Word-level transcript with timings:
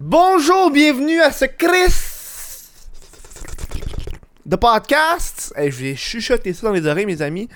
Bonjour, 0.00 0.70
bienvenue 0.70 1.20
à 1.20 1.32
ce 1.32 1.44
Chris 1.44 1.92
de 4.46 4.56
podcast. 4.56 5.52
Eh, 5.56 5.70
je 5.70 5.82
vais 5.84 5.96
chuchoter 5.96 6.52
ça 6.52 6.68
dans 6.68 6.72
les 6.72 6.86
oreilles, 6.86 7.06
mes 7.06 7.20
amis. 7.22 7.48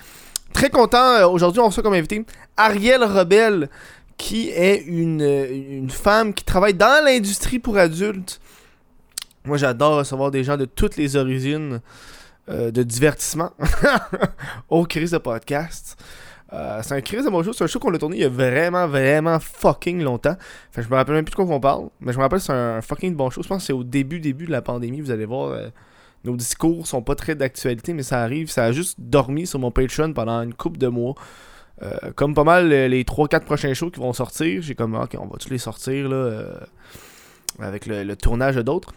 Très 0.53 0.69
content. 0.69 0.97
euh, 0.97 1.27
Aujourd'hui, 1.27 1.61
on 1.61 1.67
reçoit 1.67 1.83
comme 1.83 1.93
invité 1.93 2.25
Ariel 2.57 3.03
Rebel, 3.03 3.69
qui 4.17 4.49
est 4.49 4.83
une, 4.85 5.21
une 5.21 5.89
femme 5.89 6.33
qui 6.33 6.43
travaille 6.43 6.73
dans 6.73 7.03
l'industrie 7.05 7.59
pour 7.59 7.77
adultes. 7.77 8.39
Moi, 9.45 9.57
j'adore 9.57 9.97
recevoir 9.97 10.31
des 10.31 10.43
gens 10.43 10.57
de 10.57 10.65
toutes 10.65 10.97
les 10.97 11.15
origines 11.15 11.81
euh, 12.49 12.71
de 12.71 12.83
divertissement 12.83 13.51
au 14.69 14.85
Chris 14.85 15.09
de 15.09 15.17
podcast. 15.17 15.97
Euh, 16.53 16.81
c'est 16.83 16.93
un 16.93 17.01
Chris 17.01 17.23
de 17.23 17.29
mon 17.29 17.41
show, 17.41 17.51
c'est 17.51 17.63
un 17.63 17.67
show 17.67 17.79
qu'on 17.79 17.93
a 17.93 17.97
tourné 17.97 18.17
il 18.17 18.21
y 18.21 18.25
a 18.25 18.29
vraiment, 18.29 18.87
vraiment 18.87 19.39
fucking 19.39 20.03
longtemps. 20.03 20.35
Que 20.71 20.81
je 20.81 20.89
me 20.89 20.95
rappelle 20.95 21.15
même 21.15 21.25
plus 21.25 21.31
de 21.31 21.35
quoi 21.35 21.45
qu'on 21.45 21.59
parle, 21.59 21.89
mais 21.99 22.13
je 22.13 22.17
me 22.17 22.23
rappelle 22.23 22.41
c'est 22.41 22.53
un 22.53 22.81
fucking 22.81 23.15
bon 23.15 23.29
show. 23.31 23.41
Je 23.41 23.47
pense 23.47 23.63
que 23.63 23.65
c'est 23.65 23.73
au 23.73 23.83
début, 23.83 24.19
début 24.19 24.45
de 24.45 24.51
la 24.51 24.61
pandémie, 24.61 25.01
vous 25.01 25.11
allez 25.11 25.25
voir. 25.25 25.49
euh, 25.49 25.69
nos 26.25 26.37
discours 26.37 26.87
sont 26.87 27.01
pas 27.01 27.15
très 27.15 27.35
d'actualité, 27.35 27.91
mais 27.93 28.03
ça 28.03 28.21
arrive. 28.21 28.49
Ça 28.49 28.65
a 28.65 28.71
juste 28.71 28.97
dormi 28.99 29.45
sur 29.45 29.59
mon 29.59 29.71
Patreon 29.71 30.13
pendant 30.13 30.41
une 30.41 30.53
couple 30.53 30.77
de 30.77 30.87
mois. 30.87 31.15
Euh, 31.81 32.11
comme 32.15 32.33
pas 32.33 32.45
mal 32.45 32.69
les 32.69 33.03
3-4 33.03 33.41
prochains 33.41 33.73
shows 33.73 33.89
qui 33.89 33.99
vont 33.99 34.13
sortir, 34.13 34.61
j'ai 34.61 34.73
comme, 34.73 34.95
ok, 34.95 35.17
on 35.19 35.25
va 35.25 35.37
tous 35.37 35.49
les 35.49 35.57
sortir 35.57 36.07
là, 36.07 36.45
avec 37.59 37.87
le, 37.87 38.03
le 38.03 38.15
tournage 38.15 38.55
d'autres. 38.55 38.93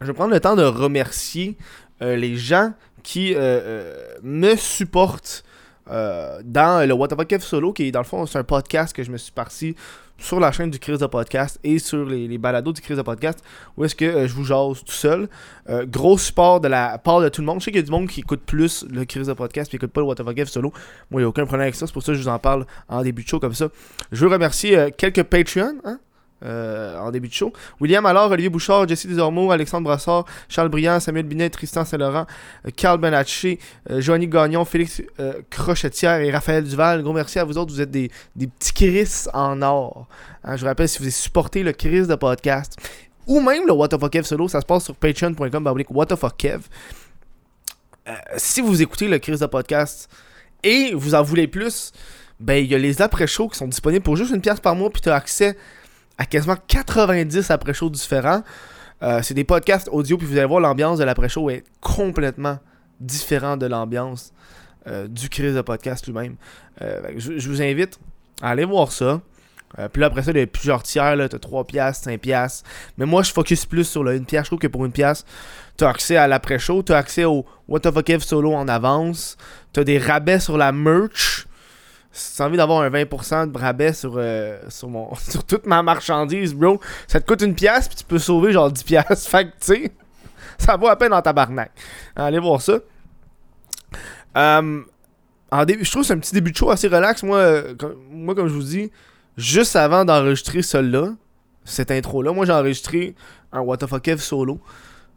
Je 0.00 0.06
vais 0.06 0.12
prendre 0.12 0.32
le 0.32 0.38
temps 0.38 0.54
de 0.54 0.62
remercier 0.62 1.56
les 2.00 2.36
gens 2.36 2.72
qui 3.02 3.34
me 3.34 4.54
supportent 4.54 5.44
euh, 5.90 6.40
dans 6.44 6.86
le 6.86 6.94
What 6.94 7.08
Fuck 7.08 7.26
Kev 7.26 7.42
Solo, 7.42 7.72
qui 7.72 7.84
est 7.84 7.92
dans 7.92 8.00
le 8.00 8.04
fond, 8.04 8.24
c'est 8.26 8.38
un 8.38 8.44
podcast 8.44 8.94
que 8.94 9.02
je 9.02 9.10
me 9.10 9.16
suis 9.16 9.32
parti 9.32 9.74
sur 10.16 10.38
la 10.40 10.52
chaîne 10.52 10.70
du 10.70 10.78
Chris 10.78 10.98
de 10.98 11.06
Podcast 11.06 11.58
et 11.64 11.78
sur 11.78 12.04
les, 12.04 12.38
balados 12.38 12.72
du 12.72 12.80
Chris 12.80 12.94
de 12.94 13.02
Podcast, 13.02 13.42
où 13.76 13.84
est-ce 13.84 13.94
que 13.94 14.04
euh, 14.04 14.28
je 14.28 14.34
vous 14.34 14.44
jase 14.44 14.84
tout 14.84 14.92
seul. 14.92 15.28
Euh, 15.68 15.84
gros 15.86 16.16
support 16.16 16.60
de 16.60 16.68
la 16.68 16.98
part 16.98 17.20
de 17.20 17.28
tout 17.28 17.40
le 17.40 17.46
monde. 17.46 17.60
Je 17.60 17.64
sais 17.64 17.70
qu'il 17.70 17.80
y 17.80 17.82
a 17.82 17.86
du 17.86 17.90
monde 17.90 18.08
qui 18.08 18.20
écoute 18.20 18.42
plus 18.46 18.86
le 18.88 19.04
Chris 19.04 19.24
de 19.24 19.32
Podcast 19.32 19.68
et 19.68 19.70
qui 19.70 19.76
écoute 19.76 19.92
pas 19.92 20.00
le 20.00 20.06
What 20.06 20.16
Fuck 20.16 20.34
Kev 20.34 20.48
Solo. 20.48 20.72
Moi, 21.10 21.20
il 21.20 21.24
n'y 21.24 21.26
a 21.26 21.28
aucun 21.28 21.44
problème 21.44 21.62
avec 21.62 21.74
ça. 21.74 21.86
C'est 21.86 21.92
pour 21.92 22.02
ça 22.02 22.12
que 22.12 22.18
je 22.18 22.22
vous 22.22 22.28
en 22.28 22.38
parle 22.38 22.66
en 22.88 23.02
début 23.02 23.22
de 23.22 23.28
show 23.28 23.40
comme 23.40 23.54
ça. 23.54 23.68
Je 24.12 24.24
veux 24.24 24.30
remercier 24.30 24.92
quelques 24.96 25.24
Patreons, 25.24 25.78
hein, 25.84 25.98
euh, 26.44 26.98
en 26.98 27.10
début 27.10 27.28
de 27.28 27.32
show. 27.32 27.52
William 27.80 28.04
Allard, 28.06 28.30
Olivier 28.30 28.48
Bouchard, 28.48 28.88
Jesse 28.88 29.06
Desormeaux, 29.06 29.50
Alexandre 29.50 29.84
Brassard, 29.84 30.24
Charles 30.48 30.68
Briand, 30.68 31.00
Samuel 31.00 31.26
Binet, 31.26 31.50
Tristan 31.50 31.84
Saint-Laurent, 31.84 32.26
euh, 32.66 32.70
Carl 32.74 32.98
Benatché, 32.98 33.58
euh, 33.90 34.00
Joanny 34.00 34.28
Gagnon, 34.28 34.64
Félix 34.64 35.02
euh, 35.20 35.34
Crochetière 35.50 36.20
et 36.20 36.30
Raphaël 36.30 36.64
Duval. 36.64 37.02
Gros 37.02 37.12
merci 37.12 37.38
à 37.38 37.44
vous 37.44 37.58
autres, 37.58 37.72
vous 37.72 37.80
êtes 37.80 37.90
des, 37.90 38.10
des 38.36 38.46
petits 38.46 38.72
Chris 38.72 39.24
en 39.32 39.62
or. 39.62 40.06
Hein, 40.44 40.56
je 40.56 40.60
vous 40.60 40.66
rappelle, 40.66 40.88
si 40.88 40.98
vous 40.98 41.04
avez 41.04 41.10
supporté 41.10 41.62
le 41.62 41.72
Chris 41.72 42.06
de 42.06 42.14
podcast, 42.14 42.76
ou 43.26 43.40
même 43.40 43.66
le 43.66 43.72
What 43.72 43.88
the 43.88 43.98
Fuck 43.98 44.12
Kev 44.12 44.24
solo, 44.24 44.48
ça 44.48 44.60
se 44.60 44.66
passe 44.66 44.84
sur 44.84 44.94
patreon.com, 44.94 45.84
What 45.90 46.06
the 46.06 46.16
Fuck 46.16 46.36
Kev. 46.36 46.64
Euh, 48.06 48.12
si 48.36 48.60
vous 48.60 48.82
écoutez 48.82 49.08
le 49.08 49.18
Chris 49.18 49.38
de 49.38 49.46
podcast 49.46 50.10
et 50.62 50.92
vous 50.94 51.14
en 51.14 51.22
voulez 51.22 51.46
plus, 51.46 51.92
ben 52.38 52.62
il 52.62 52.70
y 52.70 52.74
a 52.74 52.78
les 52.78 53.00
après-shows 53.00 53.48
qui 53.48 53.56
sont 53.56 53.68
disponibles 53.68 54.04
pour 54.04 54.16
juste 54.16 54.34
une 54.34 54.42
pièce 54.42 54.60
par 54.60 54.76
mois, 54.76 54.90
puis 54.90 55.00
tu 55.00 55.08
as 55.08 55.14
accès 55.14 55.56
à 56.18 56.26
quasiment 56.26 56.56
90 56.66 57.50
après-shows 57.50 57.90
différents. 57.90 58.42
Euh, 59.02 59.20
c'est 59.22 59.34
des 59.34 59.44
podcasts 59.44 59.88
audio, 59.90 60.16
puis 60.16 60.26
vous 60.26 60.36
allez 60.36 60.46
voir, 60.46 60.60
l'ambiance 60.60 60.98
de 60.98 61.04
l'après-show 61.04 61.50
est 61.50 61.64
complètement 61.80 62.58
différente 63.00 63.58
de 63.58 63.66
l'ambiance 63.66 64.32
euh, 64.86 65.08
du 65.08 65.28
Chris 65.28 65.52
de 65.52 65.60
podcast 65.60 66.06
lui-même. 66.06 66.36
Euh, 66.80 67.12
je, 67.16 67.48
vous 67.48 67.60
invite 67.60 67.98
à 68.40 68.50
aller 68.50 68.64
voir 68.64 68.92
ça. 68.92 69.20
Puis 69.92 70.00
là, 70.00 70.06
après 70.06 70.22
ça, 70.22 70.30
il 70.30 70.36
y 70.36 70.40
a 70.40 70.46
plusieurs 70.46 70.84
tiers, 70.84 71.16
là, 71.16 71.28
t'as 71.28 71.40
3 71.40 71.64
piastres, 71.64 72.04
5 72.04 72.20
piastres. 72.20 72.62
Mais 72.96 73.06
moi, 73.06 73.24
je 73.24 73.32
focus 73.32 73.66
plus 73.66 73.82
sur 73.82 74.04
le 74.04 74.12
1 74.12 74.20
piastre. 74.20 74.44
Je 74.44 74.50
trouve 74.50 74.58
que 74.60 74.68
pour 74.68 74.84
une 74.84 74.92
pièce, 74.92 75.24
t'as 75.76 75.90
accès 75.90 76.16
à 76.16 76.28
l'après-show, 76.28 76.84
t'as 76.84 76.96
accès 76.96 77.24
au 77.24 77.44
What 77.66 77.80
the 77.80 77.90
fuck 77.90 78.04
Kev 78.04 78.22
solo 78.22 78.54
en 78.54 78.68
avance, 78.68 79.36
t'as 79.72 79.82
des 79.82 79.98
rabais 79.98 80.38
sur 80.38 80.56
la 80.56 80.70
merch. 80.70 81.48
Si 82.16 82.38
t'as 82.38 82.46
envie 82.46 82.56
d'avoir 82.56 82.82
un 82.82 82.90
20% 82.90 83.50
de 83.50 83.58
rabais 83.58 83.92
sur, 83.92 84.14
euh, 84.16 84.58
sur, 84.68 84.88
mon, 84.88 85.14
sur 85.28 85.44
toute 85.44 85.66
ma 85.66 85.82
marchandise, 85.82 86.54
bro, 86.54 86.80
ça 87.08 87.20
te 87.20 87.26
coûte 87.26 87.42
une 87.42 87.54
pièce, 87.54 87.88
puis 87.88 87.96
tu 87.96 88.04
peux 88.04 88.18
sauver 88.18 88.52
genre 88.52 88.70
10 88.70 88.84
piastres. 88.84 89.28
Fait 89.28 89.46
que, 89.46 89.50
tu 89.50 89.56
sais, 89.60 89.92
ça 90.58 90.76
vaut 90.76 90.88
à 90.88 90.96
peine 90.96 91.10
dans 91.10 91.22
ta 91.22 91.32
barnaque. 91.32 91.72
Allez 92.14 92.38
voir 92.38 92.62
ça. 92.62 92.78
Euh, 94.36 94.80
en 95.50 95.64
début, 95.64 95.84
je 95.84 95.90
trouve 95.90 96.02
que 96.02 96.06
c'est 96.08 96.14
un 96.14 96.18
petit 96.18 96.34
début 96.34 96.52
de 96.52 96.56
show 96.56 96.70
assez 96.70 96.86
relax. 96.86 97.22
Moi, 97.24 97.38
euh, 97.38 97.74
comme, 97.74 97.96
moi 98.10 98.34
comme 98.34 98.46
je 98.46 98.54
vous 98.54 98.62
dis, 98.62 98.92
juste 99.36 99.74
avant 99.74 100.04
d'enregistrer 100.04 100.62
celle-là, 100.62 101.14
cette 101.64 101.90
intro-là, 101.90 102.32
moi 102.32 102.46
j'ai 102.46 102.52
enregistré 102.52 103.14
un 103.52 103.60
What 103.60 103.78
solo. 104.18 104.60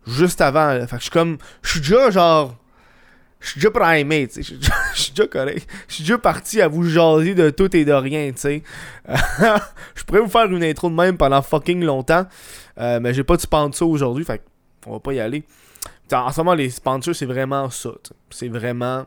Juste 0.08 0.42
avant. 0.42 0.80
Fait 0.80 0.88
que 0.88 0.98
je 0.98 1.02
suis 1.04 1.12
comme. 1.12 1.38
Je 1.62 1.72
suis 1.72 1.80
déjà 1.82 2.10
genre. 2.10 2.56
Je 3.40 3.50
suis 3.52 3.60
déjà 3.62 3.72
primé, 3.72 4.28
tu 4.28 4.42
sais. 4.44 4.56
Je 4.96 5.02
suis 5.02 5.12
déjà- 5.12 5.28
correct. 5.28 5.68
Je 5.88 5.94
suis 5.96 6.04
déjà 6.04 6.18
parti 6.18 6.62
à 6.62 6.68
vous 6.68 6.84
jaser 6.84 7.36
de 7.36 7.50
tout 7.50 7.76
et 7.76 7.86
de 7.86 7.92
rien, 7.94 8.32
tu 8.32 8.40
sais. 8.40 8.64
je 9.96 10.04
pourrais 10.04 10.22
vous 10.22 10.30
faire 10.30 10.46
une 10.46 10.64
intro 10.64 10.90
de 10.90 10.96
même 10.96 11.18
pendant 11.18 11.42
fucking 11.42 11.84
longtemps. 11.84 12.26
euh, 12.80 13.00
mais 13.00 13.14
j'ai 13.14 13.24
pas 13.24 13.36
de 13.36 13.42
sponsor 13.42 13.90
aujourd'hui, 13.90 14.26
fait 14.26 14.42
qu'on 14.84 14.94
va 14.94 15.00
pas 15.00 15.14
y 15.14 15.20
aller. 15.20 15.44
En 16.12 16.32
ce 16.32 16.40
moment, 16.40 16.54
les 16.54 16.70
sponsors, 16.70 17.16
c'est 17.16 17.26
vraiment 17.26 17.70
ça. 17.70 17.92
C'est 18.30 18.48
vraiment 18.48 19.06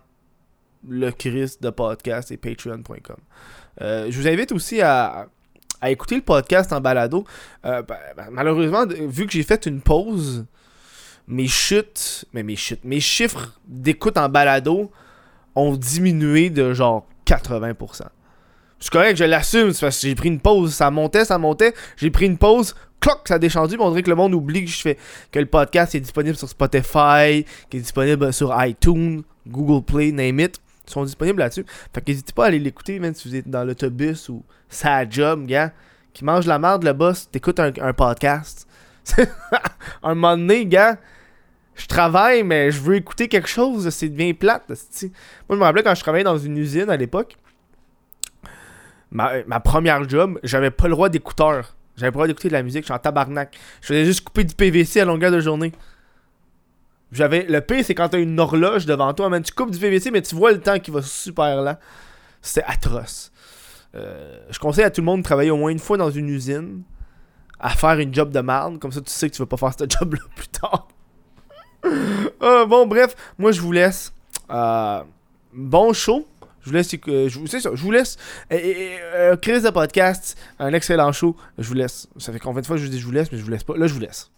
le 0.88 1.10
Chris 1.10 1.56
de 1.60 1.70
podcast 1.70 2.30
et 2.30 2.36
patreon.com. 2.36 3.16
Euh, 3.80 4.06
je 4.10 4.20
vous 4.20 4.28
invite 4.28 4.52
aussi 4.52 4.80
à, 4.80 5.26
écouter 5.84 6.16
le 6.16 6.20
podcast 6.22 6.72
en 6.72 6.80
balado. 6.80 7.24
Euh, 7.64 7.82
ben, 7.82 7.96
ben, 8.16 8.26
malheureusement, 8.30 8.84
vu 8.86 9.26
que 9.26 9.32
j'ai 9.32 9.42
fait 9.42 9.66
une 9.66 9.80
pause, 9.80 10.44
mes 11.30 11.46
chutes, 11.46 12.26
mais 12.32 12.42
mes 12.42 12.56
chutes, 12.56 12.84
mes 12.84 13.00
chiffres 13.00 13.58
d'écoute 13.66 14.18
en 14.18 14.28
balado 14.28 14.91
ont 15.54 15.76
diminué 15.76 16.50
de 16.50 16.74
genre 16.74 17.06
80%. 17.26 18.02
C'est 18.78 18.91
correct, 18.91 19.16
je 19.16 19.24
l'assume, 19.24 19.72
c'est 19.72 19.80
parce 19.86 20.00
que 20.00 20.08
j'ai 20.08 20.14
pris 20.14 20.28
une 20.28 20.40
pause, 20.40 20.74
ça 20.74 20.90
montait, 20.90 21.24
ça 21.24 21.38
montait, 21.38 21.74
j'ai 21.96 22.10
pris 22.10 22.26
une 22.26 22.38
pause, 22.38 22.74
cloc, 22.98 23.20
ça 23.26 23.34
a 23.34 23.38
descendu, 23.38 23.76
on 23.78 23.90
dirait 23.90 24.02
que 24.02 24.10
le 24.10 24.16
monde 24.16 24.34
oublie 24.34 24.64
que 24.64 24.70
je 24.70 24.80
fais 24.80 24.98
que 25.30 25.38
le 25.38 25.46
podcast 25.46 25.94
est 25.94 26.00
disponible 26.00 26.36
sur 26.36 26.48
Spotify, 26.48 27.44
qu'il 27.69 27.80
est 27.80 27.82
disponible 27.82 28.32
sur 28.32 28.54
iTunes, 28.64 29.22
Google 29.46 29.84
Play, 29.84 30.12
name 30.12 30.40
it. 30.40 30.60
Ils 30.86 30.92
sont 30.92 31.04
disponibles 31.04 31.38
là-dessus. 31.38 31.64
Fait 31.94 32.00
que 32.00 32.10
n'hésitez 32.10 32.32
pas 32.32 32.44
à 32.44 32.46
aller 32.48 32.58
l'écouter, 32.58 32.98
même 32.98 33.14
si 33.14 33.28
vous 33.28 33.36
êtes 33.36 33.48
dans 33.48 33.64
l'autobus 33.64 34.28
ou 34.28 34.42
sa 34.69 35.08
job, 35.08 35.46
gars. 35.46 35.72
Qui 36.12 36.24
mange 36.24 36.46
la 36.46 36.58
merde, 36.58 36.82
le 36.82 36.92
boss, 36.92 37.30
t'écoutes 37.30 37.60
un, 37.60 37.92
podcast. 37.92 38.66
un 40.02 40.14
moment 40.14 40.62
gars, 40.64 40.98
je 41.80 41.86
travaille, 41.86 42.42
mais 42.42 42.70
je 42.70 42.80
veux 42.80 42.96
écouter 42.96 43.28
quelque 43.28 43.48
chose, 43.48 43.88
c'est 43.88 44.08
bien 44.08 44.34
plate. 44.34 44.68
Moi, 44.68 44.76
je 45.50 45.54
me 45.56 45.62
rappelais 45.62 45.82
quand 45.82 45.94
je 45.94 46.00
travaillais 46.00 46.24
dans 46.24 46.36
une 46.36 46.58
usine 46.58 46.91
à 46.91 46.96
l'époque, 46.96 47.36
ma, 49.10 49.42
ma 49.46 49.60
première 49.60 50.06
job, 50.06 50.38
j'avais 50.42 50.70
pas 50.70 50.88
le 50.88 50.90
droit 50.90 51.08
d'écouteur. 51.08 51.74
J'avais 51.96 52.10
pas 52.10 52.16
le 52.16 52.19
droit 52.19 52.26
d'écouter 52.26 52.48
de 52.48 52.52
la 52.52 52.62
musique, 52.62 52.82
je 52.82 52.86
suis 52.86 52.94
en 52.94 52.98
tabarnak. 52.98 53.58
Je 53.80 53.86
faisais 53.88 54.04
juste 54.04 54.22
couper 54.24 54.44
du 54.44 54.54
PVC 54.54 55.00
à 55.00 55.06
longueur 55.06 55.30
de 55.30 55.40
journée. 55.40 55.72
J'avais. 57.12 57.44
Le 57.44 57.60
pire, 57.62 57.82
c'est 57.84 57.94
quand 57.94 58.10
t'as 58.10 58.20
une 58.20 58.38
horloge 58.38 58.84
devant 58.84 59.12
toi, 59.14 59.30
man, 59.30 59.42
tu 59.42 59.52
coupes 59.52 59.70
du 59.70 59.78
PVC, 59.78 60.10
mais 60.10 60.22
tu 60.22 60.34
vois 60.34 60.52
le 60.52 60.60
temps 60.60 60.78
qui 60.78 60.90
va 60.90 61.00
super 61.00 61.62
lent. 61.62 61.78
C'était 62.42 62.66
atroce. 62.66 63.32
Euh, 63.94 64.38
je 64.50 64.58
conseille 64.58 64.84
à 64.84 64.90
tout 64.90 65.00
le 65.00 65.06
monde 65.06 65.20
de 65.20 65.24
travailler 65.24 65.50
au 65.50 65.56
moins 65.56 65.70
une 65.70 65.80
fois 65.80 65.96
dans 65.96 66.10
une 66.10 66.28
usine 66.28 66.82
à 67.58 67.70
faire 67.70 67.98
une 67.98 68.14
job 68.14 68.30
de 68.30 68.40
merde, 68.40 68.78
comme 68.78 68.92
ça 68.92 69.00
tu 69.00 69.10
sais 69.10 69.28
que 69.28 69.34
tu 69.34 69.42
vas 69.42 69.46
pas 69.46 69.56
faire 69.56 69.72
ce 69.78 69.84
job-là 69.98 70.22
plus 70.36 70.48
tard. 70.48 70.88
Euh, 71.84 72.66
bon, 72.66 72.86
bref, 72.86 73.14
moi 73.38 73.52
je 73.52 73.60
vous 73.60 73.72
laisse. 73.72 74.12
Euh, 74.50 75.02
bon 75.52 75.92
show. 75.92 76.26
Je 76.62 76.68
vous 76.68 76.74
laisse. 76.74 76.94
euh, 77.08 77.28
je 77.28 77.38
vous, 77.38 77.46
c'est 77.46 77.60
ça, 77.60 77.70
je 77.72 77.82
vous 77.82 77.91
laisse. 77.91 78.16
Euh, 78.52 78.58
euh, 79.14 79.36
Chris 79.36 79.62
de 79.62 79.70
podcast, 79.70 80.36
un 80.58 80.72
excellent 80.74 81.12
show. 81.12 81.36
Je 81.58 81.66
vous 81.66 81.74
laisse. 81.74 82.06
Ça 82.19 82.32
fait 82.32 82.38
combien 82.38 82.60
de 82.60 82.66
fois 82.66 82.76
que 82.76 82.82
je 82.82 82.86
vous 82.86 82.92
dis 82.92 83.00
je 83.00 83.06
vous 83.06 83.12
laisse, 83.12 83.32
mais 83.32 83.38
je 83.38 83.44
vous 83.44 83.50
laisse 83.50 83.64
pas. 83.64 83.76
Là, 83.76 83.86
je 83.86 83.94
vous 83.94 84.00
laisse. 84.00 84.31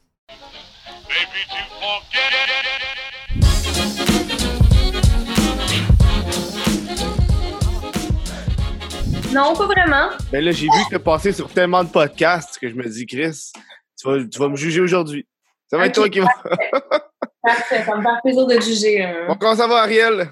Non, 9.33 9.55
pas 9.57 9.67
vraiment. 9.67 10.11
Ben 10.31 10.45
là, 10.45 10.53
j'ai 10.53 10.67
vu 10.67 10.85
que 10.85 10.91
t'es 10.91 10.99
passé 10.99 11.33
sur 11.33 11.49
tellement 11.51 11.83
de 11.83 11.89
podcasts 11.89 12.59
que 12.59 12.69
je 12.69 12.75
me 12.75 12.87
dis, 12.87 13.07
Chris, 13.07 13.51
tu 13.99 14.09
vas, 14.09 14.23
tu 14.25 14.39
vas 14.39 14.49
me 14.49 14.57
juger 14.57 14.81
aujourd'hui. 14.83 15.27
Ça 15.69 15.79
va 15.79 15.87
être 15.87 15.95
toi 15.95 16.09
qui 16.11 16.21
va. 16.21 16.29
Parfait, 17.43 17.83
ça 17.85 17.97
me 17.97 18.03
fait 18.03 18.09
plaisir 18.23 18.47
de 18.47 18.55
te 18.57 18.61
juger. 18.63 19.05
euh. 19.05 19.27
Bon, 19.29 19.37
comment 19.39 19.57
ça 19.57 19.67
va, 19.67 19.83
Ariel? 19.83 20.29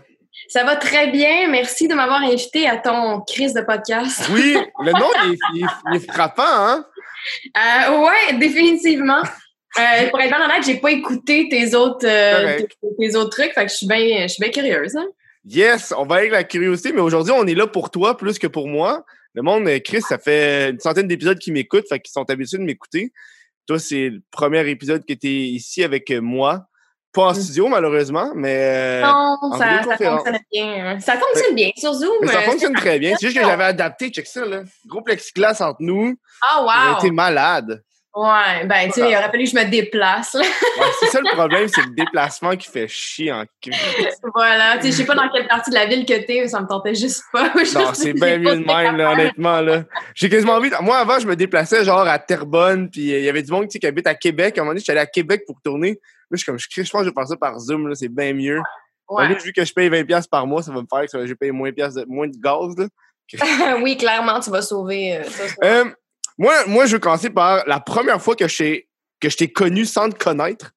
Ça 0.48 0.64
va 0.64 0.76
très 0.76 1.08
bien. 1.08 1.48
Merci 1.48 1.88
de 1.88 1.94
m'avoir 1.94 2.22
invité 2.22 2.68
à 2.68 2.76
ton 2.76 3.20
crise 3.22 3.52
de 3.52 3.60
podcast. 3.62 4.28
Oui, 4.32 4.56
le 4.84 4.92
nom, 4.92 5.08
il 5.24 5.32
est, 5.32 5.38
il 5.54 5.64
est- 5.64 5.68
il 5.90 5.96
est 5.96 6.12
frappant, 6.12 6.42
hein? 6.46 6.86
Euh, 7.56 7.98
ouais, 7.98 8.38
définitivement. 8.38 9.22
Euh, 9.78 10.08
pour 10.10 10.20
être 10.20 10.28
bien 10.30 10.44
honnête, 10.44 10.64
j'ai 10.64 10.76
pas 10.78 10.90
écouté 10.90 11.48
tes 11.48 11.74
autres, 11.74 12.06
euh, 12.06 12.58
tes, 12.58 12.66
tes 12.98 13.16
autres 13.16 13.30
trucs, 13.30 13.52
fait 13.52 13.66
que 13.66 13.70
je 13.70 13.76
suis 13.76 13.86
bien, 13.86 14.22
je 14.22 14.28
suis 14.28 14.40
bien 14.42 14.50
curieuse. 14.50 14.96
hein. 14.96 15.06
Yes, 15.44 15.92
on 15.96 16.04
va 16.06 16.16
avec 16.16 16.32
la 16.32 16.44
curiosité, 16.44 16.92
mais 16.92 17.00
aujourd'hui, 17.00 17.32
on 17.36 17.46
est 17.46 17.54
là 17.54 17.66
pour 17.66 17.90
toi 17.90 18.16
plus 18.16 18.38
que 18.38 18.46
pour 18.46 18.66
moi. 18.68 19.04
Le 19.34 19.42
monde, 19.42 19.68
Chris, 19.84 20.02
ça 20.02 20.18
fait 20.18 20.70
une 20.70 20.80
centaine 20.80 21.06
d'épisodes 21.06 21.38
qui 21.38 21.52
m'écoutent, 21.52 21.86
fait 21.88 22.00
qu'ils 22.00 22.10
sont 22.12 22.28
habitués 22.28 22.58
de 22.58 22.64
m'écouter. 22.64 23.12
toi, 23.66 23.78
c'est 23.78 24.08
le 24.10 24.20
premier 24.32 24.68
épisode 24.68 25.04
que 25.06 25.12
tu 25.14 25.26
es 25.28 25.40
ici 25.50 25.84
avec 25.84 26.10
moi. 26.10 26.66
Pas 27.12 27.22
en 27.22 27.30
Mm. 27.32 27.34
studio, 27.34 27.66
malheureusement, 27.68 28.30
mais. 28.36 28.56
euh, 28.56 29.02
Non, 29.02 29.36
en 29.42 29.58
ça, 29.58 29.80
fonctionne 29.82 30.38
bien. 30.52 31.00
Ça 31.00 31.14
fonctionne 31.18 31.54
bien 31.56 31.70
sur 31.76 31.92
Zoom. 31.92 32.12
mais 32.20 32.28
ça 32.28 32.38
euh, 32.38 32.42
fonctionne 32.42 32.74
très 32.74 32.98
bien. 33.00 33.16
C'est 33.18 33.26
juste 33.26 33.38
que 33.38 33.44
j'avais 33.44 33.64
adapté, 33.64 34.10
check 34.10 34.26
ça, 34.26 34.44
là. 34.46 34.62
Gros 34.86 35.02
plexiglas 35.02 35.60
entre 35.60 35.78
nous. 35.80 36.14
Ah, 36.42 36.60
On 36.60 36.92
wow! 36.92 36.98
était 36.98 37.10
malade. 37.10 37.82
Ouais, 38.12 38.66
ben, 38.66 38.86
tu 38.86 38.94
sais, 38.94 39.08
il 39.08 39.14
aurait 39.16 39.30
fallu 39.30 39.44
que 39.44 39.50
je 39.50 39.54
me 39.54 39.70
déplace. 39.70 40.34
là. 40.34 40.40
Ouais, 40.40 40.86
c'est 40.98 41.06
ça 41.06 41.20
le 41.20 41.32
problème, 41.32 41.68
c'est 41.68 41.82
le 41.82 41.94
déplacement 41.94 42.56
qui 42.56 42.68
fait 42.68 42.88
chier 42.88 43.30
en 43.30 43.44
cul. 43.62 43.70
voilà, 44.34 44.78
tu 44.78 44.86
sais, 44.86 44.90
je 44.90 44.96
sais 44.96 45.04
pas 45.04 45.14
dans 45.14 45.28
quelle 45.28 45.46
partie 45.46 45.70
de 45.70 45.76
la 45.76 45.86
ville 45.86 46.04
que 46.04 46.14
t'es, 46.26 46.40
mais 46.40 46.48
ça 46.48 46.60
me 46.60 46.66
tentait 46.66 46.94
juste 46.94 47.22
pas. 47.32 47.52
Non, 47.74 47.94
c'est 47.94 48.12
bien 48.12 48.38
mieux 48.38 48.56
de 48.56 48.64
même, 48.64 48.96
là, 48.96 49.12
honnêtement, 49.12 49.60
là. 49.60 49.84
J'ai 50.14 50.28
quasiment 50.28 50.54
envie. 50.54 50.70
de- 50.70 50.82
Moi, 50.82 50.96
avant, 50.98 51.20
je 51.20 51.26
me 51.26 51.36
déplaçais, 51.36 51.84
genre, 51.84 52.00
à 52.00 52.18
Terrebonne, 52.18 52.90
puis 52.90 53.14
euh, 53.14 53.18
il 53.18 53.24
y 53.24 53.28
avait 53.28 53.42
du 53.42 53.52
monde, 53.52 53.64
tu 53.68 53.74
sais, 53.74 53.78
qui 53.78 53.86
habite 53.86 54.08
à 54.08 54.14
Québec. 54.16 54.58
À 54.58 54.60
un 54.60 54.64
moment 54.64 54.72
donné, 54.72 54.80
je 54.80 54.84
suis 54.84 54.90
allé 54.90 55.00
à 55.00 55.06
Québec 55.06 55.44
pour 55.46 55.60
tourner. 55.62 55.90
Là, 55.90 55.96
je 56.32 56.36
suis 56.38 56.46
comme, 56.46 56.58
je 56.58 56.66
je 56.68 56.80
pense 56.90 57.02
que 57.02 57.04
je 57.04 57.10
vais 57.10 57.14
faire 57.14 57.28
ça 57.28 57.36
par 57.36 57.58
Zoom, 57.60 57.86
là, 57.86 57.94
c'est 57.94 58.08
bien 58.08 58.34
mieux. 58.34 58.60
Ouais. 59.08 59.28
Là, 59.28 59.34
vu 59.34 59.52
que 59.52 59.64
je 59.64 59.72
paye 59.72 59.88
20$ 59.88 60.04
piastres 60.04 60.30
par 60.30 60.46
mois, 60.46 60.62
ça 60.62 60.72
va 60.72 60.80
me 60.80 60.86
faire 60.92 61.08
que 61.08 61.26
je 61.26 61.34
paye 61.34 61.52
moins, 61.52 61.70
de, 61.70 62.04
moins 62.08 62.26
de 62.26 62.36
gaz, 62.36 62.74
là. 62.76 62.86
oui, 63.82 63.96
clairement, 63.96 64.40
tu 64.40 64.50
vas 64.50 64.62
sauver 64.62 65.18
euh. 65.18 65.22
Euh, 65.62 65.84
moi, 66.40 66.64
moi, 66.66 66.86
je 66.86 66.92
veux 66.94 66.98
commencer 66.98 67.30
par 67.30 67.62
la 67.66 67.78
première 67.80 68.20
fois 68.20 68.34
que 68.34 68.48
je 68.48 68.56
t'ai- 68.56 68.88
que 69.20 69.28
je 69.28 69.36
t'ai 69.36 69.52
connu 69.52 69.84
sans 69.84 70.08
te 70.08 70.16
connaître. 70.16 70.72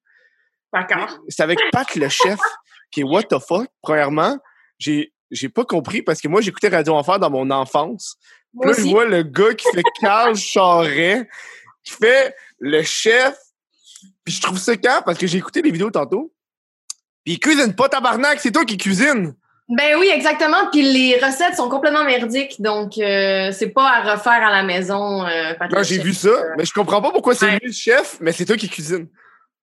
D'accord. 0.72 1.18
C'est 1.28 1.42
avec 1.42 1.58
Pat 1.72 1.94
le 1.96 2.08
chef, 2.08 2.38
qui 2.90 3.00
est 3.00 3.04
What 3.04 3.24
the 3.24 3.38
fuck. 3.38 3.66
Premièrement, 3.82 4.38
j'ai 4.78 5.12
j'ai 5.30 5.48
pas 5.48 5.64
compris 5.64 6.02
parce 6.02 6.20
que 6.20 6.28
moi, 6.28 6.40
j'écoutais 6.42 6.68
Radio 6.68 6.94
Enfer 6.94 7.18
dans 7.18 7.30
mon 7.30 7.50
enfance. 7.50 8.16
Moi 8.52 8.66
là, 8.66 8.72
je 8.76 8.82
vois 8.82 9.06
le 9.06 9.22
gars 9.22 9.54
qui 9.54 9.66
fait 9.74 9.82
Carl 10.00 10.36
Charret, 10.36 11.28
qui 11.82 11.92
fait 11.94 12.34
le 12.58 12.82
chef. 12.82 13.34
Puis 14.22 14.34
je 14.34 14.42
trouve 14.42 14.58
ça 14.58 14.76
calme 14.76 15.02
parce 15.04 15.18
que 15.18 15.26
j'ai 15.26 15.38
écouté 15.38 15.62
les 15.62 15.70
vidéos 15.70 15.90
tantôt. 15.90 16.32
Puis 17.24 17.34
il 17.34 17.38
cuisine 17.40 17.74
pas 17.74 17.88
tabarnak, 17.88 18.38
c'est 18.38 18.52
toi 18.52 18.64
qui 18.64 18.76
cuisine. 18.76 19.34
Ben 19.68 19.96
oui, 19.98 20.08
exactement. 20.12 20.68
Puis 20.70 20.82
les 20.82 21.16
recettes 21.18 21.56
sont 21.56 21.70
complètement 21.70 22.04
merdiques, 22.04 22.60
donc 22.60 22.98
euh, 22.98 23.50
c'est 23.50 23.70
pas 23.70 23.88
à 23.88 24.12
refaire 24.12 24.46
à 24.46 24.50
la 24.52 24.62
maison. 24.62 25.26
Euh, 25.26 25.54
j'ai 25.82 25.98
vu 26.00 26.12
ça, 26.12 26.30
mais 26.58 26.64
je 26.66 26.72
comprends 26.72 27.00
pas 27.00 27.10
pourquoi 27.10 27.34
c'est 27.34 27.46
Ouais. 27.46 27.58
lui 27.62 27.68
le 27.68 27.72
chef, 27.72 28.18
mais 28.20 28.32
c'est 28.32 28.44
toi 28.44 28.56
qui 28.56 28.68
cuisine. 28.68 29.08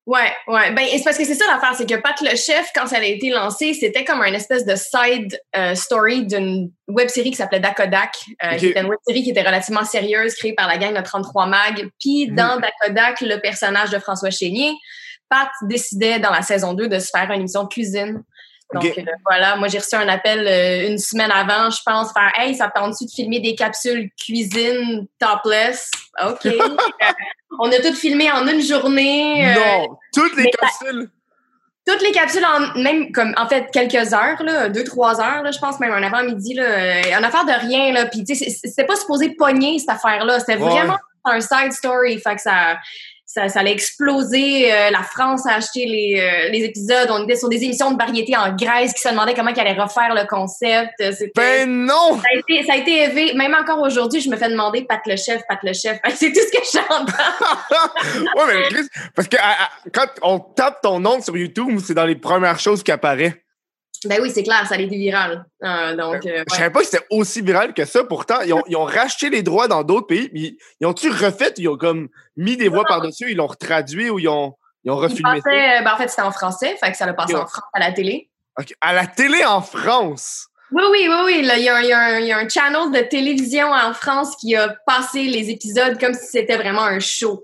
Ouais, 0.07 0.31
ouais. 0.47 0.71
Ben, 0.71 0.83
c'est 0.91 1.03
parce 1.03 1.17
que 1.19 1.23
c'est 1.23 1.35
ça 1.35 1.45
l'affaire, 1.47 1.75
c'est 1.77 1.87
que 1.87 1.93
Pat 2.01 2.19
le 2.21 2.35
chef, 2.35 2.71
quand 2.73 2.87
ça 2.87 2.97
a 2.97 3.03
été 3.03 3.29
lancé, 3.29 3.75
c'était 3.75 4.03
comme 4.03 4.21
un 4.21 4.33
espèce 4.33 4.65
de 4.65 4.73
side 4.75 5.39
euh, 5.55 5.75
story 5.75 6.25
d'une 6.25 6.71
web 6.87 7.07
série 7.07 7.29
qui 7.29 7.37
s'appelait 7.37 7.59
Dakodak, 7.59 8.15
euh, 8.43 8.53
Ok. 8.53 8.57
qui 8.57 8.65
était 8.67 8.81
une 8.81 8.87
web 8.87 8.97
série 9.07 9.21
qui 9.21 9.29
était 9.29 9.43
relativement 9.43 9.85
sérieuse, 9.85 10.33
créée 10.33 10.53
par 10.53 10.67
la 10.67 10.79
gang 10.79 10.97
de 10.97 11.01
33 11.03 11.45
Mag. 11.45 11.87
Puis 11.99 12.27
Mhm. 12.27 12.35
dans 12.35 12.59
Dakodak, 12.59 13.21
le 13.21 13.37
personnage 13.39 13.91
de 13.91 13.99
François 13.99 14.31
Chénier, 14.31 14.71
Pat 15.29 15.49
décidait 15.69 16.17
dans 16.19 16.31
la 16.31 16.41
saison 16.41 16.73
2 16.73 16.87
de 16.89 16.97
se 16.97 17.09
faire 17.15 17.29
une 17.31 17.41
émission 17.41 17.63
de 17.63 17.69
cuisine. 17.69 18.23
Donc 18.73 18.85
euh, 18.97 19.01
voilà, 19.25 19.55
moi 19.57 19.67
j'ai 19.67 19.79
reçu 19.79 19.95
un 19.95 20.07
appel 20.07 20.47
euh, 20.47 20.87
une 20.89 20.97
semaine 20.97 21.31
avant, 21.31 21.69
je 21.69 21.81
pense, 21.85 22.11
faire 22.13 22.31
Hey, 22.37 22.55
ça 22.55 22.67
te 22.69 22.79
tente-tu 22.79 23.05
de 23.05 23.11
filmer 23.11 23.39
des 23.39 23.55
capsules 23.55 24.09
cuisine 24.19 25.07
topless? 25.19 25.89
OK. 26.25 26.45
Euh, 26.53 26.75
on 27.59 27.69
a 27.71 27.79
tout 27.79 27.93
filmé 27.93 28.31
en 28.31 28.47
une 28.47 28.61
journée. 28.61 29.53
non, 29.55 29.97
toutes 30.13 30.37
les 30.37 30.49
capsules. 30.51 31.09
toutes 31.85 32.01
les 32.01 32.11
capsules 32.11 32.45
en 32.45 32.79
même 32.81 33.11
comme 33.11 33.33
en 33.37 33.47
fait 33.49 33.67
quelques 33.73 34.13
heures 34.13 34.41
là, 34.43 34.69
deux 34.69 34.83
trois 34.85 35.19
heures 35.19 35.43
là, 35.43 35.51
je 35.51 35.59
pense 35.59 35.79
même 35.79 35.91
un 35.91 36.01
avant-midi 36.03 36.53
là, 36.53 37.17
en 37.19 37.23
affaire 37.23 37.43
de 37.45 37.51
rien 37.67 37.91
là, 37.91 38.05
puis 38.05 38.23
tu 38.23 38.35
sais 38.35 38.49
c'est- 38.49 38.67
c'était 38.69 38.85
pas 38.85 38.95
supposé 38.95 39.31
pogner 39.31 39.79
cette 39.79 39.89
affaire 39.89 40.23
là, 40.23 40.39
c'était 40.39 40.55
Ouais. 40.57 40.69
vraiment 40.69 40.97
un 41.25 41.41
side 41.41 41.73
story, 41.73 42.19
fait 42.19 42.35
que 42.35 42.41
ça 42.41 42.77
ça, 43.33 43.47
ça 43.49 43.59
allait 43.61 43.71
exploser. 43.71 44.71
euh, 44.71 44.89
la 44.91 45.03
France 45.03 45.45
a 45.47 45.55
acheté 45.55 45.85
les, 45.85 46.19
euh, 46.19 46.49
les 46.49 46.63
épisodes. 46.65 47.07
On 47.09 47.23
était 47.23 47.35
sur 47.35 47.49
des 47.49 47.63
émissions 47.63 47.91
de 47.91 47.97
variété 47.97 48.35
en 48.35 48.53
Grèce 48.55 48.93
qui 48.93 49.01
se 49.01 49.09
demandaient 49.09 49.33
comment 49.33 49.51
ils 49.51 49.59
allaient 49.59 49.79
refaire 49.79 50.13
le 50.13 50.27
concept. 50.27 50.93
Euh, 51.01 51.11
Ben 51.35 51.69
non! 51.85 52.19
ça, 52.21 52.27
a 52.31 52.37
été, 52.37 52.65
ça 52.65 52.73
a 52.73 52.77
été 52.77 53.03
élevé. 53.03 53.33
Même 53.33 53.53
encore 53.55 53.79
aujourd'hui, 53.81 54.21
je 54.21 54.29
me 54.29 54.35
fais 54.37 54.49
demander 54.49 54.83
Pat 54.83 55.01
le 55.05 55.15
chef, 55.15 55.41
Pat 55.47 55.59
le 55.63 55.73
chef. 55.73 55.99
C'est 56.15 56.31
tout 56.31 56.39
ce 56.41 56.51
que 56.57 56.63
j'entends. 56.73 57.13
ouais, 58.45 58.53
mais 58.53 58.63
Chris, 58.69 58.87
parce 59.15 59.27
que 59.27 59.37
à- 59.37 59.63
à- 59.65 59.69
quand 59.93 60.07
on 60.21 60.39
tape 60.39 60.81
ton 60.81 60.99
nom 60.99 61.21
sur 61.21 61.37
YouTube, 61.37 61.79
c'est 61.83 61.93
dans 61.93 62.05
les 62.05 62.15
premières 62.15 62.59
choses 62.59 62.83
qui 62.83 62.91
apparaissent. 62.91 63.33
Ben 64.05 64.19
oui, 64.21 64.31
c'est 64.33 64.43
clair, 64.43 64.65
ça 64.67 64.75
a 64.75 64.77
été 64.79 64.95
viral. 64.97 65.45
Euh, 65.63 65.95
donc, 65.95 66.25
euh, 66.25 66.43
Je 66.47 66.53
ouais. 66.53 66.57
savais 66.57 66.69
pas 66.71 66.79
que 66.79 66.85
c'était 66.85 67.05
aussi 67.11 67.41
viral 67.41 67.73
que 67.73 67.85
ça. 67.85 68.03
Pourtant, 68.03 68.41
ils 68.41 68.53
ont, 68.53 68.63
ils 68.67 68.75
ont 68.75 68.83
racheté 68.85 69.29
les 69.29 69.43
droits 69.43 69.67
dans 69.67 69.83
d'autres 69.83 70.07
pays. 70.07 70.29
Puis 70.29 70.57
ils 70.79 70.87
ont-tu 70.87 71.09
refait? 71.09 71.53
Ils 71.57 71.67
ont 71.69 71.77
comme 71.77 72.09
mis 72.35 72.57
des 72.57 72.67
voix 72.67 72.83
par-dessus, 72.85 73.31
ils 73.31 73.37
l'ont 73.37 73.47
retraduit 73.47 74.09
ou 74.09 74.17
ils 74.19 74.27
ont, 74.27 74.55
ils 74.83 74.91
ont 74.91 74.97
Il 74.97 75.03
refilmé 75.03 75.37
ça? 75.37 75.49
passait, 75.49 75.83
ben 75.83 75.93
en 75.93 75.97
fait, 75.97 76.07
c'était 76.07 76.21
en 76.23 76.31
français, 76.31 76.75
fait 76.83 76.91
que 76.91 76.97
ça 76.97 77.05
l'a 77.05 77.13
passé 77.13 77.35
en 77.35 77.45
France 77.45 77.61
à 77.73 77.79
la 77.79 77.91
télé. 77.91 78.29
À 78.81 78.93
la 78.93 79.05
télé 79.07 79.45
en 79.45 79.61
France? 79.61 80.47
Oui, 80.73 80.83
oui, 80.89 81.07
oui, 81.09 81.15
oui. 81.25 81.41
là, 81.43 81.57
Il 81.57 81.63
y, 81.65 81.69
a 81.69 81.75
un- 81.75 81.81
il 81.81 81.87
y 81.87 81.91
a 81.93 81.99
un- 81.99 82.19
il 82.19 82.25
y 82.27 82.31
a 82.31 82.37
un 82.37 82.47
channel 82.47 82.91
de 82.91 83.01
télévision 83.07 83.71
en 83.71 83.93
France 83.93 84.35
qui 84.39 84.55
a 84.55 84.75
passé 84.87 85.23
les 85.23 85.49
épisodes 85.49 85.99
comme 85.99 86.13
si 86.13 86.25
c'était 86.27 86.55
vraiment 86.57 86.83
un 86.83 86.99
show. 86.99 87.43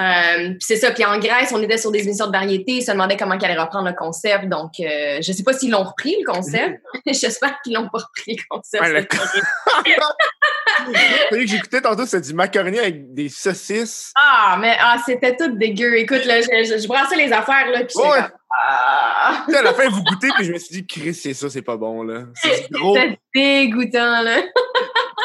Euh, 0.00 0.54
c'est 0.60 0.76
ça. 0.76 0.90
Puis 0.90 1.04
en 1.04 1.18
Grèce, 1.18 1.52
on 1.52 1.62
était 1.62 1.78
sur 1.78 1.90
des 1.90 2.00
émissions 2.04 2.26
de 2.26 2.32
variété. 2.32 2.72
Ils 2.72 2.82
se 2.82 2.90
demandaient 2.92 3.16
comment 3.16 3.34
ils 3.38 3.44
allaient 3.44 3.58
reprendre 3.60 3.88
le 3.88 3.94
concept. 3.94 4.48
Donc, 4.48 4.72
euh, 4.80 5.18
je 5.20 5.32
sais 5.32 5.42
pas 5.42 5.52
s'ils 5.52 5.70
l'ont 5.70 5.82
repris, 5.84 6.16
le 6.24 6.32
concept. 6.32 6.80
J'espère 7.06 7.60
qu'ils 7.62 7.74
l'ont 7.74 7.88
pas 7.88 7.98
repris, 7.98 8.36
le 8.36 8.42
concept. 8.48 8.82
Ouais, 8.82 8.92
le- 8.92 9.06
C'est- 9.10 9.92
Celui 11.30 11.44
que 11.46 11.50
j'écoutais 11.50 11.80
tantôt, 11.80 12.04
c'était 12.06 12.26
du 12.26 12.34
macaroni 12.34 12.78
avec 12.78 13.14
des 13.14 13.28
saucisses. 13.28 14.12
ah, 14.16 14.56
mais 14.60 14.76
ah, 14.78 14.96
c'était 15.04 15.34
tout 15.36 15.56
dégueu. 15.56 15.96
Écoute, 15.98 16.24
là, 16.24 16.40
je, 16.40 16.46
je, 16.46 16.78
je 16.82 16.86
brassais 16.88 17.16
les 17.16 17.32
affaires, 17.32 17.70
là, 17.70 17.84
puis 17.84 17.96
Ouais. 17.98 18.18
ah, 18.66 19.44
à 19.52 19.62
la 19.62 19.72
fin, 19.74 19.88
vous 19.88 20.02
goûtez, 20.02 20.28
puis 20.36 20.44
je 20.44 20.52
me 20.52 20.58
suis 20.58 20.82
dit, 20.82 20.86
Chris, 20.86 21.14
c'est 21.14 21.34
ça, 21.34 21.48
c'est 21.48 21.62
pas 21.62 21.76
bon, 21.76 22.02
là. 22.02 22.24
C'est 22.34 22.66
gros. 22.70 22.94
c'était 22.94 23.18
dégoûtant, 23.34 24.22
là. 24.22 24.42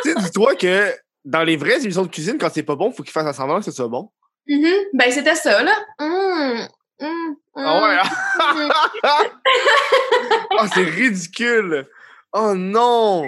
Tu 0.04 0.14
sais, 0.14 0.16
dis-toi 0.20 0.56
que 0.56 0.94
dans 1.26 1.44
les 1.44 1.58
vraies 1.58 1.84
émissions 1.84 2.04
de 2.04 2.08
cuisine, 2.08 2.38
quand 2.40 2.50
c'est 2.54 2.64
pas 2.64 2.76
bon, 2.76 2.92
faut 2.92 3.04
qu'ils 3.04 3.12
fassent 3.12 3.36
semblant 3.36 3.60
que 3.60 3.66
ce 3.66 3.72
soit 3.72 3.88
bon. 3.90 4.10
Mhm. 4.52 4.74
Ben, 4.94 5.10
c'était 5.12 5.36
ça, 5.36 5.64
là. 5.64 5.72
Hum, 6.00 6.68
hum, 7.00 7.36
Ah 7.56 7.82
ouais, 7.82 8.64
hum. 8.64 8.72
Oh, 10.60 10.66
c'est 10.74 10.84
ridicule! 10.84 11.88
Oh 12.34 12.54
non! 12.54 13.24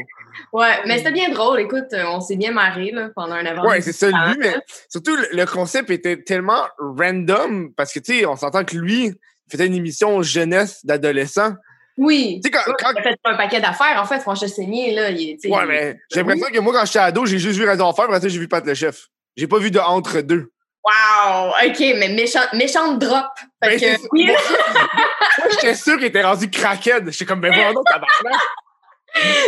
Ouais, 0.52 0.82
mais 0.86 0.98
c'était 0.98 1.12
bien 1.14 1.30
drôle. 1.30 1.62
Écoute, 1.62 1.94
euh, 1.94 2.04
on 2.08 2.20
s'est 2.20 2.36
bien 2.36 2.52
marré 2.52 2.92
là, 2.92 3.10
pendant 3.16 3.36
un 3.36 3.46
avant. 3.46 3.68
Ouais, 3.68 3.80
c'est 3.82 3.94
ça 3.94 4.08
but, 4.08 4.38
mais 4.40 4.54
surtout 4.90 5.16
le, 5.32 5.46
concept 5.46 5.90
était 5.92 6.22
tellement 6.22 6.64
random 6.78 7.74
parce 7.74 7.94
que, 7.94 8.00
tu 8.00 8.20
sais, 8.20 8.26
on 8.26 8.36
s'entend 8.36 8.66
que 8.66 8.76
lui, 8.76 9.06
il 9.06 9.16
faisait 9.52 9.68
une 9.68 9.76
émission 9.76 10.22
jeunesse 10.24 10.86
d'adolescent. 10.86 11.54
Oui. 11.98 12.42
Tu 12.44 12.50
sais, 12.50 12.52
quand- 12.52 12.74
quand- 12.80 12.92
Il 12.96 13.00
a 13.00 13.04
fait 13.04 13.20
un 13.24 13.36
paquet 13.36 13.62
d'affaires, 13.62 14.00
en 14.02 14.06
fait, 14.06 14.20
Franchement 14.20 14.48
Seigné, 14.48 14.94
là. 14.94 15.10
Il, 15.12 15.38
Ouais, 15.46 15.66
mais 15.68 15.98
j'ai 16.12 16.20
l'impression 16.22 16.48
que 16.52 16.60
moi, 16.60 16.74
quand 16.74 16.86
j'étais 16.86 17.00
ado, 17.00 17.26
j'ai 17.26 17.40
juste 17.40 17.60
vu 17.60 17.66
Radio 17.66 17.86
Enfer, 17.86 18.06
après 18.06 18.20
ça, 18.20 18.28
j'ai 18.28 18.40
vu 18.40 18.48
Pat 18.48 18.66
le 18.66 18.74
chef. 18.74 19.08
J'ai 19.38 19.48
pas 19.48 19.60
vu 19.60 19.72
de 19.72 19.80
entre 19.80 20.22
deux. 20.22 20.53
Wow! 20.86 21.50
OK, 21.66 21.80
mais 21.98 22.10
méchant, 22.10 22.42
méchante 22.54 23.00
drop. 23.00 23.26
Fait 23.64 23.70
Ben, 23.70 23.80
que, 23.80 24.02
c'est 24.02 24.08
oui, 24.12 24.26
Moi, 25.38 25.48
j'étais 25.52 25.76
sûr 25.76 25.96
qu'il 25.98 26.06
était 26.08 26.24
rendu 26.24 26.50
crackhead. 26.50 27.10
J'étais 27.12 27.26
comme, 27.26 27.40
ben, 27.42 27.54
voilà, 27.54 27.72
tabarnak. 27.86 28.42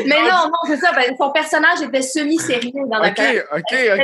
mais 0.05 0.21
non, 0.21 0.47
non, 0.47 0.57
c'est 0.67 0.77
ça. 0.77 0.93
Ben, 0.93 1.13
son 1.17 1.31
personnage 1.31 1.81
était 1.81 2.01
semi-sérieux 2.01 2.71
dans 2.89 2.99
la 2.99 3.09
Ok, 3.09 3.15
carrière. 3.15 3.43
ok, 3.51 3.59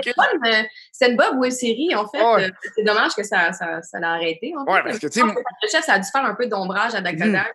ok. 0.08 0.14
mais 0.42 0.68
C'était 0.92 1.12
une 1.12 1.18
bonne 1.18 1.38
web 1.38 1.52
série, 1.52 1.96
en 1.96 2.08
fait. 2.08 2.22
Ouais. 2.22 2.50
C'est 2.76 2.84
dommage 2.84 3.14
que 3.16 3.24
ça, 3.24 3.54
ça, 3.54 3.82
ça 3.82 4.00
l'a 4.00 4.12
arrêté. 4.14 4.54
En 4.58 4.66
fait. 4.66 4.72
Ouais, 4.72 4.84
parce 4.84 5.00
que, 5.00 5.08
tu 5.08 5.22
sais, 5.22 5.26
le 5.26 5.70
chef, 5.72 5.86
ça 5.86 5.94
a 5.94 6.00
dû 6.00 6.08
faire 6.12 6.26
un 6.26 6.36
peu 6.36 6.48
d'ombrage 6.48 6.96
à 6.96 7.02
Dakodak. 7.02 7.54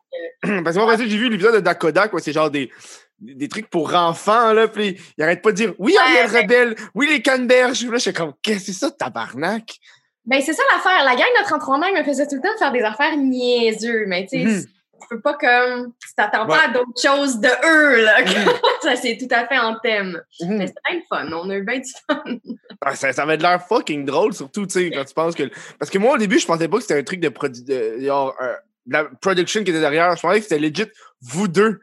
Parce 0.65 0.77
que 0.77 0.81
moi, 0.83 0.97
j'ai 0.97 1.05
vu 1.05 1.29
l'épisode 1.29 1.55
de 1.57 1.61
Dakodak, 1.61 2.13
c'est 2.21 2.33
genre 2.33 2.51
des, 2.51 2.71
des 3.19 3.49
trucs 3.49 3.71
pour 3.71 3.95
enfants, 3.95 4.53
là, 4.53 4.69
pis 4.69 4.97
il 5.17 5.25
arrête 5.25 5.43
pas 5.43 5.51
de 5.53 5.57
dire 5.57 5.75
oui, 5.79 5.97
Ariel 5.97 6.31
Ouais. 6.31 6.43
Rebelle, 6.43 6.77
oui, 6.95 7.09
les 7.09 7.23
canneberges. 7.23 7.85
Là, 7.87 7.99
j'étais 7.99 8.19
comme, 8.19 8.33
qu'est-ce 8.43 8.59
que 8.59 8.65
c'est 8.67 8.73
ça, 8.73 8.91
tabarnak? 8.91 9.77
Ben, 10.25 10.41
c'est 10.43 10.53
ça 10.53 10.63
l'affaire. 10.75 11.05
La 11.05 11.15
gang 11.15 11.27
de 11.41 11.45
33 11.45 11.77
ans 11.77 11.93
me 11.97 12.03
faisait 12.03 12.27
tout 12.27 12.35
le 12.35 12.43
temps 12.43 12.49
faire 12.59 12.73
des 12.73 12.83
affaires 12.83 13.17
niaiseux, 13.17 14.05
mais 14.07 14.27
tu 14.27 14.39
sais, 14.41 14.45
Mhm. 14.45 14.65
tu 15.01 15.09
peux 15.09 15.21
pas 15.21 15.35
comme. 15.35 15.93
Tu 16.03 16.15
t'attends 16.17 16.43
Ouais. 16.49 16.57
pas 16.57 16.65
à 16.65 16.69
d'autres 16.69 17.01
choses 17.01 17.39
de 17.39 17.49
eux, 17.49 18.03
là. 18.05 18.23
Mhm. 18.23 18.27
ça, 18.83 18.97
c'est 18.97 19.17
tout 19.19 19.29
à 19.33 19.47
fait 19.47 19.59
en 19.59 19.79
thème. 19.79 20.21
Mhm. 20.41 20.57
Mais 20.59 20.67
c'était 20.67 20.81
bien 20.91 21.01
fun. 21.09 21.29
On 21.33 21.49
a 21.49 21.55
eu 21.57 21.63
bien 21.63 21.79
du 21.79 21.93
fun. 22.09 22.23
Ah, 22.83 22.95
ça, 22.95 23.11
ça 23.13 23.23
avait 23.23 23.39
de 23.39 23.43
l'air 23.43 23.61
fucking 23.67 24.05
drôle, 24.05 24.35
surtout, 24.35 24.67
tu 24.67 24.75
sais, 24.75 24.91
quand 24.91 25.05
tu 25.05 25.15
penses 25.15 25.35
que. 25.35 25.45
Parce 25.79 25.91
que 25.91 25.97
moi, 25.99 26.15
au 26.15 26.19
début, 26.19 26.39
je 26.39 26.47
pensais 26.47 26.69
pas 26.69 26.77
que 26.77 26.83
c'était 26.83 26.99
un 26.99 27.03
truc 27.03 27.21
de, 27.21 27.31
produ... 27.31 27.65
de, 27.65 27.99
genre, 28.01 28.35
euh, 28.43 28.53
de 28.85 28.93
la 28.93 29.05
production 29.21 29.65
qui 29.65 29.71
était 29.71 29.81
derrière. 29.81 30.15
Je 30.15 30.21
pensais 30.21 30.39
que 30.41 30.43
c'était 30.47 30.59
legit 30.59 30.85
vous 31.23 31.49
deux 31.49 31.81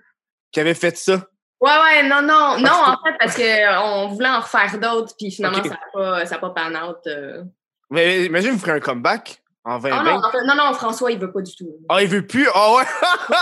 qui 0.53 0.59
avez 0.61 0.73
fait 0.73 0.95
ça. 0.97 1.13
Ouais, 1.59 1.71
ouais, 1.71 2.03
non, 2.07 2.21
non. 2.21 2.57
Non, 2.59 2.63
que- 2.69 2.89
en 2.91 2.97
fait, 3.03 3.17
parce 3.19 3.35
qu'on 3.35 4.07
voulait 4.09 4.29
en 4.29 4.39
refaire 4.41 4.77
d'autres, 4.79 5.13
puis 5.17 5.31
finalement, 5.31 5.63
ça 5.63 5.69
n'a 5.69 6.37
pas, 6.39 6.49
pas 6.49 6.49
pan 6.49 6.87
out. 6.89 6.97
euh. 7.07 7.43
Mais 7.89 8.25
imagine, 8.25 8.51
vous 8.51 8.59
ferez 8.59 8.73
un 8.73 8.79
comeback 8.79 9.41
en 9.63 9.79
2020. 9.79 9.97
Ah 9.99 10.03
non, 10.03 10.17
en 10.25 10.31
fait, 10.31 10.43
non, 10.45 10.55
non, 10.55 10.73
François, 10.73 11.11
il 11.11 11.19
veut 11.19 11.31
pas 11.31 11.41
du 11.41 11.55
tout. 11.55 11.69
Ah, 11.89 12.01
il 12.01 12.09
veut 12.09 12.25
plus? 12.27 12.47
Ah 12.53 12.73
ouais? 12.75 12.83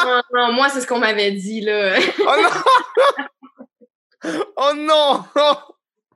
non, 0.06 0.22
non, 0.34 0.54
moi, 0.54 0.70
c'est 0.70 0.82
ce 0.82 0.88
qu'on 0.88 1.00
m'avait 1.00 1.32
dit, 1.32 1.62
là. 1.62 1.96
Oh 2.24 2.36
non! 4.24 4.30
oh 4.56 4.74
non! 4.76 5.24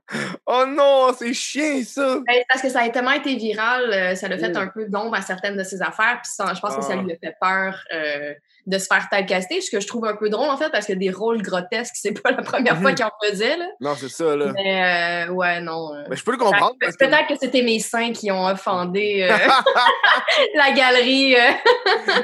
oh 0.46 0.64
non, 0.68 1.12
c'est 1.18 1.34
chiant, 1.34 1.80
ça! 1.84 2.18
Ben, 2.26 2.42
parce 2.48 2.62
que 2.62 2.68
ça 2.68 2.80
a 2.82 2.88
tellement 2.90 3.12
été 3.12 3.34
viral, 3.34 3.90
euh, 3.92 4.14
ça 4.14 4.28
l'a 4.28 4.38
fait 4.38 4.52
Oh. 4.54 4.58
un 4.58 4.68
peu 4.68 4.86
d'ombre 4.86 5.14
à 5.16 5.22
certaines 5.22 5.56
de 5.56 5.64
ses 5.64 5.82
affaires. 5.82 6.20
Puis 6.22 6.30
ça- 6.32 6.52
je 6.54 6.60
pense 6.60 6.76
que 6.76 6.82
ça 6.82 6.92
Ah. 6.92 6.96
lui 7.02 7.12
a 7.12 7.16
fait 7.16 7.34
peur 7.40 7.82
euh, 7.92 8.32
de 8.66 8.78
se 8.78 8.86
faire 8.86 9.08
typecaster, 9.10 9.60
ce 9.60 9.70
que 9.70 9.80
je 9.80 9.86
trouve 9.86 10.06
un 10.06 10.14
peu 10.16 10.28
drôle, 10.28 10.48
en 10.48 10.56
fait, 10.56 10.70
parce 10.70 10.86
que 10.86 10.92
des 10.92 11.10
rôles 11.10 11.42
grotesques, 11.42 11.94
c'est 12.00 12.20
pas 12.22 12.30
la 12.30 12.42
première 12.42 12.80
fois 12.80 12.90
Mhm. 12.90 12.96
qu'il 12.96 13.04
en 13.04 13.10
faisait. 13.24 13.56
Là. 13.56 13.66
Non, 13.80 13.94
c'est 13.96 14.08
ça, 14.08 14.36
là. 14.36 14.52
Mais 14.54 15.26
euh, 15.28 15.32
ouais, 15.32 15.60
non. 15.60 15.90
Mais 16.08 16.16
je 16.16 16.22
peux 16.24 16.32
le 16.32 16.38
comprendre. 16.38 16.74
Que- 16.80 16.86
Peut-être 16.96 17.26
que 17.28 17.34
c'était 17.40 17.62
mes 17.62 17.80
seins 17.80 18.12
qui 18.12 18.30
ont 18.30 18.46
offendé 18.46 19.28
la 20.54 20.72
galerie. 20.72 21.34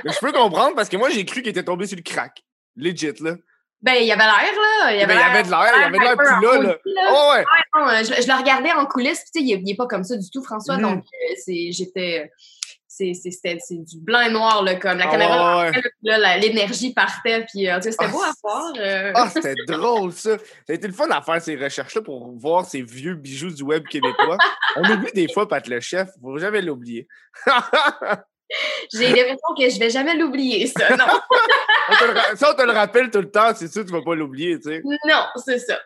Mais 0.04 0.12
je 0.12 0.18
peux 0.20 0.32
comprendre 0.32 0.74
parce 0.76 0.88
que 0.88 0.96
moi, 0.96 1.10
j'ai 1.10 1.24
cru 1.24 1.42
qu'il 1.42 1.50
était 1.50 1.64
tombé 1.64 1.86
sur 1.86 1.96
le 1.96 2.02
crack. 2.02 2.42
Legit, 2.76 3.12
là. 3.20 3.32
Ben, 3.82 3.94
il 4.00 4.06
y 4.06 4.12
avait 4.12 4.22
l'air, 4.22 4.32
là. 4.34 4.92
Il 4.94 5.00
y 5.02 5.06
Ben, 5.06 5.14
il 5.14 5.18
y 5.18 5.22
avait 5.22 5.42
de 5.42 5.50
l'air, 5.50 5.72
il 5.76 5.80
y 5.80 5.84
avait 5.84 5.98
de 5.98 6.02
l'air 6.04 6.16
plus 6.16 6.64
là. 6.64 6.78
Oh, 7.10 7.32
ouais! 7.34 7.44
Non, 7.74 7.88
je, 7.98 8.22
je 8.22 8.28
le 8.28 8.38
regardais 8.38 8.70
en 8.72 8.86
coulisses, 8.86 9.22
puis 9.22 9.30
tu 9.34 9.40
sais, 9.40 9.44
il, 9.44 9.52
est- 9.54 9.62
il 9.64 9.70
est 9.72 9.76
pas 9.76 9.86
comme 9.86 10.04
ça 10.04 10.16
du 10.16 10.30
tout, 10.30 10.42
François. 10.44 10.76
Mhm. 10.76 10.82
Donc, 10.82 10.98
euh, 11.04 11.34
c'est, 11.44 11.72
j'étais. 11.72 12.30
C'est, 12.86 13.14
c'est, 13.14 13.30
c'était- 13.30 13.58
c'est 13.58 13.78
du 13.82 13.98
blanc 13.98 14.20
et 14.20 14.30
noir, 14.30 14.62
là, 14.62 14.74
comme 14.76 14.98
la 14.98 15.06
Ah, 15.08 15.10
caméra. 15.10 15.60
ouais. 15.62 15.72
Là, 16.02 16.36
l'énergie 16.36 16.92
partait, 16.92 17.44
puis 17.50 17.68
euh, 17.68 17.80
c'était 17.80 17.96
Ah, 18.04 18.08
beau 18.08 18.22
à 18.22 18.32
voir. 18.42 18.72
euh. 18.78 19.12
Ah, 19.14 19.28
c'était 19.30 19.54
drôle, 19.66 20.12
ça. 20.12 20.36
Ça 20.38 20.44
a 20.68 20.72
été 20.74 20.86
le 20.86 20.92
fun 20.92 21.08
à 21.10 21.22
faire 21.22 21.40
ces 21.40 21.56
recherches-là 21.56 22.02
pour 22.02 22.38
voir 22.38 22.66
ces 22.66 22.82
vieux 22.82 23.14
bijoux 23.14 23.50
du 23.50 23.62
web 23.62 23.84
québécois. 23.88 24.36
On 24.76 24.82
oublie 24.92 25.10
des 25.12 25.26
fois, 25.32 25.48
Pat 25.48 25.66
le 25.66 25.80
chef. 25.80 26.10
Faut 26.20 26.36
jamais 26.38 26.60
l'oublier. 26.60 27.08
J'ai 28.92 29.08
l'impression 29.08 29.54
que 29.58 29.68
je 29.70 29.78
vais 29.78 29.90
jamais 29.90 30.14
l'oublier, 30.16 30.66
ça. 30.66 30.96
Non, 30.96 31.04
ça, 32.36 32.50
on 32.52 32.54
te 32.54 32.62
le 32.62 32.72
rappelle 32.72 33.10
tout 33.10 33.20
le 33.20 33.30
temps. 33.30 33.54
C'est 33.54 33.70
sûr 33.72 33.82
que 33.82 33.88
tu 33.88 33.92
vas 33.94 34.02
pas 34.02 34.14
l'oublier, 34.14 34.58
tu 34.58 34.68
sais. 34.70 34.82
non, 34.84 35.24
c'est 35.44 35.58
ça. 35.58 35.78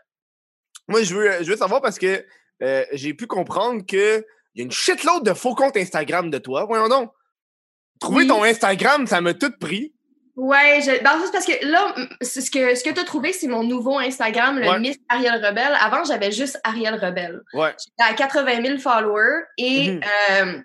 Moi, 0.89 1.03
je 1.03 1.15
veux, 1.15 1.31
je 1.43 1.51
veux 1.51 1.57
savoir 1.57 1.81
parce 1.83 1.99
que 1.99 2.25
euh, 2.63 2.85
j'ai 2.93 3.15
pu 3.15 3.27
comprendre 3.27 3.83
que 3.87 4.25
il 4.55 4.61
y 4.61 4.63
a 4.63 4.65
une 4.65 4.73
shitload 4.73 5.25
de 5.25 5.35
faux 5.35 5.55
comptes 5.55 5.77
Instagram 5.77 6.31
de 6.31 6.39
toi. 6.39 6.65
Voyons 6.65 6.89
donc. 6.89 7.11
Trouver 8.01 8.23
Oui. 8.23 8.29
ton 8.29 8.43
Instagram, 8.45 9.07
ça 9.07 9.21
m'a 9.21 9.35
tout 9.35 9.53
pris. 9.59 9.93
Ouais, 10.37 10.81
je... 10.83 11.03
ben, 11.03 11.13
c'est 11.25 11.33
parce 11.33 11.47
que 11.47 11.65
là, 11.67 11.95
ce 12.21 12.51
que, 12.51 12.75
ce 12.75 12.85
que 12.85 12.91
tu 12.91 13.01
as 13.01 13.05
trouvé, 13.05 13.33
c'est 13.33 13.47
mon 13.47 13.63
nouveau 13.65 13.99
Instagram, 13.99 14.59
le 14.59 14.69
Ouais. 14.69 14.79
Miss 14.79 14.99
Ariel 15.09 15.43
Rebelle. 15.45 15.75
Avant, 15.81 16.05
j'avais 16.05 16.31
juste 16.31 16.61
Ariel 16.63 16.95
Rebelle. 17.03 17.41
Ouais. 17.55 17.75
J'étais 17.99 18.11
à 18.13 18.15
80 18.15 18.63
000 18.67 18.79
followers 18.79 19.45
et 19.57 19.93
Mhm. 19.93 20.01
euh, 20.31 20.59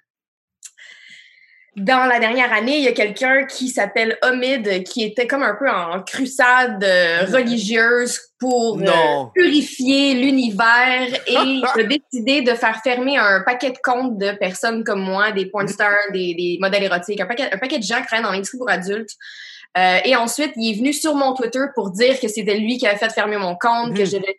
dans 1.81 2.05
la 2.05 2.19
dernière 2.19 2.51
année, 2.53 2.77
il 2.77 2.83
y 2.83 2.87
a 2.87 2.91
quelqu'un 2.93 3.45
qui 3.45 3.69
s'appelle 3.69 4.17
Omid 4.23 4.83
qui 4.83 5.03
était 5.03 5.27
comme 5.27 5.43
un 5.43 5.55
peu 5.55 5.69
en 5.69 6.01
crusade 6.03 6.83
euh, 6.83 7.25
religieuse 7.31 8.19
pour 8.39 8.79
euh, 8.79 9.25
purifier 9.35 10.13
l'univers 10.15 11.07
et 11.27 11.33
il 11.45 11.63
a 11.65 11.83
décidé 11.83 12.41
de 12.41 12.53
faire 12.53 12.81
fermer 12.83 13.17
un 13.17 13.41
paquet 13.41 13.71
de 13.71 13.77
comptes 13.83 14.17
de 14.17 14.31
personnes 14.31 14.83
comme 14.83 15.01
moi, 15.01 15.31
des 15.31 15.45
porn 15.47 15.67
stars, 15.67 15.95
des, 16.13 16.33
des 16.35 16.57
modèles 16.59 16.83
érotiques, 16.83 17.19
un 17.21 17.25
paquet, 17.25 17.49
un 17.51 17.57
paquet 17.57 17.77
de 17.77 17.83
gens 17.83 17.99
qui 18.01 18.07
travaillent 18.07 18.23
dans 18.25 18.31
l'industrie 18.31 18.57
pour 18.57 18.69
adultes. 18.69 19.11
Euh, 19.77 19.97
et 20.03 20.15
ensuite, 20.15 20.51
il 20.57 20.71
est 20.73 20.77
venu 20.77 20.91
sur 20.93 21.15
mon 21.15 21.33
Twitter 21.33 21.61
pour 21.75 21.91
dire 21.91 22.19
que 22.19 22.27
c'était 22.27 22.57
lui 22.57 22.77
qui 22.77 22.85
avait 22.87 22.97
fait 22.97 23.09
fermer 23.11 23.37
mon 23.37 23.55
compte, 23.55 23.93
que 23.95 24.01
Mhm. 24.01 24.05
je 24.05 24.17
devais 24.17 24.37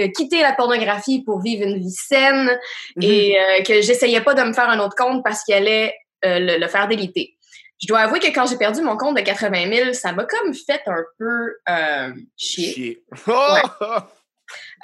euh, 0.00 0.08
quitter 0.08 0.42
la 0.42 0.52
pornographie 0.52 1.22
pour 1.22 1.40
vivre 1.40 1.62
une 1.68 1.78
vie 1.78 1.92
saine 1.92 2.50
Mhm. 2.96 3.02
et 3.02 3.36
euh, 3.38 3.62
que 3.62 3.80
j'essayais 3.80 4.20
pas 4.22 4.34
de 4.34 4.42
me 4.42 4.52
faire 4.52 4.68
un 4.68 4.80
autre 4.80 4.96
compte 4.96 5.22
parce 5.22 5.44
qu'il 5.44 5.54
allait 5.54 5.94
euh, 6.24 6.38
le, 6.38 6.58
le 6.58 6.68
faire 6.68 6.88
déliter. 6.88 7.36
Je 7.80 7.86
dois 7.86 8.00
avouer 8.00 8.20
que 8.20 8.28
quand 8.28 8.46
j'ai 8.46 8.56
perdu 8.56 8.80
mon 8.82 8.96
compte 8.96 9.16
de 9.16 9.22
80 9.22 9.74
000, 9.74 9.92
ça 9.92 10.12
m'a 10.12 10.24
comme 10.24 10.54
fait 10.54 10.82
un 10.86 11.04
peu 11.18 11.56
euh, 11.68 12.12
chier. 12.36 12.72
Chier. 12.72 13.04
Oh! 13.28 13.58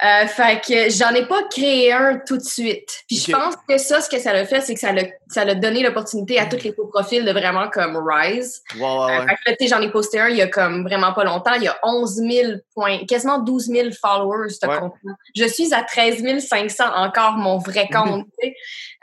Euh, 0.03 0.25
fait 0.25 0.59
que 0.65 0.89
j'en 0.89 1.11
ai 1.13 1.27
pas 1.27 1.43
créé 1.51 1.93
un 1.93 2.19
tout 2.27 2.37
de 2.37 2.43
suite. 2.43 2.89
Puis 3.07 3.17
je 3.17 3.31
pense 3.31 3.53
que 3.69 3.77
ça, 3.77 4.01
ce 4.01 4.09
que 4.09 4.17
ça 4.19 4.33
l'a 4.33 4.45
fait, 4.47 4.59
c'est 4.61 4.73
que 4.73 4.79
ça 4.79 4.91
l'a, 4.91 5.03
ça 5.29 5.45
l'a 5.45 5.53
donné 5.53 5.83
l'opportunité 5.83 6.39
à 6.39 6.47
tous 6.47 6.63
les 6.63 6.73
faux 6.73 6.87
profils 6.87 7.23
de 7.23 7.31
vraiment 7.31 7.69
comme 7.69 7.97
rise. 8.03 8.63
Ouais, 8.75 8.81
ouais, 8.81 8.87
Euh, 8.87 9.25
ouais. 9.25 9.35
fait 9.45 9.55
que 9.57 9.67
j'en 9.67 9.79
ai 9.79 9.91
posté 9.91 10.19
un 10.19 10.29
il 10.29 10.37
y 10.37 10.41
a 10.41 10.47
comme 10.47 10.83
vraiment 10.87 11.13
pas 11.13 11.23
longtemps. 11.23 11.53
Il 11.55 11.63
y 11.63 11.67
a 11.67 11.77
11 11.83 12.15
000 12.15 12.51
points, 12.73 13.05
quasiment 13.07 13.37
12 13.37 13.67
000 13.67 13.89
followers, 14.01 14.49
ce 14.49 14.65
Ouais. 14.67 14.79
compte-là. 14.79 15.11
Je 15.35 15.45
suis 15.45 15.71
à 15.73 15.83
13 15.83 16.23
500 16.47 16.83
encore 16.95 17.33
mon 17.33 17.59
vrai 17.59 17.87
compte, 17.93 18.25
tu 18.41 18.47
sais. 18.47 18.55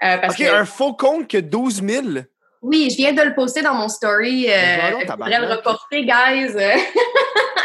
Euh, 0.04 0.18
parce 0.18 0.34
OK, 0.34 0.46
que, 0.46 0.52
un 0.52 0.64
faux 0.64 0.94
compte 0.94 1.28
que 1.28 1.38
12 1.38 1.80
000. 1.88 2.02
oui, 2.62 2.88
je 2.90 2.96
viens 2.96 3.12
de 3.12 3.22
le 3.22 3.34
poster 3.36 3.62
dans 3.62 3.74
mon 3.74 3.88
story. 3.88 4.46
Euh, 4.50 4.52
voilà, 4.80 4.98
je 5.06 5.12
voudrais 5.12 5.40
le 5.46 5.54
reporter, 5.54 6.04
guys. 6.04 6.54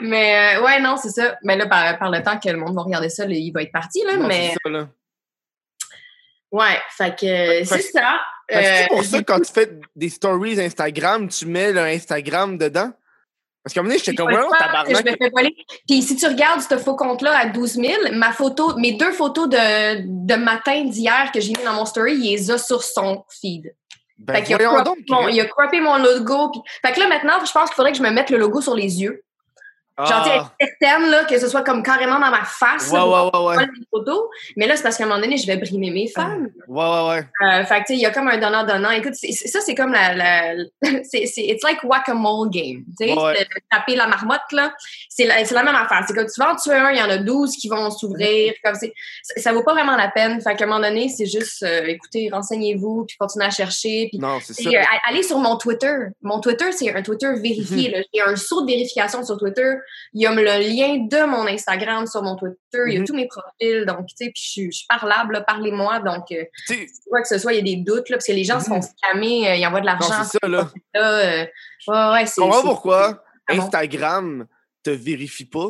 mais 0.00 0.56
euh, 0.56 0.62
ouais, 0.64 0.80
non, 0.80 0.96
c'est 0.96 1.10
ça. 1.10 1.36
Mais 1.42 1.56
là, 1.56 1.66
par, 1.66 1.98
par 1.98 2.10
le 2.10 2.22
temps 2.22 2.38
que 2.38 2.48
le 2.48 2.58
monde 2.58 2.74
va 2.74 2.82
regarder 2.82 3.08
ça, 3.08 3.26
là, 3.26 3.34
il 3.34 3.50
va 3.52 3.62
être 3.62 3.72
parti, 3.72 4.02
là. 4.04 4.16
Non, 4.16 4.26
mais 4.26 4.54
ça, 4.64 4.70
là. 4.70 4.88
ouais, 6.52 6.78
fait 6.96 7.10
que 7.18 7.64
c'est 7.64 7.82
ça. 7.82 8.18
Que 8.48 8.54
c'est 8.62 8.84
Euh, 8.84 8.86
pour 8.88 9.04
ça 9.04 9.18
que 9.18 9.24
quand 9.24 9.40
tu 9.40 9.52
fais 9.52 9.70
des 9.94 10.08
stories 10.08 10.60
Instagram, 10.60 11.28
tu 11.28 11.46
mets 11.46 11.72
le 11.72 11.80
Instagram 11.80 12.56
dedans? 12.56 12.90
Parce 13.62 13.74
qu'à 13.74 13.80
un 13.80 13.82
moment 13.82 13.92
donné, 13.94 14.02
j'étais 14.02 14.16
comme, 14.16 14.30
faire 14.30 14.40
que 14.40 14.46
je 14.46 14.92
me 14.92 14.96
tabarnak. 14.96 15.18
fais 15.18 15.30
voler. 15.30 15.56
Puis 15.86 16.00
si 16.02 16.16
tu 16.16 16.26
regardes 16.26 16.62
ce 16.62 16.78
faux 16.78 16.96
compte-là 16.96 17.36
à 17.36 17.46
12 17.46 17.72
000, 17.74 17.92
ma 18.14 18.32
photo, 18.32 18.76
mes 18.78 18.92
deux 18.92 19.12
photos 19.12 19.48
de, 19.48 20.26
de 20.26 20.34
matin 20.36 20.84
d'hier 20.84 21.30
que 21.34 21.40
j'ai 21.40 21.48
mis 21.50 21.64
dans 21.64 21.74
mon 21.74 21.84
story, 21.84 22.14
il 22.14 22.30
les 22.30 22.50
a 22.50 22.56
sur 22.56 22.82
son 22.82 23.24
feed. 23.28 23.74
Ben, 24.16 24.36
fait 24.36 24.42
qu'il 24.44 24.54
a, 24.54 24.82
donc. 24.82 24.96
mon, 25.10 25.28
il 25.28 25.38
a 25.40 25.44
croppé 25.44 25.80
mon 25.80 25.98
logo. 25.98 26.50
Puis... 26.50 26.60
Fait 26.82 26.92
que 26.94 27.00
là, 27.00 27.08
maintenant, 27.08 27.44
je 27.44 27.52
pense 27.52 27.68
qu'il 27.68 27.76
faudrait 27.76 27.92
que 27.92 27.98
je 27.98 28.02
me 28.02 28.10
mette 28.10 28.30
le 28.30 28.38
logo 28.38 28.60
sur 28.60 28.74
les 28.74 29.02
yeux. 29.02 29.22
Genre, 29.98 30.06
Ah, 30.10 30.52
être 30.60 30.70
certaine, 30.80 31.10
là, 31.10 31.24
que 31.24 31.38
ce 31.38 31.48
soit 31.48 31.62
comme 31.62 31.82
carrément 31.82 32.20
dans 32.20 32.30
ma 32.30 32.44
face. 32.44 32.90
ouais, 32.92 32.98
là, 32.98 33.06
ouais, 33.06 33.30
ouais, 33.38 33.56
ouais. 33.56 33.64
les 33.66 33.86
photos. 33.90 34.20
Mais 34.56 34.66
là, 34.68 34.76
c'est 34.76 34.82
parce 34.84 34.96
qu'à 34.96 35.04
un 35.04 35.08
moment 35.08 35.20
donné, 35.20 35.36
je 35.36 35.46
vais 35.46 35.56
brimer 35.56 35.90
mes 35.90 36.06
fans. 36.08 36.38
Ouais, 36.68 36.84
ouais, 36.84 37.08
ouais. 37.08 37.26
Euh, 37.44 37.64
fait 37.64 37.74
que, 37.74 37.78
tu 37.80 37.84
sais, 37.86 37.94
il 37.94 38.00
y 38.00 38.06
a 38.06 38.10
comme 38.10 38.28
un 38.28 38.38
donnant-donnant. 38.38 38.90
Écoute, 38.90 39.14
ça, 39.14 39.60
c'est 39.60 39.74
comme 39.74 39.92
la. 39.92 40.14
la 40.14 40.54
c'est, 41.02 41.26
c'est, 41.26 41.42
it's 41.42 41.64
like 41.64 41.82
whack-a-mole 41.82 42.48
game. 42.50 42.84
Tu 42.98 43.08
sais, 43.08 43.12
Ouais, 43.18 43.46
taper 43.70 43.96
la 43.96 44.06
marmotte, 44.06 44.40
là. 44.52 44.72
C'est 45.08 45.26
la, 45.26 45.44
c'est 45.44 45.54
la 45.54 45.64
même 45.64 45.74
affaire. 45.74 46.04
C'est 46.06 46.14
que 46.14 46.20
tu 46.22 46.40
vas 46.40 46.52
en 46.52 46.56
tuer 46.56 46.74
un, 46.74 46.90
il 46.92 46.98
y 46.98 47.02
en 47.02 47.10
a 47.10 47.18
12 47.18 47.56
qui 47.56 47.68
vont 47.68 47.90
s'ouvrir. 47.90 48.54
Comme 48.64 48.76
c'est, 48.76 48.92
ça, 49.36 49.52
vaut 49.52 49.64
pas 49.64 49.72
vraiment 49.74 49.96
la 49.96 50.08
peine. 50.08 50.40
Fait 50.40 50.54
qu'à 50.54 50.64
un 50.64 50.68
moment 50.68 50.80
donné, 50.80 51.08
c'est 51.08 51.26
juste, 51.26 51.62
euh, 51.64 51.86
écoutez, 51.86 52.28
renseignez-vous, 52.32 53.04
puis 53.06 53.16
continuez 53.18 53.46
à 53.46 53.50
chercher. 53.50 54.08
Puis, 54.10 54.18
Non, 54.20 54.38
c'est 54.40 54.54
ça. 54.54 54.70
euh, 54.70 54.82
allez 55.08 55.22
sur 55.24 55.38
mon 55.38 55.56
Twitter. 55.56 55.94
Mon 56.22 56.38
Twitter, 56.40 56.70
c'est 56.72 56.94
un 56.94 57.02
Twitter 57.02 57.26
Mhm. 57.28 57.42
vérifié. 57.42 57.90
là. 57.90 57.98
J'ai 58.14 58.20
un 58.22 58.36
saut 58.36 58.62
de 58.62 58.66
vérification 58.70 59.24
sur 59.24 59.36
Twitter. 59.38 59.72
Il 60.14 60.22
y 60.22 60.26
a 60.26 60.32
le 60.34 60.42
lien 60.42 61.06
de 61.06 61.26
mon 61.26 61.46
Instagram 61.46 62.06
sur 62.06 62.22
mon 62.22 62.36
Twitter. 62.36 62.56
Il 62.86 62.92
y 62.94 62.96
a 62.96 63.00
Mhm. 63.00 63.06
tous 63.06 63.14
mes 63.14 63.26
profils. 63.28 63.84
Donc, 63.86 64.06
tu 64.08 64.14
sais, 64.16 64.30
puis 64.34 64.42
je 64.42 64.48
suis- 64.48 64.72
je 64.72 64.76
suis 64.78 64.86
parlable, 64.86 65.44
parlez-moi. 65.46 66.00
Donc, 66.00 66.24
euh, 66.32 66.44
quoi 67.08 67.22
que 67.22 67.28
ce 67.28 67.38
soit, 67.38 67.52
il 67.52 67.56
y 67.56 67.58
a 67.60 67.76
des 67.76 67.82
doutes, 67.82 68.08
là, 68.08 68.16
parce 68.16 68.26
que 68.26 68.32
les 68.32 68.44
gens 68.44 68.60
se 68.60 68.66
font 68.66 68.76
Mhm. 68.76 68.82
scammer, 68.82 69.50
euh, 69.50 69.56
ils 69.56 69.66
envoient 69.66 69.80
de 69.80 69.86
l'argent. 69.86 70.22
c'est 70.24 70.38
ça, 70.42 70.48
là. 70.48 70.70
là, 70.94 71.12
euh, 71.12 71.46
ouais, 71.88 72.12
ouais, 72.20 72.26
c'est. 72.26 72.40
Comprends 72.40 72.62
pourquoi. 72.62 73.22
Instagram 73.48 74.46
te 74.82 74.90
vérifie 74.90 75.44
pas? 75.46 75.68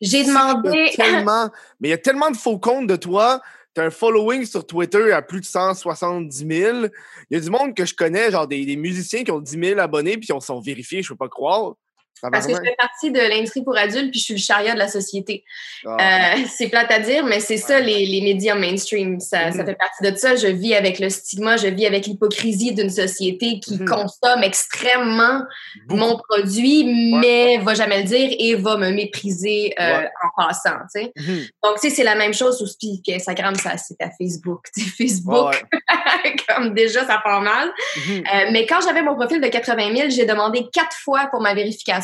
J'ai 0.00 0.24
demandé. 0.24 0.90
tellement, 1.26 1.50
mais 1.80 1.88
il 1.88 1.90
y 1.90 1.94
a 1.94 1.98
tellement 1.98 2.30
de 2.30 2.36
faux 2.36 2.58
comptes 2.58 2.86
de 2.86 2.96
toi. 2.96 3.40
Tu 3.74 3.80
as 3.80 3.84
un 3.84 3.90
following 3.90 4.44
sur 4.44 4.66
Twitter 4.66 5.12
à 5.12 5.22
plus 5.22 5.40
de 5.40 5.46
170 5.46 6.46
000. 6.46 6.86
Il 7.30 7.34
y 7.34 7.36
a 7.36 7.40
du 7.40 7.48
monde 7.48 7.74
que 7.74 7.86
je 7.86 7.94
connais, 7.94 8.30
genre 8.30 8.46
des, 8.46 8.66
des 8.66 8.76
musiciens 8.76 9.24
qui 9.24 9.30
ont 9.30 9.40
10 9.40 9.58
000 9.58 9.80
abonnés 9.80 10.18
puis 10.18 10.28
qui 10.28 10.40
sont 10.40 10.60
vérifiés, 10.60 11.02
je 11.02 11.08
peux 11.08 11.16
pas 11.16 11.28
croire. 11.30 11.74
Parce 12.30 12.46
que 12.46 12.52
je 12.54 12.58
fais 12.60 12.76
partie 12.78 13.10
de 13.10 13.18
l'industrie 13.18 13.64
pour 13.64 13.76
adultes, 13.76 14.12
puis 14.12 14.20
je 14.20 14.24
suis 14.26 14.34
le 14.34 14.38
chariot 14.40 14.74
de 14.74 14.78
la 14.78 14.86
société. 14.86 15.42
Ah. 15.84 16.36
Euh, 16.36 16.42
c'est 16.48 16.68
plate 16.68 16.90
à 16.92 17.00
dire, 17.00 17.24
mais 17.26 17.40
c'est 17.40 17.56
ça, 17.56 17.80
les, 17.80 18.06
les 18.06 18.20
médias 18.20 18.54
mainstream. 18.54 19.18
Ça, 19.18 19.50
ça 19.50 19.58
Mhm. 19.58 19.66
fait 19.66 19.74
partie 19.74 20.08
de 20.08 20.16
ça. 20.16 20.36
Je 20.36 20.46
vis 20.46 20.74
avec 20.76 21.00
le 21.00 21.10
stigma, 21.10 21.56
je 21.56 21.66
vis 21.66 21.84
avec 21.84 22.06
l'hypocrisie 22.06 22.74
d'une 22.74 22.90
société 22.90 23.58
qui 23.58 23.74
Mhm. 23.76 23.86
consomme 23.88 24.42
extrêmement 24.44 25.40
mon 25.88 26.16
produit, 26.16 26.84
mais 27.18 27.58
va 27.58 27.74
jamais 27.74 27.98
le 28.02 28.04
dire 28.04 28.30
et 28.38 28.54
va 28.54 28.76
me 28.76 28.90
mépriser 28.90 29.74
euh, 29.80 29.98
Ouais. 30.02 30.08
en 30.22 30.42
passant. 30.46 30.76
tu 30.94 31.02
sais. 31.02 31.12
Mhm. 31.16 31.44
Donc, 31.64 31.80
tu 31.80 31.88
sais, 31.88 31.94
c'est 31.96 32.04
la 32.04 32.14
même 32.14 32.34
chose 32.34 32.62
aussi 32.62 33.02
qu'Instagram, 33.04 33.56
ça, 33.56 33.76
c'est 33.76 34.00
à 34.00 34.10
Facebook. 34.16 34.66
Tu 34.74 34.82
sais, 34.84 34.90
Facebook, 35.08 35.50
Ouais, 35.50 35.56
ouais. 36.24 36.36
comme 36.48 36.72
déjà, 36.74 37.04
ça 37.04 37.20
part 37.24 37.40
mal. 37.42 37.68
Mhm. 37.96 38.12
Euh, 38.32 38.48
mais 38.52 38.64
quand 38.66 38.80
j'avais 38.80 39.02
mon 39.02 39.16
profil 39.16 39.40
de 39.40 39.48
80 39.48 39.92
000, 39.96 40.10
j'ai 40.10 40.24
demandé 40.24 40.66
quatre 40.72 40.96
fois 40.96 41.26
pour 41.30 41.40
ma 41.40 41.52
vérification. 41.54 42.01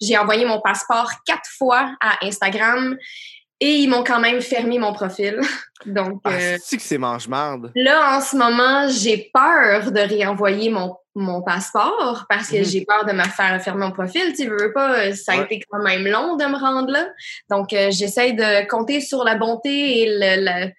J'ai 0.00 0.16
envoyé 0.18 0.44
mon 0.44 0.60
passeport 0.60 1.10
quatre 1.26 1.48
fois 1.58 1.94
à 2.00 2.24
Instagram 2.24 2.96
et 3.60 3.76
ils 3.76 3.88
m'ont 3.88 4.02
quand 4.04 4.20
même 4.20 4.40
fermé 4.40 4.78
mon 4.78 4.92
profil. 4.92 5.40
Donc 5.86 6.20
Ah, 6.24 6.30
euh, 6.32 6.56
c'est 6.62 6.76
que 6.76 6.82
c'est 6.82 6.98
mange-marde? 6.98 7.70
là, 7.74 8.16
en 8.16 8.20
ce 8.20 8.36
moment, 8.36 8.88
j'ai 8.88 9.30
peur 9.34 9.90
de 9.90 10.00
réenvoyer 10.00 10.70
mon, 10.70 10.96
mon 11.14 11.42
passeport 11.42 12.24
parce 12.28 12.48
que 12.48 12.58
Mhm. 12.58 12.64
j'ai 12.64 12.84
peur 12.84 13.04
de 13.04 13.12
me 13.12 13.22
faire 13.24 13.60
fermer 13.62 13.86
mon 13.86 13.92
profil. 13.92 14.32
Tu 14.36 14.46
veux, 14.48 14.72
pas, 14.72 14.94
euh, 14.98 15.12
ça 15.14 15.32
a 15.32 15.36
Ouais. 15.38 15.44
été 15.44 15.60
quand 15.70 15.82
même 15.82 16.06
long 16.06 16.36
de 16.36 16.44
me 16.44 16.56
rendre 16.56 16.90
là. 16.90 17.08
Donc, 17.50 17.72
euh, 17.72 17.90
j'essaie 17.90 18.32
de 18.32 18.66
compter 18.68 19.00
sur 19.00 19.24
la 19.24 19.34
bonté 19.34 20.00
et 20.02 20.06
le, 20.06 20.44
le- 20.44 20.72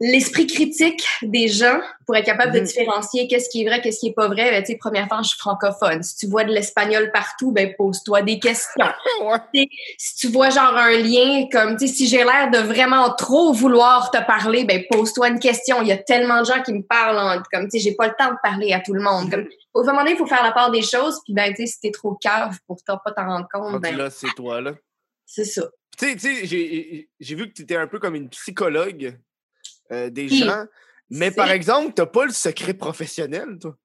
l'esprit 0.00 0.46
critique 0.46 1.04
des 1.22 1.48
gens 1.48 1.80
pour 2.06 2.16
être 2.16 2.26
capable 2.26 2.52
de 2.52 2.58
Mhm. 2.60 2.64
différencier 2.66 3.28
qu'est-ce 3.28 3.48
qui 3.48 3.62
est 3.62 3.68
vrai, 3.68 3.80
qu'est-ce 3.80 4.00
qui 4.00 4.08
est 4.08 4.12
pas 4.14 4.26
vrai. 4.28 4.50
Ben, 4.50 4.62
tu 4.62 4.72
sais, 4.72 4.78
premièrement, 4.78 5.22
je 5.22 5.28
suis 5.28 5.38
francophone. 5.38 6.02
Si 6.02 6.16
tu 6.16 6.26
vois 6.26 6.44
de 6.44 6.52
l'espagnol 6.52 7.10
partout, 7.12 7.52
ben 7.52 7.74
pose-toi 7.76 8.22
des 8.22 8.38
questions. 8.38 8.86
Ouais. 9.22 9.68
Si 9.98 10.16
tu 10.16 10.28
vois 10.28 10.50
genre 10.50 10.76
un 10.76 10.90
lien 10.98 11.46
comme, 11.50 11.76
tu 11.76 11.86
sais, 11.86 11.92
si 11.94 12.06
j'ai 12.08 12.18
l'air 12.24 12.50
de 12.52 12.58
vraiment 12.58 13.10
trop 13.14 13.52
vouloir 13.52 14.10
te 14.10 14.18
parler, 14.26 14.64
ben 14.64 14.82
pose-toi 14.90 15.28
une 15.28 15.38
question. 15.38 15.80
Il 15.82 15.88
y 15.88 15.92
a 15.92 15.96
tellement 15.98 16.40
de 16.40 16.46
gens 16.46 16.62
qui 16.62 16.72
me 16.72 16.82
parlent, 16.82 17.18
en- 17.18 17.42
comme, 17.52 17.64
tu 17.68 17.78
sais, 17.78 17.84
j'ai 17.84 17.94
pas 17.94 18.08
le 18.08 18.14
temps 18.18 18.30
de 18.30 18.36
parler 18.42 18.72
à 18.72 18.80
tout 18.80 18.92
le 18.92 19.02
monde. 19.02 19.30
Comme, 19.30 19.46
au 19.72 19.82
moment 19.84 19.98
donné, 20.00 20.12
il 20.12 20.16
faut 20.16 20.26
faire 20.26 20.42
la 20.42 20.52
part 20.52 20.70
des 20.70 20.82
choses, 20.82 21.20
puis 21.24 21.32
ben, 21.34 21.50
tu 21.54 21.62
sais, 21.62 21.66
si 21.66 21.80
t'es 21.80 21.90
trop 21.90 22.14
cave 22.20 22.58
pour 22.66 22.76
t'en- 22.84 22.98
pas 23.02 23.12
t'en 23.12 23.26
rendre 23.26 23.48
compte, 23.52 23.62
Rendu 23.72 23.78
ben, 23.80 23.96
là, 23.96 24.10
c'est 24.10 24.32
toi, 24.36 24.60
là. 24.60 24.72
c'est 25.26 25.44
ça. 25.44 25.62
Tu 25.96 26.18
sais, 26.18 26.44
j'ai 26.46 27.34
vu 27.34 27.48
que 27.48 27.52
tu 27.54 27.62
étais 27.62 27.76
un 27.76 27.86
peu 27.86 27.98
comme 27.98 28.14
une 28.16 28.28
psychologue 28.28 29.16
euh, 29.94 30.10
des 30.10 30.28
Oui. 30.28 30.38
gens. 30.38 30.64
Mais 31.10 31.30
par 31.30 31.50
exemple, 31.50 31.92
t'as 31.94 32.06
pas 32.06 32.24
le 32.24 32.32
secret 32.32 32.74
professionnel, 32.74 33.58
toi? 33.60 33.76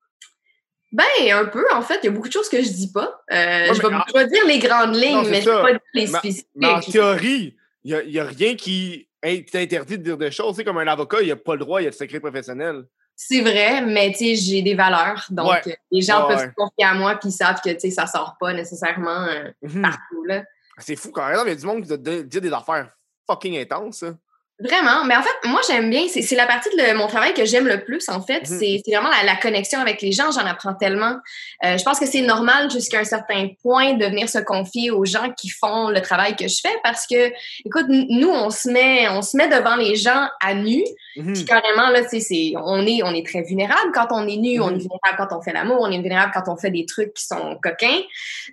Ben, 0.92 1.06
un 1.32 1.46
peu, 1.46 1.64
en 1.74 1.82
fait. 1.82 2.00
Il 2.02 2.06
y 2.08 2.10
a 2.10 2.12
beaucoup 2.12 2.28
de 2.30 2.34
choses 2.34 2.50
que 2.50 2.62
je 2.64 2.70
dis 2.70 2.92
pas. 2.92 3.22
Euh, 3.32 3.74
je, 3.74 3.80
vais, 3.82 3.94
en- 3.94 4.04
je 4.08 4.14
vais 4.14 4.28
dire 4.28 4.46
les 4.48 4.58
grandes 4.60 4.96
lignes, 4.96 5.16
Non, 5.18 5.24
mais 5.24 5.42
je 5.42 5.50
vais 5.50 5.62
pas 5.62 5.72
dire 5.72 5.80
les 5.94 6.08
spécifiques. 6.08 6.48
Mais 6.56 6.68
en 6.68 6.80
théorie, 6.80 7.56
il 7.84 8.04
n'y 8.08 8.20
a, 8.20 8.24
rien 8.24 8.56
qui 8.56 9.08
in- 9.24 9.42
t'interdit 9.52 10.00
de 10.00 10.04
dire 10.04 10.18
des 10.18 10.32
choses. 10.32 10.52
Tu 10.56 10.58
sais, 10.58 10.64
comme 10.64 10.80
un 10.80 10.88
avocat, 10.88 11.22
il 11.22 11.30
a 11.32 11.36
pas 11.36 11.54
le 11.54 11.60
droit, 11.60 11.82
il 11.82 11.86
a 11.86 11.90
le 11.92 11.96
secret 11.96 12.20
professionnel. 12.20 12.86
C'est 13.16 13.42
vrai, 13.42 13.82
mais 13.86 14.12
tu 14.14 14.20
sais, 14.20 14.36
j'ai 14.36 14.62
des 14.64 14.74
valeurs. 14.76 15.26
Donc, 15.30 15.52
Ouais. 15.66 15.78
les 15.92 16.02
gens 16.02 16.28
Ouais, 16.28 16.36
peuvent 16.36 16.50
se 16.50 16.54
confier 16.56 16.86
à 16.86 16.94
moi 16.96 17.16
puis 17.18 17.30
ils 17.30 17.34
savent 17.34 17.60
que, 17.62 17.70
tu 17.70 17.82
sais, 17.82 17.92
ça 17.92 18.08
sort 18.08 18.38
pas 18.40 18.54
nécessairement 18.54 19.26
euh, 19.26 19.52
Mhm. 19.62 19.82
partout, 19.82 20.24
là. 20.26 20.44
C'est 20.80 20.96
fou 20.96 21.12
quand 21.12 21.28
même. 21.28 21.38
Il 21.46 21.50
y 21.50 21.52
a 21.52 21.56
du 21.56 21.66
monde 21.66 21.84
qui 21.84 21.90
te 21.90 22.22
dit 22.24 22.42
des 22.42 22.54
affaires 22.54 22.90
fucking 23.30 23.58
intenses. 23.60 24.04
hein. 24.04 24.18
Vraiment. 24.62 25.06
Mais 25.06 25.16
en 25.16 25.22
fait, 25.22 25.48
moi, 25.48 25.62
j'aime 25.68 25.90
bien. 25.90 26.04
C'est 26.10 26.22
c'est 26.22 26.36
la 26.36 26.46
partie 26.46 26.70
de 26.76 26.82
le- 26.84 26.94
mon 26.98 27.08
travail 27.08 27.34
que 27.34 27.46
j'aime 27.46 27.66
le 27.66 27.82
plus, 27.86 28.10
en 28.10 28.22
fait. 28.22 28.42
Mhm. 28.42 28.60
C'est 28.60 28.82
c'est 28.86 28.92
vraiment 28.94 29.10
la, 29.10 29.24
la 29.24 29.36
connexion 29.38 29.80
avec 29.80 30.02
les 30.02 30.12
gens. 30.12 30.32
J'en 30.32 30.46
apprends 30.46 30.74
tellement. 30.74 31.16
Euh, 31.64 31.78
je 31.78 31.84
pense 31.84 31.98
que 31.98 32.06
c'est 32.06 32.22
normal 32.22 32.70
jusqu'à 32.70 33.00
un 33.00 33.04
certain 33.06 33.48
point 33.62 33.94
de 33.94 34.06
venir 34.06 34.28
se 34.28 34.40
confier 34.40 34.92
aux 34.92 35.06
gens 35.06 35.32
qui 35.32 35.50
font 35.50 35.88
le 35.90 36.02
travail 36.02 36.36
que 36.36 36.48
je 36.50 36.58
fais 36.62 36.76
parce 36.84 37.08
que, 37.08 37.32
écoute, 37.66 37.86
nous, 37.88 38.30
on 38.30 38.50
se 38.50 38.70
met, 38.70 39.08
on 39.10 39.22
se 39.22 39.38
met 39.38 39.48
devant 39.48 39.78
les 39.78 39.96
gens 39.96 40.28
à 40.42 40.54
nu. 40.54 40.84
Mhm. 41.16 41.34
Puis 41.34 41.46
carrément, 41.46 41.88
là, 41.90 42.02
c'est- 42.10 42.54
on 42.58 42.86
est, 42.86 43.02
on 43.04 43.14
est 43.14 43.26
très 43.26 43.44
vulnérable 43.44 43.92
quand 43.94 44.08
on 44.12 44.28
est 44.28 44.36
nu, 44.38 44.60
on 44.60 44.70
est 44.72 44.80
vulnérable 44.80 45.16
quand 45.18 45.38
on 45.38 45.42
fait 45.42 45.54
l'amour, 45.54 45.78
on 45.80 45.90
est 45.92 46.00
vulnérable 46.00 46.32
quand 46.34 46.52
on 46.52 46.58
fait 46.58 46.72
des 46.72 46.86
trucs 46.86 47.14
qui 47.14 47.24
sont 47.26 47.58
coquins. 47.64 48.02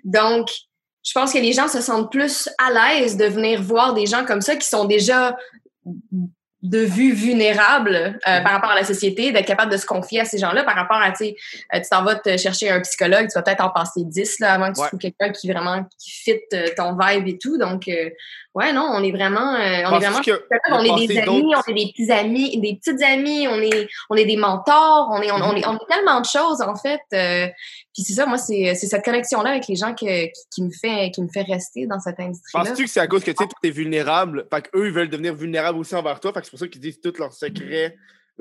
Donc, 0.05 0.47
je 1.03 1.11
pense 1.13 1.33
que 1.33 1.37
les 1.39 1.53
gens 1.53 1.67
se 1.67 1.81
sentent 1.81 2.11
plus 2.11 2.49
à 2.57 2.99
l'aise 2.99 3.17
de 3.17 3.25
venir 3.25 3.61
voir 3.61 3.93
des 3.93 4.05
gens 4.05 4.25
comme 4.25 4.41
ça 4.41 4.55
qui 4.55 4.67
sont 4.67 4.85
déjà 4.85 5.37
de 6.63 6.79
vue 6.79 7.13
vulnérable 7.13 7.95
euh, 7.95 8.37
Mhm. 8.37 8.43
par 8.43 8.51
rapport 8.51 8.71
à 8.71 8.75
la 8.75 8.83
société, 8.83 9.31
d'être 9.31 9.45
capable 9.45 9.71
de 9.71 9.77
se 9.77 9.85
confier 9.85 10.21
à 10.21 10.25
ces 10.25 10.39
gens-là 10.39 10.63
par 10.63 10.75
rapport 10.75 10.97
à, 10.97 11.11
tu 11.11 11.17
sais, 11.17 11.35
euh, 11.73 11.79
tu 11.79 11.87
t'en 11.89 12.03
vas 12.03 12.15
te 12.15 12.35
chercher 12.35 12.71
un 12.71 12.81
psychologue, 12.81 13.27
tu 13.27 13.33
vas 13.35 13.43
peut-être 13.43 13.63
en 13.63 13.69
passer 13.69 14.03
10 14.03 14.39
là, 14.39 14.53
avant 14.53 14.73
que 14.73 14.79
tu 14.79 14.87
trouves 14.87 14.99
quelqu'un 14.99 15.29
qui 15.31 15.51
vraiment 15.51 15.83
qui 15.99 16.11
fit 16.11 16.39
euh, 16.53 16.65
ton 16.75 16.97
vibe 16.97 17.27
et 17.27 17.37
tout. 17.37 17.57
Donc, 17.59 17.87
euh, 17.87 18.09
ouais, 18.57 18.73
non, 18.73 18.89
on 18.93 19.03
est 19.03 19.11
vraiment, 19.11 19.53
euh, 19.53 19.83
on 19.85 19.95
est 19.95 19.99
vraiment 19.99 20.21
que- 20.21 20.43
on 20.71 20.83
est 20.83 21.07
des 21.07 21.17
amis, 21.19 21.53
on 21.55 21.71
est 21.71 21.73
des 21.73 21.91
petits 21.91 22.11
amis, 22.11 22.59
des 22.59 22.75
petites 22.75 23.01
amies, 23.03 23.47
on 23.47 23.61
est, 23.61 23.87
on 24.09 24.15
est 24.15 24.25
des 24.25 24.35
mentors, 24.37 25.09
on 25.11 25.21
est, 25.21 25.31
on, 25.31 25.35
on 25.35 25.55
est, 25.55 25.65
on 25.67 25.75
est 25.75 25.87
tellement 25.87 26.19
de 26.19 26.25
choses 26.25 26.61
en 26.61 26.75
fait. 26.75 26.99
euh, 27.13 27.47
puis 27.93 28.03
c'est 28.03 28.13
ça, 28.13 28.25
moi, 28.25 28.37
c'est, 28.37 28.75
cette 28.75 29.03
connexion-là 29.03 29.51
avec 29.51 29.67
les 29.67 29.75
gens 29.75 29.93
que, 29.93 30.25
qui, 30.25 30.31
qui 30.53 30.63
me 30.63 30.69
fait, 30.69 31.11
qui 31.11 31.21
me 31.21 31.27
fait 31.29 31.41
rester 31.43 31.87
dans 31.87 31.99
cette 31.99 32.19
industrie-là. 32.19 32.65
Penses-tu 32.65 32.83
que 32.83 32.89
c'est 32.89 32.99
à 32.99 33.07
cause 33.07 33.23
que 33.23 33.31
tu 33.31 33.37
toi, 33.37 33.47
t'es 33.61 33.69
vulnérable? 33.71 34.47
Fait 34.53 34.61
qu'eux, 34.69 34.87
ils 34.87 34.93
veulent 34.93 35.09
devenir 35.09 35.33
vulnérables 35.33 35.79
aussi 35.79 35.95
envers 35.95 36.19
toi. 36.19 36.31
Fait 36.33 36.39
que 36.41 36.45
c'est 36.45 36.51
pour 36.51 36.59
ça 36.59 36.67
qu'ils 36.67 36.81
disent 36.81 36.99
tous 37.01 37.17
leurs 37.17 37.33
secrets. 37.33 37.95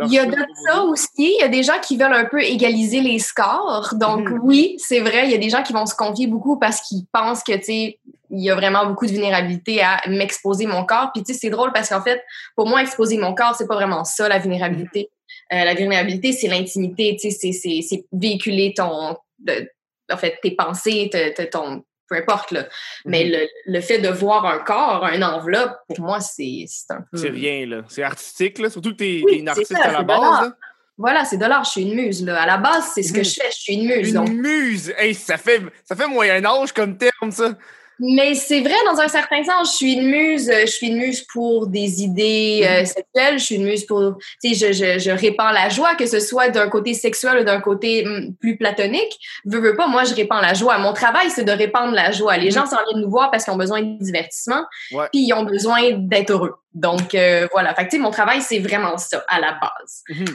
Il 0.04 0.12
y 0.12 0.18
a 0.18 0.26
de 0.26 0.36
ça 0.66 0.82
aussi. 0.82 1.08
Il 1.16 1.38
y 1.40 1.42
a 1.42 1.48
des 1.48 1.62
gens 1.62 1.78
qui 1.82 1.96
veulent 1.96 2.12
un 2.12 2.26
peu 2.26 2.42
égaliser 2.42 3.00
les 3.00 3.18
scores. 3.18 3.94
Donc, 3.94 4.28
Mhm. 4.28 4.40
oui, 4.42 4.76
c'est 4.78 5.00
vrai, 5.00 5.24
il 5.26 5.30
y 5.30 5.34
a 5.34 5.38
des 5.38 5.48
gens 5.48 5.62
qui 5.62 5.72
vont 5.72 5.86
se 5.86 5.94
confier 5.94 6.26
beaucoup 6.26 6.58
parce 6.58 6.80
qu'ils 6.82 7.06
pensent 7.12 7.42
que, 7.42 7.52
tu 7.56 7.62
sais, 7.64 7.98
il 8.30 8.40
y 8.44 8.50
a 8.50 8.54
vraiment 8.54 8.84
beaucoup 8.86 9.06
de 9.06 9.12
vulnérabilité 9.12 9.80
à 9.82 10.00
m'exposer 10.08 10.66
mon 10.66 10.84
corps. 10.84 11.10
Puis, 11.14 11.22
tu 11.22 11.32
sais, 11.32 11.38
c'est 11.38 11.50
drôle 11.50 11.72
parce 11.72 11.88
qu'en 11.88 12.02
fait, 12.02 12.22
pour 12.56 12.68
moi, 12.68 12.82
exposer 12.82 13.16
mon 13.16 13.34
corps, 13.34 13.54
c'est 13.56 13.66
pas 13.66 13.76
vraiment 13.76 14.04
ça, 14.04 14.28
la 14.28 14.38
vulnérabilité. 14.38 15.08
Euh, 15.52 15.64
la 15.64 15.74
vulnérabilité, 15.74 16.32
c'est 16.32 16.48
l'intimité, 16.48 17.16
tu 17.20 17.30
sais, 17.30 17.36
c'est- 17.38 17.52
c'est 17.52 17.80
c'est 17.88 18.04
véhiculer 18.12 18.74
ton, 18.76 19.16
de- 19.38 19.70
en 20.12 20.16
fait, 20.16 20.38
tes 20.42 20.50
pensées, 20.50 21.08
te- 21.12 21.32
te- 21.34 21.42
ton, 21.48 21.84
peu 22.08 22.16
importe, 22.16 22.50
là. 22.52 22.66
Mais 23.04 23.24
Mhm. 23.24 23.30
le, 23.32 23.72
le 23.74 23.80
fait 23.80 23.98
de 23.98 24.08
voir 24.08 24.44
un 24.46 24.58
corps, 24.58 25.06
une 25.12 25.24
enveloppe, 25.24 25.76
pour 25.88 26.00
moi, 26.00 26.20
c'est 26.20 26.64
un 26.90 27.04
peu... 27.10 27.16
C'est 27.18 27.30
rien, 27.30 27.66
là. 27.66 27.82
C'est 27.88 28.02
artistique, 28.02 28.58
là. 28.58 28.70
Surtout 28.70 28.90
que 28.92 28.96
t'es 28.96 29.22
Oui, 29.24 29.38
une 29.38 29.48
artiste 29.48 29.72
ça, 29.72 29.84
à 29.84 29.92
la 29.92 30.02
base. 30.02 30.52
Voilà, 30.98 31.24
c'est 31.26 31.36
de 31.36 31.44
l'art, 31.44 31.62
je 31.64 31.70
suis 31.72 31.82
une 31.82 31.94
muse, 31.94 32.24
là. 32.24 32.40
À 32.40 32.46
la 32.46 32.56
base, 32.56 32.92
c'est 32.94 33.02
ce 33.02 33.12
que 33.12 33.18
Mhm. 33.18 33.24
je 33.24 33.30
fais, 33.34 33.50
je 33.50 33.56
suis 33.56 33.74
une 33.74 33.86
muse. 33.86 34.08
Une 34.08 34.14
donc. 34.14 34.28
muse! 34.30 34.94
Hey, 34.96 35.14
ça 35.14 35.36
fait, 35.36 35.60
ça 35.84 35.94
fait 35.94 36.06
Moyen-Âge 36.06 36.72
comme 36.72 36.96
terme, 36.96 37.30
ça. 37.30 37.50
Mais 37.98 38.34
c'est 38.34 38.60
vrai, 38.60 38.74
dans 38.90 39.00
un 39.00 39.08
certain 39.08 39.42
sens, 39.42 39.70
je 39.72 39.76
suis 39.76 39.92
une 39.94 40.06
muse, 40.06 40.50
je 40.60 40.66
suis 40.66 40.88
une 40.88 40.98
muse 40.98 41.22
pour 41.32 41.66
des 41.66 42.02
idées 42.02 42.60
euh, 42.64 42.80
Mhm. 42.80 42.86
sexuelles, 42.86 43.38
je 43.38 43.44
suis 43.44 43.54
une 43.54 43.64
muse 43.64 43.86
pour, 43.86 44.18
tu 44.42 44.54
sais, 44.54 44.72
je, 44.72 44.72
je, 44.72 44.98
je 44.98 45.10
répands 45.10 45.50
la 45.50 45.68
joie, 45.70 45.94
que 45.94 46.06
ce 46.06 46.20
soit 46.20 46.48
d'un 46.50 46.68
côté 46.68 46.92
sexuel 46.94 47.38
ou 47.40 47.44
d'un 47.44 47.60
côté 47.60 48.06
hum, 48.06 48.34
plus 48.40 48.56
platonique. 48.58 49.18
Veux, 49.46 49.60
veux 49.60 49.76
pas, 49.76 49.86
moi, 49.86 50.04
je 50.04 50.14
répands 50.14 50.40
la 50.40 50.52
joie. 50.54 50.76
Mon 50.78 50.92
travail, 50.92 51.30
c'est 51.30 51.44
de 51.44 51.52
répandre 51.52 51.92
la 51.94 52.10
joie. 52.12 52.36
Les 52.36 52.46
Mhm. 52.46 52.52
gens 52.52 52.66
s'en 52.66 52.76
viennent 52.84 53.00
nous 53.02 53.10
voir 53.10 53.30
parce 53.30 53.44
qu'ils 53.44 53.52
ont 53.54 53.56
besoin 53.56 53.80
de 53.82 53.98
divertissement, 53.98 54.64
puis 54.90 55.22
ils 55.26 55.32
ont 55.32 55.44
besoin 55.44 55.92
d'être 55.92 56.30
heureux. 56.30 56.54
Donc, 56.74 57.14
euh, 57.14 57.48
voilà. 57.52 57.74
Fait 57.74 57.84
que, 57.86 57.90
tu 57.90 57.96
sais, 57.96 58.02
mon 58.02 58.10
travail, 58.10 58.42
c'est 58.42 58.58
vraiment 58.58 58.98
ça, 58.98 59.24
à 59.28 59.40
la 59.40 59.52
base. 59.52 60.02
Mhm. 60.10 60.26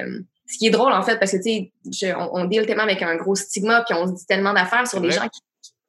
Euh, 0.00 0.18
ce 0.46 0.58
qui 0.58 0.66
est 0.66 0.70
drôle, 0.70 0.92
en 0.92 1.02
fait, 1.02 1.18
parce 1.18 1.32
que, 1.32 1.36
tu 1.42 1.70
sais, 1.92 2.14
on, 2.14 2.34
on 2.34 2.44
deal 2.44 2.66
tellement 2.66 2.82
avec 2.82 3.00
un 3.02 3.14
gros 3.16 3.34
stigma, 3.34 3.82
puis 3.88 3.94
on 3.96 4.06
se 4.06 4.12
dit 4.12 4.26
tellement 4.26 4.52
d'affaires 4.52 4.86
sur 4.86 5.00
les 5.00 5.10
gens 5.12 5.22
qui, 5.28 5.40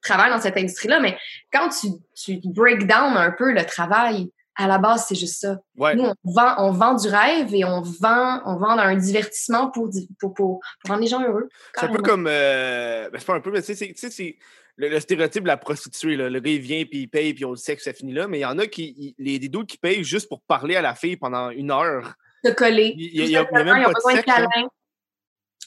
qui 0.06 0.10
travaillent 0.12 0.32
dans 0.32 0.40
cette 0.42 0.58
industrie-là, 0.58 1.00
mais 1.00 1.18
quand 1.52 1.70
tu, 1.70 1.88
tu 2.16 2.40
break 2.46 2.86
down 2.88 3.18
un 3.18 3.32
peu 3.32 3.52
le 3.52 3.66
travail, 3.66 4.30
à 4.58 4.68
la 4.68 4.78
base, 4.78 5.06
c'est 5.10 5.16
juste 5.16 5.42
ça. 5.42 5.60
Ouais. 5.76 5.96
Nous, 5.96 6.06
on 6.06 6.32
vend, 6.32 6.56
on 6.60 6.72
vend 6.72 6.94
du 6.94 7.10
rêve 7.10 7.54
et 7.54 7.66
on 7.66 7.82
vend, 7.82 8.42
on 8.46 8.56
vend 8.56 8.78
un 8.78 8.96
divertissement 8.96 9.70
pour, 9.70 9.90
pour, 10.20 10.34
pour, 10.34 10.60
pour 10.60 10.62
rendre 10.88 11.02
les 11.02 11.08
gens 11.08 11.22
heureux. 11.22 11.50
C'est 11.76 11.86
un 11.86 11.90
peu 11.90 12.02
comme. 12.02 12.26
euh, 12.30 13.10
ben, 13.10 13.20
c'est 13.20 13.26
pas 13.26 13.34
un 13.36 13.42
peu, 13.42 13.52
mais 13.52 13.62
tu 13.62 13.76
sais, 13.76 13.94
c'est- 13.96 14.38
le, 14.78 14.90
le 14.90 15.00
stéréotype 15.00 15.44
de 15.44 15.48
la 15.48 15.56
prostituée. 15.58 16.16
Là. 16.18 16.30
Le 16.30 16.40
gars, 16.40 16.52
il 16.52 16.60
vient, 16.60 16.84
puis 16.86 17.00
il 17.04 17.08
paye, 17.08 17.34
puis 17.34 17.44
on 17.46 17.52
le 17.52 17.56
sait 17.58 17.76
que 17.78 17.82
ça 17.82 17.94
finit 17.94 18.14
là. 18.14 18.28
Mais 18.28 18.40
il 18.40 18.42
y 18.42 18.46
en 18.46 18.58
a 18.60 18.68
qui. 18.68 18.94
il- 18.98 19.16
les, 19.18 19.40
des 19.40 19.48
doutes 19.50 19.68
qui 19.68 19.78
payent 19.78 20.04
juste 20.04 20.28
pour 20.30 20.42
parler 20.42 20.76
à 20.78 20.82
la 20.82 20.96
fille 20.96 21.18
pendant 21.18 21.50
une 21.50 21.72
heure. 21.72 22.14
de 22.44 22.52
coller. 22.52 22.94
Il 22.98 23.04
y 23.04 23.06
a- 23.08 23.10
il 23.10 23.16
y 23.16 23.22
a- 23.22 23.26
il 23.26 23.32
y 23.32 23.38
a 23.38 23.46
Tout 23.46 23.54
même 23.56 23.68
ils 23.68 23.84
pas 23.84 23.90
ont 23.90 23.90
de 23.90 23.94
besoin 23.96 24.14
de 24.14 24.20
hein. 24.20 24.22
câlins. 24.24 24.68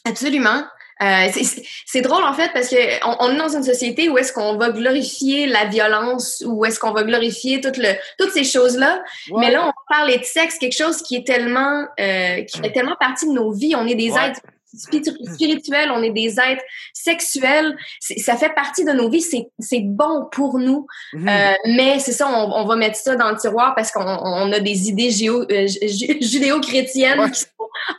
Absolument. 0.05 0.62
Euh, 1.03 1.29
c'est- 1.33 2.01
drôle 2.03 2.25
en 2.25 2.33
fait 2.33 2.51
parce 2.53 2.69
que 2.69 2.77
on, 3.07 3.17
on 3.21 3.35
est 3.35 3.39
dans 3.39 3.55
une 3.57 3.63
société 3.63 4.09
où 4.09 4.19
est-ce 4.19 4.33
qu'on 4.33 4.57
va 4.57 4.71
glorifier 4.71 5.47
la 5.47 5.65
violence 5.67 6.43
ou 6.47 6.65
est-ce 6.65 6.81
qu'on 6.81 6.91
va 6.93 7.05
glorifier 7.05 7.61
tout 7.61 7.73
le, 7.77 7.93
toutes 8.19 8.33
ces 8.33 8.45
choses-là. 8.45 9.03
Ouais. 9.31 9.47
Mais 9.47 9.51
là, 9.53 9.69
on 9.69 9.73
parle 9.95 10.11
de 10.11 10.25
sexe, 10.25 10.59
quelque 10.59 10.77
chose 10.77 11.03
qui 11.03 11.15
est 11.17 11.27
tellement, 11.27 11.85
euh, 12.01 12.43
qui 12.43 12.59
fait 12.61 12.73
tellement 12.73 12.97
partie 12.99 13.27
de 13.27 13.33
nos 13.33 13.53
vies. 13.53 13.75
On 13.77 13.87
est 13.87 13.95
des 13.95 14.11
Ouais. 14.11 14.27
êtres 14.29 14.41
spirituels, 14.75 15.91
on 15.91 16.03
est 16.03 16.11
des 16.13 16.39
êtres 16.39 16.63
sexuels. 16.93 17.77
Ça 18.01 18.37
fait 18.37 18.55
partie 18.55 18.85
de 18.85 18.93
nos 18.93 19.09
vies. 19.09 19.23
C'est 19.23 19.49
c'est 19.59 19.81
bon 19.83 20.27
pour 20.33 20.59
nous. 20.59 20.87
Mhm. 21.15 21.29
Euh, 21.29 21.53
mais 21.67 21.99
c'est 21.99 22.13
ça, 22.13 22.29
on, 22.29 22.53
on 22.53 22.67
va 22.67 22.77
mettre 22.77 22.97
ça 22.97 23.17
dans 23.17 23.31
le 23.31 23.37
tiroir 23.37 23.75
parce 23.75 23.91
qu'on 23.91 24.03
on 24.05 24.53
a 24.53 24.61
des 24.61 24.89
idées 24.89 25.11
géo- 25.11 25.47
euh, 25.51 25.67
ju- 25.67 26.19
judéo-chrétiennes 26.21 27.21
Ouais. 27.21 27.31
qui 27.31 27.41
sont 27.41 27.47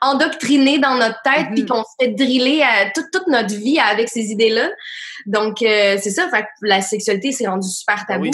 endoctrinées 0.02 0.78
dans 0.80 0.96
notre 0.96 1.22
tête 1.24 1.48
puis 1.54 1.64
Mhm. 1.64 1.70
qu'on 1.70 1.84
se 1.84 1.90
fait 2.00 2.10
driller 2.10 2.62
à 2.64 2.92
toute, 2.94 3.12
toute 3.12 3.28
notre 3.28 3.54
vie 3.56 3.80
avec 3.80 4.10
ces 4.10 4.32
idées-là. 4.32 4.70
Donc, 5.26 5.62
euh, 5.62 5.98
c'est 6.02 6.12
ça, 6.12 6.30
fait 6.30 6.46
la 6.62 6.82
sexualité, 6.82 7.32
c'est 7.32 7.48
rendu 7.48 7.68
super 7.68 7.98
Ah 8.02 8.14
tabou. 8.14 8.24
oui. 8.26 8.32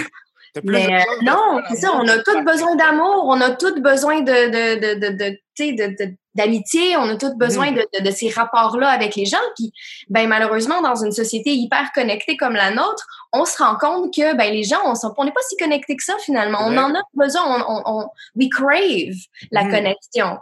Mais 0.63 0.87
euh, 0.87 0.99
non, 1.23 1.61
c'est 1.69 1.75
ça, 1.77 1.91
on 1.93 2.07
a 2.07 2.17
tous 2.19 2.41
besoin 2.43 2.75
d'amour, 2.75 3.25
on 3.27 3.41
a 3.41 3.51
tous 3.51 3.79
besoin 3.81 4.21
de, 4.21 4.31
de, 4.31 4.79
de, 4.79 4.99
de, 4.99 5.17
de, 5.17 5.29
tu 5.55 5.67
sais, 5.67 5.71
de, 5.73 5.87
de- 6.05 6.13
d'amitié, 6.35 6.97
on 6.97 7.03
a 7.09 7.15
tous 7.15 7.33
besoin 7.35 7.71
Mhm. 7.71 7.75
de, 7.77 7.87
de, 7.99 8.05
de 8.05 8.11
ces 8.11 8.29
rapports-là 8.29 8.89
avec 8.89 9.15
les 9.15 9.25
gens. 9.25 9.37
Puis, 9.57 9.71
ben, 10.09 10.27
malheureusement, 10.27 10.81
dans 10.81 10.95
une 10.95 11.11
société 11.11 11.51
hyper 11.53 11.91
connectée 11.93 12.35
comme 12.37 12.53
la 12.53 12.71
nôtre, 12.71 13.05
on 13.31 13.45
se 13.45 13.57
rend 13.61 13.75
compte 13.77 14.13
que 14.13 14.35
ben, 14.35 14.51
les 14.51 14.63
gens, 14.63 14.79
on 14.83 15.23
n'est 15.23 15.31
pas 15.31 15.41
si 15.47 15.55
connectés 15.57 15.95
que 15.95 16.03
ça 16.03 16.15
finalement. 16.23 16.59
On 16.61 16.77
en 16.77 16.93
a 16.95 17.01
besoin, 17.13 17.43
on, 17.67 17.73
on, 17.75 17.81
on- 18.01 18.09
we 18.35 18.47
crave 18.49 19.15
la 19.51 19.63
Mhm. 19.63 19.71
connexion. 19.71 20.37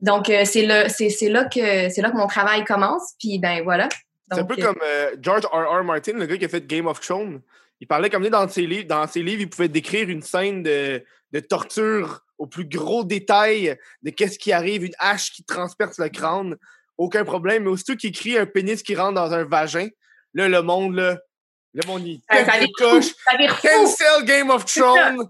Donc, 0.00 0.30
euh, 0.30 0.44
c'est 0.44 0.66
c'est 0.88 1.28
là 1.28 1.44
que 1.44 1.88
c'est 1.90 2.00
là 2.02 2.10
que 2.10 2.16
mon 2.16 2.26
travail 2.26 2.64
commence. 2.64 3.12
Puis, 3.20 3.38
ben 3.38 3.62
voilà. 3.62 3.88
C'est 4.32 4.40
un 4.40 4.44
peu 4.44 4.54
euh, 4.58 4.64
comme 4.64 4.78
George 5.20 5.44
R. 5.52 5.80
R. 5.80 5.84
Martin, 5.84 6.12
le 6.14 6.26
gars 6.26 6.36
qui 6.38 6.44
a 6.44 6.48
fait 6.48 6.66
Game 6.66 6.86
of 6.86 7.00
Thrones. 7.00 7.40
Il 7.80 7.86
parlait 7.86 8.10
comme 8.10 8.28
dans 8.28 8.48
ses 8.48 8.66
livres. 8.66 8.86
Dans 8.86 9.06
ses 9.06 9.22
livres, 9.22 9.42
il 9.42 9.48
pouvait 9.48 9.68
décrire 9.68 10.08
une 10.08 10.22
scène 10.22 10.62
de, 10.62 11.02
de 11.32 11.40
torture 11.40 12.22
au 12.38 12.46
plus 12.46 12.66
gros 12.66 13.04
détail 13.04 13.76
de 14.02 14.10
qu'est-ce 14.10 14.38
qui 14.38 14.52
arrive, 14.52 14.84
une 14.84 14.94
hache 14.98 15.30
qui 15.32 15.44
transperce 15.44 15.98
le 15.98 16.08
crâne. 16.08 16.56
Aucun 16.98 17.24
problème. 17.24 17.64
Mais 17.64 17.70
aussitôt 17.70 17.96
qu'il 17.96 18.12
crie 18.12 18.38
un 18.38 18.46
pénis 18.46 18.82
qui 18.82 18.94
rentre 18.94 19.14
dans 19.14 19.32
un 19.32 19.44
vagin, 19.44 19.88
là, 20.34 20.48
le 20.48 20.62
monde, 20.62 20.94
là, 20.94 21.18
le 21.74 21.86
monde, 21.86 22.06
il 22.06 22.20
vire 22.30 22.66
fou. 22.78 23.68
Cancel 23.68 24.24
Game 24.24 24.50
of. 24.50 24.64
Thrones! 24.64 25.28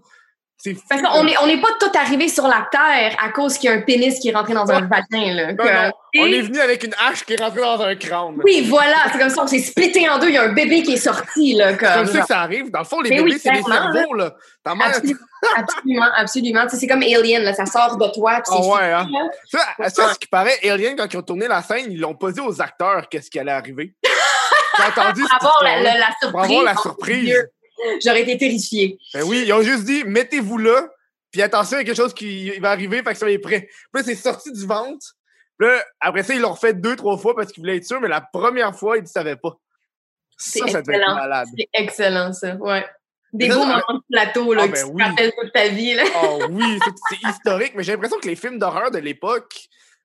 C'est 0.62 0.74
fou. 0.74 0.82
Parce 0.90 1.00
qu'on 1.00 1.24
n'est 1.24 1.38
on 1.38 1.46
n'est 1.46 1.60
pas 1.60 1.70
tout 1.80 1.90
arrivé 1.98 2.28
sur 2.28 2.46
la 2.46 2.68
Terre 2.70 3.16
à 3.24 3.30
cause 3.30 3.56
qu'il 3.56 3.70
y 3.70 3.72
a 3.72 3.76
un 3.76 3.80
pénis 3.80 4.18
qui 4.18 4.28
est 4.28 4.34
rentré 4.34 4.52
dans 4.52 4.70
un 4.70 4.82
vagin. 4.82 5.32
Là. 5.34 5.52
Non, 5.54 5.92
on 6.18 6.26
est 6.26 6.42
venu 6.42 6.58
avec 6.60 6.84
une 6.84 6.94
hache 6.98 7.24
qui 7.24 7.32
est 7.32 7.42
rentrée 7.42 7.62
dans 7.62 7.80
un 7.80 7.94
crâne. 7.94 8.36
Oui, 8.44 8.66
voilà, 8.68 8.96
c'est 9.10 9.18
comme 9.18 9.30
ça, 9.30 9.42
on 9.42 9.46
s'est 9.46 9.60
splitté 9.60 10.06
en 10.10 10.18
deux, 10.18 10.28
il 10.28 10.34
y 10.34 10.36
a 10.36 10.42
un 10.42 10.52
bébé 10.52 10.82
qui 10.82 10.92
est 10.94 10.96
sorti. 10.98 11.54
Là, 11.54 11.70
C'est 11.70 11.78
comme, 11.78 11.94
comme 11.94 12.06
ça 12.06 12.20
que 12.20 12.26
ça 12.26 12.40
arrive. 12.40 12.70
Dans 12.70 12.80
le 12.80 12.84
fond, 12.84 13.00
les 13.00 13.08
Mais 13.10 13.16
bébés, 13.16 13.32
oui, 13.32 13.40
c'est 13.42 13.52
des 13.52 13.62
cerveaux, 13.62 14.14
là. 14.14 14.34
Ta 14.62 14.74
mère. 14.74 14.88
Absolument, 15.56 16.06
absolument, 16.16 16.66
c'est 16.68 16.86
comme 16.86 17.00
Alien, 17.02 17.42
là, 17.42 17.54
ça 17.54 17.64
sort 17.64 17.96
de 17.96 18.06
toi. 18.12 18.42
puis 18.44 18.52
Ah 18.54 18.58
c'est 18.60 18.68
ouais, 18.68 18.92
hein? 18.92 19.08
là. 19.10 19.20
Ça, 19.50 19.88
ça, 19.88 20.12
ce 20.12 20.18
qui 20.18 20.26
paraît, 20.26 20.58
Alien, 20.68 20.94
quand 20.96 21.06
ils 21.10 21.16
ont 21.16 21.22
tourné 21.22 21.48
la 21.48 21.62
scène, 21.62 21.86
ils 21.90 21.98
l'ont 21.98 22.14
pas 22.14 22.30
dit 22.30 22.40
aux 22.40 22.60
acteurs 22.60 23.08
qu'est-ce 23.08 23.30
qui 23.30 23.38
allait 23.38 23.50
arriver. 23.50 23.94
J'ai 24.04 24.82
entendu 25.00 25.22
Pour 25.22 25.32
avoir 25.48 25.62
la, 25.62 25.80
la 25.98 26.06
Pour 26.20 26.44
surprise. 26.44 26.44
avoir 26.50 26.62
la 26.64 26.74
surprise. 26.76 27.48
J'aurais 28.04 28.22
été 28.22 28.36
terrifiée. 28.38 28.98
Ben 29.14 29.22
oui, 29.24 29.44
ils 29.46 29.52
ont 29.52 29.62
juste 29.62 29.84
dit, 29.84 30.04
mettez-vous 30.04 30.58
là, 30.58 30.88
puis 31.30 31.42
attention, 31.42 31.78
il 31.78 31.80
y 31.80 31.82
a 31.82 31.84
quelque 31.84 31.96
chose 31.96 32.14
qui 32.14 32.50
va 32.58 32.70
arriver, 32.70 33.02
fait 33.02 33.12
que 33.12 33.18
soyez 33.18 33.38
prêts. 33.38 33.68
Puis 33.70 33.78
là, 33.94 34.02
c'est 34.02 34.14
sorti 34.14 34.52
du 34.52 34.66
ventre. 34.66 35.14
Puis 35.58 35.68
là, 35.68 35.82
après 36.00 36.22
ça, 36.22 36.34
ils 36.34 36.40
l'ont 36.40 36.52
refait 36.52 36.74
deux, 36.74 36.96
trois 36.96 37.16
fois 37.18 37.34
parce 37.36 37.52
qu'ils 37.52 37.62
voulaient 37.62 37.76
être 37.76 37.84
sûrs, 37.86 38.00
mais 38.00 38.08
la 38.08 38.20
première 38.20 38.74
fois, 38.74 38.96
ils 38.96 39.02
ne 39.02 39.06
savaient 39.06 39.36
pas. 39.36 39.56
Ça, 40.36 40.60
C'est 40.66 40.70
ça 40.72 40.82
devait 40.82 40.96
être 40.98 41.14
malade. 41.14 41.48
C'est 41.56 41.68
excellent, 41.74 42.32
ça. 42.32 42.56
Ouais. 42.56 42.84
Des 43.32 43.48
beaux 43.48 43.58
moments 43.58 43.76
de 43.76 44.00
plateau 44.10 44.52
là, 44.54 44.62
Ah, 44.64 44.68
ben 44.68 44.74
tu 44.74 44.86
te 44.86 44.90
oui. 44.90 45.02
rappelles 45.04 45.32
toute 45.40 45.52
ta 45.52 45.68
vie. 45.68 45.94
Là. 45.94 46.02
Oh 46.24 46.40
oui, 46.50 46.78
c'est- 46.84 47.28
historique, 47.30 47.74
mais 47.76 47.84
j'ai 47.84 47.92
l'impression 47.92 48.18
que 48.18 48.26
les 48.26 48.34
films 48.36 48.58
d'horreur 48.58 48.90
de 48.90 48.98
l'époque, 48.98 49.54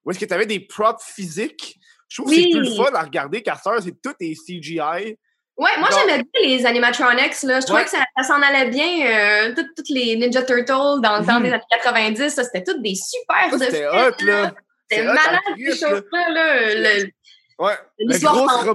où 0.03 0.11
est-ce 0.11 0.19
que 0.19 0.25
tu 0.25 0.33
avais 0.33 0.45
des 0.45 0.59
props 0.59 1.03
physiques, 1.03 1.79
je 2.07 2.21
trouve 2.21 2.29
que 2.31 2.39
c'est 2.39 2.49
plus 2.49 2.59
le 2.69 2.75
fun 2.75 2.93
à 2.93 3.01
regarder 3.01 3.41
car 3.41 3.59
ça, 3.59 3.71
c'est 3.81 3.99
tout 3.99 4.13
est 4.19 4.35
CGI. 4.35 5.17
Ouais, 5.57 5.69
moi 5.79 5.87
j'aimais 5.91 6.23
bien 6.23 6.41
les 6.43 6.65
animatronics. 6.65 7.41
Là. 7.43 7.59
Je 7.61 7.65
trouvais 7.65 7.83
que 7.85 7.89
ça, 7.89 7.99
ça 8.17 8.23
s'en 8.23 8.41
allait 8.41 8.69
bien. 8.69 9.07
euh, 9.07 9.53
toutes, 9.55 9.89
les 9.89 10.15
Ninja 10.17 10.43
Turtles 10.43 11.01
dans 11.01 11.19
le 11.19 11.25
temps 11.25 11.39
des 11.39 11.51
années 11.53 11.61
90, 11.69 12.29
ça, 12.29 12.43
c'était 12.43 12.63
toutes 12.63 12.81
des 12.81 12.95
super 12.95 13.51
Ça, 13.57 13.65
C'était 13.65 13.87
hot, 13.87 14.25
là. 14.25 14.51
C'était 14.91 15.03
malade, 15.05 15.39
ces 15.57 15.71
choses-là. 15.77 16.29
là. 16.29 16.73
Le- 16.75 17.09
Ouais. 17.57 17.71
La 17.99 18.13
L'histoire 18.13 18.35
sans 18.51 18.65
fin, 18.65 18.73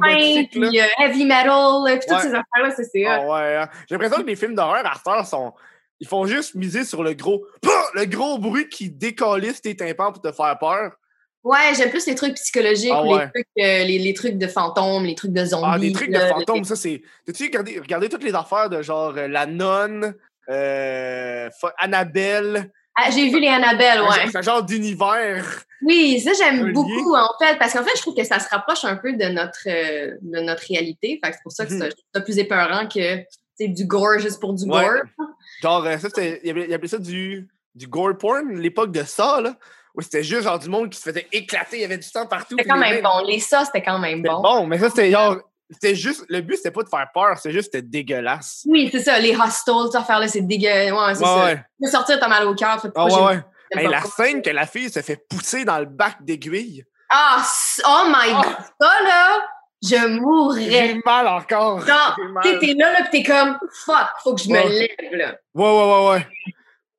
puis 0.50 0.80
euh, 0.80 0.84
heavy 1.00 1.26
metal, 1.26 1.82
puis 1.98 2.08
toutes 2.08 2.20
ces 2.20 2.28
affaires-là, 2.28 2.70
c'est 2.74 2.84
c'est 2.84 3.04
hot. 3.06 3.10
Ah 3.10 3.26
ouais, 3.26 3.56
hein. 3.56 3.68
J'ai 3.86 3.94
l'impression 3.94 4.22
que 4.22 4.26
les 4.26 4.36
films 4.36 4.54
d'horreur 4.54 4.86
à 4.86 4.94
cette 4.94 5.06
heure 5.06 5.26
sont. 5.26 5.52
Ils 6.00 6.08
font 6.08 6.24
juste 6.24 6.54
miser 6.54 6.84
sur 6.84 7.02
le 7.02 7.12
gros. 7.12 7.44
Le 7.94 8.06
gros 8.06 8.38
bruit 8.38 8.70
qui 8.70 8.88
décalisse 8.88 9.60
tes 9.60 9.76
tympans 9.76 10.12
pour 10.12 10.22
te 10.22 10.32
faire 10.32 10.56
peur. 10.58 10.92
Ouais, 11.42 11.72
j'aime 11.76 11.90
plus 11.90 12.06
les 12.06 12.14
trucs 12.14 12.34
psychologiques, 12.34 12.90
Ah 12.92 13.02
ouais. 13.02 13.24
les, 13.24 13.30
trucs, 13.30 13.46
euh, 13.58 13.84
les, 13.84 13.98
les 13.98 14.14
trucs 14.14 14.36
de 14.38 14.46
fantômes, 14.46 15.04
les 15.04 15.14
trucs 15.14 15.32
de 15.32 15.44
zombies. 15.44 15.64
Ah, 15.66 15.78
des 15.78 15.92
trucs 15.92 16.10
de 16.10 16.18
fantômes, 16.18 16.64
ça 16.64 16.76
c'est. 16.76 17.00
T'as-tu 17.26 17.44
regardé, 17.44 17.78
regardé 17.78 18.08
toutes 18.08 18.24
les 18.24 18.34
affaires 18.34 18.68
de 18.68 18.82
genre 18.82 19.14
euh, 19.16 19.26
La 19.26 19.46
Nonne, 19.46 20.14
euh, 20.50 21.48
Annabelle, 21.78 22.70
Ah, 22.96 23.10
J'ai 23.10 23.30
vu 23.30 23.40
les 23.40 23.48
Annabelle, 23.48 23.98
un 23.98 24.08
ouais. 24.10 24.20
genre- 24.24 24.30
ce 24.32 24.42
genre 24.42 24.62
d'univers. 24.62 25.62
Oui, 25.82 26.20
ça 26.20 26.30
Un 26.30 26.34
j'aime 26.34 26.72
beaucoup 26.72 27.14
en 27.14 27.28
fait, 27.40 27.58
parce 27.58 27.72
qu'en 27.72 27.82
fait 27.84 27.96
je 27.96 28.02
trouve 28.02 28.14
que 28.14 28.24
ça 28.24 28.38
se 28.38 28.48
rapproche 28.50 28.84
un 28.84 28.96
peu 28.96 29.14
de 29.14 29.24
notre 29.26 29.66
euh, 29.66 30.16
de 30.20 30.40
notre 30.40 30.64
réalité. 30.68 31.18
Fait 31.24 31.30
que 31.30 31.36
c'est 31.36 31.42
pour 31.42 31.52
ça 31.52 31.64
que 31.64 31.72
c'est 31.72 31.90
ça 32.14 32.20
plus 32.20 32.38
épeurant 32.38 32.86
que 32.86 33.22
c'est 33.54 33.68
du 33.68 33.86
gore 33.86 34.18
juste 34.18 34.40
pour 34.40 34.52
du 34.52 34.64
Ouais. 34.64 34.82
gore. 34.82 35.28
Genre, 35.62 35.84
ça 35.98 36.08
ils 36.44 36.74
appelaient 36.74 36.88
ça 36.88 36.98
du, 36.98 37.48
du 37.74 37.86
gore 37.86 38.16
porn, 38.18 38.52
l'époque 38.58 38.92
de 38.92 39.02
ça, 39.04 39.40
là. 39.40 39.56
Où 39.94 40.00
c'était 40.02 40.22
juste 40.22 40.42
genre 40.44 40.58
du 40.58 40.68
monde 40.68 40.90
qui 40.90 40.98
se 40.98 41.08
faisait 41.10 41.26
éclater, 41.32 41.78
il 41.78 41.80
y 41.82 41.84
avait 41.84 41.96
du 41.98 42.06
sang 42.06 42.26
partout. 42.26 42.54
C'était 42.58 42.68
quand 42.68 42.76
les 42.76 42.80
même 42.92 43.02
bon. 43.02 43.24
Les 43.26 43.40
ça 43.40 43.64
c'était 43.64 43.82
quand 43.82 43.98
même 43.98 44.22
bon. 44.22 44.40
bon, 44.40 44.66
mais 44.66 44.78
ça 44.78 44.88
c'était 44.90 45.10
genre. 45.10 45.36
C'était 45.72 45.94
juste. 45.94 46.24
Le 46.28 46.40
but 46.40 46.56
c'était 46.56 46.70
pas 46.72 46.82
de 46.82 46.88
faire 46.88 47.06
peur, 47.14 47.36
c'était 47.36 47.52
juste 47.52 47.70
c'était 47.72 47.82
dégueulasse. 47.86 48.62
Oui, 48.68 48.88
c'est 48.92 49.00
ça. 49.00 49.18
Les 49.18 49.36
hostels, 49.36 49.74
cette 49.86 50.00
affaire-là, 50.00 50.26
c'est 50.28 50.40
dégueu. 50.40 50.68
Ouais, 50.68 51.14
c'est 51.14 51.20
Ouais, 51.20 51.24
ça. 51.24 51.44
ouais. 51.44 51.88
Sortir, 51.88 52.18
t'as 52.20 52.28
mal 52.28 52.44
au 52.46 52.54
cœur. 52.54 52.84
Ah 52.94 53.04
ouais, 53.04 53.12
ouais. 53.22 53.40
Hey, 53.72 53.86
la 53.86 54.00
ça. 54.02 54.08
scène 54.16 54.42
que 54.42 54.50
la 54.50 54.66
fille 54.66 54.90
se 54.90 55.00
fait 55.00 55.24
pousser 55.28 55.64
dans 55.64 55.78
le 55.78 55.84
bac 55.86 56.16
d'aiguille. 56.22 56.84
Ah, 57.08 57.42
oh 57.86 58.02
my 58.08 58.32
Ah. 58.34 58.42
god, 58.42 58.56
ça 58.80 59.02
là, 59.04 59.40
je 59.82 60.06
mourrais. 60.08 60.60
J'ai 60.70 61.00
mal 61.04 61.28
encore. 61.28 61.82
Sais, 61.82 62.58
t'es 62.58 62.74
là, 62.74 62.92
là, 62.92 63.02
pis 63.10 63.22
t'es 63.22 63.32
comme, 63.32 63.56
fuck, 63.84 64.08
faut 64.24 64.34
que 64.34 64.42
je 64.42 64.48
me 64.48 64.58
lève, 64.68 65.12
là. 65.12 65.36
Ouais, 65.54 65.64
ouais, 65.70 65.92
ouais, 65.92 66.10
ouais. 66.10 66.26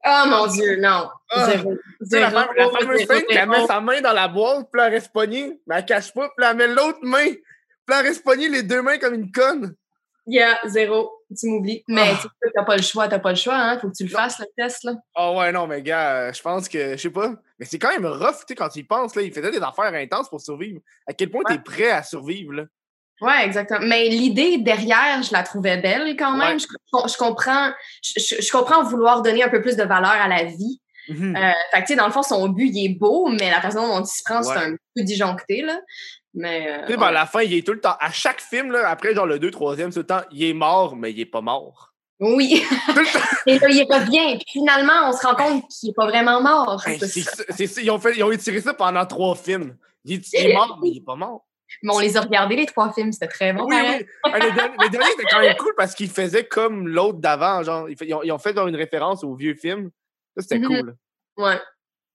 Oh 0.06 0.24
mon 0.28 0.48
dieu, 0.48 0.78
non. 0.80 1.10
Ah. 1.30 1.46
Zéro. 1.52 1.72
La, 1.72 1.78
Zéro, 2.30 2.36
la 2.58 2.70
fameuse 2.70 3.06
scène 3.06 3.24
qu'elle 3.30 3.48
met 3.50 3.66
sa 3.68 3.80
main 3.82 4.02
dans 4.02 4.14
la 4.14 4.28
boîte, 4.28 4.68
puis 4.72 4.82
elle 4.82 4.94
reste 4.94 5.12
pognée, 5.14 5.60
mais 5.68 5.76
elle 5.78 5.86
cache 5.86 6.14
pas, 6.14 6.30
puis 6.36 6.46
elle 6.48 6.58
met 6.58 6.68
l'autre 6.68 7.00
main, 7.04 7.26
puis 7.28 7.40
elle 7.98 8.06
reste 8.08 8.24
pognée 8.24 8.50
les 8.50 8.64
deux 8.64 8.82
mains 8.82 8.98
comme 8.98 9.14
une 9.14 9.32
conne. 9.32 9.76
Yeah, 10.28 10.60
zéro. 10.66 11.12
Tu 11.36 11.48
m'oublies. 11.48 11.84
Mais 11.88 12.12
Ah. 12.14 12.20
tu 12.22 12.28
t'as 12.54 12.64
pas 12.64 12.76
le 12.76 12.82
choix, 12.84 13.08
t'as 13.08 13.20
pas 13.20 13.30
le 13.32 13.36
choix, 13.36 13.56
hein. 13.56 13.80
Faut 13.80 13.90
que 13.90 13.96
tu 13.96 14.04
le 14.04 14.10
fasses, 14.10 14.38
le 14.40 14.46
test, 14.58 14.84
là. 14.84 14.94
Ah 15.16 15.32
ouais, 15.34 15.52
non, 15.52 15.66
mais 15.68 15.82
gars, 15.82 16.32
je 16.32 16.42
pense 16.42 16.68
que, 16.70 16.92
je 16.92 16.98
sais 16.98 17.10
pas, 17.10 17.34
mais 17.58 17.66
c'est 17.66 17.80
quand 17.80 17.90
même 17.90 18.06
rough, 18.06 18.40
tu 18.40 18.44
sais, 18.50 18.56
quand 18.56 18.70
tu 18.70 18.80
y 18.80 18.84
penses, 18.84 19.16
là, 19.16 19.22
il 19.22 19.34
faisait 19.34 19.50
des 19.52 19.62
affaires 19.62 19.94
intenses 19.94 20.30
pour 20.30 20.42
survivre. 20.42 20.80
À 21.08 21.14
quel 21.14 21.30
point 21.32 21.42
Ouais. 21.48 21.56
t'es 21.58 21.62
prêt 21.64 21.90
à 21.92 22.04
survivre, 22.04 22.54
là? 22.54 22.64
Ouais, 23.22 23.46
exactement. 23.46 23.86
Mais 23.86 24.10
l'idée 24.10 24.58
derrière, 24.58 25.22
je 25.22 25.32
la 25.32 25.44
trouvais 25.44 25.78
belle 25.78 26.16
quand 26.18 26.36
même. 26.36 26.58
Ouais. 26.58 26.60
Je, 26.60 27.12
je 27.14 27.18
comprends, 27.18 27.72
je, 28.02 28.52
comprends 28.52 28.84
vouloir 28.84 29.22
donner 29.22 29.44
un 29.44 29.50
peu 29.50 29.62
plus 29.62 29.76
de 29.76 29.84
valeur 29.84 30.12
à 30.12 30.28
la 30.28 30.44
vie. 30.46 30.82
Mhm. 31.08 31.36
Euh, 31.36 31.52
fait 31.72 31.82
que, 31.82 31.88
tu 31.88 31.94
sais, 31.94 31.96
dans 31.96 32.06
le 32.08 32.12
fond, 32.12 32.24
son 32.24 32.48
but, 32.50 32.70
il 32.74 32.86
est 32.86 32.96
beau, 33.00 33.28
mais 33.30 33.50
la 33.50 33.62
façon 33.62 33.88
dont 33.88 34.04
il 34.04 34.08
se 34.08 34.22
prend, 34.24 34.42
c'est 34.44 34.58
un 34.58 34.72
peu 34.96 35.04
disjoncté, 35.04 35.62
là. 35.62 35.80
Mais. 36.34 36.68
euh, 36.68 36.78
Tu 36.82 36.88
sais, 36.88 36.94
ouais. 36.94 37.00
vers 37.00 37.12
la 37.12 37.26
fin, 37.26 37.42
il 37.42 37.54
est 37.54 37.66
tout 37.66 37.74
le 37.74 37.82
temps, 37.82 37.96
à 38.00 38.12
chaque 38.12 38.40
film, 38.42 38.72
là, 38.72 38.88
après, 38.90 39.14
genre 39.14 39.26
le 39.26 39.38
2 39.40 39.50
3e, 39.50 39.92
tout 39.92 40.00
le 40.00 40.06
temps, 40.06 40.22
il 40.32 40.44
est 40.44 40.54
mort, 40.54 40.96
mais 40.96 41.12
il 41.12 41.20
est 41.20 41.26
pas 41.26 41.42
mort. 41.42 41.90
Oui. 42.20 42.64
Et 43.48 43.58
là, 43.60 43.68
il 43.70 43.84
revient. 43.90 44.38
Puis 44.38 44.46
finalement, 44.60 45.10
on 45.10 45.12
se 45.12 45.26
rend 45.26 45.36
compte 45.36 45.64
qu'il 45.70 45.90
est 45.90 45.94
pas 45.94 46.06
vraiment 46.06 46.42
mort. 46.42 46.82
Ça- 46.82 47.08
ça, 47.08 47.82
ils, 47.82 47.92
ont 47.92 48.00
fait, 48.00 48.16
ils 48.16 48.24
ont 48.24 48.32
étiré 48.32 48.62
ça 48.62 48.74
pendant 48.74 49.06
trois 49.06 49.36
films. 49.36 49.76
Il 50.06 50.14
est, 50.14 50.34
il 50.34 50.50
est 50.50 50.54
mort, 50.54 50.80
mais 50.82 50.90
il 50.90 50.98
est 50.98 51.06
pas 51.06 51.16
mort. 51.16 51.46
Mais 51.84 51.94
on 51.94 52.00
les 52.00 52.18
a 52.18 52.22
regardés, 52.22 52.56
les 52.56 52.66
trois 52.66 52.92
films. 52.94 53.12
C'était 53.12 53.28
très 53.28 53.54
bon. 53.54 53.66
Oui. 53.66 53.76
Ah, 54.24 54.38
Le 54.40 54.54
dernier, 54.56 54.76
le 54.80 54.90
dernier, 54.90 55.08
c'était 55.12 55.28
quand 55.30 55.40
même 55.40 55.56
cool 55.58 55.74
parce 55.78 55.96
qu'il 55.96 56.10
faisait 56.10 56.46
comme 56.46 56.88
l'autre 56.88 57.20
d'avant. 57.20 57.64
Genre, 57.64 57.90
ils, 57.90 58.14
ont, 58.14 58.24
ils 58.24 58.32
ont 58.32 58.38
fait 58.38 58.54
genre, 58.56 58.68
une 58.68 58.76
référence 58.76 59.24
au 59.24 59.36
vieux 59.36 59.56
film. 59.56 59.90
Ça, 60.36 60.44
c'était 60.44 60.60
Mhm. 60.60 60.68
cool. 60.68 60.96
Ouais. 61.38 61.60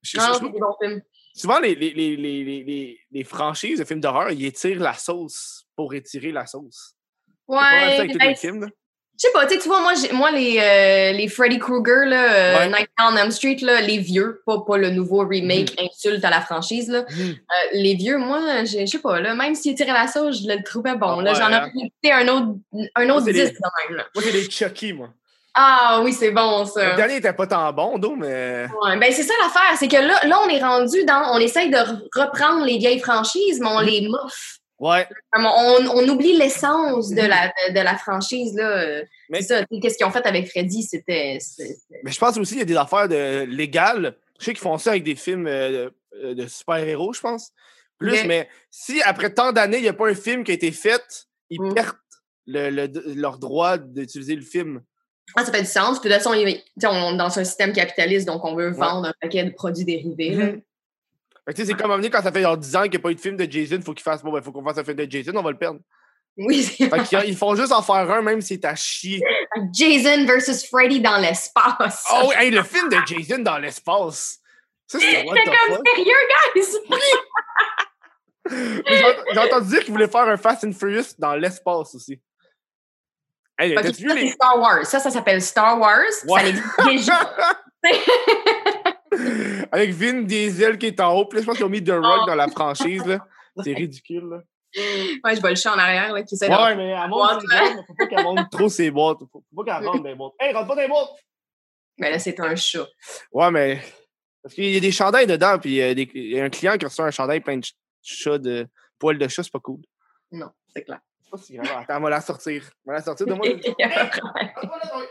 Je- 0.03 0.19
Non, 0.19 0.25
je 0.35 0.39
films. 0.87 1.03
souvent, 1.35 1.59
les, 1.59 1.75
les, 1.75 1.93
les, 1.93 2.99
les, 3.11 3.25
franchises 3.25 3.79
de 3.81 3.85
films 3.85 4.01
d'horreur, 4.01 4.31
ils 4.31 4.45
étirent 4.45 4.81
la 4.81 4.95
sauce 4.95 5.67
pour 5.75 5.93
étirer 5.95 6.31
la 6.33 6.47
sauce. 6.47 6.95
C'est 7.27 7.35
pas 7.57 7.61
ça 7.71 7.87
Ouais. 7.87 7.97
avec 7.99 8.13
tous 8.13 8.19
ben, 8.19 8.29
les 8.29 8.35
films. 8.37 8.61
là. 8.61 8.69
Je 9.19 9.23
sais 9.23 9.33
pas, 9.33 9.47
tu 9.47 9.57
vois, 9.67 9.81
moi, 9.81 9.93
j'ai- 9.95 10.13
moi 10.13 10.31
les, 10.31 10.59
euh, 10.61 11.13
les 11.17 11.27
Freddy 11.29 11.59
Krueger, 11.59 12.05
là, 12.07 12.33
euh, 12.33 12.59
Ouais. 12.59 12.67
Nightmare 12.67 13.13
on 13.13 13.17
Elm 13.17 13.31
Street, 13.31 13.57
là, 13.63 13.81
les 13.81 13.97
vieux, 13.97 14.43
pas, 14.45 14.59
pas 14.67 14.77
le 14.77 14.91
nouveau 14.91 15.27
remake 15.27 15.75
insulte 15.81 16.23
à 16.25 16.29
la 16.31 16.43
franchise, 16.43 16.89
là. 16.91 17.07
Mhm. 17.11 17.31
Euh, 17.31 17.35
les 17.73 17.95
vieux, 17.95 18.19
moi, 18.19 18.65
j'ai- 18.65 18.87
je 18.87 18.93
sais 18.93 18.99
pas, 18.99 19.21
là, 19.21 19.35
même 19.35 19.55
s'ils 19.55 19.75
tiraient 19.75 19.93
la 19.95 20.07
sauce, 20.07 20.43
je 20.43 20.49
le 20.49 20.63
trouvais 20.63 20.97
bon. 20.97 21.21
Là, 21.21 21.33
ouais, 21.33 21.39
J'en 21.39 21.47
hein? 21.47 21.61
aurais 21.61 21.87
écouté 21.87 22.13
un 22.13 22.29
autre, 22.29 22.59
un 22.95 23.09
autre 23.11 23.25
c'est 23.25 23.33
10 23.33 23.39
les- 23.45 23.51
de 23.53 23.89
même. 23.89 23.97
Là. 23.97 24.05
Moi, 24.15 24.23
c'est 24.25 24.33
les 24.33 24.51
Chucky, 24.51 24.93
moi. 24.93 25.09
Ah 25.59 26.03
oui, 26.05 26.13
c'est 26.13 26.33
bon, 26.33 26.67
ça. 26.67 26.91
Le 26.91 26.97
dernier 26.97 27.17
était 27.17 27.33
pas 27.33 27.47
tant 27.47 27.73
bon, 27.73 27.97
d'eau, 27.97 28.15
mais. 28.15 28.67
Ouais, 28.83 28.99
ben 28.99 29.11
c'est 29.11 29.23
ça 29.23 29.33
l'affaire, 29.43 29.79
c'est 29.79 29.89
que 29.89 29.97
là, 29.97 30.21
là, 30.25 30.39
on 30.45 30.49
est 30.51 30.61
rendu 30.63 31.03
dans. 31.07 31.33
On 31.33 31.39
essaye 31.39 31.71
de 31.71 31.77
re- 31.79 32.03
reprendre 32.15 32.67
les 32.67 32.77
vieilles 32.77 33.01
franchises, 33.01 33.59
mais 33.61 33.69
on 33.69 33.81
Mhm. 33.81 33.87
les 33.87 34.09
moffe. 34.09 34.59
Ouais. 34.79 35.07
Comme 35.33 35.47
On, 35.47 35.79
on 35.95 36.09
oublie 36.09 36.37
l'essence 36.37 37.09
de 37.11 37.23
la, 37.23 37.53
de, 37.71 37.81
la 37.81 37.97
franchise, 37.97 38.55
là. 38.55 38.69
Euh, 38.79 39.05
Mais- 39.31 39.41
ça, 39.43 39.65
qu'est-ce 39.81 39.97
qu'ils 39.97 40.07
ont 40.07 40.11
fait 40.11 40.27
avec 40.27 40.49
Freddy, 40.51 40.83
c'était. 40.83 41.39
Mais 42.03 42.11
je 42.13 42.19
pense 42.19 42.37
aussi 42.37 42.51
qu'il 42.53 42.59
y 42.59 42.63
a 42.63 42.67
des 42.67 42.77
affaires 42.77 43.09
de 43.09 43.45
légales. 43.45 44.17
Je 44.39 44.45
sais 44.45 44.53
qu'ils 44.53 44.61
font 44.61 44.77
ça 44.77 44.91
avec 44.91 45.03
des 45.05 45.15
films 45.17 45.47
euh, 45.47 45.89
de, 46.23 46.35
de 46.35 46.47
super-héros, 46.47 47.13
je 47.15 47.21
pense. 47.21 47.53
Plus, 47.99 48.25
mais 48.27 48.49
si 48.71 49.01
après 49.03 49.33
tant 49.33 49.53
d'années, 49.53 49.79
il 49.79 49.83
n'y 49.83 49.89
a 49.89 49.95
pas 49.95 50.09
un 50.11 50.15
film 50.15 50.45
qui 50.45 50.51
a 50.51 50.55
été 50.55 50.71
fait, 50.73 51.27
ils 51.49 51.61
Mm. 51.63 51.73
perdent 51.75 51.97
le, 52.47 52.69
le- 52.69 53.15
leur 53.15 53.39
droit 53.39 53.79
d'utiliser 53.79 54.37
le 54.37 54.43
film. 54.43 54.83
Ah, 55.35 55.45
ça 55.45 55.51
fait 55.53 55.63
du 55.63 55.67
sens. 55.67 55.99
Puis 56.01 56.11
de 56.11 56.15
toute 56.15 56.23
façon, 56.23 56.37
on 56.37 56.47
est 56.47 57.17
dans 57.17 57.39
un 57.39 57.45
système 57.45 57.73
capitaliste, 57.73 58.27
donc 58.27 58.45
on 58.45 58.55
veut 58.55 58.71
vendre 58.73 59.09
un 59.09 59.13
paquet 59.23 59.43
de 59.45 59.51
produits 59.55 59.87
dérivés. 59.87 60.37
Fait 60.37 60.53
que, 60.53 60.57
tu 60.57 60.61
sais, 60.61 61.36
c'est 61.55 61.75
comme 61.75 61.91
à 61.91 61.97
venir 61.97 62.11
quand 62.11 62.23
ça 62.23 62.33
fait 62.33 62.43
genre 62.43 62.57
10 62.57 62.77
ans 62.77 62.83
qu'il 62.83 62.93
n'y 62.93 62.97
a 62.97 63.01
pas 63.01 63.11
eu 63.11 63.15
de 63.15 63.21
film 63.21 63.37
de 63.37 63.51
Jason, 63.51 63.81
faut 63.85 63.95
qu'il 63.95 64.03
fasse 64.03 64.23
bon, 64.23 64.33
ben, 64.33 64.43
faut 64.43 64.53
qu'on 64.53 64.65
fasse 64.65 64.79
un 64.79 64.85
film 64.85 64.97
de 64.97 65.11
Jason, 65.11 65.33
on 65.37 65.43
va 65.43 65.51
le 65.51 65.59
perdre. 65.59 65.81
Oui, 66.39 66.63
c'est 66.63 66.91
Fait 66.91 67.03
qu'ils 67.05 67.31
ils 67.31 67.37
font 67.37 67.55
juste 67.55 67.73
en 67.73 67.83
faire 67.83 68.11
un, 68.11 68.21
même 68.21 68.41
si 68.41 68.55
c'est 68.55 68.65
à 68.67 68.75
chier. 68.75 69.23
Jason 69.73 70.27
versus 70.27 70.69
Freddy 70.69 71.01
dans 71.01 71.17
l'espace. 71.17 72.05
Oh 72.13 72.27
oui, 72.29 72.35
hey, 72.39 72.51
le 72.51 72.63
film 72.63 72.89
de 72.89 72.97
Jason 73.07 73.39
dans 73.39 73.59
l'espace. 73.59 74.39
Ça, 74.87 74.99
c'était 74.99 75.25
what 75.25 75.35
the 75.35 75.45
comme 75.45 75.77
fuck? 75.77 75.89
sérieux, 75.89 76.15
guys! 76.55 76.67
Mais 78.51 79.03
J'ai 79.33 79.39
entendu 79.39 79.69
dire 79.69 79.81
qu'ils 79.81 79.93
voulaient 79.93 80.09
faire 80.09 80.29
un 80.29 80.37
Fast 80.37 80.65
and 80.65 80.73
Furious 80.73 81.15
dans 81.19 81.35
l'espace 81.35 81.95
aussi. 81.95 82.21
Hey, 83.59 83.75
ça, 83.75 83.83
les... 83.83 83.93
c'est 83.93 84.29
Star 84.29 84.61
Wars. 84.61 84.85
Ça, 84.85 85.01
ça 85.01 85.11
s'appelle 85.11 85.41
Star 85.41 85.81
Wars. 85.81 86.13
Ça 86.13 86.47
existe 86.47 86.85
déjà. 86.85 87.35
Avec 89.73 89.91
Vin 89.93 90.23
Diesel 90.23 90.79
qui 90.79 90.87
est 90.87 91.01
en 91.01 91.15
haut, 91.15 91.27
puis 91.27 91.37
là, 91.39 91.43
je 91.43 91.47
pense 91.47 91.57
qu'ils 91.57 91.67
ont 91.67 91.71
mis 91.71 91.83
The 91.83 91.91
Rock 91.91 92.21
Oh. 92.23 92.27
dans 92.27 92.35
la 92.35 92.49
franchise, 92.49 93.05
là. 93.07 93.19
C'est 93.65 93.73
ridicule, 93.75 94.25
là. 94.31 94.39
Ouais, 95.25 95.35
je 95.37 95.41
vois 95.41 95.51
le 95.51 95.57
chat 95.57 95.73
en 95.75 95.79
arrière 95.79 96.13
là, 96.13 96.23
qui 96.23 96.35
essaie 96.35 96.49
de- 96.49 96.53
Ouais, 96.55 96.75
mais 96.77 96.89
elle 96.91 97.09
monte 97.09 97.43
mais 97.49 97.83
faut 97.87 97.95
pas 97.95 98.07
qu'elle 98.09 98.23
monte 98.25 98.51
trop 98.51 98.69
ses 98.69 98.91
boîtes. 98.91 99.21
Faut 99.21 99.43
faut 99.55 99.65
pas 99.65 99.79
qu'elle 99.79 99.87
rentre 99.87 100.03
dans 100.03 100.09
les 100.11 100.15
boîtes. 100.15 100.33
Hey, 100.39 100.53
rentre 100.53 100.69
pas 100.69 100.75
dans 100.75 100.83
les 100.83 100.89
boîtes! 100.89 101.09
Mais 101.99 102.11
là, 102.11 102.19
c'est 102.19 102.39
un 102.41 102.55
chat. 102.57 102.87
Ouais, 103.33 103.51
mais. 103.51 103.81
Parce 104.43 104.55
qu'il 104.55 104.71
y 104.71 104.77
a 104.77 104.81
des 104.81 104.93
chandails 104.93 105.27
dedans, 105.27 105.59
puis 105.59 105.71
il 105.71 105.77
y 105.77 105.83
a 105.83 105.95
des- 105.95 106.11
il 106.15 106.33
y 106.33 106.39
a 106.41 106.45
un 106.45 106.51
client 106.51 106.77
qui 106.77 106.85
reçoit 106.85 107.07
un 107.07 107.11
chandail 107.11 107.41
plein 107.41 107.57
de 107.57 107.65
chats, 108.03 108.37
de 108.39 108.67
poils 108.99 109.17
de 109.19 109.27
chat, 109.29 109.43
c'est 109.43 109.53
pas 109.53 109.61
cool. 109.61 109.81
Non, 110.31 110.51
c'est 110.75 110.83
clair. 110.85 111.01
C'est 111.23 111.31
pas 111.31 111.39
si 111.39 111.55
grave. 111.57 111.79
Attends, 111.83 111.97
on 111.97 112.01
va 112.03 112.11
la 112.11 112.21
sortir. 112.21 112.69
On 112.85 112.91
va 112.93 112.99
la 112.99 113.03
sortir 113.03 113.27
de 113.27 113.33
moi. 113.35 113.47
Il 113.49 113.75
y 113.79 113.83
a 113.83 113.89
pas 113.89 114.05
de 114.05 114.21
problème. 114.21 115.07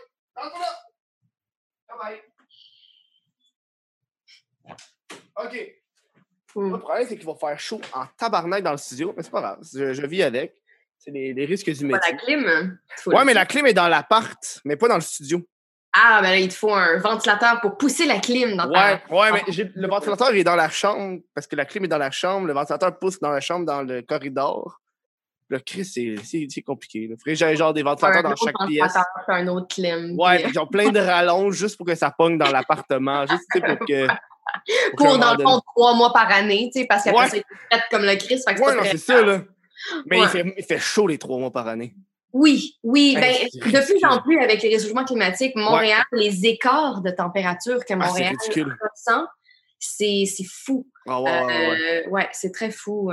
OK. 5.38 5.72
Hmm. 6.56 6.72
Le 6.72 6.80
problème, 6.80 7.06
c'est 7.08 7.18
qu'il 7.18 7.26
va 7.26 7.36
faire 7.36 7.60
chaud 7.60 7.82
en 7.94 8.06
tabarnak 8.18 8.64
dans 8.64 8.72
le 8.72 8.78
studio, 8.78 9.14
mais 9.16 9.24
c'est 9.24 9.32
pas 9.32 9.42
grave. 9.42 9.60
Je, 9.74 9.94
je 9.94 10.06
vis 10.06 10.24
avec. 10.24 10.56
C'est 10.98 11.12
les, 11.12 11.34
les 11.34 11.46
risques 11.46 11.70
du 11.70 11.88
Pas 11.90 11.98
métier. 11.98 12.14
la 12.14 12.18
clim. 12.18 12.78
Faut 12.98 13.12
Ouais, 13.12 13.26
mais 13.26 13.34
la 13.34 13.46
clim 13.46 13.66
est 13.66 13.74
dans 13.74 13.90
l'appart, 13.90 14.62
mais 14.64 14.78
pas 14.78 14.88
dans 14.88 14.96
le 14.96 15.02
studio. 15.02 15.46
Ah, 15.94 16.20
ben 16.22 16.30
là, 16.32 16.38
il 16.38 16.48
te 16.50 16.54
faut 16.54 16.74
un 16.74 16.98
ventilateur 16.98 17.60
pour 17.62 17.78
pousser 17.78 18.06
la 18.06 18.20
clim 18.20 18.56
dans 18.58 18.70
ta... 18.72 18.96
Ouais, 19.10 19.18
ouais, 19.18 19.32
mais 19.32 19.44
j'ai- 19.54 19.72
le 19.76 19.88
ventilateur 19.88 20.34
est 20.34 20.44
dans 20.44 20.56
la 20.56 20.70
chambre 20.70 21.20
parce 21.34 21.48
que 21.48 21.56
la 21.56 21.66
clim 21.66 21.86
est 21.86 21.90
dans 21.90 21.98
la 21.98 22.12
chambre. 22.12 22.48
Le 22.48 22.54
ventilateur 22.54 22.98
pousse 23.00 23.20
dans 23.20 23.30
la 23.32 23.40
chambre, 23.42 23.66
dans 23.66 23.82
le 23.82 24.02
corridor. 24.02 24.82
Le 25.48 25.60
Chris, 25.60 25.86
c'est 25.86 26.16
c'est- 26.24 26.48
c'est 26.50 26.62
compliqué. 26.64 27.04
Il 27.04 27.16
faudrait 27.18 27.36
que 27.36 27.56
genre 27.58 27.74
des 27.74 27.84
ventilateurs 27.84 28.26
un 28.26 28.30
dans 28.30 28.36
chaque 28.36 28.56
pièce. 28.68 28.94
un 29.28 29.48
autre 29.48 29.68
clim. 29.74 30.18
Ouais, 30.20 30.42
puis- 30.44 30.52
ils 30.54 30.60
ont 30.60 30.68
plein 30.68 30.90
de 30.90 31.00
rallonges 31.00 31.56
juste 31.56 31.78
pour 31.78 31.86
que 31.86 31.96
ça 31.96 32.10
pogne 32.12 32.38
dans 32.38 32.50
l'appartement. 32.52 33.26
Juste 33.28 33.44
pour 33.54 33.86
que. 33.88 34.08
pour, 34.98 35.18
dans 35.18 35.36
le 35.36 35.44
fond, 35.44 35.62
trois 35.76 35.94
mois 35.96 36.14
par 36.14 36.32
année, 36.32 36.70
tu 36.74 36.82
sais, 36.82 36.88
parce 36.88 37.04
qu'après 37.04 37.30
c'est 37.30 37.44
fait 37.72 37.82
comme 37.92 38.04
le 38.04 38.16
Christ. 38.16 38.48
Fait 38.48 38.56
que 38.56 38.62
Ouais, 38.62 38.74
c'est 38.84 38.94
non, 38.94 39.20
ça, 39.20 39.22
là. 39.26 39.42
Mais 40.08 40.20
il, 40.20 40.28
fait, 40.28 40.54
il 40.58 40.64
fait 40.64 40.80
chaud 40.80 41.08
les 41.08 41.18
trois 41.18 41.38
mois 41.38 41.52
par 41.52 41.68
année. 41.68 41.96
Oui, 42.34 42.78
oui. 42.84 43.16
Ben, 43.20 43.34
de 43.54 43.86
plus 43.86 44.06
en 44.06 44.22
plus, 44.22 44.40
avec 44.40 44.62
les 44.62 44.76
réchauffements 44.76 45.06
climatiques, 45.06 45.56
Montréal, 45.56 46.04
les 46.12 46.46
écarts 46.46 47.02
de 47.02 47.12
température 47.12 47.86
que 47.86 47.94
Ah, 47.94 47.96
Montréal 47.96 48.36
ressent, 48.38 49.26
c'est 49.80 50.26
c'est 50.26 50.44
fou. 50.44 50.88
Ah, 51.08 51.22
ouais. 51.22 52.06
Euh, 52.12 52.24
c'est 52.34 52.52
très 52.52 52.72
fou. 52.72 53.12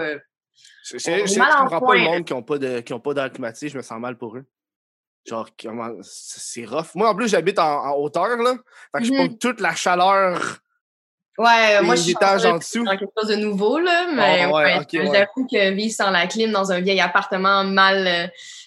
Je, 0.85 1.41
en 1.41 1.65
comprends 1.65 1.81
pas 1.81 1.95
le 1.95 2.01
monde 2.01 2.25
qui 2.25 2.33
n'ont 2.33 3.01
pas 3.01 3.15
d'air 3.15 3.33
climatisé, 3.33 3.69
je 3.69 3.77
me 3.77 3.83
sens 3.83 4.01
mal 4.01 4.17
pour 4.19 4.37
eux. 4.37 4.45
Genre. 5.25 5.49
C'est 6.03 6.65
rough. 6.65 6.95
Moi, 6.97 7.09
en 7.09 7.15
plus, 7.15 7.29
j'habite 7.29 7.59
en, 7.59 7.85
en 7.85 7.97
hauteur, 7.97 8.37
là. 8.39 8.57
Fait 8.93 9.03
que 9.03 9.05
je 9.05 9.13
Mhm. 9.13 9.19
pogne 9.19 9.39
toute 9.39 9.61
la 9.61 9.75
chaleur 9.75 10.59
Ouais, 11.39 11.79
des 11.81 11.87
moi, 11.87 11.95
je 11.95 12.03
suis 12.03 12.11
étages 12.13 12.45
en 12.45 12.59
dessous. 12.59 12.85
dans 12.85 12.97
quelque 12.97 13.13
chose 13.19 13.31
de 13.31 13.37
nouveau, 13.37 13.79
là, 13.79 14.07
mais 14.15 14.43
Ah, 14.43 14.49
ouais, 14.49 14.65
ouais, 14.65 14.79
ok, 14.81 14.89
ouais. 14.93 15.07
j'avoue 15.13 15.47
que 15.51 15.71
vivre 15.73 15.95
sans 15.95 16.11
la 16.11 16.27
clim 16.27 16.53
dans 16.53 16.71
un 16.73 16.81
vieil 16.81 17.01
appartement 17.01 17.65
mal, 17.65 18.07
euh, 18.07 18.27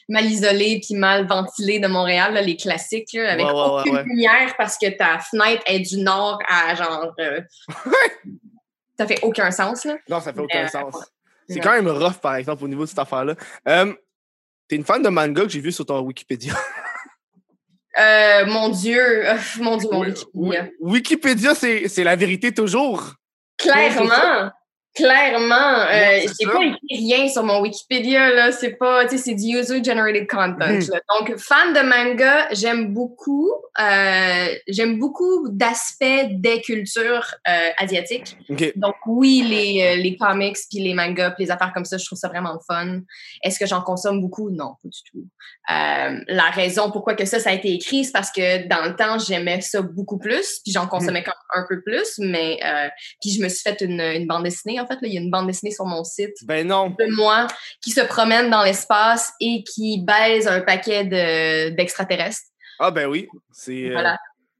mal 0.09 0.25
isolé 0.25 0.81
puis 0.83 0.95
mal 0.95 1.27
ventilé 1.27 1.79
de 1.79 1.87
Montréal, 1.87 2.33
là, 2.33 2.41
les 2.41 2.57
classiques, 2.57 3.13
là, 3.13 3.33
avec 3.33 3.45
aucune 3.45 3.99
lumière 3.99 4.55
parce 4.57 4.77
que 4.77 4.89
ta 4.89 5.19
fenêtre 5.19 5.61
est 5.67 5.79
du 5.79 5.97
nord 5.97 6.39
à 6.49 6.73
genre... 6.75 7.13
euh, 7.19 7.41
ça 8.97 9.05
fait 9.05 9.19
aucun 9.21 9.51
sens, 9.51 9.85
là. 9.85 9.97
Non, 10.09 10.19
ça 10.19 10.33
fait 10.33 10.39
aucun 10.39 10.65
euh, 10.65 10.67
sens. 10.67 10.95
C'est 11.47 11.59
quand 11.59 11.73
même 11.73 11.87
rough, 11.87 12.17
par 12.19 12.35
exemple, 12.35 12.63
au 12.63 12.67
niveau 12.67 12.83
de 12.83 12.89
cette 12.89 12.99
affaire-là. 12.99 13.35
Euh, 13.67 13.93
T'es 14.67 14.77
une 14.77 14.83
fan 14.83 15.03
de 15.03 15.09
manga 15.09 15.43
que 15.43 15.49
j'ai 15.49 15.59
vu 15.59 15.71
sur 15.71 15.85
ton 15.85 15.99
Wikipédia? 15.99 16.53
Euh, 17.99 18.45
mon 18.45 18.69
Dieu, 18.69 19.23
mon 19.59 19.77
Dieu, 19.77 19.89
mon 19.91 20.01
Wikipédia. 20.01 20.67
Wikipédia, 20.79 21.55
c'est 21.55 21.87
c'est 21.87 22.03
la 22.03 22.15
vérité 22.15 22.53
toujours. 22.53 23.13
Clairement, 23.57 24.51
clairement. 24.95 25.55
Euh, 25.55 26.21
j'ai 26.39 26.47
pas 26.47 26.63
écrit 26.63 26.97
rien 26.97 27.27
sur 27.27 27.43
mon 27.43 27.61
Wikipédia, 27.61 28.31
là. 28.31 28.51
C'est 28.51 28.71
pas, 28.77 29.05
tu 29.05 29.17
sais, 29.17 29.23
c'est 29.23 29.35
du 29.35 29.57
user-generated 29.57 30.27
content. 30.27 30.67
Mhm. 30.67 30.87
là. 30.91 30.99
Donc, 31.19 31.37
fan 31.37 31.73
de 31.73 31.81
manga, 31.81 32.47
j'aime 32.51 32.93
beaucoup. 32.93 33.51
euh, 33.79 34.47
j'aime 34.67 34.99
beaucoup 34.99 35.49
d'aspects 35.49 36.29
des 36.31 36.61
cultures 36.61 37.35
euh, 37.47 37.69
asiatiques. 37.77 38.37
OK. 38.49 38.71
Donc, 38.77 38.95
oui, 39.05 39.43
les, 39.47 39.83
euh, 39.83 40.01
les 40.01 40.15
comics, 40.15 40.57
puis 40.69 40.79
les 40.79 40.93
mangas, 40.93 41.31
puis 41.31 41.43
les 41.45 41.51
affaires 41.51 41.73
comme 41.73 41.85
ça, 41.85 41.97
je 41.97 42.05
trouve 42.05 42.17
ça 42.17 42.29
vraiment 42.29 42.53
le 42.53 42.59
fun. 42.65 43.01
Est-ce 43.43 43.59
que 43.59 43.65
j'en 43.65 43.81
consomme 43.81 44.21
beaucoup? 44.21 44.49
Non, 44.49 44.75
pas 44.81 44.89
du 44.89 44.99
tout. 45.11 45.27
Euh, 45.69 46.19
la 46.27 46.49
raison 46.51 46.89
pourquoi 46.91 47.15
que 47.15 47.25
ça, 47.25 47.39
ça 47.39 47.49
a 47.49 47.53
été 47.53 47.73
écrit, 47.73 48.05
c'est 48.05 48.11
parce 48.11 48.31
que 48.31 48.67
dans 48.67 48.85
le 48.85 48.95
temps, 48.95 49.19
j'aimais 49.19 49.59
ça 49.61 49.81
beaucoup 49.81 50.17
plus, 50.19 50.59
puis 50.63 50.71
j'en 50.71 50.87
consommais 50.87 51.23
comme 51.23 51.33
un 51.53 51.65
peu 51.67 51.81
plus, 51.81 52.15
mais 52.19 52.59
euh, 52.63 52.87
puis 53.21 53.31
je 53.31 53.41
me 53.43 53.49
suis 53.49 53.61
fait 53.61 53.81
une, 53.81 53.99
une 53.99 54.27
bande 54.27 54.43
dessinée, 54.43 54.79
en 54.85 54.87
fait. 54.87 55.01
Là. 55.01 55.07
Il 55.07 55.13
y 55.13 55.17
a 55.17 55.21
une 55.21 55.29
bande 55.31 55.47
dessinée 55.47 55.71
sur 55.71 55.85
mon 55.85 56.03
site 56.03 56.35
Ben 56.45 56.65
non. 56.67 56.89
de 56.89 57.15
moi 57.15 57.47
qui 57.83 57.91
se 57.91 58.01
promène 58.01 58.49
dans 58.49 58.63
l'espace 58.63 59.33
et 59.41 59.63
qui 59.63 60.01
baise 60.01 60.47
un 60.47 60.61
paquet 60.61 61.03
de- 61.03 61.75
d'extraterrestres. 61.75 62.41
Ah, 62.79 62.91
ben 62.91 63.07
oui. 63.07 63.27
C'est. 63.51 63.89
euh, 63.89 63.93
Voilà. 63.93 64.17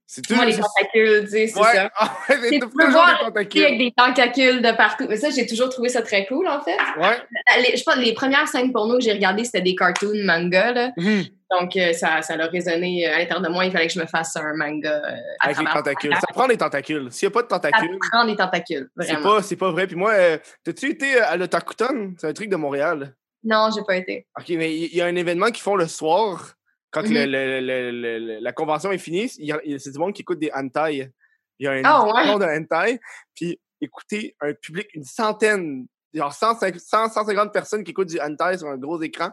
C'est. 0.08 0.30
Moi, 0.32 0.46
les 0.46 0.54
tentacules, 0.56 1.24
tu 1.24 1.30
sais, 1.32 1.48
c'est 1.48 1.60
Ouais. 1.60 1.74
ça. 1.74 1.90
Ah, 1.98 2.18
ouais, 2.30 2.50
Tu 2.52 2.60
peux 2.60 2.90
voir 2.92 3.18
des 3.20 3.26
tentacules. 3.26 3.64
avec 3.66 3.78
des 3.80 3.92
tentacules 3.98 4.62
de 4.62 4.72
partout. 4.76 5.06
Mais 5.10 5.18
ça, 5.18 5.30
j'ai 5.32 5.48
toujours 5.48 5.70
trouvé 5.70 5.90
ça 5.90 6.02
très 6.04 6.26
cool, 6.28 6.48
en 6.48 6.62
fait. 6.62 6.78
Ouais. 7.00 7.18
Les- 7.64 7.76
je 7.76 7.84
pense 7.84 7.96
les 7.98 8.14
premières 8.14 8.48
scènes 8.48 8.72
porno 8.72 8.98
que 8.98 9.04
j'ai 9.04 9.14
regardées, 9.14 9.44
c'était 9.46 9.62
des 9.62 9.76
cartoons 9.76 10.24
manga. 10.24 10.72
Là. 10.74 10.92
Mhm. 10.98 11.24
Donc, 11.52 11.76
euh, 11.78 11.94
ça, 11.94 12.22
ça 12.22 12.34
a 12.36 12.48
résonné 12.48 13.08
euh, 13.08 13.16
à 13.16 13.20
l'intérieur 13.20 13.42
de 13.42 13.50
moi. 13.50 13.66
Il 13.66 13.72
fallait 13.72 13.88
que 13.88 13.94
je 13.94 14.00
me 14.00 14.06
fasse 14.06 14.36
un 14.36 14.54
manga 14.56 14.90
euh, 14.92 15.16
à 15.40 15.46
Avec 15.46 15.58
les 15.60 15.66
tentacules. 15.66 16.14
Ça 16.16 16.28
prend 16.34 16.48
des 16.48 16.58
tentacules. 16.58 17.08
S'il 17.12 17.28
n'y 17.28 17.32
a 17.32 17.34
pas 17.34 17.44
de 17.44 17.48
Ça 17.50 17.60
tentacules, 17.60 17.98
prend 18.12 18.26
des 18.26 18.36
tentacules, 18.36 18.90
c'est 19.00 19.14
vraiment. 19.14 19.36
pas, 19.38 19.42
c'est 19.44 19.56
pas 19.56 19.72
vrai. 19.72 19.88
Puis 19.88 19.96
moi, 19.96 20.12
euh, 20.12 20.38
t'as-tu 20.64 20.90
été 20.92 21.20
à 21.20 21.36
l'Otakuton? 21.38 22.14
C'est 22.20 22.28
un 22.28 22.34
truc 22.34 22.50
de 22.50 22.56
Montréal. 22.56 23.14
Non, 23.44 23.70
j'ai 23.76 23.84
pas 23.84 23.96
été. 23.96 24.26
OK, 24.40 24.46
mais 24.50 24.76
il 24.76 24.94
y, 24.94 24.98
y 24.98 25.02
a 25.02 25.06
un 25.06 25.16
événement 25.16 25.48
qu'ils 25.48 25.62
font 25.62 25.76
le 25.76 25.88
soir, 25.88 26.54
quand 26.96 27.04
Mhm. 27.04 27.14
le- 27.14 27.26
le- 27.26 27.60
le- 27.60 27.92
le- 27.92 28.20
le- 28.20 28.40
la 28.40 28.52
convention 28.54 28.90
est 28.94 28.98
finie. 28.98 29.28
C'est 29.28 29.92
du 29.92 30.00
monde 30.00 30.14
qui 30.14 30.22
écoute 30.22 30.40
des 30.40 30.50
hentai. 30.56 31.12
Il 31.60 31.66
y 31.66 31.68
a 31.68 31.72
un 31.74 32.06
ouais? 32.14 32.22
million 32.24 32.40
de 32.40 32.46
hentai. 32.46 33.02
Puis 33.36 33.60
écoutez, 33.82 34.34
un 34.40 34.54
public, 34.54 34.88
une 34.94 35.04
centaine, 35.04 35.88
genre 36.14 36.32
150, 36.34 36.80
100, 36.80 37.10
150 37.10 37.52
personnes 37.52 37.84
qui 37.84 37.92
écoutent 37.92 38.08
du 38.08 38.20
hentai 38.22 38.58
sur 38.58 38.68
un 38.70 38.78
gros 38.78 39.02
écran. 39.02 39.32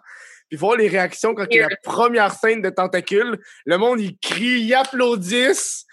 Puis 0.49 0.59
voir 0.59 0.77
les 0.77 0.89
réactions 0.89 1.35
quand 1.37 1.47
il 1.51 1.59
y 1.59 1.61
a 1.61 1.69
la 1.69 1.77
première 1.83 2.33
scène 2.35 2.61
de 2.63 2.71
tentacules. 2.71 3.41
Le 3.65 3.79
monde, 3.79 4.01
il 4.01 4.19
crie, 4.19 4.61
il 4.63 4.75
applaudissent. 4.75 5.87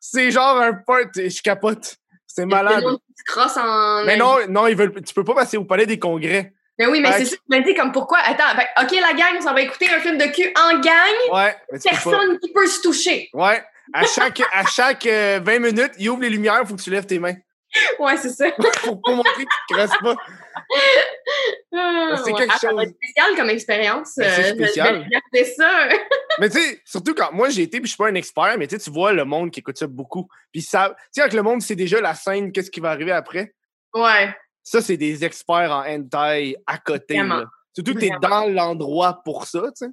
C'est, 0.00 0.30
genre 0.32 0.56
un 0.60 0.72
part. 0.74 0.98
Je 1.14 1.42
capote. 1.42 1.96
C'est 2.26 2.44
malade. 2.46 2.82
Mais 4.06 4.16
non, 4.16 4.36
non, 4.48 4.66
ils 4.66 4.76
veulent, 4.76 4.92
tu 5.02 5.14
peux 5.14 5.24
pas 5.24 5.34
passer 5.34 5.56
au 5.56 5.64
palais 5.64 5.86
des 5.86 5.98
congrès. 5.98 6.52
Mais 6.80 6.86
oui, 6.86 7.00
mais 7.02 7.12
c'est 7.12 7.26
ça. 7.26 7.36
Je 7.50 7.56
me 7.58 7.62
dis, 7.62 7.74
comme 7.74 7.92
pourquoi? 7.92 8.18
Attends, 8.24 8.56
fait, 8.56 8.68
OK, 8.82 8.90
la 9.02 9.12
gang, 9.12 9.34
on 9.36 9.40
s'en 9.42 9.52
va 9.52 9.60
écouter 9.60 9.86
un 9.90 10.00
film 10.00 10.16
de 10.16 10.24
cul 10.24 10.50
en 10.58 10.80
gang. 10.80 11.30
Ouais, 11.30 11.54
mais. 11.70 11.78
Personne 11.78 12.38
qui 12.38 12.50
peut 12.54 12.66
se 12.66 12.80
toucher. 12.80 13.28
Ouais. 13.34 13.62
À 13.92 14.06
chaque, 14.06 14.40
à 14.52 14.64
chaque 14.66 15.04
euh, 15.04 15.40
20 15.44 15.58
minutes, 15.58 15.92
il 15.98 16.08
ouvre 16.08 16.22
les 16.22 16.30
lumières, 16.30 16.60
il 16.62 16.66
faut 16.66 16.74
que 16.76 16.80
tu 16.80 16.88
lèves 16.90 17.04
tes 17.04 17.18
mains. 17.18 17.34
Ouais, 17.98 18.16
c'est 18.16 18.30
ça. 18.30 18.50
Pour, 18.82 19.00
pour 19.02 19.14
montrer 19.14 19.44
que 19.44 19.50
tu 19.68 19.74
ne 19.74 19.78
restes 19.78 20.00
pas. 20.02 20.16
Ah, 21.76 22.14
c'est 22.24 22.32
ouais. 22.32 22.38
quelque 22.38 22.54
Ah, 22.54 22.58
chose. 22.70 22.82
être 22.82 22.94
spécial 22.94 23.36
comme 23.36 23.50
expérience. 23.50 24.12
Ben, 24.16 24.30
c'est 24.34 24.42
Euh, 24.42 24.48
je 24.48 24.54
spécial. 24.54 25.06
ça. 25.56 25.88
Mais 26.38 26.48
tu 26.48 26.58
sais, 26.60 26.80
surtout 26.84 27.14
quand 27.14 27.30
moi 27.32 27.50
j'ai 27.50 27.62
été, 27.62 27.78
puis 27.78 27.86
je 27.86 27.94
suis 27.94 27.96
pas 28.02 28.08
un 28.08 28.14
expert, 28.14 28.56
mais 28.58 28.66
tu 28.66 28.78
tu 28.78 28.90
vois 28.90 29.12
le 29.12 29.24
monde 29.24 29.50
qui 29.50 29.60
écoute 29.60 29.78
ça 29.78 29.86
beaucoup. 29.86 30.28
Puis 30.52 30.62
ça, 30.62 30.94
tu 30.96 31.04
sais, 31.12 31.20
avec 31.20 31.34
le 31.34 31.42
monde, 31.42 31.60
c'est 31.62 31.76
déjà 31.76 32.00
la 32.00 32.14
scène, 32.14 32.52
qu'est-ce 32.52 32.70
qui 32.70 32.80
va 32.80 32.90
arriver 32.90 33.12
après? 33.12 33.54
Ouais. 33.94 34.34
Ça, 34.62 34.80
c'est 34.82 34.96
des 34.96 35.24
experts 35.24 35.70
en 35.72 35.84
hentai 35.86 36.56
à 36.66 36.78
côté. 36.78 37.16
Là. 37.22 37.44
Surtout 37.74 37.94
que 37.94 38.00
tu 38.00 38.06
es 38.06 38.12
dans 38.20 38.46
l'endroit 38.46 39.20
pour 39.24 39.46
ça, 39.46 39.62
tu 39.76 39.86
sais. 39.86 39.90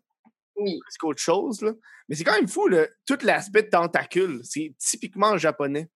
Oui. 0.55 0.79
C'est 0.89 0.97
qu'autre 0.99 1.21
chose, 1.21 1.61
là. 1.61 1.71
Mais 2.09 2.15
c'est 2.15 2.23
quand 2.23 2.33
même 2.35 2.47
fou, 2.47 2.67
là. 2.67 2.85
Tout 3.07 3.17
l'aspect 3.23 3.63
de 3.63 3.69
tentacule, 3.69 4.41
c'est 4.43 4.73
typiquement 4.79 5.37
japonais. 5.37 5.87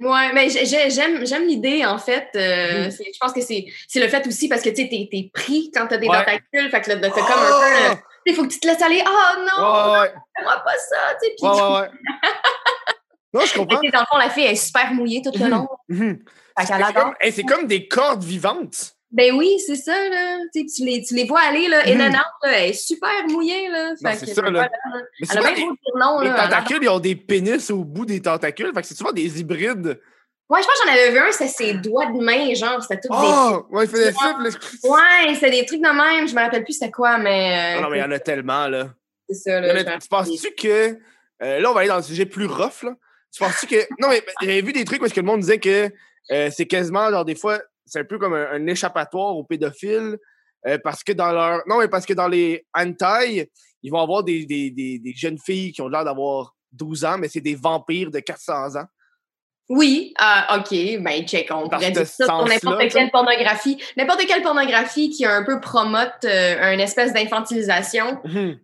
Ouais, 0.00 0.32
mais 0.32 0.48
j'ai- 0.48 0.64
j'ai- 0.64 0.90
j'aime 0.90 1.26
j'aime 1.26 1.46
l'idée, 1.46 1.84
en 1.84 1.98
fait. 1.98 2.28
euh, 2.36 2.84
Mhm. 2.84 2.90
Je 2.90 3.18
pense 3.20 3.32
que 3.32 3.40
c'est 3.40 3.64
le 3.96 4.08
fait 4.08 4.24
aussi 4.28 4.48
parce 4.48 4.62
que 4.62 4.68
tu 4.70 4.76
sais, 4.82 4.88
t'es 4.88 5.08
t'es 5.10 5.30
pris 5.32 5.70
quand 5.74 5.86
t'as 5.88 5.96
des 5.98 6.06
Ouais. 6.08 6.18
tentacules. 6.18 6.70
Fait 6.70 6.80
que 6.80 6.90
là, 6.90 6.96
t'as 7.00 7.10
comme 7.10 7.22
un 7.22 7.94
peu. 7.96 8.00
Il 8.26 8.34
faut 8.34 8.42
que 8.42 8.48
tu 8.52 8.60
te 8.60 8.66
laisses 8.68 8.82
aller. 8.82 9.02
Ah 9.06 9.36
non, 9.38 9.92
Ouais, 9.92 9.98
ouais, 10.00 10.12
fais-moi 10.36 10.56
pas 10.64 10.76
ça. 10.76 10.96
Tu 11.20 11.28
sais, 11.28 11.34
puis 11.36 11.48
ouais. 11.48 11.62
ouais, 11.62 11.80
ouais. 11.80 11.88
non, 13.38 13.46
je 13.46 13.54
comprends. 13.54 13.76
dans 13.80 14.00
le 14.00 14.06
fond, 14.10 14.18
la 14.18 14.30
fille 14.30 14.44
est 14.44 14.54
super 14.56 14.92
mouillée 14.92 15.22
tout 15.22 15.32
le 15.38 15.48
long. 15.48 15.68
Mhm. 15.88 16.18
Fait 16.58 16.66
qu'elle 16.66 16.84
C'est 16.86 16.92
comme, 16.94 17.14
hey, 17.20 17.32
c'est 17.32 17.42
comme 17.44 17.66
des 17.66 17.86
cordes 17.88 18.22
vivantes. 18.24 18.92
Ben 19.10 19.32
oui, 19.34 19.58
c'est 19.66 19.76
ça, 19.76 19.92
là. 20.10 20.38
Tu, 20.54 20.66
les, 20.84 21.02
tu 21.02 21.14
les 21.14 21.24
vois 21.24 21.40
aller, 21.40 21.66
là, 21.68 21.78
and 21.86 22.10
out, 22.10 22.12
là. 22.42 22.52
Elle 22.52 22.70
est 22.70 22.72
super 22.74 23.08
mouillée, 23.28 23.68
là. 23.70 23.92
C'est 23.96 24.34
ça, 24.34 24.42
là. 24.42 24.68
Mais 25.20 25.26
Elle 25.30 25.38
a 25.38 25.40
bien 25.40 25.50
les, 25.54 25.60
beau 25.62 25.70
dire 25.72 25.94
non, 25.98 26.20
les 26.20 26.28
là. 26.28 26.42
tentacules, 26.48 26.78
ils 26.82 26.88
ont 26.90 26.98
des 26.98 27.16
pénis 27.16 27.70
au 27.70 27.84
bout 27.84 28.04
des 28.04 28.20
tentacules. 28.20 28.70
Fait 28.74 28.82
que 28.82 28.86
c'est 28.86 28.96
souvent 28.96 29.12
des 29.12 29.40
hybrides. 29.40 29.98
Ouais, 30.50 30.60
je 30.62 30.66
pense 30.66 30.80
que 30.80 30.86
j'en 30.86 30.92
avais 30.92 31.10
vu 31.10 31.18
un, 31.18 31.30
c'était 31.32 31.48
ses 31.48 31.74
doigts 31.74 32.06
de 32.06 32.22
main, 32.24 32.52
genre, 32.54 32.82
c'était 32.82 33.00
tout 33.00 33.08
Oh! 33.10 33.66
Ouais, 33.70 33.84
il 33.84 33.90
faisait 33.90 34.12
ça. 34.12 34.34
puis 34.40 34.50
des... 34.50 34.56
le- 34.56 34.90
Ouais, 34.90 35.34
c'était 35.34 35.50
des 35.50 35.66
trucs 35.66 35.80
de 35.82 35.88
même, 35.88 36.26
je 36.26 36.34
me 36.34 36.40
rappelle 36.40 36.64
plus 36.64 36.72
c'était 36.72 36.90
quoi, 36.90 37.18
mais... 37.18 37.76
euh, 37.76 37.78
Ah 37.78 37.82
non, 37.82 37.90
mais 37.90 37.98
il 37.98 38.00
y 38.00 38.04
en 38.04 38.10
a 38.10 38.18
tellement, 38.18 38.66
là. 38.66 38.88
C'est 39.28 39.34
ça, 39.36 39.60
là. 39.60 39.74
me 39.74 39.98
tu 40.00 40.08
penses-tu 40.08 40.54
que. 40.54 40.98
euh, 41.42 41.60
là, 41.60 41.70
on 41.70 41.74
va 41.74 41.80
aller 41.80 41.88
dans 41.90 41.96
le 41.98 42.02
sujet 42.02 42.24
plus 42.26 42.46
rough, 42.46 42.82
là. 42.82 42.94
Tu 43.32 43.42
penses-tu 43.42 43.66
que. 43.66 43.86
Non, 44.00 44.08
mais 44.08 44.22
j'avais 44.40 44.62
vu 44.62 44.72
des 44.72 44.84
trucs 44.84 45.00
parce 45.00 45.12
que 45.12 45.20
le 45.20 45.26
monde 45.26 45.40
disait 45.40 45.58
que 45.60 45.90
euh, 46.30 46.50
c'est 46.54 46.66
quasiment, 46.66 47.10
genre, 47.10 47.24
des 47.24 47.34
fois, 47.34 47.60
c'est 47.86 48.00
un 48.00 48.04
peu 48.04 48.18
comme 48.18 48.34
un, 48.34 48.50
un 48.52 48.66
échappatoire 48.66 49.36
aux 49.36 49.44
pédophiles. 49.44 50.18
euh, 50.66 50.78
parce 50.82 51.02
que 51.04 51.12
dans 51.12 51.32
leur. 51.32 51.62
Non, 51.66 51.78
mais 51.78 51.88
parce 51.88 52.04
que 52.06 52.14
dans 52.14 52.28
les 52.28 52.66
hentai, 52.74 53.50
ils 53.82 53.90
vont 53.90 54.00
avoir 54.00 54.24
des, 54.24 54.44
des, 54.44 54.70
des, 54.70 54.98
des 54.98 55.12
jeunes 55.14 55.38
filles 55.38 55.72
qui 55.72 55.80
ont 55.82 55.88
l'air 55.88 56.04
d'avoir 56.04 56.54
12 56.72 57.04
ans, 57.04 57.16
mais 57.18 57.28
c'est 57.28 57.40
des 57.40 57.54
vampires 57.54 58.10
de 58.10 58.18
400 58.20 58.76
ans. 58.76 58.84
Oui, 59.70 60.14
ah, 60.18 60.58
OK, 60.58 60.70
ben 61.00 61.26
check, 61.26 61.48
on 61.50 61.68
pourrait 61.68 61.90
dire 61.90 62.06
ça 62.06 62.26
pour 62.26 62.46
n'importe 62.48 62.88
quelle 62.90 63.10
pornographie. 63.10 63.78
N'importe 63.98 64.26
quelle 64.26 64.42
pornographie 64.42 65.10
qui 65.10 65.26
un 65.26 65.44
peu 65.44 65.60
promote 65.60 66.24
euh, 66.24 66.72
une 66.72 66.80
espèce 66.80 67.12
d'infantilisation, 67.12 68.18
Mhm. 68.24 68.58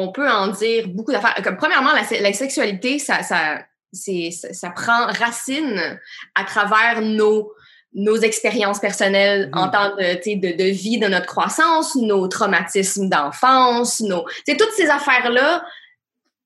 On 0.00 0.12
peut 0.12 0.30
en 0.30 0.48
dire 0.48 0.86
beaucoup 0.88 1.12
d'affaires. 1.12 1.34
Comme, 1.42 1.56
premièrement, 1.56 1.92
la, 1.92 2.04
se- 2.04 2.22
la 2.22 2.32
sexualité, 2.32 2.98
ça, 2.98 3.22
ça, 3.22 3.58
c'est, 3.92 4.30
ça, 4.30 4.52
ça 4.52 4.70
prend 4.70 5.06
racine 5.06 5.98
à 6.36 6.44
travers 6.44 7.02
nos, 7.02 7.52
nos 7.94 8.16
expériences 8.16 8.78
personnelles 8.78 9.50
en 9.52 9.68
temps 9.70 9.96
de, 9.96 10.14
de, 10.36 10.56
de 10.56 10.70
vie, 10.70 10.98
de 10.98 11.08
notre 11.08 11.26
croissance, 11.26 11.96
nos 11.96 12.28
traumatismes 12.28 13.08
d'enfance, 13.08 14.00
nos, 14.00 14.24
toutes 14.46 14.72
ces 14.76 14.88
affaires-là, 14.88 15.64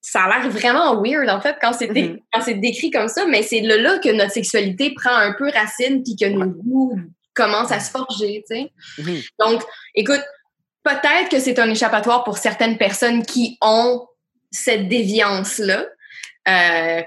ça 0.00 0.22
a 0.24 0.28
l'air 0.40 0.50
vraiment 0.50 1.00
weird, 1.02 1.28
en 1.28 1.40
fait, 1.40 1.56
quand 1.60 1.72
c'est, 1.72 1.88
dé- 1.88 2.08
Mhm. 2.34 2.42
c'est 2.44 2.54
décrit 2.54 2.90
comme 2.90 3.08
ça, 3.08 3.26
mais 3.26 3.42
c'est 3.42 3.60
là, 3.60 3.76
là 3.76 3.98
que 3.98 4.08
notre 4.10 4.32
sexualité 4.32 4.94
prend 4.96 5.14
un 5.14 5.32
peu 5.34 5.50
racine 5.50 6.02
puis 6.02 6.16
que 6.16 6.26
nos 6.26 6.46
goûts 6.46 6.98
commencent 7.34 7.70
à 7.72 7.80
se 7.80 7.90
forger, 7.90 8.44
tu 8.50 8.56
sais. 8.56 8.72
Donc, 9.38 9.62
écoute, 9.94 10.22
peut-être 10.84 11.28
que 11.30 11.38
c'est 11.40 11.58
un 11.58 11.70
échappatoire 11.70 12.24
pour 12.24 12.38
certaines 12.38 12.76
personnes 12.78 13.24
qui 13.24 13.58
ont 13.60 14.06
cette 14.50 14.88
déviance-là. 14.88 15.84
Euh, 16.48 17.02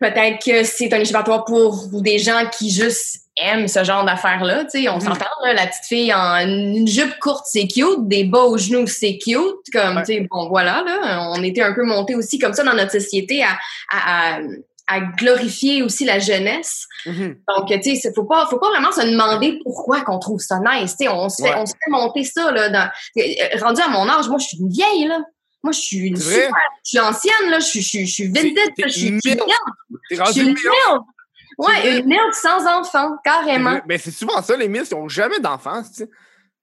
peut-être 0.00 0.44
que 0.44 0.64
c'est 0.64 0.92
un 0.92 1.00
échappatoire 1.00 1.44
pour 1.44 1.88
des 2.02 2.18
gens 2.18 2.42
qui 2.58 2.70
juste 2.70 3.22
aiment 3.36 3.68
ce 3.68 3.84
genre 3.84 4.04
d'affaires-là. 4.04 4.64
Tu 4.64 4.82
sais, 4.82 4.88
on 4.88 4.94
Mhm. 4.96 5.00
s'entend, 5.02 5.26
là, 5.44 5.52
la 5.52 5.66
petite 5.66 5.84
fille 5.84 6.12
en 6.14 6.36
une 6.38 6.86
jupe 6.88 7.18
courte, 7.18 7.44
c'est 7.48 7.66
cute. 7.66 8.08
Des 8.08 8.24
bas 8.24 8.40
aux 8.44 8.56
genoux, 8.58 8.86
c'est 8.86 9.18
cute. 9.18 9.36
Comme, 9.72 9.96
Ouais. 9.96 10.02
tu 10.04 10.14
sais, 10.14 10.26
bon, 10.30 10.48
voilà, 10.48 10.82
là. 10.86 11.28
On 11.32 11.42
était 11.42 11.62
un 11.62 11.74
peu 11.74 11.84
monté 11.84 12.14
aussi 12.14 12.38
comme 12.38 12.54
ça 12.54 12.64
dans 12.64 12.72
notre 12.74 12.92
société 12.92 13.42
à, 13.42 13.58
à, 13.92 14.36
à, 14.36 14.38
à 14.88 15.00
glorifier 15.00 15.82
aussi 15.82 16.04
la 16.04 16.18
jeunesse. 16.18 16.86
Mhm. 17.06 17.36
Donc, 17.48 17.80
tu 17.82 17.96
sais, 17.96 18.12
faut 18.14 18.24
pas, 18.24 18.46
faut 18.48 18.58
pas 18.58 18.68
vraiment 18.70 18.92
se 18.92 19.00
demander 19.02 19.58
pourquoi 19.64 20.02
qu'on 20.02 20.18
trouve 20.18 20.40
ça 20.40 20.58
nice. 20.60 20.96
Tu 20.96 21.06
sais, 21.06 21.08
on 21.08 21.28
se 21.28 21.42
fait, 21.42 21.50
Ouais. 21.50 21.56
on 21.58 21.66
se 21.66 21.72
fait 21.72 21.90
monter 21.90 22.24
ça, 22.24 22.52
là. 22.52 22.68
Dans, 22.68 22.88
euh, 23.18 23.22
rendu 23.60 23.80
à 23.82 23.88
mon 23.88 24.08
âge, 24.08 24.28
moi, 24.28 24.38
je 24.38 24.46
suis 24.46 24.58
une 24.58 24.70
vieille, 24.70 25.06
là. 25.08 25.20
Moi, 25.62 25.72
je 25.72 25.80
suis 25.80 25.98
une 25.98 26.16
super, 26.16 26.50
je 26.84 26.88
suis 26.90 27.00
ancienne, 27.00 27.50
là. 27.50 27.58
Je 27.58 27.66
suis, 27.66 27.82
je 27.82 27.88
suis, 27.88 28.06
je 28.06 28.12
suis 28.12 28.26
vintage. 28.28 28.52
Je 28.78 28.88
suis, 28.90 29.20
t'es 29.20 29.32
je 30.10 30.32
suis 30.32 30.40
une? 30.42 30.56
Ouais, 31.58 31.98
une 32.00 32.14
sans 32.32 32.66
enfant, 32.66 33.16
carrément. 33.24 33.80
Mais 33.88 33.98
c'est 33.98 34.10
souvent 34.10 34.42
ça, 34.42 34.56
les 34.56 34.68
milfs, 34.68 34.90
ils 34.90 34.94
n'ont 34.94 35.08
jamais 35.08 35.40
d'enfants, 35.40 35.82
tu 35.82 36.04
sais. 36.04 36.10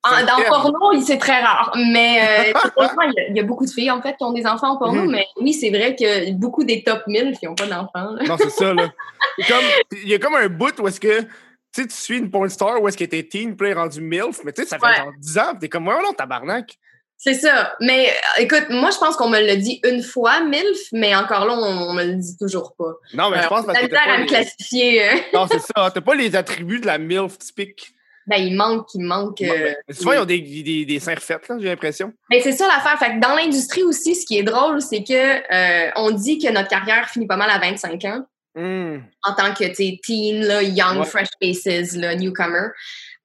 En- 0.06 0.16
un 0.16 0.24
dans 0.26 0.38
le 0.38 0.46
porno, 0.48 1.02
c'est 1.02 1.18
très 1.18 1.40
rare. 1.42 1.72
Mais 1.76 2.20
euh, 2.22 2.54
il 3.30 3.36
y, 3.36 3.40
a- 3.40 3.44
beaucoup 3.44 3.66
de 3.66 3.72
filles, 3.72 3.92
en 3.92 4.02
fait, 4.02 4.16
qui 4.18 4.24
ont 4.24 4.34
des 4.34 4.46
enfants 4.46 4.72
en 4.74 4.78
porno. 4.78 5.04
Mhm. 5.04 5.12
Mais 5.12 5.26
oui, 5.40 5.54
c'est 5.54 5.70
vrai 5.70 5.96
que 5.96 6.32
beaucoup 6.34 6.64
des 6.64 6.84
top 6.84 7.04
1000 7.08 7.38
qui 7.40 7.46
n'ont 7.46 7.56
pas 7.56 7.68
d'enfants. 7.68 8.12
Non, 8.28 8.36
c'est 8.38 8.50
ça, 8.50 8.74
là. 8.74 8.90
Il 9.92 10.08
y 10.10 10.14
a 10.14 10.20
comme 10.20 10.36
un 10.36 10.48
bout 10.50 10.78
où 10.80 10.88
est-ce 10.88 11.00
que, 11.00 11.22
tu 11.22 11.28
sais, 11.72 11.88
tu 11.88 11.96
suis 11.96 12.18
une 12.18 12.30
porn 12.30 12.50
star 12.50 12.82
où 12.82 12.88
est-ce 12.88 12.98
qu'elle 12.98 13.08
était 13.08 13.24
teen, 13.24 13.56
puis 13.56 13.68
là, 13.68 13.72
elle 13.72 13.78
est 13.78 13.82
rendue 13.82 14.02
MILF, 14.02 14.42
mais 14.44 14.52
tu 14.54 14.62
sais, 14.64 14.68
ça 14.68 14.78
fait 14.78 14.86
Ouais. 14.86 14.96
genre 14.98 15.12
10 15.18 15.38
ans, 15.40 15.56
t'es 15.60 15.70
comme, 15.70 15.88
ouais, 15.88 16.02
non, 16.04 16.14
tabarnak. 16.14 16.78
C'est 17.18 17.36
ça. 17.36 17.74
Mais 17.80 18.10
euh, 18.10 18.42
écoute, 18.42 18.66
moi, 18.70 18.90
je 18.92 18.98
pense 18.98 19.16
qu'on 19.16 19.30
me 19.30 19.40
l'a 19.40 19.56
dit 19.56 19.80
une 19.86 20.04
fois, 20.04 20.42
MILF, 20.44 20.80
mais 20.92 21.16
encore 21.16 21.46
là, 21.46 21.54
on, 21.58 21.90
on 21.90 21.94
me 21.94 22.04
le 22.04 22.16
dit 22.16 22.36
toujours 22.38 22.76
pas. 22.78 22.92
Non, 23.14 23.30
mais 23.30 23.38
je 23.40 23.46
Euh, 23.46 23.48
pense 23.48 23.66
parce 23.66 23.80
que 23.80 23.86
t'as 23.86 24.02
à 24.02 24.06
pas, 24.08 24.18
me 24.18 24.22
les... 24.24 24.28
classifier. 24.28 25.04
euh. 25.10 25.16
Non, 25.34 25.48
c'est 25.50 25.60
ça, 25.62 25.90
t'as 25.94 26.02
pas 26.02 26.16
les 26.16 26.36
attributs 26.36 26.82
de 26.82 26.86
la 26.88 26.98
MILF 26.98 27.38
typique. 27.38 27.94
Ben, 28.28 28.38
il 28.38 28.56
manque, 28.56 28.88
il 28.94 29.02
manque. 29.04 29.42
euh, 29.42 29.74
souvent, 29.90 30.14
ils 30.14 30.20
ont 30.20 30.26
des, 30.26 30.40
des, 30.40 30.86
des 30.86 31.00
seins 31.00 31.16
refaits, 31.16 31.48
là, 31.50 31.56
j'ai 31.60 31.68
l'impression. 31.68 32.14
Mais 32.30 32.40
c'est 32.42 32.54
ça 32.54 32.68
l'affaire. 32.68 32.98
Fait 32.98 33.16
que 33.16 33.20
dans 33.20 33.36
l'industrie 33.36 33.84
aussi, 33.84 34.16
ce 34.16 34.26
qui 34.26 34.38
est 34.38 34.44
drôle, 34.44 34.82
c'est 34.82 35.04
que 35.04 35.14
euh, 35.54 35.92
on 35.98 36.12
dit 36.12 36.38
que 36.40 36.50
notre 36.52 36.70
carrière 36.70 37.10
finit 37.10 37.28
pas 37.28 37.38
mal 37.38 37.50
à 37.50 37.60
25 37.60 38.04
ans 38.06 38.26
Hum. 38.56 39.04
en 39.24 39.34
tant 39.34 39.52
que 39.54 39.64
teen, 40.06 40.46
là, 40.46 40.62
young, 40.62 41.00
Ouais. 41.00 41.06
fresh 41.06 41.28
faces, 41.42 41.96
là, 41.96 42.14
newcomer. 42.16 42.68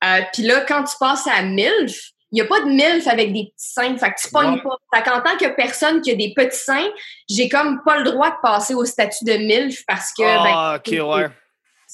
Euh, 0.03 0.21
Puis 0.33 0.43
là, 0.45 0.63
quand 0.67 0.85
tu 0.85 0.97
passes 0.99 1.27
à 1.27 1.43
MILF, 1.43 2.13
il 2.33 2.37
n'y 2.37 2.41
a 2.41 2.47
pas 2.47 2.61
de 2.61 2.67
MILF 2.71 3.07
avec 3.09 3.33
des 3.35 3.45
petits 3.45 3.73
seins. 3.73 3.97
Fait 3.99 4.09
que 4.11 4.21
tu 4.23 4.31
pognes 4.31 4.55
Ouais. 4.55 4.63
pas. 4.63 4.77
Fait 4.97 5.03
qu'en 5.03 5.21
tant 5.21 5.37
que 5.37 5.55
personne 5.55 6.01
qui 6.01 6.13
a 6.13 6.15
des 6.15 6.33
petits 6.35 6.57
seins, 6.59 6.89
j'ai 7.29 7.49
comme 7.51 7.83
pas 7.85 7.99
le 7.99 8.05
droit 8.05 8.31
de 8.31 8.37
passer 8.43 8.73
au 8.75 8.85
statut 8.87 9.25
de 9.27 9.33
MILF 9.35 9.85
parce 9.87 10.13
que 10.15 10.23
Ah, 10.25 10.79
ben, 10.83 10.99
ok, 11.03 11.07
ouais. 11.19 11.27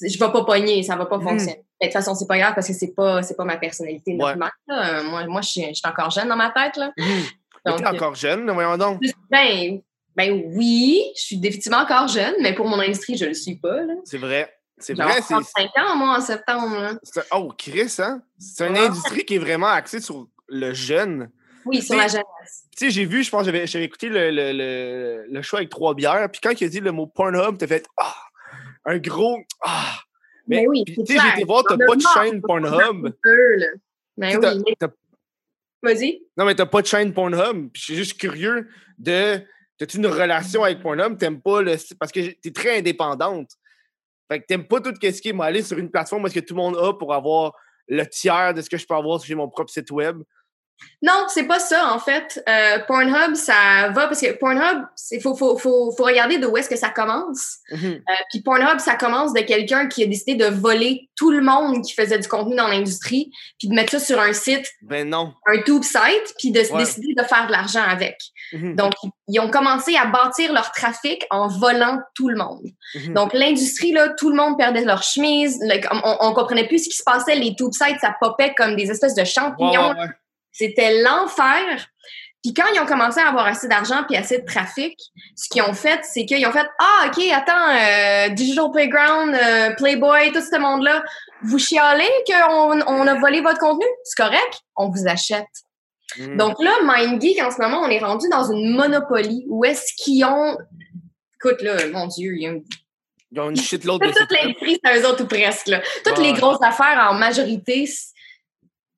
je 0.01 0.17
vais 0.19 0.33
pas 0.33 0.45
pogner, 0.45 0.83
ça 0.85 0.95
va 0.95 1.07
pas 1.07 1.19
Mhm. 1.19 1.25
fonctionner. 1.29 1.64
De 1.81 1.87
toute 1.87 1.93
façon, 1.93 2.15
c'est 2.15 2.27
pas 2.29 2.39
grave 2.39 2.55
parce 2.55 2.67
que 2.69 2.73
c'est 2.73 2.95
pas 2.95 3.23
c'est 3.23 3.37
pas 3.37 3.45
ma 3.45 3.57
personnalité 3.57 4.15
normale. 4.15 4.51
Euh, 4.71 5.03
Moi, 5.05 5.27
moi 5.27 5.41
je 5.43 5.49
suis 5.49 5.63
je 5.69 5.75
suis 5.75 5.89
encore 5.89 6.11
jeune 6.11 6.29
dans 6.29 6.37
ma 6.37 6.51
tête. 6.51 6.77
Là. 6.77 6.93
Mais 6.97 7.05
Donc, 7.67 7.79
t'es 7.81 7.87
encore 7.87 8.15
jeune, 8.15 8.51
voyons 8.51 8.77
donc. 8.77 9.01
Ben, 9.31 9.81
ben 10.17 10.43
oui, 10.55 11.03
je 11.17 11.23
suis 11.23 11.37
définitivement 11.39 11.79
encore 11.79 12.07
jeune, 12.09 12.35
mais 12.41 12.55
pour 12.55 12.69
mon 12.69 12.79
industrie, 12.79 13.17
je 13.17 13.25
le 13.25 13.35
suis 13.35 13.57
pas. 13.57 13.83
Là. 13.83 13.95
C'est 14.05 14.19
vrai. 14.19 14.53
C'est 14.79 14.97
J'ai 14.97 15.03
vrai, 15.03 15.15
c'est. 15.23 15.35
35 15.35 15.71
ans, 15.79 15.97
moi, 15.97 16.19
en 16.19 16.21
septembre. 16.21 16.99
Oh, 17.33 17.53
Chris, 17.57 17.95
hein? 17.99 18.23
C'est 18.39 18.67
une 18.67 18.75
Ouais. 18.75 18.87
industrie 18.87 19.25
qui 19.25 19.37
est 19.37 19.39
vraiment 19.39 19.69
axée 19.69 20.01
sur 20.01 20.27
le 20.49 20.73
jeune. 20.75 21.31
Oui, 21.65 21.81
sur 21.81 21.97
la 21.97 22.09
jeunesse. 22.09 22.25
Tu 22.77 22.87
sais, 22.87 22.91
j'ai 22.91 23.05
vu, 23.07 23.23
je 23.25 23.31
pense, 23.31 23.45
j'avais 23.47 23.67
j'avais 23.67 23.85
écouté 23.87 24.09
le, 24.09 24.31
le, 24.31 24.53
le, 24.53 25.27
le 25.31 25.43
show 25.43 25.57
avec 25.57 25.71
trois 25.71 25.95
bières, 25.95 26.29
puis 26.31 26.41
quand 26.43 26.61
il 26.61 26.65
a 26.65 26.69
dit 26.69 26.81
le 26.81 26.93
mot 26.93 27.07
Pornhub, 27.07 27.57
t'as 27.57 27.67
fait 27.67 27.87
Ah! 27.97 28.15
Un 28.85 28.99
gros 28.99 29.39
Ah! 29.63 29.99
Mais, 30.47 30.67
oui, 30.67 30.85
tu 30.85 30.95
sais, 30.95 31.19
j'ai 31.19 31.29
été 31.37 31.45
voir, 31.45 31.65
t'as 31.69 31.77
pas 31.77 31.97
de 31.97 32.03
chaîne 32.03 32.41
Pornhub. 32.43 33.15
oui, 33.25 33.65
mais 34.17 34.39
t'as- 34.79 34.89
vas-y. 35.83 36.23
Non, 36.37 36.45
mais 36.45 36.55
t'as 36.55 36.67
pas 36.67 36.83
de 36.83 36.87
chaîne 36.87 37.13
Pornhub. 37.13 37.71
Je 37.75 37.81
suis 37.83 37.95
juste 37.97 38.19
curieux 38.19 38.69
de. 38.99 39.41
T'as-tu 39.79 39.97
une 39.97 40.07
relation 40.07 40.63
avec 40.63 40.81
Pornhub? 40.81 41.19
T'aimes 41.19 41.41
pas 41.41 41.63
le. 41.63 41.77
Parce 41.99 42.13
que 42.13 42.33
t'es 42.41 42.53
très 42.53 42.79
indépendante. 42.79 43.51
Fait 44.31 44.41
que 44.41 44.47
t'aimes 44.47 44.67
pas 44.67 44.81
tout 44.81 44.93
ce 44.95 45.21
qui 45.21 45.29
est 45.29 45.41
aller 45.41 45.63
sur 45.63 45.79
une 45.79 45.91
plateforme 45.91 46.27
est-ce 46.27 46.35
que 46.35 46.41
tout 46.41 46.55
le 46.55 46.63
monde 46.63 46.77
a 46.77 46.95
pour 46.95 47.13
avoir 47.13 47.53
le 47.89 48.05
tiers 48.07 48.55
de 48.55 48.63
ce 48.63 48.71
que 48.71 48.77
je 48.77 48.87
peux 48.87 48.95
avoir 48.95 49.21
si 49.21 49.27
j'ai 49.27 49.35
mon 49.35 49.49
propre 49.49 49.71
site 49.71 49.91
web. 49.91 50.23
Non, 51.03 51.27
c'est 51.29 51.45
pas 51.45 51.59
ça, 51.59 51.93
en 51.93 51.99
fait. 51.99 52.43
Euh, 52.49 52.79
Pornhub, 52.87 53.35
ça 53.35 53.91
va 53.95 54.07
parce 54.07 54.21
que 54.21 54.33
Pornhub, 54.39 54.85
il 55.13 55.21
faut, 55.21 55.35
faut, 55.37 55.57
faut, 55.59 55.93
faut 55.97 56.05
regarder 56.05 56.39
de 56.39 56.47
où 56.47 56.57
est-ce 56.57 56.69
que 56.69 56.77
ça 56.77 56.89
commence. 56.89 57.59
Mhm. 57.71 57.85
Euh, 58.09 58.13
Puis 58.31 58.43
Pornhub, 58.43 58.79
ça 58.79 58.95
commence 58.97 59.33
de 59.35 59.41
quelqu'un 59.41 59.87
qui 59.87 60.03
a 60.03 60.07
décidé 60.07 60.35
de 60.35 60.47
voler 60.47 61.11
tout 61.17 61.31
le 61.31 61.43
monde 61.43 61.83
qui 61.85 61.93
faisait 61.95 62.19
du 62.19 62.27
contenu 62.27 62.57
dans 62.57 62.69
l'industrie, 62.69 63.31
puis 63.59 63.69
de 63.69 63.75
mettre 63.75 63.93
ça 63.93 63.99
sur 64.01 64.19
un 64.21 64.33
site, 64.33 64.67
Ben 64.83 65.09
non. 65.09 65.35
un 65.47 65.61
tube 65.63 65.83
site, 65.83 66.35
puis 66.39 66.51
de 66.51 66.61
Ouais. 66.61 66.79
décider 66.79 67.15
de 67.17 67.23
faire 67.23 67.47
de 67.47 67.53
l'argent 67.53 67.83
avec. 67.87 68.17
Mhm. 68.53 68.75
Donc, 68.77 68.93
ils 69.29 69.41
ont 69.41 69.51
commencé 69.51 69.97
à 69.97 70.07
bâtir 70.07 70.53
leur 70.53 70.73
trafic 70.73 71.25
en 71.31 71.49
volant 71.49 71.99
tout 72.15 72.29
le 72.31 72.37
monde. 72.37 72.65
Mhm. 72.95 73.15
Donc, 73.15 73.33
l'industrie, 73.35 73.93
là, 73.93 74.09
tout 74.19 74.31
le 74.31 74.37
monde 74.37 74.57
perdait 74.59 74.85
leur 74.85 75.03
chemise. 75.03 75.59
Le- 75.63 75.81
on, 76.05 76.29
on 76.29 76.33
comprenait 76.35 76.67
plus 76.67 76.79
ce 76.85 76.89
qui 76.89 76.97
se 76.97 77.03
passait. 77.05 77.35
Les 77.37 77.55
tube 77.55 77.73
sites, 77.73 78.01
ça 78.01 78.15
popait 78.21 78.55
comme 78.55 78.75
des 78.77 78.91
espèces 78.91 79.15
de 79.15 79.25
champignons. 79.25 79.91
ouais. 79.91 80.07
C'était 80.55 81.03
l'enfer. 81.03 81.89
Puis 82.43 82.53
quand 82.55 82.65
ils 82.75 82.81
ont 82.81 82.87
commencé 82.87 83.21
à 83.21 83.29
avoir 83.29 83.47
assez 83.47 83.69
d'argent 83.69 84.05
puis 84.07 84.17
assez 84.19 84.39
de 84.39 84.45
trafic, 84.45 84.99
ce 85.35 85.49
qu'ils 85.49 85.63
ont 85.63 85.73
fait, 85.73 86.01
c'est 86.05 86.27
qu'ils 86.27 86.47
ont 86.47 86.53
fait 86.53 86.67
Ah, 86.79 87.07
OK, 87.07 87.23
attends, 87.33 87.71
euh, 87.71 88.29
Digital 88.35 88.71
Playground, 88.71 89.35
euh, 89.35 89.75
Playboy, 89.77 90.31
tout 90.31 90.43
ce 90.43 90.59
monde-là, 90.59 91.03
vous 91.43 91.59
chialez 91.59 92.09
qu'on 92.27 92.81
on 92.87 93.07
a 93.07 93.15
volé 93.19 93.41
votre 93.41 93.59
contenu? 93.59 93.87
C'est 94.05 94.23
correct? 94.23 94.61
On 94.77 94.91
vous 94.91 95.07
achète. 95.09 95.47
Mhm. 96.19 96.37
Donc 96.37 96.63
là, 96.63 96.73
MindGeek, 96.85 97.43
en 97.43 97.51
ce 97.51 97.61
moment, 97.61 97.81
on 97.83 97.89
est 97.89 97.99
rendu 97.99 98.29
dans 98.29 98.51
une 98.53 98.75
monopolie 98.77 99.47
où 99.49 99.65
est-ce 99.65 99.93
qu'ils 99.97 100.25
ont. 100.25 100.57
Écoute, 101.37 101.63
là, 101.63 101.77
mon 101.93 102.07
Dieu, 102.07 102.35
il 102.37 102.43
y 102.43 102.47
a 102.47 102.51
une 102.51 102.63
Ils 103.33 103.41
ont 103.41 103.49
une 103.49 103.57
de 103.57 103.63
toute 103.69 103.85
web. 103.87 104.03
l'industrie, 104.03 104.79
c'est 104.85 105.01
eux 105.01 105.09
autres 105.09 105.25
ou 105.25 105.27
presque. 105.27 105.69
Là. 105.69 105.81
Toutes 106.05 106.19
les 106.19 106.35
grosses 106.35 106.63
affaires, 106.63 107.09
en 107.11 107.15
majorité, 107.15 107.87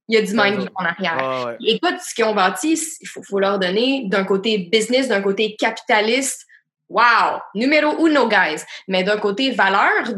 il 0.08 0.14
y 0.14 0.18
a 0.18 0.22
du 0.22 0.32
eux 0.34 0.68
en 0.74 0.84
arrière. 0.84 1.16
Ouais, 1.16 1.44
ouais. 1.52 1.56
Écoute, 1.74 1.96
ce 2.06 2.14
qu'ils 2.14 2.24
ont 2.24 2.34
bâti, 2.34 2.78
il 3.00 3.06
faut, 3.08 3.22
faut 3.22 3.38
leur 3.40 3.58
donner 3.58 4.04
d'un 4.06 4.24
côté 4.24 4.58
business, 4.58 5.08
d'un 5.08 5.22
côté 5.22 5.56
capitaliste. 5.56 6.46
Wow! 6.88 7.40
Numéro 7.54 8.06
uno, 8.06 8.28
guys. 8.28 8.62
Mais 8.86 9.02
d'un 9.02 9.18
côté 9.18 9.50
valeur, 9.50 10.14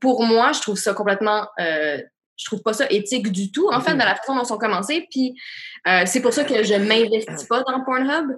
pour 0.00 0.24
moi, 0.24 0.52
je 0.52 0.60
trouve 0.60 0.76
ça 0.78 0.94
complètement. 0.94 1.46
euh, 1.60 1.98
je 2.38 2.44
trouve 2.44 2.60
pas 2.62 2.74
ça 2.74 2.84
éthique 2.90 3.32
du 3.32 3.50
tout, 3.50 3.70
en 3.72 3.80
fait, 3.80 3.92
Mhm. 3.94 3.98
de 4.00 4.04
la 4.04 4.14
façon 4.14 4.34
dont 4.36 4.42
ils 4.44 4.52
ont 4.52 4.58
commencé. 4.58 5.06
Puis 5.10 5.34
euh, 5.88 6.02
c'est 6.04 6.20
pour 6.20 6.34
ça 6.34 6.44
que 6.44 6.62
je 6.62 6.74
m'investis 6.74 7.44
pas 7.48 7.62
dans 7.62 7.82
Pornhub. 7.82 8.30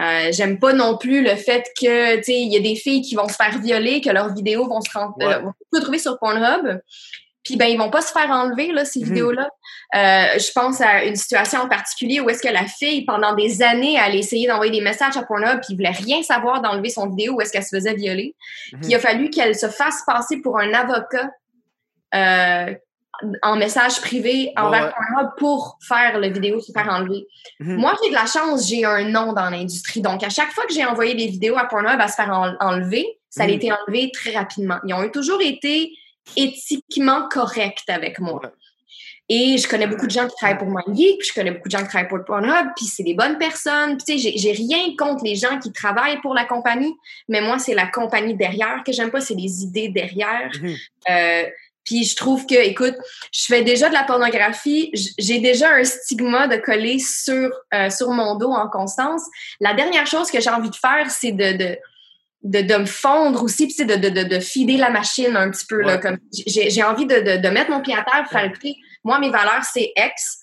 Euh, 0.00 0.28
J'aime 0.32 0.58
pas 0.58 0.74
non 0.74 0.98
plus 0.98 1.22
le 1.24 1.34
fait 1.34 1.64
que, 1.80 2.16
tu 2.16 2.22
sais, 2.24 2.34
il 2.40 2.52
y 2.52 2.56
a 2.56 2.60
des 2.60 2.76
filles 2.76 3.00
qui 3.00 3.14
vont 3.14 3.26
se 3.26 3.34
faire 3.34 3.58
violer, 3.58 4.02
que 4.02 4.10
leurs 4.10 4.34
vidéos 4.34 4.68
vont 4.68 4.82
se 4.82 4.90
rendre, 4.92 5.14
Ouais. 5.18 5.24
euh, 5.34 5.38
vont 5.40 5.52
se 5.72 5.78
retrouver 5.78 5.98
sur 5.98 6.18
Pornhub. 6.18 6.78
Puis 7.48 7.56
ben 7.56 7.64
ils 7.64 7.78
vont 7.78 7.88
pas 7.88 8.02
se 8.02 8.12
faire 8.12 8.30
enlever 8.30 8.72
là 8.72 8.84
ces 8.84 9.00
Mhm. 9.00 9.06
vidéos-là. 9.06 9.48
Euh, 9.94 10.38
je 10.38 10.52
pense 10.52 10.82
à 10.82 11.04
une 11.04 11.16
situation 11.16 11.60
en 11.62 11.68
particulier 11.68 12.20
où 12.20 12.28
est-ce 12.28 12.42
que 12.42 12.52
la 12.52 12.66
fille 12.66 13.06
pendant 13.06 13.34
des 13.34 13.62
années 13.62 13.94
elle 13.94 14.12
a 14.12 14.14
essayé 14.16 14.46
d'envoyer 14.46 14.70
des 14.70 14.82
messages 14.82 15.16
à 15.16 15.22
Pornhub 15.22 15.60
puis 15.64 15.74
voulait 15.74 15.88
rien 15.88 16.22
savoir 16.22 16.60
d'enlever 16.60 16.90
son 16.90 17.08
vidéo 17.08 17.36
où 17.36 17.40
est-ce 17.40 17.52
qu'elle 17.52 17.64
se 17.64 17.74
faisait 17.74 17.94
violer. 17.94 18.34
Mhm. 18.74 18.80
Puis 18.80 18.90
il 18.90 18.94
a 18.96 18.98
fallu 18.98 19.30
qu'elle 19.30 19.54
se 19.56 19.68
fasse 19.70 20.02
passer 20.06 20.42
pour 20.42 20.58
un 20.58 20.74
avocat 20.74 21.30
euh, 22.14 22.74
en 23.42 23.56
message 23.56 24.00
privé 24.02 24.52
envers 24.56 24.84
Ouais. 24.84 24.90
Pornhub 24.92 25.30
pour 25.38 25.78
faire 25.88 26.18
la 26.20 26.28
vidéo 26.28 26.60
se 26.60 26.70
faire 26.70 26.88
enlever. 26.88 27.26
Mhm. 27.60 27.76
Moi, 27.76 27.92
j'ai 28.02 28.10
de 28.10 28.14
la 28.14 28.26
chance, 28.26 28.68
j'ai 28.68 28.84
un 28.84 29.08
nom 29.08 29.32
dans 29.32 29.48
l'industrie. 29.50 30.02
Donc, 30.02 30.22
à 30.22 30.28
chaque 30.28 30.52
fois 30.52 30.64
que 30.66 30.72
j'ai 30.74 30.84
envoyé 30.84 31.14
des 31.14 31.26
vidéos 31.26 31.56
à 31.58 31.64
Pornhub 31.64 31.98
à 32.00 32.08
se 32.08 32.14
faire 32.14 32.30
en- 32.30 32.54
enlever, 32.60 33.06
ça 33.30 33.44
a 33.44 33.48
été 33.48 33.70
enlevé 33.72 34.10
très 34.12 34.30
rapidement. 34.36 34.78
Ils 34.86 34.94
ont 34.94 35.08
toujours 35.10 35.40
été 35.42 35.92
éthiquement 36.36 37.28
corrects 37.28 37.84
avec 37.88 38.18
moi. 38.18 38.40
Et 39.30 39.58
je 39.58 39.68
connais 39.68 39.86
beaucoup 39.86 40.06
de 40.06 40.10
gens 40.10 40.26
qui 40.26 40.34
travaillent 40.36 40.58
pour 40.58 40.68
MindGeek, 40.68 41.18
puis 41.18 41.28
je 41.28 41.34
connais 41.34 41.50
beaucoup 41.50 41.68
de 41.68 41.76
gens 41.76 41.82
qui 41.82 41.88
travaillent 41.88 42.08
pour 42.08 42.24
Pornhub, 42.24 42.68
puis 42.74 42.86
c'est 42.86 43.02
des 43.02 43.12
bonnes 43.12 43.36
personnes. 43.36 43.98
Puis 43.98 44.16
tu 44.16 44.18
sais, 44.18 44.38
j'ai- 44.38 44.52
rien 44.52 44.94
contre 44.96 45.22
les 45.22 45.36
gens 45.36 45.58
qui 45.58 45.70
travaillent 45.70 46.20
pour 46.22 46.32
la 46.32 46.46
compagnie, 46.46 46.94
mais 47.28 47.42
moi, 47.42 47.58
c'est 47.58 47.74
la 47.74 47.86
compagnie 47.86 48.34
derrière 48.34 48.82
que 48.86 48.92
j'aime 48.92 49.10
pas, 49.10 49.20
c'est 49.20 49.34
les 49.34 49.62
idées 49.62 49.88
derrière. 49.88 50.50
Mhm. 50.62 50.76
Euh, 51.10 51.42
puis 51.84 52.04
je 52.04 52.16
trouve 52.16 52.46
que, 52.46 52.54
écoute, 52.54 52.94
je 53.32 53.44
fais 53.46 53.62
déjà 53.62 53.88
de 53.88 53.94
la 53.94 54.04
pornographie, 54.04 54.90
j'ai 55.18 55.40
déjà 55.40 55.70
un 55.74 55.84
stigma 55.84 56.46
de 56.48 56.56
coller 56.56 56.98
sur, 56.98 57.50
euh, 57.74 57.90
sur 57.90 58.10
mon 58.10 58.36
dos 58.36 58.50
en 58.52 58.68
constance. 58.68 59.22
La 59.60 59.74
dernière 59.74 60.06
chose 60.06 60.30
que 60.30 60.40
j'ai 60.40 60.50
envie 60.50 60.70
de 60.70 60.76
faire, 60.76 61.10
c'est 61.10 61.32
de, 61.32 61.56
de, 61.56 61.78
de, 62.42 62.60
de 62.60 62.74
me 62.76 62.86
fondre 62.86 63.42
aussi, 63.42 63.66
puis 63.66 63.84
de, 63.84 63.94
de, 63.96 64.08
de, 64.08 64.22
de 64.22 64.38
fider 64.40 64.76
la 64.76 64.90
machine 64.90 65.36
un 65.36 65.50
petit 65.50 65.66
peu. 65.66 65.80
Là, 65.82 65.98
comme 65.98 66.18
j'ai 66.46 66.70
j'ai 66.70 66.82
envie 66.82 67.06
de, 67.06 67.16
de, 67.20 67.36
de 67.42 67.48
mettre 67.48 67.70
mon 67.70 67.80
pied 67.80 67.94
à 67.94 68.04
terre 68.04 68.28
faire 68.30 68.44
écouter. 68.44 68.76
Moi, 69.04 69.18
mes 69.18 69.30
valeurs, 69.30 69.64
c'est 69.64 69.92
X. 69.96 70.38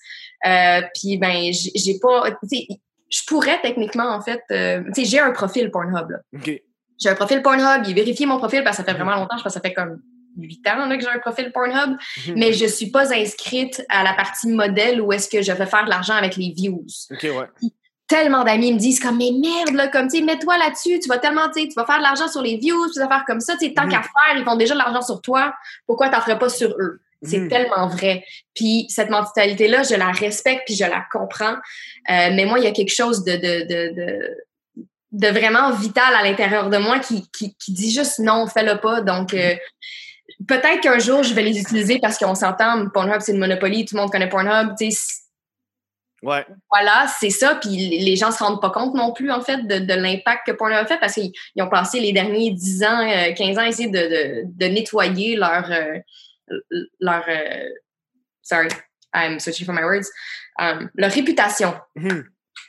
Euh, 0.46 0.82
puis 0.94 1.16
ben, 1.18 1.50
j'ai 1.52 1.98
pas. 2.00 2.30
tu 2.42 2.48
sais, 2.48 2.66
Je 3.10 3.20
pourrais 3.26 3.60
techniquement, 3.62 4.10
en 4.14 4.20
fait. 4.20 4.42
euh, 4.50 4.82
tu 4.94 5.02
sais, 5.02 5.04
j'ai 5.10 5.18
un 5.20 5.30
profil 5.32 5.70
Pornhub. 5.70 6.10
là. 6.10 6.18
Ok. 6.34 6.50
J'ai 6.98 7.08
un 7.10 7.14
profil 7.14 7.42
Pornhub, 7.42 7.82
il 7.86 7.94
vérifie 7.94 8.24
mon 8.26 8.38
profil 8.38 8.62
parce 8.64 8.76
que 8.78 8.82
ça 8.82 8.90
fait 8.90 8.96
vraiment 8.98 9.16
longtemps, 9.16 9.36
je 9.36 9.42
pense 9.42 9.52
que 9.54 9.60
ça 9.60 9.60
fait 9.60 9.74
comme 9.74 10.00
8 10.38 10.66
ans 10.68 10.86
là, 10.86 10.96
que 10.96 11.02
j'ai 11.02 11.08
un 11.10 11.18
profil 11.18 11.50
Pornhub, 11.52 11.96
Mhm. 12.26 12.34
mais 12.36 12.52
je 12.54 12.64
suis 12.66 12.90
pas 12.90 13.12
inscrite 13.14 13.84
à 13.90 14.02
la 14.02 14.14
partie 14.14 14.48
modèle 14.48 15.00
où 15.02 15.12
est-ce 15.12 15.28
que 15.28 15.42
je 15.42 15.52
vais 15.52 15.66
faire 15.66 15.84
de 15.84 15.90
l'argent 15.90 16.14
avec 16.14 16.36
les 16.36 16.52
views. 16.56 16.84
Ok, 17.10 17.22
ouais. 17.22 17.70
Tellement 18.08 18.44
d'amis 18.44 18.72
me 18.72 18.78
disent 18.78 19.00
comme 19.00 19.18
mais 19.18 19.30
merde 19.32 19.74
là 19.74 19.88
comme 19.88 20.08
tu 20.08 20.18
sais 20.18 20.24
mets-toi 20.24 20.56
là-dessus, 20.58 21.00
tu 21.00 21.08
vas 21.08 21.18
tellement 21.18 21.48
tu 21.54 21.62
sais 21.62 21.68
tu 21.68 21.74
vas 21.74 21.84
faire 21.84 21.98
de 21.98 22.02
l'argent 22.02 22.28
sur 22.28 22.40
les 22.42 22.56
views, 22.56 22.88
tu 22.92 23.00
vas 23.00 23.08
faire 23.08 23.24
comme 23.26 23.40
ça, 23.40 23.54
tu 23.56 23.66
sais 23.66 23.72
tant 23.74 23.84
Mhm. 23.84 23.90
qu'à 23.90 24.02
faire, 24.02 24.36
ils 24.36 24.44
font 24.44 24.56
déjà 24.56 24.74
de 24.74 24.78
l'argent 24.78 25.02
sur 25.02 25.20
toi, 25.20 25.52
pourquoi 25.86 26.08
t'en 26.08 26.20
ferais 26.20 26.38
pas 26.38 26.48
sur 26.48 26.70
eux? 26.78 27.00
C'est 27.22 27.38
Mhm. 27.38 27.48
tellement 27.48 27.88
vrai. 27.88 28.24
Puis 28.54 28.86
cette 28.90 29.10
mentalité 29.10 29.66
là, 29.68 29.82
je 29.82 29.94
la 29.96 30.10
respecte 30.12 30.62
puis 30.66 30.76
je 30.76 30.84
la 30.84 31.04
comprends. 31.10 31.54
Euh, 32.10 32.30
mais 32.34 32.44
moi 32.44 32.58
il 32.60 32.64
y 32.64 32.68
a 32.68 32.72
quelque 32.72 32.94
chose 32.94 33.24
de 33.24 33.32
de 33.32 33.64
de, 33.66 33.94
de 33.96 34.36
de 35.12 35.28
vraiment 35.28 35.70
vital 35.72 36.14
à 36.14 36.22
l'intérieur 36.22 36.68
de 36.68 36.76
moi 36.76 36.98
qui, 36.98 37.26
qui, 37.36 37.54
qui 37.56 37.72
dit 37.72 37.90
juste 37.90 38.18
non, 38.18 38.46
fais-le 38.46 38.78
pas. 38.80 39.00
Donc, 39.00 39.32
euh, 39.32 39.54
peut-être 40.46 40.80
qu'un 40.80 40.98
jour, 40.98 41.22
je 41.22 41.32
vais 41.32 41.42
les 41.42 41.58
utiliser 41.58 41.98
parce 42.00 42.18
qu'on 42.18 42.34
s'entend, 42.34 42.86
Pornhub, 42.90 43.20
c'est 43.20 43.32
une 43.32 43.38
monopoly, 43.38 43.86
tout 43.86 43.94
le 43.94 44.02
monde 44.02 44.10
connaît 44.10 44.28
Pornhub. 44.28 44.74
tu 44.78 44.90
sais, 44.90 44.98
Ouais. 46.22 46.44
Voilà, 46.72 47.06
c'est 47.20 47.30
ça. 47.30 47.56
Puis 47.60 47.70
les 48.00 48.16
gens 48.16 48.30
se 48.32 48.42
rendent 48.42 48.60
pas 48.60 48.70
compte 48.70 48.94
non 48.94 49.12
plus, 49.12 49.30
en 49.30 49.40
fait, 49.42 49.66
de, 49.66 49.78
de 49.78 49.94
l'impact 49.94 50.46
que 50.46 50.52
Pornhub 50.52 50.78
a 50.78 50.86
fait 50.86 50.98
parce 50.98 51.14
qu'ils 51.14 51.32
ils 51.54 51.62
ont 51.62 51.68
passé 51.68 52.00
les 52.00 52.12
derniers 52.12 52.50
10 52.52 52.82
ans, 52.84 53.00
euh, 53.08 53.32
15 53.34 53.58
ans 53.58 53.62
à 53.62 53.68
essayer 53.68 53.88
de, 53.90 53.98
de, 53.98 54.42
de 54.46 54.66
nettoyer 54.66 55.36
leur. 55.36 55.70
euh, 55.70 55.98
leur 57.00 57.24
euh, 57.28 57.68
sorry, 58.42 58.68
I'm 59.14 59.38
searching 59.40 59.66
for 59.66 59.74
my 59.74 59.82
words. 59.82 60.06
um, 60.58 60.88
leur 60.94 61.10
réputation. 61.12 61.74
Mhm. 61.96 62.24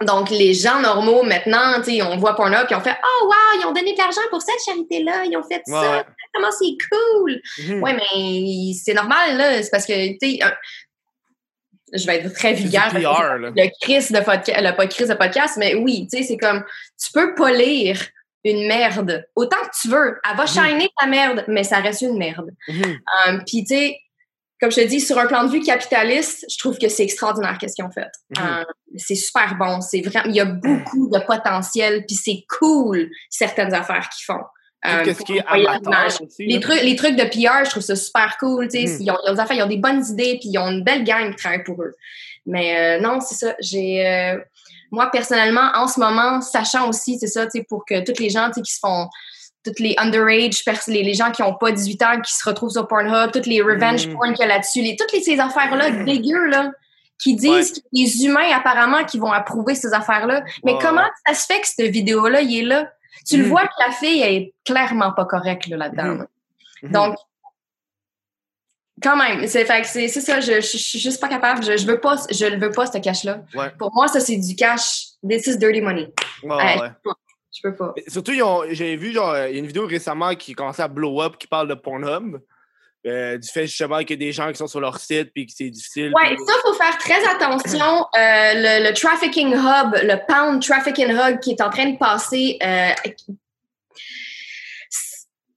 Donc, 0.06 0.30
les 0.30 0.54
gens 0.54 0.80
normaux, 0.80 1.24
maintenant, 1.24 1.82
on 2.12 2.18
voit 2.18 2.36
Pornhub, 2.36 2.68
qui 2.68 2.76
ont 2.76 2.82
fait 2.82 2.96
«Oh, 3.04 3.26
wow, 3.28 3.60
ils 3.60 3.66
ont 3.66 3.72
donné 3.72 3.94
de 3.94 3.98
l'argent 3.98 4.22
pour 4.30 4.42
cette 4.42 4.60
charité-là, 4.64 5.24
ils 5.26 5.36
ont 5.38 5.42
fait 5.44 5.64
Ouais, 5.68 5.74
ça, 5.74 5.92
ouais. 5.92 6.04
comment 6.34 6.52
c'est 6.52 6.76
cool! 6.92 7.42
Mhm. 7.64 7.82
Ouais, 7.82 7.94
mais 7.94 8.74
c'est 8.74 8.94
normal, 8.94 9.38
là, 9.38 9.64
c'est 9.64 9.72
parce 9.72 9.86
que, 9.88 10.10
tu 10.20 10.38
sais, 10.38 10.40
je 11.94 12.06
vais 12.06 12.18
être 12.18 12.34
très 12.34 12.54
vulgaire. 12.54 12.90
PR, 12.92 13.38
le 13.38 13.70
Chris 13.82 14.08
de 14.12 14.24
podcast, 14.24 14.62
le 14.62 14.76
pas 14.76 14.88
Chris 14.88 15.08
de 15.08 15.14
podcast, 15.14 15.56
mais 15.58 15.76
oui, 15.76 16.08
tu 16.12 16.18
sais, 16.18 16.24
c'est 16.24 16.38
comme, 16.38 16.64
tu 17.02 17.12
peux 17.12 17.36
pas 17.36 17.52
lire 17.52 18.00
une 18.44 18.68
merde 18.68 19.26
autant 19.36 19.58
que 19.58 19.82
tu 19.82 19.90
veux. 19.90 20.20
Elle 20.30 20.38
va 20.38 20.46
shiner 20.46 20.90
ta 21.00 21.08
merde, 21.08 21.44
mais 21.48 21.64
ça 21.64 21.80
reste 21.80 22.02
une 22.02 22.18
merde. 22.18 22.50
Mhm. 22.68 23.00
Um, 23.28 23.44
Puis, 23.46 23.64
tu 23.64 23.76
sais, 23.76 23.98
comme 24.60 24.72
je 24.72 24.78
te 24.78 24.88
dis, 24.88 25.00
sur 25.00 25.18
un 25.20 25.28
plan 25.28 25.44
de 25.44 25.52
vue 25.52 25.60
capitaliste, 25.60 26.46
je 26.50 26.58
trouve 26.58 26.78
que 26.78 26.88
c'est 26.88 27.04
extraordinaire 27.04 27.58
qu'est-ce 27.60 27.76
qu'ils 27.76 27.86
ont 27.86 27.92
fait. 27.92 28.10
Mhm. 28.38 28.46
Euh, 28.46 28.64
c'est 28.96 29.16
super 29.16 29.56
bon. 29.58 29.82
C'est 29.82 30.02
vraiment, 30.02 30.30
il 30.30 30.36
y 30.36 30.40
a 30.40 30.46
beaucoup 30.46 31.10
de 31.10 31.20
potentiel, 31.20 32.06
puis 32.08 32.16
c'est 32.16 32.44
cool 32.60 33.10
certaines 33.30 33.74
affaires 33.74 34.10
qu'ils 34.10 34.26
font. 34.26 34.44
Euh, 34.88 35.04
Qu'est-ce 35.04 35.18
pour 35.18 35.26
qui 35.28 35.38
est 35.38 35.46
envoyer 35.46 35.68
amateur 35.68 35.92
l'image. 35.94 36.14
aussi, 36.22 36.46
Les 36.46 36.60
trucs, 36.60 36.82
les 36.82 36.96
trucs 36.96 37.16
de 37.16 37.24
PR, 37.24 37.66
je 37.66 37.70
trouve 37.72 37.84
ça 37.84 37.96
super 37.96 38.38
cool. 38.40 38.68
tu 38.68 38.80
sais. 38.80 38.86
Mhm. 38.94 39.02
Ils, 39.02 39.12
ont, 39.12 39.18
ils 39.26 39.30
ont 39.30 39.34
des 39.34 39.40
affaires, 39.40 39.58
ils 39.58 39.64
ont 39.64 39.68
des 39.68 39.78
bonnes 39.78 40.04
idées, 40.06 40.38
puis 40.40 40.50
ils 40.50 40.58
ont 40.58 40.70
une 40.70 40.84
belle 40.84 41.04
gang 41.04 41.30
qui 41.32 41.36
travaille 41.38 41.64
pour 41.64 41.82
eux. 41.84 41.94
Mais 42.46 42.98
euh, 42.98 43.02
non, 43.02 43.20
c'est 43.20 43.36
ça. 43.36 43.56
J'ai 43.60 44.06
euh, 44.08 44.38
moi 44.92 45.10
personnellement, 45.12 45.70
en 45.76 45.88
ce 45.88 46.00
moment, 46.00 46.42
sachant 46.42 46.88
aussi, 46.90 47.18
c'est 47.20 47.28
ça, 47.28 47.46
tu 47.46 47.60
sais, 47.60 47.66
pour 47.68 47.86
que 47.86 48.04
toutes 48.06 48.20
les 48.20 48.30
gens 48.30 48.48
tu 48.48 48.54
sais, 48.56 48.62
qui 48.62 48.72
se 48.74 48.80
font 48.80 49.08
toutes 49.66 49.80
les 49.82 49.96
underage, 49.98 50.62
les, 50.88 51.04
les 51.04 51.14
gens 51.14 51.30
qui 51.32 51.42
n'ont 51.42 51.56
pas 51.56 51.72
18 51.74 52.02
ans, 52.04 52.22
qui 52.22 52.34
se 52.34 52.48
retrouvent 52.48 52.70
sur 52.72 52.88
Pornhub, 52.88 53.32
toutes 53.32 53.48
les 53.48 53.62
revenge 53.62 54.08
Mhm. 54.08 54.14
porn 54.14 54.34
qu'il 54.34 54.40
y 54.48 54.50
a 54.50 54.54
là-dessus, 54.54 54.82
les, 54.82 54.96
toutes 54.96 55.12
les, 55.12 55.22
ces 55.22 55.40
affaires-là 55.42 55.90
dégueu, 56.06 56.46
là, 56.46 56.72
qui 57.22 57.36
disent 57.36 57.74
qu'il 57.74 57.84
y 57.92 58.06
a 58.06 58.08
des 58.08 58.26
humains 58.26 58.56
apparemment 58.56 59.04
qui 59.04 59.18
vont 59.20 59.32
approuver 59.32 59.76
ces 59.76 59.94
affaires-là. 59.94 60.42
Mais 60.64 60.74
Ouais. 60.74 60.80
comment 60.82 61.02
ça 61.26 61.34
se 61.34 61.46
fait 61.48 61.60
que 61.60 61.68
cette 61.68 61.92
vidéo-là, 61.92 62.40
il 62.42 62.60
est 62.60 62.64
là? 62.64 62.90
Tu 63.28 63.38
le 63.38 63.44
Mhm. 63.44 63.50
vois 63.50 63.64
que 63.68 63.74
la 63.86 63.92
fille, 63.92 64.22
elle 64.22 64.34
est 64.36 64.54
clairement 64.66 65.12
pas 65.12 65.26
correcte 65.26 65.68
là, 65.68 65.78
là-dedans. 65.78 66.04
Là. 66.16 66.28
Mhm. 66.84 66.92
Donc, 66.92 67.16
quand 69.02 69.16
même, 69.16 69.46
c'est 69.48 69.66
fait 69.66 69.84
c'est 69.84 70.08
ça, 70.08 70.40
je, 70.40 70.54
je, 70.54 70.62
je 70.62 70.78
suis 70.78 71.00
juste 71.00 71.22
pas 71.22 71.28
capable, 71.28 71.64
je, 71.64 71.78
je 71.78 71.86
veux 71.86 72.00
pas, 72.00 72.16
je 72.32 72.46
le 72.46 72.58
veux 72.58 72.72
pas, 72.72 72.88
ce 72.88 72.98
cash-là. 72.98 73.42
Ouais. 73.54 73.70
Pour 73.78 73.94
moi, 73.94 74.08
ça, 74.08 74.20
c'est 74.20 74.38
du 74.38 74.56
cash. 74.56 75.08
This 75.28 75.46
is 75.48 75.58
dirty 75.58 75.82
money. 75.82 76.12
Euh, 76.44 76.48
ouais. 76.50 76.90
Je 77.54 77.62
peux 77.64 77.76
pas. 77.76 77.94
Surtout, 78.08 78.32
j'ai 78.72 78.96
vu, 78.96 79.12
genre, 79.14 79.36
il 79.38 79.54
y 79.54 79.56
a 79.56 79.60
une 79.60 79.68
vidéo 79.68 79.86
récemment 79.88 80.34
qui 80.36 80.54
commençait 80.54 80.84
à 80.84 80.88
blow 80.88 81.22
up 81.22 81.38
qui 81.38 81.48
parle 81.48 81.68
de 81.68 81.74
Pornhub. 81.76 82.38
Euh, 83.08 83.38
du 83.38 83.48
fait 83.48 83.66
justement 83.68 84.00
qu'il 84.00 84.12
y 84.12 84.14
a 84.14 84.18
des 84.18 84.32
gens 84.32 84.50
qui 84.52 84.58
sont 84.58 84.68
sur 84.68 84.80
leur 84.80 85.00
site 85.00 85.32
puis 85.34 85.46
que 85.48 85.54
c'est 85.56 85.70
difficile. 85.70 86.14
Puis- 86.16 86.38
ça, 86.46 86.54
faut 86.64 86.74
faire 86.74 86.98
très 86.98 87.26
attention. 87.28 88.06
Euh, 88.16 88.54
le, 88.56 88.88
le 88.90 88.94
trafficking 88.94 89.54
hub, 89.54 89.96
le 90.04 90.16
pound 90.28 90.62
trafficking 90.62 91.10
hub 91.10 91.40
qui 91.40 91.52
est 91.52 91.62
en 91.62 91.70
train 91.70 91.90
de 91.92 91.98
passer. 91.98 92.58
euh, 92.64 92.90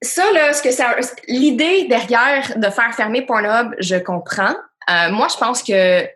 ça, 0.03 0.33
là, 0.33 0.53
ce 0.55 0.63
que 0.63 0.71
ça, 0.71 0.97
l'idée 1.29 1.85
derrière 1.85 2.59
de 2.59 2.71
faire 2.71 2.95
fermer 2.95 3.23
Pornhub, 3.23 3.75
je 3.81 3.97
comprends. 3.97 4.55
Moi, 4.89 5.29
je 5.31 5.37
pense 5.37 5.63
que 5.63 6.09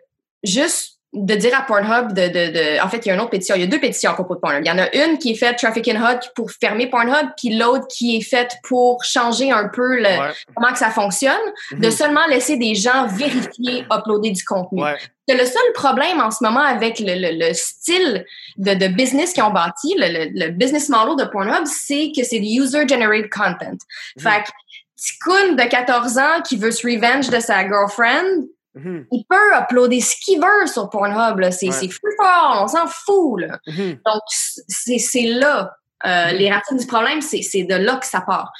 juste 0.43 0.94
de 1.15 1.33
dire 1.35 1.57
à 1.57 1.61
Pornhub 1.63 2.13
de, 2.13 2.27
de, 2.27 2.51
de, 2.51 2.83
en 2.83 2.89
fait, 2.89 2.97
il 3.05 3.07
y 3.07 3.11
a 3.11 3.15
une 3.15 3.21
autre 3.21 3.29
pétition. 3.31 3.55
Il 3.55 3.61
y 3.61 3.63
a 3.63 3.67
deux 3.67 3.79
pétitions 3.79 4.11
à 4.11 4.13
propos 4.13 4.35
de 4.35 4.39
Pornhub. 4.41 4.61
Il 4.63 4.67
y 4.67 4.71
en 4.71 4.77
a 4.77 4.93
une 4.95 5.17
qui 5.17 5.31
est 5.31 5.35
faite 5.35 5.57
Trafficking 5.57 5.95
Hub 5.97 6.19
pour 6.35 6.51
fermer 6.51 6.87
Pornhub, 6.87 7.29
puis 7.37 7.55
l'autre 7.57 7.87
qui 7.87 8.17
est 8.17 8.21
faite 8.21 8.55
pour 8.63 9.03
changer 9.03 9.51
un 9.51 9.69
peu 9.69 9.95
le, 9.97 10.03
Ouais. 10.05 10.31
comment 10.55 10.71
que 10.73 10.77
ça 10.77 10.89
fonctionne, 10.91 11.33
de 11.71 11.85
Mhm. 11.87 11.91
seulement 11.91 12.25
laisser 12.27 12.57
des 12.57 12.75
gens 12.75 13.07
vérifier, 13.07 13.85
uploader 13.91 14.31
du 14.31 14.43
contenu. 14.43 14.83
Ouais. 14.83 14.97
C'est 15.27 15.35
le 15.37 15.45
seul 15.45 15.71
problème 15.73 16.19
en 16.21 16.29
ce 16.29 16.43
moment 16.43 16.59
avec 16.61 16.99
le, 16.99 17.13
le, 17.15 17.47
le 17.47 17.53
style 17.53 18.25
de, 18.57 18.73
de 18.75 18.87
business 18.87 19.33
qu'ils 19.33 19.43
ont 19.43 19.49
bâti, 19.51 19.95
le, 19.97 20.07
le, 20.07 20.45
le 20.45 20.51
business 20.51 20.89
model 20.89 21.15
de 21.17 21.29
Pornhub, 21.31 21.65
c'est 21.65 22.11
que 22.15 22.23
c'est 22.23 22.39
du 22.39 22.61
user-generated 22.61 23.29
content. 23.29 23.77
Fait 24.19 24.43
que 24.43 24.49
Ticoun 24.97 25.55
de 25.55 25.63
14 25.63 26.17
ans 26.17 26.41
qui 26.47 26.57
veut 26.57 26.71
se 26.71 26.85
revenge 26.87 27.29
de 27.29 27.39
sa 27.39 27.63
girlfriend, 27.67 28.45
Mhm. 28.75 29.05
il 29.11 29.23
peut 29.29 29.57
uploader 29.61 30.01
ce 30.01 30.15
qu'il 30.23 30.39
veut 30.39 30.67
sur 30.67 30.89
Pornhub. 30.89 31.39
C'est 31.51 31.67
Ouais. 31.67 31.71
c'est 31.71 31.87
free 31.89 32.11
for 32.17 32.25
all, 32.27 32.63
on 32.63 32.67
s'en 32.67 32.85
fout. 32.87 33.41
Là. 33.41 33.59
Mhm. 33.67 33.99
Donc, 34.05 34.21
c'est 34.29 35.21
là. 35.23 35.71
euh, 36.05 36.25
Mhm. 36.33 36.37
Les 36.37 36.51
racines 36.51 36.77
du 36.77 36.85
problème, 36.85 37.21
c'est 37.21 37.63
de 37.63 37.73
là 37.73 37.95
que 37.95 38.05
ça 38.05 38.21
part. 38.21 38.51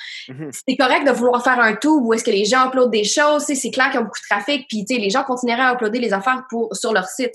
C'est 0.68 0.78
correct 0.78 1.05
de 1.05 1.11
vouloir 1.11 1.43
faire 1.43 1.59
un 1.59 1.74
tube 1.76 1.91
où 2.01 2.13
est-ce 2.13 2.24
que 2.24 2.32
les 2.32 2.45
gens 2.45 2.68
uploadent 2.70 2.89
des 2.91 3.03
choses, 3.03 3.43
c'est 3.43 3.72
clair 3.72 3.88
qu'il 3.88 3.95
y 3.95 3.97
a 3.97 4.01
beaucoup 4.01 4.18
de 4.18 4.28
trafic, 4.36 4.66
puis 4.70 4.86
les 4.89 5.09
gens 5.11 5.24
continueraient 5.24 5.61
à 5.63 5.74
uploader 5.74 5.99
les 5.99 6.13
affaires 6.13 6.43
pour, 6.49 6.74
sur 6.76 6.91
leur 6.93 7.05
site. 7.07 7.34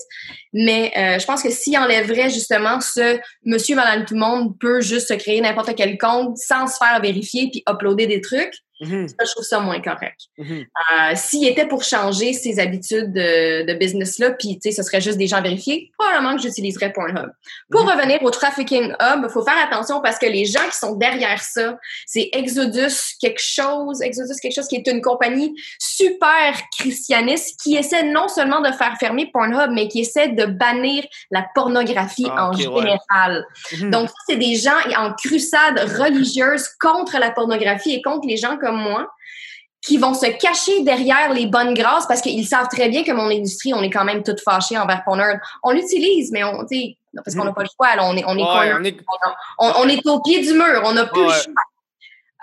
Mais 0.53 0.91
euh, 0.97 1.19
je 1.19 1.25
pense 1.25 1.41
que 1.43 1.49
s'ils 1.51 1.77
enlèveraient 1.77 2.31
justement 2.31 2.81
ce 2.81 3.19
monsieur, 3.45 3.75
madame, 3.75 4.03
tout 4.03 4.15
le 4.15 4.19
monde 4.21 4.57
peut 4.59 4.81
juste 4.81 5.07
se 5.09 5.13
créer 5.13 5.39
n'importe 5.39 5.75
quel 5.77 5.97
compte 5.99 6.35
sans 6.37 6.65
se 6.67 6.77
faire 6.77 6.99
vérifier 6.99 7.49
puis 7.51 7.63
uploader 7.69 8.07
des 8.07 8.21
trucs, 8.21 8.55
Mhm. 8.81 9.07
ça, 9.07 9.15
je 9.25 9.31
trouve 9.31 9.45
ça 9.45 9.59
moins 9.59 9.79
correct. 9.81 10.19
Mhm. 10.37 10.65
Euh, 10.65 11.11
S'il 11.15 11.47
était 11.47 11.67
pour 11.67 11.83
changer 11.83 12.33
ses 12.33 12.59
habitudes 12.59 13.13
de, 13.13 13.65
de 13.65 13.73
business-là, 13.77 14.31
puis 14.31 14.59
tu 14.59 14.69
sais, 14.69 14.71
ce 14.71 14.83
serait 14.83 15.01
juste 15.01 15.17
des 15.17 15.27
gens 15.27 15.41
vérifiés, 15.41 15.91
probablement 15.97 16.35
que 16.35 16.41
j'utiliserais 16.41 16.91
Pornhub. 16.91 17.29
Pour 17.69 17.83
Mhm. 17.83 17.89
revenir 17.91 18.23
au 18.23 18.31
trafficking 18.31 18.91
hub, 18.99 19.21
il 19.23 19.29
faut 19.31 19.43
faire 19.43 19.57
attention 19.63 20.01
parce 20.01 20.17
que 20.17 20.25
les 20.25 20.45
gens 20.45 20.65
qui 20.71 20.77
sont 20.77 20.95
derrière 20.95 21.41
ça, 21.41 21.77
c'est 22.07 22.29
Exodus 22.33 23.15
quelque 23.21 23.41
chose, 23.41 24.01
Exodus 24.01 24.33
quelque 24.41 24.55
chose 24.55 24.67
qui 24.67 24.75
est 24.77 24.87
une 24.87 25.01
compagnie 25.01 25.53
super 25.79 26.53
christianiste 26.77 27.59
qui 27.61 27.75
essaie 27.75 28.03
non 28.03 28.27
seulement 28.27 28.61
de 28.61 28.71
faire 28.71 28.95
fermer 28.99 29.29
Pornhub, 29.31 29.71
mais 29.71 29.87
qui 29.87 29.99
essaie 30.01 30.29
de 30.29 30.45
bannir 30.45 31.03
la 31.29 31.45
pornographie 31.55 32.27
Ah, 32.29 32.47
en 32.47 32.51
ok, 32.53 32.57
ouais. 32.59 32.81
général. 32.81 33.45
Mhm. 33.79 33.91
Donc, 33.91 34.09
c'est 34.27 34.37
des 34.37 34.55
gens 34.55 34.71
en 34.97 35.13
crusade 35.13 35.79
religieuse 35.99 36.67
contre 36.79 37.17
la 37.19 37.31
pornographie 37.31 37.93
et 37.93 38.01
contre 38.01 38.27
les 38.27 38.37
gens 38.37 38.57
comme 38.57 38.70
moi. 38.77 39.07
qui 39.83 39.97
vont 39.97 40.13
se 40.13 40.27
cacher 40.27 40.83
derrière 40.83 41.33
les 41.33 41.47
bonnes 41.47 41.73
grâces 41.73 42.05
parce 42.05 42.21
qu'ils 42.21 42.45
savent 42.45 42.67
très 42.67 42.87
bien 42.89 43.03
que 43.03 43.11
mon 43.13 43.31
industrie, 43.31 43.73
on 43.73 43.81
est 43.81 43.89
quand 43.89 44.05
même 44.05 44.21
toutes 44.21 44.39
fâchées 44.39 44.77
envers 44.77 45.03
Pornhub. 45.03 45.39
On 45.63 45.71
l'utilise, 45.71 46.31
mais 46.31 46.43
on, 46.43 46.63
tu 46.67 46.93
parce 47.25 47.35
qu'on 47.35 47.45
n'a 47.45 47.51
pas 47.51 47.63
le 47.63 47.69
choix, 47.75 47.95
là, 47.95 48.03
on 48.05 48.15
est, 48.15 48.23
on 48.27 48.37
est, 48.37 48.43
Ouais, 48.59 48.73
on 48.79 48.83
est- 48.83 48.91
On, 49.57 49.73
on 49.79 49.87
est 49.89 50.05
au 50.07 50.21
pied 50.21 50.39
du 50.41 50.53
mur, 50.53 50.81
on 50.85 50.93
n'a 50.93 51.05
plus 51.07 51.23
le 51.23 51.29
choix. 51.33 51.63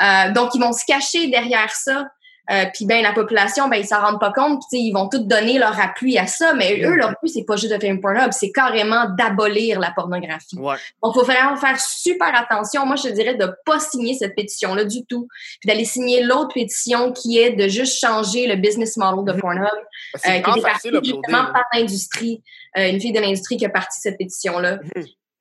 Euh, 0.03 0.33
donc, 0.33 0.51
ils 0.57 0.61
vont 0.61 0.73
se 0.73 0.85
cacher 0.85 1.29
derrière 1.29 1.71
ça. 1.71 2.07
Euh, 2.51 2.65
puis 2.73 2.87
ben 2.87 3.03
la 3.03 3.13
population, 3.13 3.69
ben 3.69 3.77
ils 3.77 3.87
s'en 3.87 4.01
rendent 4.01 4.21
pas 4.21 4.33
compte. 4.33 4.63
Puis 4.71 4.81
ils 4.81 4.93
vont 4.93 5.09
tout 5.09 5.19
donner 5.19 5.59
leur 5.59 5.79
appui 5.79 6.17
à 6.19 6.27
ça, 6.27 6.55
mais 6.55 6.83
eux 6.85 6.95
leur 6.95 7.11
but 7.23 7.29
c'est 7.29 7.45
pas 7.45 7.57
juste 7.57 7.73
de 7.75 7.79
faire 7.79 7.91
une 7.93 8.01
Pornhub, 8.01 8.33
c'est 8.33 8.53
carrément 8.53 9.07
d'abolir 9.19 9.79
la 9.81 9.91
pornographie. 9.91 10.57
Ouais. 10.59 10.77
Donc 11.03 11.15
il 11.15 11.21
faut 11.21 11.25
vraiment 11.27 11.57
faire 11.57 11.79
super 11.81 12.35
attention. 12.35 12.87
Moi 12.87 12.97
je 12.97 13.05
te 13.05 13.13
dirais 13.13 13.35
de 13.35 13.51
pas 13.67 13.79
signer 13.81 14.15
cette 14.15 14.35
pétition 14.35 14.75
là 14.75 14.85
du 14.85 15.05
tout, 15.07 15.29
puis 15.61 15.69
d'aller 15.69 15.85
signer 15.85 16.23
l'autre 16.23 16.55
pétition 16.55 17.13
qui 17.13 17.39
est 17.39 17.51
de 17.51 17.69
juste 17.69 18.01
changer 18.01 18.47
le 18.47 18.57
business 18.57 18.97
model 18.97 19.25
de 19.25 19.33
Mhm. 19.33 19.41
Pornhub, 19.41 19.69
que 20.15 20.19
euh, 20.19 20.21
qui 20.23 20.29
est 20.31 20.43
facile 20.43 20.63
parti 20.63 20.89
d'uploader. 20.91 21.07
justement 21.09 21.53
par 21.53 21.65
l'industrie, 21.75 22.43
euh, 22.79 22.89
une 22.89 23.01
fille 23.01 23.13
de 23.13 23.21
l'industrie 23.21 23.57
qui 23.57 23.67
a 23.67 23.71
parti 23.71 24.01
cette 24.01 24.17
pétition 24.19 24.59
là. 24.59 24.79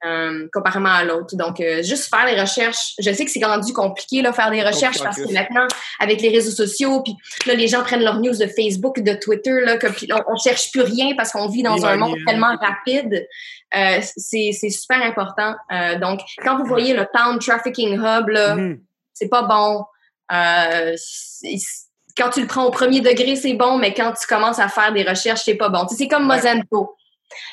Euh, 0.06 0.48
comparément 0.54 0.90
à 0.92 1.04
l'autre. 1.04 1.36
Donc, 1.36 1.60
euh, 1.60 1.82
juste 1.82 2.08
faire 2.14 2.28
les 2.28 2.40
recherches. 2.40 2.94
Je 3.00 3.12
sais 3.12 3.26
que 3.26 3.32
c'est 3.32 3.44
rendu 3.44 3.74
compliqué, 3.74 4.22
là, 4.22 4.32
faire 4.32 4.52
des 4.52 4.62
recherches 4.62 5.02
parce 5.02 5.18
que 5.18 5.34
maintenant, 5.34 5.66
avec 6.00 6.22
les 6.22 6.30
réseaux 6.30 6.52
sociaux, 6.52 7.02
puis 7.02 7.16
là, 7.48 7.56
les 7.56 7.68
gens 7.68 7.82
prennent 7.82 8.04
leurs 8.04 8.20
news 8.20 8.38
de 8.38 8.46
Facebook, 8.46 9.00
de 9.00 9.14
Twitter, 9.14 9.60
là, 9.62 9.78
que, 9.78 9.88
on, 10.14 10.34
on 10.34 10.36
cherche 10.38 10.72
plus 10.72 10.82
rien 10.82 11.16
parce 11.18 11.32
qu'on 11.32 11.48
vit 11.50 11.64
dans 11.64 11.84
un 11.84 11.98
monde 11.98 12.16
tellement 12.28 12.56
rapide. 12.62 13.28
Euh, 13.76 14.00
c'est 14.16 14.52
super 14.70 15.02
important. 15.02 15.56
Donc, 16.00 16.20
quand 16.44 16.60
vous 16.60 16.66
voyez 16.66 16.94
le 16.94 17.08
Town 17.12 17.40
Trafficking 17.40 17.96
Hub, 17.98 18.28
là, 18.30 18.54
Mhm. 18.56 18.80
c'est 19.16 19.30
pas 19.30 19.42
bon. 19.44 19.84
Quand 22.18 22.30
tu 22.32 22.42
le 22.42 22.48
prends 22.48 22.66
au 22.66 22.72
premier 22.72 23.02
degré, 23.02 23.36
c'est 23.36 23.54
bon, 23.54 23.78
mais 23.78 23.94
quand 23.94 24.12
tu 24.14 24.26
commences 24.28 24.60
à 24.60 24.70
faire 24.70 24.92
des 24.92 25.04
recherches, 25.04 25.42
c'est 25.46 25.56
pas 25.56 25.70
bon. 25.70 25.88
C'est 25.88 26.08
comme 26.08 26.28
Ouais. 26.30 26.36
Mozento. 26.38 26.96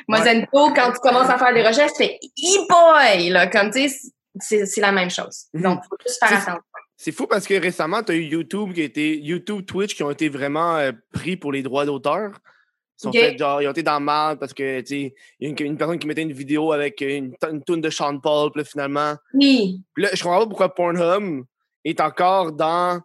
Mozento, 0.09 0.73
quand 0.75 0.93
tu 0.93 1.01
commences 1.01 1.31
à 1.31 1.39
faire 1.39 1.55
des 1.55 1.67
recherches, 1.67 1.93
tu 1.93 2.05
fais 2.05 2.19
e-boy! 2.23 3.31
Là, 3.31 3.47
comme 3.47 3.71
tu 3.71 3.89
sais, 3.89 4.67
c'est 4.67 4.81
la 4.81 4.93
même 4.93 5.11
chose. 5.11 5.45
Mhm. 5.53 5.63
Donc, 5.63 5.81
faut 5.89 5.97
juste 6.07 6.19
faire 6.19 6.33
attention. 6.33 6.61
C'est 6.97 7.13
fou 7.13 7.27
parce 7.27 7.47
que 7.47 7.55
récemment, 7.61 8.03
tu 8.03 8.13
as 8.13 8.15
eu 8.15 8.23
YouTube 8.23 8.73
qui 8.73 8.81
a 8.81 8.85
été 8.85 9.19
YouTube, 9.19 9.67
Twitch 9.67 9.95
qui 9.95 10.03
ont 10.03 10.11
été 10.11 10.29
vraiment 10.29 10.77
euh, 10.77 10.93
pris 11.13 11.37
pour 11.37 11.53
les 11.53 11.63
droits 11.63 11.85
d'auteur. 11.85 12.31
Ils 12.31 13.03
sont 13.03 13.09
Ok. 13.09 13.19
fait, 13.19 13.37
genre, 13.37 13.61
ils 13.61 13.67
ont 13.67 13.73
été 13.73 13.83
dans 13.83 13.99
le 13.99 14.05
mal 14.05 14.39
parce 14.39 14.55
que 14.55 14.81
il 14.89 15.13
y 15.41 15.47
a 15.47 15.49
une, 15.49 15.57
une 15.59 15.77
personne 15.77 15.99
qui 15.99 16.07
mettait 16.07 16.23
une 16.23 16.33
vidéo 16.33 16.73
avec 16.73 17.01
une, 17.01 17.35
une 17.51 17.65
toune 17.65 17.81
de 17.81 17.91
Sean 17.91 18.21
Paul, 18.21 18.53
puis 18.53 18.61
là, 18.61 18.65
finalement. 18.65 19.15
Oui. 19.35 19.83
Puis 19.93 20.05
là, 20.05 20.11
je 20.13 20.23
comprends 20.23 20.39
pas 20.41 20.47
pourquoi 20.47 20.75
Pornhub 20.75 21.45
est 21.85 22.01
encore 22.01 22.53
dans 22.53 23.01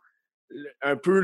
un 0.81 0.95
peu 0.95 1.19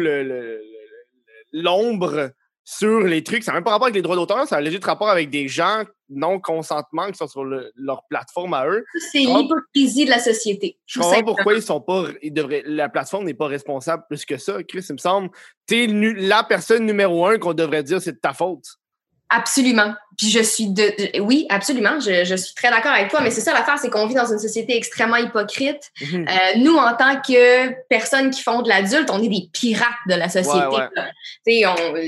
l'ombre 1.54 2.32
sur 2.68 3.02
les 3.02 3.24
trucs. 3.24 3.44
Ça 3.44 3.52
n'a 3.52 3.58
même 3.58 3.64
pas 3.64 3.72
rapport 3.72 3.86
avec 3.86 3.96
les 3.96 4.02
droits 4.02 4.16
d'auteur, 4.16 4.46
ça 4.48 4.58
a 4.58 4.62
léger 4.62 4.80
rapport 4.82 5.08
avec 5.10 5.30
des 5.30 5.48
gens 5.48 5.84
non 6.10 6.40
consentement 6.40 7.08
qui 7.12 7.18
sont 7.18 7.28
sur 7.28 7.46
le- 7.46 7.72
leur 7.76 8.04
plateforme 8.10 8.54
à 8.56 8.68
eux. 8.68 8.84
C'est 9.12 9.20
l'hypocrisie 9.20 10.06
de 10.06 10.10
la 10.10 10.20
société. 10.20 10.78
Je 10.86 11.00
comprends 11.00 11.24
pourquoi 11.24 11.54
ils 11.54 11.62
sont 11.62 11.80
pas. 11.82 12.06
Ils 12.22 12.34
devraient, 12.34 12.64
la 12.66 12.90
plateforme 12.90 13.26
n'est 13.26 13.34
pas 13.34 13.48
responsable 13.48 14.04
plus 14.08 14.26
que 14.26 14.38
ça. 14.38 14.62
Chris, 14.64 14.86
il 14.90 14.94
me 14.94 14.98
semble. 14.98 15.30
T'es 15.68 15.88
la 15.88 16.44
personne 16.44 16.86
numéro 16.86 17.26
un 17.28 17.38
qu'on 17.38 17.54
devrait 17.54 17.84
dire 17.84 18.02
c'est 18.02 18.14
de 18.14 18.20
ta 18.20 18.34
faute. 18.34 18.66
Absolument. 19.30 19.94
Puis 20.18 20.30
je 20.30 20.40
suis 20.40 20.70
de, 20.70 21.20
oui, 21.20 21.46
absolument. 21.50 22.00
Je, 22.00 22.24
je 22.24 22.36
suis 22.36 22.54
très 22.56 22.70
d'accord 22.70 22.92
avec 22.92 23.10
toi, 23.10 23.22
mais 23.22 23.32
c'est 23.32 23.42
ça 23.42 23.54
l'affaire, 23.54 23.78
c'est 23.78 23.90
qu'on 23.90 24.08
vit 24.08 24.14
dans 24.14 24.32
une 24.32 24.40
société 24.40 24.78
extrêmement 24.78 25.18
hypocrite. 25.18 25.92
Mhm. 26.02 26.28
Euh, 26.28 26.58
nous, 26.60 26.76
en 26.76 26.96
tant 26.96 27.20
que 27.22 27.72
personnes 27.90 28.30
qui 28.30 28.42
font 28.42 28.62
de 28.62 28.70
l'adulte, 28.70 29.10
on 29.12 29.22
est 29.22 29.28
des 29.28 29.50
pirates 29.52 29.90
de 30.08 30.16
la 30.16 30.30
société. 30.30 30.58
Ouais, 30.58 30.78
ouais. 30.78 30.90
là. 30.96 31.10
Tu 31.46 31.60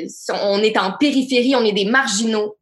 sais, 0.07 0.30
On, 0.30 0.53
on 0.53 0.63
est 0.63 0.78
en 0.78 0.93
périphérie, 0.93 1.55
on 1.55 1.65
est 1.65 1.74
des 1.74 1.86
marginaux. 1.86 2.57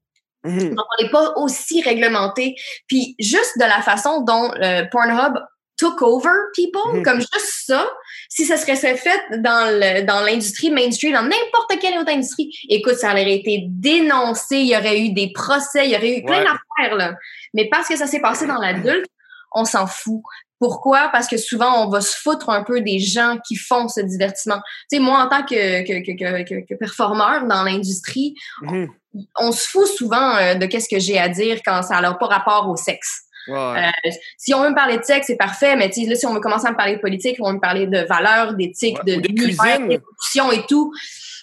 Mhm. 0.45 0.75
Donc, 0.75 0.85
on 0.99 1.03
n'est 1.03 1.09
pas 1.09 1.33
aussi 1.37 1.81
réglementé. 1.81 2.55
Puis 2.87 3.15
juste 3.19 3.57
de 3.57 3.65
la 3.65 3.81
façon 3.81 4.21
dont 4.21 4.51
euh, 4.61 4.85
Pornhub 4.91 5.37
took 5.77 6.01
over 6.01 6.31
people, 6.55 6.81
Mhm. 6.93 7.03
comme 7.03 7.19
juste 7.19 7.63
ça, 7.67 7.87
si 8.29 8.45
ça 8.45 8.57
serait 8.57 8.75
fait 8.95 9.21
dans 9.39 9.67
le 9.79 10.03
dans 10.05 10.21
l'industrie 10.21 10.69
mainstream, 10.71 11.13
dans 11.13 11.23
n'importe 11.23 11.77
quelle 11.81 11.97
autre 11.99 12.11
industrie, 12.11 12.49
écoute, 12.69 12.95
ça 12.95 13.11
aurait 13.11 13.31
été 13.33 13.65
dénoncé, 13.69 14.57
il 14.57 14.67
y 14.67 14.75
aurait 14.77 14.99
eu 14.99 15.09
des 15.13 15.31
procès, 15.33 15.85
il 15.87 15.91
y 15.91 15.95
aurait 15.95 16.17
eu 16.19 16.23
plein 16.23 16.39
Ouais. 16.39 16.45
d'affaires, 16.45 16.95
là. 16.95 17.15
Mais 17.53 17.67
parce 17.69 17.87
que 17.87 17.95
ça 17.97 18.07
s'est 18.07 18.21
passé 18.21 18.45
dans 18.47 18.57
l'adulte, 18.59 19.05
on 19.53 19.65
s'en 19.65 19.87
fout. 19.87 20.21
Pourquoi? 20.59 21.09
Parce 21.11 21.27
que 21.27 21.35
souvent, 21.37 21.85
on 21.85 21.89
va 21.89 21.99
se 21.99 22.15
foutre 22.17 22.49
un 22.49 22.63
peu 22.63 22.79
des 22.79 22.99
gens 22.99 23.37
qui 23.45 23.57
font 23.57 23.89
ce 23.89 23.99
divertissement. 23.99 24.59
Tu 24.89 24.97
sais, 24.97 24.99
moi, 24.99 25.19
en 25.23 25.27
tant 25.27 25.43
que, 25.43 25.81
que, 25.83 25.99
que, 26.05 26.43
que, 26.43 26.65
que- 26.65 26.75
performeur 26.75 27.45
dans 27.45 27.63
l'industrie, 27.63 28.33
Mhm. 28.61 28.87
on 29.37 29.51
se 29.51 29.67
fout 29.67 29.87
souvent 29.87 30.35
euh, 30.37 30.55
de 30.55 30.65
qu'est-ce 30.65 30.87
que 30.87 30.99
j'ai 30.99 31.19
à 31.19 31.27
dire 31.27 31.59
quand 31.65 31.81
ça 31.83 31.99
n'a 31.99 32.13
pas 32.13 32.27
rapport 32.27 32.69
au 32.69 32.77
sexe. 32.77 33.23
Ouais, 33.47 33.53
ouais. 33.53 33.91
Euh, 34.05 34.09
si 34.37 34.53
on 34.53 34.61
veut 34.63 34.69
me 34.69 34.75
parler 34.75 34.97
de 34.97 35.03
sexe, 35.03 35.27
c'est 35.27 35.35
parfait, 35.37 35.75
mais 35.75 35.87
là, 35.95 36.15
si 36.15 36.25
on 36.25 36.33
veut 36.33 36.39
commencer 36.39 36.67
à 36.67 36.71
me 36.71 36.75
parler 36.77 36.95
de 36.95 37.01
politique, 37.01 37.37
on 37.39 37.47
veut 37.49 37.55
me 37.55 37.59
parler 37.59 37.87
de 37.87 37.99
valeurs, 38.07 38.53
d'éthique, 38.55 38.97
Ouais, 39.05 39.15
de, 39.17 39.21
de 39.21 39.27
d'univers, 39.27 39.55
cuisine. 39.77 39.87
d'évolution 39.87 40.51
et 40.51 40.65
tout. 40.67 40.91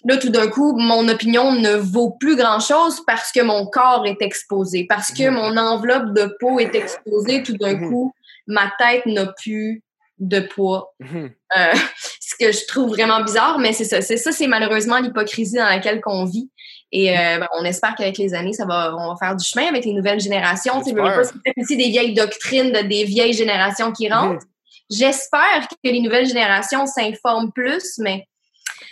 Là, 0.05 0.17
tout 0.17 0.31
d'un 0.31 0.49
coup, 0.49 0.77
mon 0.77 1.07
opinion 1.09 1.53
ne 1.53 1.75
vaut 1.77 2.11
plus 2.19 2.35
grand-chose 2.37 3.03
parce 3.07 3.31
que 3.31 3.41
mon 3.41 3.67
corps 3.67 4.05
est 4.07 4.21
exposé, 4.21 4.87
parce 4.89 5.13
que 5.13 5.29
mon 5.31 5.57
enveloppe 5.57 6.13
de 6.15 6.35
peau 6.41 6.59
est 6.59 6.75
exposée. 6.75 7.43
Tout 7.45 7.57
d'un 7.57 7.75
Mhm. 7.77 7.89
coup, 7.89 8.13
ma 8.49 8.73
tête 8.79 9.07
n'a 9.07 9.27
plus 9.27 9.83
de 10.19 10.41
poids. 10.41 10.93
Mhm. 10.99 11.31
Euh, 11.57 11.73
ce 12.21 12.35
que 12.39 12.51
je 12.53 12.67
trouve 12.67 12.89
vraiment 12.91 13.23
bizarre, 13.23 13.59
mais 13.61 13.73
c'est 13.73 13.85
ça. 13.85 14.01
C'est 14.03 14.17
ça, 14.17 14.33
c'est 14.33 14.49
malheureusement 14.49 14.99
l'hypocrisie 14.99 15.57
dans 15.57 15.67
laquelle 15.67 16.01
qu'on 16.01 16.25
vit. 16.25 16.51
Et 16.93 17.11
euh, 17.11 17.39
ben, 17.39 17.49
on 17.59 17.65
espère 17.65 17.95
qu'avec 17.95 18.19
les 18.19 18.35
années, 18.35 18.53
ça 18.53 18.67
va, 18.67 18.95
on 18.95 19.09
va 19.09 19.17
faire 19.17 19.35
du 19.35 19.45
chemin 19.45 19.67
avec 19.67 19.85
les 19.85 19.95
nouvelles 19.95 20.21
générations. 20.21 20.83
C'est 20.85 20.93
peut-être 20.93 21.59
aussi 21.59 21.77
des 21.77 21.89
vieilles 21.89 22.15
doctrines 22.15 22.71
de 22.71 22.83
des 22.87 23.05
vieilles 23.05 23.33
générations 23.33 23.93
qui 23.93 24.11
rentrent. 24.11 24.45
J'espère 24.91 25.69
que 25.71 25.91
les 25.91 26.01
nouvelles 26.01 26.27
générations 26.27 26.87
s'informent 26.87 27.51
plus, 27.51 27.99
mais 27.99 28.27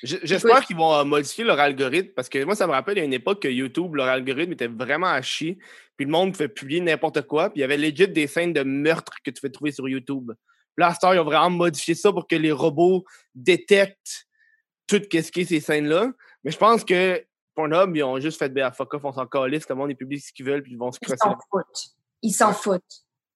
J'espère 0.02 0.64
qu'ils 0.64 0.76
vont 0.76 0.94
euh, 0.94 1.04
modifier 1.04 1.44
leur 1.44 1.60
algorithme 1.60 2.12
parce 2.14 2.28
que 2.28 2.42
moi, 2.44 2.54
ça 2.54 2.66
me 2.66 2.72
rappelle, 2.72 2.98
a 2.98 3.04
une 3.04 3.12
époque 3.12 3.42
que 3.42 3.48
YouTube, 3.48 3.94
leur 3.94 4.08
algorithme 4.08 4.52
était 4.52 4.66
vraiment 4.66 5.08
à 5.08 5.20
chier. 5.20 5.58
Puis 5.96 6.06
le 6.06 6.12
monde 6.12 6.32
pouvait 6.32 6.48
publier 6.48 6.80
n'importe 6.80 7.22
quoi. 7.22 7.50
Puis 7.50 7.58
il 7.58 7.60
y 7.60 7.64
avait 7.64 7.76
legit 7.76 8.08
des 8.08 8.26
scènes 8.26 8.52
de 8.52 8.62
meurtre 8.62 9.12
que 9.22 9.30
tu 9.30 9.40
pouvais 9.40 9.52
trouver 9.52 9.72
sur 9.72 9.88
YouTube. 9.88 10.32
Puis 10.76 10.82
là, 10.82 10.88
à 10.88 11.06
heure, 11.06 11.14
ils 11.14 11.18
ont 11.18 11.24
vraiment 11.24 11.50
modifié 11.50 11.94
ça 11.94 12.12
pour 12.12 12.26
que 12.26 12.36
les 12.36 12.52
robots 12.52 13.04
détectent 13.34 14.26
tout 14.86 15.00
ce 15.12 15.30
qui 15.30 15.40
est 15.40 15.44
ces 15.44 15.60
scènes-là. 15.60 16.12
Mais 16.44 16.50
je 16.50 16.56
pense 16.56 16.84
que 16.84 17.22
Pornhub, 17.68 17.96
ils 17.96 18.02
ont 18.02 18.18
juste 18.20 18.38
fait 18.38 18.48
ben, 18.48 18.70
fuck 18.72 18.94
off, 18.94 19.04
on 19.04 19.12
s'en 19.12 19.26
calisse, 19.26 19.68
le 19.68 19.74
monde 19.74 19.90
est 19.90 19.94
public 19.94 20.22
ce 20.24 20.32
qu'ils 20.32 20.46
veulent, 20.46 20.62
puis 20.62 20.72
ils 20.72 20.78
vont 20.78 20.90
se 20.92 20.98
ils 21.02 21.06
crosser. 21.06 21.18
s'en 21.22 21.36
foutent. 21.50 21.84
Ils 22.22 22.32
s'en 22.32 22.52
foutent. 22.52 22.82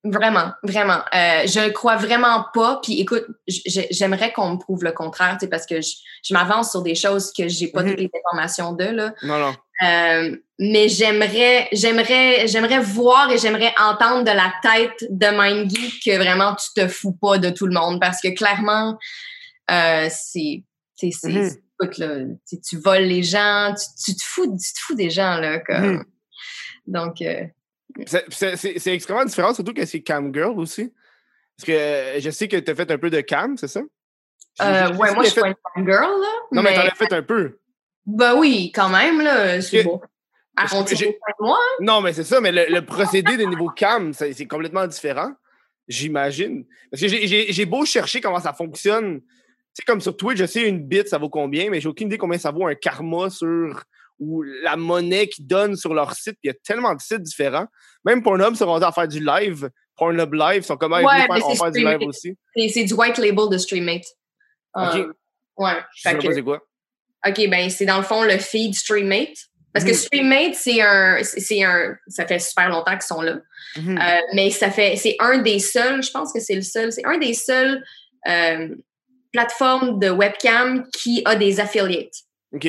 Vraiment, 0.07 0.53
vraiment. 0.63 0.99
Euh, 1.15 1.47
je 1.47 1.65
ne 1.65 1.71
crois 1.71 1.97
vraiment 1.97 2.45
pas. 2.53 2.79
Puis 2.83 3.01
écoute, 3.01 3.25
j'aimerais 3.49 4.35
qu'on 4.35 4.51
me 4.51 4.59
prouve 4.59 4.85
le 4.85 4.93
contraire, 4.93 5.33
tu 5.39 5.47
sais, 5.47 5.49
parce 5.49 5.65
que 5.65 5.81
je, 5.81 5.93
je 6.23 6.35
m'avance 6.35 6.73
sur 6.73 6.83
des 6.83 6.95
choses 6.95 7.33
que 7.33 7.49
j'ai 7.49 7.69
pas 7.69 7.83
Mhm. 7.83 7.91
toutes 7.93 8.01
les 8.01 8.11
informations 8.15 8.73
de. 8.75 8.85
Là. 8.85 9.15
Non, 9.23 9.39
non. 9.39 9.55
Euh, 9.83 10.37
mais 10.59 10.91
j'aimerais, 10.91 11.69
j'aimerais, 11.73 12.47
j'aimerais 12.49 12.81
voir 12.81 13.31
et 13.31 13.39
j'aimerais 13.39 13.73
entendre 13.81 14.25
de 14.25 14.31
la 14.31 14.53
tête 14.63 15.07
de 15.09 15.27
MindGeek 15.27 16.03
que 16.05 16.17
vraiment 16.19 16.55
tu 16.55 16.67
te 16.77 16.87
fous 16.87 17.13
pas 17.13 17.39
de 17.39 17.49
tout 17.49 17.67
le 17.67 17.73
monde 17.75 17.99
parce 17.99 18.21
que 18.21 18.29
clairement, 18.29 18.99
euh, 19.71 20.09
c'est, 20.11 20.65
c'est, 20.97 21.11
c'est- 21.13 21.29
Mhm. 21.31 21.51
Écoute, 21.81 21.99
là, 21.99 22.25
tu, 22.49 22.61
tu 22.61 22.79
voles 22.79 23.05
les 23.05 23.23
gens, 23.23 23.75
tu, 23.75 24.13
tu 24.13 24.17
te 24.17 24.23
fous, 24.25 24.47
tu 24.47 24.73
te 24.73 24.79
fous 24.81 24.95
des 24.95 25.11
gens 25.11 25.39
là, 25.39 25.61
comme. 25.61 25.85
Mhm. 25.85 26.05
Donc, 26.87 27.23
euh, 27.23 27.45
C'est- 28.07 28.87
extrêmement 28.89 29.25
différent, 29.25 29.55
surtout 29.55 29.73
que 29.73 29.85
c'est 29.87 30.03
Cam 30.03 30.33
Girl 30.35 30.59
aussi. 30.59 30.93
Parce 31.57 31.67
que 31.67 31.73
euh, 31.73 32.21
je 32.21 32.31
sais 32.31 32.49
que 32.49 32.57
tu 32.57 32.71
as 32.71 32.75
fait 32.75 32.91
un 32.91 32.99
peu 32.99 33.11
de 33.11 33.21
cam, 33.21 33.57
c'est 33.57 33.69
ça? 33.69 33.81
Euh, 34.61 34.89
ouais, 34.95 35.15
moi 35.15 35.25
je 35.25 35.31
suis 35.31 35.41
pas 35.41 35.49
une 35.77 35.87
girl 35.87 36.21
là. 36.21 36.29
Non, 36.53 36.63
mais, 36.63 36.75
t'en 36.75 36.83
as 36.83 36.95
fait 36.95 37.13
un 37.13 37.23
peu. 37.23 37.59
Ben 38.07 38.37
oui, 38.37 38.71
quand 38.75 38.89
même 38.89 39.21
là, 39.21 39.61
c'est 39.61 39.83
beau. 39.85 40.03
Moi. 41.41 41.59
Non, 41.81 42.01
mais 42.01 42.13
c'est 42.13 42.25
ça, 42.25 42.41
mais 42.41 42.53
le, 42.53 42.67
le 42.69 42.85
procédé 42.85 43.37
de 43.37 43.45
niveau 43.45 43.69
cam, 43.69 44.13
c'est 44.13 44.47
complètement 44.47 44.87
différent, 44.87 45.33
j'imagine. 45.89 46.65
Parce 46.91 47.03
que 47.03 47.09
j'ai 47.09 47.67
beau 47.67 47.85
chercher 47.85 48.21
comment 48.21 48.41
ça 48.41 48.53
fonctionne. 48.53 49.21
C'est 49.75 49.85
comme 49.85 50.01
sur 50.01 50.17
Twitch, 50.17 50.39
je 50.39 50.47
sais 50.47 50.69
une 50.69 50.87
bit, 50.87 51.09
ça 51.09 51.19
vaut 51.19 51.29
combien, 51.29 51.69
mais 51.69 51.81
j'ai 51.81 51.89
aucune 51.89 52.07
idée 52.07 52.19
combien 52.19 52.39
ça 52.39 52.53
vaut 52.53 52.67
un 52.67 52.75
karma 52.75 53.29
sur 53.29 53.83
ou 54.21 54.43
la 54.63 54.77
monnaie 54.77 55.27
qu'ils 55.27 55.47
donnent 55.47 55.77
sur 55.77 55.93
leur 55.93 56.15
site. 56.15 56.39
Il 56.45 56.47
y 56.47 56.51
a 56.51 56.55
tellement 56.65 56.95
de 56.95 57.01
sites 57.01 57.23
différents. 57.23 57.67
Même 58.05 58.23
Pornhub 58.23 58.55
se 58.55 58.63
rendu 58.63 58.85
à 58.85 58.93
faire 58.93 59.09
du 59.09 59.19
live. 59.19 59.69
Pornhub 59.97 60.33
Live 60.33 60.63
sont 60.63 60.77
comme 60.77 60.93
ah, 60.93 61.03
Ouais, 61.03 61.27
mais 61.29 61.41
faire, 61.41 61.63
on 61.63 61.71
du 61.71 61.85
live 61.85 62.03
aussi. 62.03 62.37
C'est, 62.57 62.85
du 62.85 62.95
white 62.95 63.19
label 63.19 63.49
de 63.51 63.59
Streammate. 63.59 64.07
Ok. 64.75 64.95
Euh, 64.95 65.13
ouais. 65.57 65.73
Je 65.95 66.03
sais 66.03 66.17
pas 66.17 66.33
c'est 66.33 66.43
quoi. 66.43 66.61
OK, 67.27 67.49
ben 67.49 67.71
c'est 67.71 67.87
dans 67.87 67.97
le 67.97 68.03
fond 68.03 68.23
le 68.23 68.39
feed 68.39 68.75
Streammate. 68.75 69.37
Parce 69.73 69.85
que 69.85 69.91
Mhm. 69.91 69.97
Streammate, 69.97 70.55
c'est 70.55 70.81
un, 70.81 71.19
c'est 71.25 71.65
un, 71.65 71.97
ça 72.07 72.27
fait 72.27 72.39
super 72.39 72.69
longtemps 72.69 72.93
qu'ils 72.93 73.03
sont 73.03 73.23
là. 73.23 73.39
Mhm. 73.77 73.99
Euh, 73.99 74.21
mais 74.33 74.51
ça 74.51 74.71
fait, 74.71 74.95
c'est 74.95 75.17
un 75.19 75.39
des 75.39 75.59
seuls, 75.59 76.01
je 76.01 76.13
pense 76.13 76.33
que 76.33 76.39
c'est 76.39 76.55
le 76.55 76.63
seul, 76.63 76.93
c'est 76.93 77.05
un 77.05 77.19
des 77.19 77.35
seuls 77.35 77.85
euh, 78.29 78.69
plateforme 79.35 79.99
de 79.99 80.09
webcam 80.11 80.85
qui 80.97 81.23
a 81.25 81.35
des 81.37 81.59
affiliates. 81.61 82.15
OK. 82.55 82.63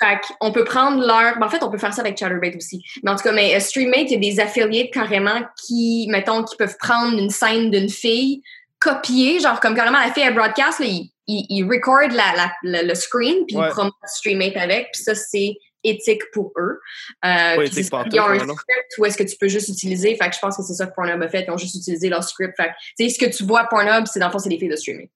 Fait 0.00 0.18
on 0.40 0.50
peut 0.52 0.64
prendre 0.64 0.98
leur. 1.06 1.38
ben, 1.38 1.46
en 1.46 1.50
fait, 1.50 1.62
on 1.62 1.70
peut 1.70 1.78
faire 1.78 1.92
ça 1.94 2.00
avec 2.02 2.16
Chatterbait 2.18 2.56
aussi. 2.56 2.82
Mais 3.02 3.10
en 3.10 3.16
tout 3.16 3.22
cas, 3.24 3.32
mais 3.32 3.54
euh, 3.54 3.60
Streammate, 3.60 4.10
il 4.10 4.12
y 4.12 4.16
a 4.16 4.18
des 4.32 4.40
affiliates 4.40 4.90
carrément 4.92 5.40
qui, 5.64 6.06
mettons, 6.10 6.42
qui 6.44 6.56
peuvent 6.56 6.76
prendre 6.78 7.18
une 7.18 7.30
scène 7.30 7.70
d'une 7.70 7.88
fille, 7.88 8.42
copier, 8.80 9.38
genre 9.40 9.60
comme 9.60 9.74
carrément 9.74 10.00
la 10.00 10.12
fille 10.12 10.24
à 10.24 10.30
broadcast, 10.32 10.80
là, 10.80 10.86
ils 10.86 11.10
il, 11.26 11.46
il 11.48 11.64
record 11.64 12.08
la, 12.10 12.32
la, 12.36 12.52
le, 12.62 12.86
le 12.88 12.94
screen, 12.94 13.46
puis 13.46 13.56
Ouais. 13.56 13.66
ils 13.68 13.70
promotent 13.70 13.94
Streammate 14.04 14.56
avec, 14.56 14.88
puis 14.92 15.02
ça, 15.02 15.14
c'est 15.14 15.56
éthique 15.82 16.22
pour 16.32 16.52
eux. 16.58 16.80
Euh, 17.24 17.56
Ouais, 17.56 17.66
éthique 17.66 17.88
ils 18.12 18.20
ont 18.20 18.26
un 18.26 18.38
script 18.38 18.92
où 18.98 19.06
est-ce 19.06 19.16
que 19.16 19.22
tu 19.22 19.36
peux 19.36 19.48
juste 19.48 19.68
utiliser. 19.68 20.16
Fait 20.16 20.28
que 20.28 20.34
je 20.34 20.40
pense 20.40 20.56
que 20.56 20.62
c'est 20.62 20.74
ça 20.74 20.86
que 20.86 20.94
Pornhub 20.94 21.22
a 21.22 21.28
fait. 21.28 21.44
Ils 21.46 21.50
ont 21.50 21.56
juste 21.58 21.76
utilisé 21.76 22.08
leur 22.08 22.24
script. 22.24 22.54
Fait 22.56 22.68
que, 22.68 22.72
tu 22.98 23.08
sais, 23.08 23.14
ce 23.14 23.18
que 23.24 23.30
tu 23.36 23.44
vois 23.44 23.64
Pornhub, 23.70 24.04
c'est 24.06 24.18
dans 24.20 24.26
le 24.26 24.32
fond, 24.32 24.38
c'est 24.38 24.48
des 24.48 24.58
filles 24.58 24.68
de 24.70 24.76
streaming. 24.76 25.08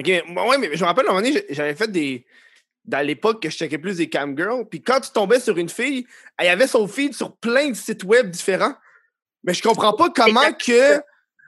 OK. 0.00 0.06
Ouais, 0.06 0.58
mais 0.58 0.76
je 0.76 0.80
me 0.80 0.86
rappelle, 0.86 1.06
à 1.06 1.10
un 1.10 1.14
moment 1.14 1.26
donné, 1.26 1.44
j'avais 1.50 1.74
fait 1.74 1.90
des. 1.90 2.26
Dans 2.84 3.06
l'époque 3.06 3.42
que 3.42 3.50
je 3.50 3.56
checkais 3.56 3.76
plus 3.76 3.98
des 3.98 4.08
camgirls, 4.08 4.66
puis 4.70 4.80
quand 4.80 5.00
tu 5.00 5.10
tombais 5.10 5.40
sur 5.40 5.58
une 5.58 5.68
fille, 5.68 6.06
elle 6.38 6.48
avait 6.48 6.66
son 6.66 6.88
feed 6.88 7.14
sur 7.14 7.36
plein 7.36 7.68
de 7.68 7.74
sites 7.74 8.04
web 8.04 8.30
différents. 8.30 8.74
Mais 9.44 9.52
je 9.52 9.62
comprends 9.62 9.92
pas 9.92 10.10
comment 10.10 10.52
que. 10.52 11.00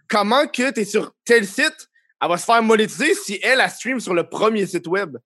Comment 0.08 0.48
que 0.48 0.70
t'es 0.72 0.84
sur 0.84 1.14
tel 1.24 1.46
site, 1.46 1.88
elle 2.20 2.28
va 2.28 2.36
se 2.36 2.44
faire 2.44 2.60
monétiser 2.64 3.14
si 3.14 3.38
elle, 3.42 3.60
elle 3.60 3.70
stream 3.70 4.00
sur 4.00 4.12
le 4.12 4.28
premier 4.28 4.66
site 4.66 4.88
web. 4.88 5.16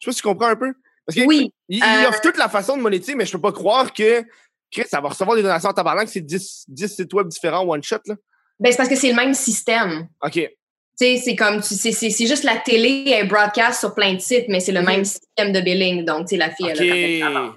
Je 0.00 0.04
sais 0.04 0.10
pas 0.10 0.12
si 0.12 0.20
tu 0.20 0.28
comprends 0.28 0.48
un 0.48 0.56
peu. 0.56 0.74
Parce 1.06 1.16
que 1.16 1.24
Oui, 1.24 1.52
il, 1.68 1.78
il 1.78 1.82
euh, 1.82 2.08
offre 2.08 2.20
toute 2.20 2.36
la 2.36 2.48
façon 2.48 2.76
de 2.76 2.82
monétiser, 2.82 3.14
mais 3.14 3.24
je 3.24 3.30
peux 3.30 3.40
pas 3.40 3.52
croire 3.52 3.92
que 3.92 4.24
Chris, 4.70 4.84
ça 4.88 5.00
va 5.00 5.10
recevoir 5.10 5.36
des 5.36 5.42
donations 5.42 5.70
en 5.70 5.72
tabarnak, 5.72 6.08
c'est 6.08 6.20
10, 6.20 6.64
10 6.68 6.88
sites 6.88 7.14
web 7.14 7.28
différents 7.28 7.64
one 7.64 7.82
shot, 7.82 7.98
là. 8.06 8.16
ben, 8.58 8.72
c'est 8.72 8.76
parce 8.76 8.88
que 8.88 8.96
c'est 8.96 9.10
le 9.10 9.16
même 9.16 9.34
système. 9.34 10.08
OK. 10.22 10.50
Tu 10.98 11.04
sais, 11.04 11.16
c'est 11.22 11.36
comme, 11.36 11.60
tu- 11.60 11.74
c'est 11.74 11.92
c'est- 11.92 12.26
juste 12.26 12.44
la 12.44 12.56
télé, 12.56 13.04
elle 13.10 13.28
broadcast 13.28 13.80
sur 13.80 13.94
plein 13.94 14.14
de 14.14 14.18
sites, 14.20 14.46
mais 14.48 14.60
c'est 14.60 14.72
le 14.72 14.80
Mhm. 14.80 14.86
même 14.86 15.04
système 15.04 15.52
de 15.52 15.60
billing. 15.60 16.04
Donc, 16.04 16.26
tu 16.28 16.30
sais, 16.30 16.36
la 16.36 16.50
fille, 16.50 16.66
OK. 16.66 16.76
elle 16.80 16.90
a 16.90 16.94
fait 16.94 17.20
ça 17.20 17.26
avant. 17.26 17.48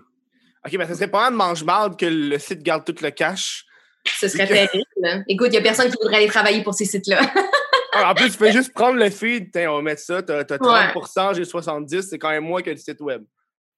OK, 0.65 0.77
ben 0.77 0.93
serait 0.93 1.07
pas 1.07 1.31
de 1.31 1.35
mange-marde 1.35 1.97
que 1.97 2.05
le 2.05 2.37
site 2.37 2.61
garde 2.63 2.83
tout 2.83 2.95
le 3.01 3.11
cash. 3.11 3.65
Ce 4.05 4.27
serait 4.27 4.47
terrible. 4.47 4.83
hein. 5.05 5.23
Écoute, 5.27 5.47
il 5.47 5.51
n'y 5.51 5.57
a 5.57 5.61
personne 5.61 5.89
qui 5.89 5.95
voudrait 6.01 6.17
aller 6.17 6.27
travailler 6.27 6.63
pour 6.63 6.73
ces 6.73 6.85
sites-là. 6.85 7.19
Ah, 7.91 8.11
en 8.11 8.13
plus, 8.13 8.29
tu 8.31 8.37
peux 8.37 8.51
juste 8.51 8.71
prendre 8.71 8.99
le 8.99 9.09
feed, 9.09 9.51
tiens, 9.51 9.71
on 9.71 9.77
va 9.77 9.81
mettre 9.81 10.01
ça, 10.03 10.21
t'as 10.21 10.43
t'as 10.43 10.59
30%, 10.59 11.33
j'ai 11.33 11.43
70%, 11.43 12.01
c'est 12.11 12.19
quand 12.19 12.29
même 12.29 12.43
moins 12.43 12.61
que 12.61 12.69
le 12.69 12.77
site 12.77 13.01
web. 13.01 13.23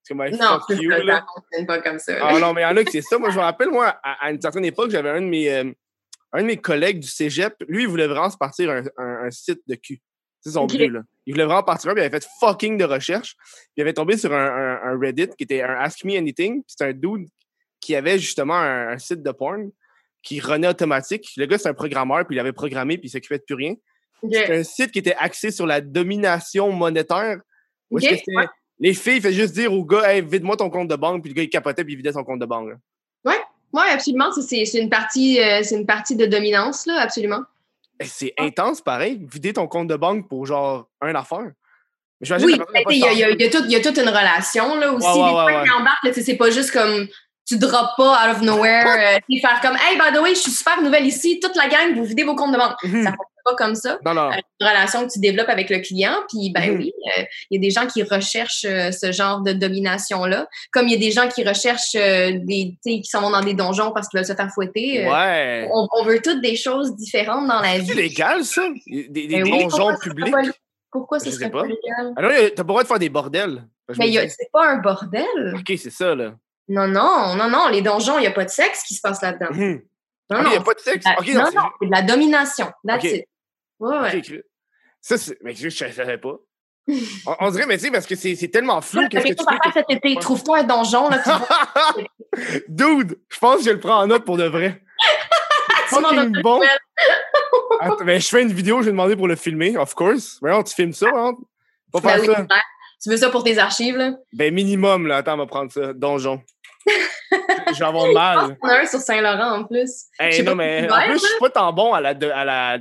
C'est 0.04 0.14
comme, 0.14 0.22
hey, 0.26 0.34
non, 0.34 0.60
fuck 0.68 0.78
you, 0.82 0.92
ça, 0.92 0.98
là. 1.02 1.26
pas 1.66 1.80
comme 1.80 1.98
ça. 1.98 2.14
Ah 2.22 2.38
non, 2.38 2.54
mais 2.54 2.62
il 2.62 2.64
y 2.66 2.68
en 2.68 2.76
a 2.76 2.84
qui 2.84 2.92
c'est 2.92 3.02
ça. 3.04 3.18
Moi, 3.18 3.30
je 3.30 3.38
me 3.38 3.42
rappelle, 3.42 3.70
moi, 3.70 3.88
à, 4.04 4.26
à 4.26 4.32
une 4.32 4.42
certaine 4.42 4.66
époque, 4.66 4.92
j'avais 4.92 5.10
un 5.12 5.22
de 5.22 5.28
mes 5.28 5.50
euh, 5.50 5.72
un 6.34 6.42
de 6.42 6.48
mes 6.48 6.58
collègues 6.58 7.00
du 7.00 7.08
cégep. 7.08 7.56
Lui, 7.68 7.84
il 7.84 7.88
voulait 7.90 8.08
vraiment 8.08 8.30
se 8.30 8.38
partir 8.38 8.70
un, 8.72 8.84
un- 8.98 9.26
un 9.26 9.32
site 9.32 9.62
de 9.68 9.76
cul. 9.76 10.00
C'est 10.40 10.52
son 10.52 10.66
but, 10.66 10.78
là. 10.94 11.02
Il 11.28 11.34
voulait 11.34 11.46
vraiment 11.46 11.62
partir 11.64 11.92
un, 11.92 11.94
puis 11.94 12.02
il 12.02 12.06
avait 12.06 12.20
fait 12.20 12.28
fucking 12.40 12.78
de 12.78 12.84
recherche. 12.86 13.36
Puis 13.36 13.70
il 13.78 13.82
avait 13.82 13.94
tombé 13.94 14.18
sur 14.18 14.34
un, 14.34 14.46
un- 14.46 14.80
un 14.94 15.00
Reddit 15.00 15.28
qui 15.38 15.44
était 15.44 15.62
un 15.62 15.76
Ask 15.76 16.04
Me 16.04 16.18
Anything. 16.18 16.64
Puis 16.64 16.66
c'était 16.70 16.86
un 16.86 16.94
dude 16.94 17.28
qui 17.80 17.96
avait 17.96 18.18
justement 18.18 18.56
un, 18.56 18.90
un 18.90 18.98
site 18.98 19.22
de 19.22 19.32
porn 19.32 19.70
qui 20.24 20.40
renait 20.40 20.68
automatique. 20.68 21.30
Le 21.38 21.46
gars, 21.46 21.58
c'est 21.58 21.70
un 21.70 21.74
programmeur, 21.74 22.26
puis 22.26 22.36
il 22.36 22.40
avait 22.40 22.54
programmé, 22.54 22.98
puis 22.98 23.08
il 23.08 23.12
s'occupait 23.12 23.38
de 23.40 23.44
plus 23.44 23.56
rien. 23.56 23.74
Ok. 24.24 24.32
C'était 24.34 24.56
un 24.58 24.64
site 24.64 24.92
qui 24.92 25.00
était 25.00 25.16
axé 25.16 25.52
sur 25.52 25.66
la 25.66 25.82
domination 25.82 26.72
monétaire. 26.72 27.40
Où 27.90 27.98
est-ce 27.98 28.06
Ok, 28.08 28.12
que 28.14 28.18
c'était- 28.20 28.48
Les 28.80 28.94
filles 28.96 29.20
faisaient 29.22 29.34
juste 29.34 29.54
dire 29.54 29.72
au 29.74 29.84
gars, 29.86 30.12
hey, 30.14 30.22
vide-moi 30.24 30.58
ton 30.58 30.70
compte 30.72 30.88
de 30.88 30.96
banque, 30.96 31.22
puis 31.24 31.32
le 31.32 31.36
gars, 31.36 31.44
il 31.44 31.50
capotait, 31.50 31.84
puis 31.84 31.94
il 31.94 31.98
vidait 31.98 32.14
son 32.14 32.24
compte 32.24 32.40
de 32.40 32.46
banque. 32.48 32.70
là. 32.70 32.76
Oui, 33.74 33.84
absolument. 33.92 34.32
C'est 34.32 34.64
une, 34.80 34.90
partie, 34.90 35.40
euh, 35.42 35.62
une 35.72 35.86
partie 35.86 36.16
de 36.16 36.26
dominance, 36.26 36.86
là, 36.86 37.00
absolument. 37.02 37.42
Eh, 38.00 38.06
C'est 38.06 38.34
intense, 38.40 38.82
pareil, 38.82 39.20
vider 39.32 39.54
ton 39.54 39.68
compte 39.68 39.88
de 39.88 39.96
banque 39.96 40.28
pour 40.28 40.46
genre 40.46 40.88
un 41.02 41.14
affaire. 41.16 41.52
Mais 42.20 42.44
Oui, 42.44 42.60
il 42.92 42.98
y, 42.98 43.06
a- 43.06 43.14
y 43.14 43.24
a- 43.24 43.30
il 43.32 43.42
y 43.42 43.46
a 43.46 43.50
tout- 43.50 43.64
il 43.66 43.72
y 43.72 43.76
a 43.76 43.82
toute 43.82 43.98
une 43.98 44.10
relation 44.10 44.76
là, 44.76 44.92
aussi. 44.94 45.08
Ouais, 45.08 45.14
ouais, 45.14 45.30
fois, 45.30 45.46
ouais, 45.46 45.64
tu 46.10 46.14
sais, 46.14 46.22
c'est 46.24 46.36
pas 46.38 46.52
juste 46.52 46.72
comme 46.72 47.08
tu 47.48 47.58
drops 47.58 47.96
pas 47.98 48.12
out 48.30 48.36
of 48.36 48.42
nowhere, 48.44 48.86
euh, 49.18 49.18
tu 49.28 49.36
sais, 49.36 49.42
faire 49.48 49.60
comme 49.62 49.76
Hey, 49.78 49.98
by 49.98 50.16
the 50.16 50.22
way, 50.22 50.36
je 50.36 50.40
suis 50.42 50.52
super 50.52 50.82
nouvelle 50.84 51.06
ici, 51.08 51.40
toute 51.42 51.56
la 51.56 51.68
gang, 51.68 51.96
vous 51.96 52.04
videz 52.04 52.24
vos 52.24 52.36
comptes 52.36 52.52
de 52.54 52.58
banque. 52.58 52.76
Mhm. 52.84 53.04
Ça 53.04 53.12
pas 53.44 53.56
comme 53.56 53.76
ça. 53.76 54.00
Non, 54.06 54.14
non. 54.14 54.30
Euh, 54.32 54.36
une 54.60 54.68
relation 54.68 55.06
que 55.08 55.12
tu 55.14 55.20
développes 55.20 55.50
avec 55.50 55.70
le 55.70 55.80
client, 55.80 56.14
puis 56.30 56.52
ben 56.54 56.72
Mhm. 56.72 56.78
oui, 56.78 56.94
euh, 57.18 57.24
il 57.50 57.56
y 57.56 57.58
a 57.58 57.62
des 57.68 57.72
gens 57.72 57.88
qui 57.88 58.04
recherchent 58.04 58.66
euh, 58.66 58.92
ce 58.92 59.12
genre 59.12 59.42
de 59.42 59.54
domination-là, 59.54 60.48
comme 60.72 60.88
il 60.88 60.92
y 60.94 60.96
a 60.96 61.00
des 61.00 61.12
gens 61.12 61.28
qui 61.28 61.44
recherchent 61.44 61.96
euh, 61.96 62.32
des, 62.44 62.78
tu 62.86 62.94
sais, 62.96 63.00
qui 63.02 63.06
s'en 63.10 63.22
vont 63.22 63.32
dans 63.32 63.42
des 63.42 63.54
donjons 63.54 63.92
parce 63.92 64.08
qu'ils 64.08 64.20
veulent 64.20 64.28
se 64.28 64.34
faire 64.36 64.50
fouetter. 64.54 65.08
Ouais. 65.08 65.68
on, 65.74 65.88
on 66.00 66.04
veut 66.06 66.22
toutes 66.22 66.42
des 66.42 66.56
choses 66.56 66.96
différentes 66.96 67.48
dans 67.48 67.60
la 67.62 67.74
C'est 67.76 67.80
vie. 67.82 67.94
légal, 67.96 68.44
ça? 68.46 68.64
Des, 68.88 69.08
des 69.10 69.28
Ben 69.28 69.44
oui, 69.44 69.64
donjons 69.64 69.98
publics? 70.00 70.32
pas- 70.32 70.42
Pourquoi 70.92 71.20
ce 71.20 71.32
serait 71.32 71.50
pas. 71.50 71.62
pas 71.62 71.68
légal? 71.68 72.14
Alors, 72.18 72.32
t'as 72.32 72.56
pas 72.56 72.62
le 72.64 72.68
droit 72.68 72.84
de 72.84 72.88
faire 72.88 73.00
des 73.00 73.10
bordels. 73.10 73.64
Je 73.90 73.98
Mais 74.00 74.12
c'est 74.30 74.50
pas 74.54 74.68
un 74.70 74.78
bordel. 74.78 75.56
OK, 75.56 75.74
c'est 75.78 75.90
ça, 75.90 76.16
là. 76.16 76.34
Non, 76.70 76.88
non, 76.88 77.36
non, 77.36 77.50
non, 77.50 77.68
les 77.70 77.82
donjons, 77.82 78.18
il 78.18 78.22
n'y 78.22 78.28
a 78.28 78.32
pas 78.32 78.46
de 78.46 78.50
sexe 78.50 78.84
qui 78.84 78.94
se 78.94 79.02
passe 79.02 79.22
là-dedans. 79.22 79.50
Mhm. 79.52 79.82
Non, 80.30 80.38
non. 80.44 80.44
il 80.46 80.52
n'y 80.52 80.58
a 80.58 80.62
pas 80.62 80.74
de 80.74 80.80
sexe? 80.80 81.06
la- 81.06 81.20
OK, 81.20 81.28
non, 81.28 81.34
non, 81.34 81.42
non, 81.44 81.50
c'est 81.52 81.60
c'est 81.82 81.86
de 81.88 81.92
la 81.92 82.02
domination. 82.04 82.72
That's 82.88 83.04
it. 83.04 83.26
Ouais, 83.82 84.00
ouais. 84.00 84.44
Ça, 85.02 85.18
c'est. 85.18 85.38
Mais 85.42 85.54
je 85.56 85.66
ne 85.66 85.92
savais 85.92 86.18
pas. 86.18 86.36
On, 87.28 87.36
on 87.40 87.52
dirait, 87.52 87.68
mais 87.68 87.78
tu 87.78 87.86
sais, 87.86 87.92
parce 87.92 88.08
que 88.08 88.16
c'est 88.16 88.36
tellement 88.50 88.82
flou. 88.82 89.08
Qu'est-ce 89.08 89.28
que 89.28 89.34
tu 89.34 89.44
faire 89.44 89.74
cet 89.74 89.86
été? 89.90 90.16
Trouve-toi 90.16 90.60
un 90.60 90.64
donjon, 90.64 91.10
là, 91.10 91.22
tu 91.24 92.04
Dude, 92.68 93.20
je 93.30 93.40
pense 93.40 93.58
que 93.60 93.66
je 93.66 93.70
le 93.72 93.80
prends 93.80 94.00
en 94.00 94.08
note 94.08 94.26
pour 94.26 94.38
de 94.38 94.46
vrai. 94.46 94.82
Fucking 95.88 96.42
bon. 96.42 96.60
Attends, 97.80 98.04
mais 98.04 98.20
je 98.20 98.28
fais 98.28 98.42
une 98.42 98.52
vidéo, 98.52 98.80
je 98.80 98.86
vais 98.86 98.92
demander 98.92 99.16
pour 99.16 99.28
le 99.28 99.36
filmer, 99.36 99.78
of 99.78 99.94
course. 99.94 100.38
Voyons, 100.42 100.64
tu 100.64 100.74
filmes 100.74 100.94
ça, 100.94 101.08
hein? 101.14 101.34
Pas 101.92 102.00
Ben 102.00 102.10
faire 102.10 102.22
oui, 102.22 102.28
ça. 102.28 102.46
Tu 103.04 103.10
veux 103.10 103.18
ça 103.18 103.30
pour 103.30 103.44
tes 103.44 103.58
archives, 103.58 103.98
là? 103.98 104.14
Ben, 104.34 104.54
minimum, 104.54 105.08
là. 105.08 105.18
Attends, 105.18 105.36
on 105.36 105.38
va 105.38 105.46
prendre 105.48 105.72
ça. 105.72 105.94
Donjon. 105.94 106.42
je 106.88 107.80
vais 107.80 107.86
avoir 107.86 108.12
mal. 108.12 108.58
On 108.62 108.68
a 108.68 108.80
un 108.80 108.86
sur 108.86 109.00
Saint-Laurent, 109.00 109.60
en 109.60 109.64
plus. 109.66 110.06
Je 110.20 110.26
Hey, 110.26 110.44
non, 110.44 110.56
mais 110.56 110.90
en 110.90 111.02
plus, 111.06 111.14
je 111.20 111.26
suis 111.28 111.40
pas 111.40 111.50
tant 111.50 111.74
bon 111.74 111.94
à 111.94 112.02
la, 112.02 112.14
de- 112.14 112.30
à 112.30 112.44
la, 112.46 112.80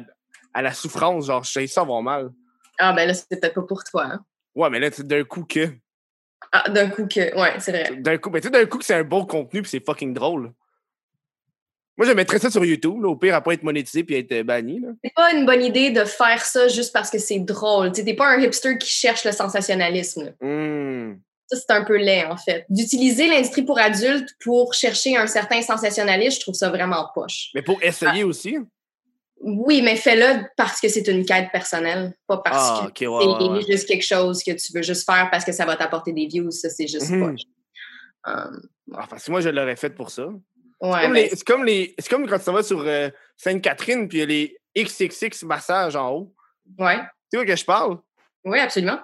à 0.54 0.62
la 0.62 0.72
souffrance. 0.72 1.26
Genre, 1.26 1.44
je 1.44 1.50
sais 1.52 1.66
ça 1.66 1.82
avoir 1.82 2.02
mal. 2.02 2.30
Ah, 2.78 2.92
ben 2.92 3.06
là, 3.06 3.14
c'est 3.14 3.28
peut-être 3.28 3.54
pas 3.54 3.62
pour 3.62 3.84
toi. 3.84 4.04
hein. 4.06 4.24
Ouais, 4.54 4.70
mais 4.70 4.80
là, 4.80 4.90
tu 4.90 4.98
sais, 4.98 5.04
d'un 5.04 5.24
coup 5.24 5.44
que. 5.44 5.68
Ah, 6.52 6.68
d'un 6.70 6.88
coup 6.88 7.06
que... 7.06 7.38
Ouais, 7.38 7.54
c'est 7.58 7.70
vrai. 7.70 7.96
D'un 7.96 8.18
coup, 8.18 8.30
mais 8.30 8.40
tu 8.40 8.48
sais, 8.48 8.50
d'un 8.52 8.66
coup 8.66 8.78
que 8.78 8.84
c'est 8.84 8.94
un 8.94 9.04
bon 9.04 9.24
contenu 9.24 9.62
puis 9.62 9.70
c'est 9.70 9.84
fucking 9.84 10.14
drôle. 10.14 10.52
Moi, 11.96 12.06
je 12.08 12.12
mettrais 12.12 12.38
ça 12.38 12.50
sur 12.50 12.64
YouTube, 12.64 13.02
là, 13.02 13.08
au 13.08 13.16
pire, 13.16 13.34
à 13.34 13.42
pas 13.42 13.52
être 13.52 13.62
monétisé 13.62 14.02
puis 14.04 14.14
être 14.16 14.32
euh, 14.32 14.42
banni. 14.42 14.80
C'est 15.04 15.12
pas 15.14 15.32
une 15.34 15.44
bonne 15.44 15.62
idée 15.62 15.90
de 15.90 16.04
faire 16.04 16.42
ça 16.42 16.66
juste 16.66 16.94
parce 16.94 17.10
que 17.10 17.18
c'est 17.18 17.40
drôle. 17.40 17.92
Tu 17.92 18.02
t'es 18.04 18.14
pas 18.14 18.28
un 18.28 18.40
hipster 18.40 18.78
qui 18.78 18.88
cherche 18.88 19.24
le 19.24 19.32
sensationnalisme. 19.32 20.34
Hmm. 20.40 21.16
Ça, 21.46 21.58
c'est 21.60 21.72
un 21.74 21.84
peu 21.84 21.96
laid, 21.98 22.24
en 22.24 22.38
fait. 22.38 22.64
D'utiliser 22.70 23.28
l'industrie 23.28 23.62
pour 23.62 23.78
adultes 23.78 24.30
pour 24.42 24.72
chercher 24.72 25.16
un 25.16 25.26
certain 25.26 25.60
sensationnalisme, 25.60 26.36
je 26.36 26.40
trouve 26.40 26.54
ça 26.54 26.70
vraiment 26.70 27.06
poche. 27.14 27.50
Mais 27.54 27.62
pour 27.62 27.82
essayer 27.82 28.24
aussi? 28.24 28.56
Oui, 29.42 29.80
mais 29.80 29.96
fais-le 29.96 30.44
parce 30.56 30.80
que 30.80 30.88
c'est 30.88 31.06
une 31.08 31.24
quête 31.24 31.50
personnelle, 31.50 32.12
pas 32.26 32.38
parce 32.38 32.80
Ah, 32.82 32.86
que 32.90 32.92
c'est 32.98 33.06
ouais, 33.06 33.26
ouais, 33.26 33.48
ouais. 33.48 33.62
juste 33.66 33.88
quelque 33.88 34.04
chose 34.04 34.42
que 34.44 34.50
tu 34.52 34.72
veux 34.74 34.82
juste 34.82 35.04
faire 35.10 35.28
parce 35.30 35.44
que 35.46 35.52
ça 35.52 35.64
va 35.64 35.76
t'apporter 35.76 36.12
des 36.12 36.26
views. 36.26 36.50
Ça, 36.50 36.68
c'est 36.68 36.86
juste. 36.86 37.10
Um, 37.10 37.36
Ah, 38.92 39.06
parce 39.08 39.24
que 39.24 39.30
moi, 39.30 39.40
je 39.40 39.48
l'aurais 39.48 39.76
fait 39.76 39.90
pour 39.90 40.10
ça. 40.10 40.28
C'est 40.82 40.88
ouais, 40.88 41.02
comme, 41.02 41.14
les- 41.14 41.28
c'est 41.30 41.44
comme, 41.44 41.64
les- 41.64 41.94
c'est 41.98 42.08
comme 42.10 42.26
quand 42.28 42.38
tu 42.38 42.50
vas 42.52 42.62
sur 42.62 42.80
euh, 42.80 43.08
Sainte-Catherine 43.36 44.08
puis 44.08 44.18
il 44.18 44.20
y 44.20 44.22
a 44.22 44.26
les 44.26 44.56
XXX 44.76 45.44
massages 45.44 45.96
en 45.96 46.10
haut. 46.10 46.34
ouais. 46.78 46.98
Tu 47.30 47.36
vois 47.36 47.46
que 47.46 47.54
je 47.54 47.64
parle? 47.64 47.98
Oui, 48.44 48.58
absolument. 48.58 48.98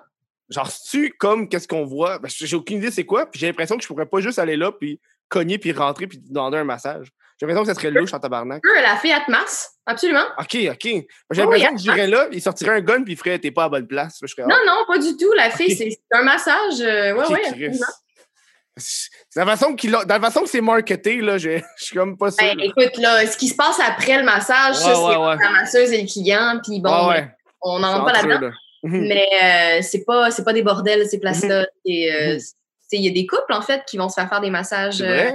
Genre, 0.51 0.69
tu 0.91 1.11
comme 1.19 1.49
qu'est-ce 1.49 1.69
qu'on 1.69 1.85
voit? 1.85 2.19
Ben, 2.19 2.29
j'ai 2.29 2.57
aucune 2.57 2.79
idée 2.79 2.91
c'est 2.91 3.05
quoi, 3.07 3.27
puis 3.27 3.39
j'ai 3.39 3.47
l'impression 3.47 3.77
que 3.77 3.83
je 3.83 3.89
pourrais 3.89 4.07
pas 4.07 4.21
juste 4.21 4.39
aller 4.41 4.57
là 4.57 4.73
puis 4.73 5.01
cogner 5.29 5.59
puis 5.59 5.71
rentrer 5.73 6.07
puis 6.09 6.19
demander 6.19 6.59
un 6.59 6.65
massage. 6.65 7.09
J'ai 7.39 7.47
l'impression 7.47 7.63
que 7.65 7.75
ça 7.75 7.81
serait 7.81 7.91
louche 7.91 8.15
en 8.15 8.19
tabarnak. 8.19 8.63
Eux, 8.65 8.83
la 8.83 8.97
fille, 8.97 9.13
te 9.27 9.31
masse. 9.31 9.73
Absolument. 9.85 10.25
OK, 10.39 10.57
OK. 10.71 10.79
J'ai 10.83 10.95
Oui, 11.31 11.37
l'impression 11.37 11.69
oui, 11.71 11.75
que 11.77 11.81
j'irais 11.83 12.07
là, 12.07 12.27
il 12.33 12.41
sortirait 12.41 12.77
un 12.77 12.81
gun 12.81 13.03
puis 13.03 13.13
il 13.13 13.17
ferait 13.17 13.39
T'es 13.39 13.51
pas 13.51 13.65
à 13.65 13.69
bonne 13.69 13.87
place. 13.87 14.17
Je 14.23 14.27
serais, 14.27 14.43
Non, 14.49 14.57
non, 14.67 14.85
pas 14.87 14.99
du 14.99 15.17
tout. 15.17 15.33
La 15.35 15.51
fille, 15.51 15.77
c'est 15.77 15.91
c'est 15.91 16.19
un 16.19 16.23
massage. 16.23 16.81
euh, 16.81 17.13
ouais, 17.15 17.25
OK, 17.25 17.31
ouais. 17.31 17.73
C'est 18.79 19.41
la 19.41 19.47
façon 19.47 19.75
qu'il 19.75 19.95
a- 19.95 20.05
dans 20.05 20.15
la 20.17 20.21
façon 20.21 20.43
que 20.43 20.49
c'est 20.51 20.61
marketé, 20.61 21.21
là, 21.23 21.39
je, 21.39 21.59
je 21.79 21.85
suis 21.85 21.97
comme 21.97 22.17
pas 22.19 22.31
sûr. 22.31 22.47
Ben, 22.47 22.61
écoute, 22.61 22.99
là, 22.99 23.27
ce 23.27 23.37
qui 23.39 23.49
se 23.49 23.55
passe 23.55 23.81
après 23.81 24.19
le 24.19 24.25
massage, 24.25 24.75
ça, 24.77 24.89
Ouais, 24.89 25.13
c'est 25.13 25.19
ouais, 25.19 25.37
la 25.43 25.51
masseuse 25.51 25.93
et 25.93 26.03
le 26.03 26.07
client, 26.07 26.61
puis 26.63 26.81
bon, 26.81 26.91
on 27.63 27.79
n'en 27.79 27.89
c'est 27.89 27.95
rentre 27.99 28.05
pas 28.05 28.13
là-dedans. 28.23 28.49
là. 28.49 28.51
Mhm. 28.83 29.01
Mais 29.09 29.27
euh, 29.43 29.83
c'est 29.83 30.05
pas 30.05 30.31
c'est 30.31 30.45
pas 30.45 30.53
des 30.53 30.63
bordels 30.63 31.07
ces 31.09 31.19
places-là. 31.19 31.67
Et, 31.87 32.13
euh, 32.13 32.33
Mhm. 32.35 32.39
c'est- 32.39 32.55
Il 32.93 33.01
y 33.05 33.09
a 33.09 33.13
des 33.13 33.27
couples 33.27 33.53
en 33.53 33.63
fait 33.63 33.83
qui 33.87 33.97
vont 33.99 34.09
se 34.09 34.15
faire 34.15 34.29
faire 34.29 34.41
des 34.41 34.51
massages 34.51 35.03
euh, 35.03 35.31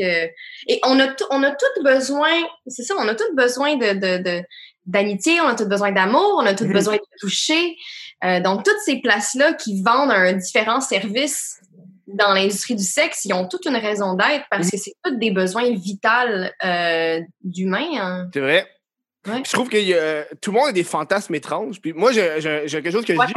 euh, 0.00 0.26
et 0.68 0.80
on 0.84 0.98
a 0.98 1.08
on 1.30 1.42
a 1.42 1.50
tout 1.50 1.82
besoin, 1.84 2.30
c'est 2.66 2.82
ça, 2.82 2.94
on 2.98 3.06
a 3.08 3.14
tout 3.14 3.34
besoin 3.34 3.76
de 3.76 3.92
de- 3.92 4.22
de- 4.22 4.42
d'amitié, 4.86 5.40
on 5.42 5.48
a 5.48 5.54
tout 5.54 5.68
besoin 5.68 5.92
d'amour, 5.92 6.36
on 6.40 6.46
a 6.46 6.54
tout 6.54 6.64
Mhm. 6.64 6.72
besoin 6.72 6.94
de 6.94 7.00
toucher. 7.20 7.76
Euh, 8.24 8.40
donc 8.40 8.64
toutes 8.64 8.80
ces 8.84 9.00
places-là 9.00 9.52
qui 9.52 9.82
vendent 9.82 10.10
un 10.10 10.32
différent 10.32 10.80
service 10.80 11.60
dans 12.06 12.32
l'industrie 12.32 12.74
du 12.74 12.82
sexe, 12.82 13.26
ils 13.26 13.34
ont 13.34 13.46
toute 13.46 13.66
une 13.66 13.76
raison 13.76 14.14
d'être 14.14 14.46
parce 14.50 14.70
que 14.70 14.78
c'est 14.78 14.94
tous 15.04 15.14
des 15.16 15.30
besoins 15.30 15.70
vitaux 15.70 16.08
euh, 16.64 17.20
d'humains. 17.44 17.90
hein. 18.00 18.28
C'est 18.32 18.40
vrai. 18.40 18.66
Ouais. 19.28 19.42
Je 19.46 19.52
trouve 19.52 19.68
que 19.68 19.76
a- 19.76 20.24
tout 20.40 20.50
le 20.52 20.58
monde 20.58 20.68
a 20.68 20.72
des 20.72 20.84
fantasmes 20.84 21.34
étranges. 21.34 21.80
Puis 21.80 21.92
moi, 21.92 22.12
j'ai 22.12 22.20
quelque 22.68 22.90
chose 22.90 23.04
que 23.04 23.14
je 23.14 23.18
dis. 23.26 23.32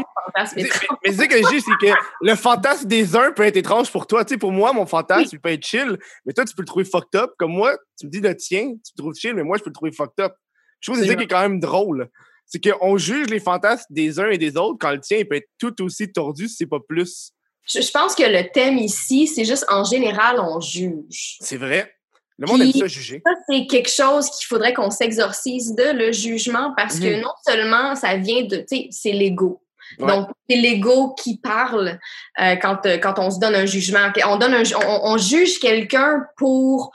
Mais, 0.56 0.64
ce 1.12 1.22
que 1.28 1.38
je 1.38 1.50
dis, 1.50 1.62
c'est 1.62 1.72
que 1.88 1.94
le 2.22 2.36
fantasme 2.36 2.88
des 2.88 3.16
uns 3.16 3.32
peut 3.32 3.44
être 3.44 3.58
étrange 3.58 3.92
pour 3.92 4.08
toi. 4.08 4.24
Tu 4.26 4.34
sais, 4.34 4.38
pour 4.38 4.52
moi, 4.52 4.72
mon 4.74 4.86
fantasme, 4.86 5.30
il 5.34 5.40
peut 5.40 5.50
être 5.50 5.66
chill, 5.66 5.98
mais 6.26 6.34
toi, 6.34 6.46
tu 6.46 6.56
peux 6.56 6.62
le 6.62 6.68
trouver 6.68 6.86
fucked 6.86 7.16
up. 7.20 7.32
Comme 7.38 7.52
moi, 7.52 7.78
tu 8.00 8.06
me 8.06 8.12
dis 8.12 8.22
le 8.22 8.36
tien, 8.36 8.68
tu 8.70 8.92
le 8.98 9.02
trouves 9.02 9.14
chill, 9.16 9.34
mais 9.36 9.44
moi, 9.44 9.58
je 9.58 9.64
peux 9.64 9.70
le 9.70 9.74
trouver 9.76 9.92
fucked 9.92 10.24
up. 10.24 10.34
Je 10.80 10.90
trouve 10.92 11.00
que 11.00 11.06
c'est 11.06 11.12
ça 11.12 11.16
qui 11.18 11.24
est 11.24 11.28
quand 11.28 11.42
même 11.42 11.60
drôle. 11.60 12.10
C'est 12.46 12.60
qu'on 12.60 12.98
juge 12.98 13.28
les 13.28 13.40
fantasmes 13.40 13.86
des 13.90 14.20
uns 14.20 14.30
et 14.30 14.38
des 14.38 14.58
autres 14.58 14.78
quand 14.80 14.92
le 14.92 15.00
tien, 15.00 15.18
il 15.18 15.28
peut 15.28 15.36
être 15.36 15.50
tout 15.58 15.82
aussi 15.84 16.12
tordu 16.12 16.48
si 16.48 16.56
c'est 16.58 16.66
pas 16.66 16.80
plus. 16.80 17.32
Je, 17.72 17.80
je 17.82 17.92
pense 17.92 18.16
que 18.16 18.24
le 18.24 18.50
thème 18.52 18.78
ici, 18.78 19.28
c'est 19.28 19.46
juste 19.46 19.66
en 19.70 19.84
général, 19.84 20.40
on 20.40 20.60
juge. 20.60 21.38
C'est 21.40 21.58
vrai. 21.58 21.94
Le 22.38 22.48
monde 22.48 22.62
aime 22.62 22.72
ça 22.72 22.88
juger. 22.88 23.22
Ça, 23.26 23.34
c'est 23.48 23.68
quelque 23.68 23.90
chose 23.90 24.30
qu'il 24.32 24.48
faudrait 24.48 24.74
qu'on 24.74 24.90
s'exorcise 24.90 25.76
de, 25.76 25.92
le 25.96 26.12
jugement, 26.12 26.74
parce 26.76 27.00
que 27.00 27.16
Mhm. 27.16 27.22
non 27.22 27.34
seulement 27.48 27.96
ça 27.96 28.16
vient 28.18 28.44
de, 28.44 28.58
tu 28.58 28.66
sais, 28.68 28.88
c'est 28.92 29.12
l'ego. 29.12 29.62
Ouais. 30.00 30.08
Donc, 30.08 30.30
c'est 30.50 30.56
l'ego 30.56 31.14
qui 31.16 31.38
parle 31.38 32.00
euh, 32.42 32.56
quand, 32.56 32.86
euh, 32.86 32.98
quand 32.98 33.20
on 33.20 33.30
se 33.30 33.40
donne 33.40 33.56
un 33.56 33.66
jugement. 33.66 34.10
On, 34.26 34.38
donne 34.38 34.54
un, 34.54 34.64
ju- 34.64 34.76
on, 34.76 35.02
on 35.12 35.18
juge 35.18 35.60
quelqu'un 35.60 36.24
pour 36.38 36.92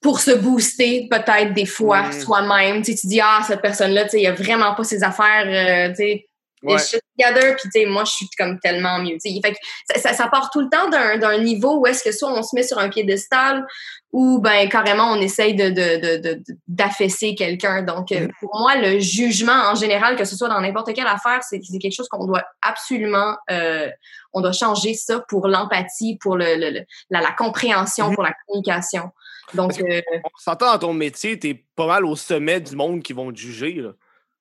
pour 0.00 0.20
se 0.20 0.30
booster 0.30 1.08
peut-être 1.10 1.54
des 1.54 1.66
fois 1.66 2.02
Mhm. 2.02 2.12
soi-même. 2.20 2.82
Tu 2.82 2.92
sais, 2.92 2.98
tu 3.00 3.06
dis, 3.08 3.20
ah, 3.20 3.40
cette 3.46 3.60
personne-là, 3.62 4.04
tu 4.04 4.10
sais, 4.10 4.20
il 4.22 4.26
a 4.28 4.32
vraiment 4.32 4.74
pas 4.76 4.84
ses 4.84 5.02
affaires, 5.02 5.44
euh, 5.46 5.88
tu 5.90 5.96
sais, 5.96 6.28
Ouais. 6.72 6.78
shit 6.78 7.00
together, 7.18 7.56
puis 7.56 7.68
tu 7.72 7.80
sais, 7.80 7.86
moi, 7.86 8.04
je 8.04 8.12
suis 8.12 8.28
comme 8.38 8.58
tellement 8.60 8.98
mieux. 8.98 9.18
tu 9.22 9.30
sais. 9.32 9.40
Fait 9.42 9.52
que 9.52 9.58
ça, 9.94 10.00
ça, 10.00 10.12
ça 10.14 10.28
part 10.28 10.50
tout 10.50 10.60
le 10.60 10.68
temps 10.68 10.88
d'un 10.88 11.18
d'un 11.18 11.38
niveau 11.38 11.78
où 11.80 11.86
est-ce 11.86 12.02
que 12.02 12.12
soit 12.12 12.32
on 12.32 12.42
se 12.42 12.54
met 12.56 12.62
sur 12.62 12.78
un 12.78 12.88
piédestal 12.88 13.66
ou 14.12 14.38
ben 14.40 14.68
carrément 14.68 15.10
on 15.12 15.20
essaye 15.20 15.54
de 15.54 15.68
de- 15.70 15.96
de- 16.00 16.16
de- 16.16 16.34
de- 16.34 16.56
d'affaisser 16.68 17.34
quelqu'un. 17.34 17.82
Donc, 17.82 18.12
euh, 18.12 18.26
Mm. 18.26 18.30
pour 18.40 18.58
moi, 18.58 18.76
le 18.76 18.98
jugement 19.00 19.70
en 19.70 19.74
général, 19.74 20.16
que 20.16 20.24
ce 20.24 20.36
soit 20.36 20.48
dans 20.48 20.60
n'importe 20.60 20.92
quelle 20.94 21.06
affaire, 21.06 21.42
c'est 21.42 21.60
c'est 21.62 21.78
quelque 21.78 21.94
chose 21.94 22.08
qu'on 22.08 22.26
doit 22.26 22.44
absolument, 22.62 23.36
euh, 23.50 23.88
on 24.32 24.40
doit 24.40 24.52
changer 24.52 24.94
ça 24.94 25.20
pour 25.28 25.48
l'empathie, 25.48 26.16
pour 26.20 26.36
le, 26.36 26.56
le- 26.56 26.70
le- 26.70 26.84
la, 27.10 27.20
la 27.20 27.32
compréhension, 27.32 28.08
Mhm. 28.08 28.14
pour 28.14 28.22
la 28.24 28.32
communication. 28.46 29.10
Donc, 29.52 29.78
euh, 29.80 30.00
On 30.24 30.28
s'entend 30.38 30.72
dans 30.72 30.78
ton 30.78 30.94
métier, 30.94 31.38
t'es 31.38 31.64
pas 31.76 31.86
mal 31.86 32.04
au 32.04 32.16
sommet 32.16 32.60
du 32.60 32.74
monde 32.76 33.02
qui 33.02 33.12
vont 33.12 33.30
te 33.32 33.38
juger. 33.38 33.74
Là. 33.74 33.90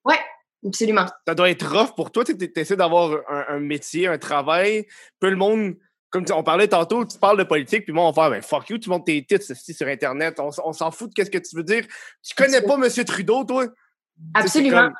ouais, 0.05 0.19
absolument. 0.65 1.05
ça 1.27 1.35
doit 1.35 1.49
être 1.49 1.67
rough 1.67 1.95
pour 1.95 2.11
toi. 2.11 2.23
Tu 2.23 2.35
essaies 2.55 2.75
d'avoir 2.75 3.19
un, 3.29 3.45
un 3.55 3.59
métier, 3.59 4.07
un 4.07 4.17
travail. 4.17 4.87
Peu 5.19 5.29
le 5.29 5.35
monde, 5.35 5.75
comme 6.13 6.25
on 6.31 6.43
parlait 6.43 6.67
tantôt, 6.67 7.05
tu 7.05 7.17
parles 7.17 7.39
de 7.39 7.43
politique, 7.43 7.85
puis 7.85 7.93
moi, 7.93 8.03
on 8.05 8.11
va 8.11 8.23
faire, 8.23 8.31
ben 8.31 8.41
fuck 8.41 8.69
you, 8.69 8.77
tu 8.77 8.89
montes 8.89 9.05
tes 9.05 9.25
titres 9.25 9.45
ceci, 9.45 9.73
sur 9.73 9.87
Internet. 9.87 10.39
On, 10.39 10.71
s'en 10.71 10.91
fout 10.91 11.09
de 11.09 11.13
qu'est-ce 11.15 11.31
que 11.31 11.39
tu 11.39 11.55
veux 11.55 11.63
dire. 11.63 11.85
Tu 12.21 12.35
connais 12.35 12.61
pas 12.61 12.75
M. 12.75 13.05
Trudeau, 13.05 13.43
toi? 13.43 13.65
Absolument. 14.35 14.91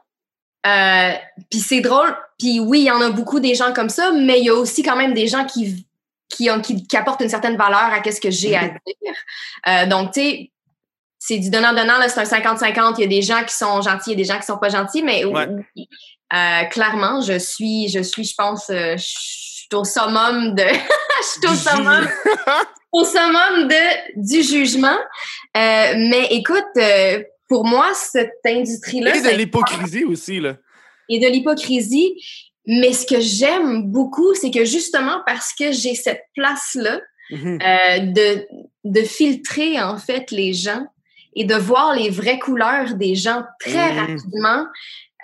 Euh, 0.66 1.12
puis 1.52 1.60
c'est 1.60 1.82
drôle. 1.82 2.16
Puis 2.40 2.60
oui, 2.60 2.82
il 2.82 2.86
y 2.86 2.92
en 2.92 3.02
a 3.02 3.12
beaucoup 3.12 3.40
des 3.40 3.54
gens 3.54 3.74
comme 3.74 3.90
ça, 3.90 4.12
mais 4.12 4.40
il 4.40 4.46
y 4.46 4.50
a 4.50 4.56
aussi 4.56 4.82
quand 4.82 4.96
même 4.96 5.14
des 5.14 5.28
gens 5.28 5.46
qui 5.46 5.88
qui, 6.30 6.50
ont, 6.50 6.62
qui, 6.62 6.88
qui 6.88 6.98
apportent 6.98 7.22
une 7.22 7.30
certaine 7.30 7.58
valeur 7.58 7.78
à 7.94 8.12
ce 8.12 8.20
que 8.20 8.32
j'ai 8.32 8.56
à 8.56 8.64
Mhm. 8.64 8.78
dire. 8.88 9.14
Euh, 9.68 9.86
donc, 9.86 10.14
tu 10.14 10.22
sais, 10.22 10.52
c'est 11.26 11.38
du 11.40 11.50
donnant-donnant, 11.50 12.00
là, 12.00 12.10
c'est 12.10 12.20
un 12.20 12.24
50-50. 12.24 12.96
Il 12.98 13.02
y 13.02 13.04
a 13.06 13.08
des 13.08 13.22
gens 13.22 13.44
qui 13.48 13.56
sont 13.56 13.82
gentils, 13.82 14.10
il 14.10 14.12
y 14.12 14.14
a 14.16 14.18
des 14.18 14.24
gens 14.26 14.38
qui 14.40 14.46
sont 14.46 14.58
pas 14.58 14.68
gentils, 14.68 15.02
mais 15.04 15.24
Ouais. 15.24 15.48
oui, 15.78 15.88
euh, 16.34 16.64
clairement, 16.66 17.22
je 17.22 17.40
suis, 17.40 17.88
je 17.88 18.02
suis, 18.02 18.26
je 18.26 18.34
pense, 18.38 18.70
euh, 18.70 18.98
je 18.98 19.04
suis 19.06 19.68
au 19.74 19.86
summum 19.86 20.54
de... 20.54 20.64
je 21.22 21.28
suis 21.40 21.48
au 21.48 21.56
summum 21.56 22.10
au 22.92 23.06
summum 23.06 23.70
de, 23.70 24.22
du 24.22 24.44
jugement. 24.44 24.98
Euh, 25.56 25.94
mais 25.98 26.28
écoute, 26.32 26.62
euh, 26.78 27.24
pour 27.48 27.66
moi, 27.66 27.94
cette 27.94 28.34
industrie-là, 28.46 29.16
Et 29.16 29.22
de 29.22 29.30
l'hypocrisie 29.30 30.04
aussi, 30.04 30.42
là. 30.42 30.58
et 31.08 31.20
de 31.20 31.28
l'hypocrisie. 31.28 32.16
Mais 32.68 32.92
ce 32.92 33.06
que 33.06 33.22
j'aime 33.22 33.84
beaucoup, 33.92 34.34
c'est 34.36 34.52
que 34.52 34.66
justement 34.66 35.22
parce 35.26 35.54
que 35.54 35.72
j'ai 35.72 35.96
cette 35.96 36.24
place-là 36.36 37.00
euh, 37.32 38.00
de, 38.00 38.46
de 38.84 39.02
filtrer 39.04 39.82
en 39.82 39.98
fait 39.98 40.30
les 40.32 40.54
gens 40.54 40.86
et 41.36 41.46
de 41.46 41.56
voir 41.56 41.94
les 41.96 42.10
vraies 42.10 42.40
couleurs 42.40 42.94
des 42.96 43.16
gens 43.16 43.44
très 43.60 43.92
Mhm. 43.94 44.00
rapidement. 44.00 44.66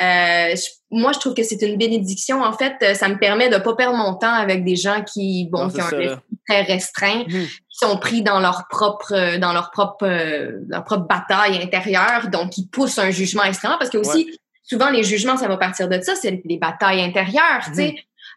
euh, 0.02 0.56
je- 0.56 0.70
moi, 0.92 1.12
je 1.12 1.20
trouve 1.20 1.34
que 1.34 1.44
c'est 1.44 1.62
une 1.62 1.76
bénédiction. 1.78 2.42
En 2.42 2.54
fait, 2.54 2.76
euh, 2.84 2.94
ça 2.94 3.10
me 3.10 3.18
permet 3.18 3.50
de 3.50 3.58
pas 3.58 3.76
perdre 3.76 3.98
mon 3.98 4.14
temps 4.16 4.32
avec 4.34 4.64
des 4.64 4.78
gens 4.78 5.04
qui, 5.04 5.50
bon, 5.52 5.64
Non, 5.66 5.70
qui 5.70 5.82
ont 5.82 5.90
ça, 5.90 5.96
un 5.98 6.00
esprit 6.00 6.38
très 6.48 6.62
restreint, 6.62 7.24
Mhm. 7.28 7.46
qui 7.48 7.78
sont 7.86 7.98
pris 7.98 8.22
dans 8.22 8.40
leur 8.40 8.68
propre, 8.70 9.12
euh, 9.14 9.38
dans 9.40 9.52
leur 9.52 9.72
propre, 9.72 10.06
euh, 10.06 10.52
leur 10.70 10.86
propre 10.86 11.06
bataille 11.06 11.62
intérieure, 11.62 12.30
donc 12.30 12.52
qui 12.52 12.66
poussent 12.68 12.98
un 12.98 13.12
jugement 13.12 13.44
extrêmement. 13.44 13.78
Parce 13.78 13.90
que 13.90 13.98
aussi, 13.98 14.40
souvent 14.64 14.90
les 14.90 15.04
jugements, 15.04 15.36
ça 15.36 15.50
va 15.50 15.58
partir 15.58 15.90
de 15.90 16.00
ça, 16.00 16.16
c'est 16.16 16.42
les 16.46 16.58
batailles 16.58 17.02
intérieures. 17.02 17.64
Tu 17.66 17.74
sais, 17.76 17.96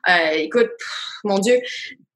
Euh, 0.08 0.30
écoute, 0.34 0.66
pff, 0.66 1.20
mon 1.22 1.38
Dieu. 1.38 1.60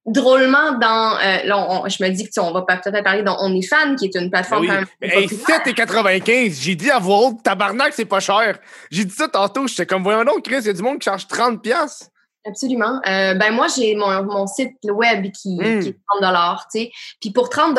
Drôlement, 0.06 0.72
dans 0.78 1.16
euh, 1.18 1.42
là, 1.44 1.66
on- 1.68 1.88
je 1.88 2.02
me 2.02 2.08
dis 2.10 2.24
que 2.26 2.30
tu 2.30 2.38
on 2.40 2.52
va 2.52 2.62
peut-être 2.62 3.02
parler 3.02 3.22
dans 3.24 3.36
OnlyFans, 3.42 3.96
qui 3.96 4.06
est 4.06 4.14
une 4.14 4.30
plateforme 4.30 4.62
oui. 4.62 4.70
hey, 5.02 5.26
populaire. 5.26 5.62
7,95. 5.64 6.60
J'ai 6.62 6.74
dit 6.76 6.90
à 6.90 6.98
voix 7.00 7.18
haute, 7.26 7.42
tabarnak, 7.42 7.92
c'est 7.92 8.04
pas 8.04 8.20
cher. 8.20 8.58
J'ai 8.90 9.04
dit 9.04 9.14
ça 9.14 9.26
tantôt. 9.28 9.66
J'étais 9.66 9.84
comme, 9.86 10.02
voyons 10.04 10.24
donc, 10.24 10.42
Chris, 10.44 10.58
il 10.60 10.66
y 10.66 10.70
a 10.70 10.72
du 10.72 10.82
monde 10.82 10.98
qui 11.00 11.04
charge 11.06 11.26
30$. 11.26 11.58
piastres. 11.60 12.06
Absolument. 12.46 13.00
Euh, 13.08 13.34
ben 13.34 13.50
moi, 13.52 13.66
j'ai 13.76 13.96
mon, 13.96 14.22
mon 14.22 14.46
site 14.46 14.76
web 14.84 15.26
qui, 15.32 15.56
Mm. 15.60 15.80
qui 15.80 15.88
est 15.88 15.98
30 16.22 16.58
tu 16.72 16.78
sais. 16.80 16.90
Puis 17.20 17.32
pour 17.32 17.48
30 17.50 17.74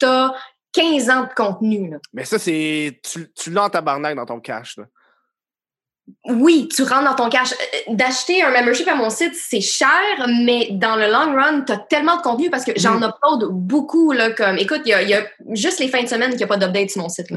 tu 0.00 0.06
as 0.06 0.34
15 0.72 1.10
ans 1.10 1.22
de 1.22 1.34
contenu. 1.36 1.90
Là. 1.90 1.98
Mais 2.12 2.24
ça, 2.24 2.38
c'est. 2.40 3.00
Tu, 3.08 3.32
tu 3.32 3.50
l'as 3.52 3.64
en 3.64 3.70
tabarnak 3.70 4.16
dans 4.16 4.26
ton 4.26 4.40
cash, 4.40 4.76
là. 4.78 4.84
Oui, 6.26 6.68
tu 6.74 6.82
rentres 6.82 7.04
dans 7.04 7.14
ton 7.14 7.28
cash. 7.28 7.52
Euh, 7.52 7.94
D'acheter 7.94 8.42
un 8.42 8.50
membership 8.50 8.86
à 8.88 8.94
mon 8.94 9.10
site, 9.10 9.34
c'est 9.34 9.60
cher, 9.60 9.88
mais 10.44 10.68
dans 10.72 10.96
le 10.96 11.06
long 11.06 11.34
run, 11.34 11.62
tu 11.66 11.72
as 11.72 11.76
tellement 11.78 12.16
de 12.16 12.22
contenu 12.22 12.50
parce 12.50 12.64
que 12.64 12.72
j'en 12.76 12.98
Mm. 13.00 13.04
upload 13.04 13.48
beaucoup. 13.52 14.12
Là, 14.12 14.30
comme, 14.30 14.58
écoute, 14.58 14.82
il 14.84 14.90
y 14.90 14.94
a, 14.94 15.02
il 15.02 15.08
y 15.08 15.14
a 15.14 15.24
juste 15.52 15.78
les 15.80 15.88
fins 15.88 16.02
de 16.02 16.08
semaine 16.08 16.30
qu'il 16.30 16.38
n'y 16.38 16.44
a 16.44 16.48
pas 16.48 16.56
d'update 16.56 16.90
sur 16.90 17.02
mon 17.02 17.08
site. 17.08 17.30
là. 17.30 17.36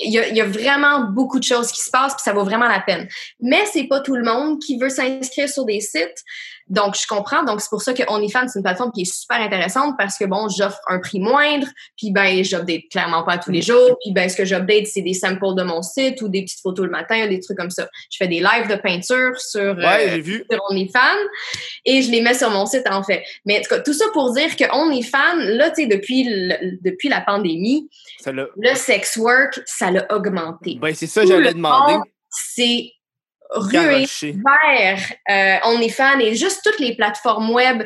Il 0.00 0.12
y, 0.12 0.18
a, 0.20 0.28
il 0.28 0.36
y 0.36 0.40
a 0.40 0.44
vraiment 0.44 1.00
beaucoup 1.10 1.40
de 1.40 1.44
choses 1.44 1.72
qui 1.72 1.80
se 1.82 1.90
passent, 1.90 2.14
puis 2.14 2.22
ça 2.22 2.32
vaut 2.32 2.44
vraiment 2.44 2.68
la 2.68 2.78
peine. 2.78 3.08
Mais 3.40 3.64
c'est 3.72 3.88
pas 3.88 3.98
tout 3.98 4.14
le 4.14 4.22
monde 4.22 4.60
qui 4.60 4.78
veut 4.78 4.90
s'inscrire 4.90 5.48
sur 5.48 5.64
des 5.64 5.80
sites. 5.80 6.22
Donc, 6.70 6.96
je 7.00 7.06
comprends. 7.06 7.42
Donc, 7.44 7.60
c'est 7.60 7.70
pour 7.70 7.82
ça 7.82 7.92
que 7.94 8.02
OnlyFans, 8.08 8.48
c'est 8.48 8.58
une 8.58 8.62
plateforme 8.62 8.92
qui 8.92 9.02
est 9.02 9.12
super 9.12 9.40
intéressante 9.40 9.94
parce 9.98 10.18
que, 10.18 10.24
bon, 10.24 10.48
j'offre 10.48 10.80
un 10.88 10.98
prix 10.98 11.20
moindre, 11.20 11.66
puis 11.96 12.10
ben, 12.12 12.42
j'update 12.44 12.82
clairement 12.90 13.22
pas 13.22 13.38
tous 13.38 13.50
les 13.50 13.62
jours, 13.62 13.96
puis 14.02 14.12
ben, 14.12 14.28
ce 14.28 14.36
que 14.36 14.44
j'update, 14.44 14.86
c'est 14.86 15.02
des 15.02 15.14
samples 15.14 15.54
de 15.56 15.62
mon 15.62 15.82
site 15.82 16.20
ou 16.22 16.28
des 16.28 16.42
petites 16.42 16.60
photos 16.60 16.84
le 16.86 16.90
matin, 16.90 17.26
des 17.26 17.40
trucs 17.40 17.56
comme 17.56 17.70
ça. 17.70 17.88
Je 18.10 18.16
fais 18.18 18.28
des 18.28 18.40
lives 18.40 18.68
de 18.68 18.76
peinture 18.76 19.40
sur, 19.40 19.76
Ouais, 19.76 20.06
euh, 20.08 20.10
j'ai 20.14 20.20
vu. 20.20 20.44
sur 20.50 20.60
OnlyFans 20.70 21.00
et 21.84 22.02
je 22.02 22.10
les 22.10 22.20
mets 22.20 22.34
sur 22.34 22.50
mon 22.50 22.66
site, 22.66 22.86
en 22.90 23.02
fait. 23.02 23.22
Mais 23.44 23.58
en 23.58 23.62
tout 23.62 23.68
cas, 23.70 23.80
tout 23.80 23.92
ça 23.94 24.04
pour 24.12 24.32
dire 24.34 24.54
que 24.56 24.64
OnlyFans, 24.72 25.36
là, 25.36 25.70
tu 25.70 25.82
sais, 25.82 25.86
depuis, 25.86 26.24
le- 26.28 26.78
depuis 26.82 27.08
la 27.08 27.20
pandémie, 27.20 27.88
Ça 28.20 28.32
le 28.32 28.48
sex 28.74 29.16
work, 29.16 29.60
ça 29.66 29.90
l'a 29.90 30.06
augmenté. 30.14 30.78
Ben, 30.80 30.94
c'est 30.94 31.06
ça, 31.06 31.22
Tout 31.22 31.28
j'allais 31.28 31.54
demander. 31.54 31.94
C'est 32.30 32.90
Garoché. 33.70 34.36
vers 34.44 35.12
euh, 35.30 35.68
OnlyFans 35.68 36.18
et 36.20 36.34
juste 36.34 36.60
toutes 36.64 36.80
les 36.80 36.94
plateformes 36.94 37.50
web. 37.50 37.82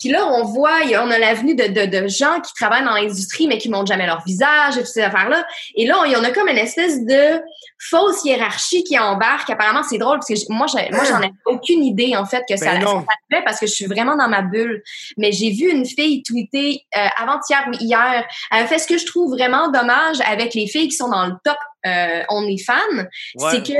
Puis 0.00 0.08
là, 0.08 0.26
on 0.26 0.44
voit, 0.44 0.78
on 1.02 1.10
a 1.10 1.18
l'avenue 1.18 1.54
de, 1.54 1.66
de, 1.66 1.84
de 1.84 2.08
gens 2.08 2.40
qui 2.40 2.54
travaillent 2.54 2.84
dans 2.84 2.94
l'industrie, 2.94 3.46
mais 3.46 3.58
qui 3.58 3.68
montrent 3.68 3.92
jamais 3.92 4.06
leur 4.06 4.24
visage 4.24 4.76
et 4.76 4.80
toutes 4.80 4.86
ces 4.86 5.02
affaires-là. 5.02 5.46
Et 5.76 5.86
là, 5.86 6.02
il 6.06 6.12
y 6.12 6.16
en 6.16 6.24
a 6.24 6.30
comme 6.30 6.48
une 6.48 6.56
espèce 6.56 7.04
de 7.04 7.40
fausse 7.78 8.24
hiérarchie 8.24 8.82
qui 8.82 8.98
embarque. 8.98 9.50
Apparemment, 9.50 9.82
c'est 9.82 9.98
drôle 9.98 10.18
parce 10.18 10.28
que 10.28 10.52
moi, 10.52 10.66
moi, 10.90 11.04
j'en 11.04 11.16
avais 11.16 11.30
aucune 11.46 11.84
idée, 11.84 12.16
en 12.16 12.24
fait, 12.24 12.42
que 12.48 12.56
ça, 12.56 12.72
Ben 12.72 12.80
ça 12.80 12.88
arrivait 12.88 13.44
parce 13.44 13.60
que 13.60 13.66
je 13.66 13.72
suis 13.72 13.86
vraiment 13.86 14.16
dans 14.16 14.28
ma 14.28 14.42
bulle. 14.42 14.82
Mais 15.18 15.32
j'ai 15.32 15.50
vu 15.50 15.70
une 15.70 15.84
fille 15.84 16.22
tweeter 16.22 16.82
euh, 16.96 17.06
avant-hier 17.18 17.66
ou 17.68 17.76
hier. 17.78 18.26
Elle 18.50 18.66
fait 18.66 18.78
ce 18.78 18.86
que 18.86 18.96
je 18.96 19.04
trouve 19.06 19.30
vraiment 19.32 19.70
dommage 19.70 20.16
avec 20.26 20.54
les 20.54 20.66
filles 20.66 20.88
qui 20.88 20.96
sont 20.96 21.10
dans 21.10 21.26
le 21.26 21.34
top 21.44 21.56
euh, 21.86 22.22
OnlyFans 22.28 22.74
Ouais. 23.36 23.50
c'est 23.52 23.62
que 23.62 23.78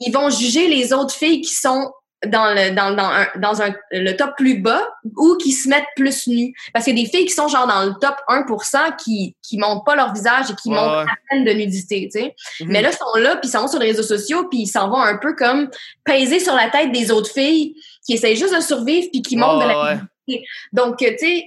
ils 0.00 0.12
vont 0.12 0.30
juger 0.30 0.68
les 0.68 0.92
autres 0.92 1.14
filles 1.14 1.40
qui 1.40 1.52
sont 1.52 1.90
dans 2.26 2.54
le 2.54 2.74
dans, 2.74 2.94
dans, 2.94 3.10
un, 3.10 3.26
dans 3.36 3.62
un, 3.62 3.74
le 3.90 4.12
top 4.12 4.30
plus 4.36 4.58
bas 4.58 4.88
ou 5.16 5.36
qui 5.36 5.52
se 5.52 5.68
mettent 5.68 5.86
plus 5.96 6.26
nues. 6.28 6.54
Parce 6.72 6.84
qu'il 6.84 6.96
y 6.96 7.00
a 7.00 7.04
des 7.04 7.10
filles 7.10 7.26
qui 7.26 7.34
sont 7.34 7.48
genre 7.48 7.66
dans 7.66 7.84
le 7.84 7.94
top 8.00 8.16
1% 8.28 8.96
qui 8.96 9.36
qui 9.42 9.58
montrent 9.58 9.84
pas 9.84 9.96
leur 9.96 10.12
visage 10.12 10.50
et 10.50 10.54
qui 10.54 10.68
Ouais, 10.68 10.76
montrent 10.76 11.10
à 11.10 11.16
peine 11.28 11.44
de 11.44 11.52
nudité, 11.52 12.08
tu 12.12 12.20
sais. 12.20 12.34
Mhm. 12.60 12.68
Mais 12.68 12.82
là, 12.82 12.90
ils 12.90 12.96
sont 12.96 13.20
là, 13.20 13.36
puis 13.36 13.48
ils 13.48 13.52
s'en 13.52 13.62
vont 13.62 13.68
sur 13.68 13.80
les 13.80 13.88
réseaux 13.88 14.02
sociaux, 14.02 14.46
puis 14.48 14.60
ils 14.60 14.66
s'en 14.66 14.88
vont 14.88 15.00
un 15.00 15.16
peu 15.16 15.34
comme 15.34 15.68
peser 16.04 16.40
sur 16.40 16.54
la 16.54 16.70
tête 16.70 16.92
des 16.92 17.10
autres 17.10 17.30
filles 17.30 17.74
qui 18.06 18.14
essayent 18.14 18.36
juste 18.36 18.54
de 18.54 18.60
survivre 18.60 19.08
puis 19.12 19.22
qui 19.22 19.36
montrent 19.36 19.64
de 19.64 19.68
la 19.68 19.82
ouais. 19.82 19.98
nudité. 20.26 20.46
Donc, 20.72 20.98
tu 20.98 21.16
sais, 21.18 21.44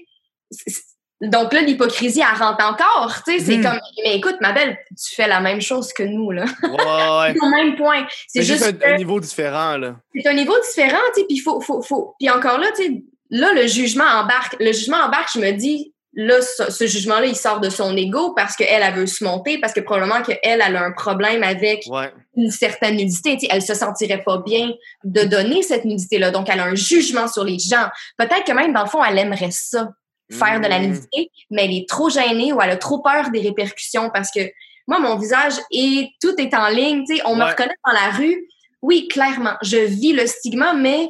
donc 1.21 1.53
là, 1.53 1.61
l'hypocrisie, 1.61 2.21
elle 2.21 2.37
rentre 2.41 2.63
encore, 2.63 3.21
tu 3.25 3.39
sais. 3.39 3.45
C'est 3.45 3.57
Mhm. 3.57 3.63
comme, 3.63 3.79
mais 4.03 4.15
écoute, 4.17 4.35
ma 4.41 4.51
belle, 4.51 4.77
tu 4.89 5.15
fais 5.15 5.27
la 5.27 5.39
même 5.39 5.61
chose 5.61 5.93
que 5.93 6.03
nous, 6.03 6.31
là. 6.31 6.45
Ouais, 6.63 6.69
ouais. 6.69 7.33
C'est 7.33 7.41
au 7.45 7.49
même 7.49 7.75
point. 7.75 8.05
C'est 8.27 8.43
juste, 8.43 8.63
un, 8.83 8.93
un 8.93 8.97
niveau 8.97 9.19
différent, 9.19 9.77
là. 9.77 9.95
c'est 10.13 10.27
un 10.27 10.33
niveau 10.33 10.55
différent, 10.59 10.97
tu 11.13 11.21
sais, 11.21 11.25
puis 11.27 11.39
faut, 11.39 11.61
faut, 11.61 11.81
faut. 11.81 12.15
Puis 12.19 12.29
encore 12.29 12.57
là, 12.59 12.67
tu 12.75 12.83
sais, 12.83 13.03
là, 13.29 13.53
le 13.53 13.65
jugement 13.67 14.03
embarque. 14.03 14.55
Le 14.59 14.71
jugement 14.73 14.97
embarque, 14.97 15.29
je 15.35 15.39
me 15.39 15.51
dis, 15.51 15.93
là, 16.17 16.41
ce, 16.41 16.69
ce 16.71 16.85
jugement-là, 16.85 17.25
il 17.27 17.35
sort 17.35 17.59
de 17.59 17.69
son 17.69 17.95
ego 17.97 18.33
parce 18.35 18.55
qu'elle, 18.55 18.81
elle 18.83 18.93
veut 18.93 19.07
se 19.07 19.23
monter, 19.23 19.57
parce 19.59 19.73
que 19.73 19.79
probablement 19.81 20.21
qu'elle, 20.21 20.39
elle 20.43 20.61
a 20.75 20.81
un 20.83 20.91
problème 20.91 21.43
avec 21.43 21.83
Ouais. 21.89 22.11
une 22.37 22.51
certaine 22.51 22.95
nudité. 22.97 23.33
Tu 23.37 23.41
sais, 23.41 23.47
elle 23.51 23.61
se 23.61 23.73
sentirait 23.73 24.23
pas 24.23 24.37
bien 24.45 24.71
de 25.03 25.23
donner 25.23 25.61
cette 25.63 25.85
nudité-là. 25.85 26.31
Donc, 26.31 26.47
elle 26.49 26.59
a 26.59 26.65
un 26.65 26.75
jugement 26.75 27.27
sur 27.27 27.43
les 27.45 27.57
gens. 27.59 27.87
Peut-être 28.17 28.43
que 28.45 28.51
même, 28.53 28.73
dans 28.73 28.83
le 28.83 28.89
fond, 28.89 29.03
elle 29.03 29.17
aimerait 29.17 29.51
ça, 29.51 29.89
faire 30.31 30.59
de 30.59 30.67
la 30.67 30.79
Mm. 30.79 30.85
nudité, 30.87 31.31
mais 31.51 31.65
elle 31.65 31.73
est 31.73 31.87
trop 31.89 32.09
gênée 32.09 32.51
ou 32.53 32.61
elle 32.61 32.71
a 32.71 32.77
trop 32.77 32.99
peur 33.01 33.29
des 33.31 33.41
répercussions 33.41 34.09
parce 34.13 34.31
que 34.31 34.39
moi, 34.87 34.99
mon 34.99 35.17
visage 35.17 35.53
et 35.71 36.09
tout 36.21 36.35
est 36.39 36.53
en 36.53 36.67
ligne. 36.69 37.03
Tu 37.07 37.15
sais, 37.17 37.21
on 37.25 37.35
me 37.35 37.43
reconnaît 37.43 37.75
dans 37.85 37.93
la 37.93 38.09
rue. 38.11 38.47
Oui, 38.81 39.07
clairement, 39.07 39.53
je 39.63 39.77
vis 39.77 40.13
le 40.13 40.27
stigma, 40.27 40.73
mais 40.73 41.09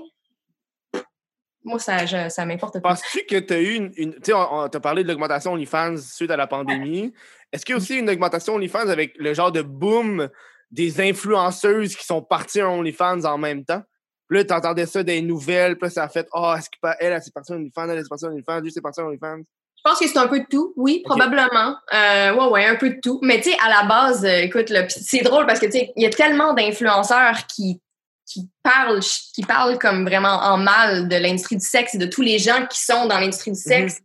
moi, 1.63 1.80
ça, 1.80 2.05
je- 2.05 2.30
ça 2.30 2.45
m'importe 2.45 2.80
pas. 2.80 2.89
Penses-tu 2.89 3.26
que 3.26 3.38
tu 3.39 3.53
as 3.53 3.59
eu 3.59 3.74
une. 3.76 3.91
une- 3.97 4.13
tu 4.16 4.20
sais, 4.26 4.34
on, 4.34 4.53
on 4.63 4.70
t'a 4.70 4.80
parlé 4.80 5.03
de 5.03 5.07
l'augmentation 5.09 5.53
OnlyFans 5.53 5.97
suite 5.97 6.30
à 6.32 6.38
la 6.38 6.47
pandémie. 6.47 7.11
Est-ce 7.51 7.66
qu'il 7.66 7.74
y 7.74 7.76
a 7.76 7.78
aussi 7.78 7.97
une 7.97 8.09
augmentation 8.09 8.53
OnlyFans 8.55 8.88
avec 8.89 9.13
le 9.18 9.34
genre 9.34 9.51
de 9.51 9.61
boom 9.61 10.30
des 10.72 11.01
influenceuses 11.01 11.95
qui 11.95 12.05
sont 12.05 12.22
parties 12.22 12.61
en 12.61 12.76
OnlyFans 12.80 13.24
en 13.26 13.38
même 13.38 13.66
temps? 13.66 13.82
Puis 14.28 14.39
là, 14.39 14.45
t'entendais 14.45 14.86
ça 14.86 15.03
des 15.03 15.21
nouvelles, 15.21 15.78
puis 15.78 15.88
là, 15.88 15.89
ça 15.89 16.03
a 16.03 16.09
fait 16.09 16.28
Ah, 16.34 16.55
est-ce 16.57 16.69
qu'elle, 16.69 16.95
elle, 16.99 17.13
elle 17.13 17.21
s'est 17.21 17.32
partie 17.32 17.53
en 17.53 17.57
OnlyFans, 17.57 17.89
elle, 17.89 18.01
s'est 18.01 18.09
partie 18.09 18.26
en 18.26 18.30
OnlyFans, 18.30 18.59
lui, 18.59 18.71
s'est 18.71 18.82
parti 18.82 19.01
en 19.01 19.05
OnlyFans. 19.05 19.43
Je 19.78 19.91
pense 19.91 19.99
que 19.99 20.07
c'est 20.07 20.17
un 20.17 20.28
peu 20.28 20.39
de 20.39 20.47
tout, 20.49 20.73
oui, 20.78 21.03
probablement. 21.05 21.76
Euh, 21.93 22.34
ouais, 22.34 22.47
ouais, 22.47 22.65
un 22.65 22.76
peu 22.76 22.89
de 22.89 22.99
tout. 23.03 23.19
Mais 23.21 23.39
tu 23.39 23.51
sais, 23.51 23.57
à 23.63 23.69
la 23.69 23.88
base, 23.88 24.26
euh, 24.26 24.41
écoute, 24.41 24.71
c'est 24.89 25.21
drôle 25.21 25.45
parce 25.45 25.59
que 25.59 25.67
tu 25.67 25.73
sais, 25.73 25.93
il 25.95 26.03
y 26.03 26.07
a 26.07 26.09
tellement 26.09 26.53
d'influenceurs 26.53 27.45
qui 27.47 27.82
qui 28.26 28.49
parlent, 28.63 29.01
qui 29.36 29.43
parlent 29.43 29.78
comme 29.78 30.03
vraiment 30.03 30.39
en 30.41 30.57
mal 30.57 31.07
de 31.07 31.15
l'industrie 31.15 31.57
du 31.57 31.65
sexe 31.65 31.95
et 31.95 31.97
de 31.97 32.07
tous 32.07 32.21
les 32.21 32.39
gens 32.39 32.65
qui 32.65 32.84
sont 32.84 33.05
dans 33.05 33.19
l'industrie 33.19 33.51
du 33.51 33.59
sexe. 33.59 33.99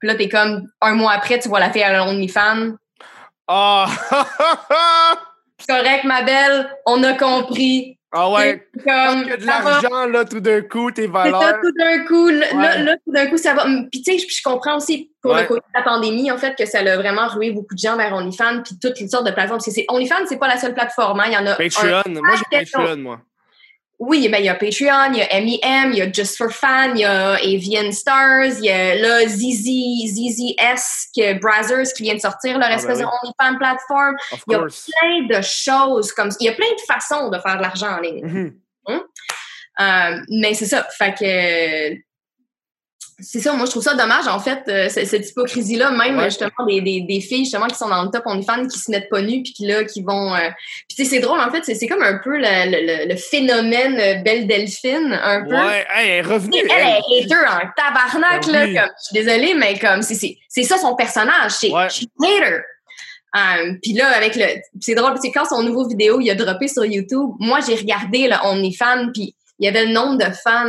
Puis 0.00 0.08
là, 0.08 0.14
t'es 0.14 0.28
comme 0.28 0.66
un 0.80 0.94
mois 0.94 1.12
après, 1.12 1.38
tu 1.38 1.48
vois 1.48 1.60
la 1.60 1.70
fille 1.70 1.82
à 1.82 2.04
OnlyFans. 2.04 2.72
Ah! 3.46 3.86
C'est 5.58 5.66
correct, 5.66 6.04
ma 6.04 6.22
belle, 6.22 6.74
on 6.86 7.02
a 7.02 7.12
compris. 7.12 7.99
Ah 8.12 8.30
ouais! 8.30 8.66
Parce 8.84 9.14
Comme, 9.14 9.32
a 9.32 9.36
de 9.36 9.46
l'argent, 9.46 10.06
là, 10.06 10.24
tout 10.24 10.40
d'un 10.40 10.62
coup, 10.62 10.90
tes 10.90 11.06
valeurs. 11.06 11.60
tout 11.62 11.72
d'un 11.78 12.04
coup, 12.04 12.28
là, 12.28 12.46
là, 12.52 12.56
Ouais. 12.56 12.82
là, 12.82 12.96
tout 13.04 13.12
d'un 13.12 13.26
coup, 13.26 13.36
ça 13.36 13.54
va. 13.54 13.64
Puis, 13.90 14.02
tu 14.02 14.18
sais, 14.18 14.18
je 14.18 14.42
comprends 14.42 14.76
aussi 14.76 15.12
pour 15.22 15.32
Ouais. 15.32 15.42
le 15.42 15.46
côté 15.48 15.60
de 15.60 15.78
la 15.78 15.82
pandémie, 15.84 16.30
en 16.30 16.38
fait, 16.38 16.54
que 16.56 16.66
ça 16.66 16.78
a 16.80 16.96
vraiment 16.96 17.28
rué 17.28 17.50
beaucoup 17.52 17.74
de 17.74 17.80
gens 17.80 17.96
vers 17.96 18.12
OnlyFans, 18.14 18.62
puis 18.64 18.76
toutes 18.80 18.98
les 19.00 19.08
sortes 19.08 19.26
de 19.26 19.30
plateformes. 19.32 19.58
Parce 19.58 19.66
que 19.66 19.72
c'est 19.72 19.86
OnlyFans, 19.88 20.26
c'est 20.28 20.38
pas 20.38 20.48
la 20.48 20.56
seule 20.58 20.74
plateforme. 20.74 21.20
hein. 21.20 21.24
Il 21.28 21.32
y 21.32 21.36
en 21.36 21.46
a. 21.46 21.52
un- 21.52 21.54
Patreon. 21.56 22.02
Moi, 22.22 22.34
j'ai 22.36 22.58
Patreon, 22.64 22.96
moi. 22.98 23.20
Oui, 24.00 24.30
ben, 24.30 24.38
il 24.38 24.46
y 24.46 24.48
a 24.48 24.54
Patreon, 24.54 25.12
il 25.12 25.18
y 25.18 25.22
a 25.22 25.40
MEM, 25.40 25.92
il 25.92 25.98
y 25.98 26.00
a 26.00 26.10
Just 26.10 26.38
for 26.38 26.50
Fun, 26.50 26.94
il 26.94 27.00
y 27.00 27.04
a 27.04 27.34
Avian 27.34 27.92
Stars, 27.92 28.58
il 28.58 28.64
y 28.64 28.70
a 28.70 28.94
là 28.94 29.28
ZZ, 29.28 29.68
ZZS, 30.08 31.38
Brazzers 31.38 31.92
qui 31.94 32.04
vient 32.04 32.14
de 32.14 32.20
sortir 32.20 32.58
leur 32.58 32.70
Ah, 32.70 32.76
espèce 32.76 32.98
ben 32.98 33.04
de 33.04 33.10
OnlyFans 33.10 33.58
plateforme. 33.58 34.16
Il 34.48 34.52
y 34.52 34.54
a. 34.54 34.60
Plein 34.60 35.38
de 35.38 35.42
choses 35.42 36.12
comme 36.12 36.30
Il 36.40 36.46
y 36.46 36.48
a 36.48 36.54
plein 36.54 36.72
de 36.72 36.80
façons 36.92 37.28
de 37.28 37.38
faire 37.38 37.58
de 37.58 37.62
l'argent 37.62 37.98
en 37.98 38.00
ligne. 38.00 38.24
Mhm. 38.24 38.60
Euh, 39.80 40.20
mais 40.30 40.54
c'est 40.54 40.66
ça. 40.66 40.86
Fait 40.96 41.14
que. 41.14 42.09
C'est 43.22 43.40
ça, 43.40 43.52
moi 43.52 43.66
je 43.66 43.70
trouve 43.70 43.82
ça 43.82 43.94
dommage 43.94 44.26
en 44.28 44.38
fait, 44.38 44.62
euh, 44.68 44.88
cette 44.88 45.28
hypocrisie-là, 45.28 45.90
même 45.92 46.16
Ouais. 46.18 46.24
justement 46.24 46.50
des, 46.66 46.80
des, 46.80 47.00
des 47.02 47.20
filles 47.20 47.44
justement 47.44 47.66
qui 47.66 47.76
sont 47.76 47.88
dans 47.88 48.02
le 48.04 48.10
top 48.10 48.22
OnlyFans 48.26 48.66
qui 48.66 48.78
se 48.78 48.90
mettent 48.90 49.08
pas 49.08 49.20
nues 49.22 49.42
puis 49.42 49.52
qui 49.52 49.66
là 49.66 49.84
qui 49.84 50.02
vont. 50.02 50.34
euh, 50.34 50.48
Puis 50.88 50.96
tu 50.96 51.04
sais, 51.04 51.10
c'est 51.10 51.20
drôle 51.20 51.40
en 51.40 51.50
fait, 51.50 51.62
c'est 51.64 51.74
c'est 51.74 51.86
comme 51.86 52.02
un 52.02 52.18
peu 52.22 52.36
le, 52.36 52.42
le, 52.42 53.08
le- 53.08 53.16
phénomène 53.16 53.98
euh, 53.98 54.22
Belle 54.22 54.46
Delphine, 54.46 55.18
un 55.22 55.44
peu. 55.44 55.54
Ouais, 55.54 55.86
elle 55.96 56.06
est 56.08 56.20
revenue. 56.22 56.58
Elle, 56.64 56.70
elle 56.70 57.18
est 57.18 57.24
hater 57.24 57.46
en 57.46 57.60
tabarnak, 57.76 58.46
là. 58.46 58.64
Comme, 58.66 58.74
je 58.98 59.04
suis 59.04 59.24
désolée, 59.24 59.54
mais 59.54 59.78
comme, 59.78 60.02
c'est, 60.02 60.14
c'est, 60.14 60.36
c'est 60.48 60.62
ça 60.62 60.78
son 60.78 60.94
personnage. 60.94 61.52
C'est 61.52 61.70
Ouais. 61.70 61.88
she's 61.88 62.06
hater. 62.22 62.62
Um, 63.34 63.78
puis 63.80 63.92
là, 63.92 64.08
avec 64.16 64.34
le. 64.34 64.44
C'est 64.80 64.94
drôle, 64.94 65.14
c'est 65.22 65.30
quand 65.30 65.44
son 65.44 65.62
nouveau 65.62 65.86
vidéo, 65.86 66.20
il 66.20 66.28
a 66.30 66.34
droppé 66.34 66.66
sur 66.66 66.84
YouTube, 66.84 67.30
moi, 67.38 67.60
j'ai 67.66 67.76
regardé 67.76 68.26
le 68.28 68.34
OnlyFans, 68.44 69.10
puis 69.14 69.34
il 69.60 69.66
y 69.66 69.68
avait 69.68 69.84
le 69.86 69.92
nombre 69.92 70.16
de 70.18 70.30
fans 70.32 70.66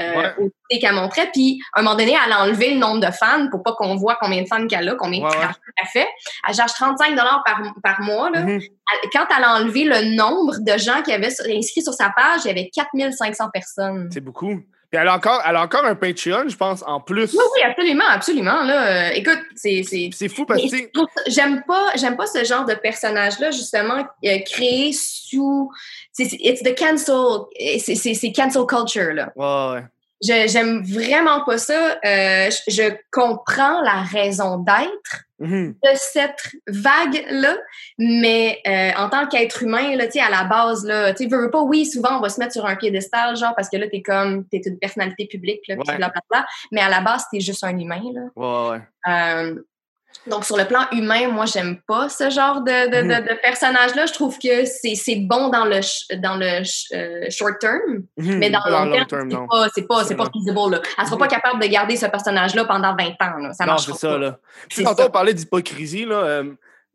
euh, 0.00 0.30
Ouais. 0.38 0.78
qu'elle 0.80 0.94
montrait, 0.94 1.28
puis 1.32 1.60
à 1.72 1.80
un 1.80 1.82
moment 1.82 1.96
donné, 1.96 2.14
elle 2.24 2.32
a 2.32 2.42
enlevé 2.42 2.72
le 2.74 2.78
nombre 2.78 3.00
de 3.04 3.10
fans 3.12 3.48
pour 3.50 3.62
pas 3.62 3.72
qu'on 3.72 3.96
voit 3.96 4.16
combien 4.20 4.42
de 4.42 4.46
fans 4.46 4.66
qu'elle 4.66 4.88
a, 4.88 4.94
combien 4.96 5.22
Ouais, 5.22 5.30
de 5.30 5.34
ouais. 5.36 5.40
trafic 5.42 5.62
elle 5.76 5.86
fait. 6.02 6.08
Elle 6.48 6.54
charge 6.54 6.72
35 6.74 7.16
par, 7.16 7.42
par 7.82 8.00
mois, 8.02 8.30
là. 8.30 8.40
Mhm. 8.40 8.60
Elle- 8.60 9.10
Quand 9.12 9.26
elle 9.36 9.44
a 9.44 9.54
enlevé 9.56 9.84
le 9.84 10.14
nombre 10.16 10.56
de 10.60 10.78
gens 10.78 11.02
qui 11.02 11.12
avaient 11.12 11.26
inscrit 11.28 11.82
sur 11.82 11.92
sa 11.94 12.10
page, 12.10 12.40
il 12.44 12.48
y 12.48 12.50
avait 12.50 12.70
4500 12.72 13.48
personnes. 13.52 14.08
C'est 14.12 14.20
beaucoup. 14.20 14.60
Puis 14.90 15.00
elle 15.00 15.08
a, 15.08 15.14
encore, 15.16 15.42
elle 15.44 15.56
a 15.56 15.62
encore 15.62 15.84
un 15.84 15.96
Patreon, 15.96 16.44
je 16.48 16.56
pense, 16.56 16.84
en 16.86 17.00
plus. 17.00 17.32
Oui, 17.32 17.38
oui, 17.56 17.62
absolument, 17.64 18.04
absolument. 18.08 18.62
Là, 18.62 19.08
Euh, 19.08 19.10
écoute, 19.14 19.40
c'est, 19.56 19.82
c'est, 19.82 20.28
fou 20.28 20.44
parce 20.44 20.60
que, 20.62 20.76
j'aime 21.26 21.62
pas, 21.66 21.86
j'aime 21.96 22.16
pas 22.16 22.26
ce 22.26 22.44
genre 22.44 22.64
de 22.64 22.74
personnage-là 22.74 23.50
justement 23.50 24.06
euh, 24.24 24.38
créé 24.46 24.92
sous, 24.92 25.68
c'est, 26.14 26.28
it's 26.40 26.62
the 26.62 26.74
cancel, 26.78 27.46
c'est, 27.78 28.32
cancel 28.32 28.64
culture 28.66 29.12
là. 29.12 29.32
ouais, 29.36 29.82
j'aime 30.48 30.82
vraiment 30.84 31.44
pas 31.44 31.58
ça. 31.58 31.98
Euh, 32.04 32.50
je, 32.50 32.70
je 32.72 32.94
comprends 33.12 33.82
la 33.82 34.02
raison 34.02 34.58
d'être 34.58 35.24
Mhm. 35.40 35.74
de 35.82 35.88
cette 35.96 36.52
vague-là, 36.68 37.56
mais 37.98 38.60
euh, 38.68 38.92
en 38.96 39.08
tant 39.10 39.26
qu'être 39.26 39.64
humain, 39.64 39.96
là, 39.96 40.06
tu 40.06 40.12
sais, 40.12 40.20
à 40.20 40.30
la 40.30 40.44
base, 40.44 40.84
là, 40.86 41.12
tu 41.12 41.26
veux, 41.26 41.38
veux 41.42 41.50
pas, 41.50 41.60
oui, 41.60 41.84
souvent, 41.86 42.18
on 42.18 42.20
va 42.20 42.28
se 42.28 42.38
mettre 42.38 42.52
sur 42.52 42.64
un 42.64 42.76
piédestal, 42.76 43.36
genre, 43.36 43.52
parce 43.56 43.68
que 43.68 43.76
là, 43.76 43.88
t'es 43.88 44.00
comme, 44.00 44.46
t'es 44.48 44.62
une 44.64 44.78
personnalité 44.78 45.26
publique, 45.26 45.60
là, 45.68 45.74
puis 45.74 45.88
Ouais. 45.88 45.96
blablabla, 45.96 46.46
mais 46.70 46.80
à 46.80 46.88
la 46.88 47.00
base, 47.00 47.24
t'es 47.32 47.40
juste 47.40 47.64
un 47.64 47.76
humain, 47.76 48.00
là. 48.14 48.20
Ouais, 48.36 48.70
ouais. 48.78 49.12
Euh, 49.12 49.60
donc, 50.26 50.44
sur 50.46 50.56
le 50.56 50.64
plan 50.64 50.86
humain, 50.92 51.28
moi, 51.28 51.44
j'aime 51.44 51.80
pas 51.86 52.08
ce 52.08 52.30
genre 52.30 52.62
de, 52.62 52.86
de, 52.88 53.02
de, 53.02 53.28
de 53.28 53.40
personnage-là. 53.42 54.06
Je 54.06 54.12
trouve 54.14 54.38
que 54.38 54.64
c'est 54.64 55.16
bon 55.16 55.48
dans 55.50 55.66
le, 55.66 55.80
dans 56.16 56.36
le 56.36 56.62
euh, 56.94 57.26
short 57.30 57.58
term, 57.60 58.04
Mhm. 58.16 58.38
mais 58.38 58.48
dans 58.50 58.60
le 58.64 58.70
long, 58.72 59.04
terme, 59.06 59.28
terme, 59.28 59.46
c'est 59.74 59.86
pas, 59.86 60.02
pas, 60.04 60.14
pas 60.14 60.30
feasible. 60.32 60.70
Là. 60.70 60.80
Elle 60.98 61.04
sera 61.06 61.18
pas 61.18 61.28
capable 61.28 61.60
de 61.62 61.66
garder 61.66 61.96
ce 61.96 62.06
personnage-là 62.06 62.64
pendant 62.64 62.96
20 62.96 63.04
ans. 63.20 63.38
Là. 63.38 63.52
Ça 63.52 63.64
non, 63.66 63.72
marche 63.72 63.84
c'est 63.84 63.92
pas. 63.92 63.98
ça, 63.98 64.18
là. 64.18 64.38
Puis 64.70 64.82
ça. 64.84 64.94
on 64.98 65.10
parlait 65.10 65.34
d'hypocrisie, 65.34 66.06
là. 66.06 66.16
euh, 66.16 66.44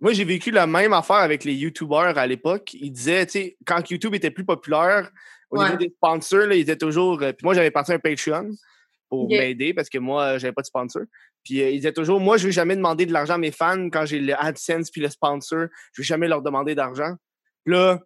moi, 0.01 0.13
j'ai 0.13 0.24
vécu 0.24 0.49
la 0.49 0.65
même 0.65 0.93
affaire 0.93 1.17
avec 1.17 1.43
les 1.43 1.53
YouTubers 1.53 2.17
à 2.17 2.26
l'époque. 2.26 2.72
Ils 2.74 2.89
disaient, 2.91 3.26
tu 3.26 3.32
sais, 3.34 3.57
quand 3.65 3.89
YouTube 3.91 4.15
était 4.15 4.32
plus 4.32 4.45
populaire, 4.45 5.09
au 5.51 5.57
Ouais. 5.59 5.65
niveau 5.65 5.78
des 5.78 5.89
sponsors, 5.95 6.47
là, 6.47 6.55
ils 6.55 6.61
étaient 6.61 6.78
toujours. 6.78 7.22
euh, 7.22 7.32
puis 7.34 7.43
moi, 7.43 7.53
j'avais 7.53 7.70
parti 7.72 7.91
un 7.91 7.99
Patreon 7.99 8.49
pour 9.10 9.28
m'aider 9.30 9.74
parce 9.74 9.89
que 9.89 9.97
moi, 9.97 10.24
euh, 10.24 10.39
j'avais 10.39 10.53
pas 10.53 10.62
de 10.62 10.68
sponsor. 10.68 11.01
Puis 11.43 11.62
euh, 11.62 11.70
ils 11.70 11.78
disaient 11.78 11.93
toujours, 11.93 12.20
moi, 12.20 12.38
je 12.38 12.45
vais 12.47 12.51
jamais 12.51 12.76
demander 12.76 13.05
de 13.05 13.14
l'argent 13.14 13.36
à 13.36 13.38
mes 13.38 13.51
fans 13.51 13.89
quand 13.89 14.05
j'ai 14.05 14.20
le 14.20 14.34
AdSense 14.39 14.91
puis 14.91 15.01
le 15.01 15.10
sponsor. 15.10 15.68
Je 15.93 16.01
vais 16.01 16.05
jamais 16.05 16.28
leur 16.28 16.41
demander 16.41 16.76
d'argent. 16.76 17.14
Là, 17.66 17.99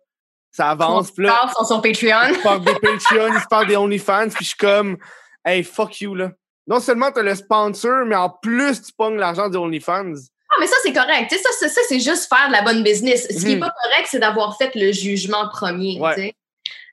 ça 0.52 0.70
avance. 0.70 1.12
Ils 1.18 1.32
sont 1.58 1.66
sur 1.66 1.82
Patreon. 1.82 2.30
ils 2.30 2.36
se 2.36 2.44
parlent 2.44 2.64
des 2.64 2.74
Patreon, 2.74 3.34
ils 3.36 3.42
se 3.42 3.48
parlent 3.50 3.68
des 3.68 3.76
OnlyFans, 3.76 4.30
puis 4.30 4.44
je 4.46 4.50
suis 4.50 4.58
comme, 4.58 4.98
hey, 5.46 5.64
fuck 5.64 6.00
you, 6.02 6.14
là. 6.16 6.32
Non 6.68 6.80
seulement 6.80 7.12
t'as 7.12 7.24
le 7.24 7.36
sponsor, 7.36 8.06
mais 8.06 8.16
en 8.16 8.30
plus, 8.30 8.82
tu 8.82 8.94
pognes 8.98 9.18
l'argent 9.18 9.50
des 9.50 9.58
OnlyFans. 9.58 10.14
Ah, 10.50 10.56
mais 10.60 10.68
ça, 10.68 10.76
c'est 10.84 10.94
correct. 10.94 11.30
Tu 11.30 11.38
ça, 11.38 11.50
ça, 11.60 11.68
ça, 11.68 11.82
c'est 11.90 12.00
juste 12.00 12.28
faire 12.30 12.48
de 12.48 12.54
la 12.54 12.62
bonne 12.62 12.84
business. 12.84 13.28
Ce 13.30 13.40
qui 13.40 13.46
n'est 13.46 13.56
Mhm. 13.56 13.62
pas 13.62 13.74
correct, 13.84 14.08
c'est 14.10 14.20
d'avoir 14.20 14.56
fait 14.58 14.74
le 14.76 14.92
jugement 14.92 15.50
premier. 15.50 16.00
Ouais. 16.00 16.36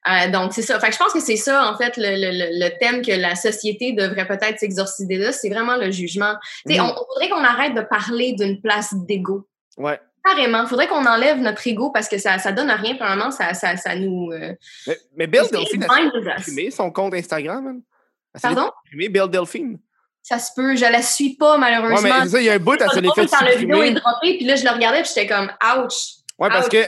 Euh, 0.09 0.31
donc, 0.31 0.53
c'est 0.55 0.63
ça. 0.63 0.81
Fait 0.81 0.87
que 0.89 0.95
je 0.95 0.99
pense 0.99 1.13
que 1.13 1.21
c'est 1.21 1.37
ça, 1.37 1.71
en 1.71 1.77
fait, 1.77 1.97
le, 1.99 2.03
le, 2.17 2.59
le- 2.65 2.79
thème 2.79 3.03
que 3.03 3.13
la 3.13 3.35
société 3.37 3.93
devrait 3.93 4.27
peut-être 4.27 4.59
s'exorciser 4.59 5.17
là, 5.17 5.31
c'est 5.33 5.51
vraiment 5.51 5.77
le 5.77 5.91
jugement. 5.91 6.35
Tu 6.67 6.75
sais, 6.75 6.81
Mhm. 6.81 6.87
on, 6.87 6.93
on 6.93 7.05
voudrait 7.13 7.29
qu'on 7.29 7.45
arrête 7.45 7.75
de 7.75 7.83
parler 7.83 8.33
d'une 8.33 8.61
place 8.63 8.95
d'ego. 8.95 9.47
Ouais. 9.77 10.01
Carrément. 10.25 10.63
Il 10.63 10.69
faudrait 10.69 10.87
qu'on 10.89 11.05
enlève 11.07 11.39
notre 11.39 11.67
ego 11.67 11.91
parce 11.91 12.09
que 12.09 12.17
ça, 12.19 12.39
ça 12.39 12.53
donne 12.53 12.71
rien. 12.71 12.95
Premièrement, 12.95 13.31
ça, 13.31 13.53
ça, 13.55 13.77
ça 13.77 13.95
nous. 13.95 14.31
euh, 14.33 14.55
Mais, 14.87 14.99
mais 15.17 15.27
Bill 15.27 15.43
Delphine, 15.51 15.83
us. 15.85 16.45
supprimé 16.45 16.71
son 16.71 16.91
compte 16.91 17.15
Instagram, 17.15 17.81
s'est 18.35 18.41
Pardon? 18.43 18.71
supprimé, 18.85 19.09
Bill 19.11 19.29
Delphine. 19.29 19.79
Ça 20.23 20.39
se 20.39 20.51
peut. 20.55 20.77
Je 20.77 20.83
la 20.85 21.01
suis 21.03 21.37
pas, 21.37 21.55
Ouais, 21.55 21.59
malheureusement. 21.59 22.01
mais 22.03 22.25
c'est 22.25 22.29
ça, 22.29 22.41
il 22.41 22.45
y 22.45 22.51
a 22.51 22.55
un 22.55 22.59
bout, 22.59 22.75
elle 22.81 22.91
se 22.91 23.01
drôle 23.01 23.15
fait 23.15 23.27
quand 23.27 23.45
le 23.47 23.57
vidéo 23.57 23.83
est 23.83 23.93
droppé, 23.95 24.37
puis 24.37 24.45
là, 24.45 24.55
je 24.57 24.65
le 24.65 24.71
regardais, 24.71 25.01
puis 25.03 25.11
j'étais 25.15 25.27
comme, 25.27 25.51
ouch. 25.83 25.95
Ouais, 26.41 26.49
parce 26.49 26.67
ouch, 26.67 26.73
que, 26.73 26.79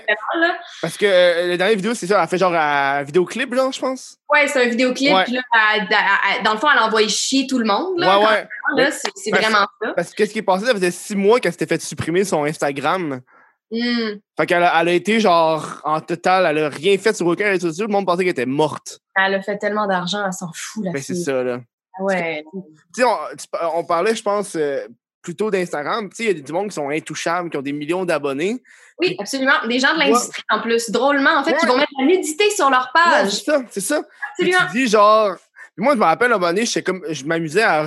là. 0.41 0.57
parce 0.81 0.97
que 0.97 1.05
euh, 1.05 1.47
la 1.49 1.57
dernière 1.59 1.77
vidéo, 1.77 1.93
c'est 1.95 2.07
ça, 2.07 2.15
elle 2.17 2.23
a 2.23 2.27
fait 2.27 2.39
genre 2.39 2.55
un 2.55 3.03
vidéoclip, 3.03 3.55
genre, 3.55 3.71
je 3.71 3.81
pense. 3.81 4.17
Ouais, 4.33 4.49
c'est 4.49 4.65
un 4.65 4.69
vidéoclip, 4.69 5.13
Ouais. 5.13 5.25
puis 5.25 5.35
là, 5.35 5.43
elle- 5.77 5.87
elle- 5.91 5.97
elle- 6.39 6.43
dans 6.43 6.55
le 6.55 6.59
fond, 6.59 6.69
elle 6.73 6.79
envoie 6.83 7.07
chier 7.09 7.47
tout 7.47 7.59
le 7.59 7.67
monde. 7.67 7.99
Là, 7.99 8.19
ouais, 8.19 8.25
ouais. 8.25 8.49
là, 8.77 8.91
c'est 8.91 9.31
Parce- 9.31 9.43
vraiment 9.45 9.67
ça. 9.83 9.93
Parce 9.95 10.11
que 10.11 10.15
qu'est-ce 10.17 10.33
qui 10.33 10.39
est 10.39 10.43
passé, 10.43 10.65
ça 10.65 10.73
faisait 10.73 10.91
six 10.91 11.15
mois 11.15 11.39
qu'elle 11.39 11.53
s'était 11.53 11.67
fait 11.67 11.83
supprimer 11.83 12.25
son 12.25 12.45
Instagram. 12.45 13.21
Hmm. 13.71 14.17
Fait 14.39 14.47
qu'elle 14.47 14.63
a, 14.63 14.81
elle 14.81 14.89
a 14.89 14.93
été 14.93 15.21
genre, 15.21 15.81
en 15.85 16.01
total, 16.01 16.47
elle 16.47 16.65
a 16.65 16.69
rien 16.69 16.97
fait 16.99 17.15
sur 17.15 17.27
aucun 17.27 17.47
réseau 17.51 17.69
social. 17.69 17.87
Le 17.89 17.93
monde 17.93 18.07
pensait 18.07 18.21
qu'elle 18.23 18.31
était 18.33 18.47
morte. 18.47 19.01
Elle 19.17 19.35
a 19.35 19.43
fait 19.43 19.59
tellement 19.59 19.87
d'argent, 19.87 20.25
elle 20.27 20.33
s'en 20.33 20.51
fout, 20.55 20.85
la 20.85 20.93
Ben, 20.93 21.03
c'est 21.03 21.15
ça, 21.15 21.43
là. 21.43 21.59
Ah 21.99 22.03
Ouais. 22.05 22.45
Tu 22.95 23.03
sais, 23.03 23.09
on 23.75 23.85
parlait, 23.85 24.15
je 24.15 24.23
pense, 24.23 24.57
euh, 24.57 24.87
plutôt 25.23 25.51
d'Instagram. 25.51 26.09
Tu 26.11 26.17
sais, 26.17 26.25
il 26.25 26.37
y 26.37 26.41
a 26.41 26.43
du 26.43 26.53
monde 26.53 26.69
qui 26.69 26.75
sont 26.75 26.91
intouchables, 26.91 27.49
qui 27.49 27.57
ont 27.57 27.63
des 27.63 27.73
millions 27.73 28.05
d'abonnés. 28.05 28.63
Oui, 28.99 29.17
absolument. 29.19 29.67
Des 29.69 29.79
gens 29.79 29.95
de 29.95 30.01
l'industrie, 30.01 30.43
en 30.51 30.61
plus. 30.61 30.91
Drôlement, 30.91 31.39
en 31.39 31.45
fait, 31.45 31.55
qui 31.57 31.67
vont 31.67 31.77
mettre 31.77 31.93
la 31.99 32.07
nudité 32.07 32.51
sur 32.51 32.69
leur 32.69 32.91
page. 32.93 33.31
c'est 33.31 33.45
ça, 33.45 33.63
c'est 33.71 33.81
ça. 33.81 34.03
Puis 34.39 34.53
Absolument. 34.53 34.73
tu 34.73 34.79
dis 34.79 34.89
genre. 34.89 35.37
Puis 35.75 35.85
moi, 35.85 35.95
je 35.95 35.99
me 35.99 36.05
rappelle, 36.05 36.33
à 36.33 36.37
un 36.37 36.39
moment 36.39 36.53
donné, 36.53 36.67
comme, 36.83 37.03
je 37.09 37.25
m'amusais 37.25 37.63
à 37.63 37.87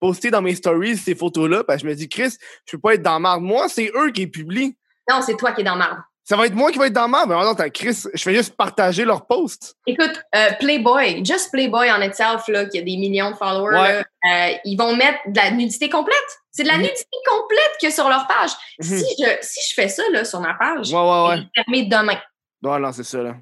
poster 0.00 0.30
dans 0.30 0.42
mes 0.42 0.54
stories 0.54 0.96
ces 0.96 1.14
photos-là, 1.14 1.64
parce 1.64 1.82
que 1.82 1.88
je 1.88 1.90
me 1.90 1.96
dis, 1.96 2.08
Chris, 2.08 2.36
je 2.64 2.72
peux 2.76 2.80
pas 2.80 2.94
être 2.94 3.02
dans 3.02 3.20
marde. 3.20 3.42
Moi, 3.42 3.68
c'est 3.68 3.90
eux 3.94 4.10
qui 4.10 4.22
les 4.22 4.26
publient. 4.26 4.76
Non, 5.10 5.20
c'est 5.22 5.36
toi 5.36 5.52
qui 5.52 5.60
es 5.60 5.64
dans 5.64 5.76
marde. 5.76 5.98
Ça 6.28 6.36
va 6.36 6.46
être 6.46 6.54
moi 6.54 6.72
qui 6.72 6.78
va 6.78 6.88
être 6.88 6.92
dans 6.92 7.06
marde. 7.06 7.28
Mais 7.30 7.36
non, 7.36 7.54
t'as 7.54 7.70
Chris, 7.70 8.02
je 8.12 8.20
fais 8.22 8.34
juste 8.34 8.56
partager 8.56 9.04
leurs 9.04 9.26
posts. 9.26 9.76
Écoute, 9.86 10.20
euh, 10.34 10.48
Playboy, 10.58 11.24
just 11.24 11.52
Playboy 11.52 11.88
en 11.92 12.02
itself, 12.02 12.48
là, 12.48 12.64
qui 12.66 12.78
a 12.78 12.82
des 12.82 12.96
millions 12.96 13.30
de 13.30 13.36
followers, 13.36 13.78
Ouais. 13.80 14.02
là, 14.24 14.48
euh, 14.50 14.56
ils 14.64 14.76
vont 14.76 14.96
mettre 14.96 15.18
de 15.28 15.36
la 15.36 15.52
nudité 15.52 15.88
complète. 15.88 16.16
C'est 16.50 16.64
de 16.64 16.68
la 16.68 16.74
Mhm. 16.78 16.82
nudité 16.82 17.06
complète 17.30 17.72
que 17.80 17.90
sur 17.90 18.08
leur 18.08 18.26
page. 18.26 18.50
Mhm. 18.80 18.98
Si, 18.98 19.04
je, 19.22 19.28
si 19.40 19.60
je 19.70 19.74
fais 19.74 19.88
ça 19.88 20.02
là, 20.10 20.24
sur 20.24 20.40
ma 20.40 20.54
page, 20.54 20.90
Ouais, 20.92 20.98
ouais, 20.98 21.28
ouais. 21.28 21.36
je 21.36 21.42
vais 21.42 21.48
fermer 21.54 21.82
demain. 21.84 22.18
Ouais, 22.62 22.80
non, 22.80 22.90
c'est 22.92 23.04
ça, 23.04 23.22
là. 23.22 23.36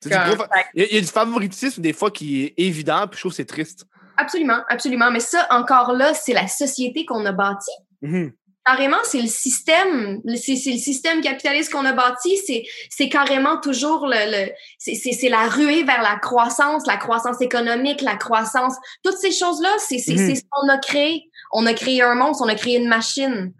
C'est 0.00 0.10
du 0.10 0.14
Comme- 0.16 0.24
gros 0.28 0.36
fa- 0.36 0.48
Il 0.74 0.82
y, 0.82 0.84
a- 0.84 0.88
il 0.88 0.94
y 0.94 0.98
a 0.98 1.00
du 1.00 1.06
favoritisme 1.08 1.82
des 1.82 1.92
fois 1.92 2.10
qui 2.12 2.44
est 2.44 2.54
évident, 2.58 3.06
puis 3.08 3.16
je 3.16 3.22
trouve 3.22 3.32
que 3.32 3.36
c'est 3.36 3.44
triste. 3.44 3.86
Absolument, 4.16 4.60
absolument. 4.68 5.10
Mais 5.10 5.20
ça, 5.20 5.46
encore 5.50 5.92
là, 5.94 6.14
c'est 6.14 6.32
la 6.32 6.46
société 6.46 7.04
qu'on 7.04 7.24
a 7.26 7.32
bâtie. 7.32 7.70
Mhm. 8.02 8.32
Carrément, 8.66 8.98
c'est 9.04 9.22
le 9.22 9.26
système, 9.28 10.20
c'est 10.36 10.54
c'est 10.56 10.72
le 10.72 10.78
système 10.78 11.22
capitaliste 11.22 11.72
qu'on 11.72 11.84
a 11.86 11.92
bâti. 11.92 12.36
C'est 12.46 12.62
c'est 12.90 13.08
carrément 13.08 13.58
toujours 13.58 14.06
le, 14.06 14.16
le 14.30 14.52
c'est- 14.78 14.94
c'est 14.94 15.12
c'est 15.12 15.30
la 15.30 15.48
ruée 15.48 15.82
vers 15.82 16.02
la 16.02 16.16
croissance, 16.16 16.86
la 16.86 16.98
croissance 16.98 17.40
économique, 17.40 18.02
la 18.02 18.16
croissance. 18.16 18.74
Toutes 19.02 19.16
ces 19.16 19.32
choses-là, 19.32 19.70
c'est 19.78 19.98
c'est 19.98 20.12
Mhm. 20.14 20.28
c'est 20.28 20.34
ce 20.36 20.42
qu'on 20.50 20.68
a 20.68 20.78
créé. 20.78 21.30
On 21.52 21.64
a 21.66 21.72
créé 21.72 22.02
un 22.02 22.14
monstre, 22.14 22.44
on 22.44 22.48
a 22.48 22.54
créé 22.54 22.76
une 22.76 22.86
machine. 22.88 23.52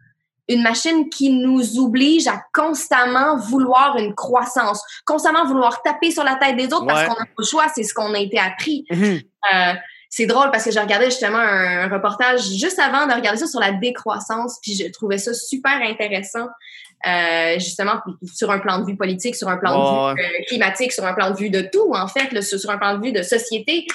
Une 0.48 0.62
machine 0.62 1.08
qui 1.08 1.30
nous 1.30 1.78
oblige 1.78 2.26
à 2.26 2.42
constamment 2.52 3.36
vouloir 3.36 3.96
une 3.98 4.14
croissance, 4.16 4.82
constamment 5.06 5.44
vouloir 5.46 5.80
taper 5.82 6.10
sur 6.10 6.24
la 6.24 6.34
tête 6.36 6.56
des 6.56 6.66
autres 6.74 6.86
parce 6.86 7.04
qu'on 7.08 7.14
n'a 7.20 7.24
pas 7.24 7.32
le 7.38 7.44
choix, 7.44 7.66
c'est 7.74 7.84
ce 7.84 7.94
qu'on 7.94 8.12
a 8.14 8.18
été 8.18 8.38
appris. 8.38 8.84
Mhm. 8.90 9.20
Euh, 9.54 9.72
c'est 10.12 10.26
drôle 10.26 10.50
parce 10.50 10.64
que 10.64 10.72
je 10.72 10.78
regardais 10.80 11.06
justement 11.06 11.38
un, 11.38 11.88
reportage 11.88 12.42
juste 12.50 12.80
avant 12.80 13.06
de 13.06 13.12
regarder 13.14 13.38
ça 13.38 13.46
sur 13.46 13.60
la 13.60 13.70
décroissance, 13.70 14.58
puis 14.60 14.74
je 14.74 14.90
trouvais 14.90 15.18
ça 15.18 15.32
super 15.32 15.80
intéressant, 15.82 16.48
euh, 17.06 17.54
justement 17.54 18.00
sur 18.34 18.50
un 18.50 18.58
plan 18.58 18.80
de 18.80 18.86
vue 18.86 18.96
politique, 18.96 19.36
sur 19.36 19.48
un 19.48 19.56
plan 19.56 19.70
de 19.70 20.16
vue 20.16 20.22
euh, 20.22 20.44
climatique, 20.48 20.92
sur 20.92 21.06
un 21.06 21.14
plan 21.14 21.30
de 21.30 21.36
vue 21.36 21.48
de 21.48 21.62
tout 21.62 21.94
en 21.94 22.08
fait, 22.08 22.32
là, 22.32 22.42
sur, 22.42 22.58
un 22.70 22.76
plan 22.76 22.98
de 22.98 23.04
vue 23.04 23.12
de 23.12 23.22
société. 23.22 23.86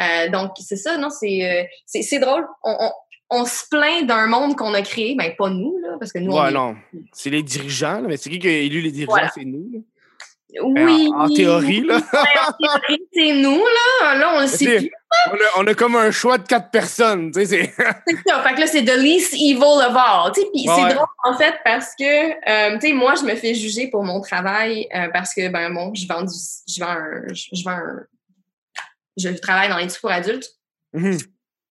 Euh, 0.00 0.28
donc 0.30 0.52
c'est 0.60 0.76
ça, 0.76 0.96
non, 0.96 1.10
c'est 1.10 1.44
euh, 1.44 1.64
c'est 1.86 2.02
c'est 2.02 2.20
drôle. 2.20 2.46
On, 2.62 2.76
on, 2.78 2.90
on 3.30 3.44
se 3.44 3.64
plaint 3.68 4.06
d'un 4.06 4.28
monde 4.28 4.54
qu'on 4.54 4.74
a 4.74 4.82
créé, 4.82 5.16
ben 5.16 5.34
pas 5.36 5.50
nous 5.50 5.76
là, 5.82 5.96
parce 5.98 6.12
que 6.12 6.20
nous 6.20 6.30
on 6.32 6.40
Ouais, 6.40 6.50
est- 6.50 6.54
non. 6.54 6.76
C'est 7.12 7.30
les 7.30 7.42
dirigeants, 7.42 8.00
là, 8.00 8.06
mais 8.06 8.16
c'est 8.16 8.30
qui 8.30 8.38
qui 8.38 8.46
a 8.46 8.58
élu 8.58 8.80
les 8.80 8.92
dirigeants? 8.92 9.10
Voilà. 9.10 9.30
C'est 9.34 9.44
nous. 9.44 9.68
là. 9.72 9.80
Oui, 10.62 11.10
En, 11.14 11.24
en 11.24 11.28
théorie, 11.28 11.82
là. 11.82 11.96
en 11.96 12.52
théorie, 12.52 13.02
c'est 13.12 13.32
nous 13.32 13.62
là. 14.02 14.14
Là 14.14 14.32
on 14.36 14.40
le 14.40 14.46
sait 14.46 14.78
plus. 14.78 14.90
on, 15.30 15.34
a, 15.34 15.62
on 15.62 15.66
a 15.66 15.74
comme 15.74 15.96
un 15.96 16.10
choix 16.10 16.38
de 16.38 16.46
quatre 16.46 16.70
personnes. 16.70 17.30
Tu 17.32 17.44
sais, 17.44 17.46
c'est. 17.46 17.74
Ça. 18.28 18.42
Fait 18.42 18.54
que 18.54 18.60
là, 18.60 18.66
c'est 18.66 18.84
the 18.84 18.96
least 18.96 19.32
evil 19.34 19.62
of 19.62 19.96
all. 19.96 20.32
Tu 20.32 20.40
sais, 20.42 20.46
puis 20.52 20.68
Ouais. 20.68 20.74
c'est 20.76 20.94
drôle, 20.94 21.06
en 21.24 21.36
fait, 21.36 21.54
parce 21.64 21.90
que, 21.98 22.04
euh, 22.04 22.78
tu 22.78 22.88
sais, 22.88 22.92
moi, 22.92 23.14
je 23.16 23.22
me 23.24 23.34
fais 23.34 23.54
juger 23.54 23.88
pour 23.88 24.04
mon 24.04 24.20
travail 24.20 24.86
euh, 24.94 25.08
parce 25.12 25.34
que, 25.34 25.48
ben, 25.48 25.72
bon, 25.72 25.92
je 25.94 26.06
vends 26.06 26.22
du, 26.22 26.34
je 26.68 26.80
vends 26.80 26.90
un, 26.90 27.22
je, 27.32 27.64
vends 27.64 27.70
un, 27.72 28.00
je 29.16 29.28
travaille 29.30 29.68
dans 29.68 29.76
l'industrie 29.76 30.00
pour 30.02 30.10
adultes. 30.10 30.50
Mhm. 30.92 31.18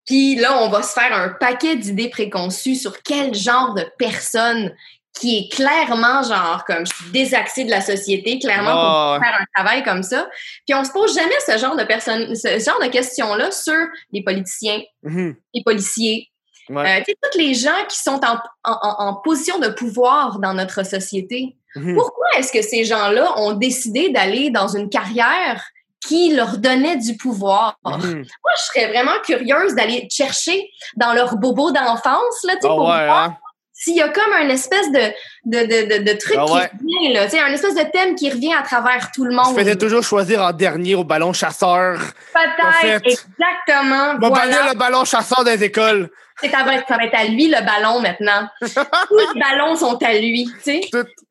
Puis 0.06 0.36
là, 0.36 0.62
on 0.62 0.70
va 0.70 0.84
se 0.84 0.92
faire 0.94 1.14
un 1.14 1.30
paquet 1.30 1.78
d'idées 1.78 2.10
préconçues 2.10 2.76
sur 2.76 3.02
quel 3.04 3.34
genre 3.34 3.74
de 3.74 3.86
personne 3.98 4.76
qui 5.20 5.38
est 5.38 5.52
clairement, 5.56 6.24
genre, 6.24 6.64
comme, 6.66 6.86
je 6.86 6.94
suis 6.94 7.12
désaxée 7.12 7.64
de 7.66 7.70
la 7.70 7.82
société, 7.82 8.40
clairement, 8.40 8.72
pour 8.72 9.12
Ouais, 9.22 9.26
faire 9.28 9.40
un 9.40 9.46
travail 9.56 9.84
comme 9.84 10.02
ça. 10.04 10.28
Puis 10.68 10.74
on 10.76 10.84
se 10.84 10.92
pose 10.92 11.14
jamais 11.14 11.36
ce 11.48 11.58
genre 11.58 11.76
de 11.76 11.84
personnes, 11.84 12.36
ce 12.36 12.48
genre 12.60 12.80
de 12.82 12.88
questions-là 12.88 13.52
sur 13.52 13.78
les 14.12 14.24
politiciens, 14.24 14.82
Mhm. 15.04 15.36
les 15.54 15.64
policiers, 15.64 16.30
Ouais. 16.70 17.00
euh, 17.00 17.04
tu 17.06 17.12
sais, 17.12 17.18
tous 17.32 17.38
les 17.38 17.54
gens 17.54 17.86
qui 17.90 17.98
sont 17.98 18.20
en, 18.26 18.38
en- 18.64 18.96
en- 19.08 19.14
position 19.16 19.60
de 19.60 19.68
pouvoir 19.68 20.40
dans 20.40 20.54
notre 20.54 20.84
société, 20.86 21.56
Mhm. 21.76 21.96
pourquoi 21.96 22.28
est-ce 22.38 22.52
que 22.52 22.62
ces 22.62 22.84
gens-là 22.84 23.38
ont 23.40 23.54
décidé 23.54 24.10
d'aller 24.10 24.50
dans 24.50 24.68
une 24.70 24.90
carrière 24.90 25.64
qui 26.06 26.34
leur 26.34 26.58
donnait 26.58 26.98
du 26.98 27.18
pouvoir? 27.18 27.78
Mhm. 27.86 28.14
Moi, 28.16 28.54
je 28.58 28.64
serais 28.64 28.88
vraiment 28.88 29.20
curieuse 29.24 29.76
d'aller 29.76 30.08
chercher 30.12 30.70
dans 30.96 31.14
leur 31.14 31.36
bobo 31.38 31.72
d'enfance, 31.72 32.44
là, 32.46 32.54
tu 32.56 32.62
sais, 32.62 32.68
Ah 32.68 32.68
pour 32.70 32.80
ouais, 32.90 33.06
voir 33.06 33.24
hein? 33.30 33.38
S'il 33.74 33.96
y 33.96 34.02
a 34.02 34.08
comme 34.10 34.32
un 34.34 34.50
espèce 34.50 34.92
de, 34.92 35.00
de, 35.46 35.60
de, 35.66 35.98
de, 35.98 36.04
de 36.04 36.18
truc 36.18 36.38
Ah 36.40 36.46
ouais. 36.46 36.70
qui 36.70 37.10
revient, 37.10 37.14
là, 37.14 37.46
un 37.46 37.52
espèce 37.54 37.76
de 37.76 37.84
thème 37.92 38.16
qui 38.16 38.30
revient 38.30 38.54
à 38.54 38.62
travers 38.62 39.12
tout 39.12 39.26
le 39.26 39.32
Je 39.32 39.36
monde. 39.36 39.58
faisais 39.58 39.76
toujours 39.76 40.04
choisir 40.04 40.42
en 40.44 40.52
dernier 40.54 40.96
au 40.96 41.04
ballon 41.04 41.34
chasseur. 41.34 41.98
en 41.98 42.00
fait. 42.00 43.00
Peut-être, 43.02 43.06
exactement. 43.08 44.18
Va 44.20 44.30
voilà. 44.30 44.36
bannir 44.46 44.74
le 44.74 44.78
ballon 44.78 45.04
chasseur 45.06 45.44
des 45.44 45.64
écoles. 45.64 46.10
Ça 46.50 46.64
va, 46.64 46.76
être, 46.76 46.88
ça 46.88 46.98
va 46.98 47.06
être 47.06 47.16
à 47.16 47.26
lui 47.26 47.48
le 47.48 47.64
ballon 47.66 48.00
maintenant. 48.02 48.48
Tous 48.62 49.18
les 49.34 49.40
ballons 49.40 49.76
sont 49.76 49.98
à 50.04 50.14
lui, 50.14 50.46
tu 50.64 50.82
sais. 50.82 50.82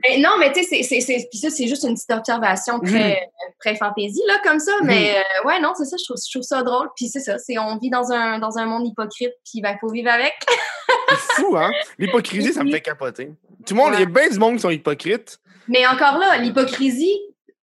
Mais 0.03 0.19
non, 0.19 0.31
mais 0.39 0.53
tu 0.53 0.63
sais, 0.65 0.83
c'est- 0.83 1.01
c'est- 1.01 1.67
juste 1.67 1.85
une 1.85 1.95
petite 1.95 2.11
observation 2.11 2.79
Mhm. 2.79 2.89
très, 2.91 3.29
très 3.61 3.77
fantaisie, 3.77 4.23
là, 4.29 4.35
comme 4.45 4.59
ça. 4.59 4.73
Mais 4.83 5.15
euh, 5.17 5.47
ouais, 5.49 5.61
non, 5.61 5.73
c'est 5.77 5.85
ça, 5.85 5.97
je 5.99 6.05
trouve, 6.05 6.17
je 6.25 6.31
trouve 6.31 6.43
ça 6.43 6.63
drôle. 6.63 6.89
Puis 6.97 7.09
c'est 7.09 7.21
ça, 7.21 7.39
c'est 7.39 7.59
on 7.59 7.79
vit 7.79 7.91
dans 7.91 8.11
un, 8.13 8.39
dans 8.39 8.59
un 8.59 8.67
monde 8.67 8.87
hypocrite, 8.87 9.33
puis 9.45 9.61
il 9.63 9.77
faut 9.81 9.89
vivre 9.91 10.11
avec. 10.11 10.33
C'est 11.09 11.43
fou, 11.43 11.57
hein? 11.57 11.71
L'hypocrisie, 11.99 12.53
ça 12.55 12.65
me 12.65 12.71
fait 12.71 12.81
capoter. 12.81 13.31
Tout 13.67 13.75
le 13.75 13.81
monde, 13.81 13.93
il 13.95 14.01
y 14.01 14.03
a 14.03 14.07
bien 14.07 14.29
du 14.31 14.39
monde 14.39 14.55
qui 14.57 14.61
sont 14.63 14.71
hypocrites. 14.71 15.39
Mais 15.69 15.87
encore 15.87 16.17
là, 16.19 16.39
l'hypocrisie, 16.39 17.19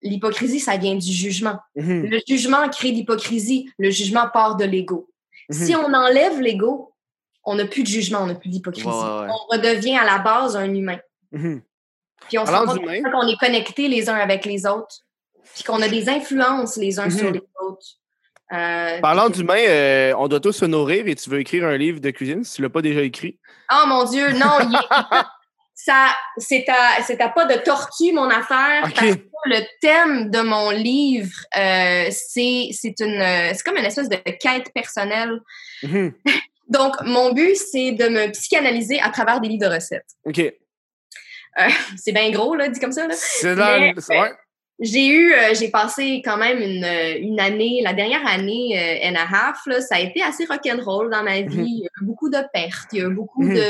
l'hypocrisie, 0.01 0.59
ça 0.59 0.77
vient 0.77 0.95
du 0.95 1.11
jugement. 1.11 1.57
Mhm. 1.75 2.05
Le 2.09 2.19
jugement 2.27 2.69
crée 2.69 2.91
l'hypocrisie. 2.91 3.69
Le 3.77 3.89
jugement 3.89 4.27
part 4.33 4.55
de 4.55 4.63
l'ego. 4.65 5.09
Mhm. 5.49 5.65
Si 5.65 5.75
on 5.75 5.93
enlève 5.93 6.39
l'ego, 6.39 6.92
on 7.45 7.55
n'a 7.55 7.65
plus 7.65 7.83
de 7.83 7.87
jugement, 7.87 8.19
on 8.21 8.27
n'a 8.27 8.35
plus 8.35 8.49
d'hypocrisie. 8.49 8.87
Ouais, 8.87 8.93
ouais, 8.93 9.19
ouais. 9.21 9.27
On 9.29 9.55
redevient 9.57 9.97
à 9.97 10.05
la 10.05 10.19
base 10.19 10.55
un 10.55 10.73
humain. 10.73 10.99
Mhm. 11.31 11.61
Puis 12.29 12.37
on 12.37 12.45
se 12.45 12.51
rend 12.51 12.65
compte 12.65 12.79
qu'on 12.85 13.27
est 13.27 13.37
connectés 13.39 13.87
les 13.89 14.09
uns 14.09 14.15
avec 14.15 14.45
les 14.45 14.65
autres. 14.65 14.95
Puis 15.55 15.63
qu'on 15.63 15.81
a 15.81 15.87
des 15.89 16.07
influences 16.09 16.77
les 16.77 16.99
uns 16.99 17.05
Mhm. 17.05 17.11
sur 17.17 17.31
les 17.31 17.41
autres. 17.61 17.85
Euh, 18.53 18.99
Parlant 19.01 19.29
puis 19.29 19.39
d'humain, 19.39 19.57
euh, 19.67 20.13
on 20.17 20.27
doit 20.27 20.39
tous 20.39 20.51
se 20.53 20.65
nourrir 20.65 21.07
et 21.07 21.15
tu 21.15 21.29
veux 21.29 21.39
écrire 21.39 21.65
un 21.65 21.75
livre 21.75 21.99
de 21.99 22.11
cuisine 22.11 22.43
si 22.43 22.55
tu 22.55 22.61
l'as 22.61 22.69
pas 22.69 22.81
déjà 22.81 23.01
écrit? 23.01 23.39
Oh 23.71 23.83
mon 23.87 24.03
Dieu, 24.05 24.31
non, 24.33 24.57
il 24.61 24.75
est- 24.75 24.77
ça, 25.73 26.09
c'est 26.37 26.65
à, 26.69 27.01
c'est 27.03 27.19
à 27.19 27.29
pas 27.29 27.45
de 27.45 27.55
tortue, 27.61 28.13
mon 28.13 28.29
affaire. 28.29 28.81
Parce 28.83 28.93
que 28.93 29.19
le 29.45 29.59
thème 29.81 30.29
de 30.29 30.41
mon 30.41 30.69
livre, 30.69 31.33
euh, 31.57 32.05
c'est, 32.11 32.69
c'est 32.71 32.95
une, 32.99 33.19
c'est 33.53 33.63
comme 33.65 33.77
une 33.77 33.85
espèce 33.85 34.07
de 34.09 34.15
quête 34.17 34.71
personnelle. 34.73 35.39
Mhm. 35.81 36.13
Donc, 36.68 36.95
mon 37.03 37.32
but, 37.34 37.55
c'est 37.55 37.91
de 37.91 38.07
me 38.07 38.32
psychanalyser 38.32 38.99
à 39.01 39.09
travers 39.09 39.39
des 39.41 39.47
livres 39.49 39.68
de 39.70 39.74
recettes. 39.76 40.05
OK. 40.26 40.41
C'est 41.97 42.11
bien 42.14 42.32
gros, 42.32 42.55
là, 42.55 42.68
dit 42.68 42.80
comme 42.80 42.91
ça, 42.91 43.07
là. 43.07 43.14
C'est 43.16 43.53
ouais. 43.55 44.32
J'ai 44.80 45.05
eu, 45.07 45.34
euh, 45.34 45.53
j'ai 45.53 45.70
passé 45.70 46.22
quand 46.26 46.36
même 46.38 46.59
une, 46.59 46.84
euh, 46.84 47.16
une 47.20 47.39
année, 47.39 47.82
la 47.84 47.93
dernière 47.93 48.26
année 48.26 48.72
euh, 49.03 49.07
and 49.07 49.16
a 49.16 49.22
half, 49.32 49.59
là, 49.68 49.80
ça 49.80 49.95
a 49.95 49.99
été 49.99 50.24
assez 50.24 50.45
rock'n'roll 50.45 51.11
dans 51.11 51.22
ma 51.22 51.41
vie. 51.41 51.55
Mhm. 51.57 51.66
Il 51.66 51.80
y 51.82 51.84
a 51.86 51.89
eu 52.01 52.05
beaucoup 52.05 52.30
de 52.30 52.39
pertes, 52.51 52.89
il 52.91 52.99
y 52.99 53.01
a 53.03 53.05
eu 53.07 53.14
beaucoup 53.14 53.43
Mhm. 53.43 53.55
de... 53.55 53.64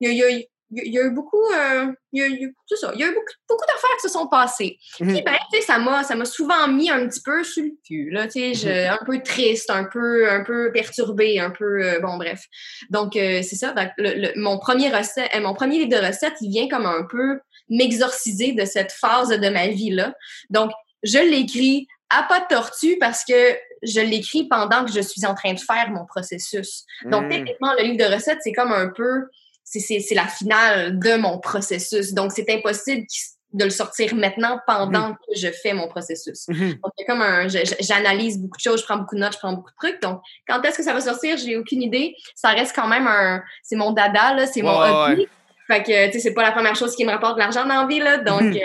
Il 0.00 0.12
y 0.12 0.22
a, 0.22 0.28
il 0.28 0.38
y 0.38 0.42
a- 0.42 0.46
il 0.70 0.92
y 0.92 0.98
a- 0.98 1.04
eu 1.04 1.10
beaucoup... 1.10 1.42
euh, 1.54 1.92
il 2.12 2.22
y 2.22 2.44
a, 2.44 2.48
c'est 2.66 2.76
ça, 2.76 2.90
il 2.94 3.00
y 3.00 3.04
a 3.04 3.06
eu 3.06 3.14
beaucoup, 3.14 3.32
beaucoup 3.48 3.64
d'affaires 3.66 3.96
qui 4.00 4.02
se 4.02 4.08
sont 4.08 4.26
passées. 4.28 4.78
Mhm. 5.00 5.08
Puis, 5.14 5.22
ben, 5.22 5.36
tu 5.52 5.58
sais, 5.60 5.64
ça 5.66 5.78
m'a, 5.78 6.04
ça 6.04 6.14
m'a 6.14 6.24
souvent 6.24 6.68
mis 6.68 6.90
un 6.90 7.06
petit 7.08 7.22
peu 7.22 7.42
sur 7.44 7.62
le 7.64 7.70
cul, 7.86 8.10
là, 8.10 8.26
tu 8.26 8.32
sais, 8.32 8.54
je- 8.54 8.88
un 8.90 9.04
peu 9.04 9.20
triste, 9.22 9.70
un 9.70 9.84
peu, 9.84 10.30
un 10.30 10.44
peu 10.44 10.70
perturbée, 10.72 11.38
un 11.40 11.50
peu... 11.50 11.82
euh, 11.82 12.00
bon, 12.00 12.16
bref. 12.16 12.44
Donc, 12.90 13.16
euh, 13.16 13.42
c'est 13.42 13.56
ça. 13.56 13.72
Donc, 13.72 13.88
le- 13.98 14.14
le- 14.14 14.32
mon, 14.40 14.58
premier 14.58 14.88
recette, 14.94 15.30
euh, 15.34 15.40
mon 15.40 15.54
premier 15.54 15.78
livre 15.84 16.00
de 16.00 16.06
recettes, 16.06 16.36
il 16.40 16.50
vient 16.50 16.68
comme 16.68 16.86
un 16.86 17.04
peu 17.10 17.40
m'exorciser 17.70 18.52
de 18.52 18.64
cette 18.64 18.92
phase 18.92 19.28
de 19.28 19.48
ma 19.48 19.68
vie-là. 19.68 20.14
Donc, 20.50 20.70
je 21.02 21.18
l'écris 21.18 21.86
à 22.10 22.22
pas 22.22 22.40
de 22.40 22.46
tortue 22.48 22.96
parce 22.98 23.24
que 23.24 23.56
je 23.82 24.00
l'écris 24.00 24.48
pendant 24.48 24.84
que 24.84 24.90
je 24.90 25.00
suis 25.00 25.24
en 25.26 25.34
train 25.34 25.52
de 25.52 25.60
faire 25.60 25.90
mon 25.90 26.06
processus. 26.06 26.84
Donc, 27.04 27.24
Mhm. 27.24 27.28
techniquement, 27.30 27.72
le 27.74 27.84
livre 27.84 27.98
de 28.08 28.12
recettes, 28.14 28.38
c'est 28.42 28.52
comme 28.52 28.72
un 28.72 28.88
peu, 28.88 29.24
c'est- 29.70 30.14
la 30.14 30.26
finale 30.26 30.98
de 30.98 31.16
mon 31.16 31.38
processus. 31.38 32.12
Donc, 32.14 32.32
c'est 32.32 32.48
impossible 32.50 33.06
de 33.54 33.64
le 33.64 33.70
sortir 33.70 34.14
maintenant 34.14 34.60
pendant 34.66 35.14
que 35.14 35.34
je 35.34 35.48
fais 35.50 35.72
mon 35.72 35.88
processus. 35.88 36.46
Mhm. 36.48 36.74
Donc, 36.82 36.92
comme 37.06 37.22
un, 37.22 37.48
j'analyse 37.48 38.38
beaucoup 38.38 38.58
de 38.58 38.62
choses, 38.62 38.80
je 38.80 38.84
prends 38.84 38.98
beaucoup 38.98 39.14
de 39.14 39.20
notes, 39.20 39.32
je 39.34 39.38
prends 39.38 39.52
beaucoup 39.54 39.70
de 39.70 39.88
trucs. 39.88 40.02
Donc, 40.02 40.20
quand 40.46 40.60
est-ce 40.62 40.76
que 40.76 40.82
ça 40.84 40.92
va 40.92 41.00
sortir, 41.00 41.36
j'ai 41.38 41.56
aucune 41.56 41.82
idée. 41.82 42.14
Ça 42.34 42.50
reste 42.50 42.74
quand 42.74 42.88
même 42.88 43.06
un, 43.06 43.42
c'est 43.62 43.76
mon 43.76 43.92
dada, 43.92 44.34
là, 44.34 44.46
c'est 44.46 44.60
mon 44.62 44.78
Ouais, 44.78 44.90
hobby. 44.90 45.20
ouais. 45.22 45.28
Fait 45.66 45.82
que, 45.82 46.06
tu 46.06 46.12
sais, 46.12 46.18
c'est 46.20 46.34
pas 46.34 46.42
la 46.42 46.52
première 46.52 46.76
chose 46.76 46.94
qui 46.96 47.04
me 47.04 47.10
rapporte 47.10 47.34
de 47.36 47.40
l'argent 47.40 47.64
dans 47.66 47.82
la 47.82 47.86
vie, 47.86 48.00
là. 48.00 48.18
Donc, 48.18 48.42
Mhm. 48.42 48.56
euh, 48.56 48.60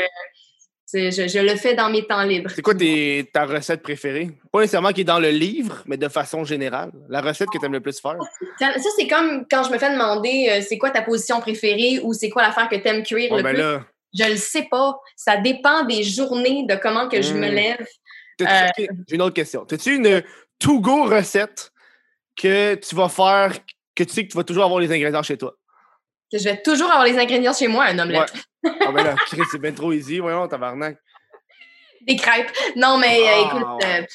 je, 0.93 1.27
je 1.27 1.39
le 1.39 1.55
fais 1.55 1.75
dans 1.75 1.89
mes 1.89 2.05
temps 2.05 2.23
libres. 2.23 2.49
C'est 2.53 2.61
quoi 2.61 2.75
tes- 2.75 3.29
ta 3.33 3.45
recette 3.45 3.81
préférée? 3.81 4.29
Pas 4.51 4.59
nécessairement 4.61 4.91
qui 4.91 5.01
est 5.01 5.05
dans 5.05 5.19
le 5.19 5.29
livre, 5.29 5.83
mais 5.85 5.97
de 5.97 6.07
façon 6.07 6.43
générale. 6.43 6.91
La 7.09 7.21
recette 7.21 7.49
que 7.49 7.57
tu 7.57 7.65
aimes 7.65 7.73
le 7.73 7.81
plus 7.81 7.99
faire? 7.99 8.17
Ça, 8.59 8.73
ça, 8.79 8.89
c'est 8.97 9.07
comme 9.07 9.45
quand 9.49 9.63
je 9.63 9.71
me 9.71 9.77
fais 9.77 9.91
demander 9.91 10.47
euh, 10.49 10.61
c'est 10.67 10.77
quoi 10.77 10.89
ta 10.91 11.01
position 11.01 11.39
préférée 11.41 11.99
ou 12.03 12.13
c'est 12.13 12.29
quoi 12.29 12.41
l'affaire 12.43 12.69
que 12.69 12.75
t'aimes 12.75 13.03
cuire 13.03 13.31
Ouais, 13.31 13.37
le 13.37 13.43
ben 13.43 13.53
plus? 13.53 13.59
là, 13.61 13.85
Je 14.13 14.31
le 14.31 14.37
sais 14.37 14.67
pas. 14.69 14.99
Ça 15.15 15.37
dépend 15.37 15.83
des 15.85 16.03
journées, 16.03 16.65
de 16.67 16.75
comment 16.75 17.07
que 17.09 17.21
je 17.21 17.33
me 17.33 17.47
Mm. 17.49 17.53
lève. 17.55 17.87
Euh, 18.41 18.45
j'ai 19.07 19.15
une 19.15 19.21
autre 19.21 19.35
question. 19.35 19.65
As-tu 19.71 19.95
une 19.95 20.21
to-go 20.59 21.03
recette 21.05 21.71
que 22.35 22.75
tu 22.75 22.95
vas 22.95 23.09
faire 23.09 23.53
que 23.95 24.03
tu 24.03 24.11
sais 24.13 24.25
que 24.25 24.31
tu 24.31 24.37
vas 24.37 24.43
toujours 24.43 24.63
avoir 24.63 24.79
les 24.79 24.91
ingrédients 24.91 25.21
chez 25.23 25.37
toi? 25.37 25.55
Que 26.33 26.39
je 26.39 26.45
vais 26.45 26.61
toujours 26.63 26.89
avoir 26.89 27.05
les 27.05 27.17
ingrédients 27.19 27.53
chez 27.53 27.67
moi, 27.67 27.85
un 27.85 27.99
omelette. 27.99 28.33
Ah 28.65 28.91
ben 28.91 29.03
là, 29.03 29.13
Chris, 29.27 29.41
c'est 29.51 29.59
bien 29.61 29.71
trop 29.71 29.93
easy. 29.93 30.17
Voyons, 30.17 30.47
tabarnak. 30.47 30.97
Des 32.07 32.15
crêpes. 32.15 32.49
Non, 32.75 32.97
mais 32.97 33.19
euh, 33.19 33.25
Ah, 33.27 33.41
écoute, 33.47 33.67
ouais. 33.83 34.01
euh, 34.01 34.05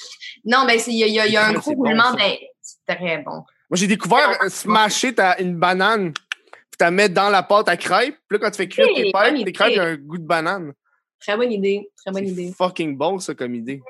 non, 0.44 0.64
mais 0.66 0.78
c'est- 0.78 0.90
il 0.90 0.98
y 0.98 1.20
a, 1.20 1.26
y 1.26 1.30
y 1.32 1.36
un 1.36 1.52
gros 1.52 1.70
bon, 1.74 1.84
roulement 1.84 2.10
ça. 2.10 2.16
d'in- 2.16 2.34
C'est 2.60 2.96
très 2.96 3.18
bon. 3.18 3.44
Moi, 3.70 3.74
j'ai 3.74 3.86
découvert 3.86 4.36
euh, 4.42 4.48
smasher 4.48 5.14
ta, 5.14 5.40
une 5.40 5.56
banane, 5.56 6.12
puis 6.12 6.78
la 6.80 6.90
mettre 6.90 7.14
dans 7.14 7.30
la 7.30 7.42
pâte 7.44 7.68
à 7.68 7.76
crêpes. 7.76 8.16
Puis 8.28 8.36
là, 8.36 8.44
quand 8.44 8.50
tu 8.50 8.56
fais 8.56 8.68
cuire 8.68 8.86
Oui, 8.88 9.12
tes 9.12 9.30
idée. 9.30 9.44
tes 9.44 9.52
crêpes, 9.52 9.70
il 9.72 9.76
y 9.76 9.80
a 9.80 9.84
un 9.84 9.96
goût 9.96 10.18
de 10.18 10.26
banane. 10.26 10.72
Très 11.20 11.36
bonne 11.36 11.52
idée. 11.52 11.88
Très 11.96 12.10
bonne 12.12 12.26
idée. 12.26 12.52
Fucking 12.58 12.96
bon, 12.96 13.18
ça, 13.20 13.34
comme 13.34 13.54
idée. 13.54 13.80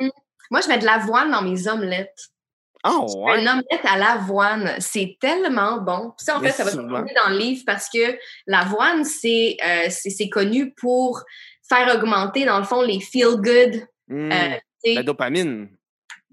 Moi, 0.51 0.61
je 0.61 0.69
mets 0.69 0.79
de 0.79 0.85
l'avoine 0.85 1.31
dans 1.31 1.43
mes 1.43 1.67
omelettes. 1.67 2.29
Je 2.85 3.17
ouais. 3.19 3.35
fais 3.35 3.43
Une 3.43 3.49
omelette 3.49 3.85
à 3.85 3.99
l'avoine, 3.99 4.73
c'est 4.79 5.17
tellement 5.21 5.79
bon. 5.79 6.13
Ça, 6.19 6.39
en 6.39 6.41
fait, 6.41 6.51
ça 6.51 6.65
va 6.65 6.71
se 6.71 6.77
retrouver 6.77 7.13
dans 7.25 7.31
le 7.31 7.39
livre 7.39 7.63
parce 7.67 7.89
que 7.89 8.17
l'avoine, 8.47 9.05
c'est 9.05 9.57
euh, 9.65 9.89
c'est 9.91 10.29
connu 10.29 10.73
pour 10.75 11.23
faire 11.69 11.95
augmenter, 11.95 12.45
dans 12.45 12.59
le 12.59 12.65
fond, 12.65 12.83
les 12.83 13.01
feel-good. 13.01 13.87
Mm, 14.09 14.33
euh, 14.33 14.57
sais, 14.85 14.95
la 14.95 15.03
dopamine. 15.03 15.69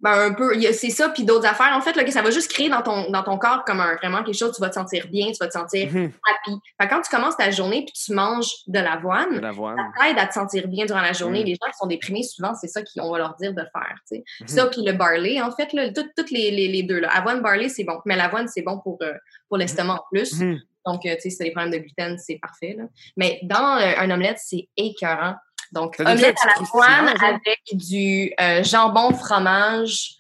Ben, 0.06 0.20
un 0.30 0.34
peu, 0.34 0.54
c'est 0.72 0.92
ça, 0.92 1.10
puis 1.10 1.24
d'autres 1.24 1.48
affaires. 1.48 1.74
En 1.76 1.82
fait, 1.82 1.96
là, 1.96 2.04
que 2.04 2.12
ça 2.12 2.22
va 2.22 2.30
juste 2.30 2.52
créer 2.52 2.70
dans 2.70 2.82
ton, 2.84 3.10
dans 3.10 3.24
ton 3.24 3.38
corps 3.40 3.66
comme 3.66 3.80
un, 3.80 3.96
vraiment 3.96 4.24
quelque 4.24 4.38
chose, 4.38 4.54
tu 4.56 4.62
vas 4.62 4.70
te 4.70 4.76
sentir 4.76 5.08
bien, 5.08 5.28
tu 5.32 5.38
vas 5.40 5.48
te 5.48 5.54
sentir 5.54 5.92
Mhm, 5.92 6.12
happy. 6.30 6.58
Fait 6.80 6.88
quand 6.88 7.02
tu 7.02 7.10
commences 7.10 7.36
ta 7.38 7.50
journée 7.50 7.84
puis 7.86 7.94
tu 7.94 8.14
manges 8.14 8.52
de 8.68 8.80
l'avoine, 8.80 9.40
l'avoine. 9.42 9.76
ça 9.78 9.84
t'aide 10.06 10.20
à 10.20 10.28
te 10.28 10.34
sentir 10.36 10.68
bien 10.68 10.86
durant 10.86 11.02
la 11.02 11.14
journée. 11.14 11.42
Mm. 11.42 11.46
Les 11.48 11.54
gens 11.56 11.72
qui 11.72 11.78
sont 11.80 11.88
déprimés, 11.88 12.24
souvent, 12.24 12.54
c'est 12.54 12.68
ça 12.68 12.82
qu'on 12.84 13.12
va 13.12 13.18
leur 13.18 13.36
dire 13.36 13.54
de 13.54 13.62
faire. 13.74 13.96
tu. 14.08 14.18
Mhm. 14.42 14.48
Ça, 14.48 14.68
puis 14.68 14.82
le 14.86 14.94
barley, 14.94 15.42
en 15.42 15.52
fait, 15.52 15.74
là, 15.74 15.92
tout- 15.92 16.08
toutes 16.16 16.30
les, 16.32 16.52
les, 16.52 16.68
les 16.68 16.84
deux. 16.84 17.00
Là. 17.00 17.10
Avoine, 17.12 17.42
barley, 17.42 17.68
c'est 17.70 17.84
bon. 17.84 18.00
Mais 18.06 18.16
l'avoine, 18.16 18.48
c'est 18.48 18.62
bon 18.62 18.80
pour, 18.80 19.00
euh, 19.02 19.14
pour 19.50 19.58
l'estomac 19.58 19.94
en 19.96 20.04
plus. 20.12 20.40
Mhm. 20.40 20.60
Donc, 20.86 21.04
euh, 21.08 21.16
tu 21.16 21.22
sais, 21.22 21.30
si 21.32 21.38
t'as 21.40 21.46
des 21.46 21.52
problèmes 21.52 21.74
de 21.74 21.80
gluten, 21.80 22.16
c'est 22.20 22.38
parfait. 22.40 22.76
Là. 22.78 22.84
Mais 23.18 23.40
dans 23.42 23.78
euh, 23.80 23.94
un 23.98 24.12
omelette, 24.12 24.38
c'est 24.40 24.68
écœurant. 24.78 25.34
Donc, 25.76 25.98
omelette 26.00 26.38
à 26.42 26.60
l'avoine 26.60 27.10
avec 27.22 27.60
du 27.74 28.32
euh, 28.40 28.64
jambon, 28.64 29.14
fromage, 29.14 30.16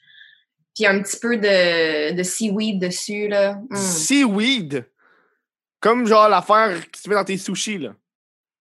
puis 0.75 0.85
un 0.85 1.01
petit 1.01 1.17
peu 1.17 1.37
de, 1.37 2.13
de 2.13 2.23
seaweed 2.23 2.81
dessus. 2.81 3.29
Là. 3.29 3.55
Mm. 3.69 3.75
Seaweed? 3.75 4.85
Comme 5.79 6.05
genre 6.05 6.27
l'affaire 6.27 6.81
que 6.81 6.99
tu 7.01 7.09
mets 7.09 7.15
dans 7.15 7.23
tes 7.23 7.37
sushis, 7.37 7.77
là. 7.77 7.91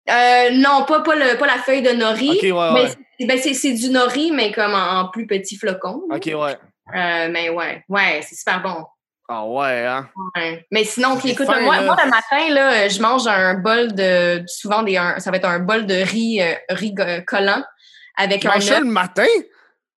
Euh, 0.10 0.52
non, 0.54 0.86
pas, 0.88 1.02
pas, 1.02 1.16
le, 1.16 1.38
pas 1.38 1.46
la 1.46 1.60
feuille 1.60 1.82
de 1.84 1.92
nori. 1.92 2.30
Ouais, 2.30 2.72
mais 2.74 2.84
ouais. 2.84 3.28
ben, 3.28 3.38
c'est 3.38 3.74
du 3.74 3.90
nori, 3.90 4.32
mais 4.32 4.52
comme 4.52 4.74
en, 4.74 5.02
en 5.02 5.10
plus 5.10 5.28
petit 5.28 5.58
flocon. 5.58 6.02
là. 6.10 6.16
Ok, 6.16 6.26
ouais. 6.26 6.58
Euh, 6.96 7.30
mais 7.30 7.50
ouais, 7.50 7.84
ouais, 7.90 8.22
c'est 8.28 8.36
super 8.36 8.62
bon. 8.64 8.86
Ah, 9.32 9.46
ouais, 9.46 9.86
hein? 9.86 10.10
Ouais. 10.36 10.66
Mais 10.72 10.84
sinon, 10.84 11.16
écoute, 11.24 11.46
moi, 11.46 11.60
moi, 11.62 11.96
le 12.04 12.10
matin, 12.10 12.50
là, 12.54 12.88
je 12.88 13.00
mange 13.00 13.28
un 13.28 13.54
bol 13.54 13.94
de. 13.94 14.42
Souvent, 14.48 14.82
des, 14.82 14.98
un- 14.98 15.20
ça 15.20 15.30
va 15.30 15.38
être 15.38 15.46
un 15.48 15.60
bol 15.60 15.86
de 15.86 15.94
riz, 15.94 16.42
euh, 16.42 16.54
riz 16.70 16.94
go- 16.94 17.04
collant 17.28 17.64
avec 18.18 18.42
Tu 18.42 18.48
un 18.48 18.54
manges 18.54 18.64
ça 18.64 18.80
le 18.80 18.88
matin? 18.88 19.28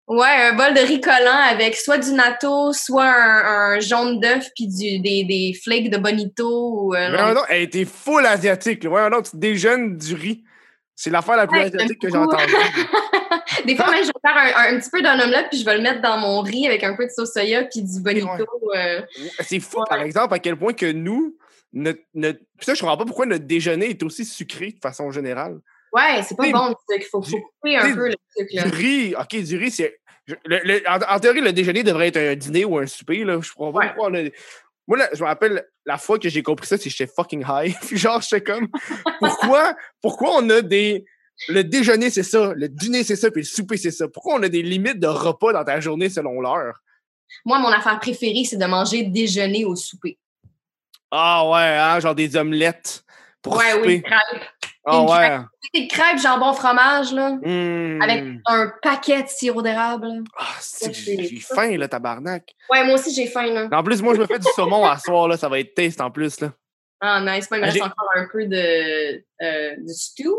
Ouais, 0.06 0.28
un 0.50 0.52
bol 0.52 0.74
de 0.74 0.80
riz 0.80 1.00
collant 1.00 1.38
avec 1.50 1.76
soit 1.76 1.96
du 1.96 2.12
natto, 2.12 2.74
soit 2.74 3.06
un, 3.08 3.76
un 3.76 3.80
jaune 3.80 4.20
d'œuf, 4.20 4.48
puis 4.54 4.66
du, 4.68 5.00
des, 5.00 5.24
des 5.24 5.54
flakes 5.64 5.88
de 5.88 5.96
bonito. 5.96 6.88
Ou, 6.90 6.94
euh, 6.94 7.32
donc, 7.34 7.44
elle 7.48 7.62
était 7.62 7.86
full 7.86 8.26
asiatique, 8.26 8.84
là. 8.84 8.90
Voyons 8.90 9.08
donc, 9.08 9.30
tu 9.30 9.38
déjeunes 9.38 9.96
du 9.96 10.14
riz. 10.14 10.44
C'est 10.94 11.08
l'affaire 11.08 11.36
la 11.36 11.46
plus 11.46 11.58
Ouais, 11.58 11.64
asiatique 11.66 11.98
que 12.02 12.10
j'ai 12.10 12.18
entendue. 12.18 12.52
Des 13.66 13.76
fois, 13.76 13.90
même, 13.90 14.02
je 14.04 14.08
vais 14.08 14.20
faire 14.26 14.56
un, 14.58 14.74
un 14.74 14.78
petit 14.80 14.90
peu 14.90 15.02
d'un 15.02 15.18
omelette, 15.20 15.46
puis 15.50 15.58
je 15.58 15.64
vais 15.64 15.76
le 15.76 15.82
mettre 15.82 16.00
dans 16.00 16.18
mon 16.18 16.40
riz 16.40 16.66
avec 16.66 16.82
un 16.84 16.94
peu 16.96 17.04
de 17.06 17.10
sauce 17.10 17.32
soya, 17.32 17.64
puis 17.64 17.82
du 17.82 18.00
bonito. 18.00 18.26
euh, 18.76 19.00
C'est 19.40 19.60
fou, 19.60 19.78
Ouais. 19.78 19.84
par 19.88 20.00
exemple, 20.02 20.34
à 20.34 20.38
quel 20.38 20.56
point 20.56 20.72
que 20.72 20.90
nous, 20.90 21.36
notre, 21.72 22.00
notre... 22.14 22.38
Puis 22.56 22.66
ça, 22.66 22.74
je 22.74 22.80
comprends 22.80 22.96
pas 22.96 23.04
pourquoi 23.06 23.26
notre 23.26 23.44
déjeuner 23.46 23.90
est 23.90 24.02
aussi 24.02 24.24
sucré 24.24 24.72
de 24.72 24.78
façon 24.80 25.10
générale. 25.10 25.58
Ouais, 25.92 26.22
c'est 26.22 26.36
pas 26.36 26.50
bon 26.50 26.68
le 26.68 26.74
sucre. 26.94 27.06
Faut, 27.10 27.22
faut 27.22 27.38
couper 27.38 27.76
un 27.76 27.94
peu 27.94 28.08
le 28.08 28.14
sucre. 28.36 28.50
Là. 28.54 28.62
Du 28.64 28.70
riz, 28.76 29.14
ok, 29.14 29.36
du 29.42 29.56
riz, 29.58 29.70
c'est. 29.70 29.98
en, 30.86 30.98
en 31.16 31.18
théorie, 31.20 31.40
le 31.40 31.52
déjeuner 31.52 31.82
devrait 31.82 32.08
être 32.08 32.16
un 32.18 32.34
dîner 32.34 32.64
ou 32.64 32.78
un 32.78 32.86
souper, 32.86 33.24
là. 33.24 33.38
Je 33.42 33.50
comprends 33.52 33.72
pas 33.72 33.78
Ouais. 33.80 33.86
pourquoi 33.94 34.10
on 34.10 34.14
a- 34.14 34.30
Moi, 34.88 34.98
là, 34.98 35.08
je 35.12 35.22
me 35.22 35.26
rappelle 35.28 35.64
la 35.84 35.98
fois 35.98 36.18
que 36.18 36.28
j'ai 36.28 36.42
compris 36.42 36.66
ça, 36.66 36.76
c'est 36.78 36.88
que 36.88 36.94
j'étais 36.96 37.12
fucking 37.14 37.44
high. 37.46 37.74
Puis 37.86 37.96
genre, 37.98 38.20
j'étais 38.22 38.42
comme, 38.42 38.68
pourquoi, 39.18 39.74
pourquoi 40.00 40.36
on 40.36 40.48
a 40.50 40.60
des. 40.62 41.04
Le 41.48 41.62
déjeuner, 41.64 42.10
c'est 42.10 42.22
ça. 42.22 42.52
Le 42.54 42.68
dîner, 42.68 43.04
c'est 43.04 43.16
ça. 43.16 43.30
Puis 43.30 43.42
le 43.42 43.46
souper, 43.46 43.76
c'est 43.76 43.90
ça. 43.90 44.06
Pourquoi 44.08 44.34
on 44.36 44.42
a 44.42 44.48
des 44.48 44.62
limites 44.62 44.98
de 45.00 45.06
repas 45.08 45.52
dans 45.52 45.64
ta 45.64 45.80
journée 45.80 46.08
selon 46.08 46.40
l'heure? 46.40 46.80
Moi, 47.44 47.58
mon 47.58 47.68
affaire 47.68 47.98
préférée, 47.98 48.44
c'est 48.44 48.56
de 48.58 48.64
manger 48.66 49.04
déjeuner 49.04 49.64
au 49.64 49.74
souper. 49.74 50.18
Ah 51.10 51.48
ouais, 51.48 51.78
hein, 51.78 52.00
genre 52.00 52.14
des 52.14 52.36
omelettes 52.36 53.04
pour 53.42 53.56
ouais, 53.56 53.72
souper. 53.72 53.86
oui, 53.86 54.02
crêpes. 54.02 54.42
ah 54.86 54.96
une 54.98 55.10
ouais. 55.10 55.38
Des 55.74 55.88
crêpes, 55.88 56.18
jambon, 56.18 56.52
fromage, 56.54 57.12
là, 57.12 57.30
Hmm. 57.42 58.00
avec 58.02 58.24
un 58.46 58.72
paquet 58.82 59.22
de 59.22 59.28
sirop 59.28 59.62
d'érable. 59.62 60.22
Ah, 60.38 60.46
Ça, 60.60 60.90
j'ai 60.92 61.40
faim, 61.40 61.76
là, 61.76 61.88
tabarnak. 61.88 62.54
Ouais, 62.70 62.84
moi 62.84 62.94
aussi, 62.94 63.12
j'ai 63.14 63.26
faim, 63.26 63.46
là. 63.46 63.68
En 63.72 63.82
plus, 63.82 64.00
moi, 64.02 64.14
je 64.14 64.20
me 64.20 64.26
fais 64.26 64.38
du 64.38 64.48
saumon 64.54 64.84
à 64.86 64.98
soir, 64.98 65.28
là. 65.28 65.36
Ça 65.36 65.48
va 65.48 65.58
être 65.60 65.74
taste 65.74 66.00
en 66.00 66.10
plus, 66.10 66.40
là. 66.40 66.52
Ah, 67.00 67.20
nice. 67.20 67.50
Moi, 67.50 67.58
il 67.58 67.62
me 67.62 67.66
Ah, 67.66 67.70
reste 67.70 67.82
encore 67.82 68.10
un 68.14 68.28
peu 68.30 68.46
de, 68.46 69.24
euh, 69.42 69.76
du 69.78 69.92
stew. 69.92 70.30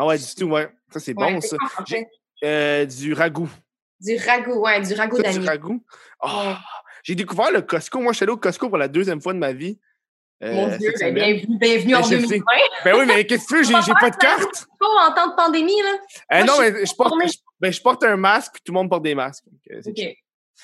Ah 0.00 0.06
ouais, 0.06 0.16
du 0.18 0.34
tout, 0.34 0.46
ouais. 0.46 0.68
Ça, 0.92 0.98
c'est 0.98 1.14
Ouais, 1.16 1.32
bon, 1.34 1.40
ça. 1.42 1.56
quoi, 1.58 1.68
en 1.82 1.84
fait? 1.84 2.06
Euh, 2.42 2.86
du 2.86 3.12
ragoût. 3.12 3.50
Du 4.00 4.16
ragoût, 4.16 4.60
ouais, 4.62 4.80
du 4.80 4.94
ragoût 4.94 5.16
Ça, 5.16 5.22
du 5.24 5.28
d'agneau. 5.38 5.46
ragoût? 5.46 5.84
Ah, 6.22 6.48
Ouais. 6.48 6.54
J'ai 7.02 7.14
découvert 7.14 7.50
le 7.50 7.60
Costco. 7.62 8.00
Moi, 8.00 8.12
je 8.12 8.16
suis 8.16 8.24
allé 8.24 8.32
au 8.32 8.36
Costco 8.38 8.68
pour 8.68 8.78
la 8.78 8.88
deuxième 8.88 9.20
fois 9.20 9.32
de 9.34 9.38
ma 9.38 9.52
vie. 9.52 9.78
euh, 10.42 10.54
Mon 10.54 10.76
Dieu, 10.78 10.92
ben, 11.00 11.14
bienvenue, 11.14 11.58
bienvenue 11.58 11.92
Ben, 11.92 11.98
en 11.98 12.02
je 12.02 12.08
sais. 12.08 12.16
2020. 12.20 12.44
Ben 12.84 12.96
oui, 12.98 13.04
mais 13.06 13.26
qu'est-ce 13.26 13.44
que 13.46 13.48
tu 13.48 13.56
veux? 13.56 13.62
J'ai 13.86 13.92
pas 14.00 14.08
de 14.10 14.16
carte. 14.16 14.66
En 14.80 15.12
temps 15.14 15.28
de 15.28 15.36
pandémie, 15.36 15.82
là. 15.82 15.98
Euh, 16.32 16.36
Moi, 16.38 16.44
non, 16.46 16.54
je 16.64 16.70
mais 16.72 16.86
je 16.86 16.94
porte, 16.94 17.12
je, 17.26 17.32
ben, 17.60 17.70
je 17.72 17.80
porte 17.82 18.04
un 18.04 18.16
masque, 18.16 18.54
tout 18.64 18.72
le 18.72 18.78
monde 18.78 18.88
porte 18.88 19.02
des 19.02 19.14
masques. 19.14 19.44
Euh, 19.70 19.80
OK. 19.86 20.00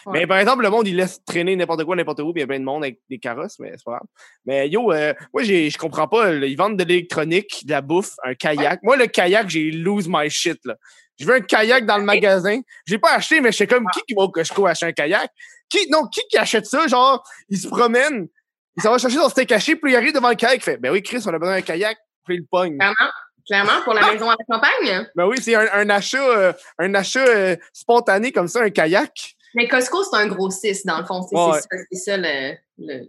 Ouais. 0.04 0.20
Mais 0.20 0.26
par 0.26 0.38
exemple, 0.38 0.62
le 0.62 0.70
monde, 0.70 0.86
il 0.86 0.96
laisse 0.96 1.24
traîner 1.24 1.56
n'importe 1.56 1.84
quoi, 1.84 1.96
n'importe 1.96 2.20
où, 2.20 2.32
puis 2.32 2.40
il 2.40 2.42
y 2.42 2.44
a 2.44 2.46
plein 2.46 2.58
de 2.60 2.64
monde 2.64 2.84
avec 2.84 3.00
des 3.08 3.18
carrosses, 3.18 3.58
mais 3.58 3.72
c'est 3.76 3.84
pas 3.84 3.92
grave. 3.92 4.06
Mais 4.44 4.68
yo, 4.68 4.92
euh, 4.92 5.14
moi, 5.32 5.42
j'ai- 5.42 5.70
je 5.70 5.78
comprends 5.78 6.06
pas. 6.08 6.30
là, 6.32 6.46
Ils 6.46 6.56
vendent 6.56 6.76
de 6.76 6.84
l'électronique, 6.84 7.64
de 7.66 7.70
la 7.70 7.80
bouffe, 7.80 8.12
un 8.24 8.34
kayak. 8.34 8.80
Moi, 8.82 8.96
le 8.96 9.06
kayak, 9.06 9.48
j'ai 9.48 9.70
lose 9.70 10.06
my 10.08 10.28
shit, 10.28 10.58
là. 10.64 10.74
Je 11.18 11.24
veux 11.24 11.34
un 11.36 11.40
kayak 11.40 11.86
dans 11.86 11.96
le 11.96 12.04
magasin. 12.04 12.60
J'ai 12.86 12.98
pas 12.98 13.14
acheté, 13.14 13.40
mais 13.40 13.50
je 13.52 13.56
sais 13.56 13.66
comme 13.66 13.86
qui 13.94 14.00
qui 14.06 14.14
va 14.14 14.22
au 14.24 14.28
Costco 14.30 14.66
acheter 14.66 14.86
un 14.86 14.92
kayak? 14.92 15.30
Qui, 15.68 15.88
non, 15.90 16.06
qui 16.06 16.20
qui 16.28 16.36
achète 16.36 16.66
ça? 16.66 16.86
Genre, 16.86 17.22
il 17.48 17.58
se 17.58 17.66
promène, 17.68 18.28
il 18.76 18.82
s'en 18.82 18.90
va 18.92 18.98
chercher 18.98 19.16
son 19.16 19.28
steak 19.30 19.48
caché, 19.48 19.76
puis 19.76 19.92
il 19.92 19.96
arrive 19.96 20.12
devant 20.12 20.28
le 20.28 20.34
kayak, 20.34 20.56
il 20.58 20.62
fait, 20.62 20.76
ben 20.76 20.92
oui, 20.92 21.02
Chris, 21.02 21.22
on 21.26 21.32
a 21.32 21.38
besoin 21.38 21.56
d'un 21.56 21.62
kayak, 21.62 21.96
puis 22.24 22.34
il 22.36 22.40
le 22.40 22.46
pogne. 22.50 22.76
Clairement, 22.76 23.10
clairement, 23.48 23.82
pour 23.82 23.94
la 23.94 24.12
maison 24.12 24.28
à 24.28 24.34
la 24.38 24.44
campagne. 24.54 25.08
Ben 25.16 25.26
oui, 25.26 25.38
c'est 25.40 25.54
un, 25.54 25.66
un 25.72 25.88
achat, 25.88 26.22
euh, 26.22 26.52
un 26.78 26.94
achat 26.94 27.24
euh, 27.26 27.56
spontané 27.72 28.30
comme 28.30 28.48
ça, 28.48 28.60
un 28.62 28.70
kayak. 28.70 29.35
Mais 29.56 29.66
Costco, 29.66 30.04
c'est 30.04 30.16
un 30.16 30.26
gros 30.28 30.50
6, 30.50 30.84
dans 30.86 30.98
le 31.00 31.04
fond. 31.06 31.22
C'est 31.22 31.34
Ouais, 31.36 31.60
ça, 31.92 32.16
le, 32.16 32.52
le, 32.78 33.06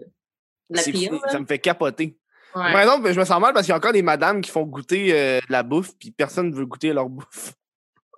la 0.69 0.81
pire. 0.81 1.11
fou, 1.11 1.19
ça 1.29 1.39
me 1.39 1.45
fait 1.45 1.59
capoter. 1.59 2.17
Ouais. 2.55 2.71
Par 2.71 2.81
exemple, 2.81 3.11
je 3.11 3.19
me 3.19 3.25
sens 3.25 3.39
mal 3.39 3.53
parce 3.53 3.65
qu'il 3.65 3.71
y 3.71 3.75
a 3.75 3.77
encore 3.77 3.91
des 3.93 4.01
madames 4.01 4.41
qui 4.41 4.49
font 4.49 4.63
goûter 4.63 5.09
euh, 5.13 5.39
de 5.45 5.51
la 5.51 5.61
bouffe, 5.61 5.91
puis 5.99 6.09
personne 6.11 6.49
ne 6.49 6.55
veut 6.55 6.65
goûter 6.65 6.93
leur 6.93 7.07
bouffe. 7.09 7.53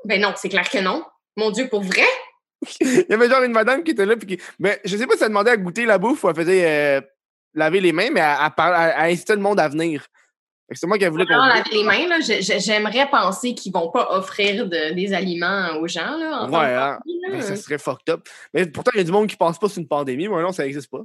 Ben 0.05 0.21
non, 0.21 0.33
c'est 0.37 0.47
clair 0.49 0.69
que 0.69 0.77
non. 0.77 1.03
Mon 1.35 1.49
Dieu, 1.51 1.67
pour 1.67 1.81
vrai? 1.81 2.05
Il 2.81 3.05
y 3.09 3.13
avait 3.13 3.29
genre 3.29 3.43
une 3.43 3.51
madame 3.51 3.83
qui 3.83 3.91
était 3.91 4.05
là, 4.05 4.15
puis 4.15 4.27
qui... 4.37 4.43
Mais 4.59 4.79
je 4.85 4.95
sais 4.95 5.07
pas 5.07 5.15
si 5.17 5.23
elle 5.23 5.29
demandait 5.29 5.51
à 5.51 5.57
goûter 5.57 5.85
la 5.85 5.97
bouffe 5.97 6.23
ou 6.23 6.29
elle 6.29 6.35
faisait 6.35 6.97
euh, 6.97 7.01
laver 7.55 7.81
les 7.81 7.91
mains, 7.91 8.09
mais 8.11 8.19
elle, 8.19 8.37
elle, 8.45 8.51
par- 8.55 8.79
elle- 8.79 8.93
elle 8.97 9.11
incitait 9.13 9.35
le 9.35 9.41
monde 9.41 9.59
à 9.59 9.67
venir. 9.67 10.05
C'est 10.71 10.87
moi 10.87 10.97
qui 10.97 11.05
qu'on 11.05 11.15
les 11.71 11.83
mains, 11.83 12.07
je- 12.21 12.41
je- 12.41 12.59
j'aimerais 12.59 13.09
penser 13.09 13.53
qu'ils 13.55 13.71
vont 13.73 13.89
pas 13.91 14.07
offrir 14.11 14.67
de- 14.67 14.93
des 14.93 15.13
aliments 15.13 15.69
aux 15.81 15.87
gens. 15.87 16.15
Là, 16.17 16.41
en 16.43 16.49
Ouais, 16.49 16.57
hein. 16.57 16.99
là. 17.05 17.29
Ben, 17.31 17.41
ça 17.41 17.55
serait 17.55 17.77
fucked 17.77 18.09
up. 18.09 18.27
Mais 18.53 18.65
pourtant, 18.67 18.91
il 18.93 18.97
y 18.97 19.01
a 19.01 19.03
du 19.03 19.11
monde 19.11 19.27
qui 19.27 19.35
pense 19.35 19.57
pas 19.59 19.67
que 19.67 19.73
c'est 19.73 19.81
une 19.81 19.87
pandémie. 19.87 20.27
Moi, 20.27 20.41
non, 20.41 20.51
ça 20.51 20.63
n'existe 20.63 20.89
pas. 20.89 21.01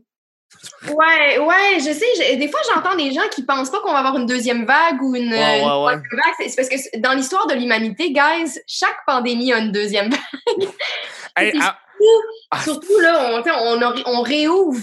Ouais, 0.88 1.38
ouais, 1.38 1.78
je 1.80 1.90
sais. 1.92 2.36
des 2.36 2.48
fois, 2.48 2.60
j'entends 2.72 2.94
des 2.96 3.10
gens 3.12 3.26
qui 3.34 3.42
pensent 3.42 3.70
pas 3.70 3.80
qu'on 3.80 3.90
va 3.92 3.98
avoir 3.98 4.16
une 4.16 4.26
deuxième 4.26 4.64
vague 4.66 5.02
ou 5.02 5.16
une, 5.16 5.32
Ouais, 5.32 5.60
une 5.60 5.64
ouais, 5.64 5.64
ouais. 5.64 5.68
troisième 5.68 6.02
vague. 6.12 6.48
C'est 6.48 6.56
parce 6.56 6.68
que 6.68 6.98
dans 7.00 7.12
l'histoire 7.14 7.46
de 7.48 7.54
l'humanité, 7.54 8.12
guys, 8.12 8.60
chaque 8.66 8.98
pandémie 9.06 9.52
a 9.52 9.58
une 9.58 9.72
deuxième 9.72 10.10
vague. 10.10 10.20
Hey, 11.36 11.50
C'est 11.52 11.58
ah, 11.60 11.76
Ah. 12.52 12.60
Surtout, 12.60 12.98
là, 13.00 13.42
on, 13.44 13.78
on, 13.80 13.94
on 14.06 14.22
réouvre 14.22 14.80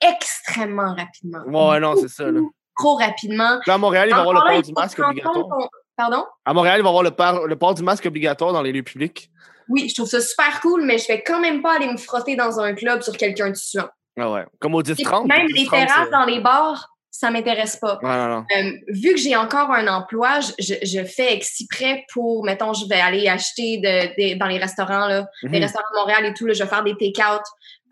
extrêmement 0.00 0.94
rapidement. 0.94 1.40
ouais, 1.70 1.80
non, 1.80 1.94
c'est 2.00 2.08
ça. 2.08 2.30
Là. 2.30 2.40
Trop 2.80 2.94
rapidement. 2.96 3.58
Là, 3.66 3.74
à 3.74 3.78
Montréal, 3.78 4.08
il 4.08 4.12
va 4.12 4.16
y 4.18 4.20
avoir 4.20 4.34
le 4.34 4.52
port 4.52 4.62
du 4.62 4.72
masque 4.72 4.98
obligatoire. 4.98 5.68
Pardon? 5.96 6.24
À 6.46 6.54
Montréal, 6.54 6.76
il 6.78 6.82
va 6.82 6.88
y 6.88 6.90
avoir 6.90 7.02
le, 7.02 7.10
par- 7.10 7.46
le 7.46 7.56
port 7.56 7.74
du 7.74 7.82
masque 7.82 8.06
obligatoire 8.06 8.52
dans 8.54 8.62
les 8.62 8.72
lieux 8.72 8.82
publics. 8.82 9.30
Oui, 9.68 9.88
je 9.88 9.94
trouve 9.94 10.08
ça 10.08 10.20
super 10.20 10.60
cool, 10.62 10.82
mais 10.84 10.98
je 10.98 11.06
vais 11.08 11.22
quand 11.22 11.40
même 11.40 11.60
pas 11.62 11.76
aller 11.76 11.86
me 11.88 11.96
frotter 11.98 12.36
dans 12.36 12.58
un 12.58 12.74
club 12.74 13.02
sur 13.02 13.16
quelqu'un 13.16 13.50
de 13.50 13.54
suant. 13.54 13.88
Ah 14.18 14.30
ouais. 14.30 14.44
Comme 14.60 14.74
au 14.74 14.82
10-30. 14.82 15.26
Même 15.28 15.46
les 15.48 15.64
10-30, 15.64 15.70
terrasses 15.70 16.10
dans 16.10 16.24
les 16.24 16.40
bars, 16.40 16.88
ça 17.10 17.30
m'intéresse 17.30 17.76
pas. 17.76 17.98
Non, 18.02 18.08
non, 18.08 18.28
non. 18.28 18.44
Euh, 18.56 18.70
vu 18.88 19.10
que 19.12 19.18
j'ai 19.20 19.36
encore 19.36 19.70
un 19.70 19.86
emploi, 19.88 20.40
je, 20.58 20.74
je, 20.82 21.04
fais 21.04 21.34
exprès 21.34 22.04
pour, 22.12 22.44
mettons, 22.44 22.72
je 22.72 22.86
vais 22.88 23.00
aller 23.00 23.28
acheter 23.28 23.76
de, 23.78 24.32
de- 24.34 24.38
dans 24.38 24.46
les 24.46 24.58
restaurants, 24.58 25.06
là, 25.06 25.26
les 25.42 25.48
Mhm. 25.50 25.62
restaurants 25.62 25.84
de 25.92 25.98
Montréal 26.00 26.24
et 26.24 26.34
tout, 26.34 26.46
là, 26.46 26.54
je 26.54 26.62
vais 26.62 26.68
faire 26.68 26.82
des 26.82 26.96
take-out. 26.96 27.42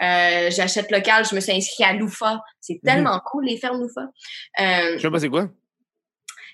Euh, 0.03 0.51
J'achète 0.51 0.91
local, 0.91 1.25
je 1.29 1.35
me 1.35 1.41
suis 1.41 1.53
inscrite 1.53 1.87
à 1.87 1.93
Loufa. 1.93 2.41
C'est 2.61 2.81
tellement 2.85 3.21
cool, 3.31 3.45
les 3.47 3.57
fermes 3.59 3.81
Loufa. 3.81 4.03
Euh, 4.61 4.97
Je 4.97 5.03
sais 5.03 5.11
pas 5.11 5.19
c'est 5.21 5.29
quoi. 5.29 5.49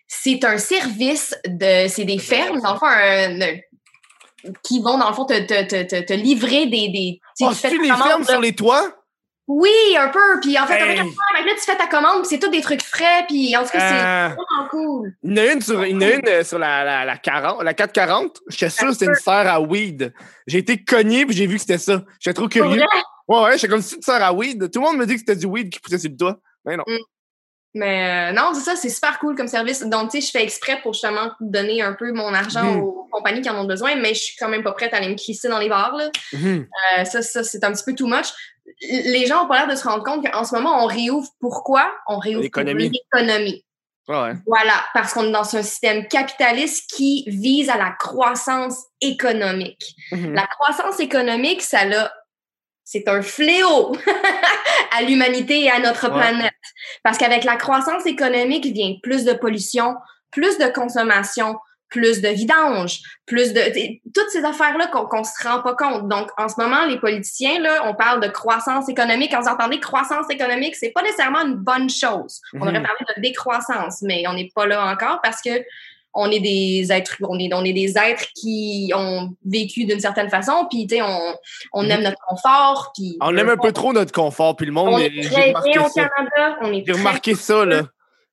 c'est 0.06 0.44
un 0.44 0.58
service 0.58 1.34
de. 1.46 1.88
C'est 1.88 2.04
des 2.04 2.18
fermes, 2.18 2.60
dans 2.60 2.72
le 2.74 2.78
fond, 2.78 2.86
un- 2.86 3.40
un- 3.40 3.58
qui 4.62 4.80
vont, 4.82 4.98
dans 4.98 5.08
le 5.08 5.14
fond, 5.14 5.24
te, 5.24 5.38
te, 5.40 5.64
te, 5.64 5.82
te, 5.84 6.02
te 6.04 6.12
livrer 6.12 6.66
des. 6.66 6.88
des 6.88 7.20
tu 7.36 7.44
Oh, 7.44 7.52
tu 7.52 7.80
les 7.82 7.88
fermes 7.88 8.20
là. 8.22 8.26
sur 8.28 8.40
les 8.40 8.54
toits? 8.54 8.94
Oui, 9.46 9.70
un 9.98 10.08
peu. 10.08 10.40
Puis 10.40 10.58
en 10.58 10.66
fait, 10.66 10.80
Hey. 10.80 10.96
là, 10.98 11.04
tu 11.54 11.60
fais 11.66 11.76
ta 11.76 11.86
commande, 11.86 12.20
puis 12.22 12.28
c'est 12.30 12.38
tout 12.38 12.50
des 12.50 12.62
trucs 12.62 12.82
frais, 12.82 13.24
puis 13.28 13.54
en 13.56 13.62
tout 13.62 13.70
cas, 13.70 13.78
c'est 13.78 13.94
Euh, 13.94 14.28
vraiment 14.28 14.68
cool. 14.70 15.12
Il 15.22 15.30
y 15.30 15.34
en 15.34 15.36
a 15.44 15.52
une 15.52 15.60
sur, 15.60 15.84
il 15.84 15.92
y 15.92 15.96
en 15.96 16.00
a 16.00 16.10
une 16.12 16.28
euh, 16.28 16.44
sur 16.44 16.58
la, 16.58 16.82
la, 16.84 17.04
la, 17.04 17.16
40, 17.18 17.62
la 17.62 17.74
440. 17.74 18.40
J'étais 18.48 18.70
sûr 18.70 18.86
que 18.88 18.92
c'était 18.94 19.06
une 19.06 19.14
serre 19.14 19.46
à 19.52 19.60
weed. 19.60 20.14
J'ai 20.46 20.58
été 20.58 20.82
cogné 20.82 21.26
puis 21.26 21.36
j'ai 21.36 21.46
vu 21.46 21.56
que 21.56 21.60
c'était 21.60 21.76
ça. 21.78 22.02
J'étais 22.20 22.34
trop 22.34 22.48
curieux. 22.48 22.82
Ouais, 23.28 23.42
ouais, 23.42 23.52
j'étais 23.56 23.68
comme 23.68 23.82
si 23.82 23.96
une 23.96 24.02
serre 24.02 24.22
à 24.22 24.32
weed. 24.32 24.70
Tout 24.70 24.80
le 24.80 24.86
monde 24.86 24.96
me 24.98 25.06
dit 25.06 25.14
que 25.14 25.20
c'était 25.20 25.36
du 25.36 25.46
weed 25.46 25.70
qui 25.70 25.80
poussait 25.80 25.98
sur 25.98 26.10
le 26.10 26.16
toit. 26.16 26.36
Mais 26.64 26.76
non. 26.76 26.84
Mais 27.76 28.30
euh, 28.30 28.32
non, 28.32 28.52
c'est 28.54 28.60
ça, 28.60 28.76
c'est 28.76 28.88
super 28.88 29.18
cool 29.18 29.34
comme 29.34 29.48
service. 29.48 29.82
Donc, 29.82 30.10
tu 30.12 30.20
sais, 30.20 30.26
je 30.26 30.30
fais 30.30 30.44
exprès 30.44 30.80
pour 30.82 30.92
justement 30.92 31.32
donner 31.40 31.82
un 31.82 31.94
peu 31.94 32.12
mon 32.12 32.32
argent 32.32 32.62
Mhm. 32.62 32.80
aux 32.80 33.08
compagnies 33.10 33.40
qui 33.40 33.50
en 33.50 33.58
ont 33.58 33.64
besoin, 33.66 33.96
mais 33.96 34.14
je 34.14 34.20
suis 34.22 34.36
quand 34.38 34.48
même 34.48 34.62
pas 34.62 34.72
prête 34.72 34.94
à 34.94 34.98
aller 34.98 35.08
me 35.08 35.16
crisser 35.16 35.48
dans 35.48 35.58
les 35.58 35.68
bars. 35.68 35.96
Là. 35.96 36.08
Mhm. 36.32 36.66
Euh, 36.98 37.04
ça, 37.04 37.22
ça 37.22 37.42
c'est 37.42 37.64
un 37.64 37.72
petit 37.72 37.82
peu 37.84 37.94
too 37.94 38.06
much. 38.06 38.26
Les 38.82 39.26
gens 39.26 39.44
ont 39.44 39.48
pas 39.48 39.58
l'air 39.58 39.68
de 39.68 39.74
se 39.74 39.84
rendre 39.88 40.04
compte 40.04 40.24
qu'en 40.30 40.44
ce 40.44 40.54
moment, 40.54 40.84
on 40.84 40.86
réouvre. 40.86 41.28
Pourquoi? 41.40 41.90
On 42.06 42.18
réouvre 42.18 42.42
L'économie. 42.44 42.92
Ouais, 44.06 44.14
ouais. 44.22 44.32
Voilà, 44.46 44.84
parce 44.92 45.14
qu'on 45.14 45.24
est 45.24 45.32
dans 45.32 45.56
un 45.56 45.62
système 45.62 46.06
capitaliste 46.08 46.90
qui 46.94 47.24
vise 47.26 47.70
à 47.70 47.78
la 47.78 47.90
croissance 47.98 48.84
économique. 49.00 49.94
Mhm. 50.12 50.34
La 50.34 50.46
croissance 50.46 51.00
économique, 51.00 51.62
ça 51.62 51.84
l'a, 51.86 52.12
c'est 52.84 53.08
un 53.08 53.22
fléau 53.22 53.96
à 54.96 55.02
l'humanité 55.02 55.62
et 55.64 55.70
à 55.70 55.80
notre 55.80 56.08
Ouais. 56.10 56.18
planète. 56.20 56.52
Parce 57.02 57.18
qu'avec 57.18 57.44
la 57.44 57.56
croissance 57.56 58.06
économique 58.06 58.66
vient 58.66 58.94
plus 59.02 59.24
de 59.24 59.32
pollution, 59.32 59.96
plus 60.30 60.58
de 60.58 60.66
consommation, 60.66 61.56
plus 61.90 62.20
de 62.20 62.28
vidange, 62.28 63.00
plus 63.24 63.52
de 63.52 63.60
toutes 64.14 64.28
ces 64.30 64.44
affaires-là 64.44 64.88
qu'on 64.88 65.06
qu'on 65.06 65.22
se 65.22 65.46
rend 65.46 65.62
pas 65.62 65.74
compte. 65.74 66.08
Donc, 66.08 66.28
en 66.36 66.48
ce 66.48 66.60
moment, 66.60 66.84
les 66.86 66.98
politiciens, 66.98 67.60
là, 67.60 67.82
on 67.86 67.94
parle 67.94 68.20
de 68.20 68.26
croissance 68.28 68.88
économique. 68.88 69.30
Quand 69.32 69.40
vous 69.42 69.48
entendez 69.48 69.78
croissance 69.78 70.26
économique, 70.28 70.74
c'est 70.74 70.90
pas 70.90 71.02
nécessairement 71.02 71.42
une 71.42 71.54
bonne 71.54 71.88
chose. 71.88 72.40
On 72.54 72.62
aurait 72.62 72.80
Mhm. 72.80 72.82
parlé 72.86 72.98
de 73.16 73.22
décroissance, 73.22 74.02
mais 74.02 74.24
on 74.26 74.32
n'est 74.34 74.50
pas 74.54 74.66
là 74.66 74.84
encore 74.92 75.20
parce 75.22 75.40
que 75.40 75.64
on 76.14 76.30
est 76.30 76.40
des 76.40 76.86
êtres, 76.90 77.16
on 77.22 77.38
est, 77.38 77.52
on 77.52 77.64
est 77.64 77.72
des 77.72 77.96
êtres 77.98 78.26
qui 78.34 78.92
ont 78.94 79.34
vécu 79.44 79.84
d'une 79.84 80.00
certaine 80.00 80.30
façon, 80.30 80.66
puis 80.70 80.86
tu 80.86 80.96
sais, 80.96 81.02
on, 81.02 81.34
on 81.72 81.82
Mhm. 81.84 81.90
aime 81.90 82.02
notre 82.02 82.20
confort, 82.28 82.92
puis 82.96 83.16
On 83.20 83.36
aime 83.36 83.48
un 83.48 83.56
peu 83.56 83.72
trop 83.72 83.92
notre 83.92 84.12
confort, 84.12 84.54
puis 84.56 84.66
le 84.66 84.72
monde, 84.72 84.90
on 84.94 84.98
est 84.98 85.10
j'ai 85.10 85.28
très 85.30 85.52
bien 85.64 85.84
au 85.84 85.88
ça. 85.88 86.08
Canada, 86.08 86.58
on 86.62 86.72
est 86.72 86.84
J'ai 86.86 86.92
remarqué 86.92 87.34
ça, 87.34 87.64
là. 87.64 87.82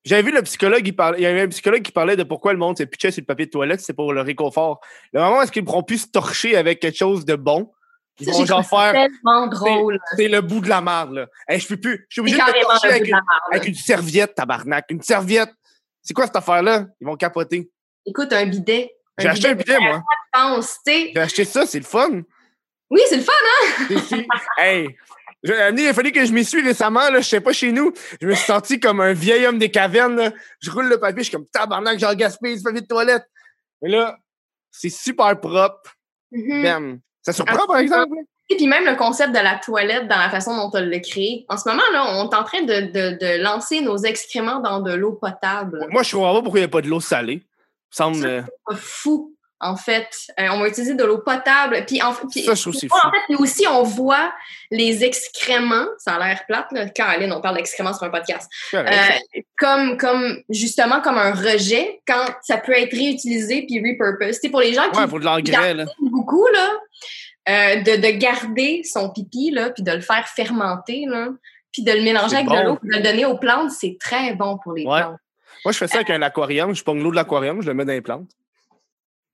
J'avais 0.03 0.23
vu 0.23 0.31
le 0.31 0.41
psychologue, 0.41 0.81
il, 0.87 0.95
parlait, 0.95 1.19
il 1.19 1.23
y 1.23 1.27
avait 1.27 1.41
un 1.41 1.47
psychologue 1.47 1.83
qui 1.83 1.91
parlait 1.91 2.15
de 2.15 2.23
pourquoi 2.23 2.53
le 2.53 2.59
monde 2.59 2.75
s'est 2.77 2.87
pitché 2.87 3.11
sur 3.11 3.21
le 3.21 3.25
papier 3.27 3.45
de 3.45 3.51
toilette, 3.51 3.81
c'est 3.81 3.93
pour 3.93 4.13
le 4.13 4.21
réconfort. 4.21 4.79
Le 5.13 5.21
moment 5.21 5.37
où 5.37 5.41
est-ce 5.41 5.51
qu'ils 5.51 5.63
pourront 5.63 5.83
plus 5.83 5.99
se 6.03 6.07
torcher 6.07 6.55
avec 6.57 6.79
quelque 6.79 6.97
chose 6.97 7.23
de 7.23 7.35
bon, 7.35 7.71
ils 8.19 8.27
vont 8.29 8.45
genre 8.45 8.65
faire, 8.65 8.93
tellement 8.93 9.47
drôle. 9.47 9.99
c'est 10.15 10.27
le 10.27 10.41
bout 10.41 10.59
de 10.59 10.69
la 10.69 10.81
marde, 10.81 11.13
là. 11.13 11.25
Hey, 11.47 11.59
je 11.59 11.67
peux 11.67 11.77
plus, 11.77 12.05
je 12.09 12.13
suis 12.15 12.21
obligé 12.21 12.37
de 12.37 12.41
me 12.43 12.61
torcher 12.61 12.87
avec 12.89 13.11
avec 13.51 13.67
une 13.67 13.75
serviette, 13.75 14.35
tabarnak. 14.35 14.85
Une 14.89 15.01
serviette. 15.01 15.49
C'est 16.01 16.13
quoi 16.13 16.25
cette 16.25 16.35
affaire-là? 16.35 16.87
Ils 16.99 17.05
vont 17.07 17.15
capoter. 17.15 17.69
Écoute, 18.05 18.33
un 18.33 18.45
bidet. 18.45 18.95
J'ai 19.17 19.27
acheté 19.27 19.49
un 19.49 19.55
bidet, 19.55 19.79
moi. 19.79 20.03
J'ai 21.13 21.21
acheté 21.21 21.45
ça, 21.45 21.65
c'est 21.65 21.79
le 21.79 21.85
fun. 21.85 22.21
Oui, 22.89 23.01
c'est 23.07 23.17
le 23.17 23.23
fun, 23.23 23.31
hein? 23.45 23.85
Hey! 24.57 24.87
Je- 25.43 25.53
Amené, 25.53 25.83
il 25.83 25.87
a 25.87 25.93
fallu 25.93 26.11
que 26.11 26.23
je 26.25 26.31
m'y 26.33 26.43
suis 26.45 26.61
récemment, 26.61 27.09
là, 27.09 27.19
je 27.21 27.27
sais 27.27 27.41
pas 27.41 27.51
chez 27.53 27.71
nous. 27.71 27.93
Je 28.21 28.27
me 28.27 28.33
suis 28.35 28.45
senti 28.45 28.79
comme 28.79 29.01
un 29.01 29.13
vieil 29.13 29.45
homme 29.45 29.57
des 29.59 29.71
cavernes. 29.71 30.15
là. 30.15 30.31
Je 30.59 30.69
roule 30.71 30.87
le 30.87 30.99
papier, 30.99 31.23
je 31.23 31.29
suis 31.29 31.35
comme 31.37 31.47
tabarnak, 31.47 31.97
j'ai 31.99 32.15
gaspillé 32.15 32.55
du 32.57 32.61
papier 32.63 32.81
de 32.81 32.85
toilette. 32.87 33.23
Mais 33.81 33.89
là, 33.89 34.17
c'est 34.71 34.89
super 34.89 35.39
propre. 35.39 35.95
Bam. 36.31 36.99
Ça 37.23 37.33
surprend, 37.33 37.65
par 37.67 37.77
exemple? 37.77 38.15
Et 38.51 38.57
puis 38.57 38.67
même 38.67 38.83
le 38.85 38.95
concept 38.95 39.29
de 39.31 39.39
la 39.39 39.55
toilette 39.55 40.07
dans 40.09 40.17
la 40.17 40.29
façon 40.29 40.55
dont 40.57 40.69
on 40.73 40.81
l'a 40.81 40.99
créé. 40.99 41.45
En 41.47 41.55
ce 41.57 41.69
moment, 41.69 41.81
là, 41.93 42.05
on 42.17 42.29
est 42.29 42.35
en 42.35 42.43
train 42.43 42.63
de, 42.63 42.81
de, 42.81 43.17
de 43.17 43.41
lancer 43.41 43.79
nos 43.79 43.97
excréments 43.97 44.59
dans 44.59 44.81
de 44.81 44.93
l'eau 44.93 45.13
potable. 45.13 45.87
Moi, 45.89 46.03
je 46.03 46.11
comprends 46.11 46.33
pas 46.35 46.41
pourquoi 46.41 46.59
il 46.59 46.63
n'y 46.63 46.65
a 46.65 46.71
pas 46.71 46.81
de 46.81 46.87
l'eau 46.89 46.99
salée. 46.99 47.41
Ça 47.89 48.09
me 48.09 48.13
semble. 48.15 48.25
euh, 48.27 48.41
C'est 48.71 48.77
fou, 48.77 49.35
en 49.61 49.77
fait. 49.77 50.09
Euh, 50.39 50.47
on 50.51 50.59
va 50.59 50.67
utiliser 50.67 50.95
de 50.95 51.03
l'eau 51.05 51.19
potable. 51.19 51.83
Puis, 51.87 52.01
en, 52.01 52.13
puis, 52.13 52.43
Ça, 52.43 52.55
je 52.55 52.61
trouve 52.61 52.73
fou. 52.73 52.87
En 52.91 53.11
fait, 53.11 53.17
puis 53.27 53.35
aussi, 53.37 53.65
on 53.67 53.83
voit 53.83 54.33
les 54.69 55.03
excréments. 55.05 55.87
Ça 55.97 56.15
a 56.15 56.27
l'air 56.27 56.45
plate, 56.45 56.67
là. 56.71 56.89
Caroline, 56.89 57.31
on 57.31 57.39
parle 57.41 57.55
d'excréments 57.55 57.93
sur 57.93 58.03
un 58.03 58.09
podcast. 58.09 58.49
Euh, 58.73 58.83
comme, 59.57 59.97
comme, 59.97 60.39
justement, 60.49 60.99
comme 61.01 61.17
un 61.17 61.31
rejet 61.33 62.01
quand 62.07 62.25
ça 62.41 62.57
peut 62.57 62.73
être 62.73 62.91
réutilisé 62.91 63.65
puis 63.65 63.79
repurpose. 63.79 64.39
C'est 64.41 64.49
pour 64.49 64.59
les 64.61 64.73
gens 64.73 64.89
qui 64.91 64.99
ouais, 64.99 65.07
pour 65.07 65.19
de 65.19 65.25
l'engrais, 65.25 65.73
là. 65.73 65.85
beaucoup, 66.01 66.47
là, 66.47 66.69
euh, 67.49 67.75
de, 67.77 67.95
de 68.01 68.17
garder 68.17 68.81
son 68.83 69.09
pipi, 69.11 69.51
là, 69.51 69.69
puis 69.71 69.83
de 69.83 69.91
le 69.91 70.01
faire 70.01 70.27
fermenter, 70.27 71.05
là, 71.07 71.29
puis 71.71 71.83
de 71.83 71.91
le 71.91 72.01
mélanger 72.01 72.35
avec 72.35 72.47
bon. 72.47 72.59
de 72.59 72.65
l'eau, 72.67 72.75
puis 72.77 72.89
de 72.89 72.95
le 72.97 73.01
donner 73.03 73.25
aux 73.25 73.37
plantes, 73.37 73.71
c'est 73.71 73.97
très 73.99 74.33
bon 74.35 74.57
pour 74.63 74.73
les 74.73 74.85
Ouais. 74.85 75.01
plantes. 75.01 75.17
Moi, 75.65 75.71
je 75.71 75.77
fais 75.77 75.87
ça 75.87 75.97
avec 75.97 76.09
un 76.09 76.21
aquarium. 76.21 76.73
Je 76.73 76.83
pogne 76.83 77.01
l'eau 77.03 77.11
de 77.11 77.15
l'aquarium, 77.15 77.61
je 77.61 77.67
le 77.67 77.73
mets 77.75 77.85
dans 77.85 77.93
les 77.93 78.01
plantes. 78.01 78.29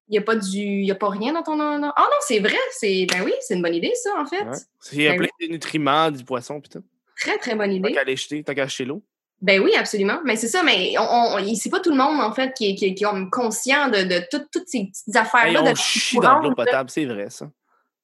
Il 0.09 0.13
n'y 0.13 0.17
a 0.19 0.21
pas 0.21 0.35
du. 0.35 0.57
Il 0.57 0.85
y 0.85 0.91
a 0.91 0.95
pas 0.95 1.09
rien 1.09 1.33
dans 1.33 1.43
ton. 1.43 1.59
Ah 1.59 1.77
non, 1.79 1.91
c'est 2.21 2.39
vrai. 2.39 2.55
C'est. 2.71 3.05
Ben 3.11 3.23
oui, 3.23 3.33
c'est 3.41 3.55
une 3.55 3.61
bonne 3.61 3.75
idée, 3.75 3.91
ça, 3.95 4.11
en 4.19 4.25
fait. 4.25 4.41
Ouais. 4.43 4.57
Il 4.93 5.01
y 5.01 5.07
a 5.07 5.11
Ben 5.11 5.17
plein 5.19 5.47
de 5.47 5.51
nutriments, 5.51 6.11
du 6.11 6.23
poisson, 6.23 6.61
tout. 6.61 6.81
Très, 7.19 7.37
très 7.37 7.55
bonne 7.55 7.71
idée. 7.73 7.91
qu'à 7.93 8.01
aller 8.01 8.15
jeter, 8.15 8.43
tant 8.43 8.53
qu'à 8.53 8.63
acheter 8.63 8.85
l'eau. 8.85 9.03
Ben 9.41 9.61
oui, 9.61 9.71
absolument. 9.77 10.19
Mais 10.25 10.35
c'est 10.35 10.47
ça, 10.47 10.63
mais 10.63 10.95
on, 10.97 11.35
on, 11.37 11.55
c'est 11.55 11.69
pas 11.69 11.79
tout 11.79 11.91
le 11.91 11.97
monde, 11.97 12.19
en 12.21 12.31
fait, 12.33 12.53
qui 12.53 12.69
est, 12.71 12.75
qui 12.75 12.85
est- 12.85 12.93
qui 12.95 13.03
est 13.03 13.29
conscient 13.31 13.89
de, 13.89 14.03
de 14.03 14.21
tout- 14.31 14.45
toutes 14.51 14.67
ces 14.67 14.85
petites 14.85 15.15
affaires-là. 15.15 15.59
Hey, 15.61 15.67
on 15.67 15.71
de 15.71 15.75
chie 15.77 16.17
dans 16.19 16.39
de 16.41 16.47
l'eau 16.47 16.55
potable, 16.55 16.89
c'est 16.89 17.05
vrai, 17.05 17.29
ça. 17.29 17.49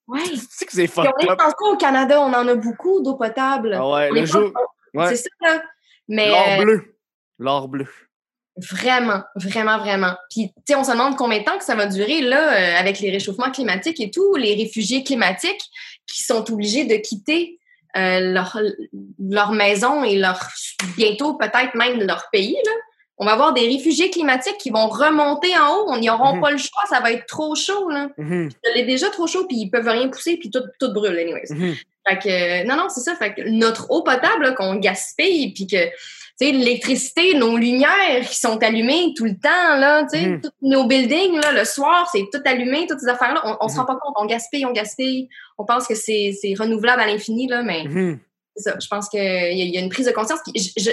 Ouais. 0.07 0.23
Tu 0.23 0.37
sais 0.37 0.65
que 0.65 0.71
c'est 0.71 0.89
on 0.99 1.03
est 1.03 1.29
encore 1.31 1.73
au 1.73 1.77
Canada, 1.77 2.19
on 2.21 2.33
en 2.33 2.47
a 2.47 2.55
beaucoup 2.55 3.01
d'eau 3.01 3.15
potable. 3.15 3.73
Ah 3.75 3.89
ouais, 3.89 4.09
On 4.11 4.13
le 4.13 4.21
est 4.21 4.25
jour. 4.25 4.51
pas- 4.53 4.61
Ouais. 4.93 5.15
C'est 5.15 5.23
ça, 5.23 5.29
là. 5.41 5.63
Mais. 6.07 6.27
L'or 6.29 6.45
euh, 6.49 6.63
bleu. 6.63 6.95
L'or 7.39 7.67
bleu. 7.67 7.87
Vraiment, 8.71 9.23
vraiment, 9.35 9.79
vraiment. 9.79 10.15
Puis, 10.29 10.49
tu 10.57 10.61
sais, 10.67 10.75
on 10.75 10.83
se 10.83 10.91
demande 10.91 11.15
combien 11.15 11.39
de 11.39 11.43
temps 11.43 11.57
que 11.57 11.63
ça 11.63 11.73
va 11.73 11.87
durer, 11.87 12.21
là, 12.21 12.53
euh, 12.53 12.79
avec 12.79 12.99
les 12.99 13.09
réchauffements 13.09 13.49
climatiques 13.49 13.99
et 13.99 14.11
tout, 14.11 14.35
les 14.35 14.53
réfugiés 14.53 15.03
climatiques 15.03 15.63
qui 16.05 16.21
sont 16.21 16.51
obligés 16.51 16.85
de 16.85 16.95
quitter 16.97 17.59
euh, 17.97 18.19
leur, 18.19 18.59
leur 19.19 19.51
maison 19.53 20.03
et 20.03 20.17
leur 20.17 20.39
bientôt 20.97 21.33
peut-être 21.35 21.73
même 21.75 21.99
leur 22.05 22.29
pays, 22.31 22.57
là. 22.65 22.71
On 23.19 23.25
va 23.25 23.33
avoir 23.33 23.53
des 23.53 23.67
réfugiés 23.67 24.09
climatiques 24.09 24.57
qui 24.57 24.69
vont 24.71 24.87
remonter 24.87 25.55
en 25.57 25.75
haut. 25.75 25.85
On 25.87 25.97
n'y 25.99 26.09
aura 26.09 26.33
Mhm. 26.33 26.41
pas 26.41 26.51
le 26.51 26.57
choix. 26.57 26.81
Ça 26.89 26.99
va 26.99 27.11
être 27.11 27.25
trop 27.27 27.53
chaud, 27.55 27.89
là. 27.89 28.09
Est 28.75 28.85
déjà 28.85 29.09
trop 29.09 29.27
chaud, 29.27 29.45
puis 29.47 29.57
ils 29.57 29.69
peuvent 29.69 29.87
rien 29.87 30.07
pousser, 30.09 30.37
puis 30.37 30.49
tout, 30.49 30.63
tout 30.79 30.91
brûle, 30.93 31.17
anyways. 31.17 31.45
mhm. 31.51 31.75
Fait 32.07 32.17
que, 32.19 32.27
euh, 32.29 32.63
non, 32.65 32.75
non, 32.75 32.87
c'est 32.89 33.01
ça. 33.01 33.15
Fait 33.15 33.33
que 33.33 33.41
notre 33.49 33.89
eau 33.91 34.01
potable 34.01 34.55
qu'on 34.55 34.75
gaspille, 34.75 35.53
puis 35.53 35.67
que, 35.67 35.85
tu 35.85 35.91
sais, 36.47 36.51
l'électricité, 36.51 37.35
nos 37.35 37.55
lumières 37.55 38.27
qui 38.27 38.35
sont 38.35 38.57
allumées 38.61 39.13
tout 39.15 39.23
le 39.25 39.37
temps, 39.37 39.77
là, 39.77 40.03
tu 40.11 40.17
sais, 40.19 40.25
Mhm. 40.25 40.41
tous 40.41 40.51
nos 40.63 40.85
buildings, 40.85 41.39
là, 41.39 41.51
le 41.53 41.63
soir, 41.65 42.09
c'est 42.11 42.25
tout 42.33 42.41
allumé, 42.45 42.87
toutes 42.87 42.99
ces 42.99 43.07
affaires-là. 43.07 43.41
On, 43.45 43.57
on 43.65 43.69
se 43.69 43.77
rend 43.77 43.85
pas 43.85 43.93
compte, 44.01 44.15
on 44.17 44.25
gaspille, 44.25 44.65
on 44.65 44.71
gaspille. 44.73 45.29
On 45.57 45.65
pense 45.65 45.87
que 45.87 45.93
c'est 45.95 46.33
renouvelable 46.59 47.01
à 47.03 47.05
l'infini, 47.07 47.47
là, 47.47 47.61
mais 47.63 47.83
c'est 48.55 48.63
ça. 48.71 48.75
Je 48.81 48.87
pense 48.87 49.07
qu'il 49.07 49.21
y, 49.21 49.69
y 49.71 49.77
a 49.77 49.81
une 49.81 49.89
prise 49.89 50.07
de 50.07 50.11
conscience. 50.11 50.39
Puis 50.51 50.61
je, 50.77 50.83
je, 50.83 50.89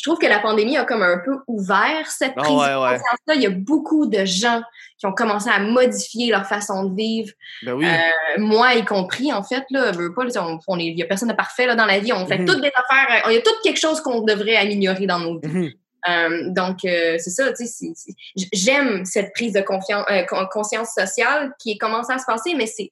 je 0.00 0.08
trouve 0.08 0.18
que 0.18 0.26
la 0.26 0.38
pandémie 0.38 0.78
a 0.78 0.84
comme 0.84 1.02
un 1.02 1.18
peu 1.18 1.32
ouvert 1.46 2.06
cette 2.10 2.32
Ah 2.36 2.40
prise 2.40 2.56
ouais, 2.56 2.68
de 2.72 2.78
ouais. 2.78 2.88
conscience-là. 2.92 3.34
Il 3.34 3.42
y 3.42 3.46
a 3.46 3.50
beaucoup 3.50 4.06
de 4.06 4.24
gens 4.24 4.62
qui 4.98 5.04
ont 5.06 5.12
commencé 5.12 5.50
à 5.50 5.58
modifier 5.58 6.30
leur 6.30 6.46
façon 6.46 6.84
de 6.84 6.96
vivre. 6.96 7.30
Ben 7.62 7.74
oui. 7.74 7.84
Euh, 7.86 8.40
moi 8.40 8.74
y 8.76 8.84
compris, 8.84 9.30
en 9.30 9.42
fait, 9.42 9.64
là, 9.70 9.92
veux 9.92 10.14
pas, 10.14 10.24
là, 10.24 10.30
on, 10.46 10.58
on 10.68 10.78
est, 10.78 10.86
il 10.86 10.98
y 10.98 11.02
a 11.02 11.06
personne 11.06 11.28
de 11.28 11.34
parfait 11.34 11.66
là, 11.66 11.74
dans 11.74 11.84
la 11.84 11.98
vie. 11.98 12.14
On 12.14 12.26
fait 12.26 12.38
Mhm. 12.38 12.46
toutes 12.46 12.62
des 12.62 12.72
affaires, 12.74 13.26
euh, 13.26 13.30
il 13.30 13.34
y 13.34 13.38
a 13.38 13.42
tout 13.42 13.50
quelque 13.62 13.78
chose 13.78 14.00
qu'on 14.00 14.22
devrait 14.22 14.56
améliorer 14.56 15.06
dans 15.06 15.18
nos 15.18 15.38
vies. 15.38 15.48
Mhm. 15.52 15.70
Euh, 16.08 16.44
donc, 16.48 16.78
euh, 16.86 17.16
c'est 17.18 17.28
ça, 17.28 17.52
tu 17.52 17.66
sais, 17.66 17.92
j'aime 18.54 19.04
cette 19.04 19.34
prise 19.34 19.52
de 19.52 19.60
conscience 19.60 20.88
sociale 20.94 21.52
qui 21.58 21.72
est 21.72 21.76
commencé 21.78 22.10
à 22.10 22.18
se 22.18 22.24
passer, 22.24 22.54
mais 22.54 22.64
c'est, 22.64 22.90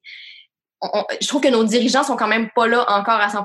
on- 0.80 1.04
je 1.20 1.26
trouve 1.28 1.40
que 1.40 1.48
nos 1.48 1.64
dirigeants 1.64 2.04
sont 2.04 2.16
quand 2.16 2.28
même 2.28 2.50
pas 2.54 2.66
là 2.66 2.84
encore 2.90 3.20
à 3.20 3.28
100 3.28 3.44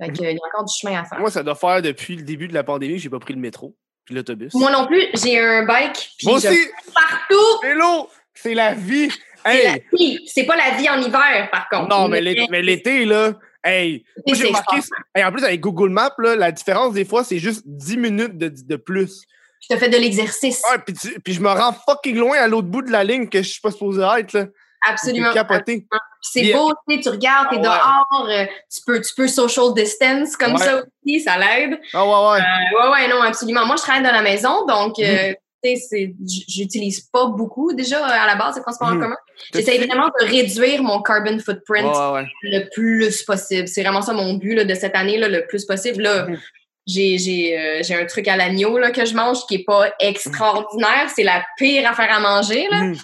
Fait 0.00 0.08
que, 0.12 0.22
il 0.22 0.22
y 0.22 0.26
a 0.26 0.46
encore 0.52 0.64
du 0.64 0.72
chemin 0.78 1.00
à 1.00 1.04
faire. 1.04 1.18
Moi, 1.20 1.30
ça 1.30 1.42
doit 1.42 1.54
faire 1.54 1.82
depuis 1.82 2.16
le 2.16 2.22
début 2.22 2.48
de 2.48 2.54
la 2.54 2.64
pandémie 2.64 2.94
que 2.96 3.00
j'ai 3.02 3.10
pas 3.10 3.18
pris 3.18 3.34
le 3.34 3.40
métro 3.40 3.76
puis 4.04 4.14
l'autobus. 4.14 4.52
Moi 4.54 4.70
non 4.70 4.86
plus, 4.86 5.02
j'ai 5.14 5.38
un 5.38 5.64
bike, 5.64 6.10
puis 6.18 6.26
Moi 6.26 6.38
je 6.38 6.48
aussi, 6.48 6.58
partout. 6.94 7.60
vélo, 7.62 8.08
c'est 8.34 8.54
la 8.54 8.74
vie. 8.74 9.10
C'est 9.46 9.64
la 9.64 9.72
Hey! 9.74 9.84
vie. 9.92 10.20
C'est 10.26 10.44
pas 10.44 10.56
la 10.56 10.70
vie 10.76 10.88
en 10.88 11.00
hiver, 11.00 11.48
par 11.52 11.68
contre. 11.68 11.88
Non, 11.88 12.08
mais 12.08 12.20
l'é- 12.20 12.46
mais 12.50 12.62
l'été, 12.62 13.04
là, 13.04 13.32
Hey, 13.66 14.04
j'ai 14.26 14.48
remarqué, 14.48 14.76
hey, 15.14 15.24
en 15.24 15.32
plus, 15.32 15.42
avec 15.42 15.58
Google 15.58 15.88
Maps, 15.88 16.12
là, 16.18 16.36
la 16.36 16.52
différence, 16.52 16.92
des 16.92 17.06
fois, 17.06 17.24
c'est 17.24 17.38
juste 17.38 17.62
10 17.64 17.96
minutes 17.96 18.36
de, 18.36 18.48
de 18.54 18.76
plus. 18.76 19.22
Je 19.62 19.74
te 19.74 19.80
fais 19.80 19.88
de 19.88 19.96
l'exercice. 19.96 20.62
Ouais, 20.70 20.78
puis, 20.84 20.92
tu- 20.94 21.18
puis 21.20 21.32
je 21.32 21.40
me 21.40 21.48
rends 21.48 21.72
fucking 21.72 22.14
loin 22.18 22.36
à 22.36 22.46
l'autre 22.46 22.68
bout 22.68 22.82
de 22.82 22.90
la 22.92 23.04
ligne 23.04 23.26
que 23.26 23.38
je 23.42 23.48
suis 23.48 23.62
pas 23.62 23.70
supposé 23.70 24.02
être, 24.18 24.34
là. 24.34 24.46
Absolument. 24.86 25.32
Capoté. 25.32 25.86
Puis 25.90 25.98
C'est 26.26 26.52
beau, 26.54 26.72
tu 26.88 26.96
sais, 26.96 27.00
tu 27.02 27.08
regardes, 27.10 27.50
t'es 27.50 27.60
Ah 27.64 28.02
dehors, 28.10 28.28
euh, 28.30 28.46
tu, 28.72 28.80
peux, 28.86 29.00
tu 29.00 29.14
peux 29.14 29.28
social 29.28 29.74
distance 29.74 30.36
comme 30.36 30.52
Ouais. 30.54 30.58
ça 30.58 30.76
aussi, 30.82 31.20
ça 31.20 31.36
l'aide. 31.36 31.78
Ah, 31.92 32.04
ouais, 32.04 32.10
ouais. 32.10 32.40
Euh, 32.40 32.82
ouais, 32.82 32.92
ouais, 32.92 33.08
non, 33.08 33.20
absolument. 33.22 33.66
Moi, 33.66 33.76
je 33.76 33.82
travaille 33.82 34.02
dans 34.02 34.10
la 34.12 34.22
maison, 34.22 34.64
donc, 34.66 34.96
Mhm. 34.98 35.04
euh, 35.04 35.32
tu 35.62 35.76
sais, 35.76 36.14
j'utilise 36.48 37.00
pas 37.12 37.26
beaucoup 37.26 37.72
déjà 37.74 37.98
euh, 37.98 38.22
à 38.24 38.26
la 38.26 38.36
base 38.36 38.56
de 38.56 38.62
transport 38.62 38.88
en 38.88 38.94
Mhm. 38.94 39.00
commun. 39.02 39.16
J'essaie 39.54 39.78
vraiment 39.86 40.08
de 40.08 40.24
réduire 40.26 40.82
mon 40.82 41.02
carbon 41.02 41.38
footprint 41.38 41.94
Ouais, 41.94 42.26
le 42.42 42.68
plus 42.70 43.22
possible. 43.24 43.68
C'est 43.68 43.82
vraiment 43.82 44.02
ça 44.02 44.12
mon 44.14 44.34
but 44.34 44.54
là, 44.54 44.64
de 44.64 44.74
cette 44.74 44.94
année, 44.96 45.18
là, 45.18 45.28
le 45.28 45.46
plus 45.46 45.64
possible. 45.66 46.02
Là, 46.02 46.26
Mhm. 46.26 46.38
j'ai, 46.86 47.58
euh, 47.58 47.82
un 48.02 48.06
truc 48.06 48.28
à 48.28 48.36
l'agneau 48.36 48.78
que 48.94 49.04
je 49.04 49.14
mange 49.14 49.46
qui 49.46 49.56
est 49.56 49.64
pas 49.64 49.92
extraordinaire. 50.00 51.10
C'est 51.14 51.22
la 51.22 51.44
pire 51.58 51.90
affaire 51.90 52.12
à 52.14 52.20
manger. 52.20 52.66
Là. 52.70 52.78
Mhm. 52.84 52.96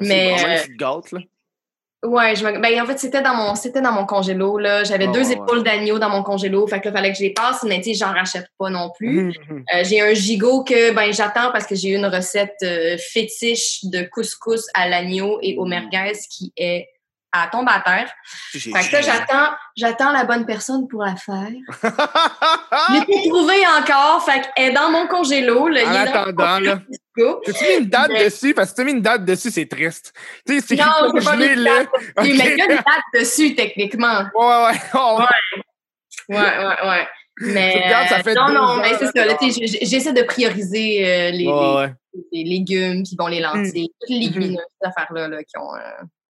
Mais, 0.00 0.06
C'est 0.08 0.30
vraiment 0.42 0.54
une 0.54 0.60
petite 0.60 0.76
gâte, 0.76 1.12
là. 1.12 1.20
Ouais, 2.04 2.36
je 2.36 2.44
me... 2.44 2.60
ben, 2.60 2.80
en 2.80 2.86
fait, 2.86 2.98
c'était 2.98 3.22
dans 3.22 3.34
mon 3.34 3.54
c'était 3.56 3.80
dans 3.80 3.90
mon 3.92 4.06
congélo. 4.06 4.58
Là. 4.58 4.84
J'avais 4.84 5.06
Ouais, 5.06 5.12
deux 5.12 5.26
ouais, 5.26 5.32
épaules 5.32 5.64
d'agneau 5.64 5.98
dans 5.98 6.10
mon 6.10 6.22
congélo. 6.22 6.66
Fait 6.68 6.80
que 6.80 6.88
là, 6.88 6.92
fallait 6.92 7.10
que 7.10 7.18
je 7.18 7.24
les 7.24 7.32
passe, 7.32 7.64
mais 7.64 7.78
tu 7.78 7.92
sais, 7.92 7.94
j'en 7.94 8.12
rachète 8.12 8.46
pas 8.56 8.70
non 8.70 8.90
plus. 8.96 9.24
Mhm, 9.24 9.32
mhm. 9.48 9.64
Euh, 9.74 9.84
j'ai 9.84 10.00
un 10.00 10.14
gigot 10.14 10.62
que 10.62 10.92
ben 10.92 11.12
j'attends 11.12 11.50
parce 11.50 11.66
que 11.66 11.74
j'ai 11.74 11.90
une 11.90 12.06
recette 12.06 12.54
euh, 12.62 12.96
fétiche 12.98 13.84
de 13.84 14.02
couscous 14.02 14.66
à 14.74 14.88
l'agneau 14.88 15.38
et 15.42 15.56
au 15.58 15.64
merguez 15.64 16.12
qui 16.30 16.52
est 16.56 16.88
à 17.32 17.46
tomber 17.48 17.72
à 17.74 17.80
terre. 17.80 18.10
Fait 18.52 18.70
que 18.70 18.92
là, 18.92 19.00
j'attends, 19.02 19.50
j'attends 19.76 20.12
la 20.12 20.24
bonne 20.24 20.46
personne 20.46 20.88
pour 20.88 21.02
la 21.04 21.14
faire. 21.16 21.48
Je 21.82 21.86
en 21.88 22.92
l'ai 22.94 23.00
pas 23.00 23.28
trouvée 23.28 23.66
encore, 23.78 24.24
fait 24.24 24.50
qu'elle 24.54 24.70
est 24.70 24.72
dans 24.72 24.90
mon 24.90 25.06
congélo. 25.06 25.68
Là, 25.68 25.82
il 25.82 25.92
est 25.92 26.08
attendant, 26.08 26.58
là. 26.58 26.78
T'as-tu 27.44 27.64
mis 27.64 27.74
une 27.80 27.86
date 27.88 28.10
Mais- 28.10 28.24
dessus? 28.24 28.54
Parce 28.54 28.68
que 28.68 28.70
si 28.70 28.74
t'as 28.76 28.84
mis 28.84 28.92
une 28.92 29.02
date 29.02 29.24
dessus, 29.24 29.50
c'est 29.50 29.66
triste. 29.66 30.12
Tu 30.46 30.60
sais, 30.60 30.66
c'est 30.66 30.76
Non, 30.76 31.10
j'ai 31.18 31.24
pas 31.24 31.36
mis 31.36 31.54
là. 31.56 31.78
date 31.84 31.88
dessus, 31.92 32.12
mais 32.16 32.28
il 32.52 32.56
y 32.58 32.60
a 32.62 32.64
une 32.64 32.76
date 32.76 32.84
dessus, 33.14 33.54
techniquement. 33.54 34.20
Ouais, 34.34 34.46
ouais, 34.46 34.64
ouais. 34.66 34.80
Oh, 34.94 35.20
Ouais, 36.30 36.36
ouais, 36.38 36.88
ouais. 36.88 37.08
Mais, 37.40 37.72
Tu 37.72 37.78
regardes, 37.84 38.08
ça 38.08 38.22
fait 38.22 38.34
non, 38.34 38.48
non, 38.48 38.76
mais 38.76 38.94
c'est 38.98 39.06
ça. 39.06 39.36
J'essaie 39.82 40.12
de 40.12 40.22
prioriser 40.22 41.06
euh, 41.06 41.30
les, 41.30 41.46
Ouais, 41.46 41.74
ouais. 41.76 41.94
les, 42.32 42.42
les 42.42 42.50
légumes, 42.50 43.02
puis 43.04 43.14
bon, 43.16 43.28
les 43.28 43.40
lentilles, 43.40 43.90
toutes 44.00 44.10
les 44.10 44.16
Mhm. 44.16 44.22
légumineuses, 44.22 44.64
ces 44.80 44.88
affaires-là, 44.88 45.28
là, 45.28 45.42
qui 45.44 45.56
ont, 45.56 45.74
euh, 45.74 45.80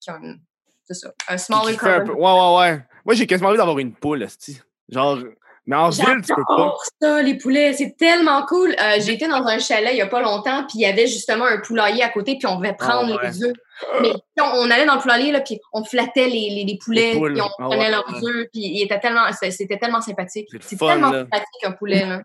qui 0.02 0.12
ont 0.12 0.18
une- 0.22 0.40
c'est 0.88 0.94
ça, 0.94 1.12
un 1.28 1.38
smaller 1.38 1.78
fait 1.78 1.90
un 1.90 2.00
peu- 2.02 2.16
carbon. 2.16 2.60
Ouais, 2.60 2.66
ouais, 2.66 2.72
ouais. 2.72 2.82
Moi, 3.06 3.16
j'ai 3.16 3.28
quasiment 3.28 3.50
envie 3.50 3.58
d'avoir 3.58 3.78
une 3.80 3.94
poule, 3.94 4.24
esti. 4.24 4.62
Genre, 4.90 5.20
mais 5.66 5.76
en 5.76 5.90
ville, 5.90 6.22
tu 6.26 6.34
peux 6.34 6.44
pas. 6.48 6.74
Ça, 7.02 7.22
les 7.22 7.38
poulets. 7.38 7.74
C'est 7.74 7.96
tellement 7.98 8.46
cool. 8.46 8.74
Euh, 8.82 8.96
j'ai 9.00 9.14
été 9.14 9.28
dans 9.28 9.46
un 9.46 9.60
chalet 9.60 9.90
il 9.94 9.98
y 9.98 10.02
a 10.02 10.08
pas 10.08 10.22
longtemps, 10.22 10.62
puis 10.64 10.76
il 10.76 10.82
y 10.82 10.86
avait 10.86 11.08
justement 11.08 11.46
un 11.46 11.60
poulailler 11.60 12.04
à 12.04 12.10
côté, 12.10 12.38
puis 12.38 12.48
on 12.48 12.58
devait 12.58 12.74
prendre 12.74 13.18
Ah 13.20 13.24
ouais. 13.24 13.30
les 13.32 13.44
œufs. 13.44 13.54
Mais 14.02 14.14
on, 14.40 14.44
on 14.44 14.72
allait 14.72 14.86
dans 14.86 14.96
le 14.96 15.02
poulailler, 15.02 15.32
là, 15.34 15.42
puis 15.42 15.60
on 15.74 15.84
flattait 15.84 16.28
les, 16.30 16.50
les, 16.52 16.64
les 16.66 16.78
poulets, 16.78 17.14
Les 17.16 17.20
puis 17.34 17.42
on 17.42 17.46
Ah 17.60 17.64
prenait 17.66 17.78
ouais, 17.86 17.92
leurs 17.92 18.08
ouais. 18.08 18.24
œufs, 18.30 18.48
puis 18.54 18.62
il 18.62 18.82
était 18.84 19.00
tellement, 19.00 19.24
c'était 19.34 19.78
tellement 19.78 20.02
sympathique. 20.02 20.48
C'est 20.62 20.78
tellement 20.80 21.12
là. 21.12 21.20
sympathique 21.24 21.64
un 21.66 21.72
poulet, 21.74 22.06
là. 22.06 22.22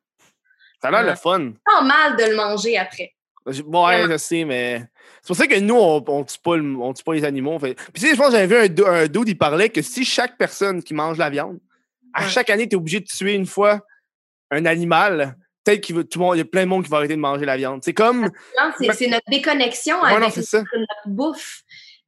Ça 0.80 0.88
a 0.88 0.90
l'air 0.90 1.02
le 1.04 1.14
fun. 1.16 1.52
Pas 1.64 1.82
mal 1.82 2.16
de 2.16 2.24
le 2.30 2.36
manger 2.36 2.78
après. 2.78 3.12
Ouais, 3.44 4.04
je 4.08 4.16
sais, 4.18 4.44
mais. 4.44 4.84
C'est 5.22 5.28
pour 5.28 5.36
ça 5.36 5.46
que 5.46 5.58
nous, 5.60 5.76
on, 5.76 6.04
on, 6.08 6.24
tue, 6.24 6.38
pas 6.42 6.56
le- 6.56 6.76
on 6.76 6.92
tue 6.92 7.04
pas 7.04 7.14
les 7.14 7.24
animaux. 7.24 7.56
Fait. 7.60 7.74
Puis, 7.74 8.02
tu 8.02 8.08
sais, 8.08 8.10
je 8.12 8.16
pense 8.16 8.26
que 8.30 8.32
j'avais 8.32 8.66
vu 8.68 8.84
un, 8.84 9.06
dude, 9.06 9.28
il 9.28 9.38
parlait 9.38 9.68
que 9.68 9.80
si 9.80 10.04
chaque 10.04 10.36
personne 10.36 10.82
qui 10.82 10.94
mange 10.94 11.16
la 11.16 11.30
viande, 11.30 11.58
à 12.12 12.26
chaque 12.28 12.50
année, 12.50 12.68
tu 12.68 12.74
es 12.74 12.76
obligé 12.76 13.00
de 13.00 13.06
tuer 13.06 13.34
une 13.34 13.46
fois 13.46 13.80
un 14.50 14.66
animal, 14.66 15.36
peut-être 15.64 15.80
qu'il 15.80 15.94
tout 16.04 16.18
le 16.18 16.24
monde, 16.24 16.34
il 16.34 16.38
y 16.38 16.42
a 16.42 16.44
plein 16.44 16.64
de 16.64 16.68
monde 16.68 16.82
qui 16.84 16.90
va 16.90 16.96
arrêter 16.98 17.14
de 17.14 17.20
manger 17.20 17.46
la 17.46 17.56
viande. 17.56 17.80
C'est 17.84 17.94
comme. 17.94 18.30
C'est 18.96 19.06
notre 19.06 19.22
déconnexion 19.30 19.96
Ouais, 20.02 20.10
avec 20.12 20.36
notre 20.36 20.64
débouffe. 21.06 21.62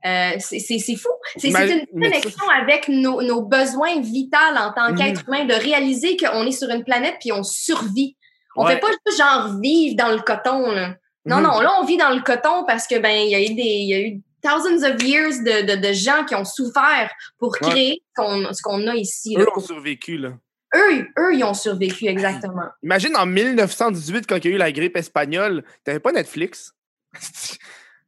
Euh, 0.05 0.33
c'est 0.39 0.59
fou. 0.97 1.09
C'est 1.39 1.49
une 1.49 1.87
connexion 1.87 2.45
avec 2.61 2.89
nos, 2.89 3.23
nos 3.23 3.41
besoins 3.43 4.01
vitaux 4.01 4.37
en 4.59 4.73
tant 4.73 4.91
Mhm. 4.91 4.99
qu'être 4.99 5.23
humain, 5.29 5.45
de 5.47 5.55
réaliser 5.55 6.17
qu'on 6.19 6.45
est 6.45 6.53
sur 6.53 6.69
une 6.69 6.85
planète 6.85 7.15
puis 7.21 7.33
on 7.33 7.43
survit. 7.43 8.17
On 8.57 8.67
Ouais. 8.67 8.75
fait 8.75 8.81
pas 8.81 8.89
juste 8.89 9.19
genre 9.19 9.59
vivre 9.63 9.97
dans 9.97 10.11
le 10.13 10.21
coton. 10.21 10.71
Là. 10.73 10.97
Non, 11.27 11.37
Mhm. 11.37 11.43
non, 11.43 11.61
là, 11.61 11.73
on 11.81 11.85
vit 11.85 11.97
dans 11.97 12.11
le 12.11 12.21
coton 12.23 12.65
parce 12.67 12.87
que 12.87 12.99
ben 12.99 13.11
il 13.17 13.31
y 13.31 13.35
a 13.35 13.41
eu 13.41 13.55
des. 13.55 13.63
Il 13.63 13.89
y 13.89 13.95
a 13.95 14.01
eu 14.01 14.21
thousands 14.43 14.83
of 14.87 15.03
years 15.03 15.43
de, 15.43 15.67
de, 15.75 15.77
de 15.89 15.93
gens 15.95 16.25
qui 16.27 16.35
ont 16.35 16.45
souffert 16.45 17.11
pour 17.39 17.53
Ouais. 17.63 17.71
créer 17.71 18.03
ce 18.17 18.63
qu'on- 18.63 18.87
a 18.89 18.95
ici. 18.95 19.35
là. 19.37 19.45
Eux 19.45 19.49
ont 19.57 19.61
survécu, 19.61 20.19
là. 20.19 20.33
Eux, 20.77 21.07
eux, 21.19 21.35
ils 21.35 21.45
ont 21.45 21.55
survécu 21.55 22.07
exactement. 22.09 22.65
Imagine 22.83 23.17
en 23.17 23.25
1918, 23.27 24.27
quand 24.29 24.37
il 24.37 24.45
y 24.45 24.49
a 24.49 24.57
eu 24.57 24.59
la 24.59 24.71
grippe 24.73 24.97
espagnole, 24.97 25.65
t'avais 25.85 26.01
pas 26.01 26.13
Netflix? 26.13 26.75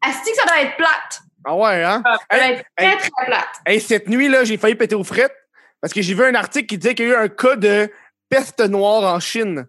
Asti 0.03 0.31
que 0.31 0.37
ça 0.37 0.45
doit 0.47 0.61
être 0.63 0.77
plate. 0.77 1.21
ah 1.45 1.55
ouais, 1.57 1.83
hein? 1.85 2.03
Ça 2.05 2.37
doit 2.37 2.47
Hey, 2.47 2.53
être 2.55 2.65
très, 2.77 2.87
hey. 2.87 2.97
très 2.99 3.27
plate. 3.27 3.49
Hey, 3.65 3.81
cette 3.81 4.09
nuit, 4.09 4.29
là, 4.29 4.45
j'ai 4.45 4.57
failli 4.59 4.75
péter 4.75 4.95
aux 4.95 5.05
frettes 5.05 5.35
parce 5.81 5.93
que 5.95 6.03
j'ai 6.03 6.15
vu 6.15 6.25
un 6.25 6.35
article 6.35 6.67
qui 6.67 6.77
disait 6.79 6.95
qu'il 6.95 7.09
y 7.09 7.13
a 7.13 7.13
eu 7.13 7.17
un 7.25 7.29
cas 7.29 7.57
de 7.57 7.91
peste 8.29 8.61
noire 8.61 9.15
en 9.15 9.21
Chine. 9.21 9.67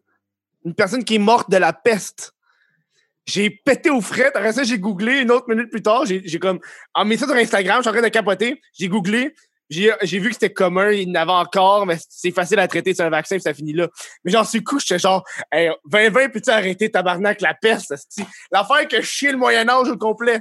Une 0.65 0.73
personne 0.75 1.03
qui 1.03 1.15
est 1.15 1.19
morte 1.19 1.49
de 1.49 1.57
la 1.57 1.71
peste. 1.73 2.33
J'ai 3.27 3.49
pété 3.49 3.89
aux 3.89 4.01
frettes. 4.01 4.35
Après 4.35 4.53
ça, 4.53 4.63
j'ai 4.63 4.79
googlé 4.79 5.19
une 5.19 5.31
autre 5.31 5.47
minute 5.49 5.69
plus 5.69 5.81
tard. 5.81 6.05
J'ai 6.05 6.39
comme. 6.39 6.59
En 6.93 7.05
mis 7.05 7.17
ça 7.17 7.25
sur 7.27 7.35
Instagram, 7.35 7.77
je 7.77 7.81
suis 7.81 7.89
en 7.89 7.93
train 7.93 8.01
de 8.01 8.07
capoter. 8.07 8.61
J'ai 8.73 8.87
googlé. 8.87 9.35
J'ai 9.69 10.19
vu 10.19 10.29
que 10.29 10.33
c'était 10.33 10.53
commun, 10.53 10.91
il 10.91 11.09
y 11.09 11.11
en 11.11 11.15
avait 11.15 11.31
encore, 11.33 11.85
mais 11.85 11.97
c'est 12.07 12.31
facile 12.31 12.57
à 12.59 12.69
traiter, 12.69 12.93
c'est 12.93 13.03
un 13.03 13.09
vaccin, 13.09 13.35
puis 13.35 13.41
ça 13.41 13.53
finit 13.53 13.73
là. 13.73 13.89
Mais 14.23 14.31
j'en 14.31 14.45
suis 14.45 14.63
coup, 14.63 14.79
j'étais 14.79 14.97
genre, 14.97 15.25
hey, 15.51 15.69
2020, 15.91 16.29
peux-tu 16.29 16.49
arrêter 16.49 16.89
tabarnak 16.89 17.41
la 17.41 17.53
peste? 17.53 17.93
L'affaire 18.49 18.87
que 18.87 19.01
chier 19.01 19.29
le 19.33 19.37
Moyen-Âge 19.37 19.89
au 19.89 19.97
complet. 19.97 20.39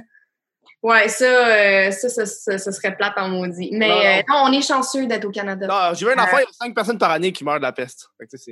Ouais, 0.81 1.09
ça, 1.09 1.25
euh, 1.25 1.91
ça, 1.91 2.07
ça, 2.07 2.25
ça, 2.25 2.57
ça 2.57 2.71
serait 2.71 2.95
plate 2.95 3.17
en 3.17 3.27
maudit. 3.27 3.69
Mais 3.73 3.89
Non, 3.89 3.97
euh, 3.97 4.21
non, 4.29 4.43
on 4.49 4.51
est 4.53 4.61
chanceux 4.65 5.07
d'être 5.07 5.25
au 5.25 5.31
Canada. 5.31 5.67
Non, 5.67 5.93
j'ai 5.93 6.05
vu 6.05 6.13
une 6.13 6.19
Euh. 6.19 6.23
affaire, 6.23 6.39
il 6.39 6.43
y 6.43 6.45
a 6.45 6.65
5 6.65 6.73
personnes 6.73 6.97
par 6.97 7.11
année 7.11 7.33
qui 7.33 7.43
meurent 7.43 7.57
de 7.57 7.63
la 7.63 7.73
peste. 7.73 8.07
Fait 8.17 8.27
que, 8.27 8.51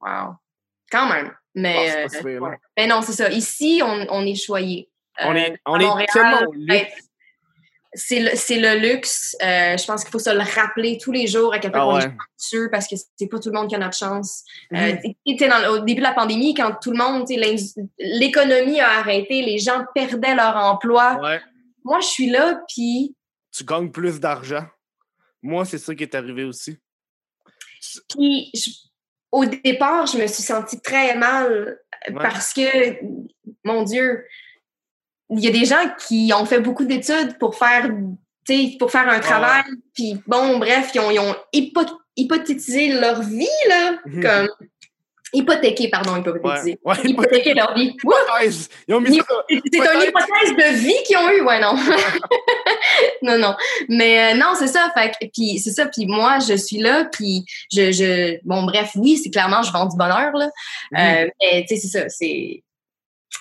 Wow. 0.00 0.36
Quand 0.92 1.08
même. 1.08 1.32
Mais, 1.54 2.04
Ah, 2.04 2.08
c'est 2.08 2.22
pas 2.22 2.28
euh, 2.28 2.38
ouais. 2.40 2.56
Mais 2.78 2.86
non, 2.86 3.02
c'est 3.02 3.12
ça. 3.12 3.30
Ici, 3.30 3.82
on, 3.84 4.06
on 4.10 4.24
est 4.26 4.34
choyés. 4.34 4.88
On 5.20 5.32
Euh, 5.32 5.38
est, 5.38 5.60
on 5.66 5.98
est 5.98 6.06
tellement 6.12 6.40
ben, 6.66 6.86
C'est 7.94 8.20
le, 8.20 8.30
le 8.30 8.78
luxe. 8.92 9.36
Euh, 9.42 9.76
je 9.76 9.84
pense 9.84 10.02
qu'il 10.02 10.10
faut 10.10 10.18
se 10.18 10.30
le 10.30 10.40
rappeler 10.40 10.96
tous 10.96 11.12
les 11.12 11.26
jours 11.26 11.52
à 11.52 11.58
quel 11.58 11.72
point 11.72 11.80
Ah 11.82 11.86
on 11.88 11.94
ouais. 11.96 12.04
est 12.06 12.16
chanceux 12.38 12.70
parce 12.70 12.88
que 12.88 12.94
c'est 12.96 13.26
pas 13.26 13.38
tout 13.38 13.50
le 13.50 13.54
monde 13.58 13.68
qui 13.68 13.74
a 13.74 13.78
notre 13.78 13.98
chance. 13.98 14.44
Euh, 14.74 14.94
Mhm. 15.26 15.36
dans- 15.48 15.68
au 15.74 15.78
début 15.80 15.96
de 16.00 16.06
la 16.06 16.14
pandémie, 16.14 16.54
quand 16.54 16.74
tout 16.82 16.90
le 16.92 16.96
monde, 16.96 17.28
l'économie 17.98 18.80
a 18.80 18.98
arrêté, 19.00 19.42
les 19.42 19.58
gens 19.58 19.84
perdaient 19.94 20.34
leur 20.34 20.56
emploi. 20.56 21.18
Ouais. 21.22 21.40
Moi, 21.84 22.00
je 22.00 22.06
suis 22.06 22.30
là, 22.30 22.62
puis 22.68 23.14
Tu 23.54 23.64
gagnes 23.64 23.90
plus 23.90 24.18
d'argent. 24.18 24.64
Moi, 25.42 25.66
c'est 25.66 25.76
ça 25.76 25.94
qui 25.94 26.04
est 26.04 26.14
arrivé 26.14 26.44
aussi. 26.44 26.78
Puis, 28.08 28.50
je- 28.54 28.70
au 29.32 29.44
départ, 29.46 30.06
je 30.06 30.18
me 30.18 30.26
suis 30.26 30.42
sentie 30.42 30.80
très 30.80 31.16
mal 31.16 31.78
Ouais. 32.08 32.14
parce 32.20 32.52
que, 32.52 32.96
mon 33.64 33.84
Dieu, 33.84 34.26
il 35.30 35.38
y 35.38 35.46
a 35.46 35.52
des 35.52 35.64
gens 35.64 35.88
qui 36.08 36.32
ont 36.36 36.44
fait 36.44 36.58
beaucoup 36.58 36.84
d'études 36.84 37.38
pour 37.38 37.54
faire, 37.54 37.88
tu 38.44 38.54
sais, 38.54 38.76
pour 38.76 38.90
faire 38.90 39.08
un 39.08 39.20
travail. 39.20 39.62
Puis, 39.94 40.20
bon, 40.26 40.58
bref, 40.58 40.90
ils 40.94 41.00
ont, 41.00 41.10
ils 41.12 41.20
ont 41.20 41.36
hypo- 41.52 42.00
hypothétisé 42.16 42.88
leur 42.98 43.22
vie, 43.22 43.46
là, 43.68 43.98
comme 44.22 44.48
hypothéqué, 45.32 45.88
pardon, 45.88 46.16
hypothétisé. 46.16 46.78
Ouais. 46.84 46.94
Ouais, 46.96 47.10
Hypothéquer 47.10 47.54
leur 47.54 47.74
vie. 47.74 47.96
C'est 48.88 48.94
une 48.94 49.12
hypothèse 49.14 50.56
de 50.56 50.74
vie 50.76 50.94
qu'ils 51.06 51.16
ont 51.16 51.30
eu, 51.30 51.40
ouais, 51.42 51.60
non. 51.60 51.74
non, 53.22 53.38
non. 53.38 53.56
Mais 53.88 54.32
euh, 54.32 54.36
non, 54.36 54.54
c'est 54.58 54.66
ça. 54.68 54.90
Fait 54.96 55.10
que- 55.10 55.26
puis 55.32 55.58
c'est 55.58 55.70
ça. 55.70 55.86
Puis 55.86 56.06
moi, 56.06 56.38
je 56.40 56.54
suis 56.54 56.78
là. 56.78 57.04
Puis 57.10 57.44
je, 57.72 57.92
je, 57.92 58.38
bon, 58.44 58.62
bref, 58.64 58.90
oui, 58.96 59.16
c'est 59.16 59.30
clairement, 59.30 59.62
je 59.62 59.72
vends 59.72 59.86
du 59.86 59.96
bonheur 59.96 60.32
là. 60.34 60.46
Euh, 60.98 61.28
mais 61.40 61.64
tu 61.68 61.76
sais, 61.76 61.80
c'est 61.88 61.98
ça. 61.98 62.08
C'est 62.08 62.62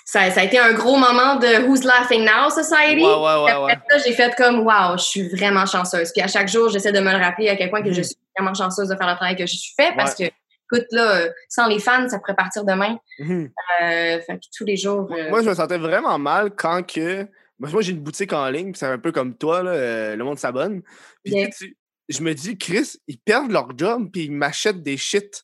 ça, 0.05 0.29
ça 0.31 0.41
a 0.41 0.43
été 0.45 0.57
un 0.57 0.71
gros 0.73 0.95
moment 0.97 1.35
de 1.35 1.65
Who's 1.67 1.83
Laughing 1.83 2.23
Now 2.25 2.49
Society. 2.49 3.03
Ouais, 3.03 3.13
ouais, 3.13 3.43
ouais, 3.65 3.71
Après 3.73 3.85
ça, 3.89 3.97
j'ai 4.05 4.13
fait 4.13 4.33
comme 4.35 4.59
Wow, 4.65 4.97
je 4.97 5.03
suis 5.03 5.27
vraiment 5.29 5.65
chanceuse. 5.65 6.11
Puis 6.13 6.21
à 6.21 6.27
chaque 6.27 6.47
jour, 6.47 6.69
j'essaie 6.69 6.91
de 6.93 6.99
me 6.99 7.11
le 7.11 7.17
rappeler 7.17 7.49
à 7.49 7.55
quel 7.55 7.69
point 7.69 7.81
que 7.81 7.89
Mhm. 7.89 7.93
je 7.95 8.01
suis 8.03 8.15
vraiment 8.37 8.53
chanceuse 8.53 8.87
de 8.87 8.95
faire 8.95 9.07
le 9.09 9.15
travail 9.15 9.35
que 9.35 9.45
je 9.45 9.55
suis 9.55 9.73
fait 9.77 9.93
parce 9.97 10.15
que, 10.15 10.23
écoute, 10.71 10.87
là, 10.91 11.17
euh, 11.21 11.29
sans 11.49 11.67
les 11.67 11.79
fans, 11.79 12.07
ça 12.09 12.19
pourrait 12.19 12.35
partir 12.35 12.63
demain. 12.65 12.97
Mhm. 13.19 13.51
Euh, 13.81 14.19
fait 14.21 14.35
que 14.37 14.45
tous 14.55 14.65
les 14.65 14.77
jours. 14.77 15.11
euh, 15.11 15.29
Moi, 15.29 15.41
je 15.43 15.49
me 15.49 15.53
sentais 15.55 15.77
vraiment 15.77 16.17
mal 16.19 16.51
quand 16.55 16.83
que. 16.85 17.27
Moi, 17.59 17.81
j'ai 17.83 17.91
une 17.91 17.99
boutique 18.01 18.33
en 18.33 18.49
ligne, 18.49 18.73
c'est 18.73 18.87
un 18.87 18.97
peu 18.97 19.11
comme 19.11 19.37
toi, 19.37 19.61
là, 19.61 20.15
le 20.15 20.23
monde 20.23 20.39
s'abonne. 20.39 20.81
Puis 21.23 21.33
Yeah. 21.35 21.49
tu 21.49 21.77
je 22.09 22.21
me 22.23 22.33
dis, 22.33 22.57
Chris, 22.57 22.97
ils 23.07 23.19
perdent 23.19 23.51
leur 23.51 23.69
job, 23.77 24.09
puis 24.11 24.23
ils 24.25 24.31
m'achètent 24.31 24.81
des 24.83 24.97
shit. 24.97 25.43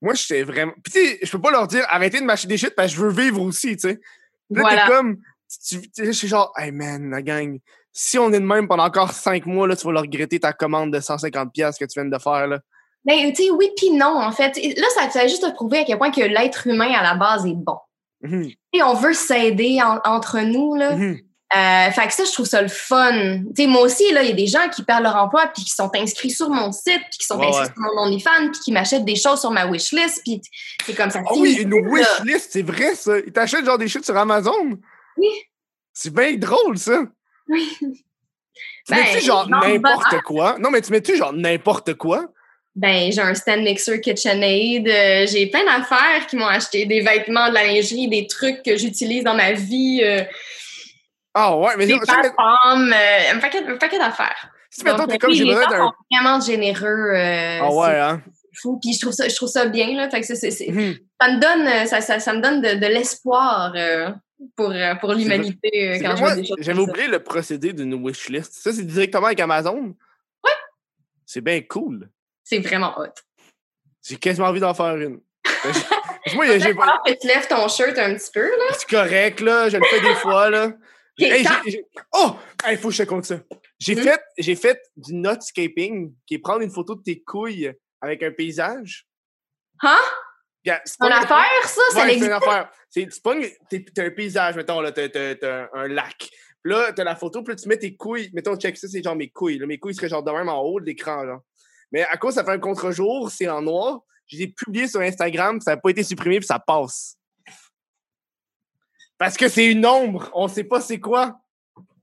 Moi, 0.00 0.14
j'étais 0.14 0.42
vraiment. 0.44 0.72
Puis 0.82 0.92
tu 0.92 1.04
sais, 1.04 1.18
je 1.22 1.30
peux 1.32 1.40
pas 1.40 1.50
leur 1.50 1.66
dire, 1.66 1.84
arrêtez 1.88 2.20
de 2.20 2.24
m'acheter 2.24 2.48
des 2.48 2.56
shit, 2.56 2.74
parce 2.74 2.92
que 2.92 2.96
je 2.98 3.02
veux 3.02 3.10
vivre 3.10 3.42
aussi, 3.42 3.76
tu 3.76 3.88
sais. 3.88 4.00
Là, 4.50 4.60
Voilà. 4.62 4.82
t'es 4.86 4.92
comme. 4.92 5.16
Tu- 5.68 5.90
je 6.06 6.10
suis 6.12 6.28
genre, 6.28 6.52
hey 6.56 6.70
man, 6.72 7.10
la 7.10 7.20
gang, 7.22 7.58
si 7.92 8.18
on 8.18 8.32
est 8.32 8.38
de 8.40 8.44
même 8.44 8.68
pendant 8.68 8.84
encore 8.84 9.12
cinq 9.12 9.44
mois, 9.44 9.66
là, 9.66 9.74
tu 9.76 9.84
vas 9.86 9.92
leur 9.92 10.02
regretter 10.02 10.38
ta 10.40 10.52
commande 10.52 10.92
de 10.94 11.00
150$ 11.00 11.78
que 11.78 11.84
tu 11.84 12.00
viens 12.00 12.04
de 12.08 12.18
faire, 12.18 12.46
là. 12.46 12.60
Ben, 13.04 13.32
tu 13.32 13.44
sais, 13.44 13.50
oui 13.50 13.70
puis 13.76 13.90
non, 13.90 14.20
en 14.20 14.32
fait. 14.32 14.56
Là, 14.76 14.86
ça, 14.94 15.08
ça 15.10 15.20
a 15.20 15.26
juste 15.26 15.44
à 15.44 15.50
prouver 15.50 15.78
à 15.78 15.84
quel 15.84 15.98
point 15.98 16.10
que 16.10 16.20
l'être 16.20 16.66
humain, 16.66 16.92
à 16.92 17.02
la 17.02 17.14
base, 17.14 17.46
est 17.46 17.54
bon. 17.54 17.78
Et 18.72 18.82
on 18.82 18.94
veut 18.94 19.14
s'aider 19.14 19.78
en- 19.82 20.00
entre 20.04 20.40
nous, 20.40 20.74
là. 20.74 20.96
Mhm. 20.96 21.20
Euh, 21.56 21.90
fait 21.92 22.06
que 22.08 22.12
ça, 22.12 22.24
je 22.26 22.32
trouve 22.32 22.44
ça 22.44 22.60
le 22.60 22.68
fun. 22.68 23.38
Tu 23.56 23.62
sais, 23.62 23.66
moi 23.66 23.80
aussi, 23.80 24.12
là, 24.12 24.22
il 24.22 24.28
y 24.28 24.32
a 24.32 24.34
des 24.34 24.46
gens 24.48 24.68
qui 24.68 24.82
perdent 24.82 25.04
leur 25.04 25.16
emploi 25.16 25.46
puis 25.54 25.64
qui 25.64 25.70
sont 25.70 25.90
inscrits 25.94 26.30
sur 26.30 26.50
mon 26.50 26.72
site 26.72 27.00
puis 27.10 27.18
qui 27.20 27.24
sont 27.26 27.38
Ouais, 27.38 27.46
inscrits 27.46 27.68
ouais. 27.68 27.72
sur 27.72 27.94
mon 27.94 28.02
OnlyFans 28.02 28.50
puis 28.52 28.60
qui 28.64 28.72
m'achètent 28.72 29.06
des 29.06 29.16
choses 29.16 29.40
sur 29.40 29.50
ma 29.50 29.64
wishlist 29.66 30.20
puis 30.24 30.42
c'est 30.84 30.94
comme 30.94 31.08
ça. 31.10 31.20
Ah 31.24 31.32
oui, 31.36 31.54
finit 31.56 31.74
une 31.78 31.88
wishlist, 31.90 32.52
c'est 32.52 32.60
vrai 32.62 32.94
ça. 32.94 33.18
Ils 33.20 33.32
t'achètent 33.32 33.64
genre 33.64 33.78
des 33.78 33.88
shit 33.88 34.04
sur 34.04 34.14
Amazon? 34.18 34.78
Oui. 35.16 35.28
C'est 35.94 36.12
bien 36.12 36.36
drôle 36.36 36.76
ça. 36.76 37.00
Oui. 37.48 37.66
Tu 37.80 38.94
mets-tu 38.94 39.14
Ben, 39.14 39.20
genre 39.20 39.48
n'importe 39.48 40.20
quoi? 40.26 40.58
Non, 40.58 40.70
mais 40.70 40.82
tu 40.82 40.92
mets-tu 40.92 41.16
genre 41.16 41.32
n'importe 41.32 41.94
quoi? 41.94 42.26
Ben, 42.80 43.10
j'ai 43.10 43.20
un 43.20 43.34
stand 43.34 43.62
mixer 43.62 44.00
KitchenAid. 44.00 44.86
euh, 44.88 45.26
j'ai 45.26 45.48
plein 45.48 45.64
d'affaires 45.64 46.26
qui 46.28 46.36
m'ont 46.36 46.46
acheté. 46.46 46.86
Des 46.86 47.00
vêtements, 47.00 47.48
de 47.48 47.54
la 47.54 47.64
lingerie, 47.64 48.06
des 48.08 48.28
trucs 48.28 48.62
que 48.62 48.76
j'utilise 48.76 49.24
dans 49.24 49.34
ma 49.34 49.50
vie. 49.52 50.00
euh, 50.04 50.22
Ah 51.34 51.56
ouais, 51.56 51.72
mais 51.76 51.86
des 51.86 51.94
euh, 51.94 51.98
un 53.34 53.38
paquet, 53.40 53.64
un 53.66 53.76
paquet 53.78 53.98
d'affaires. 53.98 54.48
si 54.70 54.84
mettons, 54.84 55.06
t'es 55.08 55.18
comme 55.18 55.32
j'ai 55.34 55.44
besoin 55.44 55.66
d'un. 55.68 55.90
vraiment 56.12 56.40
généreux. 56.40 57.14
Ah 57.16 57.68
ouais, 57.72 57.98
hein? 57.98 58.22
fou. 58.62 58.78
Puis 58.80 58.92
je 58.94 59.00
trouve 59.00 59.12
ça, 59.12 59.28
je 59.28 59.34
trouve 59.34 59.48
ça 59.48 59.66
bien, 59.66 59.96
là. 59.96 60.08
Fait 60.08 60.20
que 60.20 60.70
Mhm. 60.70 60.94
ça 61.20 61.28
me 61.32 61.40
donne, 61.40 61.86
ça, 61.88 62.00
ça, 62.00 62.20
ça 62.20 62.32
me 62.32 62.40
donne 62.40 62.60
de, 62.62 62.74
de 62.74 62.86
l'espoir 62.86 63.72
pour, 64.54 64.72
pour 65.00 65.14
l'humanité 65.14 65.98
quand 66.00 66.14
je 66.14 66.20
vois 66.20 66.34
des 66.36 66.46
choses 66.46 66.56
J'avais 66.60 66.78
oublié 66.78 67.08
le 67.08 67.18
procédé 67.24 67.72
d'une 67.72 67.94
wishlist. 67.94 68.52
Ça, 68.52 68.72
c'est 68.72 68.86
directement 68.86 69.26
avec 69.26 69.40
Amazon? 69.40 69.96
Ouais. 70.44 70.50
C'est 71.26 71.40
bien 71.40 71.60
cool. 71.62 72.08
C'est 72.48 72.60
vraiment 72.60 72.98
hot. 72.98 73.12
J'ai 74.06 74.16
quasiment 74.16 74.46
envie 74.46 74.60
d'en 74.60 74.72
faire 74.72 74.96
une. 74.96 75.20
moi, 76.34 76.58
j'ai- 76.58 76.74
pas. 76.74 77.02
Tu 77.20 77.26
lèves 77.26 77.46
ton 77.46 77.68
shirt 77.68 77.98
un 77.98 78.14
petit 78.14 78.30
peu, 78.32 78.48
là. 78.48 78.64
C'est 78.72 78.88
correct, 78.88 79.40
là. 79.40 79.68
Je 79.68 79.76
le 79.76 79.84
fais 79.84 80.00
des 80.00 80.14
fois, 80.14 80.48
là. 80.48 80.72
Hey, 81.18 81.46
Oh! 82.12 82.36
Il 82.70 82.78
faut 82.78 82.88
que 82.88 82.94
je 82.94 83.02
te 83.02 83.08
compte 83.08 83.24
ça. 83.26 83.40
J'ai 83.78 83.96
Mhm. 83.96 84.02
fait, 84.02 84.22
j'ai 84.38 84.54
fait 84.54 84.80
du 84.96 85.14
nutscaping, 85.14 86.14
qui 86.26 86.34
est 86.34 86.38
prendre 86.38 86.62
une 86.62 86.70
photo 86.70 86.94
de 86.94 87.02
tes 87.02 87.20
couilles 87.22 87.72
avec 88.00 88.22
un 88.22 88.30
paysage. 88.30 89.06
Hein? 89.82 89.98
Yeah, 90.64 90.80
c'est 90.84 90.98
pas- 90.98 91.08
affaire, 91.08 91.64
ça, 91.68 91.80
ça 91.92 92.04
Ouais, 92.04 92.18
c'est 92.18 92.26
une 92.26 92.32
affaire. 92.32 92.70
C'est, 92.88 93.08
t'es- 93.68 93.84
t'as 93.94 94.04
un 94.04 94.10
paysage, 94.10 94.56
mettons, 94.56 94.80
là, 94.80 94.92
t'as, 94.92 95.66
un 95.74 95.88
lac. 95.88 96.16
Puis 96.62 96.72
là, 96.72 96.92
t'as 96.92 97.04
la 97.04 97.14
photo, 97.16 97.42
puis 97.42 97.52
là, 97.54 97.56
tu 97.60 97.68
mets 97.68 97.78
tes 97.78 97.94
couilles. 97.96 98.30
Mettons, 98.32 98.56
check 98.56 98.76
ça, 98.76 98.88
c'est 98.88 99.02
genre 99.02 99.14
mes 99.16 99.28
couilles. 99.30 99.58
là. 99.58 99.66
Mes 99.66 99.78
couilles 99.78 99.94
seraient 99.94 100.08
genre 100.08 100.22
de 100.24 100.30
même 100.32 100.48
en 100.48 100.62
haut 100.62 100.80
de 100.80 100.86
l'écran, 100.86 101.22
là. 101.24 101.38
Mais 101.92 102.02
à 102.04 102.16
cause 102.16 102.34
ça 102.34 102.44
fait 102.44 102.50
un 102.52 102.58
contre-jour, 102.58 103.30
c'est 103.30 103.48
en 103.48 103.62
noir. 103.62 104.00
Je 104.26 104.36
l'ai 104.38 104.48
publié 104.48 104.86
sur 104.88 105.00
Instagram, 105.00 105.60
ça 105.60 105.72
n'a 105.72 105.76
pas 105.78 105.88
été 105.90 106.02
supprimé, 106.02 106.38
puis 106.38 106.46
ça 106.46 106.58
passe. 106.58 107.16
Parce 109.16 109.36
que 109.36 109.48
c'est 109.48 109.66
une 109.66 109.84
ombre, 109.84 110.30
on 110.34 110.48
sait 110.48 110.64
pas 110.64 110.80
c'est 110.80 111.00
quoi. 111.00 111.40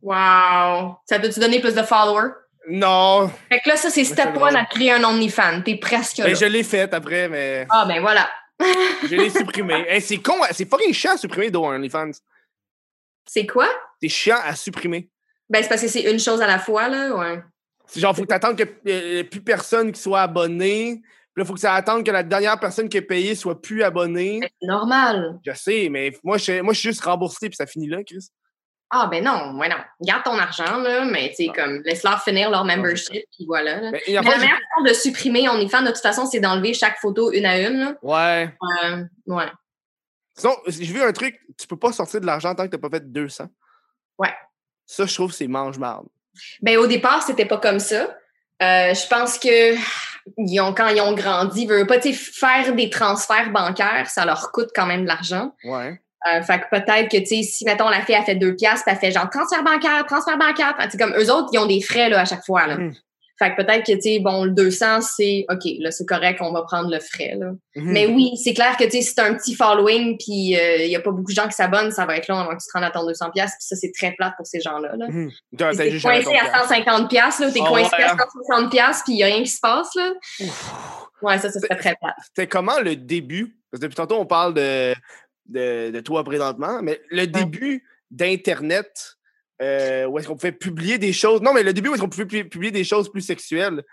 Wow! 0.02 0.98
Ça 1.08 1.20
peut-tu 1.20 1.40
donner 1.40 1.60
plus 1.62 1.74
de 1.74 1.82
followers? 1.84 2.32
Non, 2.68 3.30
Fait 3.50 3.60
que 3.60 3.70
là, 3.70 3.78
ça, 3.78 3.92
c'est 3.92 4.04
step 4.04 4.36
one 4.38 4.56
à 4.56 4.66
créer 4.66 4.92
un 4.92 5.04
OnlyFans. 5.04 5.62
T'es 5.62 5.76
presque 5.78 6.18
là. 6.18 6.26
mais 6.26 6.34
je 6.36 6.46
l'ai 6.46 6.64
fait 6.64 6.92
après, 6.94 7.30
mais 7.30 7.68
Ah, 7.70 7.86
ben 7.88 8.02
voilà. 8.02 8.28
je 8.60 9.16
l'ai 9.16 9.30
supprimé. 9.30 9.86
Hey, 9.88 10.02
c'est 10.02 10.18
con, 10.18 10.34
c'est 10.52 10.68
fucking 10.68 10.92
chiant 10.94 11.14
à 11.14 11.18
supprimer 11.18 11.52
d'eau, 11.52 11.64
OnlyFans. 11.66 12.12
C'est 13.28 13.46
quoi? 13.46 13.68
C'est 14.02 14.10
chiant 14.10 14.40
à 14.44 14.56
supprimer. 14.56 15.10
Ben, 15.48 15.62
c'est 15.62 15.70
parce 15.70 15.82
que 15.82 15.88
c'est 15.88 16.12
une 16.12 16.20
chose 16.20 16.42
à 16.42 16.48
la 16.48 16.58
fois, 16.58 16.88
là. 16.90 17.16
Ouais. 17.16 17.44
C'est 17.88 18.00
genre, 18.00 18.16
faut 18.16 18.24
que 18.24 18.28
t'attendes 18.28 18.58
que 18.58 18.64
euh, 18.88 19.24
plus 19.24 19.42
personne 19.42 19.92
qui 19.92 20.02
soit 20.02 20.22
abonné. 20.22 21.02
Puis 21.34 21.42
là, 21.42 21.46
faut 21.46 21.54
que 21.54 21.60
ça 21.60 21.74
attende 21.74 22.06
que 22.06 22.12
la 22.12 22.24
dernière 22.24 22.60
personne 22.60 22.88
qui 22.88 22.98
a 22.98 23.02
payé 23.02 23.36
soit 23.36 23.62
plus 23.62 23.84
abonnée. 23.84 24.40
C'est 24.42 24.68
normal. 24.68 25.40
Je 25.46 25.52
sais, 25.54 25.90
mais 25.92 26.14
moi, 26.24 26.38
je, 26.38 26.62
moi, 26.62 26.74
je 26.74 26.80
suis 26.80 26.90
juste 26.90 27.04
remboursé, 27.04 27.50
puis 27.50 27.58
ça 27.58 27.66
finit 27.66 27.90
là, 27.90 28.04
Chris. 28.04 28.30
Ah, 28.90 29.08
ben 29.08 29.24
non, 29.24 29.60
ouais, 29.60 29.68
non. 29.68 29.76
Garde 30.02 30.24
ton 30.24 30.38
argent, 30.38 30.78
là, 30.78 31.04
mais 31.04 31.30
tu 31.30 31.46
sais, 31.46 31.52
comme, 31.54 31.82
laisse-leur 31.84 32.24
finir 32.24 32.50
leur 32.50 32.64
membership, 32.64 33.26
puis 33.36 33.46
voilà. 33.46 33.82
là. 33.82 33.92
Mais, 33.92 34.02
il 34.08 34.14
la 34.14 34.22
meilleure 34.22 34.40
façon 34.40 34.84
de 34.88 34.94
supprimer 34.94 35.50
OnlyFans, 35.50 35.82
de 35.82 35.88
toute 35.88 35.98
façon, 35.98 36.26
c'est 36.26 36.40
d'enlever 36.40 36.74
chaque 36.74 36.98
photo 37.00 37.32
une 37.32 37.46
à 37.46 37.60
une, 37.60 37.80
là. 37.80 37.96
Ouais. 38.02 38.56
Euh, 38.86 39.04
ouais. 39.28 39.52
Sinon, 40.38 40.56
j'ai 40.68 40.86
vu 40.86 41.02
un 41.02 41.12
truc, 41.12 41.40
tu 41.58 41.68
peux 41.68 41.78
pas 41.78 41.92
sortir 41.92 42.22
de 42.22 42.26
l'argent 42.26 42.54
tant 42.56 42.66
que 42.66 42.70
t'as 42.70 42.78
pas 42.78 42.90
fait 42.90 43.12
200. 43.12 43.48
Ouais. 44.20 44.34
Ça, 44.86 45.06
je 45.06 45.14
trouve, 45.14 45.34
c'est 45.34 45.48
mange-marde. 45.48 46.08
Ben, 46.62 46.78
au 46.78 46.88
départ, 46.88 47.24
c'était 47.24 47.46
pas 47.46 47.58
comme 47.58 47.80
ça. 47.80 48.16
Euh, 48.62 48.94
je 48.94 49.08
pense 49.08 49.38
que 49.38 49.76
ils 50.38 50.60
ont, 50.60 50.74
quand 50.74 50.88
ils 50.88 51.02
ont 51.02 51.14
grandi, 51.14 51.64
ils 51.64 51.68
veulent 51.68 51.86
pas, 51.86 52.00
faire 52.00 52.74
des 52.74 52.90
transferts 52.90 53.52
bancaires, 53.52 54.10
ça 54.10 54.26
leur 54.26 54.52
coûte 54.52 54.70
quand 54.74 54.86
même 54.86 55.04
de 55.04 55.08
l'argent. 55.08 55.54
Ouais. 55.64 56.00
Euh, 56.34 56.42
fait 56.42 56.60
que 56.60 56.70
peut-être 56.72 57.12
que, 57.12 57.18
tu 57.18 57.26
sais, 57.26 57.44
si, 57.44 57.66
mettons, 57.66 57.90
la 57.90 58.02
fille 58.02 58.16
a 58.16 58.24
fait 58.24 58.36
deux 58.36 58.56
piastres, 58.56 58.86
puis 58.86 58.96
elle 58.96 59.00
fait 59.00 59.12
genre 59.12 59.30
transfert 59.30 59.64
bancaire, 59.64 60.04
transfert 60.08 60.38
bancaire. 60.38 60.76
C'est 60.90 61.00
comme 61.00 61.14
eux 61.16 61.32
autres, 61.32 61.50
ils 61.54 61.60
ont 61.60 61.68
des 61.68 61.82
frais, 61.82 62.10
là, 62.10 62.22
à 62.22 62.26
chaque 62.26 62.44
fois, 62.44 62.66
là. 62.66 62.78
Mhm. 62.78 62.96
Fait 63.38 63.52
que 63.54 63.62
peut-être 63.62 63.86
que, 63.86 63.92
tu 63.94 64.02
sais, 64.02 64.20
bon, 64.20 64.46
le 64.46 64.52
200, 64.52 65.02
c'est 65.02 65.46
OK, 65.50 65.64
là, 65.80 65.92
c'est 65.92 66.06
correct, 66.06 66.40
on 66.42 66.54
va 66.54 66.64
prendre 66.64 66.90
le 66.90 67.00
frais, 67.00 67.36
là. 67.38 67.52
Mhm. 67.76 67.92
Mais 67.92 68.08
oui, 68.08 68.32
c'est 68.42 68.54
clair 68.54 68.78
que, 68.78 68.86
tu 68.86 68.92
sais, 68.92 69.02
si 69.02 69.14
t'as 69.14 69.26
un 69.30 69.34
petit 69.34 69.56
following, 69.56 70.18
puis 70.18 70.56
il 70.56 70.88
y 70.88 70.96
a 70.96 71.02
pas 71.02 71.12
beaucoup 71.12 71.32
de 71.32 71.36
gens 71.36 71.48
qui 71.48 71.54
s'abonnent, 71.54 71.92
ça 71.92 72.06
va 72.06 72.16
être 72.16 72.28
long 72.30 72.38
avant 72.38 72.52
que 72.56 72.64
tu 72.64 72.68
te 72.68 72.74
rendes 72.74 72.86
à 72.86 72.92
ton 72.92 73.06
200 73.06 73.32
piastres, 73.32 73.58
puis 73.60 73.68
ça, 73.68 73.76
c'est 73.76 73.92
très 73.92 74.14
plate 74.14 74.34
pour 74.38 74.48
ces 74.48 74.62
gens-là, 74.62 74.96
là. 74.96 75.08
T'as 75.58 75.74
T'es 75.76 76.00
coincé 76.00 76.36
à 76.36 76.46
cash. 76.46 76.62
150 76.70 77.10
piastres, 77.10 77.42
là, 77.42 77.48
ou 77.50 77.52
t'es 77.52 77.60
Ah 77.64 77.68
coincé 77.68 77.96
ouais, 77.98 78.04
à 78.04 78.14
hein? 78.14 78.18
160 78.48 78.72
piastres, 78.72 79.04
puis 79.04 79.14
il 79.14 79.20
y 79.20 79.24
a 79.24 79.26
rien 79.28 79.44
qui 79.44 79.50
se 79.50 79.60
passe, 79.60 79.94
là. 79.96 80.14
Ouais, 81.22 81.38
ça, 81.40 81.52
ça 81.52 81.60
serait 81.60 81.76
très 81.76 81.96
plate. 81.96 82.16
C'était 82.28 82.48
comment 82.48 82.80
le 82.80 82.96
début? 82.96 83.58
Parce 83.72 83.82
que 83.82 83.86
depuis 83.88 83.96
tantôt, 83.96 84.18
on 84.18 84.26
parle 84.26 84.54
de, 84.54 84.94
de, 85.48 85.92
de 85.92 86.00
toi 86.00 86.24
présentement, 86.24 86.80
mais 86.82 87.02
le 87.10 87.26
début 87.26 87.84
d'Internet, 88.12 89.18
euh, 89.62 90.06
où 90.06 90.18
est-ce 90.20 90.28
qu'on 90.28 90.36
pouvait 90.36 90.52
publier 90.52 90.98
des 90.98 91.14
choses? 91.14 91.42
Non, 91.42 91.54
mais 91.54 91.64
le 91.64 91.74
début 91.74 91.90
où 91.90 91.94
est-ce 91.94 92.02
qu'on 92.02 92.10
pouvait 92.10 92.26
pu- 92.26 92.48
publier 92.50 92.72
des 92.72 92.84
choses 92.84 93.10
plus 93.12 93.22
sexuelles? 93.22 93.84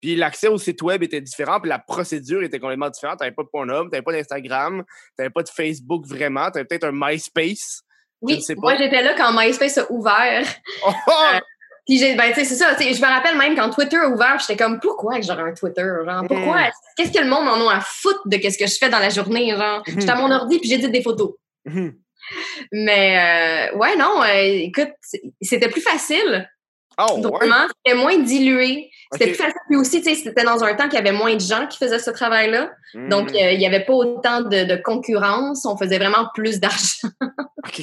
Puis 0.00 0.16
l'accès 0.16 0.48
au 0.48 0.58
site 0.58 0.82
web 0.82 1.02
était 1.04 1.20
différent, 1.20 1.60
puis 1.60 1.68
la 1.68 1.78
procédure 1.78 2.42
était 2.42 2.58
complètement 2.58 2.90
différente. 2.90 3.20
T'avais 3.20 3.30
pas 3.30 3.44
de 3.44 3.48
Pornhub, 3.48 3.88
t'avais 3.90 4.02
pas 4.02 4.12
d'Instagram, 4.12 4.82
t'avais 5.16 5.30
pas 5.30 5.42
de 5.44 5.48
Facebook 5.48 6.06
vraiment, 6.06 6.50
t'avais 6.50 6.64
peut-être 6.64 6.84
un 6.84 6.92
MySpace. 6.92 7.82
Je 8.22 8.34
Oui, 8.34 8.42
sais 8.42 8.54
pas. 8.56 8.60
moi, 8.62 8.76
j'étais 8.76 9.02
là 9.02 9.14
quand 9.16 9.32
MySpace 9.32 9.78
a 9.78 9.90
ouvert. 9.92 10.44
Oh, 10.86 10.90
oh! 11.08 11.38
Puis 11.86 11.98
j'ai, 11.98 12.14
ben, 12.14 12.28
tu 12.28 12.34
sais, 12.34 12.44
c'est 12.44 12.54
ça. 12.54 12.76
Je 12.78 13.00
me 13.00 13.06
rappelle 13.06 13.36
même 13.36 13.56
quand 13.56 13.68
Twitter 13.70 13.96
a 13.96 14.08
ouvert, 14.08 14.38
j'étais 14.40 14.56
comme, 14.56 14.78
pourquoi 14.80 15.18
que 15.18 15.26
j'aurais 15.26 15.42
un 15.42 15.52
Twitter? 15.52 15.82
Genre, 16.04 16.24
pourquoi? 16.28 16.60
Mm. 16.62 16.70
Qu'est-ce 16.96 17.12
que 17.12 17.18
le 17.22 17.28
monde 17.28 17.48
en 17.48 17.68
a 17.68 17.74
à 17.76 17.80
foutre 17.80 18.20
de 18.26 18.36
qu'est-ce 18.36 18.56
que 18.58 18.66
je 18.68 18.76
fais 18.78 18.88
dans 18.88 19.00
la 19.00 19.08
journée? 19.08 19.50
Genre, 19.50 19.82
Mhm. 19.88 20.00
j'étais 20.00 20.10
à 20.10 20.14
mon 20.16 20.30
ordi 20.30 20.58
puis 20.60 20.68
j'édite 20.68 20.92
des 20.92 21.02
photos. 21.02 21.32
Mhm. 21.64 21.94
Mais, 22.72 23.70
euh, 23.72 23.76
ouais, 23.78 23.96
non, 23.96 24.22
euh, 24.22 24.42
écoute, 24.42 24.92
c'était 25.40 25.68
plus 25.68 25.80
facile. 25.82 26.48
Oh, 26.98 27.16
ouais. 27.18 27.48
C'était 27.84 27.96
moins 27.96 28.18
dilué. 28.18 28.90
C'était 29.12 29.28
plus 29.28 29.36
facile. 29.36 29.60
Puis 29.68 29.76
aussi, 29.78 30.02
tu 30.02 30.10
sais, 30.10 30.14
c'était 30.14 30.44
dans 30.44 30.62
un 30.62 30.74
temps 30.74 30.84
qu'il 30.84 30.94
y 30.94 30.98
avait 30.98 31.12
moins 31.12 31.34
de 31.34 31.40
gens 31.40 31.66
qui 31.66 31.78
faisaient 31.78 31.98
ce 31.98 32.10
travail-là. 32.10 32.70
Donc, 32.94 33.30
Mhm. 33.30 33.36
euh, 33.36 33.52
il 33.52 33.58
n'y 33.58 33.66
avait 33.66 33.84
pas 33.84 33.94
autant 33.94 34.42
de, 34.42 34.64
de 34.64 34.76
concurrence. 34.76 35.64
On 35.64 35.76
faisait 35.78 35.96
vraiment 35.98 36.26
plus 36.34 36.60
d'argent. 36.60 37.08
Ok, 37.64 37.82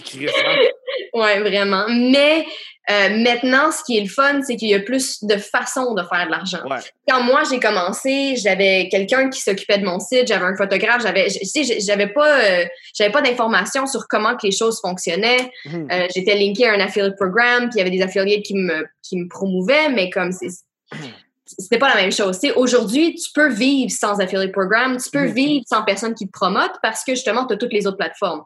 Ouais, 1.14 1.40
vraiment. 1.40 1.86
Mais 1.90 2.46
euh, 2.90 3.10
maintenant, 3.18 3.72
ce 3.72 3.84
qui 3.84 3.98
est 3.98 4.02
le 4.02 4.08
fun, 4.08 4.42
c'est 4.42 4.56
qu'il 4.56 4.70
y 4.70 4.74
a 4.74 4.80
plus 4.80 5.24
de 5.24 5.38
façons 5.38 5.94
de 5.94 6.02
faire 6.04 6.26
de 6.26 6.32
l'argent. 6.32 6.64
Ouais. 6.68 6.80
Quand 7.08 7.22
moi 7.24 7.44
j'ai 7.50 7.60
commencé, 7.60 8.36
j'avais 8.36 8.90
quelqu'un 8.90 9.30
qui 9.30 9.42
s'occupait 9.42 9.78
de 9.78 9.86
mon 9.86 10.00
site, 10.00 10.28
j'avais 10.28 10.46
un 10.46 10.56
photographe, 10.56 11.04
j'avais, 11.04 12.08
pas, 12.08 12.40
euh, 12.40 12.66
j'avais 12.96 13.12
pas 13.12 13.22
d'informations 13.22 13.86
sur 13.86 14.08
comment 14.08 14.36
que 14.36 14.48
les 14.48 14.52
choses 14.52 14.80
fonctionnaient. 14.82 15.52
Mhm. 15.66 15.88
Euh, 15.92 16.08
j'étais 16.16 16.36
linkée 16.36 16.68
à 16.68 16.74
un 16.74 16.80
affiliate 16.80 17.16
programme, 17.16 17.70
puis 17.70 17.76
il 17.76 17.78
y 17.78 17.82
avait 17.82 17.96
des 17.96 18.02
affiliates 18.02 18.44
qui 18.44 18.56
me, 18.56 18.88
qui 19.04 19.18
me 19.18 19.28
promouvaient, 19.28 19.90
mais 19.90 20.10
comme 20.10 20.32
c'est 20.32 20.50
c'était 21.46 21.80
pas 21.80 21.90
la 21.90 21.96
même 21.96 22.12
chose. 22.12 22.40
Aujourd'hui, 22.56 23.16
tu 23.16 23.32
peux 23.34 23.50
vivre 23.50 23.92
sans 23.92 24.20
affiliate 24.20 24.52
programme, 24.52 24.98
tu 24.98 25.10
peux 25.10 25.26
Mhm. 25.28 25.34
vivre 25.34 25.66
sans 25.68 25.84
personne 25.84 26.14
qui 26.14 26.28
te 26.28 26.32
promote 26.32 26.72
parce 26.84 27.04
que 27.04 27.14
justement, 27.14 27.46
tu 27.48 27.54
as 27.54 27.58
toutes 27.58 27.74
les 27.74 27.88
autres 27.88 27.98
plateformes. 27.98 28.44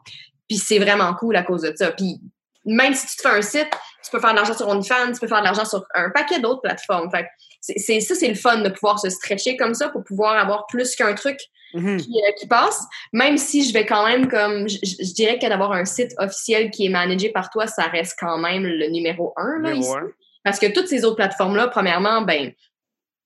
Puis 0.48 0.58
c'est 0.58 0.78
vraiment 0.78 1.12
cool 1.14 1.36
à 1.36 1.42
cause 1.42 1.62
de 1.62 1.72
ça. 1.76 1.90
Puis 1.92 2.18
même 2.64 2.94
si 2.94 3.06
tu 3.06 3.16
te 3.16 3.22
fais 3.22 3.34
un 3.36 3.42
site, 3.42 3.68
tu 4.02 4.10
peux 4.10 4.20
faire 4.20 4.30
de 4.32 4.36
l'argent 4.36 4.54
sur 4.54 4.68
OnlyFans, 4.68 5.12
tu 5.12 5.20
peux 5.20 5.28
faire 5.28 5.40
de 5.40 5.44
l'argent 5.44 5.64
sur 5.64 5.84
un 5.94 6.10
paquet 6.10 6.40
d'autres 6.40 6.60
plateformes. 6.62 7.10
Fait 7.10 7.26
c'est, 7.60 8.00
ça, 8.00 8.14
c'est 8.14 8.28
le 8.28 8.34
fun 8.34 8.58
de 8.58 8.68
pouvoir 8.68 8.98
se 8.98 9.08
stretcher 9.08 9.56
comme 9.56 9.74
ça 9.74 9.88
pour 9.88 10.04
pouvoir 10.04 10.36
avoir 10.36 10.66
plus 10.66 10.94
qu'un 10.96 11.14
truc 11.14 11.38
Mhm. 11.74 11.96
qui, 11.96 12.10
euh, 12.22 12.32
qui 12.38 12.46
passe. 12.46 12.84
Même 13.12 13.36
si 13.36 13.66
je 13.68 13.72
vais 13.72 13.84
quand 13.84 14.06
même 14.06 14.28
comme, 14.28 14.68
je, 14.68 15.12
dirais 15.12 15.40
que 15.40 15.48
d'avoir 15.48 15.72
un 15.72 15.84
site 15.84 16.12
officiel 16.18 16.70
qui 16.70 16.86
est 16.86 16.88
managé 16.88 17.30
par 17.30 17.50
toi, 17.50 17.66
ça 17.66 17.84
reste 17.84 18.16
quand 18.20 18.38
même 18.38 18.62
le 18.64 18.86
numéro 18.90 19.32
un 19.36 19.58
là, 19.60 19.70
Numéro 19.72 19.80
ici. 19.80 19.90
un. 19.96 20.06
Parce 20.44 20.60
que 20.60 20.66
toutes 20.66 20.86
ces 20.86 21.04
autres 21.04 21.16
plateformes-là, 21.16 21.66
premièrement, 21.68 22.22
ben, 22.22 22.52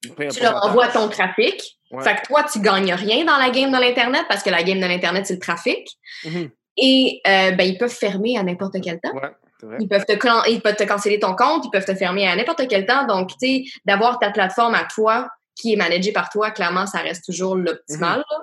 tu 0.01 0.41
leur 0.41 0.65
envoies 0.65 0.87
ton 0.87 1.09
trafic. 1.09 1.77
Ouais. 1.91 2.03
Fait 2.03 2.15
que 2.15 2.27
toi, 2.27 2.43
tu 2.51 2.59
gagnes 2.59 2.93
rien 2.93 3.23
dans 3.25 3.37
la 3.37 3.49
game 3.51 3.71
de 3.71 3.77
l'Internet 3.79 4.25
parce 4.27 4.41
que 4.41 4.49
la 4.49 4.63
game 4.63 4.79
de 4.79 4.85
l'Internet, 4.85 5.27
c'est 5.27 5.33
le 5.33 5.39
trafic. 5.39 5.87
Mhm. 6.25 6.49
Et 6.81 7.21
euh, 7.27 7.51
ben, 7.51 7.63
ils 7.67 7.77
peuvent 7.77 7.93
fermer 7.93 8.37
à 8.37 8.43
n'importe 8.43 8.75
quel 8.81 8.99
temps. 8.99 9.13
Ouais, 9.13 9.29
c'est 9.59 9.65
vrai. 9.65 9.77
Ils 9.79 9.87
peuvent, 9.87 10.05
te, 10.05 10.49
ils 10.49 10.61
peuvent 10.61 10.75
te 10.75 10.83
canceller 10.83 11.19
ton 11.19 11.35
compte, 11.35 11.65
ils 11.65 11.71
peuvent 11.71 11.85
te 11.85 11.95
fermer 11.95 12.27
à 12.27 12.35
n'importe 12.35 12.67
quel 12.67 12.85
temps. 12.85 13.05
Donc, 13.07 13.29
tu 13.31 13.35
sais, 13.39 13.63
d'avoir 13.85 14.19
ta 14.19 14.31
plateforme 14.31 14.75
à 14.75 14.85
toi 14.85 15.27
qui 15.55 15.73
est 15.73 15.75
managé 15.75 16.11
par 16.13 16.29
toi, 16.29 16.51
clairement, 16.51 16.85
ça 16.85 16.99
reste 16.99 17.25
toujours 17.25 17.55
l'optimal. 17.55 18.23
là. 18.29 18.37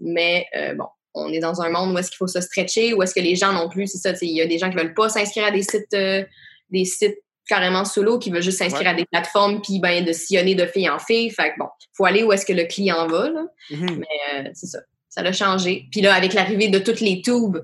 Mais 0.00 0.46
euh, 0.56 0.74
bon, 0.74 0.86
on 1.14 1.32
est 1.32 1.38
dans 1.40 1.62
un 1.62 1.70
monde 1.70 1.94
où 1.94 1.98
est-ce 1.98 2.10
qu'il 2.10 2.18
faut 2.18 2.26
se 2.26 2.40
stretcher, 2.40 2.92
où 2.94 3.02
est-ce 3.02 3.14
que 3.14 3.20
les 3.20 3.36
gens 3.36 3.52
non 3.52 3.68
plus, 3.68 3.86
c'est 3.86 3.98
ça, 3.98 4.18
il 4.20 4.36
y 4.36 4.40
a 4.42 4.46
des 4.46 4.58
gens 4.58 4.68
qui 4.70 4.76
veulent 4.76 4.94
pas 4.94 5.08
s'inscrire 5.08 5.46
à 5.46 5.50
des 5.50 5.62
sites, 5.62 5.94
euh, 5.94 6.22
des 6.70 6.84
sites 6.84 7.18
carrément 7.48 7.84
solo, 7.84 8.18
qui 8.18 8.30
veulent 8.30 8.42
juste 8.42 8.58
s'inscrire 8.58 8.82
Ouais. 8.86 8.92
à 8.92 8.94
des 8.94 9.04
plateformes, 9.06 9.60
puis 9.62 9.80
ben, 9.80 10.04
de 10.04 10.12
sillonner 10.12 10.54
de 10.54 10.64
fille 10.66 10.88
en 10.88 10.98
fille. 10.98 11.28
Fait 11.30 11.50
que 11.52 11.58
bon, 11.58 11.68
faut 11.94 12.04
aller 12.04 12.22
où 12.22 12.32
est-ce 12.32 12.46
que 12.46 12.52
le 12.52 12.64
client 12.64 13.06
va, 13.08 13.30
là. 13.30 13.42
Mhm. 13.70 13.96
Mais 13.98 14.06
euh, 14.46 14.50
c'est 14.54 14.66
ça. 14.66 14.78
Ça 15.14 15.20
l'a 15.20 15.32
changé. 15.32 15.88
Puis 15.92 16.00
là, 16.00 16.14
avec 16.14 16.32
l'arrivée 16.32 16.68
de 16.68 16.78
toutes 16.78 17.00
les 17.00 17.20
tubes, 17.20 17.58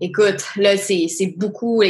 écoute, 0.00 0.42
là, 0.56 0.74
c'est 0.78 1.06
c'est 1.14 1.34
beaucoup. 1.36 1.82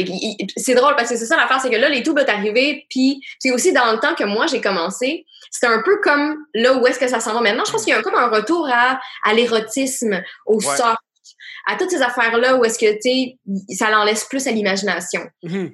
C'est 0.57 0.75
drôle 0.75 0.93
parce 0.97 1.09
que 1.09 1.15
c'est 1.15 1.25
ça 1.25 1.37
l'affaire, 1.37 1.61
c'est 1.61 1.69
que 1.69 1.77
là, 1.77 1.87
les 1.87 2.03
tubes 2.03 2.19
est 2.19 2.27
arrivé. 2.29 2.85
Puis 2.89 3.21
c'est 3.39 3.51
aussi 3.51 3.71
dans 3.71 3.93
le 3.93 3.99
temps 3.99 4.13
que 4.13 4.25
moi, 4.25 4.45
j'ai 4.47 4.59
commencé, 4.59 5.25
c'était 5.49 5.67
un 5.67 5.81
peu 5.85 6.01
comme 6.03 6.35
là 6.53 6.73
où 6.77 6.85
est-ce 6.85 6.99
que 6.99 7.07
ça 7.07 7.21
s'en 7.21 7.33
va 7.33 7.39
maintenant. 7.39 7.63
Je 7.65 7.71
pense 7.71 7.85
qu'il 7.85 7.93
y 7.93 7.95
a 7.95 8.01
comme 8.01 8.15
un 8.15 8.27
retour 8.27 8.67
à, 8.69 8.99
à 9.23 9.33
l'érotisme, 9.33 10.21
au 10.45 10.55
Ouais. 10.57 10.75
soft, 10.75 10.97
à 11.67 11.77
toutes 11.77 11.91
ces 11.91 12.01
affaires-là 12.01 12.57
où 12.57 12.65
est-ce 12.65 12.77
que, 12.77 12.99
tu 13.01 13.37
ça 13.73 13.89
l'en 13.91 14.03
laisse 14.03 14.25
plus 14.25 14.45
à 14.47 14.51
l'imagination. 14.51 15.21
Mhm. 15.43 15.71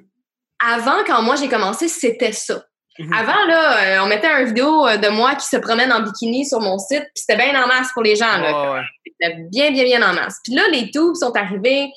Avant, 0.64 1.02
quand 1.04 1.20
moi, 1.22 1.34
j'ai 1.34 1.48
commencé, 1.48 1.88
c'était 1.88 2.30
ça. 2.30 2.64
Mhm. 2.98 3.12
Avant, 3.14 3.44
là, 3.46 3.82
euh, 3.82 4.02
on 4.02 4.06
mettait 4.06 4.28
une 4.28 4.46
vidéo 4.48 4.86
euh, 4.86 4.96
de 4.98 5.08
moi 5.08 5.34
qui 5.34 5.46
se 5.46 5.56
promène 5.56 5.92
en 5.92 6.00
bikini 6.02 6.44
sur 6.46 6.60
mon 6.60 6.78
site, 6.78 7.00
puis 7.14 7.24
c'était 7.26 7.36
bien 7.36 7.62
en 7.62 7.66
masse 7.66 7.88
pour 7.94 8.02
les 8.02 8.16
gens, 8.16 8.36
là. 8.38 8.72
Ouais, 8.72 8.78
ouais. 8.78 8.84
C'était 9.06 9.36
bien, 9.50 9.70
bien, 9.70 9.84
bien 9.84 10.10
en 10.10 10.12
masse. 10.14 10.36
Puis 10.44 10.52
là, 10.54 10.62
les 10.70 10.90
tubes 10.90 11.14
sont 11.14 11.34
arrivés. 11.36 11.90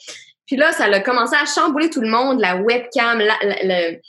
Puis 0.48 0.56
là, 0.56 0.72
ça 0.72 0.86
a 0.86 1.00
commencé 1.02 1.36
à 1.36 1.46
chambouler 1.46 1.90
tout 1.90 2.02
le 2.02 2.08
monde. 2.10 2.40
La 2.40 2.56
webcam, 2.58 3.20
la- 3.20 3.38
la- 3.44 3.64
le, 3.92 4.00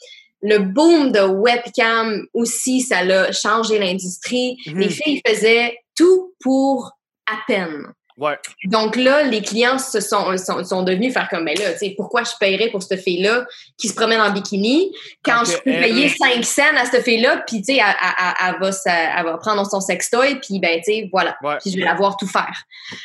le 0.43 0.59
boom 0.59 1.11
de 1.13 1.21
webcam 1.21 2.25
aussi, 2.35 2.83
ça 2.83 3.03
l'a 3.03 3.33
changé 3.33 3.79
l'industrie. 3.79 4.57
Mhm. 4.67 4.79
Les 4.79 4.89
filles 4.91 5.21
faisaient 5.27 5.79
tout 5.97 6.35
pour 6.41 6.93
à 7.27 7.39
peine. 7.49 7.87
Ouais. 8.19 8.39
Donc 8.65 8.97
là, 8.97 9.25
les 9.25 9.43
clients 9.43 9.79
se 9.79 10.01
sont, 10.01 10.37
sont, 10.39 10.65
sont 10.65 10.83
devenus 10.83 11.13
faire 11.13 11.29
comme, 11.29 11.45
ben 11.45 11.55
là, 11.59 11.73
tu 11.75 11.81
sais, 11.81 11.95
pourquoi 11.97 12.23
je 12.25 12.31
paierais 12.41 12.71
pour 12.71 12.83
cette 12.83 13.03
fille-là 13.03 13.45
qui 13.77 13.89
se 13.89 13.95
promène 13.95 14.21
en 14.23 14.31
bikini 14.31 14.91
quand 15.23 15.45
je 15.45 15.53
peux 15.59 15.71
elle- 15.71 15.83
payer 15.83 16.09
5 16.09 16.43
cents 16.45 16.77
à 16.79 16.87
cette 16.87 17.05
fille-là, 17.05 17.45
puis 17.47 17.59
tu 17.59 17.75
sais, 17.75 17.81
elle, 17.81 17.95
elle- 18.03 18.15
elle- 18.19 18.55
elle 18.55 18.61
va, 18.61 18.73
sa- 18.73 19.19
elle 19.19 19.25
va 19.25 19.37
prendre 19.37 19.71
son 19.71 19.81
sextoy, 19.81 20.37
puis 20.41 20.59
ben, 20.61 20.79
tu 20.79 20.93
sais, 20.93 21.09
voilà 21.13 21.37
Ouais. 21.43 21.57
puis 21.61 21.71
je 21.71 21.77
vais 21.77 21.85
la 21.85 21.95
voir 21.95 22.17
tout 22.17 22.27
faire. 22.27 22.55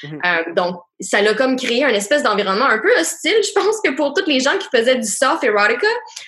Mhm. 0.03 0.21
Euh, 0.25 0.53
donc, 0.55 0.77
ça 1.01 1.21
l'a 1.21 1.33
comme 1.33 1.57
créé 1.57 1.83
un 1.83 1.89
espèce 1.89 2.23
d'environnement 2.23 2.65
un 2.67 2.79
peu 2.79 2.91
hostile. 2.99 3.35
Je 3.43 3.51
pense 3.53 3.81
que 3.83 3.91
pour 3.91 4.13
toutes 4.13 4.27
les 4.27 4.39
gens 4.39 4.57
qui 4.59 4.67
faisaient 4.73 4.95
du 4.97 5.07
soft 5.07 5.43
erotica, 5.43 5.87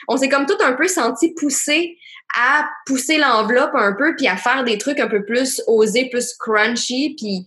on 0.09 0.17
s'est 0.17 0.27
comme 0.29 0.45
tout 0.45 0.57
un 0.61 0.73
peu 0.73 0.87
senti 0.87 1.33
poussé 1.39 1.97
à 2.35 2.65
pousser 2.87 3.17
l'enveloppe 3.19 3.75
un 3.75 3.93
peu, 3.93 4.15
puis 4.15 4.27
à 4.27 4.35
faire 4.37 4.63
des 4.63 4.79
trucs 4.79 4.99
un 4.99 5.07
peu 5.07 5.23
plus 5.23 5.61
osés, 5.67 6.09
plus 6.09 6.33
crunchy, 6.39 7.13
puis 7.15 7.45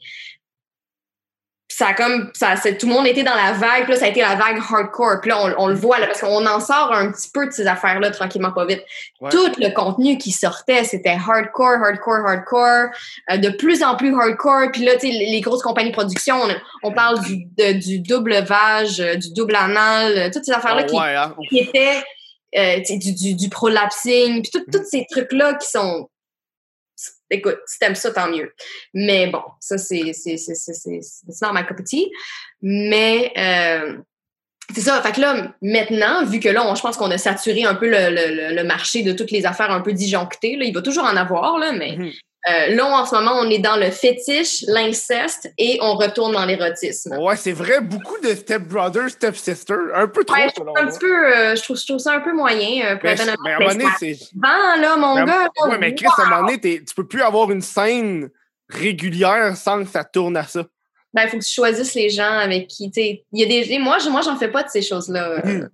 ça 1.79 1.89
a 1.89 1.95
comme 1.95 2.31
ça 2.33 2.57
c'est- 2.57 2.79
tout 2.79 2.87
le 2.87 2.95
monde 2.95 3.07
était 3.07 3.23
dans 3.23 3.35
la 3.35 3.53
vague 3.53 3.85
puis 3.85 3.93
là 3.93 3.99
ça 3.99 4.07
a 4.07 4.09
été 4.09 4.21
la 4.23 4.35
vague 4.35 4.59
hardcore 4.59 5.21
puis 5.21 5.31
là 5.31 5.39
on, 5.59 5.65
on 5.65 5.69
le 5.69 5.75
voit 5.75 5.99
là 5.99 6.07
parce 6.07 6.21
qu'on 6.23 6.47
en 6.47 6.59
sort 6.61 6.91
un 6.93 7.13
petit 7.13 7.29
peu 7.35 7.47
de 7.47 7.51
ces 7.53 7.67
affaires 7.67 8.01
là 8.01 8.11
tranquillement 8.11 8.53
pas 8.53 8.65
vite 8.65 8.83
Ouais. 9.21 9.31
tout 9.31 9.51
le 9.59 9.69
contenu 9.75 10.17
qui 10.17 10.31
sortait 10.33 10.85
c'était 10.85 11.11
hardcore 11.29 11.79
hardcore 11.85 12.27
hardcore 12.27 12.89
euh, 13.31 13.37
de 13.37 13.51
plus 13.51 13.83
en 13.83 13.95
plus 13.97 14.15
hardcore 14.19 14.71
puis 14.73 14.85
là 14.85 14.93
tu 14.95 15.01
sais 15.01 15.09
les 15.13 15.41
grosses 15.43 15.63
compagnies 15.63 15.91
de 15.91 15.95
production 15.95 16.37
on, 16.43 16.89
on 16.89 16.93
parle 16.93 17.21
du, 17.25 17.45
de- 17.59 17.73
du 17.79 17.99
double 18.01 18.35
vage 18.45 19.01
euh, 19.01 19.17
du 19.17 19.33
double 19.35 19.55
anal 19.57 20.17
euh, 20.17 20.31
toutes 20.33 20.45
ces 20.47 20.53
affaires 20.53 20.75
là 20.77 20.83
Ah 20.85 20.89
qui, 20.89 20.97
ouais, 20.97 21.15
hein. 21.15 21.35
qui 21.51 21.59
étaient 21.59 22.03
euh, 22.57 22.81
du, 22.89 23.13
du, 23.13 23.35
du 23.35 23.49
prolapsing 23.51 24.43
puis 24.43 24.51
tout- 24.51 24.65
tous 24.73 24.85
ces 24.91 25.05
trucs 25.11 25.33
là 25.33 25.55
qui 25.55 25.69
sont 25.69 26.09
écoute, 27.31 27.59
si 27.67 27.79
t'aimes 27.79 27.95
ça, 27.95 28.11
tant 28.11 28.29
mieux. 28.31 28.53
Mais 28.95 29.27
bon, 29.29 29.43
ça, 29.61 29.79
c'est 29.79 30.13
c'est 30.13 30.37
c'est 30.37 30.55
c'est 30.55 31.01
c'est 31.01 31.53
ma 31.53 31.65
tea. 31.65 32.11
Mais 32.63 33.33
euh, 33.37 33.99
c'est 34.75 34.81
ça. 34.83 35.01
Fait 35.03 35.13
que 35.13 35.21
là, 35.21 35.55
maintenant, 35.63 36.25
vu 36.25 36.41
que 36.41 36.49
là, 36.49 36.67
on, 36.67 36.75
je 36.75 36.83
pense 36.83 36.97
qu'on 36.97 37.11
a 37.11 37.19
saturé 37.19 37.65
un 37.65 37.75
peu 37.75 37.89
le, 37.89 38.11
le, 38.11 38.55
le- 38.55 38.65
marché 38.65 39.03
de 39.03 39.13
toutes 39.13 39.31
les 39.31 39.47
affaires 39.47 39.71
un 39.71 39.81
peu 39.81 39.93
disjonctées, 39.93 40.57
là, 40.57 40.65
il 40.65 40.75
va 40.75 40.83
toujours 40.83 41.05
en 41.05 41.17
avoir, 41.17 41.59
là, 41.59 41.73
mais 41.73 41.97
Mhm. 41.97 42.13
Euh, 42.49 42.75
là, 42.75 42.87
en 42.87 43.05
ce 43.07 43.15
moment, 43.15 43.33
on 43.41 43.51
est 43.51 43.59
dans 43.59 43.77
le 43.77 43.91
fétiche, 43.91 44.65
l'inceste 44.69 45.53
et 45.59 45.79
on 45.83 45.95
retourne 45.97 46.33
dans 46.33 46.45
l'érotisme. 46.45 47.17
Ouais, 47.19 47.37
c'est 47.37 47.53
vrai, 47.53 47.81
beaucoup 47.81 48.19
de 48.21 48.29
step 48.35 48.63
brother, 48.63 49.11
step 49.11 49.35
sister, 49.37 49.75
un 49.95 50.07
peu 50.07 50.25
trop 50.25 50.37
Ouais, 50.37 50.49
je 50.51 50.55
selon 50.55 50.73
trouve 50.75 50.79
un 50.79 50.83
moi. 50.85 50.93
petit 50.93 50.99
peu, 51.01 51.37
euh, 51.37 51.57
je, 51.57 51.63
trouve, 51.63 51.77
je 51.79 51.87
trouve 51.87 51.99
ça 51.99 52.13
un 52.15 52.21
peu 52.21 52.33
moyen. 52.33 52.87
euh, 52.87 52.97
pour 52.97 53.05
Mais, 53.11 53.21
à 53.21 53.23
un 53.25 53.35
Mais 53.45 53.55
moment 53.59 53.69
donné, 53.73 53.85
ça 53.85 53.91
c'est. 53.99 54.19
là, 54.43 54.97
mon 54.97 55.17
à- 55.17 55.25
gars. 55.25 55.49
Ouais, 55.69 55.79
mais 55.79 55.95
Chris, 55.95 56.07
à 56.19 56.23
un 56.23 56.29
moment 56.31 56.47
donné, 56.47 56.61
tu 56.61 56.95
peux 56.95 57.07
plus 57.07 57.23
avoir 57.23 57.51
une 57.51 57.63
scène 57.63 58.31
régulière 58.69 59.57
sans 59.57 59.83
que 59.85 59.91
ça 59.91 60.05
tourne 60.05 60.37
à 60.37 60.45
ça. 60.45 60.65
ben, 61.13 61.23
il 61.25 61.29
faut 61.31 61.39
que 61.39 61.45
tu 61.45 61.53
choisisses 61.53 61.95
les 61.95 62.11
gens 62.11 62.31
avec 62.39 62.69
qui, 62.69 62.91
y 63.33 63.43
a 63.43 63.47
des, 63.47 63.79
moi, 63.79 63.99
je, 63.99 64.09
moi, 64.09 64.21
j'en 64.23 64.37
fais 64.37 64.49
pas 64.51 64.63
de 64.63 64.69
ces 64.69 64.83
choses-là. 64.83 65.41
Mhm. 65.45 65.71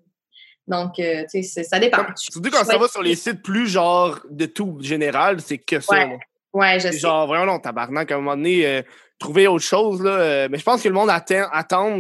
Donc, 0.69 0.99
euh, 1.01 1.25
tu 1.31 1.43
sais, 1.43 1.65
ça 1.65 1.79
dépend. 1.81 2.05
Surtout 2.15 2.49
quand 2.51 2.65
ça 2.65 2.79
va 2.79 2.87
sur 2.87 3.03
les 3.03 3.17
sites 3.17 3.43
plus 3.43 3.67
genre 3.67 4.21
de 4.31 4.47
tout 4.47 4.79
général, 4.81 5.41
c'est 5.41 5.59
que 5.59 5.81
ça. 5.81 5.95
Ouais. 5.97 6.19
Ouais, 6.53 6.75
je 6.81 6.89
sais. 6.89 6.99
genre, 6.99 7.27
vraiment, 7.27 7.47
non, 7.55 7.59
tabarnak, 7.59 8.11
à 8.11 8.15
un 8.15 8.19
moment 8.19 8.37
donné, 8.37 8.67
euh, 8.67 8.83
trouver 9.19 9.47
autre 9.47 9.65
chose, 9.65 10.03
là. 10.03 10.11
euh, 10.11 10.49
mais 10.51 10.59
je 10.59 10.65
pense 10.65 10.83
que 10.83 10.89
le 10.89 10.95
monde 10.95 11.11
attend, 11.11 11.47
attend 11.53 11.99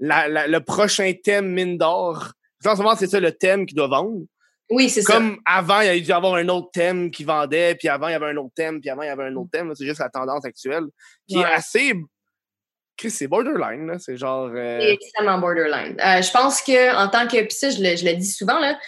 la- 0.00 0.28
la- 0.28 0.46
le 0.48 0.60
prochain 0.60 1.12
thème 1.22 1.52
mine 1.52 1.78
d'or. 1.78 2.32
En 2.64 2.74
ce 2.76 2.82
moment, 2.82 2.96
c'est 2.96 3.06
ça 3.08 3.20
le 3.20 3.32
thème 3.32 3.66
qui 3.66 3.74
doit 3.74 3.88
vendre. 3.88 4.20
Oui, 4.70 4.88
c'est 4.88 5.02
ça. 5.02 5.14
Comme 5.14 5.38
avant, 5.44 5.80
il 5.80 5.86
y 5.86 5.90
a 5.90 5.94
dû 5.94 6.00
y 6.08 6.12
avoir 6.12 6.34
un 6.36 6.48
autre 6.48 6.70
thème 6.72 7.10
qui 7.10 7.24
vendait, 7.24 7.74
puis 7.74 7.88
avant, 7.88 8.08
il 8.08 8.12
y 8.12 8.14
avait 8.14 8.26
un 8.30 8.36
autre 8.38 8.54
thème, 8.56 8.80
puis 8.80 8.88
avant, 8.90 9.02
il 9.02 9.06
y 9.06 9.10
avait 9.10 9.24
un 9.24 9.36
autre 9.36 9.50
thème. 9.52 9.72
C'est 9.74 9.84
juste 9.84 10.00
la 10.00 10.08
tendance 10.08 10.44
actuelle, 10.44 10.84
qui 11.28 11.36
Ouais. 11.36 11.42
est 11.42 11.52
assez... 11.52 11.92
Chris, 12.96 13.10
c'est 13.10 13.26
borderline, 13.26 13.86
là. 13.86 13.98
C'est 13.98 14.16
genre... 14.16 14.50
euh, 14.54 14.78
C'est 14.80 14.92
extrêmement 14.92 15.38
borderline. 15.38 15.96
Euh, 16.00 16.22
je 16.22 16.30
pense 16.30 16.62
que 16.62 16.94
en 16.96 17.08
tant 17.08 17.26
que, 17.26 17.40
puis 17.42 17.52
ça, 17.52 17.70
je 17.70 17.82
le, 17.82 17.96
je 17.96 18.04
le 18.04 18.14
dis 18.14 18.30
souvent, 18.30 18.58
là, 18.60 18.78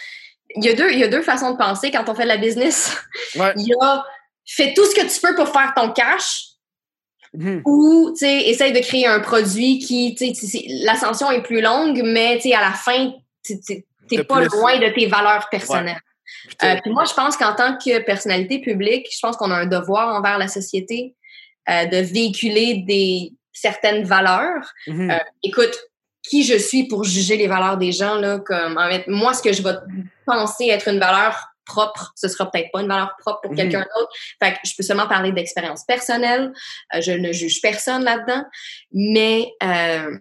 il 0.55 0.63
y, 0.63 0.69
a 0.69 0.73
deux, 0.73 0.91
il 0.91 0.99
y 0.99 1.03
a 1.03 1.07
deux 1.07 1.21
façons 1.23 1.51
de 1.51 1.57
penser 1.57 1.91
quand 1.91 2.07
on 2.07 2.15
fait 2.15 2.23
de 2.23 2.27
la 2.29 2.37
business. 2.37 2.95
Ouais. 3.35 3.51
Il 3.57 3.67
y 3.67 3.73
a 3.81 4.05
fais 4.53 4.73
tout 4.73 4.85
ce 4.85 4.95
que 4.95 5.01
tu 5.01 5.21
peux 5.21 5.35
pour 5.35 5.49
faire 5.49 5.73
ton 5.75 5.91
cash 5.91 6.45
mhm. 7.33 7.61
ou, 7.65 8.11
tu 8.11 8.25
sais, 8.25 8.49
essaye 8.49 8.73
de 8.73 8.79
créer 8.79 9.07
un 9.07 9.19
produit 9.19 9.79
qui, 9.79 10.15
l'ascension 10.83 11.31
est 11.31 11.41
plus 11.41 11.61
longue, 11.61 12.01
mais, 12.03 12.35
tu 12.35 12.49
sais, 12.49 12.55
à 12.55 12.61
la 12.61 12.71
fin, 12.71 13.13
tu 13.43 13.55
De 14.11 14.21
pas 14.21 14.41
plus. 14.41 14.49
loin 14.49 14.77
de 14.79 14.93
tes 14.93 15.07
valeurs 15.07 15.49
personnelles. 15.49 15.99
Euh, 16.63 16.75
puis 16.81 16.91
moi, 16.91 17.05
je 17.05 17.13
pense 17.13 17.37
qu'en 17.37 17.55
tant 17.55 17.77
que 17.77 17.99
personnalité 17.99 18.59
publique, 18.59 19.07
je 19.11 19.19
pense 19.19 19.37
qu'on 19.37 19.51
a 19.51 19.55
un 19.55 19.65
devoir 19.65 20.15
envers 20.15 20.37
la 20.37 20.47
société 20.47 21.15
euh, 21.69 21.85
de 21.85 21.97
véhiculer 21.97 22.83
des 22.87 23.33
certaines 23.51 24.03
valeurs. 24.03 24.71
Mhm. 24.87 25.11
euh, 25.11 25.19
écoute, 25.43 25.75
qui 26.27 26.43
je 26.43 26.57
suis 26.57 26.87
pour 26.87 27.03
juger 27.03 27.37
les 27.37 27.47
valeurs 27.47 27.77
des 27.77 27.91
gens 27.91 28.15
là 28.15 28.39
comme 28.39 28.77
en 28.77 28.89
fait, 28.89 29.07
moi 29.07 29.33
ce 29.33 29.41
que 29.41 29.53
je 29.53 29.61
vais 29.61 29.75
penser 30.25 30.67
être 30.67 30.87
une 30.87 30.99
valeur 30.99 31.54
propre, 31.65 32.11
ce 32.15 32.27
sera 32.27 32.49
peut-être 32.49 32.71
pas 32.71 32.81
une 32.81 32.87
valeur 32.87 33.15
propre 33.19 33.41
pour 33.41 33.51
Mhm. 33.51 33.57
quelqu'un 33.57 33.85
d'autre. 33.95 34.11
Fait 34.43 34.53
que 34.53 34.59
je 34.65 34.73
peux 34.77 34.83
seulement 34.83 35.07
parler 35.07 35.31
d'expérience 35.31 35.83
personnelle. 35.85 36.53
Euh, 36.93 37.01
je 37.01 37.11
ne 37.11 37.31
juge 37.31 37.61
personne 37.61 38.03
là-dedans, 38.03 38.43
mais 38.91 39.51
euh, 39.63 40.17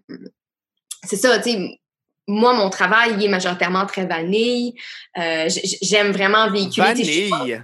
c'est 1.05 1.17
ça, 1.17 1.39
tu 1.39 1.51
sais. 1.51 1.79
Moi, 2.27 2.55
mon 2.55 2.71
travail, 2.71 3.13
il 3.19 3.25
est 3.25 3.29
majoritairement 3.29 3.85
très 3.85 4.07
vanille. 4.07 4.73
Euh, 5.19 5.47
J'aime 5.83 6.11
vraiment 6.11 6.51
véhiculer. 6.51 7.29
Vanille. 7.29 7.63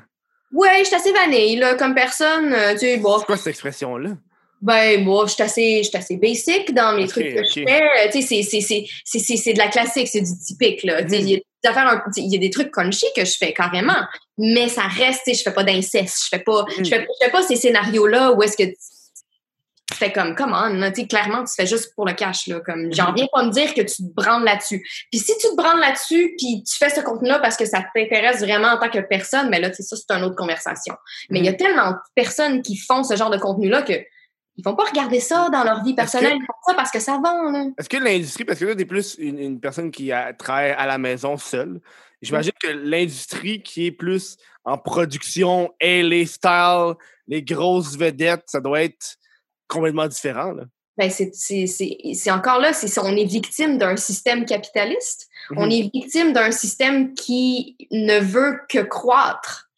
Ouais, 0.52 0.80
je 0.80 0.84
suis 0.84 0.94
assez 0.96 1.12
vanille, 1.12 1.56
là, 1.56 1.76
comme 1.76 1.94
personne. 1.94 2.52
euh, 2.52 2.72
tu 2.72 2.80
sais, 2.80 2.96
bon, 2.98 3.18
C'est 3.20 3.24
quoi 3.24 3.36
cette 3.38 3.46
expression-là? 3.46 4.10
ben, 4.60 5.02
moi, 5.02 5.24
je 5.26 5.32
suis 5.32 5.42
assez, 5.42 5.78
je 5.82 5.88
suis 5.88 5.96
assez 5.96 6.16
basic 6.18 6.74
dans 6.74 7.00
Ok, 7.00 7.08
trucs 7.08 7.34
que 7.34 7.42
je 7.44 7.64
fais. 7.64 8.10
Tu 8.12 8.20
sais, 8.20 8.42
c'est- 8.42 9.52
de 9.54 9.58
la 9.58 9.68
classique, 9.68 10.08
c'est 10.08 10.20
du 10.20 10.38
typique, 10.38 10.82
là. 10.82 11.02
Tu 11.04 11.08
sais, 11.22 11.42
Il 11.62 11.66
y 11.66 11.68
a 11.68 11.72
des 11.72 11.78
affaires, 11.78 11.92
un- 11.92 11.98
tu 12.10 12.20
sais, 12.20 12.20
il 12.22 12.32
y 12.32 12.36
a 12.36 12.40
des 12.40 12.50
trucs 12.50 12.70
crunchy 12.70 13.06
que 13.14 13.24
je 13.24 13.36
fais 13.36 13.52
carrément, 13.52 14.00
mais 14.38 14.68
ça 14.68 14.82
reste, 14.82 15.22
je 15.26 15.42
fais 15.42 15.52
pas 15.52 15.64
d'inceste, 15.64 16.22
je 16.24 16.28
fais 16.36 16.42
pas, 16.42 16.64
Mhm. 16.78 16.84
je 16.84 16.88
fais, 16.90 17.00
je 17.20 17.24
fais 17.24 17.30
pas 17.30 17.42
ces 17.42 17.56
scénarios-là 17.56 18.32
où 18.32 18.42
est-ce 18.42 18.56
que 18.56 18.64
tu 18.64 19.96
fais 19.96 20.12
comme, 20.12 20.34
come 20.36 20.54
on, 20.54 20.90
tu 20.92 21.00
sais, 21.02 21.06
clairement, 21.08 21.44
tu 21.44 21.52
fais 21.54 21.66
juste 21.66 21.92
pour 21.96 22.06
le 22.06 22.12
cash, 22.14 22.46
là. 22.46 22.60
Comme, 22.64 22.92
j'en 22.92 23.08
Mhm. 23.10 23.14
viens 23.16 23.26
pas 23.32 23.42
me 23.42 23.50
dire 23.50 23.74
que 23.74 23.80
tu 23.82 23.96
te 23.96 24.14
branles 24.14 24.44
là-dessus. 24.44 24.80
Puis 25.10 25.18
si 25.20 25.36
tu 25.36 25.48
te 25.48 25.56
branles 25.56 25.80
là-dessus, 25.80 26.34
puis 26.38 26.62
tu 26.62 26.76
fais 26.78 26.90
ce 26.90 27.00
contenu-là 27.00 27.40
parce 27.40 27.56
que 27.56 27.64
ça 27.66 27.84
t'intéresse 27.94 28.40
vraiment 28.40 28.68
en 28.68 28.78
tant 28.78 28.88
que 28.88 29.00
personne, 29.00 29.50
mais 29.50 29.60
là, 29.60 29.68
tu 29.68 29.76
sais, 29.76 29.82
ça, 29.82 29.96
c'est 29.96 30.14
une 30.16 30.22
autre 30.22 30.36
conversation. 30.36 30.94
Mais 31.28 31.40
il 31.40 31.44
y 31.44 31.48
a 31.48 31.54
tellement 31.54 31.90
de 31.90 31.96
personnes 32.14 32.62
qui 32.62 32.76
font 32.76 33.02
ce 33.02 33.16
genre 33.16 33.30
de 33.30 33.38
contenu-là 33.38 33.82
que 33.82 33.94
ils 34.60 34.64
vont 34.64 34.76
pas 34.76 34.84
regarder 34.84 35.20
ça 35.20 35.48
dans 35.50 35.64
leur 35.64 35.82
vie 35.82 35.94
personnelle, 35.94 36.34
ils 36.36 36.40
font 36.46 36.52
ça 36.66 36.74
parce 36.74 36.90
que 36.90 37.00
ça 37.00 37.18
vend. 37.22 37.72
Est-ce 37.78 37.88
que 37.88 37.96
l'industrie, 37.96 38.44
parce 38.44 38.58
que 38.58 38.66
là, 38.66 38.74
t'es 38.76 38.84
plus 38.84 39.16
une, 39.18 39.38
une 39.38 39.60
personne 39.60 39.90
qui 39.90 40.12
a- 40.12 40.32
travaille 40.34 40.70
à 40.72 40.86
la 40.86 40.98
maison 40.98 41.36
seule, 41.36 41.80
j'imagine 42.20 42.52
que 42.62 42.68
l'industrie 42.68 43.62
qui 43.62 43.86
est 43.86 43.92
plus 43.92 44.36
en 44.64 44.76
production 44.76 45.72
et 45.80 46.02
les 46.02 46.26
styles, 46.26 46.94
les 47.26 47.42
grosses 47.42 47.96
vedettes, 47.96 48.44
ça 48.46 48.60
doit 48.60 48.82
être 48.82 49.16
complètement 49.68 50.06
différent. 50.06 50.52
Là. 50.52 50.64
Ben, 50.98 51.08
c'est- 51.10 51.30
c'est 51.34 51.66
c'est- 51.66 51.96
c'est 52.14 52.30
encore 52.30 52.58
là, 52.58 52.74
c'est 52.74 52.98
on 53.00 53.16
est 53.16 53.24
victime 53.24 53.78
d'un 53.78 53.96
système 53.96 54.44
capitaliste. 54.44 55.28
On 55.56 55.64
Mhm. 55.66 55.70
est 55.72 55.90
victime 55.94 56.32
d'un 56.34 56.50
système 56.50 57.14
qui 57.14 57.76
ne 57.90 58.18
veut 58.20 58.60
que 58.68 58.80
croître. 58.80 59.69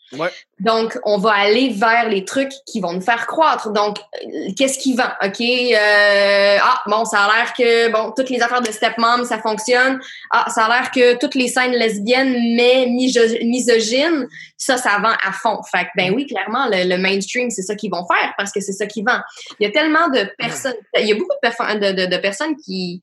Donc, 0.60 0.98
on 1.04 1.18
va 1.18 1.32
aller 1.32 1.70
vers 1.70 2.08
les 2.08 2.24
trucs 2.24 2.52
qui 2.66 2.80
vont 2.80 2.92
nous 2.92 3.00
faire 3.00 3.26
croître. 3.26 3.70
Donc, 3.72 3.98
euh, 3.98 4.52
qu'est-ce 4.56 4.78
qui 4.78 4.94
vend? 4.94 5.08
OK, 5.24 5.40
euh, 5.40 6.56
ah, 6.60 6.82
bon, 6.86 7.04
ça 7.04 7.22
a 7.24 7.34
l'air 7.34 7.52
que, 7.54 7.90
bon, 7.90 8.12
toutes 8.16 8.28
les 8.30 8.42
affaires 8.42 8.60
de 8.60 8.70
stepmom, 8.70 9.24
ça 9.24 9.38
fonctionne. 9.38 10.00
Ah, 10.30 10.46
ça 10.50 10.66
a 10.66 10.68
l'air 10.68 10.90
que 10.90 11.18
toutes 11.18 11.34
les 11.34 11.48
scènes 11.48 11.72
lesbiennes, 11.72 12.32
mais 12.56 12.86
miso- 12.86 13.44
misogynes, 13.44 14.28
ça, 14.56 14.76
ça 14.76 14.98
vend 14.98 15.14
à 15.26 15.32
fond. 15.32 15.60
Fait 15.70 15.84
que, 15.84 15.90
ben 15.96 16.12
oui, 16.14 16.26
clairement, 16.26 16.66
le, 16.70 16.96
mainstream, 16.98 17.50
c'est 17.50 17.62
ça 17.62 17.74
qu'ils 17.74 17.90
vont 17.90 18.06
faire 18.06 18.34
parce 18.36 18.52
que 18.52 18.60
c'est 18.60 18.72
ça 18.72 18.86
qui 18.86 19.02
vend. 19.02 19.18
Il 19.58 19.66
y 19.66 19.66
a 19.66 19.72
tellement 19.72 20.08
de 20.08 20.28
personnes, 20.38 20.74
il 20.98 21.06
y 21.06 21.12
a 21.12 21.14
beaucoup 21.14 21.34
de, 21.42 21.48
perso- 21.48 21.78
de, 21.78 21.92
de- 21.92 22.06
de 22.06 22.16
personnes 22.18 22.54
qui, 22.56 23.00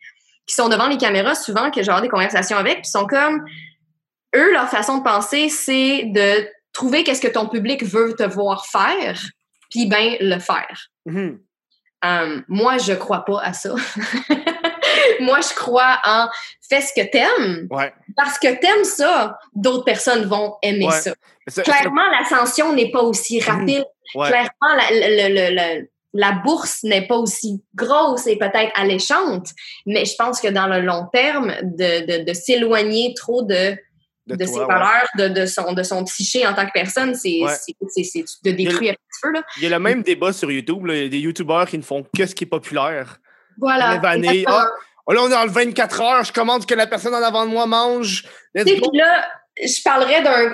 qui 0.47 0.55
sont 0.55 0.69
devant 0.69 0.87
les 0.87 0.97
caméras 0.97 1.35
souvent 1.35 1.71
que 1.71 1.83
j'ai 1.83 1.91
des 2.01 2.09
conversations 2.09 2.57
avec, 2.57 2.81
puis 2.81 2.89
sont 2.89 3.05
comme, 3.05 3.43
eux, 4.35 4.53
leur 4.53 4.69
façon 4.69 4.99
de 4.99 5.03
penser, 5.03 5.49
c'est 5.49 6.03
de 6.05 6.47
trouver 6.79 7.03
qu'est-ce 7.03 7.21
que 7.21 7.27
ton 7.27 7.47
public 7.47 7.83
veut 7.83 8.15
te 8.15 8.23
voir 8.23 8.65
faire, 8.65 9.19
puis 9.69 9.85
ben 9.87 10.15
le 10.21 10.39
faire. 10.39 10.77
Mhm. 11.05 11.39
Euh, 12.05 12.39
moi, 12.47 12.77
je 12.77 12.93
crois 12.93 13.25
pas 13.25 13.41
à 13.41 13.51
ça. 13.51 13.75
moi, 15.19 15.39
je 15.41 15.53
crois 15.55 15.99
en 16.05 16.27
fais 16.69 16.81
ce 16.81 16.93
que 16.93 17.05
t'aimes, 17.11 17.67
Ouais. 17.69 17.93
parce 18.15 18.37
que 18.39 18.47
t'aimes 18.59 18.85
ça, 18.85 19.37
d'autres 19.53 19.83
personnes 19.83 20.23
vont 20.25 20.55
aimer 20.61 20.85
Ouais. 20.87 21.01
ça. 21.01 21.63
Clairement, 21.63 22.07
l'ascension 22.17 22.73
n'est 22.73 22.91
pas 22.91 23.01
aussi 23.01 23.41
rapide. 23.41 23.83
Ouais. 24.15 24.27
Clairement, 24.29 24.73
la, 24.77 24.89
le- 24.91 25.33
le- 25.35 25.55
le- 25.81 25.89
la 26.13 26.31
bourse 26.31 26.83
n'est 26.83 27.05
pas 27.07 27.17
aussi 27.17 27.61
grosse 27.75 28.25
et 28.27 28.37
peut-être 28.37 28.71
alléchante, 28.75 29.49
mais 29.85 30.05
je 30.05 30.15
pense 30.17 30.39
que 30.41 30.47
dans 30.47 30.67
le 30.67 30.79
long 30.79 31.07
terme, 31.13 31.53
de, 31.61 32.05
de, 32.05 32.23
de 32.23 32.33
s'éloigner 32.33 33.13
trop 33.15 33.41
de, 33.43 33.75
De 34.29 34.35
de, 34.35 34.45
toi, 34.45 34.53
ses 34.53 34.59
ouais. 34.59 34.65
valeurs, 34.67 35.07
de, 35.17 35.27
de, 35.27 35.45
son, 35.45 35.73
de 35.73 35.83
son 35.83 36.03
psyché 36.05 36.45
en 36.47 36.53
tant 36.53 36.65
que 36.65 36.71
personne, 36.73 37.15
c'est 37.15 37.39
Ouais. 37.41 37.53
de 38.43 38.51
détruire 38.51 38.91
un 38.91 38.95
petit 38.95 39.19
peu. 39.21 39.31
Là. 39.31 39.43
Il 39.57 39.63
y 39.63 39.65
a 39.65 39.69
le 39.69 39.79
même 39.79 40.03
débat 40.03 40.31
sur 40.33 40.51
YouTube. 40.51 40.85
là. 40.85 40.95
Il 40.95 41.03
y 41.03 41.05
a 41.05 41.09
des 41.09 41.19
YouTubeurs 41.19 41.67
qui 41.67 41.77
ne 41.77 41.83
font 41.83 42.05
que 42.15 42.25
ce 42.25 42.33
qui 42.35 42.45
est 42.45 42.47
populaire. 42.47 43.17
Voilà. 43.57 43.95
Exactement. 43.95 44.63
Oh, 45.07 45.11
là, 45.13 45.21
on 45.23 45.29
est 45.31 45.45
le 45.45 45.51
24 45.51 46.01
heures. 46.01 46.23
Je 46.23 46.31
commande 46.31 46.61
ce 46.61 46.67
que 46.67 46.75
la 46.75 46.85
personne 46.87 47.15
en 47.15 47.23
avant 47.23 47.45
de 47.45 47.51
moi 47.51 47.65
mange. 47.65 48.25
Puis 48.53 48.79
là, 48.93 49.27
je 49.61 49.81
parlerais 49.83 50.21
d'un. 50.21 50.53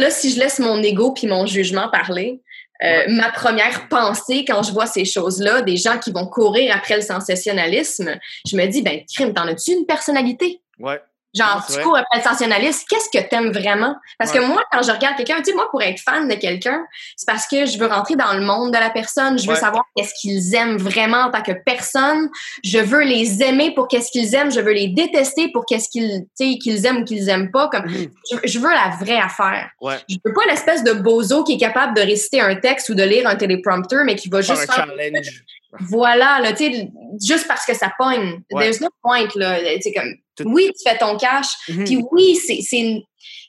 là, 0.00 0.10
si 0.10 0.30
je 0.32 0.38
laisse 0.38 0.58
mon 0.60 0.82
ego 0.82 1.12
puis 1.12 1.26
mon 1.26 1.44
jugement 1.46 1.88
parler, 1.90 2.40
euh, 2.84 3.04
ma 3.08 3.30
première 3.32 3.88
pensée 3.88 4.44
quand 4.46 4.62
je 4.62 4.70
vois 4.72 4.86
ces 4.86 5.04
choses-là, 5.04 5.62
des 5.62 5.76
gens 5.76 5.98
qui 5.98 6.12
vont 6.12 6.26
courir 6.26 6.74
après 6.76 6.96
le 6.96 7.02
sensationnalisme, 7.02 8.16
je 8.46 8.56
me 8.56 8.66
dis, 8.66 8.82
ben, 8.82 9.00
crime, 9.12 9.32
t'en 9.32 9.46
as-tu 9.48 9.72
une 9.72 9.86
personnalité? 9.86 10.60
Ouais. 10.78 11.00
Genre, 11.36 11.64
c'est 11.68 11.78
tu 11.78 11.82
cours 11.84 11.96
après 11.98 12.18
le 12.18 12.86
qu'est-ce 12.88 13.10
que 13.10 13.28
t'aimes 13.28 13.50
vraiment? 13.52 13.94
Parce 14.18 14.32
Ouais. 14.32 14.38
que 14.38 14.44
moi, 14.44 14.62
quand 14.72 14.82
je 14.82 14.90
regarde 14.90 15.16
quelqu'un, 15.16 15.36
tu 15.38 15.44
sais, 15.50 15.52
moi, 15.54 15.68
pour 15.70 15.82
être 15.82 16.00
fan 16.00 16.28
de 16.28 16.34
quelqu'un, 16.34 16.84
c'est 17.16 17.26
parce 17.26 17.46
que 17.46 17.66
je 17.66 17.78
veux 17.78 17.86
rentrer 17.86 18.16
dans 18.16 18.32
le 18.32 18.40
monde 18.40 18.72
de 18.72 18.78
la 18.78 18.90
personne, 18.90 19.38
je 19.38 19.46
veux 19.46 19.54
Ouais. 19.54 19.60
savoir 19.60 19.84
qu'est-ce 19.94 20.14
qu'ils 20.20 20.54
aiment 20.54 20.78
vraiment 20.78 21.24
en 21.24 21.30
tant 21.30 21.42
que 21.42 21.52
personne, 21.52 22.30
je 22.64 22.78
veux 22.78 23.02
les 23.02 23.42
aimer 23.42 23.72
pour 23.74 23.88
qu'est-ce 23.88 24.10
qu'ils 24.10 24.34
aiment, 24.34 24.50
je 24.50 24.60
veux 24.60 24.72
les 24.72 24.88
détester 24.88 25.50
pour 25.52 25.66
qu'est-ce 25.66 25.88
qu'ils, 25.88 26.26
tu 26.38 26.52
sais, 26.52 26.58
qu'ils 26.58 26.86
aiment 26.86 26.98
ou 26.98 27.04
qu'ils 27.04 27.28
aiment 27.28 27.50
pas, 27.50 27.68
comme, 27.68 27.84
Mhm. 27.86 28.08
je, 28.30 28.48
je 28.48 28.58
veux 28.58 28.70
la 28.70 28.96
vraie 28.98 29.18
affaire. 29.18 29.70
Ouais. 29.80 29.96
Je 30.08 30.16
veux 30.24 30.32
pas 30.32 30.46
l'espèce 30.48 30.84
de 30.84 30.92
bozo 30.92 31.44
qui 31.44 31.54
est 31.54 31.58
capable 31.58 31.94
de 31.96 32.00
réciter 32.02 32.40
un 32.40 32.54
texte 32.56 32.88
ou 32.88 32.94
de 32.94 33.02
lire 33.02 33.26
un 33.28 33.36
téléprompteur, 33.36 34.04
mais 34.04 34.14
qui 34.14 34.28
va 34.28 34.40
juste 34.40 34.62
un 34.70 34.72
faire 34.72 34.86
challenge. 34.86 35.44
voilà, 35.80 36.38
là, 36.40 36.52
tu 36.52 36.72
sais, 36.72 36.88
juste 37.22 37.46
parce 37.48 37.66
que 37.66 37.74
ça 37.74 37.92
pogne. 37.98 38.40
Ouais. 38.50 38.64
There's 38.64 38.80
no 38.80 38.88
point, 39.02 39.28
là. 39.34 39.58
Sais, 39.80 39.92
comme, 39.92 40.14
Tout- 40.36 40.44
oui, 40.46 40.70
tu 40.76 40.88
fais 40.88 40.98
ton 40.98 41.16
cash, 41.16 41.46
Mhm. 41.68 41.84
puis 41.84 41.98
oui, 42.12 42.36
c'est, 42.36 42.78
une- 42.78 43.02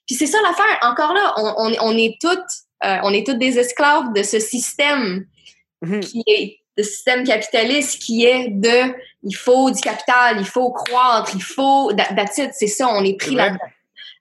Puis 0.05 0.15
c'est 0.15 0.27
ça 0.27 0.37
l'affaire. 0.41 0.79
Encore 0.83 1.13
là, 1.13 1.33
on, 1.37 1.53
on, 1.67 1.75
on 1.81 1.97
est 1.97 2.15
toutes, 2.21 2.39
euh, 2.85 2.97
on 3.03 3.13
est 3.13 3.25
toutes 3.25 3.39
des 3.39 3.59
esclaves 3.59 4.13
de 4.13 4.23
ce 4.23 4.39
système 4.39 5.25
Mhm. 5.81 5.99
qui 5.99 6.23
est 6.27 6.57
le 6.77 6.83
système 6.83 7.23
capitaliste 7.23 8.01
qui 8.01 8.23
est 8.25 8.49
de 8.49 8.93
il 9.23 9.35
faut 9.35 9.69
du 9.71 9.81
capital, 9.81 10.37
il 10.39 10.45
faut 10.45 10.71
croître, 10.71 11.31
il 11.35 11.41
faut 11.43 11.91
it, 11.91 12.51
c'est 12.53 12.67
ça, 12.67 12.87
on 12.89 13.03
est 13.03 13.17
pris 13.19 13.35
là-dedans. 13.35 13.59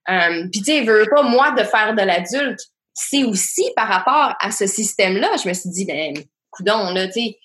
Euh, 0.08 0.48
Puis 0.50 0.60
tu 0.62 0.64
sais, 0.72 0.80
veux 0.82 1.06
pas 1.14 1.22
moi 1.22 1.50
de 1.52 1.62
faire 1.64 1.94
de 1.94 2.02
l'adulte, 2.02 2.60
c'est 2.94 3.24
aussi 3.24 3.64
par 3.76 3.88
rapport 3.88 4.34
à 4.40 4.50
ce 4.50 4.66
système-là. 4.66 5.30
Je 5.42 5.48
me 5.48 5.54
suis 5.54 5.68
dit 5.70 5.84
ben 5.84 6.14
coudon 6.50 6.90
là, 6.90 7.06
tu 7.08 7.12
sais, 7.20 7.38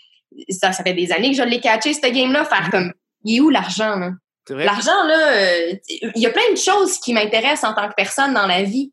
ça, 0.49 0.72
ça 0.72 0.84
fait 0.84 0.93
des 0.93 1.11
années 1.11 1.31
que 1.31 1.38
je 1.38 1.43
l'ai 1.43 1.60
catché 1.60 1.93
ce 1.93 1.99
game-là, 2.02 2.45
faire 2.45 2.69
comme 2.72 2.93
il 3.26 3.38
est 3.38 3.39
où 3.41 3.49
l'argent 3.49 3.95
là? 3.98 4.11
L'argent, 4.49 5.03
là, 5.05 5.27
euh, 5.34 5.73
il 6.15 6.22
y 6.22 6.26
a 6.26 6.31
plein 6.31 6.51
de 6.51 6.57
choses 6.57 6.99
qui 6.99 7.13
m'intéressent 7.13 7.69
en 7.72 7.73
tant 7.73 7.88
que 7.88 7.93
personne 7.95 8.34
dans 8.34 8.47
la 8.47 8.63
vie. 8.63 8.91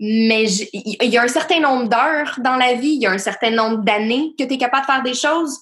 Mais 0.00 0.44
il 0.72 1.08
y 1.08 1.16
a 1.16 1.22
un 1.22 1.28
certain 1.28 1.60
nombre 1.60 1.88
d'heures 1.88 2.34
dans 2.40 2.56
la 2.56 2.74
vie, 2.74 2.94
il 2.94 3.02
y 3.02 3.06
a 3.06 3.10
un 3.12 3.18
certain 3.18 3.50
nombre 3.50 3.78
d'années 3.84 4.34
que 4.38 4.44
tu 4.44 4.54
es 4.54 4.58
capable 4.58 4.82
de 4.86 4.92
faire 4.92 5.02
des 5.04 5.14
choses. 5.14 5.56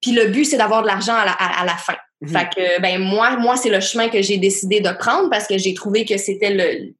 Puis 0.00 0.12
le 0.12 0.26
but, 0.28 0.44
c'est 0.44 0.56
d'avoir 0.56 0.82
de 0.82 0.86
l'argent 0.86 1.14
à 1.14 1.24
la, 1.24 1.32
à- 1.32 1.60
à 1.62 1.64
la 1.64 1.76
fin. 1.76 1.96
Mhm. 2.20 2.28
Fait 2.28 2.48
que, 2.54 2.80
ben, 2.80 2.98
moi, 3.00 3.36
moi 3.36 3.56
c'est 3.56 3.68
le 3.68 3.80
chemin 3.80 4.08
que 4.08 4.22
j'ai 4.22 4.36
décidé 4.38 4.80
de 4.80 4.90
prendre 4.92 5.28
parce 5.28 5.48
que 5.48 5.58
j'ai 5.58 5.74
trouvé 5.74 6.04
que 6.04 6.16
c'était 6.18 6.50
le, 6.50 6.94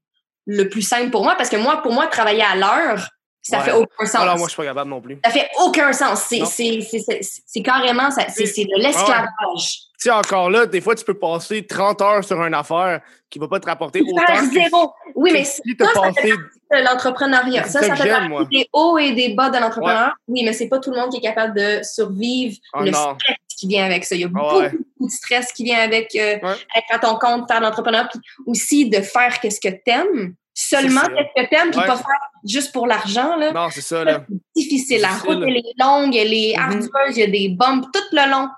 le 0.47 0.69
plus 0.69 0.83
simple 0.83 1.11
pour 1.11 1.23
moi. 1.23 1.37
Parce 1.37 1.49
que 1.49 1.57
moi, 1.57 1.81
pour 1.81 1.93
moi, 1.93 2.09
travailler 2.09 2.43
à 2.43 2.57
l'heure, 2.57 3.09
ça 3.41 3.59
Ouais. 3.59 3.65
fait 3.65 3.73
aucun 3.73 4.07
sens. 4.07 4.17
Alors, 4.23 4.37
moi, 4.37 4.49
je 4.49 4.53
suis 4.53 4.57
pas 4.63 4.67
capable 4.69 4.91
non 4.91 5.01
plus. 5.01 5.19
Ça 5.25 5.31
fait 5.31 5.49
aucun 5.65 5.93
sens. 5.93 6.25
C'est, 6.29 7.63
carrément, 7.63 8.11
c'est 8.11 8.25
de 8.45 8.83
l'esclavage. 8.83 9.79
Sais, 10.03 10.11
encore 10.11 10.51
là, 10.51 10.67
des 10.67 10.81
fois, 10.81 10.95
tu 10.97 11.05
peux 11.05 11.15
passer 11.15 11.65
30 11.67 12.01
heures 12.03 12.25
sur 12.25 12.43
une 12.43 12.55
affaire 12.55 13.01
qui 13.31 13.39
va 13.39 13.47
pas 13.47 13.61
te 13.61 13.67
rapporter 13.67 14.01
autant. 14.03 14.23
Que 14.37 14.47
zéro. 14.53 14.93
Oui, 15.15 15.31
mais 15.33 15.45
si 15.45 15.61
ça, 15.79 15.87
passé. 15.95 16.33
l'entrepreneuriat. 16.71 17.65
Ça, 17.65 17.83
ça 17.83 17.95
fait 17.97 18.09
partie 18.11 18.47
des 18.51 18.69
hauts 18.73 18.99
et 18.99 19.13
des 19.13 19.35
bas 19.35 19.51
de 19.51 19.59
l'entrepreneuriat. 19.59 20.15
Oui, 20.29 20.43
mais 20.45 20.53
c'est 20.53 20.69
pas 20.69 20.79
tout 20.79 20.91
le 20.91 20.97
monde 20.99 21.11
qui 21.11 21.19
est 21.19 21.23
capable 21.23 21.57
de 21.57 21.81
survivre 21.85 22.57
Oh 22.75 22.81
le 22.83 22.91
non. 22.91 23.15
stress 23.19 23.37
qui 23.57 23.69
vient 23.69 23.85
avec 23.85 24.05
ça. 24.05 24.15
Il 24.17 24.23
y 24.23 24.25
a 24.25 24.29
Ah 24.35 24.39
beaucoup, 24.39 24.57
ouais. 24.59 24.71
beaucoup 24.71 25.07
de 25.09 25.13
stress 25.13 25.53
qui 25.53 25.65
vient 25.65 25.79
avec 25.79 26.15
euh, 26.17 26.39
Ouais. 26.43 26.55
être 26.77 26.95
à 26.95 26.99
ton 26.99 27.15
compte, 27.17 27.47
faire 27.49 27.61
de 27.61 27.65
l'entrepreneuriat, 27.67 28.09
puis 28.11 28.21
aussi 28.47 28.89
de 28.89 29.01
faire 29.01 29.39
qu'est-ce 29.41 29.61
que 29.61 29.69
t'aimes, 29.85 30.35
seulement 30.55 31.03
qu'est-ce 31.03 31.45
que 31.45 31.49
t'aimes, 31.49 31.71
puis 31.71 31.81
pas 31.81 31.97
faire 31.97 32.21
juste 32.45 32.73
pour 32.73 32.87
l'argent. 32.89 33.37
Là. 33.37 33.53
Non, 33.53 33.69
c'est 33.71 33.81
ça, 33.83 34.03
là. 34.05 34.25
C'est 34.57 34.63
difficile. 34.65 35.01
La 35.01 35.11
route, 35.11 35.43
elle 35.47 35.57
est 35.59 35.75
longue, 35.79 36.17
elle 36.17 36.33
est 36.35 36.57
Mhm. 36.57 36.63
ardueuse, 36.65 37.17
il 37.17 37.19
y 37.19 37.23
a 37.23 37.27
des 37.29 37.49
bumps 37.51 37.87
tout 37.93 38.01
le 38.13 38.31
long. 38.31 38.49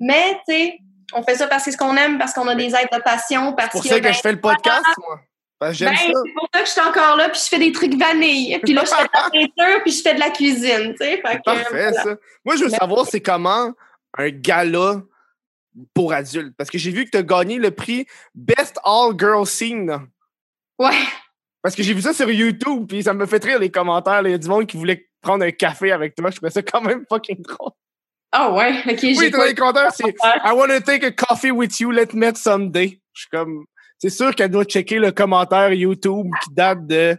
Mais, 0.00 0.34
tu 0.48 0.54
sais, 0.54 0.78
on 1.12 1.22
fait 1.22 1.34
ça 1.34 1.46
parce 1.46 1.64
que 1.64 1.70
c'est 1.70 1.76
ce 1.76 1.78
qu'on 1.78 1.96
aime, 1.96 2.18
parce 2.18 2.32
qu'on 2.32 2.46
a 2.46 2.54
des 2.54 2.74
aides 2.74 2.88
de 2.92 3.02
passion, 3.02 3.52
parce 3.54 3.70
C'est 3.72 3.78
pour 3.78 3.82
que, 3.82 3.88
ça 3.88 4.00
que 4.00 4.12
je 4.12 4.20
fais 4.20 4.32
le 4.32 4.40
podcast, 4.40 4.84
moi. 4.98 5.16
Que 5.60 5.66
ben, 5.66 5.74
c'est 5.74 6.12
pour 6.34 6.48
ça 6.54 6.60
que 6.60 6.66
je 6.66 6.70
suis 6.70 6.80
encore 6.80 7.16
là, 7.16 7.28
puis 7.30 7.40
je 7.40 7.48
fais 7.48 7.58
des 7.58 7.72
trucs 7.72 7.94
vanille. 7.94 8.56
Puis 8.62 8.74
là, 8.74 8.84
je 8.84 8.94
fais 8.94 9.02
de 9.02 9.08
la 9.12 9.30
peinture, 9.30 9.82
puis 9.82 9.92
je 9.92 10.02
fais 10.02 10.14
de 10.14 10.20
la 10.20 10.30
cuisine, 10.30 10.92
tu 10.92 10.98
sais. 10.98 11.20
Fait 11.20 11.38
que, 11.38 11.42
Parfait, 11.42 11.66
voilà. 11.70 12.02
ça. 12.02 12.16
Moi, 12.44 12.56
je 12.56 12.64
veux 12.64 12.70
savoir, 12.70 13.06
c'est 13.06 13.20
comment 13.20 13.72
un 14.16 14.28
gala 14.30 15.02
pour 15.94 16.12
adultes? 16.12 16.54
Parce 16.56 16.70
que 16.70 16.78
j'ai 16.78 16.92
vu 16.92 17.06
que 17.06 17.10
tu 17.10 17.18
as 17.18 17.22
gagné 17.24 17.58
le 17.58 17.72
prix 17.72 18.06
Best 18.34 18.78
All 18.84 19.18
Girl 19.18 19.44
Scene. 19.46 20.06
Ouais. 20.78 20.94
Parce 21.60 21.74
que 21.74 21.82
j'ai 21.82 21.92
vu 21.92 22.02
ça 22.02 22.12
sur 22.12 22.30
YouTube, 22.30 22.86
puis 22.88 23.02
ça 23.02 23.12
me 23.12 23.26
fait 23.26 23.42
rire 23.42 23.58
les 23.58 23.70
commentaires. 23.70 24.22
Il 24.24 24.30
y 24.30 24.34
a 24.34 24.38
du 24.38 24.48
monde 24.48 24.66
qui 24.66 24.76
voulait 24.76 25.08
prendre 25.20 25.44
un 25.44 25.50
café 25.50 25.90
avec 25.90 26.14
toi. 26.14 26.30
Je 26.30 26.36
trouvais 26.36 26.52
ça 26.52 26.62
quand 26.62 26.80
même 26.80 27.04
fucking 27.08 27.42
drôle. 27.42 27.72
Ah 28.30 28.52
ouais, 28.52 28.82
ok, 28.86 28.98
Oui, 29.02 29.30
dans 29.30 29.44
les 29.44 29.54
commentaires, 29.54 29.92
c'est 29.92 30.04
I 30.44 30.52
want 30.52 30.68
to 30.68 30.80
take 30.80 31.04
a 31.04 31.10
coffee 31.10 31.50
with 31.50 31.80
you, 31.80 31.90
let's 31.90 32.12
meet 32.14 32.36
someday. 32.36 33.00
Je 33.12 33.20
suis 33.22 33.30
comme. 33.30 33.64
C'est 33.98 34.10
sûr 34.10 34.34
qu'elle 34.34 34.50
doit 34.50 34.64
checker 34.64 34.98
le 34.98 35.10
commentaire 35.10 35.72
YouTube 35.72 36.30
qui 36.44 36.54
date 36.54 36.86
de 36.86 37.16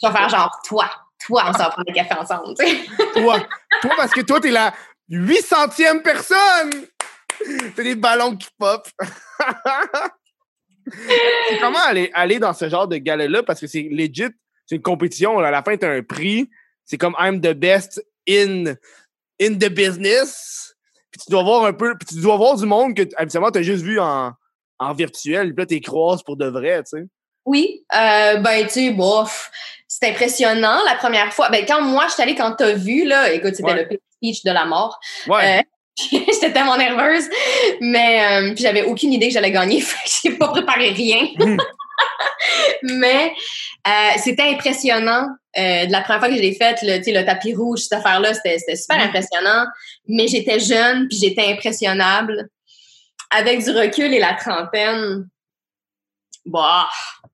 Je 0.00 0.06
vais 0.06 0.12
faire 0.12 0.28
genre, 0.28 0.60
toi, 0.66 0.90
toi, 1.26 1.44
on 1.48 1.52
s'en 1.52 1.58
va 1.58 1.70
prendre 1.70 1.86
des 1.86 1.92
cafés 1.92 2.14
ensemble, 2.14 2.54
tu 2.58 2.66
sais. 2.66 2.76
toi. 3.14 3.40
toi, 3.82 3.90
parce 3.96 4.12
que 4.12 4.22
toi, 4.22 4.40
t'es 4.40 4.50
la 4.50 4.72
800e 5.10 6.02
personne! 6.02 6.86
T'as 7.76 7.82
des 7.82 7.96
ballons 7.96 8.36
qui 8.36 8.48
pop. 8.58 8.88
c'est 10.86 11.58
comment 11.60 11.82
aller, 11.86 12.10
aller 12.14 12.38
dans 12.38 12.52
ce 12.52 12.68
genre 12.68 12.86
de 12.88 12.96
gala-là? 12.96 13.42
Parce 13.42 13.60
que 13.60 13.66
c'est 13.66 13.88
legit, 13.90 14.28
c'est 14.66 14.76
une 14.76 14.82
compétition. 14.82 15.38
À 15.38 15.50
la 15.50 15.62
fin, 15.62 15.76
t'as 15.76 15.90
un 15.90 16.02
prix. 16.02 16.48
C'est 16.84 16.98
comme 16.98 17.16
I'm 17.18 17.40
the 17.40 17.52
best 17.52 18.02
in, 18.28 18.74
in 19.40 19.54
the 19.54 19.68
business. 19.68 20.74
Puis 21.10 21.20
tu 21.26 21.30
dois 21.30 21.42
voir 21.42 21.64
un 21.64 21.72
peu. 21.72 21.94
Puis 21.98 22.16
tu 22.16 22.22
dois 22.22 22.36
voir 22.36 22.56
du 22.56 22.66
monde 22.66 22.94
que 22.96 23.02
habituellement 23.16 23.50
t'as 23.50 23.62
juste 23.62 23.82
vu 23.84 24.00
en, 24.00 24.32
en 24.78 24.92
virtuel. 24.94 25.54
Puis 25.54 25.62
là, 25.62 25.66
t'es 25.66 25.80
croises 25.80 26.22
pour 26.22 26.36
de 26.36 26.46
vrai, 26.46 26.82
tu 26.82 26.98
sais. 26.98 27.04
Oui, 27.44 27.84
euh, 27.94 28.36
ben, 28.36 28.64
tu 28.66 28.72
sais, 28.74 28.90
bof, 28.90 29.50
c'est 29.88 30.08
impressionnant 30.10 30.78
la 30.86 30.94
première 30.94 31.32
fois. 31.32 31.48
Ben, 31.50 31.64
quand 31.66 31.82
moi, 31.82 32.06
je 32.08 32.12
suis 32.14 32.22
allée, 32.22 32.36
quand 32.36 32.52
t'as 32.56 32.72
vu, 32.72 33.04
là, 33.04 33.32
écoute, 33.32 33.56
c'était 33.56 33.72
Ouais. 33.72 33.88
le 33.90 33.98
speech 34.14 34.44
de 34.44 34.52
la 34.52 34.64
mort. 34.64 34.98
Ouais. 35.26 35.58
Euh, 35.58 35.62
J'étais 36.10 36.52
tellement 36.52 36.76
nerveuse, 36.76 37.28
mais 37.80 38.24
euh, 38.24 38.54
j'avais 38.56 38.84
aucune 38.84 39.12
idée 39.12 39.26
que 39.28 39.34
j'allais 39.34 39.50
gagner, 39.50 39.80
fait 39.82 40.04
que 40.04 40.30
j'ai 40.30 40.38
pas 40.38 40.48
préparé 40.48 40.90
rien. 40.90 41.26
Mais 42.82 43.32
euh, 43.86 43.90
c'était 44.22 44.42
impressionnant. 44.50 45.26
Euh, 45.58 45.86
de 45.86 45.92
la 45.92 46.00
première 46.00 46.20
fois 46.20 46.28
que 46.28 46.36
je 46.36 46.40
l'ai 46.40 46.54
faite, 46.54 46.78
le, 46.82 46.98
le 46.98 47.24
tapis 47.26 47.54
rouge, 47.54 47.80
cette 47.80 47.92
affaire-là, 47.94 48.32
c'était 48.34 48.58
super 48.76 48.96
Mhm. 48.98 49.02
impressionnant. 49.08 49.66
Mais 50.08 50.26
j'étais 50.28 50.58
jeune, 50.60 51.08
puis 51.08 51.18
j'étais 51.18 51.52
impressionnable. 51.52 52.48
Avec 53.30 53.62
du 53.64 53.70
recul 53.70 54.12
et 54.12 54.18
la 54.18 54.34
trentaine, 54.34 55.26
bah, 56.46 56.88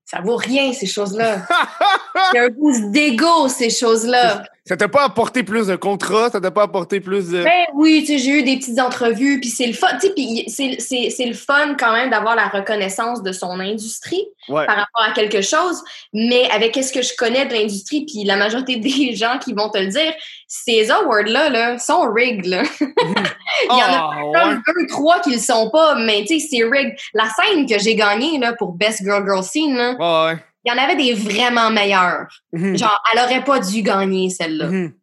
Ça 0.05 0.21
vaut 0.21 0.37
rien, 0.37 0.73
ces 0.73 0.87
choses-là. 0.87 1.45
Il 2.33 2.35
y 2.35 2.39
a 2.39 2.43
un 2.45 2.49
boost 2.49 2.91
d'ego, 2.91 3.47
ces 3.47 3.69
choses-là. 3.69 4.43
Ça 4.69 4.77
t'a 4.77 4.87
pas 4.87 5.03
apporté 5.03 5.41
plus 5.41 5.65
de 5.65 5.75
contrats, 5.75 6.29
ça 6.29 6.39
t'a 6.39 6.51
pas 6.51 6.61
apporté 6.61 6.99
plus 6.99 7.29
de. 7.31 7.43
Ben 7.43 7.65
oui, 7.73 8.01
tu 8.05 8.13
sais, 8.13 8.17
j'ai 8.19 8.29
eu 8.39 8.43
des 8.43 8.57
petites 8.57 8.79
entrevues, 8.79 9.39
puis 9.39 9.49
c'est 9.49 9.65
le 9.65 9.73
fun, 9.73 9.87
tu 9.99 10.09
sais, 10.47 10.77
c'est- 10.79 11.25
le 11.25 11.33
fun 11.33 11.73
quand 11.77 11.91
même 11.91 12.11
d'avoir 12.11 12.35
la 12.35 12.47
reconnaissance 12.49 13.23
de 13.23 13.31
son 13.31 13.59
industrie 13.59 14.23
Ouais. 14.47 14.65
par 14.67 14.75
rapport 14.77 15.03
à 15.09 15.11
quelque 15.13 15.41
chose, 15.41 15.83
mais 16.13 16.47
avec 16.51 16.75
ce 16.75 16.91
que 16.93 17.01
je 17.01 17.13
connais 17.17 17.47
de 17.47 17.53
l'industrie, 17.53 18.05
puis 18.05 18.23
la 18.25 18.35
majorité 18.35 18.75
des 19.09 19.15
gens 19.15 19.39
qui 19.43 19.53
vont 19.53 19.69
te 19.69 19.79
le 19.79 19.87
dire, 19.87 20.13
ces 20.47 20.91
awards-là 20.91 21.49
là, 21.49 21.79
sont 21.79 22.01
rigged. 22.13 22.45
Là. 22.45 22.61
Il 22.79 23.65
y 23.69 23.71
en 23.71 23.77
a 23.79 24.11
Ah, 24.13 24.47
ouais. 24.49 24.55
deux, 24.55 24.87
trois 24.87 25.19
qui 25.21 25.31
le 25.31 25.39
sont 25.39 25.69
pas, 25.71 25.95
mais 25.95 26.25
tu 26.27 26.39
sais, 26.39 26.47
c'est 26.47 26.63
rigged. 26.63 26.95
La 27.15 27.25
scène 27.29 27.65
que 27.65 27.79
j'ai 27.79 27.95
gagnée 27.95 28.37
là, 28.37 28.53
pour 28.53 28.73
Best 28.73 29.01
Girl 29.03 29.23
Girl 29.25 29.43
Scene, 29.43 29.75
là, 29.75 29.95
Ouais, 29.99 30.33
ouais. 30.33 30.39
Il 30.69 30.77
y 30.77 30.79
en 30.79 30.83
avait 30.83 30.95
des 30.95 31.13
vraiment 31.13 31.69
meilleures. 31.71 32.27
Mhm. 32.53 32.77
Genre, 32.77 33.03
elle 33.11 33.19
aurait 33.23 33.43
pas 33.43 33.59
dû 33.59 33.81
gagner 33.81 34.29
celle-là. 34.29 34.67
Mhm. 34.67 34.93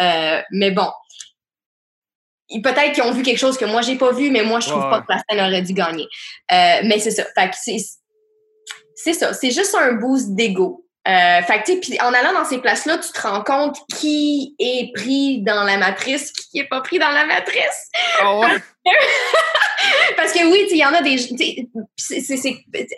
Euh, 0.00 0.42
mais 0.52 0.70
bon. 0.70 0.88
Peut-être 2.62 2.92
qu'ils 2.92 3.02
ont 3.02 3.12
vu 3.12 3.22
quelque 3.22 3.38
chose 3.38 3.58
que 3.58 3.64
moi 3.64 3.82
j'ai 3.82 3.96
pas 3.96 4.12
vu, 4.12 4.30
mais 4.30 4.44
moi 4.44 4.60
je 4.60 4.68
trouve 4.68 4.84
Ouais, 4.84 4.90
pas 4.90 5.00
que 5.00 5.06
la 5.08 5.18
scène 5.28 5.44
aurait 5.44 5.62
dû 5.62 5.72
gagner. 5.72 6.06
Euh, 6.52 6.80
mais 6.84 7.00
c'est 7.00 7.10
ça. 7.10 7.24
Fait 7.36 7.50
que 7.50 7.56
c'est 7.60 7.78
c'est 8.94 9.14
ça. 9.14 9.34
C'est 9.34 9.50
juste 9.50 9.74
un 9.74 9.94
boost 9.94 10.34
d'ego. 10.34 10.85
Euh, 11.08 11.42
fait 11.42 11.60
que 11.60 11.66
tu 11.66 11.72
sais, 11.74 11.80
puis 11.80 12.00
en 12.00 12.12
allant 12.12 12.32
dans 12.32 12.44
ces 12.44 12.58
places-là, 12.58 12.98
tu 12.98 13.12
te 13.12 13.20
rends 13.20 13.42
compte 13.42 13.76
qui 13.96 14.56
est 14.58 14.92
pris 14.92 15.40
dans 15.42 15.62
la 15.62 15.76
matrice, 15.76 16.32
qui 16.32 16.58
est 16.58 16.64
pas 16.68 16.80
pris 16.80 16.98
dans 16.98 17.10
la 17.10 17.26
matrice. 17.26 17.90
Ah 18.20 18.38
ouais. 18.38 18.48
Parce 20.16 20.32
que 20.32 20.44
oui, 20.50 20.66
il 20.70 20.78
y 20.78 20.84
en 20.84 20.92
a 20.94 21.02
des. 21.02 21.18
c'est- 21.18 21.68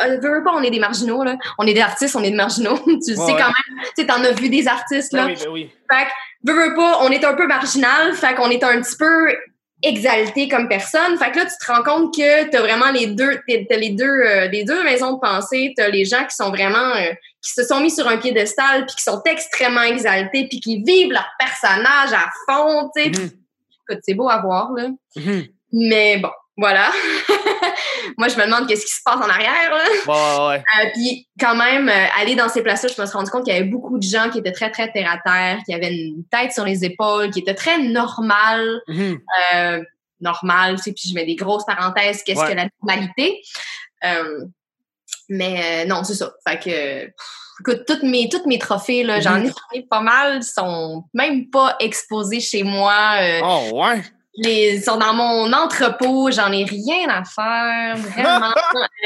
euh, 0.02 0.18
veux, 0.22 0.42
pas, 0.44 0.52
on 0.54 0.62
est 0.62 0.70
des 0.70 0.78
marginaux, 0.78 1.22
là. 1.22 1.36
On 1.58 1.66
est 1.66 1.74
des 1.74 1.80
artistes, 1.80 2.16
on 2.16 2.22
est 2.22 2.30
des 2.30 2.36
marginaux. 2.36 2.78
tu 2.84 3.10
le 3.10 3.16
sais 3.16 3.20
Ouais, 3.20 3.32
quand 3.32 3.46
même. 3.46 3.82
Tu 3.96 4.02
sais, 4.02 4.06
t'en 4.06 4.22
as 4.24 4.32
vu 4.32 4.48
des 4.48 4.66
artistes, 4.68 5.12
là. 5.12 5.26
Ben 5.26 5.34
oui, 5.34 5.44
ben 5.44 5.50
oui. 5.52 5.70
Fait 5.90 6.04
que, 6.06 6.10
veux, 6.52 6.68
veux 6.68 6.74
pas, 6.74 6.98
on 7.02 7.10
est 7.10 7.24
un 7.24 7.34
peu 7.34 7.46
marginal, 7.46 8.14
fait 8.14 8.34
qu'on 8.34 8.50
est 8.50 8.62
un 8.64 8.80
petit 8.80 8.96
peu 8.96 9.36
exalté 9.82 10.48
comme 10.48 10.68
personne. 10.68 11.16
Fait 11.18 11.30
que 11.30 11.38
là, 11.38 11.44
tu 11.46 11.56
te 11.64 11.70
rends 11.72 11.82
compte 11.82 12.14
que 12.16 12.48
t'as 12.50 12.60
vraiment 12.60 12.90
les 12.90 13.06
deux, 13.06 13.40
t'as 13.48 13.56
t'as 13.68 13.76
les 13.76 13.90
deux, 13.90 14.04
euh, 14.06 14.48
les 14.48 14.64
deux 14.64 14.82
maisons 14.82 15.12
de 15.14 15.20
pensée. 15.20 15.72
T'as 15.76 15.88
les 15.88 16.04
gens 16.04 16.24
qui 16.24 16.34
sont 16.34 16.50
vraiment, 16.50 16.94
euh, 16.96 17.12
qui 17.42 17.52
se 17.52 17.64
sont 17.64 17.80
mis 17.80 17.90
sur 17.90 18.06
un 18.08 18.16
piédestal, 18.18 18.84
puis 18.86 18.96
qui 18.96 19.02
sont 19.02 19.22
extrêmement 19.24 19.82
exaltés, 19.82 20.48
puis 20.48 20.60
qui 20.60 20.82
vivent 20.82 21.12
leur 21.12 21.28
personnage 21.38 22.12
à 22.12 22.28
fond, 22.48 22.90
tu 22.96 23.02
sais. 23.04 23.10
Écoute, 23.10 24.02
c'est 24.02 24.14
beau 24.14 24.28
à 24.28 24.40
voir, 24.40 24.72
là. 24.72 24.88
Mhm. 25.16 25.46
Mais 25.72 26.18
bon, 26.18 26.30
voilà. 26.56 26.90
Moi, 28.18 28.28
je 28.28 28.36
me 28.36 28.44
demande 28.44 28.66
qu'est-ce 28.66 28.84
qui 28.86 28.92
se 28.92 29.00
passe 29.04 29.16
en 29.16 29.28
arrière, 29.28 29.70
là. 29.70 29.84
Ouais, 30.06 30.12
ouais, 30.14 30.48
ouais. 30.48 30.64
Euh, 30.84 30.90
puis 30.94 31.28
quand 31.38 31.54
même, 31.54 31.88
euh, 31.88 32.06
aller 32.20 32.34
dans 32.34 32.48
ces 32.48 32.62
places-là, 32.62 32.88
je 32.94 33.00
me 33.00 33.06
suis 33.06 33.16
rendu 33.16 33.30
compte 33.30 33.44
qu'il 33.44 33.54
y 33.54 33.56
avait 33.56 33.68
beaucoup 33.68 33.98
de 33.98 34.02
gens 34.02 34.28
qui 34.30 34.38
étaient 34.38 34.52
très, 34.52 34.70
très 34.70 34.90
terre 34.90 35.10
à 35.10 35.18
terre, 35.18 35.60
qui 35.64 35.72
avaient 35.74 35.94
une 35.94 36.24
tête 36.30 36.52
sur 36.52 36.64
les 36.64 36.84
épaules, 36.84 37.30
qui 37.30 37.40
étaient 37.40 37.54
très 37.54 37.78
normales, 37.78 38.80
Mhm. 38.88 39.18
euh, 39.54 39.82
normales, 40.20 40.76
tu 40.76 40.82
sais, 40.82 40.92
puis 40.92 41.08
je 41.10 41.14
mets 41.14 41.24
des 41.26 41.36
grosses 41.36 41.64
parenthèses, 41.64 42.22
qu'est-ce 42.24 42.40
Ouais. 42.40 42.50
que 42.50 42.56
la 42.56 42.68
normalité? 42.82 43.40
Euh, 44.04 44.44
mais 45.28 45.84
euh, 45.84 45.88
non, 45.88 46.04
c'est 46.04 46.14
ça. 46.14 46.32
Fait 46.46 46.58
que, 46.58 47.04
pff, 47.06 47.14
écoute, 47.60 47.84
toutes 47.86 48.02
mes, 48.02 48.28
toutes 48.28 48.46
mes 48.46 48.58
trophées, 48.58 49.02
là, 49.02 49.20
j'en 49.20 49.36
ai, 49.42 49.48
Mhm. 49.74 49.88
pas 49.88 50.00
mal, 50.00 50.42
sont 50.42 51.04
même 51.14 51.50
pas 51.50 51.76
exposés 51.80 52.40
chez 52.40 52.62
moi. 52.62 53.16
euh, 53.20 53.40
Oh, 53.42 53.70
ouais. 53.82 54.02
les 54.34 54.80
sont 54.80 54.96
dans 54.96 55.14
mon 55.14 55.52
entrepôt, 55.52 56.30
j'en 56.30 56.52
ai 56.52 56.64
rien 56.64 57.08
à 57.08 57.24
faire, 57.24 57.96
vraiment. 58.46 58.52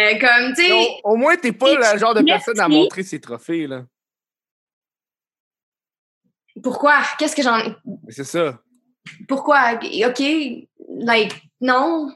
Euh, 0.01 0.19
comme, 0.21 0.55
tu 0.55 0.67
sais, 0.67 0.73
Au, 1.05 1.13
au 1.13 1.17
moins, 1.17 1.37
t'es 1.37 1.53
pas 1.53 1.75
le 1.75 1.99
genre 1.99 2.15
de 2.15 2.23
personne 2.23 2.61
à 2.61 2.69
montrer 2.69 3.03
ses 3.03 3.21
trophées, 3.21 3.67
là. 3.67 3.83
pourquoi? 6.63 6.99
Qu'est-ce 7.19 7.35
que 7.35 7.43
j'en... 7.43 7.59
C'est 8.09 8.25
ça. 8.25 8.59
Pourquoi? 9.27 9.73
OK, 10.07 10.23
like, 10.99 11.43
non. 11.61 12.15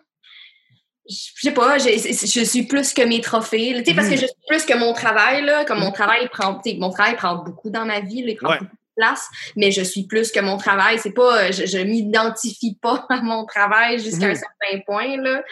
Je 1.08 1.40
sais 1.40 1.52
pas, 1.52 1.78
je, 1.78 1.88
je 1.88 2.44
suis 2.44 2.64
plus 2.66 2.92
que 2.92 3.02
mes 3.02 3.20
trophées. 3.20 3.74
Tu 3.78 3.90
sais, 3.90 3.94
parce 3.94 4.08
que 4.08 4.14
Mhm. 4.14 4.20
je 4.20 4.26
suis 4.26 4.36
plus 4.48 4.64
que 4.64 4.76
mon 4.76 4.92
travail, 4.92 5.44
là. 5.44 5.64
Comme 5.64 5.80
mon 5.80 5.92
travail 5.92 6.28
prend... 6.28 6.54
tu 6.60 6.70
sais, 6.70 6.76
Mon 6.78 6.90
travail 6.90 7.16
prend 7.16 7.36
beaucoup 7.36 7.70
dans 7.70 7.84
ma 7.84 8.00
vie, 8.00 8.22
là, 8.22 8.30
il 8.32 8.36
prend 8.36 8.50
Ouais. 8.50 8.58
beaucoup 8.58 8.72
de 8.74 9.02
place. 9.04 9.26
Mais 9.56 9.70
je 9.70 9.82
suis 9.82 10.04
plus 10.06 10.32
que 10.32 10.40
mon 10.40 10.56
travail. 10.56 10.98
C'est 10.98 11.12
pas... 11.12 11.50
Je, 11.52 11.66
je 11.66 11.78
m'identifie 11.78 12.76
pas 12.82 13.06
à 13.10 13.20
mon 13.22 13.44
travail 13.44 13.98
jusqu'à 14.00 14.26
un 14.26 14.34
certain 14.34 14.80
point, 14.86 15.16
là. 15.18 15.42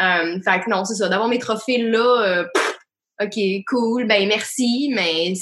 Euh, 0.00 0.38
fait 0.44 0.60
que 0.64 0.70
non, 0.70 0.84
c'est 0.84 0.94
ça. 0.94 1.08
D'avoir 1.08 1.28
mes 1.28 1.38
trophées 1.38 1.78
là, 1.78 2.22
euh, 2.22 2.44
pff, 2.54 2.75
OK, 3.20 3.38
cool, 3.68 4.06
ben 4.06 4.28
merci, 4.28 4.90
mais 4.94 5.32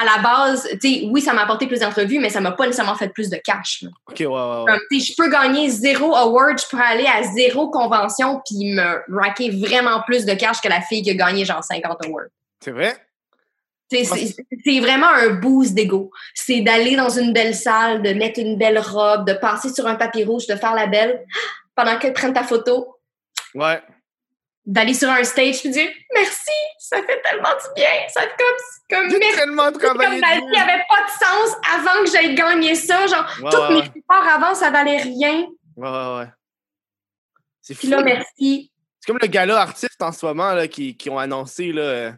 à 0.00 0.04
la 0.04 0.22
base, 0.22 0.68
tu 0.80 0.88
sais, 0.88 1.08
oui, 1.10 1.20
ça 1.20 1.32
m'a 1.32 1.42
apporté 1.42 1.66
plus 1.66 1.80
d'entrevues, 1.80 2.18
mais 2.18 2.28
ça 2.28 2.40
m'a 2.40 2.52
pas 2.52 2.66
nécessairement 2.66 2.96
fait 2.96 3.08
plus 3.08 3.30
de 3.30 3.36
cash. 3.36 3.82
là. 3.82 3.90
Ok, 4.08 4.16
ouais, 4.18 4.26
ouais. 4.26 4.64
Comme, 4.66 4.80
tu 4.90 5.00
sais, 5.00 5.12
je 5.12 5.16
peux 5.16 5.30
gagner 5.30 5.68
zéro 5.68 6.14
award, 6.14 6.58
je 6.60 6.66
peux 6.68 6.82
aller 6.82 7.06
à 7.06 7.22
zéro 7.22 7.70
convention 7.70 8.40
puis 8.44 8.72
me 8.72 9.02
racker 9.20 9.50
vraiment 9.50 10.02
plus 10.06 10.24
de 10.24 10.34
cash 10.34 10.60
que 10.60 10.68
la 10.68 10.80
fille 10.80 11.02
qui 11.02 11.10
a 11.10 11.14
gagné 11.14 11.44
genre 11.44 11.62
50 11.62 12.04
awards. 12.04 12.24
C'est 12.60 12.72
vrai? 12.72 12.96
C'est 13.90 14.80
vraiment 14.80 15.08
un 15.08 15.30
boost 15.34 15.74
d'ego. 15.74 16.10
C'est 16.34 16.62
d'aller 16.62 16.96
dans 16.96 17.10
une 17.10 17.32
belle 17.32 17.54
salle, 17.54 18.02
de 18.02 18.12
mettre 18.12 18.40
une 18.40 18.58
belle 18.58 18.78
robe, 18.78 19.26
de 19.26 19.34
passer 19.34 19.68
sur 19.68 19.86
un 19.86 19.94
tapis 19.94 20.24
rouge, 20.24 20.46
de 20.46 20.56
faire 20.56 20.74
la 20.74 20.86
belle 20.86 21.24
pendant 21.76 21.96
qu'elle 21.98 22.12
prenne 22.12 22.32
ta 22.32 22.42
photo, 22.42 22.94
Ouais. 23.54 23.80
D'aller 24.66 24.94
sur 24.94 25.10
un 25.10 25.22
stage 25.24 25.60
puis 25.60 25.70
dire 25.70 25.88
merci, 26.14 26.50
ça 26.78 26.96
fait 27.02 27.20
tellement 27.22 27.50
du 27.50 27.74
bien, 27.76 27.90
ça 28.08 28.22
fait 28.22 28.30
comme 28.38 29.08
comme 29.10 29.18
merci. 29.18 29.36
tellement 29.36 29.72
Comme 29.72 29.96
ma 29.98 30.10
vie 30.10 30.22
avait 30.56 30.84
pas 30.88 31.02
de 31.04 31.10
sens 31.10 31.56
avant 31.74 32.04
que 32.04 32.10
j'aille 32.10 32.34
gagner 32.34 32.74
ça, 32.74 33.06
genre 33.06 33.26
Ouais, 33.42 33.54
ouais, 33.54 33.68
mes 33.68 33.80
ouais. 33.80 33.92
efforts 33.96 34.28
avant 34.28 34.54
ça 34.54 34.70
valait 34.70 34.98
rien. 35.02 35.46
Ouais, 35.76 35.88
ouais, 35.90 36.16
ouais. 36.18 36.28
C'est 37.62 37.74
Puis 37.74 37.88
fou. 37.88 37.94
là 37.94 38.02
merci. 38.02 38.70
C'est 39.00 39.06
comme 39.12 39.18
le 39.20 39.28
gala 39.28 39.60
artiste 39.60 40.00
en 40.00 40.12
ce 40.12 40.24
moment 40.24 40.54
là, 40.54 40.66
qui, 40.66 40.96
qui 40.96 41.10
ont 41.10 41.18
annoncé. 41.18 41.72
Là, 41.72 41.82
euh, 41.82 42.12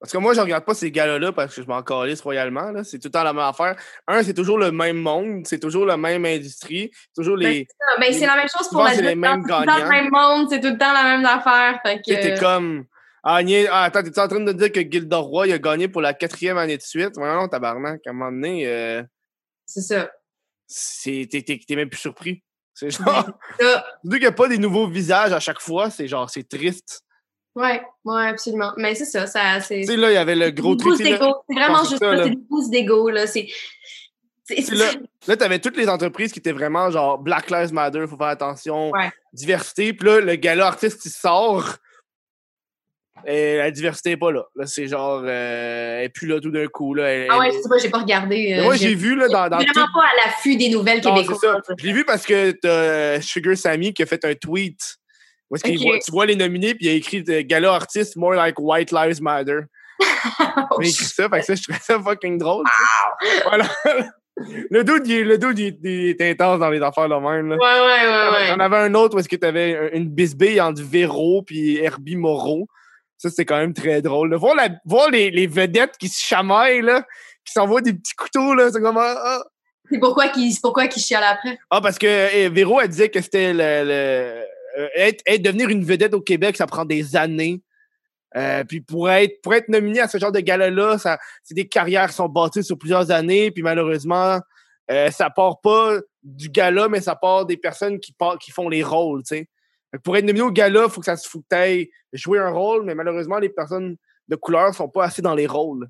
Parce 0.00 0.12
que 0.12 0.18
moi, 0.18 0.34
je 0.34 0.40
regarde 0.40 0.64
pas 0.64 0.74
ces 0.74 0.90
galas-là 0.90 1.32
parce 1.32 1.54
que 1.54 1.62
je 1.62 1.66
m'en 1.66 1.82
calisse 1.82 2.20
royalement. 2.20 2.70
là. 2.70 2.84
C'est 2.84 2.98
tout 2.98 3.08
le 3.08 3.12
temps 3.12 3.22
la 3.22 3.32
même 3.32 3.42
affaire. 3.44 3.74
Un, 4.06 4.22
c'est 4.22 4.34
toujours 4.34 4.58
le 4.58 4.70
même 4.70 4.98
monde, 4.98 5.46
c'est 5.46 5.58
toujours 5.58 5.86
la 5.86 5.96
même 5.96 6.24
industrie, 6.26 6.90
toujours 7.14 7.36
les. 7.36 7.66
Ah, 7.88 8.00
Ben, 8.00 8.12
c'est 8.12 8.26
la 8.26 8.36
même 8.36 8.48
chose 8.48 8.68
pour 8.68 8.82
la 8.82 8.90
c'est 8.90 8.96
les 9.02 9.08
tout 9.08 9.14
le 9.14 9.20
même 9.20 10.10
monde, 10.10 10.46
c'est 10.50 10.60
tout 10.60 10.68
le 10.68 10.78
temps 10.78 10.92
la 10.92 11.04
même 11.04 11.24
affaire. 11.24 11.80
Fait 11.82 12.02
t'es 12.02 12.34
que, 12.34 12.40
comme. 12.40 12.84
Ah, 13.26 13.38
ah, 13.70 13.84
attends, 13.84 14.02
t'es 14.02 14.18
en 14.20 14.28
train 14.28 14.40
de 14.40 14.52
dire 14.52 14.70
que 14.70 15.14
Roy 15.14 15.46
il 15.46 15.52
a 15.54 15.58
gagné 15.58 15.88
pour 15.88 16.02
la 16.02 16.12
quatrième 16.12 16.58
année 16.58 16.76
de 16.76 16.82
suite? 16.82 17.16
Ouais, 17.16 17.34
non, 17.34 17.48
tabarnak. 17.48 18.02
À 18.06 18.10
un 18.10 18.12
moment 18.12 18.30
donné, 18.30 18.66
euh, 18.66 19.02
c'est 19.64 19.80
ça. 19.80 20.10
c'est- 20.66 21.26
t'es 21.30 21.40
t'es- 21.42 21.60
t'es 21.66 21.76
même 21.76 21.88
plus 21.88 22.00
surpris. 22.00 22.42
C'est 22.74 22.90
genre. 22.90 23.06
Ça, 23.58 23.84
Surtout 24.02 24.10
qu'il 24.10 24.18
n'y 24.20 24.26
a 24.26 24.32
pas 24.32 24.48
des 24.48 24.58
nouveaux 24.58 24.88
visages 24.88 25.32
à 25.32 25.40
chaque 25.40 25.60
fois, 25.60 25.88
c'est 25.88 26.08
genre, 26.08 26.28
c'est 26.28 26.46
triste. 26.46 27.03
Ouais, 27.54 27.82
ouais, 28.04 28.26
absolument. 28.26 28.72
Mais 28.76 28.94
c'est 28.94 29.04
ça, 29.04 29.26
ça 29.26 29.60
c'est. 29.60 29.80
Tu 29.82 29.86
sais, 29.86 29.96
là, 29.96 30.10
il 30.10 30.14
y 30.14 30.16
avait 30.18 30.34
le 30.34 30.50
gros 30.50 30.74
truc. 30.74 30.96
C'est 30.96 31.16
vraiment 31.16 31.84
juste 31.84 31.98
ça, 31.98 32.16
c'est 32.24 32.30
des 32.30 32.36
boosts 32.36 32.70
d'ego, 32.70 33.10
là. 33.10 33.26
C'est. 33.28 33.46
là, 34.72 34.90
là 35.28 35.36
tu 35.36 35.44
avais 35.44 35.58
toutes 35.60 35.76
les 35.76 35.88
entreprises 35.88 36.32
qui 36.32 36.38
étaient 36.40 36.52
vraiment 36.52 36.90
genre 36.90 37.18
Black 37.18 37.50
Lives 37.50 37.72
Matter, 37.72 38.04
faut 38.08 38.16
faire 38.16 38.26
attention, 38.26 38.90
Ouais. 38.90 39.10
diversité. 39.32 39.92
Puis 39.92 40.06
là, 40.08 40.20
le 40.20 40.34
gala 40.36 40.66
artiste 40.66 41.00
qui 41.00 41.08
sort, 41.10 41.76
et 43.26 43.56
la 43.58 43.70
diversité 43.70 44.10
n'est 44.10 44.16
pas 44.18 44.32
là. 44.32 44.42
Là, 44.56 44.66
c'est 44.66 44.86
genre, 44.86 45.22
euh, 45.24 45.98
elle 45.98 46.04
est 46.04 46.08
plus 46.10 46.26
là 46.26 46.40
tout 46.40 46.50
d'un 46.50 46.66
coup. 46.66 46.92
Là, 46.92 47.04
Elle- 47.08 47.28
Ah 47.30 47.38
ouais, 47.38 47.52
je 47.52 47.58
sais 47.62 47.68
pas, 47.68 47.78
j'ai 47.78 47.88
pas 47.88 48.00
regardé. 48.00 48.56
Euh, 48.58 48.64
moi, 48.64 48.74
j'ai 48.76 48.94
vu 48.94 49.14
là, 49.16 49.28
dans, 49.28 49.48
dans 49.48 49.56
vraiment 49.58 49.72
tout- 49.72 49.92
pas 49.94 50.04
à 50.04 50.26
l'affût 50.26 50.56
des 50.56 50.68
nouvelles 50.68 51.00
québécoises. 51.00 51.38
Je 51.78 51.86
l'ai 51.86 51.92
vu 51.92 52.04
parce 52.04 52.26
que 52.26 52.50
t'as 52.50 52.68
euh, 52.68 53.20
Sugar 53.22 53.56
Sammy 53.56 53.94
qui 53.94 54.02
a 54.02 54.06
fait 54.06 54.24
un 54.24 54.34
tweet. 54.34 54.96
Où 55.50 55.56
est-ce 55.56 55.64
qu'il 55.64 55.76
Ok. 55.78 55.82
voit- 55.82 55.98
tu 55.98 56.10
vois 56.10 56.26
les 56.26 56.36
nominés, 56.36 56.74
puis 56.74 56.86
il 56.86 56.90
a 56.90 56.92
écrit 56.94 57.22
euh, 57.28 57.42
Gala 57.44 57.74
artiste, 57.74 58.16
more 58.16 58.32
like 58.34 58.56
White 58.58 58.92
Lives 58.92 59.20
Matter. 59.22 59.60
Oh, 60.00 60.00
Il 60.80 60.86
a 60.86 60.88
écrit 60.88 61.04
ça, 61.04 61.28
fait 61.28 61.40
que 61.40 61.44
ça, 61.46 61.54
je 61.54 61.62
trouvais 61.62 61.78
ça 61.80 62.00
fucking 62.00 62.38
drôle. 62.38 62.64
tu. 63.20 63.28
Voilà. 63.44 63.68
Le 64.70 64.82
dude, 64.82 65.06
il, 65.06 65.12
est- 65.12 65.24
le 65.24 65.38
dude, 65.38 65.58
il, 65.58 65.66
est- 65.66 65.78
il 65.82 66.08
est 66.10 66.30
intense 66.32 66.58
dans 66.58 66.70
les 66.70 66.82
affaires 66.82 67.08
de 67.08 67.14
même. 67.14 67.50
Là. 67.50 67.56
Ouais, 67.56 67.80
ouais, 67.80 68.50
ouais, 68.50 68.56
ouais. 68.56 68.62
avais 68.64 68.76
un 68.78 68.94
autre 68.94 69.16
où 69.16 69.20
est-ce 69.20 69.28
que 69.28 69.36
t'avais 69.36 69.76
un- 69.76 69.96
une 69.96 70.08
bisbille 70.08 70.60
entre 70.60 70.82
Véro 70.82 71.42
puis 71.42 71.76
Herbie 71.76 72.16
Moreau. 72.16 72.66
Ça, 73.16 73.30
c'était 73.30 73.44
quand 73.44 73.58
même 73.58 73.72
très 73.74 74.02
drôle. 74.02 74.30
là. 74.30 74.36
Voir, 74.36 74.56
la- 74.56 74.70
voir 74.84 75.08
les, 75.10 75.30
les 75.30 75.46
vedettes 75.46 75.96
qui 75.98 76.08
se 76.08 76.20
chamaillent, 76.24 76.82
là, 76.82 77.02
qui 77.46 77.52
s'envoient 77.52 77.80
des 77.80 77.92
petits 77.94 78.14
couteaux, 78.16 78.54
là, 78.54 78.70
c'est 78.72 78.80
comme... 78.80 78.98
Ah, 78.98 79.14
ah. 79.24 79.42
C'est 79.90 79.98
pourquoi 80.00 80.28
qu'il 80.28 80.50
c'est 80.52 80.60
pourquoi 80.62 80.88
qu'il 80.88 81.02
chiale 81.02 81.22
après? 81.24 81.56
Ah, 81.70 81.80
parce 81.80 81.98
que 81.98 82.06
eh, 82.34 82.48
Véro, 82.48 82.80
elle 82.80 82.88
disait 82.88 83.10
que 83.10 83.20
c'était 83.20 83.52
le... 83.52 83.84
le- 83.84 84.44
être, 84.94 85.22
être- 85.26 85.42
devenir 85.42 85.68
une 85.68 85.84
vedette 85.84 86.14
au 86.14 86.20
Québec, 86.20 86.56
ça 86.56 86.66
prend 86.66 86.84
des 86.84 87.16
années. 87.16 87.60
Euh, 88.36 88.64
puis 88.64 88.80
pour 88.80 89.08
être, 89.10 89.40
pour 89.42 89.54
être 89.54 89.68
nominé 89.68 90.00
à 90.00 90.08
ce 90.08 90.18
genre 90.18 90.32
de 90.32 90.40
gala-là, 90.40 90.98
c'est 91.42 91.54
des 91.54 91.68
carrières 91.68 92.08
qui 92.08 92.14
sont 92.16 92.28
bâties 92.28 92.64
sur 92.64 92.76
plusieurs 92.76 93.10
années, 93.12 93.50
puis 93.52 93.62
malheureusement, 93.62 94.40
euh, 94.90 95.10
ça 95.12 95.30
part 95.30 95.60
pas 95.60 95.98
du 96.22 96.48
gala, 96.48 96.88
mais 96.88 97.00
ça 97.00 97.14
part 97.14 97.46
des 97.46 97.56
personnes 97.56 98.00
qui, 98.00 98.12
par- 98.12 98.38
qui 98.38 98.50
font 98.50 98.68
les 98.68 98.82
rôles, 98.82 99.22
Pour 100.02 100.16
être 100.16 100.24
nominé 100.24 100.42
au 100.44 100.50
gala, 100.50 100.88
faut 100.88 101.00
que 101.00 101.06
ça 101.06 101.16
se 101.16 101.28
t'ailles 101.48 101.88
jouer 102.12 102.40
un 102.40 102.50
rôle, 102.50 102.84
mais 102.84 102.96
malheureusement, 102.96 103.38
les 103.38 103.48
personnes 103.50 103.96
de 104.26 104.36
couleurs 104.36 104.74
sont 104.74 104.88
pas 104.88 105.04
assez 105.04 105.22
dans 105.22 105.34
les 105.36 105.46
rôles. 105.46 105.88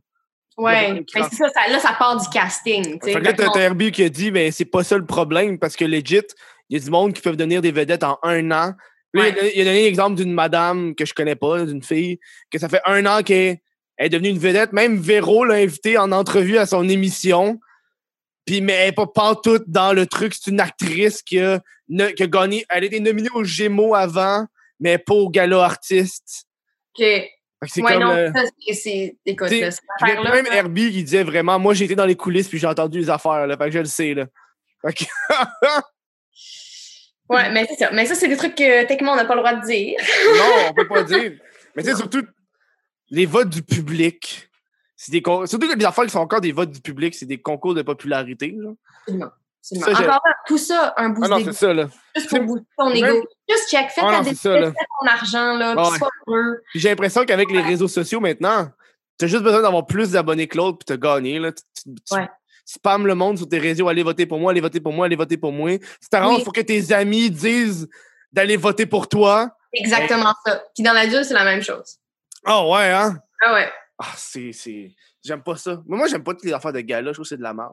Ouais, 0.58 1.02
c'est 1.12 1.22
ça, 1.34 1.48
ça- 1.48 1.68
là, 1.72 1.78
ça 1.80 1.94
part 1.98 2.20
du 2.20 2.28
casting. 2.28 3.00
Fait 3.02 3.14
que 3.14 3.18
là, 3.18 3.32
t'as 3.32 3.58
Herbie 3.58 3.90
qui 3.90 4.04
a 4.04 4.08
dit, 4.08 4.30
mais 4.30 4.50
c'est 4.50 4.64
pas 4.66 4.84
ça 4.84 4.98
le 4.98 5.06
problème 5.06 5.58
parce 5.58 5.74
que 5.74 5.84
legit, 5.84 6.20
il 6.74 6.78
y 6.80 6.82
a 6.82 6.84
du 6.84 6.90
monde 6.90 7.12
qui 7.12 7.22
peuvent 7.22 7.36
devenir 7.36 7.62
des 7.62 7.70
vedettes 7.72 8.02
en 8.02 8.18
un 8.22 8.50
an. 8.50 8.72
Là, 8.72 8.74
il 9.14 9.20
a 9.20 9.22
Ouais. 9.22 9.32
donné- 9.32 9.52
il 9.56 9.60
a 9.60 9.64
donné 9.64 9.82
l'exemple 9.84 10.16
d'une 10.16 10.32
madame 10.32 10.94
que 10.96 11.04
je 11.04 11.14
connais 11.14 11.36
pas, 11.36 11.64
d'une 11.64 11.82
fille, 11.82 12.18
que 12.50 12.58
ça 12.58 12.68
fait 12.68 12.80
un 12.84 13.06
an 13.06 13.22
qu'elle 13.22 13.58
elle 13.96 14.06
est 14.06 14.08
devenue 14.08 14.30
une 14.30 14.38
vedette. 14.40 14.72
Même 14.72 14.96
Véro 14.98 15.44
l'a 15.44 15.54
invitée 15.54 15.96
en 15.98 16.10
entrevue 16.10 16.58
à 16.58 16.66
son 16.66 16.88
émission. 16.88 17.60
Puis, 18.44 18.60
mais 18.60 18.72
elle 18.72 18.88
est 18.88 18.92
pas 18.92 19.06
pantoute 19.06 19.64
dans 19.68 19.92
le 19.92 20.06
truc. 20.06 20.34
C'est 20.34 20.50
une 20.50 20.58
actrice 20.60 21.22
qui 21.22 21.38
a, 21.38 21.60
ne- 21.88 22.08
qui 22.08 22.24
a 22.24 22.26
gagné. 22.26 22.66
Elle 22.68 22.82
a 22.82 22.86
été 22.86 22.98
nominée 22.98 23.28
aux 23.34 23.44
Gémeaux 23.44 23.94
avant, 23.94 24.46
mais 24.80 24.98
pas 24.98 25.14
au 25.14 25.30
gala 25.30 25.62
artiste. 25.64 26.46
Ok. 26.98 27.06
C'est 27.66 27.80
Ouais, 27.82 27.92
comme. 27.92 28.02
non, 28.02 28.10
euh, 28.10 28.30
ça, 28.34 28.42
c'est-. 28.72 29.16
Écoute, 29.24 29.48
cette 29.48 29.78
affaire-là, 30.02 30.30
même 30.32 30.44
là, 30.46 30.56
Herbie 30.56 30.90
qui 30.92 31.04
disait 31.04 31.22
vraiment, 31.22 31.58
moi 31.58 31.72
j'ai 31.72 31.84
été 31.86 31.94
dans 31.94 32.04
les 32.04 32.16
coulisses 32.16 32.48
puis 32.48 32.58
j'ai 32.58 32.66
entendu 32.66 32.98
les 32.98 33.08
affaires, 33.08 33.46
là, 33.46 33.56
fait 33.56 33.64
que 33.66 33.70
je 33.70 33.78
le 33.78 33.84
sais. 33.86 34.12
Là. 34.12 34.26
Fait 34.84 34.92
que- 34.92 35.04
Ouais, 37.28 37.50
mais 37.52 37.66
c'est 37.68 37.76
ça. 37.76 37.90
Mais 37.92 38.04
ça, 38.06 38.14
c'est 38.14 38.28
des 38.28 38.36
trucs 38.36 38.54
que 38.54 38.82
techniquement, 38.86 39.12
on 39.12 39.16
n'a 39.16 39.24
pas 39.24 39.34
le 39.34 39.40
droit 39.40 39.54
de 39.54 39.64
dire. 39.66 39.96
non, 40.36 40.68
on 40.70 40.74
peut 40.74 40.86
pas 40.86 41.02
dire. 41.04 41.32
Mais 41.74 41.82
tu 41.82 41.88
sais, 41.90 41.96
surtout, 41.96 42.22
les 43.10 43.26
votes 43.26 43.48
du 43.48 43.62
public. 43.62 44.48
C'est 44.96 45.12
des 45.12 45.22
con- 45.22 45.44
Surtout 45.46 45.68
que 45.68 45.76
les 45.76 45.84
affaires 45.84 46.04
qui 46.04 46.10
sont 46.10 46.20
encore 46.20 46.40
des 46.40 46.52
votes 46.52 46.70
du 46.70 46.80
public, 46.80 47.14
c'est 47.14 47.26
des 47.26 47.40
concours 47.40 47.74
de 47.74 47.82
popularité. 47.82 48.54
Là. 48.56 48.70
Absolument. 49.00 49.30
absolument. 49.60 49.86
Ça, 49.86 49.92
Encore 49.92 50.06
là, 50.24 50.34
tout 50.46 50.58
ça, 50.58 50.94
un 50.96 51.08
boost 51.10 51.30
Ah 51.32 51.38
non, 51.38 51.44
c'est 51.44 51.52
ça, 51.52 51.74
là. 51.74 51.88
Juste 52.14 52.28
pour 52.30 52.40
booster 52.40 52.66
ton 52.78 52.88
même- 52.90 53.04
ego. 53.04 53.26
Juste 53.48 53.70
check, 53.70 53.90
fais 53.90 54.00
Ah 54.04 54.18
ta 54.18 54.20
décision, 54.22 54.52
fais 54.52 54.70
ton 55.00 55.06
argent, 55.06 55.56
là, 55.56 55.74
Ah 55.76 55.90
ouais. 55.90 55.98
sois 55.98 56.10
heureux. 56.26 56.60
J'ai 56.74 56.88
l'impression 56.90 57.24
qu'avec 57.24 57.50
les 57.50 57.60
réseaux 57.60 57.88
sociaux 57.88 58.20
maintenant, 58.20 58.70
t'as 59.18 59.26
juste 59.26 59.42
besoin 59.42 59.62
d'avoir 59.62 59.84
plus 59.86 60.12
d'abonnés 60.12 60.46
que 60.46 60.56
l'autre 60.56 60.78
puis 60.78 60.84
t'as 60.86 60.96
gagné. 60.96 61.38
Là. 61.38 61.52
Tu, 61.52 61.62
tu- 61.82 61.94
tu 62.06 62.14
Ouais. 62.14 62.28
Spammes 62.64 63.06
le 63.06 63.14
monde 63.14 63.38
sur 63.38 63.48
tes 63.48 63.58
réseaux, 63.58 63.88
allez 63.88 64.02
voter 64.02 64.26
pour 64.26 64.38
moi, 64.38 64.50
allez 64.52 64.60
voter 64.60 64.80
pour 64.80 64.92
moi, 64.92 65.06
allez 65.06 65.16
voter 65.16 65.36
pour 65.36 65.52
moi. 65.52 65.76
Tu 65.78 66.08
t'arranges 66.10 66.38
Oui. 66.38 66.44
pour 66.44 66.52
que 66.52 66.60
tes 66.62 66.92
amis 66.92 67.30
disent 67.30 67.88
d'aller 68.32 68.56
voter 68.56 68.86
pour 68.86 69.08
toi. 69.08 69.50
Exactement 69.72 70.32
ça. 70.46 70.62
Puis 70.74 70.82
dans 70.84 70.92
l'adulte, 70.92 71.24
c'est 71.24 71.34
la 71.34 71.44
même 71.44 71.62
chose. 71.62 71.98
Ah 72.44 72.66
ouais, 72.66 72.90
hein? 72.90 73.16
Ah 73.44 73.54
ouais. 73.54 73.68
Ah, 73.98 74.12
c'est. 74.16 74.52
c'est... 74.52 74.90
J'aime 75.24 75.42
pas 75.42 75.56
ça. 75.56 75.80
Mais 75.86 75.96
moi, 75.96 76.06
j'aime 76.08 76.22
pas 76.22 76.32
toutes 76.32 76.44
les 76.44 76.52
affaires 76.52 76.72
de 76.72 76.80
gala. 76.80 77.08
Je 77.08 77.14
trouve 77.14 77.24
que 77.24 77.28
c'est 77.28 77.36
de 77.36 77.42
la 77.42 77.54
merde. 77.54 77.72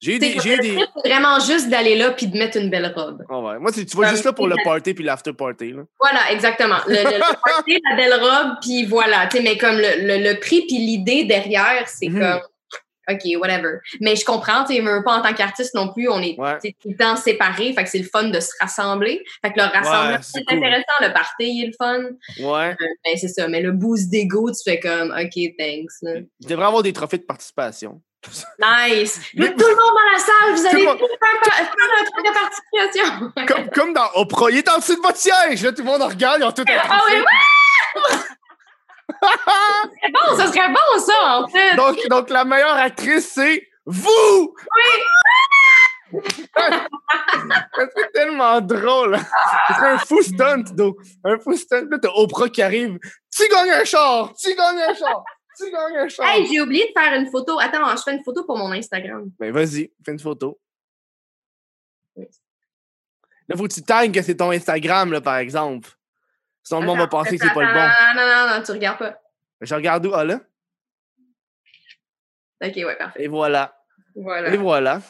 J'ai 0.00 0.18
des. 0.18 0.38
J'ai 0.40 0.58
des... 0.58 0.78
vraiment 1.04 1.40
juste 1.40 1.68
d'aller 1.70 1.96
là 1.96 2.10
puis 2.10 2.26
de 2.26 2.36
mettre 2.36 2.58
une 2.58 2.68
belle 2.70 2.92
robe. 2.94 3.24
Ah 3.30 3.38
ouais. 3.40 3.58
Moi, 3.58 3.72
c'est- 3.72 3.84
tu 3.86 3.96
vas 3.96 4.10
juste 4.10 4.24
là 4.24 4.32
pour 4.32 4.46
le 4.48 4.56
party 4.62 4.92
puis 4.94 5.02
l'after 5.04 5.32
party. 5.32 5.72
Là. 5.72 5.82
Voilà, 5.98 6.30
exactement. 6.30 6.76
Le, 6.86 6.94
le, 6.94 7.16
le 7.18 7.34
party, 7.44 7.80
la 7.90 7.96
belle 7.96 8.14
robe, 8.20 8.56
puis 8.60 8.84
voilà. 8.84 9.26
Tu 9.28 9.40
mais 9.42 9.56
comme 9.56 9.76
le, 9.76 10.18
le, 10.22 10.38
prix 10.40 10.62
puis 10.66 10.76
l'idée 10.78 11.24
derrière, 11.24 11.88
c'est 11.88 12.08
Mhm. 12.08 12.20
comme, 12.20 12.40
OK, 13.10 13.20
whatever. 13.40 13.78
Mais 14.00 14.16
je 14.16 14.24
comprends, 14.24 14.64
tu 14.64 14.74
sais, 14.76 14.82
pas 15.04 15.18
en 15.18 15.22
tant 15.22 15.34
qu'artiste 15.34 15.74
non 15.74 15.92
plus, 15.92 16.08
on 16.08 16.20
est 16.20 16.38
Ouais. 16.38 16.58
tout 16.58 16.88
le 16.90 16.96
temps 16.96 17.16
séparés, 17.16 17.72
fait 17.72 17.84
que 17.84 17.90
c'est 17.90 17.98
le 17.98 18.08
fun 18.10 18.24
de 18.24 18.40
se 18.40 18.50
rassembler. 18.60 19.22
Fait 19.44 19.52
que 19.52 19.60
le 19.60 19.66
rassemblement, 19.66 20.18
c'est 20.22 20.44
cool. 20.44 20.58
intéressant, 20.58 20.84
le 21.00 21.12
party 21.12 21.32
il 21.40 21.64
est 21.64 21.66
le 21.66 21.72
fun. 21.78 22.02
Ouais. 22.40 22.70
Euh, 22.70 22.86
Ben, 23.04 23.16
c'est 23.16 23.28
ça, 23.28 23.48
mais 23.48 23.60
le 23.60 23.72
boost 23.72 24.10
d'ego, 24.10 24.50
tu 24.50 24.58
fais 24.64 24.80
comme, 24.80 25.10
OK, 25.10 25.40
thanks. 25.58 25.90
là. 26.02 26.20
Je 26.42 26.48
devrais 26.48 26.66
avoir 26.66 26.82
des 26.82 26.92
trophées 26.92 27.18
de 27.18 27.24
participation. 27.24 28.00
Nice. 28.58 29.20
Mais- 29.34 29.50
tout 29.54 29.58
le 29.58 29.76
monde 29.76 29.94
dans 29.94 30.12
la 30.12 30.18
salle, 30.18 30.54
vous 30.54 30.62
Tout 30.62 30.68
allez 30.68 30.98
tous 30.98 31.08
faire, 31.08 31.54
faire 31.54 31.68
un 32.00 32.04
truc 32.04 32.26
de 32.26 32.32
participation. 32.32 33.54
Comme, 33.54 33.70
comme 33.70 33.92
dans 33.92 34.08
Oprah. 34.14 34.50
Il 34.50 34.56
est 34.58 34.68
en 34.70 34.78
dessous 34.78 34.96
de 34.96 35.00
votre 35.02 35.18
siège. 35.18 35.62
Là, 35.62 35.72
tout 35.72 35.82
le 35.82 35.84
monde 35.84 36.00
regarde. 36.02 36.38
Ils 36.40 36.44
ont 36.44 36.52
tout 36.52 36.62
un 36.62 36.74
Ah 36.88 37.00
oui, 37.06 37.22
trophée. 37.22 38.24
C'est 40.02 40.12
bon, 40.12 40.36
ça 40.36 40.46
serait 40.48 40.68
bon, 40.68 40.98
ça, 40.98 41.38
en 41.38 41.48
fait. 41.48 41.76
donc, 41.76 41.98
donc, 42.08 42.30
la 42.30 42.44
meilleure 42.44 42.76
actrice, 42.76 43.32
c'est 43.32 43.66
vous! 43.86 44.54
Oui! 44.76 46.20
c'est 47.96 48.12
tellement 48.12 48.60
drôle. 48.60 49.18
C'est 49.68 49.84
un 49.84 49.98
fou 49.98 50.22
stunt, 50.22 50.64
d'eau. 50.72 50.96
Un 51.24 51.38
fou 51.38 51.56
stunt. 51.56 51.86
Là, 51.90 51.98
t'as 52.00 52.10
Oprah 52.14 52.48
qui 52.48 52.62
arrive. 52.62 52.98
Tu 53.34 53.48
gagnes 53.48 53.70
un 53.70 53.84
char! 53.84 54.32
Tu 54.34 54.54
gagnes 54.54 54.80
un 54.80 54.94
char! 54.94 55.24
Tu 55.58 55.70
gagnes 55.70 55.96
un 55.98 56.08
char! 56.08 56.26
Hey, 56.26 56.46
j'ai 56.46 56.60
oublié 56.60 56.86
de 56.86 57.00
faire 57.00 57.14
une 57.18 57.30
photo. 57.30 57.58
Attends, 57.58 57.96
je 57.96 58.02
fais 58.02 58.12
une 58.12 58.22
photo 58.22 58.44
pour 58.44 58.56
mon 58.56 58.72
Instagram. 58.72 59.30
Ben, 59.38 59.52
vas-y, 59.52 59.90
fais 60.04 60.12
une 60.12 60.20
photo. 60.20 60.58
Là, 62.16 63.56
faut 63.56 63.64
que 63.64 63.74
tu 63.74 63.82
tagues 63.82 64.14
que 64.14 64.22
c'est 64.22 64.36
ton 64.36 64.50
Instagram, 64.50 65.12
là, 65.12 65.20
par 65.20 65.36
exemple. 65.36 65.90
Sinon, 66.64 66.80
le 66.80 66.86
monde 66.86 66.98
va 66.98 67.06
penser 67.06 67.38
que 67.38 67.46
c'est 67.46 67.54
pas 67.54 67.60
le 67.62 67.72
bon. 67.72 68.20
Non, 68.20 68.26
non, 68.26 68.56
non, 68.58 68.62
tu 68.64 68.72
regardes 68.72 68.98
pas. 68.98 69.20
Je 69.60 69.74
regarde 69.74 70.06
où? 70.06 70.14
Ah, 70.14 70.24
là. 70.24 70.40
Ok, 72.62 72.72
ouais, 72.76 72.96
parfait. 72.96 73.22
Et 73.24 73.28
voilà. 73.28 73.76
Voilà. 74.16 74.52
Et 74.52 74.56
voilà. 74.56 75.00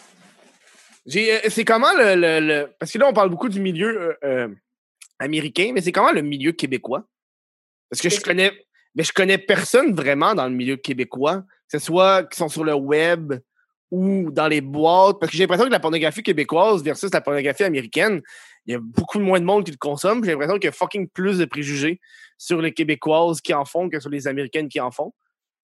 Euh, 1.15 1.41
c'est 1.49 1.65
comment 1.65 1.93
le, 1.97 2.15
le- 2.17 2.41
le- 2.41 2.75
Parce 2.79 2.91
que 2.93 2.99
là, 2.99 3.07
on 3.07 3.13
parle 3.13 3.31
beaucoup 3.31 3.49
du 3.49 3.61
milieu 3.61 3.97
euh, 4.01 4.15
euh, 4.25 4.49
américain, 5.19 5.71
mais 5.75 5.81
c'est 5.81 5.93
comment 5.93 6.13
le 6.13 6.23
milieu 6.23 6.53
québécois? 6.53 7.05
Parce 7.91 8.01
que 8.03 8.09
je 8.09 8.21
connais. 8.21 8.53
Mais 8.97 9.03
je 9.03 9.13
connais 9.13 9.39
personne 9.39 9.93
vraiment 9.95 10.35
dans 10.37 10.45
le 10.49 10.55
milieu 10.55 10.77
québécois, 10.77 11.43
que 11.71 11.79
ce 11.79 11.85
soit 11.85 12.25
qui 12.25 12.37
sont 12.39 12.49
sur 12.49 12.63
le 12.65 12.75
web 12.75 13.35
ou 13.91 14.31
dans 14.31 14.49
les 14.49 14.61
boîtes. 14.61 15.19
Parce 15.21 15.31
que 15.31 15.37
j'ai 15.37 15.45
l'impression 15.45 15.67
que 15.67 15.71
la 15.73 15.81
pornographie 15.81 16.23
québécoise 16.23 16.83
versus 16.83 17.11
la 17.13 17.21
pornographie 17.21 17.65
américaine, 17.65 18.21
il 18.67 18.73
y 18.73 18.77
a 18.77 18.81
beaucoup 18.81 19.19
moins 19.21 19.39
de 19.41 19.45
monde 19.45 19.65
qui 19.65 19.71
le 19.71 19.77
consomme. 19.77 20.25
J'ai 20.25 20.31
l'impression 20.33 20.55
qu'il 20.55 20.65
y 20.65 20.69
a 20.69 20.73
fucking 20.73 21.09
plus 21.09 21.39
de 21.39 21.45
préjugés 21.45 22.01
sur 22.39 22.61
les 22.61 22.73
Québécoises 22.73 23.41
qui 23.41 23.55
en 23.55 23.65
font 23.65 23.89
que 23.89 24.01
sur 24.01 24.11
les 24.11 24.27
Américaines 24.27 24.69
qui 24.69 24.81
en 24.81 24.91
font. 24.91 25.13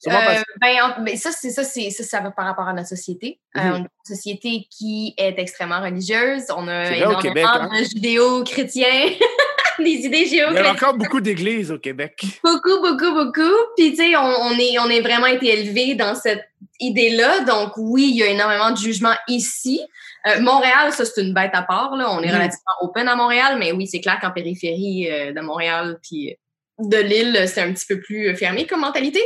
Parce- 0.05 0.39
Euh, 0.39 0.43
ben, 0.63 0.77
en- 0.83 1.03
ben, 1.03 1.15
ça, 1.17 1.31
c'est 1.31 1.51
ça, 1.51 1.63
c'est 1.63 1.91
ça, 1.91 2.05
ça 2.05 2.21
va 2.21 2.31
par 2.31 2.47
rapport 2.47 2.67
à 2.67 2.73
notre 2.73 2.89
société. 2.89 3.39
Euh, 3.57 3.61
Mhm. 3.61 3.71
on 3.71 3.75
a 3.75 3.79
une 3.81 3.89
société 4.07 4.67
qui 4.71 5.13
est 5.19 5.39
extrêmement 5.39 5.83
religieuse. 5.83 6.45
On 6.57 6.69
a 6.69 6.97
énormément 6.97 7.19
Québec, 7.21 7.45
hein? 7.47 7.69
de 7.79 7.85
judéo-chrétiens, 7.85 8.87
des 9.85 10.07
idées 10.07 10.27
il 10.27 10.35
y 10.35 10.41
a 10.41 10.71
encore 10.71 10.95
beaucoup 10.95 11.21
d'églises 11.21 11.71
au 11.71 11.79
Québec. 11.79 12.25
Beaucoup, 12.45 12.81
beaucoup, 12.81 13.13
beaucoup. 13.13 13.55
Puis, 13.77 13.91
tu 13.91 13.97
sais, 13.97 14.17
on, 14.17 14.21
on 14.21 14.59
est, 14.59 14.79
on 14.79 14.89
est 14.89 15.01
vraiment 15.01 15.27
été 15.27 15.49
élevés 15.49 15.95
dans 15.95 16.15
cette 16.15 16.45
idée-là. 16.81 17.41
Donc, 17.41 17.73
oui, 17.77 18.11
il 18.11 18.17
y 18.17 18.23
a 18.23 18.27
énormément 18.27 18.71
de 18.71 18.77
jugements 18.77 19.15
ici. 19.29 19.81
Euh, 20.27 20.41
Montréal, 20.41 20.93
ça, 20.93 21.05
c'est 21.05 21.23
une 21.23 21.33
bête 21.33 21.53
à 21.55 21.63
part. 21.63 21.97
Là. 21.97 22.11
On 22.11 22.23
est 22.23 22.31
relativement 22.31 22.75
open 22.83 23.09
à 23.09 23.17
Montréal, 23.17 23.57
mais 23.59 23.73
oui, 23.73 23.87
c'est 23.87 24.01
clair 24.01 24.19
qu'en 24.21 24.31
périphérie 24.31 25.11
euh, 25.11 25.33
de 25.33 25.41
Montréal, 25.41 25.99
puis 26.03 26.37
de 26.81 26.97
l'île, 26.97 27.45
c'est 27.47 27.61
un 27.61 27.73
petit 27.73 27.87
peu 27.87 28.01
plus 28.01 28.35
fermé 28.37 28.67
comme 28.67 28.81
mentalité. 28.81 29.21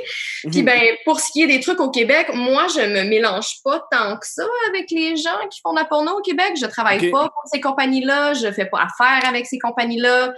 Puis, 0.51 0.60
Mhm. 0.60 0.64
ben, 0.64 0.81
pour 1.05 1.20
ce 1.20 1.31
qui 1.32 1.43
est 1.43 1.47
des 1.47 1.60
trucs 1.60 1.81
au 1.81 1.90
Québec, 1.90 2.28
moi, 2.35 2.66
je 2.74 2.81
me 2.81 3.05
mélange 3.09 3.56
pas 3.64 3.81
tant 3.90 4.16
que 4.16 4.26
ça 4.26 4.44
avec 4.68 4.86
les 4.90 5.16
gens 5.16 5.47
qui 5.51 5.60
font 5.62 5.72
de 5.72 5.78
la 5.78 5.85
porno 5.85 6.12
au 6.18 6.20
Québec. 6.22 6.52
Je 6.60 6.66
travaille 6.66 7.10
pas 7.10 7.24
pour 7.28 7.43
ces 7.52 7.60
compagnies-là. 7.60 8.35
Je 8.35 8.51
fais 8.52 8.66
pas 8.66 8.81
affaire 8.82 9.28
avec 9.28 9.47
ces 9.47 9.59
compagnies-là. 9.59 10.32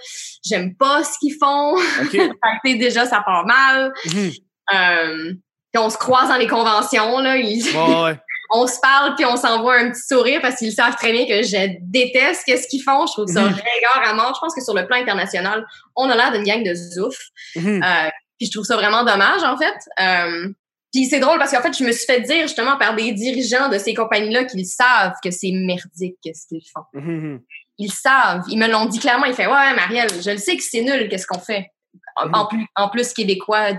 J'aime 0.45 0.75
pas 0.77 1.03
ce 1.05 1.19
qu'ils 1.19 1.35
font. 1.41 1.75
OK. 1.77 2.11
Fait 2.11 2.19
que, 2.19 2.33
tu 2.65 2.73
sais, 2.73 2.79
déjà, 2.79 3.07
ça 3.07 3.23
part 3.25 3.47
mal. 3.47 3.93
Mhm. 4.07 4.31
Euh, 4.75 5.33
on 5.79 5.91
se 5.91 5.99
croise 5.99 6.29
dans 6.31 6.37
les 6.37 6.47
conventions, 6.47 7.19
là. 7.21 7.37
ils- 7.37 7.63
Ouais, 7.77 8.03
ouais. 8.05 8.19
On 8.51 8.67
se 8.67 8.79
parle, 8.81 9.15
puis 9.17 9.25
on 9.25 9.37
s'envoie 9.37 9.77
un 9.79 9.91
petit 9.91 10.03
sourire 10.07 10.41
parce 10.41 10.57
qu'ils 10.57 10.73
savent 10.73 10.97
très 10.97 11.13
bien 11.13 11.27
que 11.27 11.43
je 11.43 11.77
déteste 11.83 12.43
qu'est-ce 12.47 12.69
qu'ils 12.69 12.83
font. 12.83 13.07
Je 13.07 13.13
trouve 13.13 13.27
ça 13.27 13.43
Mhm. 13.43 13.49
ringard 13.55 14.03
à 14.09 14.15
mort. 14.15 14.33
Je 14.35 14.41
pense 14.41 14.55
que 14.55 14.63
sur 14.63 14.75
le 14.75 14.87
plan 14.87 14.97
international, 14.97 15.67
on 15.97 16.09
a 16.11 16.17
l'air 16.17 16.33
d'une 16.33 16.45
gang 16.45 16.63
de 16.63 16.75
zouf. 16.75 17.17
Mhm. 17.57 17.83
Euh, 17.83 18.09
puis 18.39 18.47
je 18.47 18.53
trouve 18.53 18.65
ça 18.65 18.77
vraiment 18.77 19.05
dommage, 19.05 19.43
en 19.43 19.57
fait. 19.57 19.75
Euh, 20.01 20.49
puis 20.93 21.07
c'est 21.07 21.19
drôle 21.21 21.39
parce 21.39 21.51
qu'en 21.51 21.61
fait, 21.63 21.77
je 21.77 21.85
me 21.85 21.93
suis 21.93 22.07
fait 22.07 22.21
dire 22.21 22.43
justement 22.43 22.77
par 22.79 22.95
des 22.95 23.13
dirigeants 23.13 23.69
de 23.69 23.79
ces 23.79 23.93
compagnies-là 23.95 24.45
qu'ils 24.45 24.67
savent 24.67 25.15
que 25.23 25.31
c'est 25.31 25.51
merdique 25.53 26.17
qu'est-ce 26.23 26.47
qu'ils 26.47 26.63
font. 26.73 26.85
Mhm. 26.95 27.41
Ils 27.79 27.93
savent. 27.93 28.43
Ils 28.49 28.59
me 28.59 28.69
l'ont 28.69 28.87
dit 28.87 28.99
clairement. 28.99 29.27
Ils 29.27 29.35
font 29.35 29.43
Ouais, 29.45 29.75
Marielle, 29.75 30.09
je 30.23 30.31
le 30.31 30.39
sais 30.39 30.57
que 30.57 30.63
c'est 30.63 30.81
nul 30.83 31.09
qu'est-ce 31.09 31.27
qu'on 31.27 31.39
fait. 31.41 31.71
En, 32.17 32.31
en 32.33 32.47
plus, 32.47 32.65
en 32.77 32.89
plus 32.89 33.13
québécois 33.13 33.73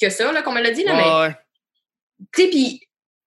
que 0.00 0.08
ça, 0.08 0.42
qu'on 0.42 0.52
me 0.52 0.60
l'a 0.62 0.70
dit, 0.70 0.82
là, 0.82 0.94
mais 0.94 1.02
Ouais, 1.04 1.20
ouais. 1.28 1.36
tu 2.34 2.42
sais, 2.42 2.48
puis 2.48 2.80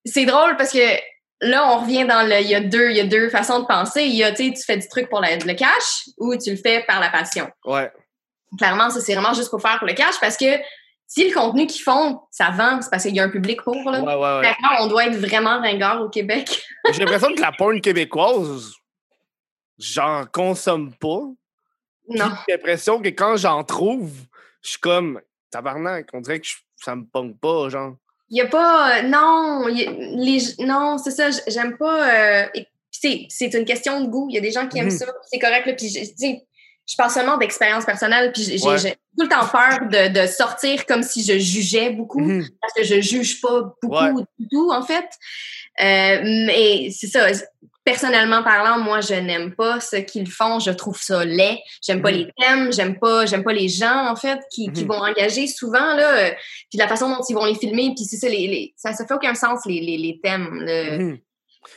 c'est 0.07 0.25
drôle 0.25 0.55
parce 0.57 0.71
que 0.71 0.97
là, 1.41 1.67
on 1.71 1.79
revient 1.81 2.05
dans 2.05 2.27
le. 2.27 2.41
Il 2.41 2.47
y 2.47 2.55
a 2.55 2.61
deux, 2.61 2.89
il 2.91 2.97
y 2.97 2.99
a 2.99 3.05
deux 3.05 3.29
façons 3.29 3.59
de 3.59 3.65
penser. 3.65 4.03
Il 4.03 4.15
y 4.15 4.23
a, 4.23 4.31
tu 4.31 4.47
sais, 4.47 4.53
tu 4.53 4.63
fais 4.63 4.77
du 4.77 4.87
truc 4.87 5.09
pour 5.09 5.21
la- 5.21 5.35
le 5.35 5.53
cash 5.53 6.05
ou 6.17 6.35
tu 6.37 6.51
le 6.51 6.57
fais 6.57 6.83
par 6.87 6.99
la 6.99 7.09
passion. 7.09 7.49
Ouais. 7.65 7.91
Clairement, 8.57 8.89
ça, 8.89 9.01
c'est 9.01 9.13
vraiment 9.13 9.33
juste 9.33 9.49
pour 9.49 9.61
faire 9.61 9.77
pour 9.77 9.87
le 9.87 9.93
cash 9.93 10.15
parce 10.21 10.37
que 10.37 10.45
si 11.05 11.27
le 11.27 11.33
contenu 11.33 11.67
qu'ils 11.67 11.83
font, 11.83 12.21
ça 12.31 12.49
vend, 12.49 12.81
c'est 12.81 12.89
parce 12.89 13.03
qu'il 13.03 13.15
y 13.15 13.19
a 13.19 13.23
un 13.23 13.29
public 13.29 13.61
pour, 13.61 13.75
là. 13.91 14.01
Ouais, 14.01 14.41
ouais, 14.41 14.55
on 14.79 14.87
doit 14.87 15.05
être 15.05 15.15
vraiment 15.17 15.59
ringard 15.59 16.01
au 16.01 16.09
Québec. 16.09 16.63
J'ai 16.91 16.99
l'impression 16.99 17.33
que 17.33 17.39
la 17.41 17.51
porn 17.51 17.79
québécoise, 17.81 18.73
j'en 19.77 20.25
consomme 20.25 20.93
pas. 20.95 21.21
Non. 22.09 22.31
J'ai 22.47 22.55
l'impression 22.55 23.01
que 23.01 23.09
quand 23.09 23.37
j'en 23.37 23.63
trouve, 23.63 24.11
je 24.61 24.71
suis 24.71 24.79
comme 24.79 25.21
tabarnak. 25.51 26.07
On 26.13 26.21
dirait 26.21 26.39
que 26.39 26.47
ça 26.77 26.95
me 26.95 27.03
pogne 27.05 27.35
pas, 27.35 27.69
genre. 27.69 27.95
Il 28.29 28.37
y 28.37 28.41
a 28.41 28.45
pas. 28.47 29.01
Non, 29.03 29.67
y 29.69 29.85
a- 29.85 29.91
les, 29.91 30.39
non, 30.65 30.97
c'est 30.97 31.11
ça, 31.11 31.29
j'aime 31.47 31.77
pas. 31.77 32.43
euh, 32.43 32.45
c'est 32.91 33.25
c'est 33.29 33.53
une 33.53 33.65
question 33.65 34.01
de 34.01 34.07
goût. 34.07 34.27
Il 34.29 34.35
y 34.35 34.37
a 34.37 34.41
des 34.41 34.51
gens 34.51 34.67
qui 34.67 34.79
aiment 34.79 34.85
Mhm. 34.85 34.97
ça, 34.97 35.05
c'est 35.31 35.39
correct. 35.39 35.65
Là, 35.65 35.73
puis 35.73 35.87
je- 35.89 36.95
parle 36.97 37.11
seulement 37.11 37.37
d'expérience 37.37 37.85
personnelle, 37.85 38.31
puis 38.33 38.43
j'ai 38.43 38.59
Ouais. 38.67 38.77
tout 39.17 39.23
le 39.23 39.27
temps 39.29 39.45
peur 39.47 39.79
de, 39.89 40.21
de 40.21 40.27
sortir 40.27 40.85
comme 40.85 41.03
si 41.03 41.23
je 41.23 41.37
jugeais 41.37 41.89
beaucoup, 41.91 42.19
Mhm. 42.21 42.47
parce 42.61 42.73
que 42.73 42.83
je 42.83 43.01
juge 43.01 43.39
pas 43.41 43.61
beaucoup 43.81 43.95
Ouais. 44.17 44.23
du 44.39 44.47
tout, 44.49 44.71
en 44.71 44.81
fait. 44.83 45.05
Euh, 45.79 46.21
mais 46.47 46.89
c'est 46.91 47.07
ça. 47.07 47.27
Personnellement 47.87 48.43
parlant, 48.43 48.79
moi, 48.83 48.99
je 48.99 49.13
n'aime 49.13 49.55
pas 49.55 49.79
ce 49.79 49.95
qu'ils 49.95 50.29
font. 50.29 50.59
Je 50.59 50.71
trouve 50.71 50.99
ça 51.01 51.23
laid. 51.23 51.57
J'aime 51.81 52.01
pas 52.01 52.11
Mhm. 52.11 52.17
les 52.17 52.27
thèmes. 52.37 52.73
J'aime 52.73 52.99
pas, 52.99 53.25
j'aime 53.25 53.45
pas 53.45 53.53
les 53.53 53.69
gens, 53.69 54.09
en 54.09 54.15
fait, 54.17 54.39
qui, 54.51 54.69
qui 54.73 54.81
Mhm. 54.83 54.87
vont 54.89 55.01
engager 55.01 55.47
souvent, 55.47 55.95
là. 55.95 56.17
euh, 56.17 56.31
Puis 56.69 56.77
la 56.77 56.89
façon 56.89 57.07
dont 57.09 57.21
ils 57.29 57.33
vont 57.33 57.45
les 57.45 57.55
filmer, 57.55 57.93
puis 57.95 58.03
c'est 58.03 58.17
ça, 58.17 58.27
les, 58.27 58.45
les- 58.47 58.73
ça, 58.75 58.91
ça 58.91 59.07
fait 59.07 59.13
aucun 59.13 59.33
sens, 59.35 59.61
les, 59.65 59.79
les, 59.79 59.97
les 59.97 60.19
thèmes. 60.21 60.59
le- 60.65 60.97
Mhm. 60.97 61.17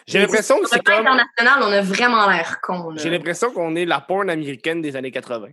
J'ai 0.09 0.19
l'impression 0.19 0.57
que 0.61 0.67
Sur 0.69 0.79
c'est 0.79 0.83
comme. 0.85 1.07
international, 1.07 1.63
on 1.63 1.73
a 1.73 1.81
vraiment 1.81 2.29
l'air 2.29 2.59
con. 2.61 2.93
J'ai 2.97 3.11
l'impression 3.11 3.53
qu'on 3.53 3.77
est 3.77 3.85
la 3.85 4.01
porn 4.01 4.29
américaine 4.31 4.83
des 4.83 4.97
années 4.97 5.11
80. 5.13 5.49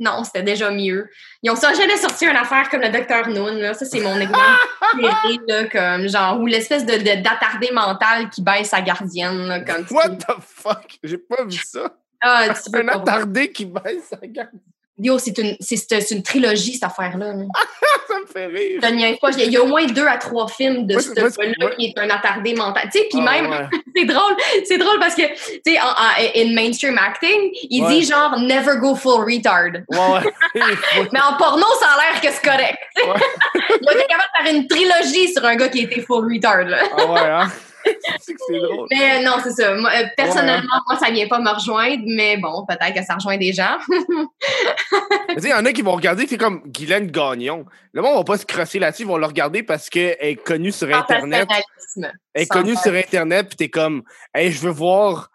Non, 0.00 0.24
c'était 0.24 0.42
déjà 0.42 0.70
mieux. 0.70 1.08
Ils 1.42 1.50
ont 1.50 1.56
ça, 1.56 1.72
j'allais 1.74 1.96
sortir 1.96 2.30
une 2.30 2.36
affaire 2.36 2.68
comme 2.68 2.80
le 2.80 2.90
Docteur 2.90 3.28
Noon, 3.28 3.54
là. 3.54 3.74
Ça, 3.74 3.84
c'est 3.84 4.00
mon 4.00 4.18
exemple 4.18 4.40
là, 5.48 5.64
comme 5.70 6.08
genre, 6.08 6.40
ou 6.40 6.46
l'espèce 6.46 6.84
de, 6.84 7.22
d'attardé 7.22 7.70
mental 7.72 8.28
qui 8.30 8.42
baisse 8.42 8.70
sa 8.70 8.80
gardienne, 8.80 9.46
là, 9.46 9.60
comme 9.60 9.84
tu- 9.86 9.94
What 9.94 10.16
the 10.16 10.34
fuck? 10.40 10.98
J'ai 11.02 11.18
pas 11.18 11.44
vu 11.44 11.58
ça. 11.64 11.94
Ah, 12.20 12.46
tu 12.54 12.76
Un 12.78 12.88
attardé 12.88 13.50
qui 13.52 13.64
baisse 13.64 14.08
sa 14.10 14.18
garde. 14.26 14.50
Yo, 14.98 15.18
c'est 15.18 15.36
une, 15.38 15.56
c'est, 15.58 16.10
une 16.10 16.22
trilogie, 16.22 16.74
cette 16.74 16.84
affaire-là. 16.84 17.32
là. 17.32 17.44
Ça 18.08 18.14
me 18.20 18.26
fait 18.26 18.46
rire. 18.46 18.80
Je 18.82 19.18
pas. 19.18 19.30
Il 19.38 19.50
y 19.50 19.56
a 19.56 19.62
au 19.62 19.66
moins 19.66 19.84
deux 19.86 20.06
à 20.06 20.18
trois 20.18 20.46
films 20.48 20.86
de 20.86 20.98
ce 20.98 21.12
gars-là 21.12 21.70
qui 21.76 21.86
est 21.86 21.98
un 21.98 22.10
attardé 22.10 22.54
mental. 22.54 22.88
Tu 22.92 22.98
sais, 22.98 23.08
puis 23.10 23.20
Ah, 23.26 23.32
même, 23.42 23.50
ouais. 23.50 23.66
c'est 23.96 24.04
drôle, 24.04 24.36
c'est 24.66 24.78
drôle 24.78 24.98
parce 25.00 25.14
que, 25.14 25.22
tu 25.22 25.60
sais, 25.66 25.80
en, 25.80 25.86
en- 25.86 26.36
in 26.36 26.52
mainstream 26.54 26.98
acting, 26.98 27.50
il 27.70 27.82
Ouais. 27.84 27.88
dit 28.00 28.04
genre 28.04 28.38
never 28.38 28.76
go 28.80 28.94
full 28.94 29.24
retard. 29.24 29.70
Ouais, 29.88 30.32
Mais 31.12 31.20
en 31.20 31.36
porno, 31.38 31.66
ça 31.80 31.86
a 31.88 31.96
l'air 32.12 32.20
que 32.20 32.28
c'est 32.30 32.44
correct. 32.44 32.78
Ouais. 32.96 33.20
il 33.80 33.88
a 33.88 33.92
été 33.94 34.04
capable 34.06 34.28
de 34.40 34.44
faire 34.44 34.54
une 34.54 34.66
trilogie 34.68 35.32
sur 35.32 35.44
un 35.44 35.56
gars 35.56 35.68
qui 35.68 35.80
était 35.80 36.02
full 36.02 36.30
retard. 36.32 36.64
Là. 36.64 36.82
Ah 36.98 37.06
ouais, 37.06 37.20
hein? 37.20 37.48
C'est 38.20 38.34
drôle. 38.58 38.86
Mais 38.90 39.18
euh, 39.18 39.22
non, 39.24 39.36
c'est 39.42 39.52
ça. 39.52 39.74
Moi, 39.74 39.90
euh, 39.94 40.06
personnellement, 40.16 40.80
moi, 40.88 40.98
ça 40.98 41.10
vient 41.10 41.26
pas 41.28 41.40
me 41.40 41.50
rejoindre, 41.50 42.02
mais 42.06 42.36
bon, 42.36 42.64
peut-être 42.66 42.94
que 42.94 43.04
ça 43.04 43.14
rejoint 43.14 43.36
des 43.36 43.52
gens. 43.52 43.78
Mais 43.88 45.36
tu 45.36 45.42
sais, 45.42 45.48
il 45.48 45.50
y 45.50 45.54
en 45.54 45.64
a 45.64 45.72
qui 45.72 45.82
vont 45.82 45.94
regarder, 45.94 46.26
c'est 46.26 46.38
comme 46.38 46.62
Guylaine 46.66 47.10
Gagnon. 47.10 47.64
Le 47.92 48.02
monde 48.02 48.16
va 48.16 48.24
pas 48.24 48.38
se 48.38 48.46
crosser 48.46 48.78
là-dessus, 48.78 49.02
ils 49.02 49.08
vont 49.08 49.16
le 49.16 49.26
regarder 49.26 49.62
parce 49.62 49.88
qu'elle 49.90 50.16
est 50.20 50.36
connue 50.36 50.72
sur 50.72 50.94
Internet. 50.94 51.48
Elle 52.34 52.42
est 52.42 52.46
connue 52.46 52.76
sur 52.76 52.94
Internet, 52.94 53.48
puis 53.48 53.56
t'es 53.56 53.70
comme, 53.70 54.02
hey, 54.34 54.52
je 54.52 54.60
veux 54.60 54.72
voir 54.72 55.30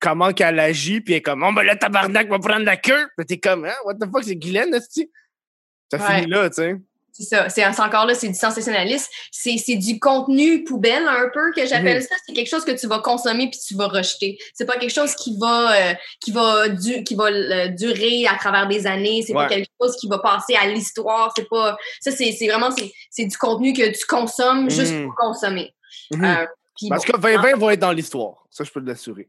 comment 0.00 0.32
qu'elle 0.32 0.58
agit, 0.58 1.00
puis 1.00 1.14
elle 1.14 1.18
est 1.18 1.22
comme, 1.22 1.44
oh, 1.48 1.52
ben 1.52 1.62
là, 1.62 1.76
tabarnak 1.76 2.28
va 2.28 2.38
prendre 2.38 2.64
la 2.64 2.76
queue. 2.76 3.08
Puis 3.16 3.26
t'es 3.26 3.38
comme, 3.38 3.64
hein, 3.64 3.74
what 3.84 3.94
the 3.94 4.10
fuck, 4.12 4.24
c'est 4.24 4.36
Guylaine, 4.36 4.74
est 4.74 4.80
Ça 4.80 5.98
Ouais. 5.98 6.20
finit 6.20 6.30
là, 6.30 6.48
tu 6.50 6.56
sais. 6.56 6.76
C'est 7.14 7.24
ça. 7.24 7.48
C'est 7.50 7.64
encore 7.66 8.06
là, 8.06 8.14
c'est 8.14 8.28
du 8.28 8.34
sensationnalisme. 8.34 9.06
C'est 9.30 9.76
du 9.76 10.00
contenu 10.00 10.64
poubelle 10.64 11.06
un 11.06 11.28
peu 11.32 11.52
que 11.54 11.66
j'appelle 11.66 12.02
ça. 12.02 12.14
C'est 12.26 12.32
quelque 12.32 12.48
chose 12.48 12.64
que 12.64 12.70
tu 12.72 12.86
vas 12.86 13.00
consommer 13.00 13.50
puis 13.50 13.60
tu 13.66 13.74
vas 13.74 13.88
rejeter. 13.88 14.38
C'est 14.54 14.64
pas 14.64 14.78
quelque 14.78 14.94
chose 14.94 15.14
qui 15.14 15.36
va 15.38 15.72
euh, 15.90 15.94
qui 16.20 16.32
va 16.32 16.68
du, 16.70 17.04
qui 17.04 17.14
va 17.14 17.24
euh, 17.26 17.68
durer 17.68 18.26
à 18.26 18.36
travers 18.36 18.66
des 18.66 18.86
années. 18.86 19.22
C'est 19.26 19.34
Ouais. 19.34 19.44
pas 19.44 19.48
quelque 19.48 19.68
chose 19.80 19.94
qui 20.00 20.08
va 20.08 20.18
passer 20.20 20.54
à 20.54 20.66
l'histoire. 20.66 21.32
C'est 21.36 21.48
pas 21.48 21.76
ça. 22.00 22.10
C'est 22.10 22.34
vraiment 22.48 22.70
c'est 23.10 23.26
du 23.26 23.36
contenu 23.36 23.72
que 23.74 23.90
tu 23.96 24.06
consommes 24.06 24.70
juste 24.70 24.92
Mhm. 24.94 25.04
pour 25.06 25.14
consommer. 25.16 25.74
Euh, 26.14 26.46
Parce 26.88 27.04
bon. 27.06 27.12
que 27.12 27.20
2020 27.20 27.56
va 27.58 27.74
être 27.74 27.80
dans 27.80 27.92
l'histoire. 27.92 28.46
Ça, 28.50 28.64
je 28.64 28.70
peux 28.70 28.80
te 28.82 28.86
l'assurer. 28.88 29.28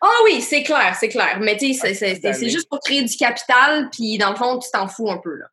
Ah 0.00 0.08
oui, 0.24 0.40
c'est 0.42 0.62
clair, 0.62 0.94
c'est 1.00 1.08
clair. 1.08 1.38
Mais 1.40 1.56
tu 1.56 1.72
sais, 1.74 1.94
c'est- 1.94 2.20
c'est- 2.20 2.48
juste 2.48 2.68
pour 2.68 2.78
créer 2.80 3.02
du 3.02 3.16
capital, 3.16 3.88
puis 3.90 4.18
dans 4.18 4.30
le 4.30 4.36
fond, 4.36 4.58
tu 4.58 4.68
t'en 4.70 4.86
fous 4.86 5.10
un 5.10 5.16
peu. 5.18 5.34
Là. 5.36 5.46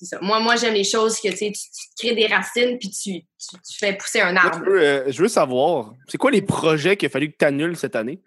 Ça. 0.00 0.18
Moi, 0.20 0.40
moi 0.40 0.56
j'aime 0.56 0.74
les 0.74 0.84
choses 0.84 1.18
que 1.20 1.28
tu, 1.28 1.36
sais, 1.36 1.52
tu 1.52 1.60
tu 1.98 2.06
crées 2.06 2.14
des 2.14 2.26
racines, 2.26 2.78
puis 2.78 2.90
tu, 2.90 3.12
tu, 3.20 3.56
tu 3.66 3.78
fais 3.78 3.94
pousser 3.94 4.20
un 4.20 4.32
Moi, 4.32 4.42
arbre. 4.42 4.58
je, 4.66 4.70
veux, 4.70 4.80
euh, 4.82 5.04
je 5.12 5.22
veux 5.22 5.28
savoir, 5.28 5.94
c'est 6.08 6.18
quoi 6.18 6.30
les 6.30 6.42
projets 6.42 6.96
qu'il 6.96 7.06
a 7.06 7.10
fallu 7.10 7.32
que 7.32 7.36
tu 7.38 7.44
annules 7.46 7.76
cette 7.76 7.96
année? 7.96 8.20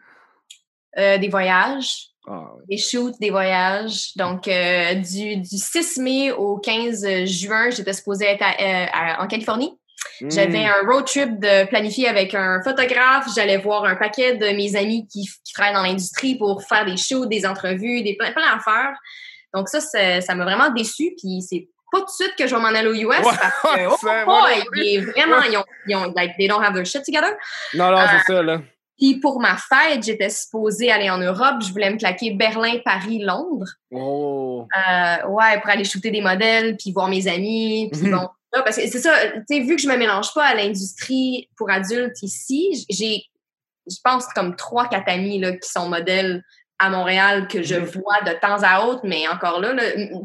Euh, 0.98 1.18
des 1.20 1.30
voyages, 1.30 2.08
Ah, 2.28 2.52
des 2.68 2.78
shoots, 2.78 3.16
des 3.20 3.30
voyages. 3.30 4.16
Donc, 4.16 4.48
euh, 4.48 4.96
du, 4.96 5.38
du 5.38 5.58
6 5.58 5.98
mai 6.00 6.32
au 6.32 6.58
15 6.58 7.26
juin, 7.26 7.70
j'étais 7.70 7.94
supposée 7.94 8.26
être 8.26 8.42
à- 8.42 9.18
à- 9.20 9.24
en 9.24 9.28
Californie. 9.28 9.74
J'avais 10.22 10.60
Mhm. 10.66 10.72
un 10.84 10.92
road 10.92 11.06
trip 11.06 11.40
de 11.40 11.68
planifié 11.68 12.08
avec 12.08 12.34
un 12.34 12.62
photographe. 12.64 13.28
J'allais 13.36 13.58
voir 13.58 13.84
un 13.86 13.96
paquet 13.96 14.36
de 14.38 14.48
mes 14.56 14.76
amis 14.76 15.08
qui, 15.08 15.30
qui 15.44 15.54
travaillent 15.54 15.74
dans 15.74 15.84
l'industrie 15.84 16.36
pour 16.38 16.64
faire 16.64 16.86
des 16.86 16.98
shoots, 16.98 17.28
des 17.30 17.46
entrevues, 17.46 18.02
des 18.02 18.16
plein, 18.16 18.32
plein 18.32 18.56
d'affaires. 18.56 18.96
Donc 19.54 19.70
ça, 19.70 19.80
ça 19.80 20.36
m'a 20.36 20.44
vraiment 20.44 20.70
déçu. 20.70 21.14
Puis 21.18 21.42
c'est 21.42 21.68
pas 21.92 22.00
tout 22.00 22.06
de 22.06 22.12
suite 22.12 22.36
que 22.38 22.48
je 22.48 22.56
vais 22.56 22.62
m'en 22.62 22.68
aller 22.68 22.88
aux 22.88 22.94
US 22.94 23.06
Ouais, 23.08 23.22
parce 23.24 23.76
que 23.76 23.88
oh, 23.88 23.96
boy, 24.02 24.26
moi 24.26 24.42
non 24.42 24.58
il 24.76 24.96
est 24.96 25.00
vraiment, 25.02 25.42
ils 25.42 25.58
ont, 25.58 25.64
ils 25.88 25.96
ont, 25.96 26.14
like, 26.16 26.34
they 26.38 26.48
don't 26.48 26.64
have 26.64 26.74
their 26.74 26.86
shit 26.86 27.04
together. 27.04 27.36
Non, 27.74 27.90
non, 27.92 27.98
Euh, 27.98 28.06
c'est 28.12 28.34
ça, 28.34 28.44
là. 28.44 28.62
Puis 28.98 29.20
pour 29.22 29.40
ma 29.40 29.56
fête, 29.56 30.04
j'étais 30.04 30.30
supposée 30.30 30.92
aller 30.92 31.10
en 31.10 31.18
Europe. 31.20 31.56
Je 31.66 31.72
voulais 31.72 31.90
me 31.90 31.98
claquer 31.98 32.32
Berlin, 32.32 32.80
Paris, 32.84 33.20
Londres. 33.24 33.70
Oh. 33.92 34.68
Euh, 34.78 35.28
ouais, 35.30 35.60
pour 35.62 35.70
aller 35.70 35.86
shooter 35.86 36.12
des 36.12 36.22
modèles, 36.22 36.76
puis 36.78 36.92
voir 36.92 37.08
mes 37.08 37.28
amis, 37.28 37.90
puis 37.94 38.02
Mhm. 38.04 38.12
bon. 38.12 38.28
Là, 38.52 38.64
parce 38.64 38.76
que 38.78 38.88
c'est 38.88 39.00
ça, 39.00 39.14
tu 39.32 39.44
sais, 39.48 39.60
vu 39.62 39.76
que 39.76 39.82
je 39.82 39.88
me 39.88 39.96
mélange 39.96 40.34
pas 40.34 40.44
à 40.46 40.56
l'industrie 40.56 41.48
pour 41.56 41.70
adultes 41.70 42.22
ici, 42.24 42.86
j'ai, 42.90 43.24
je 43.90 43.96
pense, 44.04 44.26
comme 44.36 44.56
trois, 44.56 44.88
quatre 44.90 45.08
amis 45.08 45.40
là, 45.40 45.54
qui 45.54 45.70
sont 45.70 45.88
modèles 45.88 46.44
à 46.80 46.90
Montréal 46.90 47.48
que 47.48 47.62
je 47.62 47.76
vois 47.76 48.22
de 48.26 48.32
temps 48.40 48.64
à 48.64 48.86
autre, 48.86 49.02
mais 49.04 49.28
encore 49.28 49.60
là, 49.60 49.74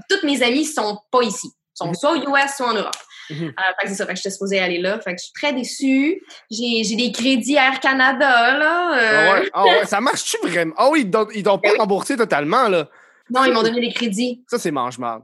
toutes 0.08 0.22
mes 0.22 0.42
amies 0.42 0.64
sont 0.64 0.98
pas 1.10 1.22
ici. 1.22 1.48
sont 1.74 1.92
soit 1.94 2.12
aux 2.12 2.16
US, 2.16 2.56
soit 2.56 2.68
en 2.68 2.74
Europe. 2.74 2.96
Euh, 3.30 3.34
fait 3.34 3.84
que 3.84 3.88
c'est 3.88 3.94
ça, 3.94 4.06
fait 4.06 4.12
que 4.12 4.18
j'étais 4.18 4.30
supposée 4.30 4.58
aller 4.60 4.78
là. 4.78 5.00
Fait 5.00 5.14
que 5.14 5.18
je 5.18 5.24
suis 5.24 5.32
très 5.32 5.52
déçue. 5.52 6.22
J'ai, 6.50 6.96
des 6.96 7.10
crédits 7.10 7.54
Air 7.54 7.80
Canada, 7.80 8.58
là. 8.58 8.90
Ah 8.92 8.98
euh, 8.98 9.32
ouais. 9.32 9.50
Ah 9.52 9.64
ouais, 9.64 9.86
ça 9.86 10.00
marche-tu 10.00 10.36
vraiment? 10.46 10.74
Ah 10.76 10.88
oui, 10.90 11.00
ils 11.00 11.10
donnent 11.10 11.26
pas 11.32 11.56
Ben 11.62 11.70
oui. 11.72 11.78
rembourser 11.78 12.16
totalement, 12.16 12.68
là. 12.68 12.88
Non, 13.30 13.44
ils 13.44 13.52
m'ont 13.52 13.62
donné 13.62 13.80
des 13.80 13.92
crédits. 13.92 14.44
Ça, 14.48 14.58
c'est 14.58 14.70
mange-marde. 14.70 15.22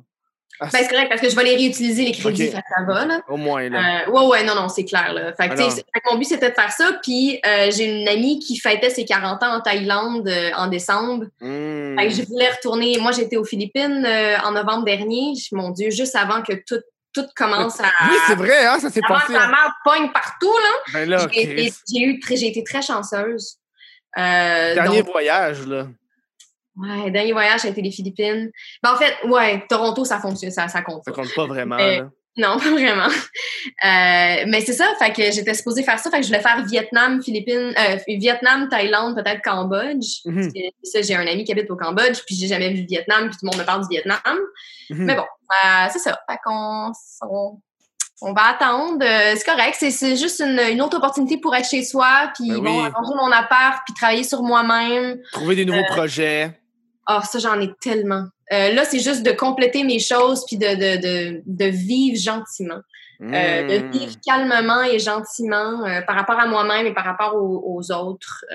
Ah, 0.62 0.68
Ben, 0.70 0.78
c'est 0.82 0.88
correct 0.88 1.08
parce 1.08 1.22
que 1.22 1.30
je 1.30 1.36
vais 1.36 1.44
les 1.44 1.56
réutiliser, 1.56 2.04
les 2.04 2.12
crédits, 2.12 2.44
Ok. 2.48 2.50
fait 2.50 2.58
que 2.58 2.68
ça 2.76 2.84
va, 2.86 3.06
là. 3.06 3.20
Au 3.28 3.36
moins, 3.38 3.68
là. 3.70 4.04
Euh, 4.06 4.10
ouais, 4.10 4.26
ouais, 4.26 4.44
non, 4.44 4.54
non, 4.54 4.68
c'est 4.68 4.84
clair. 4.84 5.12
Là. 5.14 5.32
Fait 5.32 5.48
que, 5.48 5.56
fait 5.56 5.84
mon 6.10 6.18
but, 6.18 6.24
c'était 6.26 6.50
de 6.50 6.54
faire 6.54 6.70
ça. 6.70 6.98
Puis, 7.02 7.40
euh, 7.46 7.70
j'ai 7.70 7.84
une 8.02 8.06
amie 8.08 8.38
qui 8.40 8.58
fêtait 8.58 8.90
ses 8.90 9.04
40 9.06 9.42
ans 9.42 9.54
en 9.56 9.60
Thaïlande 9.60 10.28
euh, 10.28 10.50
en 10.56 10.66
décembre. 10.66 11.24
Hmm. 11.40 11.98
Fait 11.98 12.08
que 12.08 12.12
je 12.14 12.22
voulais 12.26 12.50
retourner. 12.50 12.98
Moi, 12.98 13.12
j'étais 13.12 13.36
aux 13.38 13.44
Philippines 13.44 14.04
euh, 14.06 14.36
en 14.44 14.52
novembre 14.52 14.84
dernier. 14.84 15.32
Mon 15.52 15.70
Dieu, 15.70 15.90
juste 15.90 16.14
avant 16.14 16.42
que 16.42 16.52
tout, 16.66 16.80
tout 17.14 17.24
commence 17.34 17.80
à. 17.80 17.84
Oui, 17.84 18.16
c'est 18.26 18.34
vrai, 18.36 18.66
hein, 18.66 18.78
ça 18.78 18.90
s'est 18.90 19.00
passé. 19.08 19.32
la 19.32 19.48
merde 19.48 19.72
pogne 19.82 20.10
partout, 20.12 20.52
là. 20.58 20.92
Ben 20.92 21.08
là, 21.08 21.26
J'ai 21.32 21.42
été, 21.42 21.72
très- 22.20 22.36
j'ai 22.36 22.48
été 22.48 22.62
très 22.64 22.82
chanceuse. 22.82 23.56
Euh, 24.18 24.74
Dernier 24.74 25.02
donc, 25.02 25.12
voyage, 25.12 25.66
là. 25.66 25.86
Ouais, 26.80 27.10
dernier 27.10 27.32
voyage, 27.32 27.60
ça 27.60 27.68
a 27.68 27.70
été 27.70 27.82
les 27.82 27.90
Philippines. 27.90 28.50
Ben, 28.82 28.92
en 28.92 28.96
fait, 28.96 29.14
ouais, 29.28 29.64
Toronto, 29.68 30.04
ça 30.04 30.18
fonctionne, 30.18 30.50
ça, 30.50 30.68
ça 30.68 30.82
compte. 30.82 31.02
Ça 31.04 31.12
compte 31.12 31.34
pas 31.34 31.46
vraiment, 31.46 31.76
Euh, 31.78 31.98
là. 32.02 32.10
Non, 32.36 32.58
pas 32.58 32.70
vraiment. 32.70 33.08
Euh, 33.08 34.44
mais 34.46 34.60
c'est 34.60 34.72
ça, 34.72 34.86
fait 34.98 35.12
que 35.12 35.30
j'étais 35.32 35.52
supposée 35.54 35.82
faire 35.82 35.98
ça, 35.98 36.10
fait 36.10 36.18
que 36.18 36.22
je 36.22 36.28
voulais 36.28 36.40
faire 36.40 36.64
Vietnam, 36.64 37.22
Philippines, 37.22 37.74
euh, 37.78 37.96
Vietnam, 38.06 38.68
Thaïlande, 38.68 39.16
peut-être 39.16 39.42
Cambodge. 39.42 40.20
Mhm. 40.24 40.34
Parce 40.34 40.46
que, 40.52 40.60
ça, 40.84 41.02
j'ai 41.02 41.14
un 41.16 41.26
ami 41.26 41.44
qui 41.44 41.52
habite 41.52 41.70
au 41.70 41.76
Cambodge, 41.76 42.20
puis 42.26 42.36
j'ai 42.36 42.46
jamais 42.46 42.70
vu 42.70 42.82
le 42.82 42.86
Vietnam, 42.86 43.28
puis 43.28 43.32
tout 43.38 43.44
le 43.44 43.46
monde 43.50 43.58
me 43.60 43.64
parle 43.66 43.82
du 43.82 43.88
Vietnam. 43.90 44.20
Mhm. 44.90 45.04
Mais 45.04 45.16
bon, 45.16 45.22
euh, 45.22 45.86
c'est 45.92 45.98
ça. 45.98 46.18
Fait 46.30 46.38
qu'on 46.44 46.92
on, 47.22 47.60
on 48.22 48.32
va 48.32 48.50
attendre. 48.50 49.04
Euh, 49.04 49.34
c'est 49.36 49.44
correct, 49.44 49.76
c'est, 49.78 49.90
c'est 49.90 50.16
juste 50.16 50.40
une, 50.40 50.58
une 50.72 50.80
autre 50.82 50.96
opportunité 50.98 51.38
pour 51.38 51.54
être 51.56 51.68
chez 51.68 51.82
soi, 51.82 52.30
puis 52.34 52.48
Ben 52.50 52.60
bon, 52.62 52.80
oui. 52.82 52.86
arranger 52.86 53.14
mon 53.16 53.32
appart, 53.32 53.82
puis 53.84 53.94
travailler 53.94 54.24
sur 54.24 54.42
moi-même. 54.42 55.18
Trouver 55.32 55.56
des 55.56 55.62
euh, 55.62 55.66
nouveaux 55.66 55.86
projets. 55.88 56.59
Ah, 57.12 57.22
ça, 57.24 57.40
j'en 57.40 57.60
ai 57.60 57.70
tellement. 57.80 58.26
Euh, 58.52 58.72
là, 58.72 58.84
c'est 58.84 59.00
juste 59.00 59.24
de 59.24 59.32
compléter 59.32 59.82
mes 59.82 59.98
choses, 59.98 60.44
puis 60.46 60.56
de, 60.56 60.66
de, 60.66 61.00
de, 61.00 61.42
de 61.44 61.64
vivre 61.64 62.16
gentiment. 62.16 62.80
Euh, 63.22 63.26
de 63.68 63.84
Hmm. 63.84 63.90
vivre 63.90 64.14
calmement 64.26 64.82
et 64.82 64.98
gentiment 64.98 65.84
euh, 65.84 66.00
par 66.06 66.16
rapport 66.16 66.40
à 66.40 66.46
moi-même 66.46 66.86
et 66.86 66.94
par 66.94 67.04
rapport 67.04 67.34
aux, 67.34 67.62
aux 67.66 67.92
autres. 67.92 68.46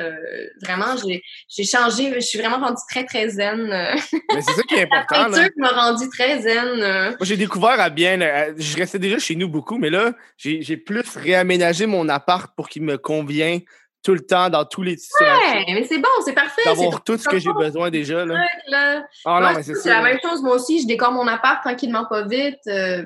Vraiment, 0.63 0.95
j'ai, 0.97 1.63
changé. 1.63 2.11
Je 2.15 2.19
suis 2.21 2.39
vraiment 2.39 2.57
rendue 2.57 2.81
très, 2.89 3.03
très 3.05 3.29
zen. 3.29 3.67
Mais 4.33 4.41
c'est 4.41 4.53
ça 4.53 4.63
qui 4.67 4.73
est 4.73 4.87
La 4.91 5.01
important, 5.01 5.27
là. 5.27 5.37
peinture 5.37 5.51
m'a 5.57 5.69
rendue 5.69 6.09
très 6.09 6.41
zen. 6.41 6.79
Moi, 6.79 7.15
j'ai 7.21 7.37
découvert 7.37 7.79
à 7.79 7.89
bien. 7.91 8.17
je 8.57 8.75
restais 8.77 8.97
déjà 8.97 9.19
chez 9.19 9.35
nous 9.35 9.49
beaucoup, 9.49 9.77
mais 9.77 9.91
là, 9.91 10.13
j'ai 10.37 10.63
j'ai 10.63 10.77
plus 10.77 11.15
réaménagé 11.15 11.85
mon 11.85 12.09
appart 12.09 12.51
pour 12.55 12.67
qu'il 12.67 12.81
me 12.81 12.97
convienne 12.97 13.59
tout 14.05 14.13
le 14.13 14.21
temps 14.25 14.49
dans 14.49 14.63
tous 14.65 14.83
les 14.83 14.95
situations. 14.97 15.35
Ouais, 15.57 15.65
mais 15.73 15.83
c'est 15.83 15.97
bon, 15.97 16.07
c'est 16.23 16.33
parfait. 16.33 16.61
D'avoir 16.63 16.93
c'est 16.93 17.03
tout 17.03 17.17
ce 17.17 17.27
que 17.27 17.39
j'ai 17.39 17.51
besoin 17.51 17.89
déjà. 17.89 18.23
Là. 18.25 18.35
là. 18.67 19.03
Ah 19.25 19.39
non, 19.41 19.47
Ouais, 19.47 19.53
mais 19.55 19.63
c'est 19.63 19.73
c'est 19.75 19.89
ça. 19.89 19.95
la 19.95 20.01
même 20.03 20.19
chose, 20.23 20.41
moi 20.43 20.55
aussi. 20.55 20.81
Je 20.81 20.87
décore 20.87 21.11
mon 21.11 21.27
appart 21.27 21.61
tranquillement, 21.63 22.05
pas 22.09 22.21
vite. 22.27 22.59
euh, 22.67 23.03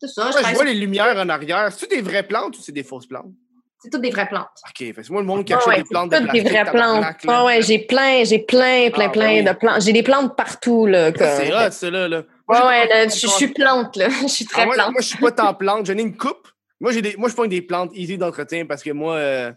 c'est 0.00 0.08
ça. 0.08 0.30
je 0.30 0.54
vois 0.54 0.64
les 0.64 0.74
lumières 0.74 1.16
en 1.16 1.28
arrière. 1.28 1.72
C'est-tu 1.72 1.96
des 1.96 2.02
vraies 2.02 2.22
plantes 2.24 2.56
ou 2.58 2.60
c'est 2.60 2.72
des 2.72 2.82
fausses 2.82 3.06
plantes? 3.06 3.32
C'est 3.78 3.90
toutes 3.90 4.02
des 4.02 4.10
vraies 4.10 4.28
plantes. 4.28 4.46
OK, 4.68 4.78
fait 4.78 4.92
que 4.92 5.02
c'est 5.02 5.10
moi 5.10 5.22
le 5.22 5.26
monde 5.26 5.44
qui 5.44 5.52
Ah 5.54 5.56
achète 5.56 5.68
ouais, 5.68 5.76
des 5.78 5.88
plantes 5.88 6.10
c'est 6.12 6.20
de 6.20 6.24
toutes 6.26 6.32
des 6.34 6.40
vraies 6.42 6.64
plantes. 6.70 7.00
là. 7.02 7.14
Ah 7.28 7.44
ouais, 7.46 7.62
j'ai 7.62 7.78
plein, 7.80 8.22
j'ai 8.24 8.38
plein, 8.38 8.90
plein, 8.90 9.06
Ah, 9.06 9.10
plein 9.10 9.26
ben 9.26 9.38
oui. 9.38 9.44
de 9.44 9.52
plantes. 9.58 9.80
J'ai 9.82 9.92
des 9.92 10.02
plantes 10.04 10.36
partout, 10.36 10.86
là. 10.86 11.10
comme- 11.12 11.26
C'est 11.70 11.90
là. 11.90 12.06
là. 12.08 12.22
Moi, 12.48 12.60
Ouais, 12.60 12.66
ouais, 12.66 12.88
là, 12.88 13.04
je 13.08 13.26
suis 13.26 13.48
plante, 13.48 13.96
là. 13.96 14.08
Je 14.22 14.26
suis 14.28 14.44
très 14.44 14.62
Ah, 14.62 14.66
moi, 14.66 14.74
plante. 14.74 14.92
moi, 14.92 15.00
je 15.00 15.06
suis 15.08 15.18
pas 15.18 15.32
tant 15.32 15.54
plante. 15.54 15.86
J'en 15.86 15.96
ai 15.96 16.02
une 16.02 16.16
coupe. 16.16 16.46
Moi, 16.80 16.92
j'ai 16.92 17.00
des, 17.02 17.14
moi, 17.16 17.28
je 17.28 17.34
prends 17.34 17.46
des 17.46 17.62
plantes 17.62 17.90
easy 17.94 18.18
d'entretien 18.18 18.66
parce 18.66 18.82
que 18.82 18.90
moi, 18.90 19.14
euh. 19.14 19.52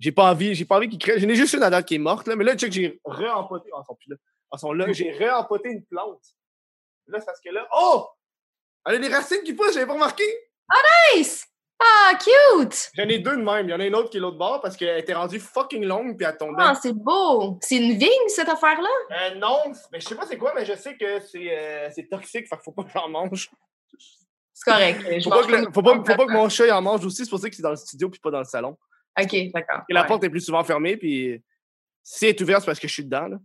J'ai 0.00 0.12
pas 0.12 0.30
envie, 0.30 0.54
j'ai 0.54 0.64
pas 0.64 0.76
envie 0.76 0.88
qu'ils 0.88 0.98
créent. 0.98 1.20
J'en 1.20 1.28
ai 1.28 1.34
juste 1.34 1.52
une 1.52 1.62
à 1.62 1.70
date 1.70 1.86
qui 1.86 1.94
est 1.94 1.98
morte, 1.98 2.26
là. 2.26 2.34
Mais 2.34 2.44
là, 2.44 2.56
check, 2.56 2.72
j'ai 2.72 3.00
re-empoté. 3.04 3.70
Ah, 3.76 3.82
plus 3.86 4.10
là. 4.10 4.16
Sont 4.58 4.72
là. 4.72 4.90
J'ai 4.92 5.12
re-empoté 5.12 5.68
une 5.68 5.84
plante. 5.84 6.22
Là, 7.06 7.20
c'est 7.20 7.26
parce 7.26 7.40
que 7.40 7.50
là. 7.50 7.68
Oh! 7.76 8.08
Elle 8.86 8.96
a 8.96 8.98
des 8.98 9.14
racines 9.14 9.42
qui 9.44 9.52
poussent, 9.52 9.74
j'avais 9.74 9.86
pas 9.86 9.92
remarqué. 9.92 10.24
Nice! 11.14 11.46
Ah, 11.78 12.12
cute! 12.14 12.90
J'en 12.94 13.08
ai 13.08 13.18
deux 13.18 13.36
de 13.36 13.42
même. 13.42 13.68
Il 13.68 13.70
y 13.70 13.74
en 13.74 13.80
a 13.80 13.86
une 13.86 13.94
autre 13.94 14.10
qui 14.10 14.16
est 14.16 14.20
l'autre 14.20 14.38
bord 14.38 14.60
parce 14.60 14.76
qu'elle 14.76 14.98
était 14.98 15.14
rendue 15.14 15.38
fucking 15.38 15.84
longue 15.84 16.16
puis 16.16 16.26
elle 16.26 16.36
tombait. 16.36 16.56
Ah, 16.58 16.74
c'est 16.80 16.92
beau! 16.92 17.58
C'est 17.62 17.76
une 17.76 17.96
vigne, 17.98 18.28
cette 18.28 18.48
affaire-là? 18.48 18.88
Euh, 19.10 19.34
non, 19.36 19.72
mais 19.92 20.00
je 20.00 20.08
sais 20.08 20.14
pas 20.14 20.26
c'est 20.26 20.36
quoi, 20.38 20.52
mais 20.54 20.64
je 20.64 20.74
sais 20.74 20.96
que 20.96 21.20
c'est 21.20 21.56
euh, 21.56 21.88
c'est 21.94 22.08
toxique, 22.08 22.48
fait 22.48 22.56
qu'il 22.56 22.64
faut 22.64 22.72
pas 22.72 22.84
que 22.84 22.90
j'en 22.92 23.08
mange. 23.08 23.50
C'est 24.52 24.70
correct. 24.70 25.22
Faut 25.24 25.30
pas, 25.30 25.42
que, 25.42 25.72
faut, 25.72 25.82
pas, 25.82 25.94
faut 25.94 26.16
pas 26.16 26.26
que 26.26 26.32
mon 26.32 26.48
chat 26.48 26.66
il 26.66 26.72
en 26.72 26.82
mange 26.82 27.04
aussi, 27.04 27.24
c'est 27.24 27.30
pour 27.30 27.38
ça 27.38 27.48
que 27.48 27.56
c'est 27.56 27.62
dans 27.62 27.70
le 27.70 27.76
studio 27.76 28.10
puis 28.10 28.20
pas 28.20 28.30
dans 28.30 28.40
le 28.40 28.44
salon. 28.44 28.76
Ok, 29.18 29.34
d'accord. 29.54 29.82
Et 29.88 29.94
la 29.94 30.02
Ouais. 30.02 30.06
porte 30.06 30.24
est 30.24 30.30
plus 30.30 30.40
souvent 30.40 30.62
fermée, 30.64 30.96
puis 30.96 31.42
si 32.02 32.26
elle 32.26 32.30
est 32.30 32.40
ouverte, 32.40 32.60
c'est 32.60 32.66
parce 32.66 32.80
que 32.80 32.88
je 32.88 32.92
suis 32.92 33.04
dedans. 33.04 33.28
Là. 33.28 33.36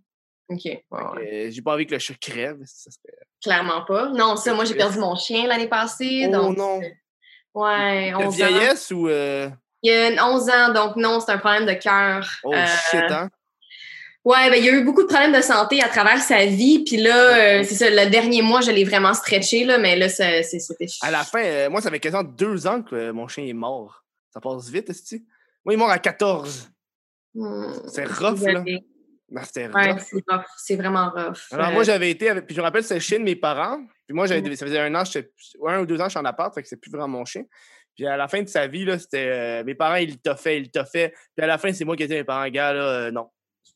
Ok. 0.50 0.66
Euh, 0.68 1.50
J'ai 1.52 1.62
pas 1.62 1.74
envie 1.74 1.86
que 1.88 1.94
le 1.94 2.00
chat 2.00 2.14
crève. 2.20 2.60
ça 2.66 2.92
serait- 2.92 3.18
Clairement 3.42 3.84
pas. 3.86 4.10
Non, 4.10 4.36
ça, 4.36 4.54
moi, 4.54 4.66
j'ai 4.66 4.76
perdu 4.76 5.00
mon 5.00 5.16
chien 5.16 5.48
l'année 5.48 5.68
passée. 5.68 6.26
Oh 6.28 6.32
donc, 6.32 6.58
non! 6.58 6.82
ouais, 7.56 8.12
De 8.12 8.16
11 8.18 8.26
ans. 8.26 8.30
vieillesse 8.30 8.92
ou. 8.92 9.08
euh, 9.08 9.50
Il 9.82 9.92
y 9.92 9.96
a 10.18 10.28
11 10.28 10.50
ans, 10.50 10.74
donc 10.74 10.96
non, 10.96 11.20
c'est 11.20 11.32
un 11.32 11.38
problème 11.38 11.66
de 11.66 11.74
cœur. 11.74 12.28
Oh 12.44 12.54
Euh, 12.54 12.66
shit, 12.92 13.02
hein? 13.10 13.30
Ouais, 14.24 14.50
ben, 14.50 14.56
il 14.56 14.66
y 14.66 14.70
a 14.70 14.74
eu 14.74 14.84
beaucoup 14.84 15.04
de 15.04 15.08
problèmes 15.08 15.34
de 15.34 15.42
santé 15.42 15.82
à 15.84 15.88
travers 15.88 16.20
sa 16.20 16.46
vie. 16.48 16.84
Puis 16.84 16.98
là, 16.98 17.60
euh, 17.60 17.64
c'est 17.64 17.76
ça, 17.76 17.90
le 17.92 18.10
dernier 18.10 18.42
mois, 18.42 18.62
je 18.62 18.72
l'ai 18.72 18.84
vraiment 18.84 19.14
stretché, 19.14 19.64
là, 19.66 19.78
mais 19.78 19.96
là, 19.96 20.10
c'était. 20.10 20.42
À 21.02 21.12
la 21.12 21.24
fin, 21.24 21.44
euh, 21.44 21.70
moi, 21.70 21.80
ça 21.82 21.92
fait 21.92 22.00
quasiment 22.00 22.24
deux 22.24 22.66
ans 22.66 22.82
que 22.82 22.96
euh, 22.96 23.14
mon 23.14 23.28
chien 23.28 23.46
est 23.46 23.54
mort. 23.54 24.04
Ça 24.32 24.42
passe 24.42 24.70
vite, 24.70 24.90
est 24.90 25.22
Moi, 25.66 25.74
il 25.74 25.76
est 25.76 25.78
mort 25.78 25.90
à 25.90 26.00
14. 26.00 26.70
Hmm, 27.34 27.74
C'est 27.88 28.06
rough, 28.06 28.42
là. 28.46 28.64
Non, 29.32 29.42
C'était 29.44 29.68
Ouais, 29.68 29.96
c'est 30.00 30.24
rough. 30.30 30.46
C'est 30.58 30.76
vraiment 30.76 31.10
rough. 31.10 31.38
Alors, 31.52 31.70
Euh, 31.70 31.72
moi, 31.74 31.84
j'avais 31.84 32.12
été 32.12 32.30
avec. 32.30 32.46
Puis, 32.46 32.56
je 32.56 32.62
me 32.62 32.66
rappelle, 32.66 32.84
c'est 32.84 32.94
le 32.94 33.00
chien 33.00 33.18
de 33.20 33.24
mes 33.24 33.36
parents. 33.36 33.80
Puis, 34.08 34.16
moi, 34.16 34.28
j'avais, 34.28 34.42
Mhm. 34.42 34.56
ça 34.56 34.66
faisait 34.68 34.80
un 34.80 34.94
an, 34.96 35.04
un 35.68 35.80
ou 35.82 35.86
deux 35.86 36.00
ans, 36.00 36.06
je 36.06 36.10
suis 36.12 36.20
en 36.20 36.26
appart, 36.26 36.54
fait 36.54 36.62
que 36.62 36.68
c'est 36.68 36.78
plus 36.78 36.92
vraiment 36.92 37.08
mon 37.08 37.26
chien. 37.26 37.44
Puis, 37.96 38.06
à 38.06 38.18
la 38.18 38.28
fin 38.28 38.42
de 38.44 38.48
sa 38.48 38.68
vie, 38.68 38.86
là, 38.86 39.00
c'était. 39.00 39.28
euh, 39.28 39.64
mes 39.64 39.74
parents, 39.74 39.96
ils 39.96 40.12
le 40.12 40.16
toffaient, 40.18 40.58
ils 40.58 40.64
le 40.66 40.70
toffaient. 40.70 41.14
Puis, 41.36 41.44
à 41.44 41.48
la 41.48 41.58
fin, 41.58 41.74
c'est 41.74 41.86
moi 41.86 41.96
qui 41.96 42.04
ai 42.04 42.08
dit 42.08 42.14
à 42.14 42.18
mes 42.18 42.24
parents, 42.24 42.48
gars, 42.50 42.72
là, 42.74 42.84
euh, 42.84 43.12
non. 43.12 43.30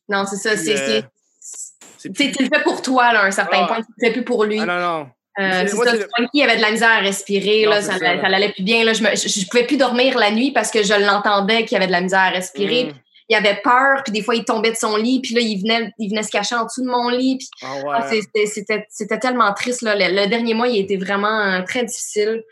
non, 0.08 0.24
c'est 0.26 0.36
ça. 0.36 0.56
C'est, 0.56 0.78
euh, 0.78 1.02
c'est- 1.40 1.74
C'est 1.98 2.12
tu 2.12 2.44
le 2.44 2.48
fais 2.48 2.62
pour 2.62 2.80
toi, 2.80 3.12
là, 3.12 3.22
à 3.22 3.26
un 3.26 3.30
certain 3.30 3.62
Ah. 3.64 3.66
point. 3.66 3.82
Tu 3.82 3.92
le 3.98 4.06
fais 4.06 4.12
plus 4.12 4.24
pour 4.24 4.44
lui. 4.44 4.58
Ah, 4.60 4.66
non, 4.66 4.78
non. 4.78 5.10
Euh, 5.38 5.64
C'est- 5.66 5.76
ça, 5.76 5.92
Frankie 6.16 6.42
avait 6.42 6.56
de 6.56 6.60
la 6.62 6.70
misère 6.72 6.90
à 6.90 6.98
respirer, 6.98 7.64
Non, 7.64 7.70
là, 7.70 7.82
ça, 7.82 7.98
ça, 7.98 8.28
l'allait 8.28 8.52
plus 8.52 8.64
bien. 8.64 8.84
Là, 8.84 8.92
je, 8.92 9.02
me, 9.02 9.10
je, 9.14 9.28
je 9.28 9.46
pouvais 9.48 9.64
plus 9.64 9.76
dormir 9.76 10.18
la 10.18 10.30
nuit 10.32 10.50
parce 10.50 10.70
que 10.70 10.82
je 10.82 10.92
l'entendais 10.94 11.64
qu'il 11.64 11.76
avait 11.76 11.86
de 11.86 11.92
la 11.92 12.00
misère 12.00 12.18
à 12.20 12.30
respirer. 12.30 12.84
Mm. 12.86 12.92
Il 13.28 13.36
avait 13.36 13.60
peur, 13.62 14.02
puis 14.02 14.12
des 14.12 14.22
fois, 14.22 14.34
il 14.34 14.44
tombait 14.44 14.72
de 14.72 14.76
son 14.76 14.96
lit, 14.96 15.20
puis 15.20 15.34
là, 15.36 15.40
il 15.40 15.60
venait, 15.60 15.92
il 16.00 16.10
venait 16.10 16.24
se 16.24 16.30
cacher 16.32 16.56
en 16.56 16.64
dessous 16.64 16.82
de 16.82 16.90
mon 16.90 17.10
lit. 17.10 17.38
Puis, 17.38 17.48
Ah, 17.62 17.66
ah, 17.92 18.08
ouais. 18.10 18.20
c'était- 18.46 19.18
tellement 19.20 19.52
triste. 19.54 19.82
Là. 19.82 19.94
Le, 19.94 20.12
le 20.20 20.26
dernier 20.26 20.52
mois, 20.52 20.66
il 20.66 20.78
a 20.78 20.80
été 20.82 20.96
vraiment 20.96 21.40
euh, 21.40 21.62
très 21.62 21.84
difficile. 21.84 22.42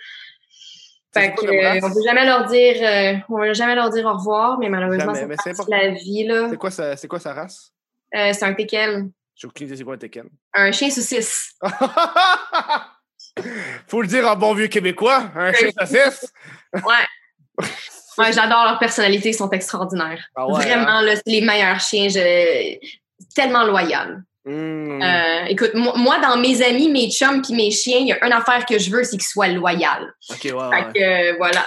Fait 1.12 1.34
que, 1.34 1.46
euh, 1.46 1.80
on 1.82 1.92
peut 1.92 2.02
jamais 2.06 2.24
leur 2.24 2.46
dire, 2.46 2.76
euh, 2.80 3.14
on 3.28 3.52
jamais 3.54 3.74
leur 3.74 3.90
dire 3.90 4.06
au 4.06 4.12
revoir, 4.12 4.58
mais 4.60 4.68
malheureusement, 4.68 5.14
c'est 5.14 5.68
la 5.68 5.88
vie. 5.88 6.24
là. 6.24 6.46
C'est 6.50 6.56
quoi, 6.56 6.70
quoi 7.08 7.18
sa 7.18 7.34
race? 7.34 7.72
C'est 8.12 8.44
un 8.44 8.54
teckel, 8.54 9.08
J'ai 9.40 9.46
aucune 9.46 9.66
idée 9.68 9.76
c'est 9.76 9.84
quoi 9.84 9.94
un 9.94 9.98
Tekken. 9.98 10.28
un 10.54 10.72
chien 10.72 10.90
saucisse. 10.90 11.54
Faut 13.86 14.02
le 14.02 14.08
dire 14.08 14.26
en 14.28 14.34
bon 14.36 14.52
vieux 14.54 14.66
québécois, 14.66 15.30
un 15.34 15.52
chien 15.52 15.70
saucisse. 15.78 16.32
Ouais. 16.74 17.64
Ouais, 18.18 18.32
j'adore 18.32 18.64
leur 18.64 18.78
personnalité, 18.80 19.28
ils 19.28 19.34
sont 19.34 19.50
extraordinaires. 19.50 20.24
Ah 20.34 20.46
ouais, 20.48 20.54
Vraiment, 20.54 21.00
là, 21.02 21.14
c'est 21.14 21.22
les 21.26 21.40
meilleurs 21.40 21.78
chiens. 21.80 22.08
Je... 22.08 22.76
Tellement 23.36 23.64
loyal. 23.64 24.24
Mm. 24.44 25.02
Euh, 25.02 25.44
écoute, 25.48 25.70
moi, 25.74 26.18
dans 26.18 26.36
mes 26.36 26.60
amis, 26.62 26.90
mes 26.90 27.10
chums 27.10 27.42
puis 27.42 27.54
mes 27.54 27.70
chiens, 27.70 27.98
il 28.00 28.08
y 28.08 28.12
a 28.12 28.26
une 28.26 28.32
affaire 28.32 28.66
que 28.66 28.76
je 28.78 28.90
veux, 28.90 29.04
c'est 29.04 29.16
qu'ils 29.18 29.22
soient 29.26 29.46
loyaux. 29.48 29.86
Ok, 30.30 30.38
ouais, 30.44 30.50
Fait 30.50 30.92
que, 30.98 31.00
euh, 31.00 31.34
voilà. 31.38 31.64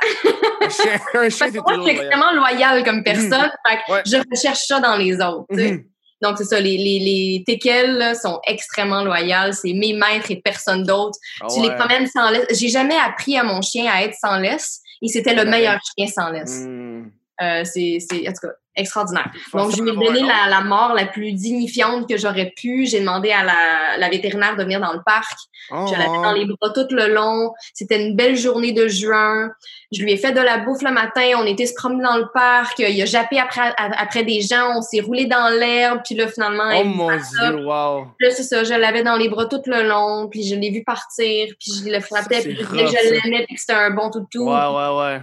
Un 0.62 0.70
chien, 0.70 1.00
un 1.14 1.30
chien, 1.30 1.48
Parce 1.48 1.52
que 1.52 1.52
c'est 1.52 1.52
moi, 1.60 1.64
je 1.68 1.74
suis 1.74 1.78
loyal. 1.84 1.90
extrêmement 2.06 2.32
loyale 2.34 2.84
comme 2.84 3.04
personne. 3.04 3.52
Fait 3.68 3.78
que 3.88 3.92
Ouais. 3.94 4.02
je 4.06 4.18
recherche 4.30 4.66
ça 4.66 4.80
dans 4.82 4.98
les 4.98 5.16
autres. 5.22 5.46
Mhm. 5.52 5.86
Donc, 6.22 6.38
c'est 6.38 6.44
ça, 6.46 6.60
les, 6.60 6.78
les, 6.78 7.00
les 7.00 7.44
teckels 7.46 7.98
là, 7.98 8.16
sont 8.16 8.40
extrêmement 8.48 9.04
loyales. 9.04 9.54
C'est 9.54 9.74
mes 9.74 9.94
maîtres 9.94 10.30
et 10.32 10.36
personne 10.36 10.84
d'autre. 10.84 11.18
Ah 11.42 11.48
Tu 11.54 11.62
les 11.62 11.74
promènes 11.76 12.08
sans 12.08 12.30
laisse. 12.30 12.46
J'ai 12.60 12.70
jamais 12.70 12.98
appris 12.98 13.38
à 13.38 13.44
mon 13.44 13.62
chien 13.62 13.92
à 13.92 14.04
être 14.04 14.16
sans 14.20 14.38
laisse. 14.38 14.80
Et 15.02 15.08
c'était 15.08 15.34
le 15.34 15.44
Ouais. 15.44 15.50
meilleur 15.50 15.80
chien 15.98 16.08
sans 16.08 16.30
laisse. 16.30 16.66
Mm. 16.68 17.12
Euh, 17.42 17.64
c'est, 17.64 17.98
en 18.28 18.34
tout 18.34 18.48
cas, 18.48 18.54
extraordinaire. 18.76 19.30
Donc, 19.54 19.76
je 19.76 19.82
lui 19.82 19.90
ai 19.90 19.94
donné 19.94 20.22
la, 20.22 20.48
la 20.50 20.62
mort 20.62 20.94
la 20.94 21.06
plus 21.06 21.34
dignifiante 21.34 22.08
que 22.08 22.18
j'aurais 22.18 22.54
pu. 22.56 22.86
J'ai 22.86 23.00
demandé 23.00 23.32
à 23.32 23.44
la, 23.44 23.98
la 23.98 24.10
vétérinaire 24.10 24.56
de 24.56 24.64
venir 24.64 24.80
dans 24.80 24.94
le 24.94 25.02
parc. 25.06 25.38
Oh, 25.72 25.86
Je 25.88 25.94
l'avais 25.94 26.22
dans 26.22 26.34
les 26.34 26.46
bras 26.46 26.70
tout 26.70 26.88
le 26.92 27.14
long. 27.14 27.52
C'était 27.74 28.06
une 28.06 28.16
belle 28.16 28.38
journée 28.38 28.72
de 28.72 28.88
juin. 28.88 29.52
Je 29.92 30.04
lui 30.04 30.14
ai 30.14 30.18
fait 30.18 30.32
de 30.32 30.40
la 30.40 30.60
bouffe 30.60 30.84
le 30.84 30.92
matin. 30.92 31.32
On 31.38 31.46
était 31.46 31.66
se 31.66 31.74
promener 31.74 32.04
dans 32.04 32.18
le 32.18 32.28
parc. 32.34 32.80
Il 32.80 33.02
a 33.02 33.06
jappé 33.06 33.40
après, 33.40 33.74
après 33.78 34.24
des 34.24 34.42
gens. 34.42 34.78
On 34.78 34.82
s'est 34.82 35.02
roulé 35.02 35.26
dans 35.26 35.50
l'herbe. 35.50 36.02
Puis 36.06 36.16
là, 36.16 36.28
finalement, 36.28 36.72
Oh 36.74 36.84
mon 36.84 37.10
dieu, 37.10 37.66
wow. 37.66 38.06
Là, 38.20 38.30
c'est 38.32 38.44
ça, 38.44 38.64
je 38.64 38.74
l'avais 38.74 39.04
dans 39.04 39.18
les 39.18 39.30
bras 39.30 39.46
tout 39.46 39.62
le 39.66 39.88
long, 39.88 40.28
puis 40.30 40.44
je 40.44 40.56
l'ai 40.56 40.70
vu 40.70 40.84
partir, 40.84 41.48
puis 41.60 41.72
je 41.84 41.90
le 41.90 42.00
frappais, 42.00 42.42
puis 42.42 42.56
je 42.56 43.10
l'aimais, 43.10 43.46
puis 43.46 43.56
que 43.56 43.62
c'était 43.62 43.74
un 43.74 43.92
bon 43.92 44.10
toutou. 44.10 44.50
Ouais, 44.50 44.68
ouais, 44.68 44.98
ouais. 44.98 45.22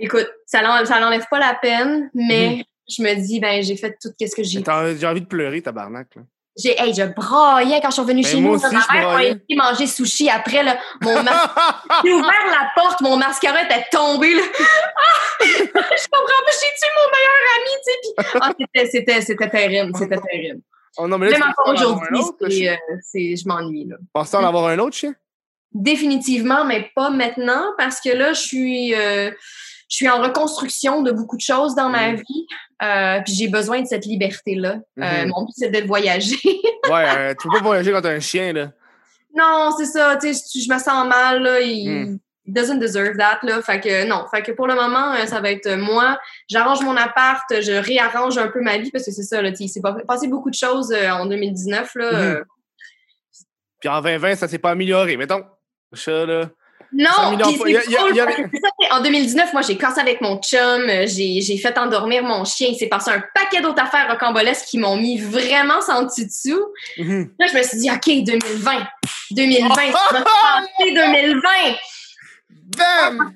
Écoute, 0.00 0.28
ça 0.54 0.62
l'en- 0.62 0.84
ça 0.84 1.00
l'enlève 1.00 1.26
pas 1.30 1.38
la 1.38 1.54
peine, 1.54 2.10
mais 2.14 2.48
Mhm. 2.56 2.62
je 2.88 3.02
me 3.02 3.14
dis, 3.14 3.40
ben, 3.40 3.62
j'ai 3.62 3.76
fait 3.76 3.96
tout 4.00 4.10
ce 4.20 4.34
que 4.36 4.42
j'ai. 4.42 4.62
J'ai 4.98 5.06
envie 5.06 5.20
de 5.22 5.26
pleurer, 5.26 5.60
tabarnak. 5.62 6.14
Là. 6.16 6.22
J'ai, 6.56 6.80
hey, 6.80 6.94
je 6.94 7.02
braillais 7.02 7.80
quand 7.80 7.88
je 7.88 7.94
suis 7.94 8.02
revenue 8.02 8.22
Ben, 8.22 8.28
chez 8.30 8.36
moi 8.40 8.56
nous. 8.56 8.64
aussi, 8.64 8.72
ma 8.72 8.94
mère 8.94 9.08
m'a 9.12 9.24
été 9.24 9.56
manger 9.56 9.86
sushi 9.88 10.30
après, 10.30 10.62
là. 10.62 10.78
Mon 11.02 11.20
mas- 11.24 11.32
J'ai 12.04 12.12
ouvert 12.12 12.46
la 12.46 12.70
porte, 12.76 13.00
mon 13.00 13.16
mascara 13.16 13.62
était 13.64 13.84
tombé, 13.90 14.34
là. 14.34 14.42
Ah! 14.96 15.44
je 15.44 16.06
comprends 16.10 16.42
pas, 16.46 16.52
j'ai 16.52 16.70
tué 16.78 16.88
mon 16.96 17.08
meilleur 17.10 17.42
ami, 17.56 17.70
tu 17.84 17.92
sais. 17.92 17.98
puis- 18.02 18.38
Ah, 18.40 18.52
c'était, 18.60 18.86
c'était, 18.90 19.20
c'était 19.22 19.50
terrible, 19.50 19.92
c'était 19.98 20.20
terrible. 20.30 20.60
oh 20.98 21.08
non, 21.08 21.18
mais 21.18 21.28
là, 21.30 21.38
Même 21.38 21.48
encore 21.48 21.72
aujourd'hui, 21.74 22.68
euh, 22.68 22.76
je 23.14 23.48
m'ennuie, 23.48 23.86
là. 23.88 23.96
Penses-tu 24.12 24.36
en 24.36 24.44
avoir 24.44 24.66
un 24.68 24.78
autre 24.78 24.96
chien? 24.96 25.12
Définitivement, 25.72 26.64
mais 26.64 26.88
pas 26.94 27.10
maintenant, 27.10 27.64
parce 27.76 28.00
que 28.00 28.10
là, 28.10 28.32
je 28.32 28.40
suis, 28.40 28.94
euh, 28.94 29.32
je 29.88 29.96
suis 29.96 30.08
en 30.08 30.20
reconstruction 30.22 31.02
de 31.02 31.12
beaucoup 31.12 31.36
de 31.36 31.40
choses 31.42 31.74
dans 31.74 31.88
ma 31.88 32.12
Mhm. 32.12 32.16
vie. 32.16 32.46
Euh, 32.82 33.20
puis 33.24 33.34
j'ai 33.34 33.48
besoin 33.48 33.80
de 33.82 33.86
cette 33.86 34.04
liberté-là. 34.06 34.76
Euh, 35.00 35.22
Mhm. 35.24 35.28
mon 35.28 35.44
but, 35.44 35.52
c'est 35.56 35.70
de 35.70 35.86
voyager. 35.86 36.38
Ouais, 36.90 37.04
euh, 37.16 37.34
tu 37.40 37.48
peux 37.48 37.58
pas 37.58 37.62
voyager 37.64 37.92
quand 37.92 38.02
t'as 38.02 38.10
un 38.12 38.20
chien, 38.20 38.52
là. 38.52 38.70
non, 39.34 39.70
c'est 39.78 39.86
ça. 39.86 40.16
Tu 40.16 40.34
sais, 40.34 40.60
je 40.60 40.72
me 40.72 40.78
sens 40.78 41.06
mal. 41.08 41.42
Là, 41.42 41.60
il 41.60 41.88
Mhm. 41.88 42.18
doesn't 42.46 42.78
deserve 42.78 43.16
that. 43.16 43.38
Là, 43.42 43.62
fait 43.62 43.80
que 43.80 44.04
non. 44.06 44.26
Fait 44.30 44.42
que 44.42 44.52
pour 44.52 44.66
le 44.66 44.74
moment, 44.74 45.12
euh, 45.14 45.24
ça 45.26 45.40
va 45.40 45.50
être 45.50 45.70
moi. 45.76 46.18
J'arrange 46.48 46.82
mon 46.82 46.94
appart, 46.96 47.42
je 47.50 47.72
réarrange 47.72 48.36
un 48.38 48.48
peu 48.48 48.60
ma 48.60 48.76
vie 48.78 48.90
parce 48.90 49.06
que 49.06 49.12
c'est 49.12 49.22
ça. 49.22 49.40
Là, 49.40 49.50
tu 49.50 49.56
sais, 49.56 49.64
il 49.64 49.68
s'est 49.68 49.80
pas- 49.80 49.94
passé 50.06 50.28
beaucoup 50.28 50.50
de 50.50 50.54
choses 50.54 50.92
en 50.92 51.24
2019. 51.26 51.94
Là, 51.94 52.12
Mhm. 52.12 52.18
euh, 52.18 52.44
Puis 53.80 53.88
en 53.88 54.00
2020, 54.00 54.34
ça 54.36 54.48
s'est 54.48 54.58
pas 54.58 54.70
amélioré. 54.70 55.16
Mettons, 55.16 55.44
ça, 55.92 56.24
là. 56.26 56.50
Non, 56.96 57.36
c'est 57.44 57.72
c'est 57.74 57.80
c'est- 57.82 58.92
en 58.92 59.00
2019, 59.00 59.52
moi, 59.52 59.62
j'ai 59.62 59.76
cassé 59.76 60.00
avec 60.00 60.20
mon 60.20 60.40
chum, 60.40 60.60
euh, 60.88 61.06
j'ai 61.06 61.58
fait 61.58 61.76
endormir 61.78 62.22
mon 62.22 62.44
chien. 62.44 62.68
Il 62.70 62.76
s'est 62.76 62.86
passé 62.88 63.10
un 63.10 63.22
paquet 63.34 63.60
d'autres 63.60 63.82
affaires 63.82 64.08
rocambolesques 64.10 64.66
qui 64.66 64.78
m'ont 64.78 64.96
mis 64.96 65.18
vraiment 65.18 65.80
sans 65.80 66.02
dessus. 66.02 66.54
Mhm. 66.98 67.30
Là, 67.38 67.46
je 67.52 67.56
me 67.58 67.62
suis 67.62 67.78
dit, 67.78 67.90
OK, 67.90 68.24
2020, 68.24 68.86
2020, 69.32 69.74
ça 69.74 69.82
va 70.12 70.18
se 70.18 70.24
passer 70.24 70.92
2020. 70.94 71.50
Bam! 72.76 73.34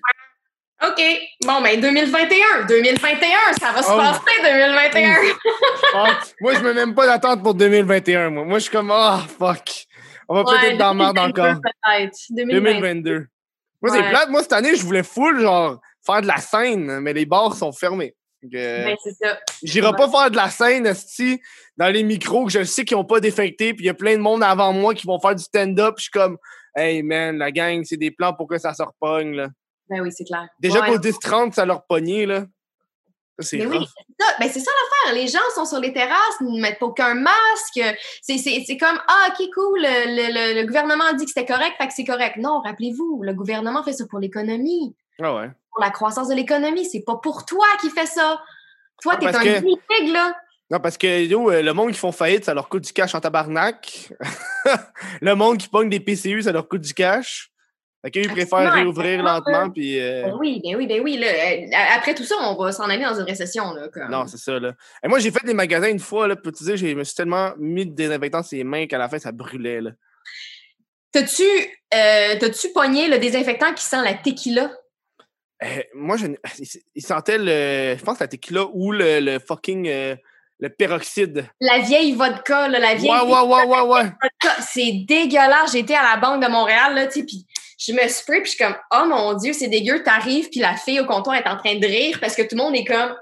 OK, 0.87 1.03
bon, 1.45 1.61
ben 1.61 1.81
2021, 1.81 2.65
2021, 2.69 3.29
ça 3.61 3.73
va 3.73 3.83
se 3.83 3.91
Oh. 3.91 3.97
passer 3.97 4.21
2021. 4.45 5.17
Ah, 5.95 6.19
moi, 6.41 6.55
je 6.55 6.61
me 6.61 6.69
mets 6.73 6.75
même 6.87 6.95
pas 6.95 7.07
d'attente 7.07 7.43
pour 7.43 7.55
2021, 7.55 8.31
moi. 8.31 8.45
Moi, 8.45 8.59
je 8.59 8.63
suis 8.65 8.71
comme, 8.73 8.93
ah, 8.93 9.21
fuck. 9.39 9.87
On 10.29 10.35
va 10.37 10.45
peut-être 10.45 10.63
Ouais, 10.73 10.77
dans 10.77 10.95
2022, 10.95 11.21
encore. 11.21 11.61
Peut-être. 11.61 12.17
2020. 12.31 12.61
2022. 12.61 13.27
Moi, 13.83 13.93
c'est 13.95 14.09
plate. 14.09 14.29
Moi, 14.31 14.43
cette 14.43 14.53
année, 14.53 14.75
je 14.75 14.83
voulais 14.85 15.03
full, 15.03 15.41
genre, 15.41 15.81
faire 16.05 16.23
de 16.23 16.27
la 16.27 16.39
scène, 16.39 17.01
mais 17.01 17.13
les 17.13 17.27
bars 17.27 17.55
sont 17.55 17.73
fermés. 17.73 18.15
Euh, 18.45 18.85
Ben, 18.85 18.97
c'est 19.03 19.13
ça. 19.21 19.39
J'irai 19.63 19.93
pas 19.93 20.09
faire 20.09 20.31
de 20.31 20.37
la 20.37 20.49
scène, 20.49 20.87
esti, 20.87 21.41
dans 21.77 21.89
les 21.89 22.03
micros 22.05 22.47
que 22.47 22.53
je 22.53 22.63
sais 22.65 22.85
qu'ils 22.85 22.97
ont 22.97 23.05
pas 23.05 23.21
défecté, 23.21 23.75
puis 23.75 23.85
il 23.85 23.87
y 23.87 23.91
a 23.91 23.95
plein 23.95 24.17
de 24.17 24.23
monde 24.23 24.43
avant 24.43 24.73
moi 24.73 24.95
qui 24.95 25.07
vont 25.07 25.19
faire 25.21 25.35
du 25.35 25.43
stand-up. 25.43 25.95
Je 25.99 26.03
suis 26.03 26.11
comme, 26.11 26.39
hey 26.77 27.03
man, 27.03 27.37
la 27.39 27.51
gang, 27.51 27.83
c'est 27.85 27.97
des 27.97 28.11
plans 28.13 28.33
pour 28.35 28.47
que 28.49 28.59
ça 28.59 28.75
se 28.75 28.83
repogne, 28.83 29.35
là. 29.35 29.49
Ben 29.91 30.01
oui, 30.03 30.11
c'est 30.13 30.25
clair. 30.25 30.47
Déjà 30.61 30.81
Ouais. 30.83 30.89
qu'au 30.91 30.99
10-30, 30.99 31.53
ça 31.55 31.65
leur 31.65 31.85
pognait, 31.87 32.27
là. 32.27 32.45
C'est 33.41 33.65
oui, 33.67 33.87
ça, 34.19 34.27
ben 34.41 34.51
c'est 34.53 34.59
ça 34.61 34.71
l'affaire. 34.73 35.15
Les 35.23 35.29
gens 35.29 35.39
sont 35.55 35.65
sur 35.65 35.79
les 35.79 35.93
terrasses, 35.93 36.41
ne 36.41 36.61
mettent 36.61 36.83
aucun 36.83 37.15
masque. 37.15 37.81
C'est, 38.21 38.37
c'est, 38.39 38.65
c'est 38.67 38.77
comme 38.77 38.99
Ah, 39.07 39.29
ok, 39.31 39.47
cool, 39.55 39.79
le, 39.81 40.07
le- 40.17 40.55
le- 40.55 40.61
le 40.61 40.67
gouvernement 40.67 41.05
a 41.05 41.13
dit 41.13 41.25
que 41.25 41.31
c'était 41.31 41.47
correct, 41.47 41.75
fait 41.79 41.87
que 41.87 41.95
c'est 41.95 42.05
correct. 42.05 42.37
Non, 42.37 42.61
rappelez-vous, 42.65 43.21
le 43.23 43.33
gouvernement 43.35 43.85
fait 43.85 43.93
ça 43.93 44.05
pour 44.11 44.19
l'économie, 44.19 44.97
Ah 45.23 45.35
ouais. 45.37 45.51
pour 45.73 45.81
la 45.83 45.91
croissance 45.91 46.29
de 46.29 46.35
l'économie. 46.35 46.85
C'est 46.85 47.05
pas 47.05 47.17
pour 47.17 47.45
toi 47.47 47.65
qui 47.81 47.91
fait 47.91 48.07
ça. 48.07 48.41
Toi, 49.03 49.13
Ah, 49.15 49.19
t'es 49.19 49.27
un 49.29 49.33
que- 49.61 50.13
là. 50.13 50.35
Non, 50.71 50.81
parce 50.81 50.99
que 50.99 51.25
yo, 51.25 51.51
euh, 51.51 51.63
le 51.63 51.73
monde 51.73 51.93
qui 51.93 51.99
font 51.99 52.13
faillite, 52.13 52.45
ça 52.45 52.53
leur 52.55 52.69
coûte 52.69 52.85
du 52.85 52.93
cash 52.93 53.15
en 53.15 53.21
tabarnak. 53.21 54.11
le 55.23 55.35
monde 55.35 55.59
qui 55.59 55.69
pogne 55.69 55.89
des 55.89 56.01
PCU, 56.01 56.43
ça 56.43 56.53
leur 56.53 56.69
coûte 56.69 56.83
du 56.83 56.93
cash. 56.93 57.51
Fait 58.03 58.13
qu'eux, 58.13 58.21
ils 58.21 58.31
préfèrent 58.31 58.73
réouvrir 58.73 59.23
lentement, 59.25 59.71
puis... 59.71 60.01
euh, 60.01 60.23
Ben 60.23 60.37
oui, 60.39 60.61
ben 60.63 60.77
oui, 60.77 60.87
ben 60.87 61.01
oui. 61.03 61.17
Là, 61.17 61.27
Euh, 61.27 61.97
après 61.97 62.15
tout 62.15 62.23
ça, 62.23 62.37
on 62.41 62.55
va 62.55 62.71
s'en 62.71 62.85
aller 62.85 63.03
dans 63.03 63.19
une 63.19 63.27
récession. 63.27 63.73
Là, 63.75 63.89
comme. 63.89 64.09
Non, 64.09 64.27
c'est 64.29 64.37
ça, 64.39 64.59
là. 64.59 64.73
Et 65.03 65.09
moi, 65.09 65.19
j'ai 65.19 65.33
fait 65.33 65.45
des 65.45 65.55
magasins 65.55 65.89
une 65.89 65.99
fois, 65.99 66.29
là, 66.29 66.37
puis 66.37 66.53
tu 66.53 66.65
sais, 66.65 66.77
je 66.77 66.87
me 66.87 67.03
suis 67.03 67.17
tellement 67.17 67.53
mis 67.59 67.87
de 67.87 67.95
désinfectant 67.95 68.43
sur 68.45 68.57
les 68.57 68.63
mains 68.65 68.87
qu'à 68.87 68.99
la 68.99 69.09
fin, 69.09 69.19
ça 69.19 69.33
brûlait, 69.33 69.81
là. 69.81 69.91
T'as-tu, 71.11 71.43
euh, 71.95 72.39
pogné 72.73 73.09
le 73.09 73.19
désinfectant 73.19 73.75
qui 73.75 73.85
sent 73.85 74.03
la 74.05 74.15
tequila? 74.15 74.71
Euh, 75.65 75.83
moi, 75.95 76.17
je, 76.17 76.27
il, 76.95 77.03
sentait 77.03 77.39
le... 77.39 77.97
Je 77.99 78.05
pense 78.05 78.21
la 78.21 78.29
tequila 78.29 78.67
ou 78.73 78.93
le, 78.93 79.19
le 79.19 79.39
fucking... 79.41 79.89
le 80.61 80.69
peroxyde. 80.69 81.47
La 81.61 81.81
vieille 81.81 82.13
vodka, 82.15 82.69
là, 82.69 82.79
la 82.79 82.95
vieille 82.95 83.11
Ouais, 83.11 83.23
ouais, 83.23 83.41
ouais, 83.41 83.65
ouais, 83.65 83.81
ouais. 83.81 84.03
vodka. 84.05 84.61
C'est 84.61 85.05
dégueulasse. 85.09 85.73
J'étais 85.73 85.95
à 85.95 86.15
la 86.15 86.17
Banque 86.21 86.45
de 86.45 86.49
Montréal, 86.49 86.95
là, 86.95 87.07
tu 87.07 87.21
sais, 87.21 87.27
puis 87.27 87.47
je 87.79 87.93
me 87.93 88.07
spray, 88.09 88.43
puis 88.43 88.51
je 88.51 88.57
suis 88.57 88.65
comme, 88.65 88.77
oh 88.93 89.07
mon 89.09 89.35
Dieu, 89.35 89.53
c'est 89.53 89.69
dégueu. 89.69 90.03
T'arrives, 90.03 90.49
puis 90.51 90.61
la 90.61 90.75
fille 90.77 91.01
au 91.01 91.07
comptoir 91.07 91.37
est 91.37 91.49
en 91.49 91.57
train 91.57 91.77
de 91.77 91.87
rire 91.87 92.19
parce 92.21 92.35
que 92.35 92.43
tout 92.43 92.57
le 92.57 92.63
monde 92.63 92.75
est 92.77 92.85
comme, 92.85 93.15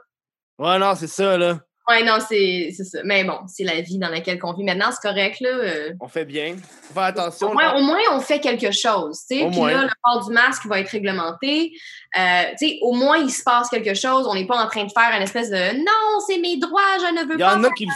Ouais, 0.59 0.79
non, 0.79 0.95
c'est 0.95 1.07
ça, 1.09 1.37
là. 1.37 1.59
ouais, 1.91 2.03
non, 2.03 2.17
c'est 2.27 2.71
ça. 2.73 3.01
Mais 3.05 3.25
bon, 3.25 3.41
c'est 3.47 3.63
la 3.65 3.83
vie 3.83 3.99
dans 3.99 4.09
laquelle 4.09 4.39
on 4.43 4.55
vit 4.55 4.65
maintenant, 4.65 4.87
c'est 4.91 5.07
correct, 5.07 5.39
là. 5.41 5.51
euh. 5.51 5.93
On 6.01 6.09
fait 6.09 6.25
bien. 6.25 6.57
Faut 6.89 6.95
faire 6.95 7.03
attention. 7.03 7.51
Au 7.51 7.53
moins, 7.53 7.75
là. 7.75 7.77
au 7.77 7.83
moins, 7.83 7.99
on 8.13 8.21
fait 8.21 8.41
quelque 8.41 8.71
chose, 8.71 9.21
tu 9.31 9.39
sais. 9.39 9.47
Puis 9.51 9.61
là, 9.61 9.83
le 9.83 9.91
port 10.03 10.27
du 10.27 10.33
masque 10.33 10.65
va 10.65 10.81
être 10.81 10.89
réglementé. 10.89 11.73
Euh, 12.19 12.43
tu 12.59 12.67
sais, 12.69 12.79
au 12.81 12.93
moins, 12.95 13.19
il 13.19 13.31
se 13.31 13.43
passe 13.43 13.69
quelque 13.69 13.93
chose. 13.93 14.27
On 14.27 14.35
n'est 14.35 14.47
pas 14.47 14.57
en 14.65 14.67
train 14.69 14.85
de 14.85 14.91
faire 14.91 15.15
une 15.15 15.23
espèce 15.23 15.51
de 15.51 15.77
non, 15.77 16.21
c'est 16.27 16.39
mes 16.39 16.57
droits, 16.57 16.81
je 16.99 17.15
ne 17.15 17.27
veux 17.29 17.35
Il 17.35 17.41
y 17.41 17.43
pas. 17.43 17.57
en 17.57 17.63
a 17.65 17.71
qui 17.73 17.85
le 17.85 17.93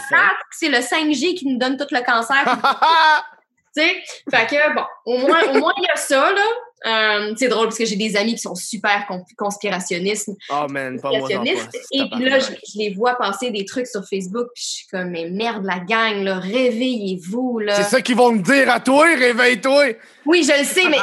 C'est 0.51 0.69
le 0.69 0.77
5G 0.77 1.33
qui 1.33 1.47
nous 1.47 1.57
donne 1.57 1.75
tout 1.77 1.87
le 1.89 2.05
cancer. 2.05 2.45
Tu 3.75 3.81
sais, 3.81 4.03
fait 4.29 4.47
que 4.47 4.73
bon, 4.75 4.83
au 5.05 5.17
moins, 5.19 5.41
au 5.49 5.59
moins 5.59 5.73
il 5.77 5.83
y 5.83 5.89
a 5.89 5.95
ça 5.95 6.31
là. 6.31 6.45
Euh, 6.85 7.33
c'est 7.37 7.47
drôle 7.47 7.65
parce 7.65 7.77
que 7.77 7.85
j'ai 7.85 7.95
des 7.95 8.17
amis 8.17 8.33
qui 8.33 8.41
sont 8.41 8.55
super 8.55 9.05
con- 9.07 9.23
conspirationnistes, 9.37 10.31
oh, 10.49 10.65
man, 10.69 10.99
pas 10.99 11.09
moi. 11.09 11.29
non, 11.29 11.43
pas. 11.43 11.51
et 11.91 12.03
puis 12.11 12.25
là, 12.25 12.39
je, 12.39 12.51
les 12.75 12.93
vois 12.93 13.15
passer 13.15 13.51
des 13.51 13.65
trucs 13.65 13.87
sur 13.87 14.01
Facebook, 14.07 14.47
puis 14.55 14.63
je 14.63 14.69
suis 14.69 14.87
comme 14.87 15.11
mais 15.11 15.29
merde 15.29 15.63
la 15.63 15.79
gang 15.79 16.23
là, 16.23 16.39
réveillez-vous 16.39 17.59
là. 17.59 17.75
C'est 17.75 17.89
ça 17.89 18.01
qu'ils 18.01 18.15
vont 18.15 18.31
me 18.31 18.41
dire 18.41 18.69
à 18.69 18.79
toi, 18.79 19.05
réveille-toi. 19.05 19.93
Oui, 20.25 20.43
je 20.43 20.57
le 20.57 20.65
sais, 20.65 20.87
mais 20.89 20.97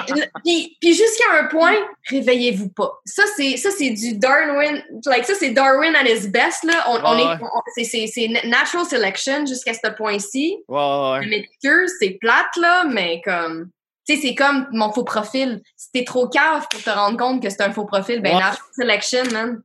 puis, 0.44 0.76
puis 0.80 0.94
jusqu'à 0.94 1.40
un 1.40 1.44
point, 1.44 1.74
réveillez-vous 2.08 2.70
pas. 2.70 3.00
Ça 3.04 3.22
c'est 3.36 3.56
ça 3.56 3.70
c'est 3.70 3.90
du 3.90 4.14
Darwin, 4.14 4.82
like 5.06 5.24
ça 5.24 5.34
c'est 5.38 5.50
Darwin 5.50 5.94
at 5.94 6.08
his 6.08 6.28
best 6.28 6.64
là. 6.64 6.84
On, 6.88 7.18
est, 7.18 7.38
c'est 7.74 7.84
c'est 7.84 8.06
c'est 8.06 8.28
natural 8.48 8.84
selection 8.86 9.46
jusqu'à 9.46 9.74
ce 9.74 9.90
point-ci. 9.90 10.56
Ouais, 10.68 11.46
c'est 12.00 12.18
plate, 12.20 12.56
là, 12.56 12.84
mais 12.84 13.20
comme. 13.24 13.70
Tu 14.08 14.14
sais, 14.16 14.22
c'est 14.22 14.34
comme 14.34 14.66
mon 14.72 14.90
faux 14.92 15.04
profil. 15.04 15.60
Si 15.76 15.90
t'es 15.92 16.04
trop 16.04 16.28
cave 16.28 16.66
pour 16.70 16.82
te 16.82 16.88
rendre 16.90 17.18
compte 17.18 17.42
que 17.42 17.50
c'est 17.50 17.60
un 17.62 17.72
faux 17.72 17.84
profil, 17.84 18.22
ben, 18.22 18.34
Ouais. 18.36 18.40
natural 18.40 18.68
selection, 18.74 19.24
man. 19.32 19.62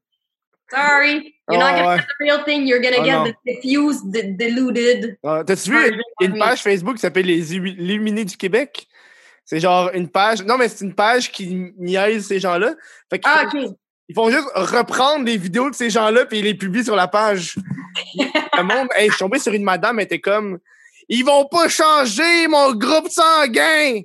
Sorry. 0.69 1.35
You're 1.49 1.59
not 1.59 1.65
Ouais, 1.65 1.71
gonna 1.79 1.87
ouais. 1.89 1.97
get 1.97 2.03
the 2.03 2.21
real 2.21 2.43
thing. 2.45 2.65
You're 2.67 2.81
gonna 2.81 2.97
Oh, 2.99 3.03
get 3.05 3.11
non. 3.13 3.25
the 3.25 3.35
diffused, 3.45 4.11
the 4.13 4.37
deluded. 4.37 5.17
Ah, 5.23 5.43
T'as-tu 5.45 5.69
vu 5.71 6.01
une 6.21 6.37
page 6.37 6.61
Facebook 6.61 6.95
qui 6.95 7.01
s'appelle 7.01 7.25
Les 7.25 7.53
Illu- 7.53 7.75
Illuminés 7.77 8.25
du 8.25 8.35
Québec? 8.37 8.87
C'est 9.45 9.59
genre 9.59 9.91
une 9.93 10.07
page. 10.09 10.41
Non, 10.43 10.57
mais 10.57 10.69
c'est 10.69 10.83
une 10.85 10.95
page 10.95 11.31
qui 11.31 11.73
niaise 11.77 12.27
ces 12.27 12.39
gens-là. 12.39 12.73
Ah, 13.23 13.43
font- 13.51 13.65
ok. 13.65 13.71
Ils 14.09 14.15
font 14.15 14.29
juste 14.29 14.47
reprendre 14.55 15.25
les 15.25 15.37
vidéos 15.37 15.69
de 15.69 15.75
ces 15.75 15.89
gens-là 15.89 16.25
puis 16.25 16.39
ils 16.39 16.45
les 16.45 16.53
publient 16.55 16.83
sur 16.83 16.95
la 16.95 17.07
page. 17.07 17.55
Le 18.17 18.63
monde, 18.63 18.87
hey, 18.95 19.07
je 19.07 19.13
suis 19.13 19.19
tombé 19.19 19.39
sur 19.39 19.53
une 19.53 19.63
madame, 19.63 19.99
elle 19.99 20.05
était 20.05 20.19
comme 20.19 20.59
Ils 21.09 21.23
vont 21.23 21.45
pas 21.45 21.67
changer 21.69 22.47
mon 22.47 22.73
groupe 22.73 23.09
sanguin! 23.09 24.01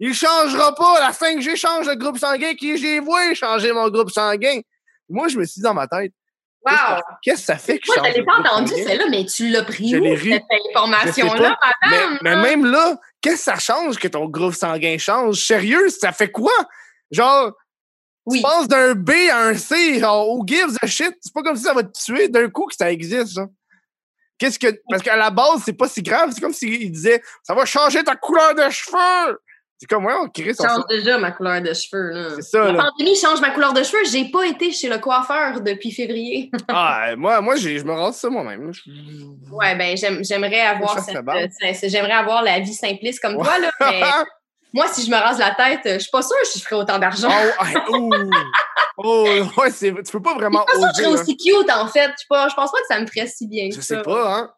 Il 0.00 0.14
changera 0.14 0.74
pas! 0.74 0.98
La 1.00 1.12
5G 1.12 1.56
change 1.56 1.86
le 1.86 1.94
groupe 1.94 2.18
sanguin 2.18 2.54
qui 2.54 2.76
j'ai 2.78 3.00
vu 3.00 3.34
changer 3.34 3.72
mon 3.72 3.88
groupe 3.90 4.10
sanguin! 4.10 4.60
Moi, 5.08 5.28
je 5.28 5.38
me 5.38 5.44
suis 5.44 5.60
dit 5.60 5.62
dans 5.62 5.74
ma 5.74 5.86
tête, 5.86 6.12
Wow. 6.62 7.00
qu'est-ce 7.22 7.40
que 7.40 7.46
ça 7.46 7.56
fait 7.56 7.78
que 7.78 7.86
je 7.86 7.92
Moi, 7.92 8.04
change 8.04 8.12
je 8.14 8.18
l'ai 8.18 8.24
pas 8.26 8.38
entendu, 8.38 8.72
celle-là, 8.74 9.04
mais 9.10 9.24
tu 9.24 9.48
l'as 9.48 9.62
pris 9.64 9.88
Je 9.90 9.96
où, 9.96 10.16
cette 10.18 10.42
information-là, 10.76 11.58
Mais, 11.88 11.90
madame? 11.90 12.18
mais 12.22 12.36
même 12.36 12.64
là, 12.66 13.00
qu'est-ce 13.22 13.36
que 13.36 13.42
ça 13.42 13.58
change 13.58 13.96
que 13.98 14.08
ton 14.08 14.26
groupe 14.26 14.52
sanguin 14.54 14.98
change? 14.98 15.36
Sérieux, 15.42 15.88
ça 15.88 16.12
fait 16.12 16.30
quoi? 16.30 16.52
Genre, 17.10 17.52
Oui. 18.26 18.38
tu 18.38 18.42
passes 18.42 18.68
d'un 18.68 18.94
B 18.94 19.10
à 19.32 19.38
un 19.46 19.54
C, 19.54 20.00
genre, 20.00 20.28
who 20.28 20.44
gives 20.46 20.76
a 20.82 20.86
shit? 20.86 21.16
C'est 21.20 21.32
pas 21.32 21.42
comme 21.42 21.56
si 21.56 21.62
ça 21.62 21.72
va 21.72 21.82
te 21.82 21.98
tuer 21.98 22.28
d'un 22.28 22.50
coup 22.50 22.66
que 22.66 22.76
ça 22.76 22.90
existe, 22.92 23.32
genre. 23.34 23.48
Qu'est-ce 24.38 24.58
que. 24.58 24.68
Parce 24.90 25.02
qu'à 25.02 25.16
la 25.16 25.30
base, 25.30 25.62
c'est 25.64 25.72
pas 25.72 25.88
si 25.88 26.02
grave. 26.02 26.30
C'est 26.34 26.40
comme 26.42 26.52
s'il 26.54 26.90
disait 26.92 27.22
Ça 27.42 27.54
va 27.54 27.64
changer 27.64 28.02
ta 28.04 28.16
couleur 28.16 28.54
de 28.54 28.68
cheveux! 28.70 29.38
C'est 29.82 29.86
comme, 29.88 30.04
ouais, 30.04 30.12
on 30.20 30.28
crée 30.28 30.52
son 30.52 30.64
change 30.68 30.86
déjà 30.90 31.16
ma 31.16 31.30
couleur 31.32 31.62
de 31.62 31.72
cheveux, 31.72 32.10
là. 32.10 32.28
C'est 32.36 32.42
ça, 32.42 32.64
La 32.64 32.72
là. 32.72 32.82
pandémie 32.90 33.16
change 33.16 33.40
ma 33.40 33.48
couleur 33.48 33.72
de 33.72 33.82
cheveux. 33.82 34.04
J'ai 34.12 34.26
pas 34.30 34.44
été 34.46 34.72
chez 34.72 34.90
le 34.90 34.98
coiffeur 34.98 35.62
depuis 35.62 35.90
février. 35.90 36.50
Ah, 36.68 37.16
moi, 37.16 37.40
moi 37.40 37.56
je 37.56 37.82
me 37.82 37.92
rase 37.92 38.16
ça 38.16 38.28
moi-même. 38.28 38.72
Ouais, 39.50 39.74
ben 39.76 39.96
j'aime- 39.96 40.22
j'aimerais 40.22 40.60
avoir 40.60 40.98
cette, 40.98 41.16
euh, 41.16 41.88
j'aimerais 41.88 42.12
avoir 42.12 42.42
la 42.42 42.60
vie 42.60 42.74
simpliste 42.74 43.20
comme 43.20 43.34
toi 43.36 43.58
là, 43.58 43.70
mais 43.80 44.02
moi 44.74 44.86
si 44.92 45.04
je 45.06 45.10
me 45.10 45.16
rase 45.16 45.38
la 45.38 45.52
tête, 45.54 45.80
je 45.94 45.98
suis 45.98 46.10
pas 46.10 46.20
sûre 46.22 46.36
que 46.42 46.58
je 46.58 46.62
ferais 46.62 46.76
autant 46.76 46.98
d'argent. 46.98 47.30
Oh, 47.88 47.90
ouh. 47.96 48.10
Oh, 48.98 49.26
ouais, 49.56 49.70
c'est- 49.70 49.94
tu 50.02 50.12
peux 50.12 50.20
pas 50.20 50.30
Je 50.32 50.34
suis 50.34 50.40
vraiment 50.42 50.64
pas 50.66 50.72
sûre 50.78 50.88
que 50.88 50.96
je 50.98 51.02
serais 51.04 51.12
aussi 51.22 51.36
cute 51.38 51.70
en 51.70 51.86
fait. 51.86 52.10
Je 52.12 52.18
suis 52.18 52.28
pas- 52.28 52.48
je 52.50 52.54
pense 52.54 52.70
pas 52.70 52.78
que 52.80 52.86
ça 52.86 53.00
me 53.00 53.06
ferait 53.06 53.26
si 53.26 53.46
bien. 53.48 53.68
Je 53.72 53.78
que 53.78 53.82
sais 53.82 53.94
ça. 53.94 54.02
pas, 54.02 54.36
hein. 54.36 54.50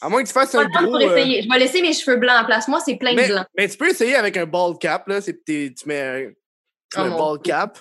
À 0.00 0.08
moins 0.08 0.22
que 0.22 0.28
tu 0.28 0.34
fasses 0.34 0.54
un 0.54 0.64
gros. 0.66 0.84
pour 0.86 0.96
euh. 0.96 1.16
Je 1.16 1.48
vais 1.50 1.58
laisser 1.58 1.80
mes 1.82 1.92
cheveux 1.92 2.16
blancs 2.16 2.42
en 2.42 2.44
place. 2.44 2.68
Moi, 2.68 2.80
c'est 2.84 2.96
plein 2.96 3.14
Mais, 3.14 3.28
de 3.28 3.32
blanc. 3.32 3.44
mais 3.56 3.68
tu 3.68 3.76
peux 3.76 3.88
essayer 3.88 4.14
avec 4.16 4.36
un 4.36 4.46
bald 4.46 4.78
cap, 4.78 5.06
là. 5.08 5.20
Tu 5.22 5.34
mets 5.86 6.00
un, 6.02 6.20
tu 6.28 6.34
Oh 6.98 7.04
mets 7.04 7.06
un 7.14 7.16
bald 7.16 7.42
cap. 7.42 7.78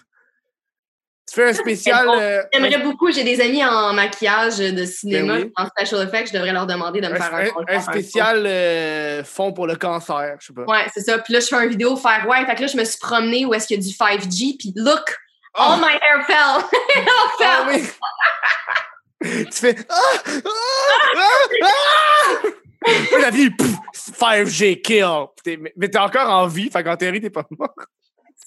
Tu 1.27 1.33
fais 1.35 1.49
un 1.49 1.53
spécial. 1.53 2.05
bon. 2.05 2.19
euh, 2.19 2.41
J'aimerais 2.53 2.77
beaucoup. 2.83 3.11
J'ai 3.11 3.23
des 3.23 3.41
amis 3.41 3.65
en 3.65 3.93
maquillage 3.93 4.59
de 4.59 4.85
cinéma, 4.85 5.33
Ben 5.37 5.43
oui. 5.45 5.51
en 5.57 5.65
special 5.67 6.07
effects. 6.07 6.27
Je 6.27 6.33
devrais 6.33 6.53
leur 6.53 6.67
demander 6.67 7.01
de 7.01 7.07
me 7.07 7.13
un, 7.13 7.15
faire 7.15 7.33
un, 7.33 7.45
un- 7.45 7.77
un- 7.77 7.81
spécial 7.81 8.45
euh, 8.45 9.23
fond 9.23 9.51
pour 9.51 9.65
le 9.65 9.75
cancer, 9.75 10.35
je 10.39 10.45
sais 10.47 10.53
pas. 10.53 10.63
Ouais, 10.71 10.85
c'est 10.93 11.01
ça. 11.01 11.17
Puis 11.17 11.33
là, 11.33 11.39
je 11.39 11.47
fais 11.47 11.63
une 11.63 11.69
vidéo 11.69 11.95
faire 11.97 12.25
ouais. 12.29 12.45
Fait 12.45 12.53
que 12.55 12.61
là, 12.61 12.67
je 12.67 12.77
me 12.77 12.85
suis 12.85 12.99
promenée 12.99 13.43
où 13.45 13.53
est-ce 13.55 13.65
qu'il 13.67 13.77
y 13.77 13.79
a 13.79 13.83
du 13.83 13.89
5G. 14.23 14.57
Puis 14.59 14.71
look, 14.75 15.17
Oh, 15.57 15.61
all 15.61 15.79
my 15.79 15.93
hair 16.01 16.25
fell. 16.27 16.37
All 17.07 17.71
fell. 17.71 17.81
tu 19.23 19.51
fais. 19.51 19.75
Ah! 19.89 20.23
Ah! 20.25 21.21
Ah! 21.63 21.69
Ah! 22.43 22.49
La 23.19 23.29
vie, 23.31 23.49
pouf, 23.49 23.75
5G 23.93 24.81
kill. 24.81 25.27
Mais 25.75 25.89
t'es 25.89 25.97
encore 25.97 26.29
en 26.29 26.47
vie, 26.47 26.69
fait 26.69 26.83
qu'en 26.83 26.97
théorie, 26.97 27.21
t'es 27.21 27.29
pas 27.29 27.45
mort. 27.57 27.73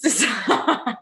C'est 0.00 0.10
ça. 0.10 0.26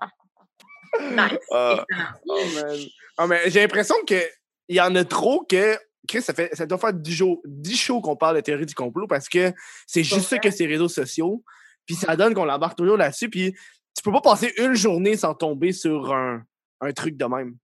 nice. 1.01 1.39
Ah. 1.53 1.85
Oh, 2.27 2.43
man. 2.55 2.79
Ah, 3.19 3.27
mais 3.27 3.51
j'ai 3.51 3.61
l'impression 3.61 3.97
qu'il 4.07 4.23
y 4.69 4.81
en 4.81 4.95
a 4.95 5.05
trop 5.05 5.45
que. 5.45 5.79
Chris, 6.09 6.23
ça, 6.23 6.33
fait, 6.33 6.55
ça 6.55 6.67
doit 6.67 6.79
faire 6.79 6.93
10 6.93 7.13
jours, 7.13 7.43
10 7.45 7.77
shows 7.77 8.01
qu'on 8.01 8.15
parle 8.15 8.37
de 8.37 8.41
théorie 8.41 8.65
du 8.65 8.75
complot 8.77 9.09
parce 9.09 9.29
que 9.29 9.53
c'est 9.89 10.05
juste 10.05 10.29
ça 10.29 10.39
que 10.39 10.53
ces 10.53 10.67
réseaux 10.67 10.89
sociaux. 10.89 11.43
Puis 11.85 11.97
ça 11.97 12.15
donne 12.15 12.33
qu'on 12.33 12.45
l'embarque 12.45 12.79
toujours 12.79 12.97
là-dessus. 12.97 13.29
Puis 13.29 13.53
tu 13.53 14.03
peux 14.05 14.13
pas 14.13 14.21
passer 14.21 14.55
une 14.59 14.75
journée 14.75 15.17
sans 15.17 15.35
tomber 15.35 15.73
sur 15.73 16.13
un, 16.15 16.45
un 16.81 16.93
truc 16.93 17.17
de 17.17 17.25
même. 17.25 17.57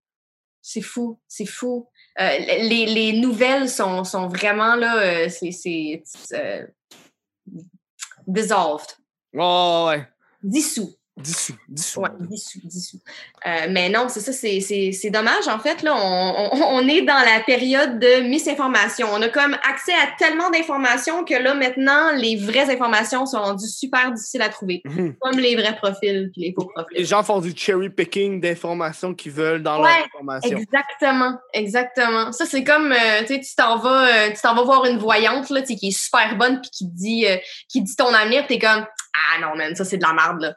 C'est 0.61 0.81
fou, 0.81 1.21
c'est 1.27 1.45
fou. 1.45 1.89
Euh, 2.19 2.37
les, 2.37 2.85
les 2.85 3.13
nouvelles 3.13 3.69
sont, 3.69 4.03
sont 4.03 4.27
vraiment 4.27 4.75
là, 4.75 4.97
euh, 4.97 5.29
c'est 5.29 6.03
euh, 6.33 6.67
dissolved, 8.27 8.97
Oh, 9.35 9.85
ouais. 9.89 10.07
dissous. 10.43 10.93
Dissous. 11.15 11.53
Dissous. 11.69 12.01
Dissous, 12.21 12.59
dissous. 12.63 12.97
Euh, 13.45 13.67
mais 13.69 13.87
non, 13.89 14.07
c'est 14.09 14.19
ça, 14.19 14.31
c'est- 14.33 14.61
c'est 14.61 14.91
c'est 14.91 15.11
dommage. 15.11 15.47
En 15.47 15.59
fait, 15.59 15.83
là, 15.83 15.93
on, 15.95 16.49
on, 16.53 16.63
on 16.79 16.87
est 16.87 17.03
dans 17.03 17.13
la 17.23 17.39
période 17.45 17.99
de 17.99 18.21
misinformation. 18.27 19.07
On 19.13 19.21
a 19.21 19.29
comme 19.29 19.53
accès 19.69 19.93
à 19.93 20.07
tellement 20.17 20.49
d'informations 20.49 21.23
que 21.23 21.35
là, 21.35 21.53
maintenant, 21.53 22.11
les 22.15 22.35
vraies 22.35 22.67
informations 22.73 23.27
sont 23.27 23.39
rendues 23.39 23.67
super 23.67 24.11
difficiles 24.11 24.41
à 24.41 24.49
trouver. 24.49 24.81
Mhm. 24.85 25.15
Comme 25.21 25.37
les 25.39 25.55
vrais 25.55 25.75
profils 25.75 26.31
puis 26.33 26.41
les 26.41 26.53
faux 26.53 26.63
Les 26.77 26.83
profils. 26.83 27.05
gens 27.05 27.21
font 27.21 27.39
du 27.41 27.53
cherry 27.55 27.91
picking 27.91 28.41
d'informations 28.41 29.13
qu'ils 29.13 29.33
veulent 29.33 29.61
dans 29.61 29.83
Ouais, 29.83 29.89
leur 29.95 30.05
information. 30.07 30.57
Exactement, 30.57 31.37
exactement. 31.53 32.31
Ça, 32.31 32.47
c'est 32.47 32.63
comme, 32.63 32.91
euh, 32.91 33.21
tu 33.21 33.35
sais, 33.35 33.39
tu 33.39 33.55
t'en 33.55 33.77
vas, 33.77 34.07
euh, 34.07 34.29
tu 34.31 34.41
t'en 34.41 34.55
vas 34.55 34.63
voir 34.63 34.85
une 34.85 34.97
voyante, 34.97 35.51
là, 35.51 35.61
qui 35.61 35.73
est 35.73 35.91
super 35.91 36.35
bonne 36.37 36.59
puis 36.59 36.71
qui 36.71 36.85
dit, 36.87 37.25
qui 37.69 37.83
dit 37.83 37.95
ton 37.95 38.11
avenir, 38.13 38.47
puis 38.47 38.57
t'es 38.57 38.65
comme, 38.67 38.83
ah 39.15 39.39
non, 39.41 39.55
man, 39.55 39.75
ça, 39.75 39.85
c'est 39.85 39.97
de 39.97 40.03
la 40.03 40.13
merde, 40.13 40.41
là. 40.41 40.55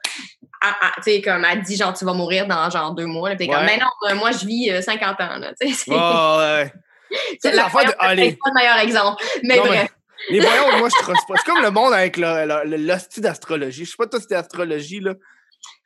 Tu 0.97 1.03
sais, 1.03 1.21
comme, 1.23 1.45
elle 1.45 1.63
dit, 1.63 1.77
genre, 1.77 1.93
tu 1.93 2.05
vas 2.05 2.13
mourir 2.13 2.47
dans, 2.47 2.69
genre, 2.71 2.93
deux 2.95 3.07
mois. 3.07 3.31
là. 3.31 3.37
T'es 3.37 3.47
comme, 3.47 3.65
mais 3.65 3.79
non, 3.79 3.87
euh, 4.11 4.15
moi, 4.15 4.31
je 4.33 4.47
vis 4.47 4.71
euh, 4.71 4.81
50 4.83 5.21
ans, 5.21 5.37
là. 5.39 5.53
Tu 5.61 5.69
sais, 5.69 5.75
c'est 5.75 5.91
Oh, 5.95 6.37
ouais. 6.39 6.73
c'est 7.41 7.51
la 7.53 7.65
l'affaire 7.65 7.85
de- 7.85 7.93
pas 7.97 8.15
le 8.15 8.55
meilleur 8.55 8.79
exemple. 8.79 9.23
Mais 9.43 9.57
Non, 9.57 9.63
mais- 9.65 9.69
bref. 9.71 9.91
Les 10.31 10.41
voyants, 10.41 10.79
moi, 10.79 10.89
je 10.89 11.03
trosse 11.03 11.25
pas. 11.29 11.35
C'est 11.37 11.45
comme 11.53 11.63
le 11.63 11.71
monde 11.71 11.93
avec 11.93 12.17
l'hostie 12.17 13.21
d'astrologie. 13.21 13.85
Je 13.85 13.91
sais 13.91 13.97
pas 13.99 14.07
toi, 14.07 14.19
c'était 14.19 14.35
astrologie, 14.37 15.01
là. 15.01 15.13
Je 15.13 15.19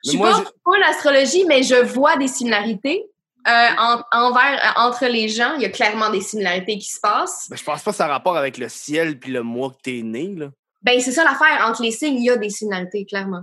Mais 0.05 0.11
suis 0.11 0.19
moi, 0.19 0.31
pas 0.33 0.51
pour 0.65 0.77
l'astrologie, 0.77 1.45
mais 1.47 1.63
je 1.63 1.75
vois 1.75 2.17
des 2.17 2.29
similarités. 2.29 3.05
euh, 3.49 3.69
en- 3.79 4.03
envers, 4.13 4.61
euh, 4.77 4.81
entre 4.83 5.07
les 5.07 5.29
gens, 5.29 5.55
il 5.57 5.63
y 5.63 5.65
a 5.65 5.71
clairement 5.71 6.11
des 6.11 6.21
similarités 6.21 6.77
qui 6.79 6.89
se 6.93 7.01
passent. 7.01 7.47
Ben, 7.49 7.57
je 7.57 7.65
pense 7.65 7.83
pas 7.83 7.91
que 7.91 7.97
ça 7.97 8.05
a 8.05 8.09
rapport 8.09 8.37
avec 8.37 8.59
le 8.59 8.69
ciel 8.69 9.19
puis 9.19 9.33
le 9.33 9.43
mois 9.43 9.71
que 9.71 9.77
t'es 9.83 10.03
né, 10.05 10.29
là. 10.37 10.49
Ben, 10.83 11.01
c'est 11.01 11.11
ça 11.13 11.25
l'affaire. 11.25 11.67
Entre 11.67 11.83
les 11.83 11.91
signes, 11.91 12.19
il 12.19 12.25
y 12.27 12.31
a 12.31 12.37
des 12.37 12.51
similarités, 12.51 13.07
clairement. 13.07 13.41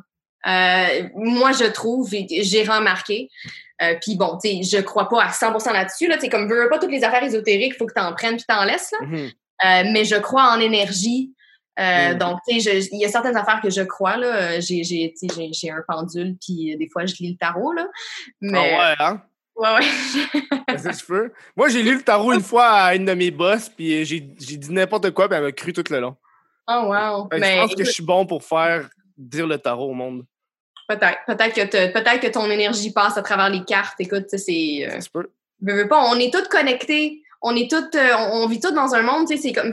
Euh, 0.48 1.10
moi, 1.16 1.52
je 1.52 1.66
trouve, 1.66 2.10
j'ai 2.10 2.64
remarqué. 2.64 3.30
Euh, 3.82 3.96
Puis 4.02 4.16
bon, 4.16 4.38
tu 4.42 4.64
sais, 4.64 4.78
je 4.78 4.82
crois 4.82 5.08
pas 5.08 5.24
à 5.24 5.30
100% 5.32 5.72
là-dessus. 5.72 6.08
Là, 6.08 6.16
Tu 6.16 6.22
sais, 6.22 6.30
comme 6.30 6.48
veux 6.48 6.70
pas 6.70 6.80
toutes 6.80 6.92
les 6.92 7.04
affaires 7.04 7.24
ésotériques, 7.24 7.74
il 7.76 7.78
faut 7.78 7.86
que 7.86 7.94
tu 7.94 8.02
en 8.02 8.14
prennes 8.14 8.38
puis 8.38 8.46
t'en 8.48 8.64
laisses. 8.64 8.92
Là. 8.92 9.06
Mhm. 9.06 9.32
Euh, 9.66 9.92
mais 9.92 10.06
je 10.06 10.16
crois 10.16 10.44
en 10.52 10.60
énergie. 10.60 11.34
Euh, 11.80 12.14
Mm. 12.14 12.18
Donc, 12.18 12.40
tu 12.48 12.60
sais, 12.60 12.80
il 12.92 13.00
y 13.00 13.06
a 13.06 13.10
certaines 13.10 13.38
affaires 13.38 13.62
que 13.62 13.70
je 13.70 13.82
crois. 13.82 14.18
là. 14.18 14.60
J'ai 14.60 15.14
un 15.70 15.84
pendule, 15.88 16.36
puis 16.44 16.76
des 16.76 16.90
fois, 16.92 17.06
je 17.06 17.14
lis 17.20 17.32
le 17.34 17.38
tarot. 17.38 17.72
Là. 17.74 17.88
Mais, 18.42 18.58
Ah 18.58 18.90
ouais, 18.90 18.96
hein? 19.00 19.22
ouais, 19.56 19.70
ouais. 19.76 20.42
Que 20.76 21.06
peux? 21.06 21.32
Moi, 21.56 21.70
j'ai 21.70 21.84
lu 21.84 21.96
le 21.96 22.02
tarot 22.02 22.34
une 22.34 22.42
fois 22.42 22.68
à 22.68 22.96
une 22.96 23.06
de 23.06 23.14
mes 23.14 23.30
boss, 23.30 23.70
puis 23.70 24.04
j'ai 24.06 24.20
dit 24.22 24.72
n'importe 24.72 25.12
quoi, 25.12 25.28
puis 25.30 25.38
elle 25.38 25.44
m'a 25.44 25.52
cru 25.52 25.72
tout 25.72 25.84
le 25.92 26.00
long. 26.00 26.16
Oh, 26.68 26.88
wow. 26.88 27.30
Fait 27.32 27.40
Mais 27.40 27.56
je 27.56 27.62
pense 27.62 27.76
que 27.76 27.86
je 27.86 27.92
suis 27.92 28.04
bon 28.04 28.26
pour 28.26 28.44
faire 28.44 28.90
dire 29.16 29.46
le 29.46 29.58
tarot 29.60 29.92
au 29.92 29.94
monde. 29.94 30.26
Peut-être. 30.88 31.20
Peut-être 31.28 31.54
que, 31.56 31.66
te- 31.66 31.92
peut-être 31.94 32.20
que 32.22 32.28
ton 32.28 32.50
énergie 32.50 32.92
passe 32.92 33.18
à 33.18 33.22
travers 33.22 33.50
les 33.50 33.64
cartes. 33.64 33.96
Écoute, 34.00 34.28
c'est. 34.30 34.88
euh, 34.90 35.00
peut. 35.10 35.30
veux, 35.62 35.74
veux 35.74 35.88
pas, 35.88 36.04
on 36.10 36.16
est 36.20 36.32
tous 36.34 36.48
connectés. 36.48 37.22
On 37.42 37.56
est 37.56 37.70
toutes, 37.70 37.94
euh, 37.96 38.16
on, 38.32 38.48
vit 38.48 38.60
tous 38.60 38.72
dans 38.72 38.96
un 38.96 39.04
monde, 39.04 39.28
tu 39.28 39.36
sais, 39.38 39.42
c'est 39.42 39.54
comme, 39.54 39.72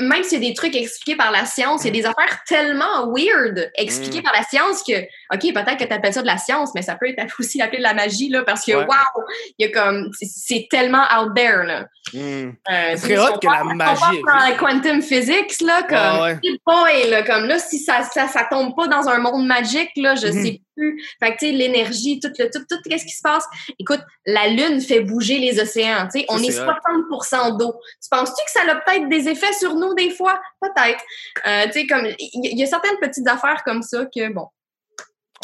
même 0.00 0.22
s'il 0.24 0.42
y 0.42 0.46
a 0.46 0.48
des 0.48 0.54
trucs 0.54 0.74
expliqués 0.74 1.14
par 1.16 1.30
la 1.30 1.44
science, 1.44 1.84
il 1.84 1.86
y 1.86 1.90
a 1.90 2.02
des 2.02 2.06
affaires 2.06 2.40
tellement 2.48 3.12
weird 3.14 3.70
expliquées 3.76 4.20
Mm. 4.20 4.22
par 4.24 4.32
la 4.34 4.42
science 4.42 4.82
que, 4.82 5.00
OK, 5.32 5.52
peut-être 5.54 5.76
que 5.76 5.84
tu 5.84 5.92
appelles 5.92 6.12
ça 6.14 6.22
de 6.22 6.26
la 6.26 6.36
science, 6.38 6.70
mais 6.74 6.82
ça 6.82 6.96
peut 6.96 7.06
être 7.16 7.34
aussi 7.38 7.62
appelé 7.62 7.78
de 7.78 7.82
la 7.84 7.94
magie, 7.94 8.28
là, 8.28 8.42
parce 8.42 8.64
que, 8.64 8.72
Ouais. 8.72 8.84
wow, 8.84 9.22
il 9.58 9.66
y 9.66 9.70
a 9.70 9.72
comme, 9.80 10.10
c'est- 10.20 10.66
tellement 10.70 11.04
out 11.16 11.32
there, 11.36 11.64
là. 11.64 11.86
Hmm. 12.12 12.50
Euh, 12.70 12.94
hot 12.94 13.38
que 13.40 13.46
la 13.46 13.62
magie 13.64 14.00
parle 14.00 14.16
dans 14.26 14.48
la 14.48 14.52
quantum 14.56 15.00
physics, 15.02 15.60
là, 15.60 15.82
comme, 15.82 15.96
Ah 15.98 16.22
ouais. 16.24 16.38
boy, 16.66 17.10
là, 17.10 17.22
comme 17.22 17.44
là, 17.46 17.58
si 17.58 17.78
ça, 17.78 18.02
ça, 18.02 18.26
ça 18.28 18.46
tombe 18.50 18.74
pas 18.76 18.88
dans 18.88 19.08
un 19.08 19.18
monde 19.18 19.46
magique, 19.46 19.90
là, 19.96 20.14
je 20.16 20.26
Mhm. 20.28 20.42
sais 20.44 20.60
plus. 20.76 21.02
Fait 21.20 21.32
que, 21.32 21.38
tu 21.38 21.46
sais, 21.46 21.52
l'énergie, 21.52 22.20
tout 22.20 22.30
le, 22.38 22.50
tout, 22.50 22.64
tout, 22.68 22.76
qu'est-ce 22.88 23.04
qui 23.04 23.14
se 23.14 23.22
passe? 23.22 23.44
Écoute, 23.78 24.00
la 24.26 24.48
Lune 24.48 24.80
fait 24.80 25.00
bouger 25.00 25.38
les 25.38 25.60
océans, 25.60 26.06
tu 26.12 26.20
sais, 26.20 26.26
on 26.28 26.38
est 26.38 26.58
hot. 26.60 26.72
60 27.08 27.58
d'eau. 27.58 27.74
Tu 28.02 28.08
penses-tu 28.10 28.44
que 28.44 28.50
ça 28.50 28.60
a 28.70 28.76
peut-être 28.76 29.08
des 29.08 29.28
effets 29.28 29.52
sur 29.52 29.74
nous 29.74 29.94
des 29.94 30.10
fois? 30.10 30.40
Peut-être. 30.60 31.02
Euh, 31.46 31.64
tu 31.66 31.72
sais, 31.72 31.86
comme, 31.86 32.06
il 32.18 32.58
y, 32.58 32.62
a 32.62 32.66
certaines 32.66 32.98
petites 33.00 33.28
affaires 33.28 33.62
comme 33.64 33.82
ça 33.82 34.04
que, 34.06 34.32
bon. 34.32 34.48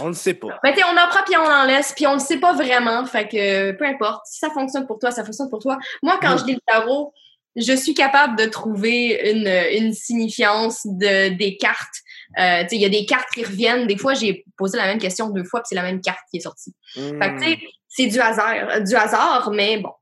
On 0.00 0.08
ne 0.08 0.14
sait 0.14 0.34
pas. 0.34 0.58
Mais 0.64 0.72
tu 0.72 0.80
sais, 0.80 0.86
on 0.86 0.96
en 0.96 1.08
prend 1.08 1.22
puis 1.24 1.36
on 1.36 1.44
en 1.44 1.64
laisse, 1.64 1.92
puis 1.92 2.06
on 2.06 2.14
le 2.14 2.18
sait 2.18 2.38
pas 2.38 2.54
vraiment. 2.54 3.04
Fait 3.04 3.28
que, 3.28 3.72
peu 3.72 3.84
importe. 3.84 4.22
Si 4.26 4.38
ça 4.38 4.50
fonctionne 4.50 4.86
pour 4.86 4.98
toi, 4.98 5.10
ça 5.10 5.24
fonctionne 5.24 5.50
pour 5.50 5.60
toi. 5.60 5.78
Moi, 6.02 6.18
quand 6.20 6.38
je 6.38 6.46
lis 6.46 6.54
le 6.54 6.60
tarot, 6.66 7.12
je 7.56 7.72
suis 7.74 7.94
capable 7.94 8.36
de 8.36 8.46
trouver 8.46 9.30
une, 9.30 9.48
une 9.84 9.92
signifiance 9.92 10.80
de, 10.84 11.36
des 11.36 11.56
cartes. 11.58 12.01
Euh, 12.38 12.64
il 12.70 12.80
y 12.80 12.84
a 12.84 12.88
des 12.88 13.04
cartes 13.06 13.28
qui 13.34 13.44
reviennent. 13.44 13.86
Des 13.86 13.96
fois, 13.96 14.14
j'ai 14.14 14.44
posé 14.56 14.76
la 14.78 14.84
même 14.86 14.98
question 14.98 15.28
deux 15.30 15.44
fois, 15.44 15.60
puis 15.60 15.68
c'est 15.70 15.74
la 15.74 15.82
même 15.82 16.00
carte 16.00 16.20
qui 16.30 16.38
est 16.38 16.40
sortie. 16.40 16.74
Fait 16.94 17.10
que, 17.10 17.54
Hmm. 17.54 17.60
c'est 17.88 18.06
du 18.06 18.20
hasard, 18.20 18.80
du 18.82 18.94
hasard, 18.94 19.50
mais 19.52 19.78
bon, 19.78 19.92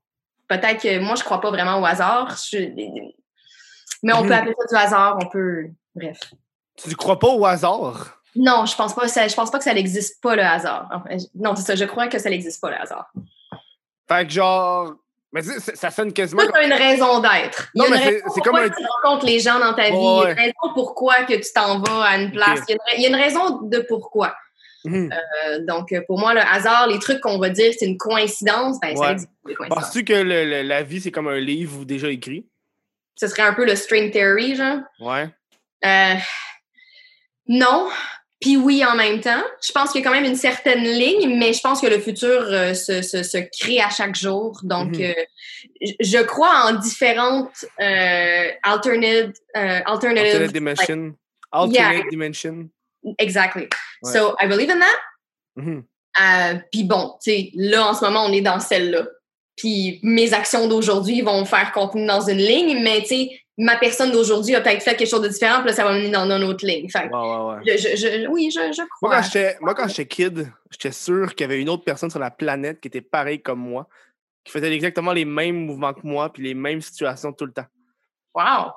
peut-être 0.47 0.81
que 0.81 0.99
moi, 0.99 1.15
je 1.15 1.23
crois 1.23 1.41
pas 1.41 1.49
vraiment 1.51 1.79
au 1.79 1.85
hasard. 1.85 2.35
Je- 2.51 2.69
mais 4.03 4.13
on 4.13 4.23
peut 4.23 4.33
appeler 4.33 4.53
ça 4.57 4.65
du 4.77 4.83
hasard, 4.85 5.17
on 5.21 5.27
peut... 5.29 5.65
Bref. 5.95 6.19
Tu 6.77 6.95
crois 6.95 7.19
pas 7.19 7.27
au 7.27 7.45
hasard? 7.45 8.17
Non, 8.35 8.65
je 8.65 8.75
pense 8.75 8.95
pas, 8.95 9.07
ça, 9.09 9.27
je 9.27 9.35
pense 9.35 9.51
pas 9.51 9.57
que 9.57 9.63
ça 9.65 9.73
n'existe 9.73 10.21
pas, 10.21 10.35
le 10.35 10.41
hasard. 10.43 10.87
Enfin, 10.93 11.17
non, 11.35 11.53
c'est 11.55 11.63
ça, 11.63 11.75
je 11.75 11.83
crois 11.85 12.07
que 12.07 12.17
ça 12.17 12.29
n'existe 12.29 12.61
pas, 12.61 12.69
le 12.69 12.77
hasard. 12.77 13.11
Fait 14.07 14.25
que 14.25 14.31
genre. 14.31 14.93
Mais 15.33 15.41
ça- 15.43 15.75
ça 15.75 15.91
sonne 15.91 16.11
quasiment. 16.11 16.41
Tout 16.43 16.51
a 16.55 16.63
une 16.63 16.73
raison 16.73 17.19
d'être. 17.19 17.69
Non, 17.75 17.85
mais 17.89 17.97
c'est- 17.99 18.23
c'est 18.33 18.41
comme 18.41 18.55
un- 18.57 18.67
tu 18.69 18.83
rencontres 19.03 19.25
les 19.25 19.39
gens 19.39 19.59
dans 19.59 19.73
ta 19.73 19.83
vie. 19.89 19.91
Ouais, 19.91 19.97
Il 19.97 20.23
y 20.23 20.25
a 20.27 20.31
une 20.31 20.37
raison 20.37 20.73
pourquoi 20.73 21.23
que 21.23 21.33
tu 21.35 21.53
t'en 21.53 21.79
vas 21.79 22.03
à 22.03 22.17
une 22.17 22.31
place. 22.31 22.59
Ok. 22.69 22.75
Il, 22.97 23.01
y 23.01 23.05
a 23.05 23.09
une, 23.09 23.15
raison 23.15 23.61
de 23.61 23.79
pourquoi. 23.87 24.35
Mhm. 24.83 25.09
Euh, 25.13 25.59
donc, 25.65 25.93
pour 26.07 26.19
moi, 26.19 26.33
le 26.33 26.41
hasard, 26.41 26.87
les 26.87 26.99
trucs 26.99 27.21
qu'on 27.21 27.37
va 27.39 27.49
dire 27.49 27.71
c'est 27.77 27.85
une 27.85 27.97
coïncidence, 27.97 28.79
ben, 28.81 28.95
ça 28.95 29.01
Ouais. 29.13 29.15
coïncidences. 29.55 29.69
Penses-tu 29.69 30.03
que 30.03 30.13
le- 30.13 30.43
le- 30.45 30.63
la 30.63 30.83
vie, 30.83 30.99
c'est 30.99 31.11
comme 31.11 31.27
un 31.29 31.39
livre 31.39 31.85
déjà 31.85 32.09
écrit? 32.09 32.47
Ce 33.15 33.27
serait 33.27 33.43
un 33.43 33.53
peu 33.53 33.63
le 33.65 33.75
string 33.75 34.11
theory, 34.11 34.55
genre. 34.55 34.79
Ouais. 34.99 35.29
Euh, 35.85 36.15
non. 37.47 37.89
Puis 38.41 38.57
oui, 38.57 38.83
en 38.83 38.95
même 38.95 39.21
temps. 39.21 39.43
Je 39.65 39.71
pense 39.71 39.91
qu'il 39.91 40.01
y 40.01 40.03
a 40.03 40.07
quand 40.09 40.15
même 40.15 40.25
une 40.25 40.35
certaine 40.35 40.83
ligne, 40.83 41.37
mais 41.37 41.53
je 41.53 41.61
pense 41.61 41.79
que 41.79 41.87
le 41.87 41.99
futur 41.99 42.27
euh, 42.49 42.73
se, 42.73 43.01
se, 43.03 43.21
se 43.23 43.37
crée 43.61 43.79
à 43.79 43.89
chaque 43.89 44.15
jour. 44.15 44.59
Donc, 44.63 44.97
Mhm. 44.97 45.01
euh, 45.03 45.13
je- 45.99 46.23
crois 46.23 46.65
en 46.65 46.73
différentes 46.73 47.65
euh, 47.79 48.49
alternate, 48.63 49.35
euh, 49.55 49.79
alternative. 49.85 50.25
Alternate 50.33 50.53
dimension. 50.53 51.13
Alternate 51.51 52.09
dimension. 52.09 52.69
Exactly. 53.19 53.67
Ouais. 54.03 54.11
So, 54.11 54.35
I 54.41 54.47
believe 54.47 54.69
in 54.71 54.79
that. 54.79 55.71
Euh, 56.19 56.55
Puis 56.71 56.83
bon, 56.83 57.13
tu 57.23 57.31
sais, 57.31 57.51
là, 57.55 57.87
en 57.89 57.93
ce 57.93 58.03
moment, 58.03 58.25
on 58.25 58.33
est 58.33 58.41
dans 58.41 58.59
celle-là. 58.59 59.05
Puis 59.55 59.99
mes 60.03 60.33
actions 60.33 60.67
d'aujourd'hui 60.67 61.21
vont 61.21 61.45
faire 61.45 61.71
contenir 61.71 62.07
dans 62.07 62.21
une 62.27 62.37
ligne, 62.37 62.81
mais 62.81 63.01
tu 63.01 63.07
sais, 63.07 63.40
ma 63.57 63.77
personne 63.77 64.11
d'aujourd'hui 64.11 64.55
a 64.55 64.61
peut-être 64.61 64.81
fait 64.81 64.95
quelque 64.95 65.09
chose 65.09 65.21
de 65.21 65.27
différent, 65.27 65.59
puis 65.59 65.69
là, 65.69 65.73
ça 65.75 65.83
va 65.83 65.93
mener 65.93 66.09
dans 66.09 66.25
une 66.29 66.43
autre 66.43 66.65
ligne. 66.65 66.89
Fait 66.89 67.09
que 67.09 67.13
Ouais, 67.13 67.55
ouais, 67.59 67.71
ouais. 67.71 67.77
je, 67.77 67.95
je- 67.95 68.27
oui, 68.27 68.49
je, 68.51 68.59
je 68.73 68.81
Moi, 68.81 68.87
crois. 68.97 69.15
quand 69.17 69.23
j'étais, 69.23 69.57
moi, 69.61 69.75
quand 69.75 69.87
j'étais 69.87 70.05
kid, 70.05 70.51
j'étais 70.69 70.91
sûr 70.91 71.35
qu'il 71.35 71.41
y 71.41 71.49
avait 71.51 71.61
une 71.61 71.69
autre 71.69 71.83
personne 71.83 72.09
sur 72.09 72.19
la 72.19 72.31
planète 72.31 72.79
qui 72.79 72.87
était 72.87 73.01
pareille 73.01 73.41
comme 73.41 73.59
moi, 73.59 73.87
qui 74.43 74.51
faisait 74.51 74.73
exactement 74.73 75.11
les 75.13 75.25
mêmes 75.25 75.65
mouvements 75.65 75.93
que 75.93 76.01
moi, 76.03 76.31
puis 76.31 76.43
les 76.43 76.53
mêmes 76.53 76.81
situations 76.81 77.33
tout 77.33 77.45
le 77.45 77.51
temps. 77.51 77.67
Wow! 78.33 78.71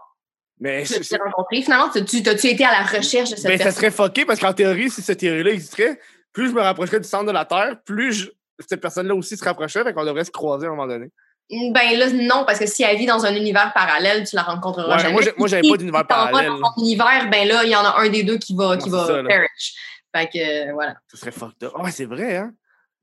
Mais 0.60 0.84
Tu 0.84 1.00
t'es 1.00 1.16
rencontré. 1.16 1.62
Finalement, 1.62 1.90
tu 1.90 2.04
tu- 2.04 2.22
t'as-tu 2.22 2.46
été 2.48 2.64
à 2.64 2.70
la 2.72 2.82
recherche 2.82 3.30
de 3.30 3.36
cette 3.36 3.44
ben, 3.46 3.58
ça 3.58 3.64
personne? 3.64 3.72
serait 3.72 3.90
fucké 3.90 4.24
parce 4.24 4.38
qu'en 4.40 4.52
théorie, 4.52 4.90
si 4.90 5.02
cette 5.02 5.18
théorie-là 5.18 5.50
existerait, 5.50 5.98
plus 6.32 6.48
je 6.48 6.52
me 6.54 6.60
rapprocherais 6.60 7.00
du 7.00 7.08
centre 7.08 7.26
de 7.26 7.32
la 7.32 7.44
Terre, 7.44 7.76
plus 7.84 8.12
je- 8.12 8.30
cette 8.68 8.80
personne-là 8.80 9.14
aussi 9.14 9.36
se 9.36 9.44
rapprocherait, 9.44 9.82
fait 9.84 9.92
qu'on 9.92 10.04
devrait 10.04 10.24
se 10.24 10.30
croiser 10.30 10.66
à 10.66 10.68
un 10.68 10.72
moment 10.72 10.86
donné. 10.86 11.10
Ben 11.50 11.98
là, 11.98 12.10
non, 12.10 12.44
parce 12.46 12.58
que 12.58 12.66
si 12.66 12.82
elle 12.82 12.96
vit 12.96 13.06
dans 13.06 13.24
un 13.26 13.34
univers 13.34 13.72
parallèle, 13.74 14.26
tu 14.26 14.34
la 14.34 14.42
rencontreras 14.42 14.96
Ouais, 14.96 15.02
jamais. 15.02 15.12
moi, 15.36 15.46
j'avais 15.46 15.62
Si 15.62 15.70
pas 15.70 15.76
d'univers 15.76 16.00
vas 16.00 16.04
parallèle. 16.04 16.48
dans 16.48 16.72
ton 16.72 16.80
univers, 16.82 17.28
ben 17.30 17.46
là, 17.46 17.64
il 17.64 17.70
y 17.70 17.76
en 17.76 17.84
a 17.84 17.98
un 18.00 18.08
des 18.08 18.22
deux 18.22 18.38
qui 18.38 18.56
va, 18.56 18.76
qui 18.78 18.88
Non, 18.88 18.96
va 18.98 19.06
c'est 19.06 19.12
ça, 19.12 19.22
perish. 19.22 19.74
Fait 20.16 20.26
que, 20.32 20.68
euh, 20.68 20.72
voilà. 20.72 20.94
Ça 21.08 21.16
serait 21.18 21.32
fucked 21.32 21.62
up. 21.64 21.72
Ah 21.76 21.82
ouais, 21.82 21.90
c'est 21.90 22.06
vrai, 22.06 22.36
hein? 22.36 22.52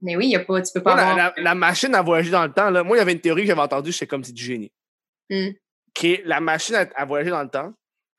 Mais 0.01 0.15
oui, 0.15 0.25
il 0.25 0.31
y 0.31 0.35
a 0.35 0.39
pas, 0.39 0.59
tu 0.61 0.71
peux 0.73 0.81
pas 0.81 0.95
Moi, 0.95 1.03
avoir... 1.03 1.17
la- 1.37 1.43
la 1.43 1.55
machine 1.55 1.93
à 1.93 2.01
voyager 2.01 2.31
dans 2.31 2.43
le 2.43 2.51
temps, 2.51 2.71
là, 2.71 2.83
moi, 2.83 2.97
il 2.97 2.99
y 2.99 3.01
avait 3.01 3.11
une 3.13 3.19
théorie 3.21 3.43
que 3.43 3.47
j'avais 3.49 3.61
entendue, 3.61 3.91
j'étais 3.91 4.07
comme 4.07 4.23
c'est 4.23 4.33
du 4.33 4.43
génie. 4.43 4.71
Hmm. 5.29 5.49
Qui 5.93 6.13
est 6.13 6.23
la 6.25 6.39
machine 6.39 6.73
à, 6.75 6.85
à 6.95 7.05
voyager 7.05 7.29
dans 7.29 7.43
le 7.43 7.49
temps, 7.49 7.71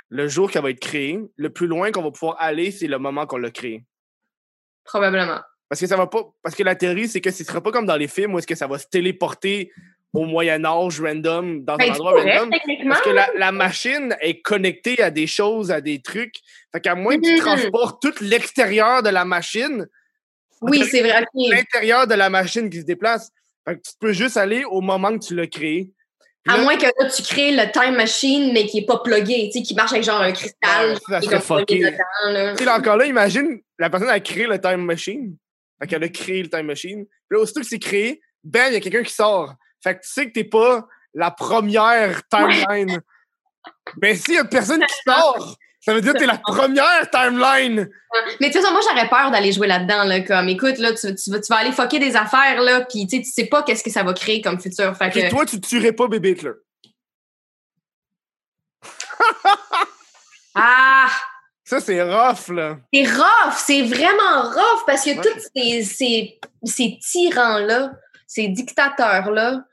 le 0.09 0.29
jour 0.29 0.51
qu'elle 0.51 0.63
va 0.63 0.71
être 0.71 0.79
créée, 0.81 1.19
le 1.37 1.51
plus 1.51 1.67
loin 1.67 1.91
qu'on 1.91 2.03
va 2.03 2.13
pouvoir 2.13 2.37
aller, 2.39 2.71
c'est 2.71 2.87
le 2.87 2.99
moment 2.99 3.27
qu'on 3.27 3.39
l'a 3.39 3.51
créée. 3.51 3.85
Probablement. 4.85 5.41
Parce 5.69 5.81
que 5.81 5.87
ça 5.87 5.97
va 5.97 6.07
pas. 6.07 6.21
Parce 6.43 6.55
que 6.55 6.63
la 6.63 6.75
théorie, 6.75 7.09
c'est 7.09 7.21
que 7.21 7.31
ce 7.31 7.43
sera 7.45 7.61
pas 7.63 7.73
comme 7.73 7.87
dans 7.87 7.97
les 7.97 8.09
films 8.09 8.35
où 8.35 8.39
est-ce 8.39 8.47
que 8.47 8.55
ça 8.55 8.67
va 8.67 8.79
se 8.79 8.87
téléporter 8.87 9.73
au 10.15 10.25
Moyen 10.27 10.65
Âge 10.65 11.01
random, 11.01 11.65
dans 11.65 11.77
Ben, 11.77 11.85
un 11.91 11.95
tu 11.95 12.01
endroit 12.01 12.13
random. 12.23 12.51
Parce 12.89 13.01
que 13.03 13.11
la, 13.11 13.29
la 13.37 13.53
machine 13.53 14.15
est 14.21 14.41
connectée 14.43 15.01
à 15.03 15.11
des 15.11 15.27
choses, 15.27 15.71
à 15.71 15.81
des 15.81 16.01
trucs. 16.03 16.35
Fait 16.73 16.81
qu'à 16.81 16.95
moins 16.95 17.17
que 17.17 17.23
tu 17.25 17.33
Mhm. 17.35 17.41
transportes 17.41 18.03
tout 18.03 18.13
l'extérieur 18.23 19.03
de 19.03 19.09
la 19.09 19.25
machine, 19.25 19.87
Oui, 20.61 20.85
c'est 20.91 21.01
vrai. 21.01 21.25
l'intérieur 21.35 22.07
de 22.07 22.15
la 22.15 22.29
machine 22.31 22.69
qui 22.71 22.81
se 22.81 22.85
déplace. 22.85 23.31
Fait 23.67 23.77
que 23.77 23.81
tu 23.81 23.93
peux 24.01 24.13
juste 24.13 24.37
aller 24.37 24.65
au 24.65 24.81
moment 24.81 25.17
que 25.19 25.25
tu 25.25 25.35
l'as 25.35 25.47
créé. 25.47 25.91
À 26.49 26.59
moins 26.59 26.77
que 26.77 26.83
là, 26.87 27.09
tu 27.09 27.23
crées 27.23 27.53
le 27.53 27.71
time 27.73 27.95
machine, 27.97 28.53
mais 28.53 28.67
qui 28.67 28.79
est 28.79 28.85
pas 28.87 28.99
plugué, 28.99 29.49
tu 29.53 29.59
sais, 29.61 29.63
qui 29.65 29.75
marche 29.77 29.93
avec 29.93 30.03
genre 30.05 30.21
un 30.21 30.33
cristal. 30.33 30.99
Ça 31.09 31.21
qui 31.21 31.29
est 31.33 31.41
fucké. 31.41 31.79
dedans, 31.79 31.97
là. 32.33 32.53
Tu 32.53 32.59
sais, 32.59 32.65
là, 32.65 32.77
encore 32.79 32.97
là, 32.97 33.07
imagine, 33.07 33.61
la 33.79 33.89
personne 33.89 34.09
a 34.09 34.19
créé 34.19 34.47
le 34.49 34.61
time 34.61 34.79
machine. 34.85 35.37
Fait 35.81 35.87
qu'elle 35.87 36.03
a 36.03 36.09
créé 36.09 36.43
le 36.43 36.51
time 36.51 36.63
machine. 36.67 37.05
Puis 37.07 37.37
là, 37.37 37.39
aussitôt 37.39 37.61
que 37.61 37.67
c'est 37.67 37.79
créé, 37.79 38.21
bam, 38.43 38.65
il 38.71 38.75
y 38.75 38.77
a 38.77 38.81
quelqu'un 38.81 39.05
qui 39.05 39.13
sort. 39.15 39.55
Fait 39.83 39.97
que 39.97 40.03
tu 40.03 40.11
sais 40.13 40.27
que 40.29 40.33
t'es 40.33 40.45
pas 40.45 40.87
la 41.15 41.31
première 41.31 42.27
timeline. 42.29 43.01
Mais 44.03 44.15
s'il 44.17 44.35
y 44.35 44.39
a 44.39 44.45
personne 44.45 44.81
qui 44.85 44.95
sort, 45.07 45.57
ça 45.81 45.95
veut 45.95 46.01
dire 46.01 46.13
que 46.13 46.19
t'es 46.19 46.27
la 46.27 46.39
première 46.39 47.11
timeline. 47.11 47.91
Mais 48.41 48.51
toute 48.51 48.61
façon, 48.61 48.73
moi, 48.73 48.81
j'aurais 48.89 49.09
peur 49.09 49.31
d'aller 49.31 49.53
jouer 49.53 49.67
là-dedans, 49.67 50.05
là, 50.05 50.21
comme, 50.21 50.49
écoute, 50.49 50.79
là, 50.79 50.93
tu, 50.93 51.15
tu 51.15 51.31
vas, 51.31 51.41
tu 51.41 51.47
vas 51.49 51.57
aller 51.57 51.73
fucker 51.73 51.99
des 51.99 52.15
affaires, 52.15 52.61
là, 52.61 52.83
puis 52.83 53.07
tu 53.07 53.17
sais, 53.17 53.23
tu 53.23 53.31
sais 53.31 53.47
pas 53.47 53.63
qu'est-ce 53.63 53.83
que 53.83 53.91
ça 53.91 54.03
va 54.03 54.13
créer 54.15 54.41
comme 54.41 54.61
futur. 54.61 54.97
Fait 54.97 55.11
que, 55.11 55.31
toi, 55.31 55.45
tu 55.45 55.61
tuerais 55.61 55.93
pas 55.93 56.07
bébé 56.07 56.31
Hitler. 56.31 56.53
ah! 60.55 61.09
Ça, 61.65 61.81
c'est 61.81 62.03
rough, 62.03 62.49
là. 62.49 62.79
C'est 62.93 63.07
rough, 63.07 63.55
c'est 63.57 63.83
vraiment 63.83 64.43
rough 64.51 64.85
parce 64.87 65.05
que 65.05 65.11
Ouais. 65.11 65.23
tous 65.23 65.41
ces, 65.57 65.83
ces, 65.85 66.41
ces 66.65 66.99
tyrans-là, 67.01 67.93
ces 68.27 68.49
dictateurs-là, 68.49 69.65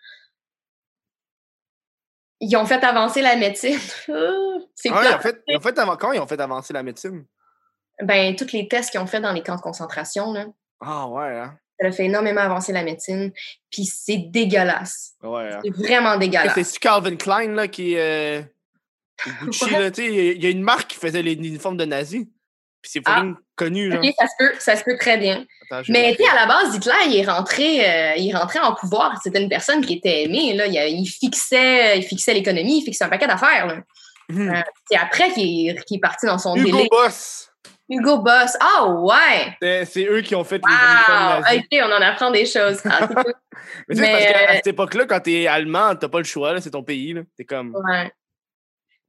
ils 2.39 2.55
ont 2.57 2.65
fait 2.65 2.83
avancer 2.83 3.21
la 3.21 3.35
médecine. 3.35 3.77
c'est 4.75 4.89
Ah, 4.91 5.01
ils, 5.03 5.15
ont 5.15 5.19
plate. 5.19 5.41
fait, 5.63 5.79
avant- 5.79 5.97
Quand 5.97 6.11
ils 6.11 6.19
ont 6.19 6.27
fait 6.27 6.39
avancer 6.39 6.73
la 6.73 6.83
médecine? 6.83 7.25
Ben, 8.01 8.35
tous 8.35 8.51
les 8.53 8.67
tests 8.67 8.91
qu'ils 8.91 8.99
ont 9.01 9.07
fait 9.07 9.19
dans 9.19 9.33
les 9.33 9.43
camps 9.43 9.55
de 9.57 9.61
concentration, 9.61 10.31
là, 10.31 10.45
Ah, 10.79 11.07
ouais, 11.07 11.37
hein? 11.37 11.57
ça 11.81 11.87
a 11.87 11.91
fait 11.91 12.05
énormément 12.05 12.41
avancer 12.41 12.71
la 12.71 12.83
médecine. 12.83 13.31
Puis 13.71 13.85
c'est 13.85 14.17
dégueulasse. 14.17 15.15
Ouais, 15.21 15.49
hein? 15.53 15.59
C'est 15.63 15.71
vraiment 15.75 16.17
dégueulasse. 16.17 16.53
C'est 16.61 16.79
Calvin 16.79 17.15
Klein, 17.17 17.51
là, 17.53 17.67
qui. 17.67 17.97
Euh... 17.97 18.41
Gucci, 19.43 19.65
Ouais. 19.65 19.79
là, 19.81 19.91
tu 19.91 20.01
sais. 20.01 20.35
Il 20.35 20.41
y 20.41 20.47
a 20.47 20.49
une 20.49 20.61
marque 20.63 20.91
qui 20.91 20.97
faisait 20.97 21.21
les 21.21 21.33
uniformes 21.33 21.75
de 21.75 21.83
nazis. 21.83 22.25
Puis 22.81 22.91
c'est 22.93 23.01
Ah. 23.06 23.15
fucking 23.18 23.35
connu, 23.56 23.91
genre. 23.91 24.01
Ok, 24.03 24.11
ça 24.18 24.26
se 24.27 24.34
peut, 24.39 24.53
ça 24.60 24.76
se 24.76 24.84
peut 24.84 24.97
très 24.97 25.18
bien. 25.18 25.45
Attends, 25.69 25.84
Mais 25.89 26.15
tu 26.15 26.23
sais, 26.23 26.30
à 26.30 26.35
la 26.35 26.45
base, 26.45 26.76
Hitler, 26.76 26.93
il 27.07 27.18
est 27.18 27.26
rentré, 27.30 27.88
euh, 27.88 28.14
il 28.15 28.30
est 28.30 28.35
rentré 28.35 28.60
en 28.60 28.73
pouvoir. 28.73 29.19
C'était 29.23 29.41
une 29.41 29.49
personne 29.49 29.85
qui 29.85 29.93
était 29.95 30.23
aimée. 30.23 30.53
Là. 30.53 30.65
Il, 30.68 31.06
fixait, 31.06 31.97
il 31.99 32.03
fixait 32.03 32.34
l'économie, 32.34 32.80
il 32.80 32.84
fixait 32.84 33.03
un 33.03 33.10
paquet 33.10 33.27
d'affaires. 33.27 33.81
Mhm. 34.30 34.49
Euh, 34.56 34.61
C'est 34.89 34.97
après 34.97 35.31
qu'il 35.34 35.69
est, 35.69 35.84
qu'il 35.85 35.97
est 35.97 36.01
parti 36.01 36.26
dans 36.26 36.38
son 36.38 36.56
Hugo 36.56 36.77
délai. 36.77 36.88
Boss. 36.89 37.51
Hugo 37.89 38.19
Boss. 38.19 38.56
Ah 38.61 38.85
ouais! 38.88 39.85
C'est 39.85 40.06
eux 40.06 40.22
qui 40.22 40.35
ont 40.35 40.43
fait 40.43 40.61
les 40.65 40.73
uniformes 40.73 41.35
Wow! 41.38 41.41
nazis. 41.41 41.60
Ok, 41.72 41.80
on 41.84 41.91
en 41.91 42.01
apprend 42.01 42.31
des 42.31 42.45
choses. 42.45 42.80
Ah, 42.85 43.07
cool. 43.07 43.34
Mais 43.88 43.95
tu 43.95 44.01
sais, 44.01 44.07
Mais, 44.07 44.11
parce 44.11 44.26
qu'à 44.26 44.51
euh, 44.51 44.56
cette 44.57 44.68
époque-là, 44.68 45.06
quand 45.06 45.19
t'es 45.19 45.47
allemand, 45.47 45.95
t'as 45.95 46.07
pas 46.07 46.19
le 46.19 46.23
choix, 46.23 46.61
c'est 46.61 46.69
ton 46.69 46.84
pays. 46.84 47.15
T'es 47.35 47.43
comme. 47.45 47.76
Ouais. 47.76 48.11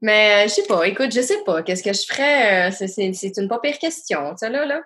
Mais 0.03 0.45
euh, 0.45 0.49
je 0.49 0.55
sais 0.55 0.63
pas, 0.67 0.87
écoute, 0.89 1.13
je 1.15 1.21
sais 1.21 1.43
pas. 1.45 1.63
Qu'est-ce 1.63 1.83
que 1.83 1.93
je 1.93 2.03
ferais? 2.07 2.69
euh, 2.71 2.87
c'est- 3.13 3.37
une 3.39 3.49
pas 3.49 3.59
pire 3.61 3.79
question, 3.79 4.35
ça 4.37 4.49
là. 4.49 4.65
là. 4.65 4.81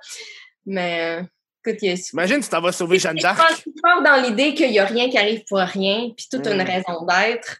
Mais 0.66 1.20
euh, 1.20 1.22
écoute, 1.64 1.78
il 1.82 1.90
y 1.90 1.92
a 1.92 1.96
Imagine 2.14 2.42
si 2.42 2.50
t'en 2.50 2.60
vas 2.60 2.72
sauver 2.72 2.98
Jeanne 2.98 3.18
Je 3.18 3.22
d'Arc. 3.22 3.62
je 3.66 3.70
pars 3.82 4.02
dans 4.02 4.20
l'idée 4.22 4.54
qu'il 4.54 4.70
n'y 4.70 4.78
a 4.78 4.84
rien 4.86 5.08
qui 5.10 5.18
arrive 5.18 5.44
pour 5.48 5.58
rien, 5.58 6.10
puis 6.16 6.26
toute 6.30 6.46
une 6.46 6.62
Mm. 6.62 6.66
raison 6.66 7.06
d'être. 7.06 7.58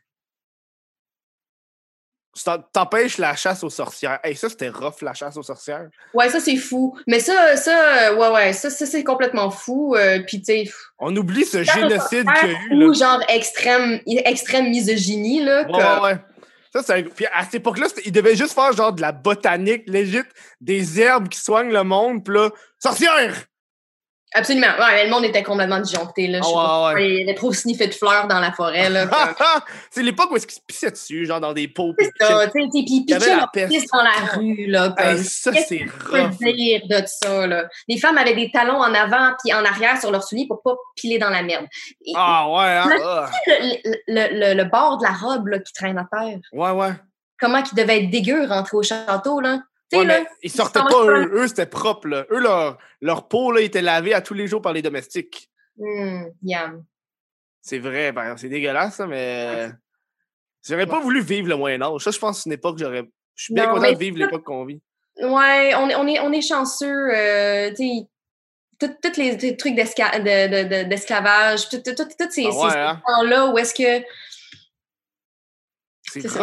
T'empêches 2.72 3.18
la 3.18 3.36
chasse 3.36 3.62
aux 3.62 3.70
sorcières. 3.70 4.18
Hey, 4.24 4.34
ça, 4.34 4.48
c'était 4.48 4.68
rough, 4.68 5.02
la 5.02 5.14
chasse 5.14 5.36
aux 5.36 5.44
sorcières. 5.44 5.86
Ouais, 6.14 6.28
ça, 6.28 6.40
c'est 6.40 6.56
fou. 6.56 6.98
Mais 7.06 7.20
ça, 7.20 7.54
ça, 7.56 8.12
ouais, 8.12 8.28
ouais, 8.30 8.52
ça, 8.52 8.70
ça 8.70 8.86
c'est 8.86 9.04
complètement 9.04 9.50
fou. 9.50 9.94
euh, 9.94 10.18
puis, 10.26 10.38
tu 10.40 10.46
sais, 10.46 10.64
On 10.98 11.14
oublie 11.14 11.44
ce 11.44 11.62
génocide 11.62 12.26
qu'il 12.40 12.50
y 12.50 12.54
a 12.54 12.58
eu, 12.72 12.84
ou 12.88 12.92
genre 12.92 13.20
extrême, 13.28 14.00
extrême 14.06 14.68
misogynie, 14.70 15.44
là. 15.44 15.60
Ouais, 15.62 15.70
comme- 15.70 16.02
ouais, 16.02 16.10
ouais. 16.10 16.18
Ça, 16.74 16.82
c'est 16.82 16.92
un- 16.94 17.02
Puis 17.04 17.26
à 17.32 17.44
cette 17.44 17.54
époque-là, 17.56 17.86
ils 18.04 18.10
devaient 18.12 18.34
juste 18.34 18.52
faire 18.54 18.72
genre 18.72 18.92
de 18.92 19.00
la 19.00 19.12
botanique, 19.12 19.84
légit, 19.86 20.22
des 20.60 21.00
herbes 21.00 21.28
qui 21.28 21.38
soignent 21.38 21.72
le 21.72 21.84
monde, 21.84 22.24
pis 22.24 22.32
là, 22.32 22.50
sorcière! 22.82 23.44
Absolument. 24.36 24.66
Ouais, 24.80 25.04
le 25.04 25.10
monde 25.10 25.24
était 25.24 25.42
complètement 25.44 25.78
disjoncté, 25.78 26.26
là. 26.26 26.40
Pas 26.40 26.92
ouais, 26.94 27.08
Il 27.08 27.18
y 27.20 27.22
avait 27.22 27.34
trop 27.34 27.52
sniffé 27.52 27.86
de 27.86 27.94
fleurs 27.94 28.26
dans 28.26 28.40
la 28.40 28.50
forêt, 28.52 28.90
là. 28.90 29.06
c'est 29.90 30.02
l'époque 30.02 30.30
où 30.32 30.36
est-ce 30.36 30.46
qu'ils 30.46 30.56
se 30.56 30.60
pissaient 30.66 30.90
dessus, 30.90 31.24
genre 31.24 31.40
dans 31.40 31.52
des 31.52 31.68
pots. 31.68 31.94
C'est 31.98 32.10
ça, 32.20 32.46
tu 32.48 32.60
sais, 32.62 32.68
puis 32.70 33.04
la 33.08 33.46
pisse 33.68 33.86
dans 33.92 34.02
la 34.02 34.32
rue, 34.34 34.66
là. 34.66 34.92
Hey, 34.98 35.22
ça, 35.22 35.52
qu'est-ce 35.52 35.68
c'est 35.68 35.78
que 35.78 35.84
tu 35.84 36.10
peux 36.10 36.20
rough. 36.20 36.38
dire 36.38 36.80
de 36.88 37.02
ça, 37.06 37.46
là? 37.46 37.68
Les 37.88 37.98
femmes 37.98 38.18
avaient 38.18 38.34
des 38.34 38.50
talons 38.50 38.78
en 38.82 38.92
avant 38.92 39.34
puis 39.42 39.54
en 39.54 39.64
arrière 39.64 40.00
sur 40.00 40.10
leurs 40.10 40.24
souliers 40.24 40.46
pour 40.48 40.62
pas 40.62 40.74
piler 40.96 41.18
dans 41.18 41.30
la 41.30 41.42
merde. 41.42 41.66
Et- 42.04 42.12
Ah, 42.16 42.48
ouais, 42.50 42.76
hein? 42.76 42.90
Ah. 43.04 43.30
le, 43.46 43.92
le- 44.08 44.40
le- 44.40 44.54
le 44.54 44.64
bord 44.64 44.98
de 44.98 45.04
la 45.04 45.12
robe 45.12 45.46
là, 45.46 45.58
qui 45.60 45.72
traîne 45.72 45.96
à 45.98 46.06
terre. 46.10 46.38
Ouais, 46.52 46.70
ouais. 46.70 46.90
Comment 47.38 47.62
qu'il 47.62 47.76
devait 47.78 48.02
être 48.02 48.10
dégueu 48.10 48.46
rentrer 48.46 48.76
au 48.76 48.82
château, 48.82 49.40
là? 49.40 49.60
Ouais, 49.98 50.04
là, 50.04 50.20
mais 50.20 50.26
ils 50.42 50.50
sortaient 50.50 50.80
pas, 50.80 51.04
eux. 51.06 51.30
Eux, 51.34 51.48
c'était 51.48 51.66
propre, 51.66 52.08
là. 52.08 52.26
Eux, 52.30 52.40
leur, 52.40 52.78
leur 53.00 53.28
peau, 53.28 53.52
là, 53.52 53.60
était 53.60 53.82
lavée 53.82 54.14
à 54.14 54.20
tous 54.20 54.34
les 54.34 54.46
jours 54.46 54.62
par 54.62 54.72
les 54.72 54.82
domestiques. 54.82 55.50
hum, 55.78 56.30
yam. 56.42 56.84
C'est 57.60 57.78
vrai, 57.78 58.12
exemple, 58.24 58.40
c'est 58.40 58.48
dégueulasse, 58.48 58.96
ça, 58.96 59.06
mais. 59.06 59.70
J'aurais 60.66 60.86
pas 60.86 61.00
voulu 61.00 61.20
vivre 61.22 61.48
le 61.48 61.56
Moyen-Âge. 61.56 62.02
Ça, 62.02 62.10
je 62.10 62.18
pense 62.18 62.38
que 62.38 62.42
c'est 62.44 62.48
une 62.50 62.54
époque 62.54 62.78
que 62.78 62.84
j'aurais. 62.84 63.04
Je 63.34 63.44
suis 63.44 63.54
bien 63.54 63.66
Non, 63.66 63.74
content 63.74 63.92
de 63.92 63.98
vivre 63.98 64.16
l'époque 64.18 64.44
qu'on 64.44 64.64
vit. 64.64 64.80
Ouais, 65.20 65.74
on 65.76 65.88
est, 65.90 65.94
on 65.94 66.06
est, 66.06 66.20
on 66.20 66.32
est 66.32 66.40
chanceux. 66.42 67.10
Euh, 67.14 67.70
tu 67.74 68.06
tous 68.80 69.16
les, 69.16 69.56
trucs 69.56 69.74
de- 69.76 70.48
de- 70.48 70.68
de- 70.84 70.88
d'esclavage, 70.88 71.68
tout- 71.68 71.78
tous 71.82 72.30
ces, 72.30 72.46
Ah 72.46 72.50
ouais, 72.50 72.70
ces 72.70 72.76
hein? 72.78 73.02
là 73.24 73.46
où 73.46 73.58
est-ce 73.58 73.72
que. 73.74 73.82
C'est 73.82 73.92
c'est 73.92 74.02
ça. 74.02 74.02
rough. 74.02 74.06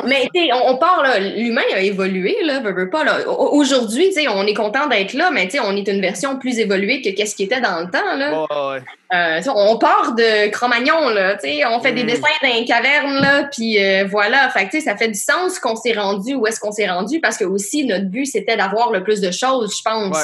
Mais 0.06 0.30
on, 0.54 0.72
on 0.72 0.78
part, 0.78 1.02
là, 1.04 1.20
l'humain 1.20 1.62
a 1.74 1.80
évolué, 1.82 2.36
là, 2.44 2.60
veut, 2.60 2.74
veut 2.74 2.90
pas, 2.90 3.04
là. 3.04 3.20
Aujourd'hui, 3.28 4.08
tu 4.10 4.22
sais, 4.22 4.28
on 4.28 4.46
est 4.46 4.54
content 4.54 4.88
d'être 4.88 5.14
là, 5.14 5.32
mais 5.32 5.46
tu 5.46 5.52
sais, 5.52 5.60
on 5.60 5.76
est 5.76 5.88
une 5.88 6.02
version 6.02 6.38
plus 6.38 6.60
évoluée 6.60 7.02
que 7.02 7.10
qu'est-ce 7.10 7.36
qui 7.36 7.44
était 7.44 7.62
dans 7.62 7.80
le 7.82 7.90
temps, 7.92 8.16
là. 8.18 8.46
Ouais. 8.74 8.82
Euh, 9.14 9.42
on 9.56 9.78
part 9.78 10.16
de 10.16 10.48
Cro-Magnon, 10.50 11.10
là, 11.10 11.36
tu 11.36 11.50
sais, 11.50 11.66
on 11.66 11.80
fait 11.82 11.92
des 11.94 12.04
Mm. 12.04 12.08
dessins 12.08 12.22
dans 12.42 12.54
les 12.54 12.66
cavernes, 12.66 13.22
là, 13.22 13.44
puis 13.52 13.84
euh, 13.84 14.06
voilà. 14.10 14.50
Fait 14.50 14.66
que, 14.66 14.72
tu 14.72 14.80
sais, 14.80 14.86
ça 14.86 14.96
fait 14.98 15.10
du 15.10 15.20
sens 15.20 15.60
qu'on 15.60 15.76
s'est 15.76 15.94
rendu 15.94 16.36
où 16.36 16.48
est-ce 16.48 16.60
qu'on 16.60 16.72
s'est 16.72 16.88
rendu, 16.90 17.20
parce 17.20 17.38
que 17.38 17.46
aussi, 17.46 17.86
notre 17.86 18.06
but, 18.06 18.26
c'était 18.26 18.58
d'avoir 18.58 18.92
le 18.92 19.04
plus 19.04 19.22
de 19.22 19.32
choses, 19.32 19.76
je 19.78 19.82
pense. 19.84 20.16
Ouais. 20.18 20.24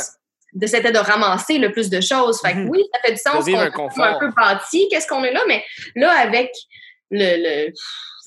De, 0.54 0.66
c'était 0.66 0.94
de 0.94 0.98
ramasser 0.98 1.58
le 1.58 1.72
plus 1.72 1.90
de 1.90 2.00
choses. 2.02 2.40
Fait 2.42 2.54
que 2.54 2.58
Mhm. 2.60 2.70
oui, 2.70 2.82
ça 2.94 3.00
fait 3.06 3.12
du 3.12 3.18
sens 3.20 3.46
qu'on 3.46 3.90
un 4.02 4.08
un 4.14 4.20
peu 4.20 4.30
bâti, 4.36 4.88
qu'est-ce 4.90 5.06
qu'on 5.08 5.24
est 5.24 5.34
là, 5.34 5.42
mais 5.48 5.64
là, 5.96 6.10
avec 6.22 6.52
le, 7.12 7.66
le 7.68 7.74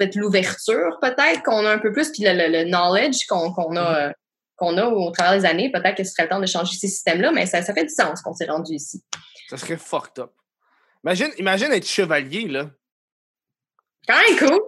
peut-être 0.00 0.16
l'ouverture, 0.16 0.98
peut-être, 1.00 1.42
qu'on 1.42 1.64
a 1.66 1.70
un 1.72 1.78
peu 1.78 1.92
plus, 1.92 2.10
puis 2.10 2.22
le, 2.24 2.32
le- 2.32 2.48
le 2.48 2.64
knowledge 2.70 3.26
qu'on 3.26 3.76
a, 3.76 4.08
euh, 4.08 4.12
qu'on 4.56 4.76
a 4.78 4.86
au 4.86 5.10
travers 5.10 5.38
des 5.40 5.46
années, 5.46 5.70
peut-être 5.70 5.96
que 5.96 6.04
ce 6.04 6.12
serait 6.12 6.24
le 6.24 6.28
temps 6.30 6.40
de 6.40 6.46
changer 6.46 6.76
ces 6.76 6.88
systèmes-là, 6.88 7.32
mais 7.32 7.46
ça, 7.46 7.62
ça 7.62 7.74
fait 7.74 7.84
du 7.84 7.94
sens 7.94 8.20
qu'on 8.22 8.34
s'est 8.34 8.46
rendu 8.46 8.72
ici. 8.74 9.02
Ça 9.48 9.56
serait 9.56 9.76
fucked 9.76 10.18
up. 10.22 10.30
Imagine, 11.04 11.30
imagine 11.38 11.72
être 11.72 11.86
chevalier, 11.86 12.48
là. 12.48 12.66
Quand 14.06 14.16
même 14.16 14.38
cool! 14.38 14.60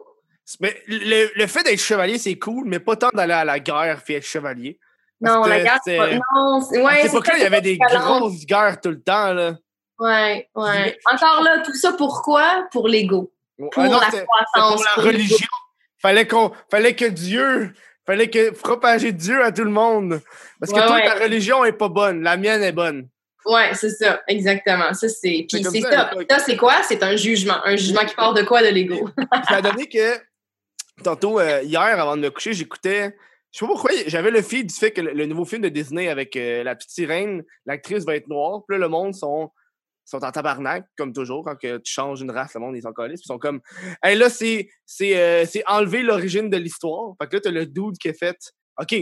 Mais 0.60 0.82
le, 0.86 1.30
le 1.34 1.46
fait 1.46 1.62
d'être 1.62 1.80
chevalier, 1.80 2.18
c'est 2.18 2.38
cool, 2.38 2.66
mais 2.66 2.80
pas 2.80 2.96
tant 2.96 3.10
d'aller 3.14 3.32
à 3.32 3.44
la 3.44 3.59
guerre 3.60 4.02
puis 4.04 4.14
être 4.14 4.26
chevalier. 4.26 4.78
Non, 5.20 5.44
la 5.44 5.60
guerre, 5.60 5.78
c'est 5.84 5.96
pas... 5.96 6.14
Non, 6.34 6.60
c'est... 6.60 6.80
à 6.80 6.84
Ouais, 6.84 6.96
cette 7.02 7.10
époque-là, 7.12 7.34
il 7.36 7.42
y 7.42 7.46
avait 7.46 7.60
des 7.60 7.78
grosses 7.78 8.44
guerres 8.44 8.80
tout 8.80 8.90
le 8.90 9.00
temps, 9.00 9.32
là. 9.32 9.54
Ouais, 9.98 10.48
ouais. 10.56 10.98
Encore 11.10 11.42
là, 11.42 11.60
tout 11.64 11.74
ça 11.74 11.92
pourquoi? 11.92 12.66
Pour 12.72 12.88
l'ego. 12.88 13.32
Pour 13.58 13.70
Ah 13.76 13.88
non, 13.88 14.00
la 14.00 14.06
croissance. 14.10 14.74
pour 14.74 14.84
la 14.96 15.02
religion. 15.02 15.46
Fallait 16.00 16.26
qu'on, 16.26 16.52
fallait 16.70 16.96
que 16.96 17.04
Dieu, 17.04 17.72
fallait 18.06 18.28
que 18.28 18.50
propager 18.50 19.12
Dieu 19.12 19.44
à 19.44 19.52
tout 19.52 19.64
le 19.64 19.70
monde. 19.70 20.20
Parce 20.58 20.72
que 20.72 20.78
Ouais, 20.78 20.86
toi, 20.86 20.96
ouais. 20.96 21.04
ta 21.06 21.14
religion 21.14 21.64
est 21.64 21.72
pas 21.72 21.88
bonne, 21.88 22.22
la 22.22 22.36
mienne 22.36 22.62
est 22.62 22.72
bonne. 22.72 23.08
Ouais, 23.44 23.74
c'est 23.74 23.90
ça, 23.90 24.20
exactement. 24.28 24.92
Ça, 24.94 25.08
c'est. 25.08 25.46
Puis 25.48 25.64
c'est 25.64 25.80
ça, 25.80 26.10
ça. 26.30 26.38
c'est 26.38 26.56
quoi? 26.56 26.82
C'est 26.82 27.02
un 27.02 27.16
jugement. 27.16 27.56
Un 27.64 27.76
jugement 27.76 28.04
qui 28.04 28.14
part 28.14 28.34
de 28.34 28.42
quoi? 28.42 28.62
De 28.62 28.68
l'ego? 28.68 29.08
Ça 29.48 29.56
a 29.56 29.62
donné 29.62 29.88
que, 29.88 30.16
tantôt, 31.02 31.40
euh, 31.40 31.60
hier, 31.62 31.80
avant 31.80 32.16
de 32.16 32.22
me 32.22 32.30
coucher, 32.30 32.52
j'écoutais. 32.52 33.16
Je 33.52 33.58
sais 33.58 33.66
pas 33.66 33.72
pourquoi, 33.72 33.90
j'avais 34.06 34.30
le 34.30 34.40
feed 34.42 34.68
du 34.68 34.74
fait 34.74 34.92
que 34.92 35.00
le, 35.00 35.12
le 35.12 35.26
nouveau 35.26 35.44
film 35.44 35.60
de 35.60 35.68
Disney 35.68 36.08
avec 36.08 36.36
euh, 36.36 36.62
la 36.62 36.74
petite 36.76 36.90
sirène, 36.90 37.42
l'actrice 37.66 38.04
va 38.04 38.14
être 38.14 38.28
noire. 38.28 38.60
Puis 38.66 38.78
là, 38.78 38.86
le 38.86 38.88
monde 38.88 39.12
sont, 39.14 39.50
sont 40.04 40.24
en 40.24 40.30
tabarnak, 40.32 40.84
comme 40.96 41.12
toujours. 41.12 41.44
Quand 41.44 41.56
que 41.56 41.76
tu 41.78 41.92
changes 41.92 42.20
une 42.20 42.30
race, 42.30 42.54
le 42.54 42.60
monde 42.60 42.76
est 42.76 42.86
en 42.86 42.92
colis. 42.92 43.14
Puis 43.14 43.22
ils 43.24 43.28
sont 43.28 43.38
comme. 43.38 43.60
Hey, 44.02 44.16
là, 44.16 44.28
c'est 44.30 44.68
c'est, 44.86 45.16
euh, 45.18 45.44
c'est 45.46 45.62
enlever 45.66 46.02
l'origine 46.02 46.50
de 46.50 46.56
l'histoire. 46.56 47.14
Fait 47.20 47.28
que 47.28 47.36
là, 47.36 47.40
t'as 47.44 47.50
le 47.50 47.66
dude 47.66 47.98
qui 47.98 48.08
a 48.08 48.12
fait. 48.14 48.36
OK. 48.80 48.94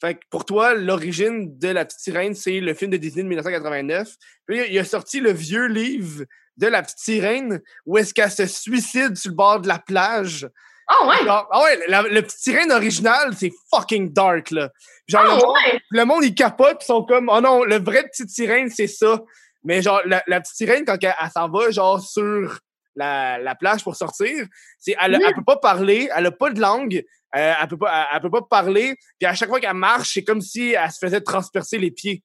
Fait 0.00 0.14
que 0.14 0.20
pour 0.30 0.44
toi, 0.44 0.74
l'origine 0.74 1.58
de 1.58 1.68
la 1.68 1.84
petite 1.86 2.00
sirène, 2.00 2.34
c'est 2.34 2.60
le 2.60 2.74
film 2.74 2.90
de 2.90 2.96
Disney 2.98 3.22
de 3.22 3.28
1989. 3.28 4.08
Puis 4.46 4.60
il 4.70 4.78
a 4.78 4.84
sorti 4.84 5.20
le 5.20 5.32
vieux 5.32 5.66
livre 5.68 6.24
de 6.58 6.66
la 6.66 6.82
petite 6.82 6.98
sirène 6.98 7.60
où 7.86 7.96
est-ce 7.98 8.12
qu'elle 8.14 8.30
se 8.30 8.46
suicide 8.46 9.16
sur 9.16 9.30
le 9.30 9.36
bord 9.36 9.60
de 9.60 9.68
la 9.68 9.78
plage. 9.78 10.48
Oh, 10.90 11.08
ouais! 11.08 11.24
Genre, 11.24 11.48
ah 11.50 11.62
ouais, 11.64 11.80
la- 11.88 12.02
le 12.02 12.22
petit 12.22 12.38
sirène 12.38 12.70
original, 12.70 13.34
c'est 13.36 13.50
fucking 13.74 14.12
dark, 14.12 14.50
là. 14.52 14.70
Genre, 15.08 15.24
le, 15.24 15.30
Oh, 15.30 15.34
monde, 15.46 15.54
ouais! 15.72 15.80
le 15.90 16.04
monde, 16.04 16.24
il 16.24 16.34
capote, 16.34 16.78
ils 16.82 16.86
sont 16.86 17.02
comme, 17.04 17.28
oh 17.28 17.40
non, 17.40 17.64
le 17.64 17.78
vrai 17.78 18.04
petit 18.04 18.28
sirène, 18.28 18.70
c'est 18.70 18.86
ça. 18.86 19.20
Mais 19.66 19.82
genre, 19.82 20.00
la, 20.06 20.22
la 20.26 20.40
petite 20.40 20.56
sirène, 20.56 20.84
quand 20.86 20.96
elle, 21.02 21.14
elle 21.20 21.30
s'en 21.30 21.48
va, 21.50 21.70
genre, 21.70 22.00
sur 22.00 22.60
la, 22.94 23.36
la 23.38 23.54
plage 23.54 23.82
pour 23.84 23.94
sortir, 23.96 24.46
c'est, 24.78 24.94
elle, 24.98 25.12
Mm. 25.18 25.22
elle 25.28 25.34
peut 25.34 25.44
pas 25.44 25.56
parler, 25.58 26.08
elle 26.16 26.24
a 26.26 26.30
pas 26.30 26.50
de 26.50 26.60
langue, 26.60 27.04
euh, 27.36 27.54
elle, 27.60 27.68
peut 27.68 27.76
pas, 27.76 28.06
elle, 28.10 28.16
elle 28.16 28.22
peut 28.22 28.30
pas 28.30 28.42
parler, 28.42 28.94
puis 29.18 29.26
à 29.26 29.34
chaque 29.34 29.48
fois 29.50 29.60
qu'elle 29.60 29.74
marche, 29.74 30.14
c'est 30.14 30.24
comme 30.24 30.40
si 30.40 30.70
elle 30.72 30.90
se 30.90 30.98
faisait 31.04 31.20
transpercer 31.20 31.76
les 31.78 31.90
pieds. 31.90 32.22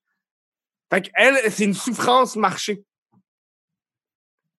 Fait 0.94 1.02
qu'elle, 1.02 1.52
c'est 1.52 1.66
une 1.66 1.74
souffrance 1.74 2.36
marcher. 2.38 2.84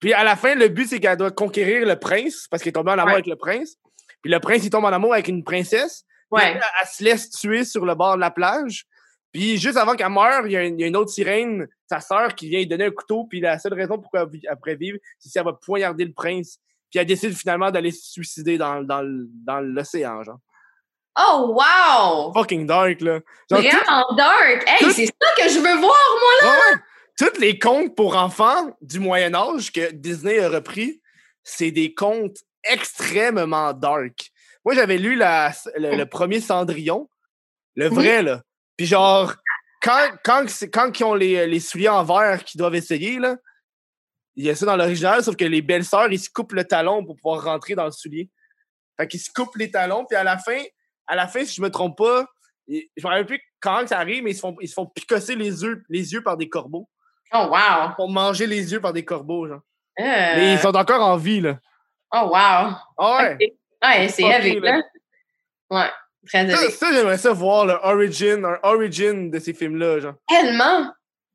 Puis 0.00 0.12
à 0.12 0.24
la 0.24 0.34
fin, 0.36 0.54
le 0.54 0.68
but, 0.68 0.88
c'est 0.88 1.00
qu'elle 1.00 1.16
doit 1.16 1.30
conquérir 1.30 1.86
le 1.86 1.96
prince, 1.98 2.46
parce 2.50 2.62
qu'elle 2.62 2.70
est 2.70 2.74
tombée 2.74 2.90
en 2.90 2.94
amour 2.94 3.06
Ouais. 3.06 3.12
avec 3.14 3.26
le 3.26 3.36
prince. 3.36 3.76
Puis 4.22 4.30
le 4.32 4.40
prince, 4.40 4.64
il 4.64 4.70
tombe 4.70 4.84
en 4.84 4.92
amour 4.92 5.12
avec 5.14 5.28
une 5.28 5.44
princesse. 5.44 6.04
Puis 6.32 6.42
Ouais. 6.42 6.52
elle, 6.56 6.62
elle 6.80 6.88
se 6.88 7.04
laisse 7.04 7.30
tuer 7.30 7.64
sur 7.64 7.84
le 7.84 7.94
bord 7.94 8.16
de 8.16 8.20
la 8.20 8.30
plage. 8.30 8.84
Puis 9.32 9.56
juste 9.59 9.76
avant 9.78 9.94
qu'elle 9.94 10.10
meure, 10.10 10.46
il 10.46 10.52
y, 10.52 10.56
a 10.56 10.62
une, 10.64 10.78
il 10.78 10.82
y 10.82 10.84
a 10.84 10.88
une 10.88 10.96
autre 10.96 11.10
sirène, 11.10 11.66
sa 11.88 12.00
sœur, 12.00 12.34
qui 12.34 12.48
vient 12.48 12.59
lui 12.59 12.66
donner 12.66 12.84
un 12.86 12.90
couteau. 12.90 13.24
Puis 13.24 13.40
la 13.40 13.59
seule 13.59 13.74
raison 13.74 13.98
pourquoi 13.98 14.28
elle, 14.30 14.56
pourrait 14.59 14.76
vivre, 14.76 14.98
c'est 15.18 15.28
si 15.30 15.38
elle 15.38 15.44
va 15.44 15.54
poignarder 15.54 16.04
le 16.04 16.12
prince. 16.12 16.59
Puis 16.90 16.98
elle 17.00 17.06
décide 17.06 17.34
finalement 17.34 17.70
d'aller 17.70 17.90
se 17.90 18.10
suicider 18.12 18.59
dans, 18.59 18.82
dans, 18.82 19.00
le- 19.00 19.26
dans 19.46 19.60
l'océan, 19.60 20.22
genre. 20.22 20.38
Oh, 21.18 21.54
wow! 21.59 22.32
Fucking 22.34 22.66
dark, 22.66 23.00
là. 23.00 23.20
Genre, 23.50 23.60
tout- 23.60 23.66
Vraiment 23.68 24.14
dark! 24.16 24.64
Hey, 24.66 24.78
tout- 24.80 24.90
c'est 24.92 25.06
ça 25.06 25.28
que 25.36 25.48
je 25.48 25.59
veux 25.59 25.76
voir, 25.76 25.80
moi! 26.42 26.50
Ouais. 26.52 26.78
Tous 27.18 27.38
les 27.40 27.59
contes 27.59 27.94
pour 27.94 28.16
enfants 28.16 28.74
du 28.80 28.98
Moyen 28.98 29.34
Âge 29.34 29.70
que 29.72 29.90
Disney 29.92 30.38
a 30.40 30.48
repris, 30.48 31.00
c'est 31.44 31.70
des 31.70 31.94
contes 31.94 32.38
extrêmement 32.64 33.72
dark. 33.72 34.30
Moi, 34.64 34.74
j'avais 34.74 34.96
lu 34.98 35.14
la, 35.16 35.52
le, 35.76 35.96
le 35.96 36.06
premier 36.06 36.40
Cendrillon, 36.40 37.09
le 37.76 37.88
vrai, 37.88 38.22
là. 38.22 38.42
Puis 38.82 38.88
genre, 38.88 39.32
quand, 39.80 40.10
quand, 40.24 40.44
quand 40.72 40.98
ils 40.98 41.04
ont 41.04 41.14
les, 41.14 41.46
les 41.46 41.60
souliers 41.60 41.88
en 41.88 42.02
verre 42.02 42.42
qu'ils 42.42 42.59
doivent 42.59 42.74
essayer, 42.74 43.20
là, 43.20 43.36
il 44.34 44.44
y 44.44 44.50
a 44.50 44.56
ça 44.56 44.66
dans 44.66 44.74
l'original, 44.74 45.22
sauf 45.22 45.36
que 45.36 45.44
les 45.44 45.62
belles-sœurs, 45.62 46.10
ils 46.10 46.18
se 46.18 46.28
coupent 46.28 46.54
le 46.54 46.64
talon 46.64 47.04
pour 47.04 47.14
pouvoir 47.14 47.44
rentrer 47.44 47.76
dans 47.76 47.84
le 47.84 47.92
soulier. 47.92 48.28
Fait 48.96 49.06
qu'ils 49.06 49.20
se 49.20 49.30
coupent 49.32 49.54
les 49.54 49.70
talons, 49.70 50.04
puis 50.04 50.16
à 50.16 50.24
la 50.24 50.36
fin, 50.36 50.60
à 51.06 51.14
la 51.14 51.28
fin, 51.28 51.44
si 51.44 51.54
je 51.54 51.62
me 51.62 51.70
trompe 51.70 51.96
pas, 51.96 52.26
je 52.66 52.82
me 53.04 53.06
rappelle 53.06 53.26
plus 53.26 53.40
quand 53.60 53.86
ça 53.86 54.00
arrive, 54.00 54.24
mais 54.24 54.32
ils 54.32 54.34
se 54.34 54.40
font, 54.40 54.56
ils 54.60 54.66
se 54.66 54.74
font 54.74 54.86
picosser 54.86 55.36
les 55.36 55.62
yeux, 55.62 55.84
les 55.88 56.12
yeux 56.12 56.24
par 56.24 56.36
des 56.36 56.48
corbeaux. 56.48 56.88
Oh, 57.32 57.46
wow! 57.52 57.90
Ils 57.90 57.94
font 57.96 58.09
manger 58.09 58.48
les 58.48 58.72
yeux 58.72 58.80
par 58.80 58.92
des 58.92 59.04
corbeaux, 59.04 59.46
genre. 59.46 59.60
Euh, 60.00 60.02
Mais 60.02 60.54
ils 60.54 60.59
sont 60.59 60.74
encore 60.74 61.02
en 61.02 61.16
vie, 61.16 61.40
là. 61.40 61.56
Oh, 62.12 62.30
wow! 62.32 62.32
Ah 62.34 62.76
ouais. 62.98 63.34
Ok. 63.34 63.40
Ouais, 63.88 64.09
c'est 64.09 64.24
avec, 64.24 64.59
là. 64.59 64.78
là. 64.78 64.82
Ouais, 65.70 65.90
très 66.27 66.49
Ça, 66.70 66.86
j'aimerais 66.93 67.19
ça 67.19 67.32
voir 67.32 67.66
le 67.66 67.74
origin, 67.82 68.44
un 68.44 68.59
origin 68.62 69.31
de 69.31 69.39
ces 69.39 69.53
films-là, 69.55 70.01
genre. 70.01 70.15
Tellement! 70.28 70.90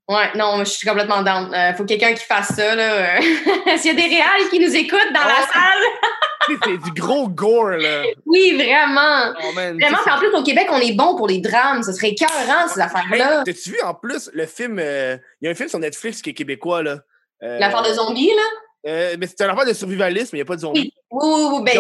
Ouais, 0.10 0.32
non, 0.36 0.60
je 0.60 0.70
suis 0.70 0.88
complètement 0.88 1.22
down. 1.22 1.54
Euh, 1.54 1.74
faut 1.74 1.84
quelqu'un 1.84 2.14
qui 2.14 2.24
fasse 2.24 2.56
ça, 2.56 2.76
là. 2.76 3.18
euh. 3.18 3.22
S'il 3.78 3.92
y 3.94 4.00
a 4.00 4.08
des 4.08 4.08
réals 4.16 4.50
qui 4.50 4.60
nous 4.60 4.74
écoutent 4.74 5.14
dans 5.14 5.20
la 5.20 5.28
Ouais. 5.28 5.52
salle, 5.54 6.58
c'est 6.64 6.78
du 6.94 7.02
gros 7.02 7.28
gore, 7.28 7.72
là. 7.72 8.04
oui, 8.26 8.54
vraiment! 8.56 9.34
Oh, 9.44 9.52
man, 9.54 9.78
Vraiment, 9.78 9.98
en 10.10 10.18
plus, 10.18 10.30
au 10.30 10.44
Québec, 10.44 10.68
on 10.72 10.80
est 10.80 10.94
bon 10.94 11.18
pour 11.18 11.28
les 11.28 11.40
drames. 11.42 11.84
Ce 11.84 11.92
serait 11.92 12.12
écœurant, 12.12 12.70
ces 12.74 12.80
affaires-là. 12.80 13.44
T'as-tu 13.46 13.72
vu 13.72 13.82
en 13.84 13.94
plus 13.94 14.30
le 14.34 14.46
film. 14.46 14.80
euh, 14.80 15.18
Il 15.42 15.46
y 15.46 15.48
a 15.50 15.52
un 15.52 15.56
film 15.56 15.68
sur 15.68 15.80
Netflix 15.80 16.22
qui 16.22 16.30
est 16.30 16.34
québécois, 16.34 16.84
là. 16.84 17.00
Euh, 17.44 17.60
L'affaire 17.60 17.82
de 17.84 17.94
zombies, 17.94 18.32
là? 18.34 18.44
Euh, 18.88 19.16
mais 19.20 19.28
c'est 19.28 19.42
un 19.42 19.50
affaire 19.50 19.66
de 19.66 19.74
survivalisme, 19.74 20.30
mais 20.34 20.40
il 20.40 20.42
n'y 20.42 20.46
a 20.46 20.46
pas 20.46 20.56
de 20.56 20.62
zombies. 20.62 20.94
Oui, 21.12 21.26
oui, 21.30 21.48
oui. 21.54 21.64
Ben, 21.66 21.80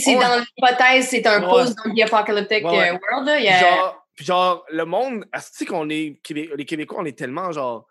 c'est- 0.00 0.14
dans 0.14 0.38
l'hypothèse, 0.40 1.08
c'est 1.08 1.26
un 1.26 1.42
Ouais. 1.42 1.48
post-zombie 1.48 2.02
apocalyptic 2.02 2.64
Ouais, 2.64 2.70
ouais. 2.70 2.90
euh, 2.90 2.98
world, 3.10 3.26
là. 3.26 3.38
Il 3.38 3.44
y 3.44 3.48
a- 3.48 3.60
genre, 3.60 4.06
puis 4.14 4.24
genre, 4.24 4.64
le 4.70 4.84
monde, 4.84 5.24
tu 5.56 5.64
qu'on 5.66 5.88
est, 5.90 6.20
les 6.30 6.64
Québécois, 6.66 6.98
on 7.00 7.04
est 7.06 7.16
tellement, 7.16 7.52
genre, 7.52 7.86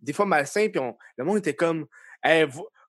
des 0.00 0.12
fois 0.12 0.26
malsains, 0.26 0.68
puis 0.68 0.78
on, 0.80 0.96
le 1.16 1.24
monde 1.24 1.38
était 1.38 1.54
comme, 1.54 1.86
Hey, 2.22 2.46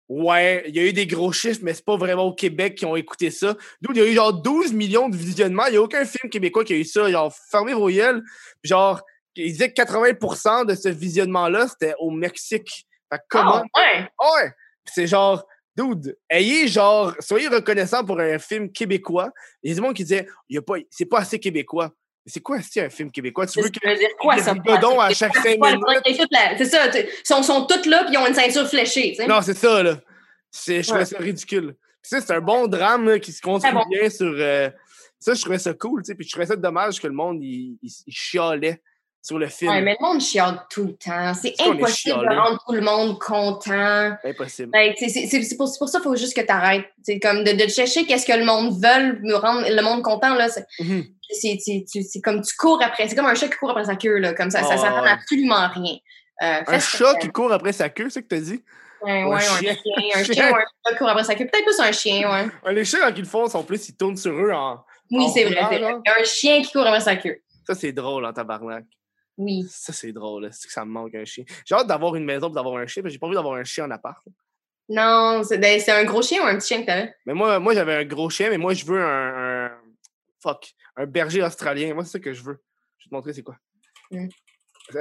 ouais, 0.07 0.63
il 0.67 0.75
y 0.75 0.79
a 0.79 0.83
eu 0.83 0.93
des 0.93 1.05
gros 1.05 1.31
chiffres, 1.31 1.59
mais 1.63 1.73
c'est 1.73 1.85
pas 1.85 1.97
vraiment 1.97 2.23
au 2.23 2.33
Québec 2.33 2.75
qui 2.75 2.85
ont 2.85 2.95
écouté 2.95 3.29
ça. 3.31 3.55
D'où 3.81 3.91
il 3.93 3.97
y 3.97 4.01
a 4.01 4.05
eu 4.07 4.13
genre 4.13 4.33
12 4.33 4.73
millions 4.73 5.07
de 5.09 5.15
visionnements, 5.15 5.65
il 5.67 5.71
n'y 5.71 5.77
a 5.77 5.81
aucun 5.81 6.03
film 6.05 6.29
québécois 6.31 6.63
qui 6.63 6.73
a 6.73 6.77
eu 6.77 6.83
ça, 6.83 7.09
genre, 7.11 7.33
fermez 7.51 7.73
vos 7.73 7.89
gueules. 7.89 8.23
Puis 8.61 8.69
genre, 8.69 9.01
ils 9.35 9.51
disaient 9.51 9.69
que 9.71 9.75
80% 9.81 10.65
de 10.65 10.73
ce 10.75 10.89
visionnement-là, 10.89 11.67
c'était 11.67 11.93
au 11.99 12.09
Mexique. 12.11 12.87
Fait 13.11 13.19
comment, 13.29 13.63
Ah, 13.75 13.79
ouais. 13.79 14.09
Ouais! 14.43 14.51
C'est 14.93 15.07
genre, 15.07 15.45
dude, 15.75 16.17
ayez 16.29 16.67
genre, 16.67 17.13
soyez 17.19 17.47
reconnaissant 17.47 18.03
pour 18.03 18.19
un 18.19 18.39
film 18.39 18.71
québécois. 18.71 19.29
Il 19.63 19.69
y 19.69 19.71
a 19.71 19.75
des 19.75 19.81
gens 19.81 19.93
qui 19.93 20.03
disaient, 20.03 20.27
il 20.49 20.55
y 20.55 20.57
a 20.57 20.61
pas, 20.61 20.75
c'est 20.89 21.05
pas 21.05 21.19
assez 21.19 21.39
québécois. 21.39 21.91
Mais 22.25 22.31
c'est 22.33 22.41
quoi 22.41 22.59
c'est 22.61 22.81
un 22.81 22.89
film 22.89 23.11
québécois? 23.11 23.45
Tu 23.47 23.59
veux 23.59 23.65
Ça 23.65 23.71
que. 23.71 23.89
veut 23.89 23.97
dire 23.97 24.09
quoi, 24.19 24.37
ça? 24.37 24.51
à 24.51 25.13
chaque 25.13 25.35
cinq 25.37 25.57
minutes? 25.59 25.83
c'est 26.57 26.65
ça. 26.65 26.87
Ils 26.87 27.07
sont, 27.23 27.43
sont 27.43 27.65
tous 27.65 27.85
là, 27.89 28.03
puis 28.03 28.13
ils 28.13 28.17
ont 28.17 28.27
une 28.27 28.33
ceinture 28.33 28.67
fléchée. 28.67 29.15
Non, 29.27 29.41
c'est 29.41 29.57
ça, 29.57 29.81
là. 29.83 29.99
Je 30.53 30.85
trouvais 30.87 31.05
ça 31.05 31.17
ridicule. 31.17 31.75
Ça, 32.01 32.21
c'est 32.21 32.33
un 32.33 32.41
bon 32.41 32.67
drame 32.67 33.07
là, 33.09 33.19
qui 33.19 33.31
se 33.31 33.41
construit 33.41 33.73
bon? 33.73 33.83
bien 33.89 34.09
sur. 34.09 34.33
euh, 34.37 34.69
ça, 35.19 35.33
je 35.33 35.41
trouvais 35.41 35.59
ça 35.59 35.73
cool, 35.73 36.01
tu 36.01 36.07
sais. 36.07 36.15
Puis 36.15 36.25
je 36.25 36.31
trouvais 36.31 36.45
ça 36.45 36.55
dommage 36.55 36.99
que 36.99 37.07
le 37.07 37.13
monde, 37.13 37.43
il, 37.43 37.77
il, 37.81 37.91
il 38.07 38.13
chialait 38.13 38.81
sur 39.21 39.37
le 39.37 39.47
film. 39.47 39.71
Ouais, 39.71 39.81
mais 39.81 39.95
le 39.99 40.05
monde 40.05 40.21
chiale 40.21 40.61
tout 40.69 40.85
le 40.85 40.93
temps. 40.95 41.33
C'est 41.33 41.53
impossible 41.61 42.19
de 42.19 42.35
rendre 42.35 42.63
tout 42.65 42.73
le 42.73 42.81
monde 42.81 43.19
content. 43.19 44.15
Impossible. 44.23 44.71
Tu 44.97 45.09
sais, 45.09 45.27
c'est 45.27 45.57
pour, 45.57 45.69
pour 45.77 45.89
ça 45.89 45.99
qu'il 45.99 46.09
faut 46.09 46.15
juste 46.15 46.35
que 46.35 46.41
tu 46.41 46.51
arrêtes. 46.51 46.85
C'est 47.03 47.19
comme 47.19 47.43
de, 47.43 47.51
de 47.51 47.67
chercher 47.67 48.05
qu'est-ce 48.05 48.25
que 48.25 48.37
le 48.37 48.45
monde 48.45 48.73
veut, 48.73 49.19
me 49.21 49.35
rendre 49.35 49.67
le 49.69 49.81
monde 49.81 50.01
content. 50.03 50.35
là. 50.35 50.47
C'est 50.49 50.65
Mhm. 50.79 51.05
c'est- 51.31 51.57
tu- 51.91 52.21
comme 52.21 52.41
tu 52.41 52.55
cours 52.55 52.81
après. 52.83 53.07
C'est 53.07 53.15
comme 53.15 53.25
un 53.25 53.35
chat 53.35 53.47
qui 53.49 53.57
court 53.57 53.71
après 53.71 53.85
sa 53.85 53.95
queue. 53.95 54.17
Là, 54.19 54.33
comme 54.33 54.49
ça, 54.49 54.63
ça, 54.63 54.77
ça 54.77 54.87
Oh, 54.91 54.95
donne 54.95 55.03
ouais. 55.03 55.09
absolument 55.11 55.67
rien. 55.69 55.95
Euh, 56.41 56.61
Un 56.65 56.77
que 56.77 56.79
chat 56.79 57.15
qui 57.15 57.27
court 57.29 57.51
après 57.51 57.73
sa 57.73 57.89
queue, 57.89 58.09
c'est 58.09 58.19
ce 58.21 58.23
que 58.23 58.27
t'as 58.35 58.39
dit? 58.41 58.63
Ouais, 59.01 59.23
ou 59.23 59.31
un 59.33 59.35
ouais, 59.35 59.41
chien. 59.41 59.71
un 59.71 59.75
chien. 59.75 59.93
Un 60.15 60.23
Chien. 60.23 60.33
chien 60.33 60.51
ou 60.51 60.55
un 60.55 60.59
chat 60.59 60.91
qui 60.93 60.97
court 60.97 61.09
après 61.09 61.23
sa 61.25 61.35
queue. 61.35 61.45
Peut-être 61.51 61.65
plus 61.65 61.79
un 61.79 61.91
chien, 61.91 62.31
ouais. 62.31 62.47
Ouais, 62.65 62.73
Les 62.73 62.85
chiens, 62.85 62.99
quand 63.01 63.13
ils 63.15 63.19
le 63.21 63.25
font, 63.27 63.47
sont 63.47 63.63
plus, 63.63 63.89
ils 63.89 63.95
tournent 63.97 64.17
sur 64.17 64.31
eux 64.33 64.51
en. 64.53 64.79
Oui, 65.11 65.25
c'est 65.33 65.43
vrai. 65.43 65.61
vrai. 65.63 65.83
Un 65.93 66.23
chien 66.23 66.61
qui 66.61 66.71
court 66.71 66.85
après 66.87 67.01
sa 67.01 67.15
queue. 67.17 67.37
Ça, 67.67 67.75
c'est 67.75 67.91
drôle 67.91 68.25
en 68.25 68.33
tabarnak. 68.33 68.85
Oui. 69.39 69.65
Ça, 69.69 69.93
c'est 69.93 70.11
drôle. 70.11 70.49
C'est 70.51 70.67
que 70.67 70.73
ça 70.73 70.83
me 70.83 70.91
manque 70.91 71.15
un 71.15 71.23
chien. 71.23 71.45
J'ai 71.65 71.73
hâte 71.73 71.87
d'avoir 71.87 72.15
une 72.15 72.25
maison 72.25 72.47
pour 72.47 72.55
d'avoir 72.55 72.75
un 72.75 72.85
chien, 72.85 73.01
mais 73.01 73.09
j'ai 73.09 73.17
pas 73.17 73.25
envie 73.25 73.35
d'avoir 73.35 73.55
un 73.55 73.63
chien 73.63 73.85
en 73.85 73.91
appart. 73.91 74.21
Non, 74.89 75.41
c'est 75.43 75.57
ben, 75.59 75.79
c'est 75.79 75.91
un 75.91 76.03
gros 76.03 76.21
chien 76.21 76.43
ou 76.43 76.45
un 76.45 76.57
petit 76.57 76.67
chien 76.67 76.81
que 76.81 76.87
t'avais? 76.87 77.13
Mais 77.25 77.33
moi, 77.33 77.57
moi 77.59 77.73
j'avais 77.73 77.95
un 77.95 78.03
gros 78.05 78.29
chien, 78.29 78.49
mais 78.49 78.57
moi, 78.57 78.73
je 78.73 78.85
veux 78.85 79.01
un, 79.01 79.65
un- 79.67 79.81
Fuck. 80.41 80.73
Un 80.95 81.05
berger 81.05 81.41
australien. 81.41 81.93
Moi, 81.93 82.03
c'est 82.03 82.11
ça 82.11 82.19
que 82.19 82.33
je 82.33 82.43
veux. 82.43 82.59
Je 82.97 83.05
vais 83.05 83.09
te 83.09 83.15
montrer 83.15 83.33
c'est 83.33 83.43
quoi. 83.43 83.57
Mm. 84.11 84.27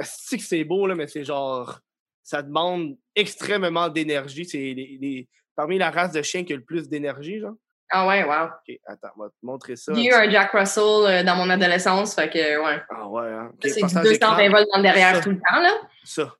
C'est 0.03 0.37
que 0.37 0.43
c'est 0.43 0.63
beau, 0.63 0.87
là, 0.87 0.95
mais 0.95 1.07
c'est 1.07 1.23
genre. 1.25 1.79
Ça 2.23 2.41
demande 2.41 2.97
extrêmement 3.15 3.89
d'énergie. 3.89 4.45
C'est 4.45 4.57
les, 4.57 4.97
les- 5.01 5.27
parmi 5.55 5.77
la 5.77 5.91
race 5.91 6.11
de 6.13 6.21
chiens 6.21 6.43
qui 6.45 6.53
a 6.53 6.55
le 6.55 6.63
plus 6.63 6.87
d'énergie, 6.87 7.39
genre. 7.39 7.55
Ah 7.91 8.05
ouais, 8.07 8.23
wow. 8.23 8.45
Ok, 8.45 8.77
attends, 8.85 9.09
on 9.17 9.23
va 9.23 9.29
te 9.29 9.33
montrer 9.41 9.75
ça. 9.75 9.93
J'ai 9.95 10.05
eu 10.05 10.13
un 10.13 10.29
Jack 10.29 10.51
Russell 10.51 10.83
euh, 10.83 11.23
dans 11.23 11.35
mon 11.35 11.49
adolescence, 11.49 12.13
fait 12.13 12.29
que 12.29 12.37
ouais. 12.63 12.81
Ah 12.89 13.07
ouais, 13.07 13.27
hein. 13.31 13.51
Ok, 13.53 13.67
Ça, 13.69 13.87
c'est 13.87 14.01
du 14.01 14.13
écran. 14.13 14.35
220 14.35 14.49
volts 14.49 14.67
dans 14.71 14.77
le 14.77 14.83
derrière 14.83 15.15
Ça. 15.15 15.21
tout 15.21 15.29
le 15.31 15.37
temps, 15.37 15.59
là. 15.59 15.71
Ça. 16.03 16.35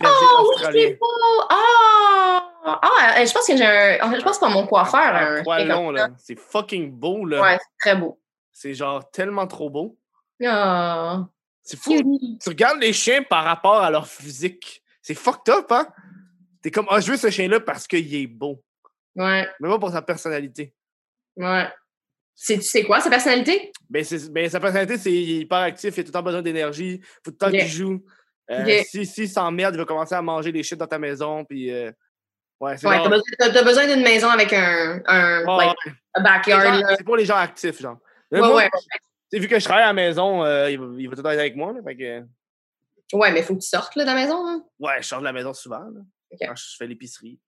Berger 0.00 0.14
Oh 0.38 0.54
oui, 0.56 0.64
c'est 0.72 0.98
beau! 0.98 1.06
Ah! 1.50 2.44
Ah, 2.64 3.20
euh, 3.20 3.24
je 3.26 3.32
pense 3.32 3.46
que 3.46 3.56
j'ai 3.56 3.64
un. 3.64 3.96
Je 4.14 4.22
pense 4.22 4.22
que 4.22 4.32
c'est 4.34 4.40
pas 4.40 4.48
mon 4.52 4.66
coiffeur. 4.66 5.00
Un 5.14 5.36
Un 5.36 5.42
poil 5.42 5.66
long, 5.66 5.86
ça. 5.96 6.08
là. 6.08 6.08
C'est 6.18 6.38
fucking 6.38 6.90
beau, 6.90 7.24
là. 7.24 7.40
Ouais, 7.40 7.58
c'est 7.58 7.88
très 7.90 7.96
beau. 7.98 8.20
C'est 8.52 8.74
genre 8.74 9.08
tellement 9.10 9.46
trop 9.46 9.70
beau. 9.70 9.96
Ah. 10.44 11.24
C'est 11.62 11.78
fou. 11.78 11.92
Tu 12.42 12.48
regardes 12.48 12.80
les 12.80 12.92
chiens 12.92 13.22
par 13.22 13.44
rapport 13.44 13.80
à 13.80 13.90
leur 13.90 14.06
physique. 14.06 14.82
C'est 15.00 15.14
fucked 15.14 15.48
up, 15.54 15.66
hein? 15.70 15.86
T'es 16.60 16.70
comme, 16.70 16.86
ah, 16.90 17.00
je 17.00 17.10
veux 17.12 17.16
ce 17.16 17.30
chien-là 17.30 17.60
parce 17.60 17.86
qu'il 17.86 18.14
est 18.14 18.26
beau. 18.26 18.62
Ouais, 19.18 19.48
Mais 19.60 19.68
pas 19.68 19.78
pour 19.78 19.90
sa 19.90 20.00
personnalité. 20.02 20.72
ouais. 21.36 21.68
C'est, 22.40 22.54
tu 22.58 22.62
sais 22.62 22.84
quoi, 22.84 23.00
sa 23.00 23.10
personnalité? 23.10 23.72
Ben, 23.90 24.04
c'est- 24.04 24.30
ben, 24.30 24.48
sa 24.48 24.60
personnalité, 24.60 24.96
c'est 24.96 25.12
il 25.12 25.30
est 25.30 25.40
hyper 25.40 25.58
actif, 25.58 25.96
il 25.96 26.00
a 26.00 26.02
tout 26.04 26.08
le 26.08 26.12
temps 26.12 26.22
besoin 26.22 26.40
d'énergie, 26.40 27.00
faut 27.24 27.32
tout 27.32 27.32
le 27.32 27.36
temps 27.36 27.50
qu'il 27.50 27.66
joue. 27.66 28.04
Euh. 28.50 28.82
Si 28.88 29.04
s'il 29.04 29.28
s'emmerde, 29.28 29.74
il 29.74 29.78
va 29.78 29.84
commencer 29.84 30.14
à 30.14 30.22
manger 30.22 30.52
des 30.52 30.62
shit 30.62 30.78
dans 30.78 30.86
ta 30.86 31.00
maison, 31.00 31.44
puis... 31.44 31.70
euh, 31.72 31.90
ouais, 32.60 32.76
c'est 32.78 32.86
Ouais, 32.86 32.94
genre- 32.94 33.02
t'as 33.04 33.10
besoin, 33.10 33.24
t'as- 33.52 33.62
besoin 33.64 33.86
d'une 33.92 34.04
maison 34.04 34.28
avec 34.28 34.52
un, 34.52 35.02
un 35.06 35.44
Ouais, 35.44 35.66
like, 35.66 36.22
backyard. 36.22 36.80
gens-. 36.80 36.94
C'est 36.96 37.02
pour 37.04 37.16
les 37.16 37.24
gens 37.24 37.36
actifs, 37.38 37.80
genre. 37.80 37.98
Ouais, 38.30 38.38
moi, 38.38 38.54
ouais. 38.54 38.70
tu 38.72 38.78
sais, 39.32 39.38
vu 39.40 39.48
que 39.48 39.58
je 39.58 39.64
travaille 39.64 39.82
à 39.84 39.88
la 39.88 39.92
maison, 39.94 40.44
euh, 40.44 40.70
il, 40.70 40.78
va, 40.78 40.86
il 40.96 41.08
va 41.08 41.16
tout 41.16 41.18
le 41.18 41.22
temps 41.24 41.30
être 41.32 41.40
avec 41.40 41.56
moi, 41.56 41.72
là, 41.72 41.80
fait 41.82 41.96
que... 41.96 43.16
Ouais, 43.16 43.32
mais 43.32 43.42
faut 43.42 43.56
que 43.56 43.60
tu 43.62 43.68
sortes 43.68 43.96
là, 43.96 44.04
de 44.04 44.08
la 44.10 44.14
maison. 44.14 44.46
hein. 44.46 44.62
Ouais, 44.78 44.98
je 45.02 45.08
sors 45.08 45.18
de 45.18 45.24
la 45.24 45.32
maison 45.32 45.52
souvent, 45.54 45.80
là, 45.80 46.00
quand 46.46 46.54
je 46.54 46.76
fais 46.78 46.86
l'épicerie. 46.86 47.40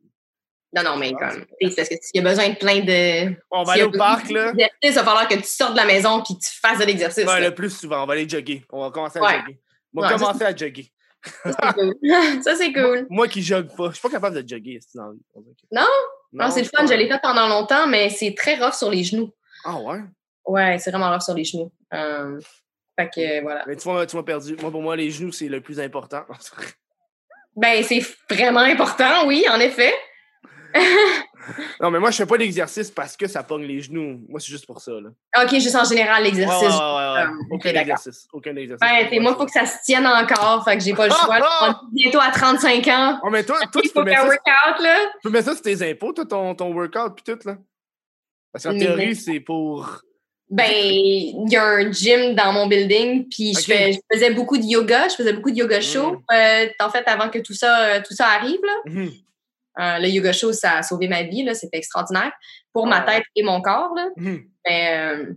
Non, 0.72 0.82
non, 0.84 0.96
mais 0.96 1.12
comme. 1.12 1.44
c'est 1.60 1.74
Parce 1.76 1.88
que 1.88 1.94
s'il 2.00 2.22
y 2.22 2.24
a 2.24 2.28
besoin 2.28 2.48
de 2.50 2.54
plein 2.54 2.80
de. 2.80 3.34
On 3.50 3.64
va 3.64 3.72
aller 3.72 3.82
au 3.82 3.90
parc, 3.90 4.30
là. 4.30 4.52
Il 4.82 4.92
va 4.92 5.04
falloir 5.04 5.26
que 5.28 5.34
tu 5.34 5.42
sortes 5.44 5.72
de 5.72 5.76
la 5.78 5.84
maison 5.86 6.22
puis 6.22 6.34
que 6.36 6.40
tu 6.40 6.50
fasses 6.60 6.78
de 6.78 6.84
l'exercice. 6.84 7.24
Ouais, 7.26 7.40
le 7.40 7.54
plus 7.54 7.70
souvent, 7.76 8.04
on 8.04 8.06
va 8.06 8.12
aller 8.12 8.28
jogger. 8.28 8.64
On 8.70 8.80
va 8.82 8.90
commencer 8.90 9.18
à 9.18 9.22
Ouais. 9.22 9.40
jogger. 9.40 9.60
On 9.96 10.00
va 10.00 10.06
Ouais, 10.06 10.12
ça, 10.18 10.24
commencer 10.24 10.44
à 10.44 10.54
jogger. 10.54 10.92
Ça, 11.44 11.52
c'est 11.52 11.72
cool. 11.74 11.94
Ça, 12.44 12.54
c'est 12.56 12.72
cool. 12.72 13.06
Moi 13.10 13.28
qui 13.28 13.42
jogue 13.42 13.68
pas, 13.76 13.88
je 13.88 13.94
suis 13.94 14.00
pas 14.02 14.08
capable 14.10 14.42
de 14.42 14.48
jogger 14.48 14.78
c'est 14.80 14.96
dans 14.96 15.06
la 15.08 15.12
vie. 15.12 15.18
on 15.34 15.40
dirait 15.40 15.54
que- 15.54 15.74
Non? 15.74 15.86
Non, 16.32 16.50
c'est 16.50 16.60
le 16.62 16.66
fun. 16.68 16.78
pas- 16.78 16.86
Je 16.86 16.94
l'ai 16.96 17.08
fait 17.08 17.18
pendant 17.20 17.46
longtemps, 17.48 17.86
mais 17.88 18.08
c'est 18.08 18.34
très 18.34 18.54
rough 18.56 18.72
sur 18.74 18.90
les 18.90 19.02
genoux. 19.04 19.30
Ah 19.64 19.76
ouais? 19.80 19.98
Ouais, 20.46 20.78
c'est 20.78 20.90
vraiment 20.92 21.10
rough 21.12 21.20
sur 21.22 21.34
les 21.34 21.44
genoux. 21.44 21.70
Euh, 21.92 22.40
fait 22.98 23.10
que 23.14 23.42
voilà. 23.42 23.64
Mais 23.66 23.76
tu 23.76 23.88
m'as 23.88 24.06
tu 24.06 24.16
m'as 24.16 24.22
perdu. 24.22 24.56
Moi, 24.62 24.70
pour 24.70 24.80
moi, 24.80 24.94
les 24.96 25.10
genoux, 25.10 25.32
c'est 25.32 25.48
le 25.48 25.60
plus 25.60 25.80
important. 25.80 26.24
Ben, 27.56 27.82
c'est 27.82 28.00
vraiment 28.30 28.60
important, 28.60 29.26
oui, 29.26 29.44
en 29.50 29.58
effet. 29.58 29.92
Non, 31.80 31.90
mais 31.90 31.98
moi, 31.98 32.10
je 32.10 32.16
fais 32.18 32.26
pas 32.26 32.36
l'exercice 32.36 32.90
parce 32.90 33.16
que 33.16 33.26
ça 33.26 33.42
pogne 33.42 33.64
les 33.64 33.80
genoux. 33.80 34.20
Moi, 34.28 34.38
c'est 34.40 34.48
juste 34.50 34.66
pour 34.66 34.80
ça. 34.80 34.92
Là. 34.92 35.10
OK, 35.42 35.50
juste 35.54 35.74
en 35.74 35.84
général, 35.84 36.22
ouais, 36.22 36.28
l'exercice. 36.30 36.62
ouais, 36.62 36.68
ouais. 36.68 37.22
Euh, 37.22 37.26
Aucun 37.50 37.68
ok, 37.70 37.74
d'accord. 37.74 37.80
exercice. 37.80 38.28
Aucun 38.32 38.56
exercice. 38.56 38.80
Ben, 39.10 39.22
moi, 39.22 39.32
il 39.32 39.38
faut 39.38 39.46
que 39.46 39.52
ça 39.52 39.66
se 39.66 39.76
tienne 39.84 40.06
encore. 40.06 40.62
Fait 40.64 40.76
que 40.76 40.82
j'ai 40.84 40.94
pas 40.94 41.06
le 41.06 41.12
choix. 41.12 41.38
Ah! 41.42 41.80
On 41.82 41.86
est 41.88 42.02
bientôt 42.02 42.20
à 42.20 42.30
35 42.30 42.86
ans. 42.88 43.20
Oh, 43.24 43.30
mais 43.30 43.42
toi, 43.44 43.58
toi 43.72 43.80
Il 43.84 43.88
tu, 43.88 43.94
peux 43.94 44.00
faut 44.00 44.04
mettre 44.04 44.22
qu'un 44.22 44.28
ça, 44.28 44.36
workout, 44.36 44.82
là. 44.84 44.96
tu 45.12 45.18
peux 45.24 45.30
mettre 45.30 45.46
ça 45.48 45.52
sur 45.54 45.62
tes 45.62 45.90
impôts, 45.90 46.12
toi, 46.12 46.24
ton, 46.26 46.54
ton 46.54 46.72
workout, 46.72 47.14
puis 47.16 47.24
tout, 47.34 47.48
là? 47.48 47.56
Parce 48.52 48.64
qu'en 48.64 48.76
théorie, 48.78 49.16
c'est 49.16 49.40
pour. 49.40 50.00
Ben, 50.50 50.68
il 50.72 51.46
y 51.48 51.56
a 51.56 51.64
un 51.64 51.92
gym 51.92 52.34
dans 52.34 52.52
mon 52.52 52.66
building, 52.66 53.28
puis 53.28 53.54
je, 53.54 53.60
Ok. 53.60 53.64
fais- 53.66 53.92
je 53.92 53.98
faisais 54.12 54.30
beaucoup 54.34 54.58
de 54.58 54.64
yoga. 54.64 55.06
Je 55.08 55.14
faisais 55.14 55.32
beaucoup 55.32 55.50
de 55.52 55.56
yoga 55.56 55.80
chaud, 55.80 56.16
Mm. 56.28 56.34
euh, 56.34 56.66
en 56.80 56.90
fait, 56.90 57.04
avant 57.06 57.28
que 57.30 57.38
tout 57.38 57.54
ça, 57.54 57.84
euh, 57.86 58.00
tout 58.06 58.14
ça 58.14 58.26
arrive, 58.26 58.58
là. 58.64 58.72
Mhm. 58.92 59.10
Euh, 59.80 59.98
le 59.98 60.08
yoga 60.08 60.32
show, 60.32 60.52
ça 60.52 60.78
a 60.78 60.82
sauvé 60.82 61.08
ma 61.08 61.22
vie. 61.22 61.48
C'était 61.54 61.78
extraordinaire 61.78 62.32
pour 62.72 62.86
ma 62.86 62.98
Ah. 62.98 63.12
tête 63.12 63.24
et 63.34 63.42
mon 63.42 63.60
corps, 63.62 63.92
là. 63.96 64.08
Mhm. 64.16 64.44
Mais, 64.66 64.98
euh, 64.98 65.32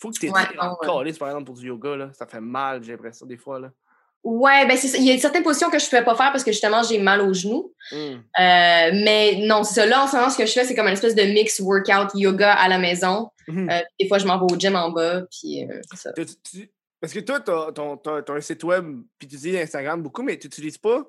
Faut 0.00 0.10
que 0.10 0.18
tu 0.18 0.28
Ouais, 0.30 0.40
t'es 0.50 0.56
non, 0.56 0.62
encore 0.72 1.04
par 1.18 1.28
exemple, 1.28 1.44
pour 1.44 1.54
du 1.54 1.68
yoga, 1.68 1.94
là. 1.96 2.10
Ça 2.12 2.26
fait 2.26 2.40
mal, 2.40 2.82
j'ai 2.82 2.90
l'impression, 2.92 3.24
des 3.24 3.36
fois, 3.36 3.60
là. 3.60 3.70
ouais, 4.24 4.66
ben. 4.66 4.76
Il 4.98 5.04
y 5.04 5.12
a 5.12 5.18
certaines 5.18 5.42
positions 5.44 5.70
que 5.70 5.78
je 5.78 5.84
ne 5.84 5.90
pouvais 5.90 6.04
pas 6.04 6.14
faire 6.16 6.32
parce 6.32 6.42
que 6.44 6.50
justement, 6.52 6.82
j'ai 6.82 6.98
mal 6.98 7.20
aux 7.22 7.32
genoux. 7.32 7.72
Mhm. 7.92 7.98
Euh, 7.98 8.20
mais 8.36 9.36
non. 9.46 9.62
Là, 9.76 10.02
en 10.04 10.06
ce 10.08 10.16
moment, 10.16 10.28
ce 10.30 10.36
que 10.38 10.44
je 10.46 10.52
fais, 10.52 10.64
c'est 10.64 10.74
comme 10.74 10.86
une 10.88 10.92
espèce 10.92 11.14
de 11.14 11.22
mix 11.22 11.60
workout 11.60 12.10
yoga 12.14 12.52
à 12.52 12.68
la 12.68 12.78
maison. 12.78 13.30
Mhm. 13.48 13.70
Euh, 13.70 13.80
des 14.00 14.08
fois, 14.08 14.18
je 14.18 14.26
m'en 14.26 14.38
vais 14.44 14.52
au 14.52 14.58
gym 14.58 14.74
en 14.76 14.90
bas, 14.90 15.22
puis 15.30 15.64
euh, 15.70 15.80
ça. 15.94 16.12
Tu- 16.12 16.26
tu- 16.42 16.70
Parce 17.00 17.12
que 17.12 17.18
toi, 17.20 17.40
t'as- 17.40 17.72
t'as 18.22 18.32
un 18.34 18.40
site 18.40 18.62
web, 18.64 18.84
puis 19.18 19.26
tu 19.28 19.34
utilises 19.36 19.56
Instagram 19.60 20.00
beaucoup, 20.02 20.22
mais 20.22 20.38
tu 20.38 20.46
n'utilises 20.46 20.78
pas 20.78 21.04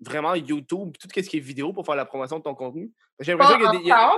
vraiment 0.00 0.34
YouTube, 0.34 0.92
tout 1.00 1.08
ce 1.14 1.20
qui 1.20 1.36
est 1.36 1.40
vidéo 1.40 1.72
pour 1.72 1.84
faire 1.86 1.94
la 1.96 2.04
promotion 2.04 2.38
de 2.38 2.42
ton 2.42 2.54
contenu? 2.54 2.90
J'ai 3.20 3.32
l'impression 3.32 3.56
qu'il 3.56 3.64
y 3.64 3.68
a 3.68 3.82
des. 3.82 3.90
a-. 3.90 4.12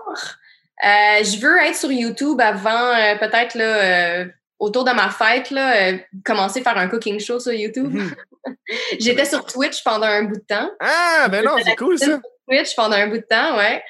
Euh, 0.85 1.25
je 1.25 1.41
veux 1.41 1.59
être 1.59 1.77
sur 1.77 1.91
YouTube 1.91 2.41
avant, 2.41 2.95
euh, 2.95 3.17
peut-être, 3.19 3.55
là, 3.55 3.65
euh, 3.65 4.27
autour 4.59 4.85
de 4.85 4.93
ma 4.93 5.09
fête, 5.11 5.51
là, 5.51 5.93
commencer 6.25 6.61
à 6.61 6.63
faire 6.63 6.79
un 6.79 6.89
cooking 6.89 7.19
show 7.19 7.41
sur 7.41 7.53
YouTube. 7.53 7.93
Mhm. 7.95 8.15
J'étais 9.01 9.25
sur 9.25 9.45
Twitch 9.45 9.83
pendant 9.83 10.07
un 10.07 10.23
bout 10.25 10.37
de 10.37 10.45
temps. 10.47 10.71
Ah, 10.81 11.29
ben 11.29 11.45
non, 11.45 11.57
c'est 11.65 11.77
cool 11.77 11.99
ça. 11.99 12.19
Twitch 12.49 12.75
pendant 12.77 12.97
un 12.97 13.09
bout 13.09 13.19
de 13.19 13.27
temps, 13.29 13.57
ouais. 13.57 13.83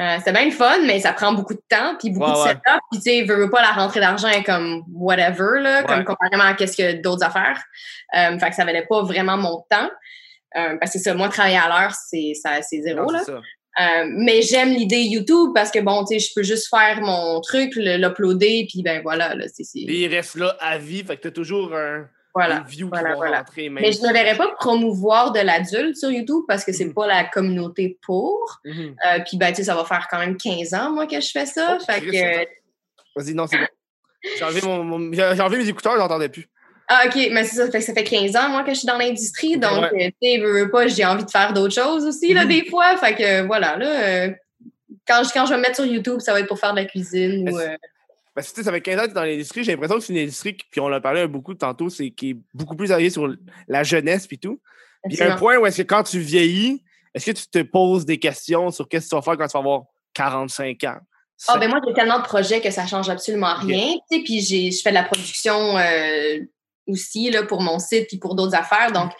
Euh, 0.00 0.16
c'était 0.18 0.32
bien 0.32 0.46
le 0.46 0.50
fun, 0.50 0.78
mais 0.84 0.98
ça 0.98 1.12
prend 1.12 1.32
beaucoup 1.32 1.54
de 1.54 1.62
temps, 1.68 1.94
puis 2.00 2.10
beaucoup 2.10 2.28
Ouais, 2.28 2.36
de 2.36 2.42
ouais. 2.42 2.48
setup. 2.48 2.80
Puis, 2.90 3.00
tu 3.00 3.10
sais, 3.10 3.22
veux, 3.22 3.36
veux 3.36 3.50
pas 3.50 3.62
la 3.62 3.70
rentrée 3.70 4.00
d'argent 4.00 4.28
comme 4.44 4.82
whatever, 4.92 5.60
là, 5.60 5.80
Ouais. 5.80 5.86
comme 5.86 6.04
comparément 6.04 6.44
à 6.44 6.54
qu'est-ce 6.54 6.76
que 6.76 7.00
d'autres 7.00 7.24
affaires. 7.24 7.62
Euh, 8.16 8.36
fait 8.38 8.50
que 8.50 8.56
ça 8.56 8.64
valait 8.64 8.86
pas 8.88 9.02
vraiment 9.02 9.36
mon 9.36 9.64
temps. 9.70 9.88
Euh, 10.56 10.76
parce 10.80 10.92
que 10.92 10.98
ça, 10.98 11.14
moi, 11.14 11.28
travailler 11.28 11.56
à 11.58 11.68
l'heure, 11.68 11.92
c'est 11.94 12.32
ça- 12.34 12.62
c'est 12.62 12.80
zéro, 12.82 13.02
Non, 13.06 13.12
là. 13.12 13.24
ça. 13.24 13.40
Euh, 13.80 14.04
mais 14.18 14.40
j'aime 14.42 14.68
l'idée 14.70 15.00
YouTube 15.02 15.50
parce 15.52 15.70
que, 15.72 15.80
bon, 15.80 16.04
tu 16.04 16.14
sais, 16.14 16.20
je 16.28 16.32
peux 16.34 16.44
juste 16.44 16.68
faire 16.68 17.00
mon 17.00 17.40
truc, 17.40 17.72
l'uploader, 17.74 18.66
puis 18.70 18.82
ben 18.84 19.02
voilà, 19.02 19.34
là, 19.34 19.46
c'est... 19.52 19.64
Et 19.76 20.04
il 20.04 20.14
reste 20.14 20.36
là 20.36 20.56
à 20.60 20.78
vie, 20.78 21.02
fait 21.02 21.16
que 21.16 21.22
t'as 21.22 21.30
toujours 21.32 21.74
un, 21.74 22.08
Voilà. 22.36 22.58
une 22.58 22.66
view 22.66 22.88
voilà, 22.88 23.14
qui 23.14 23.20
va 23.20 23.36
rentrer. 23.38 23.68
Même 23.68 23.82
Mais 23.82 23.90
je 23.90 24.00
ne 24.00 24.12
verrais 24.12 24.36
pas 24.36 24.46
promouvoir 24.60 25.32
de 25.32 25.40
l'adulte 25.40 25.96
sur 25.96 26.10
YouTube 26.12 26.44
parce 26.46 26.64
que 26.64 26.72
c'est 26.72 26.84
Mhm. 26.84 26.94
pas 26.94 27.08
la 27.08 27.24
communauté 27.24 27.98
pour. 28.02 28.60
Mhm. 28.64 28.94
Euh, 29.06 29.18
puis, 29.26 29.36
ben, 29.38 29.48
tu 29.48 29.56
sais, 29.56 29.64
ça 29.64 29.74
va 29.74 29.84
faire 29.84 30.06
quand 30.08 30.20
même 30.20 30.36
15 30.36 30.72
ans, 30.72 30.92
moi, 30.92 31.08
que 31.08 31.20
je 31.20 31.30
fais 31.32 31.46
ça. 31.46 31.76
Oh, 31.80 31.84
fait 31.84 32.00
Christ, 32.00 32.12
que... 32.22 33.20
Vas-y, 33.20 33.34
non, 33.34 33.48
c'est 33.48 33.58
bon. 33.58 33.66
J'ai 34.38 34.44
enlevé, 34.44 34.60
mon, 34.62 34.84
mon- 34.84 35.12
enlevé 35.18 35.58
mes 35.58 35.68
écouteurs, 35.68 35.96
j'entendais 35.98 36.28
plus. 36.28 36.46
Ah, 36.88 37.04
OK, 37.06 37.14
mais 37.32 37.44
c'est 37.44 37.56
ça. 37.56 37.70
Fait 37.70 37.78
que 37.78 37.84
ça 37.84 37.94
fait 37.94 38.04
15 38.04 38.36
ans, 38.36 38.48
moi, 38.50 38.62
que 38.62 38.72
je 38.74 38.78
suis 38.80 38.86
dans 38.86 38.98
l'industrie. 38.98 39.56
Donc, 39.56 39.90
Ouais. 39.92 40.06
euh, 40.06 40.10
tu 40.20 40.28
sais, 40.30 40.38
veux, 40.38 40.64
veux 40.64 40.70
pas, 40.70 40.86
j'ai 40.86 41.04
envie 41.04 41.24
de 41.24 41.30
faire 41.30 41.52
d'autres 41.52 41.74
choses 41.74 42.04
aussi, 42.04 42.34
là, 42.34 42.42
Mhm. 42.44 42.48
des 42.50 42.64
fois. 42.68 42.96
Fait 42.98 43.14
que, 43.14 43.46
voilà, 43.46 43.76
là... 43.76 43.86
euh, 44.26 44.30
quand, 45.06 45.22
je, 45.24 45.32
quand 45.32 45.46
je 45.46 45.50
vais 45.50 45.56
me 45.56 45.62
mettre 45.62 45.76
sur 45.76 45.86
YouTube, 45.86 46.20
ça 46.20 46.32
va 46.32 46.40
être 46.40 46.46
pour 46.48 46.58
faire 46.58 46.72
de 46.74 46.80
la 46.80 46.84
cuisine 46.86 47.48
ou... 47.48 47.58
Euh, 47.58 47.76
Parce 48.34 48.48
que 48.48 48.54
tu 48.54 48.60
sais, 48.60 48.64
ça 48.64 48.72
fait 48.72 48.80
15 48.80 48.98
ans 48.98 49.02
que 49.02 49.06
tu 49.06 49.10
es 49.12 49.14
dans 49.14 49.22
l'industrie, 49.24 49.64
j'ai 49.64 49.72
l'impression 49.72 49.96
que 49.96 50.02
c'est 50.04 50.12
une 50.12 50.18
industrie, 50.18 50.56
qui- 50.56 50.64
puis 50.70 50.80
on 50.80 50.86
en 50.86 50.92
a 50.92 51.00
parlé 51.00 51.26
beaucoup 51.28 51.54
tantôt, 51.54 51.88
c'est 51.88 52.10
qui 52.10 52.30
est 52.30 52.36
beaucoup 52.52 52.74
plus 52.76 52.90
arrivée 52.90 53.10
sur 53.10 53.32
la 53.68 53.82
jeunesse 53.84 54.26
puis 54.26 54.38
tout. 54.38 54.60
Puis 55.04 55.14
il 55.14 55.18
y 55.18 55.22
a 55.22 55.32
un 55.34 55.36
point 55.36 55.56
où 55.58 55.66
est-ce 55.66 55.78
que 55.82 55.86
quand 55.86 56.02
tu 56.02 56.18
vieillis, 56.18 56.82
est-ce 57.14 57.26
que 57.26 57.30
tu 57.30 57.46
te 57.46 57.62
poses 57.62 58.04
des 58.04 58.18
questions 58.18 58.70
sur 58.72 58.88
qu'est-ce 58.88 59.04
que 59.06 59.10
tu 59.10 59.16
vas 59.16 59.22
faire 59.22 59.36
quand 59.38 59.46
tu 59.46 59.52
vas 59.52 59.60
avoir 59.60 59.82
45 60.14 60.82
ans? 60.84 60.98
Ah, 61.48 61.58
ben 61.58 61.68
moi, 61.68 61.80
j'ai 61.86 61.92
tellement 61.94 62.18
de 62.18 62.24
projets 62.24 62.60
que 62.60 62.70
ça 62.70 62.86
change 62.86 63.08
absolument 63.10 63.54
rien. 63.54 63.92
Tu 64.10 64.16
sais, 64.18 64.22
puis 64.24 64.40
j'ai, 64.40 64.70
je 64.70 64.80
fais 64.82 64.90
de 64.90 64.94
la 64.94 65.02
production 65.04 65.76
euh, 65.78 66.38
aussi 66.86 67.30
là, 67.30 67.42
pour 67.44 67.60
mon 67.60 67.78
site 67.78 68.08
puis 68.08 68.18
pour 68.18 68.34
d'autres 68.34 68.54
affaires. 68.54 68.92
Donc, 68.92 69.10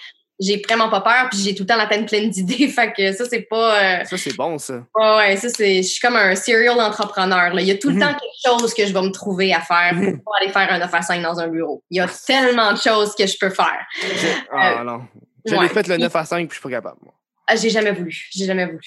j'ai 0.40 0.60
vraiment 0.68 0.88
pas 0.88 1.00
peur. 1.00 1.28
Puis 1.30 1.38
j'ai 1.40 1.54
tout 1.54 1.62
le 1.62 1.68
temps 1.68 1.76
la 1.76 1.86
tête 1.86 2.06
pleine 2.06 2.28
d'idées. 2.28 2.66
Fait 2.74 2.92
que 2.92 3.12
ça, 3.12 3.24
c'est 3.24 3.42
pas. 3.42 4.00
euh, 4.00 4.04
Ça, 4.04 4.16
c'est 4.18 4.34
bon, 4.36 4.58
ça. 4.58 4.82
ouais, 4.96 5.16
ouais, 5.16 5.36
ça, 5.36 5.48
c'est. 5.48 5.76
Je 5.76 5.88
suis 5.88 6.00
comme 6.00 6.16
un 6.16 6.34
serial 6.34 6.80
entrepreneur. 6.80 7.54
Là. 7.54 7.60
Il 7.62 7.68
y 7.68 7.70
a 7.70 7.76
tout 7.78 7.88
le 7.90 7.94
Mhm. 7.94 8.00
temps 8.00 8.12
quelque 8.14 8.60
chose 8.60 8.74
que 8.74 8.84
je 8.86 8.92
vais 8.92 9.02
me 9.02 9.10
trouver 9.12 9.52
à 9.54 9.60
faire 9.60 9.90
pour 9.92 10.02
Mhm. 10.02 10.22
pas 10.22 10.30
aller 10.40 10.50
faire 10.50 10.72
un 10.72 10.78
9 10.78 10.92
à 10.92 11.02
5 11.02 11.22
dans 11.22 11.38
un 11.38 11.46
bureau. 11.48 11.82
Il 11.90 11.98
y 11.98 12.00
a 12.00 12.08
tellement 12.26 12.72
de 12.72 12.78
choses 12.78 13.14
que 13.14 13.26
je 13.26 13.36
peux 13.40 13.50
faire. 13.50 13.86
Ah 14.52 14.82
non. 14.84 15.02
Euh, 15.46 15.56
ouais. 15.56 15.62
l'ai 15.62 15.68
fait 15.68 15.86
le 15.88 15.98
9 15.98 16.16
à 16.16 16.24
5 16.24 16.48
puis 16.48 16.56
je 16.56 16.60
suis 16.60 16.62
pas 16.68 16.76
capable. 16.76 16.96
moi. 17.02 17.14
Ah, 17.46 17.56
j'ai 17.56 17.68
jamais 17.70 17.92
voulu. 17.92 18.26
J'ai 18.34 18.46
jamais 18.46 18.64
voulu. 18.64 18.80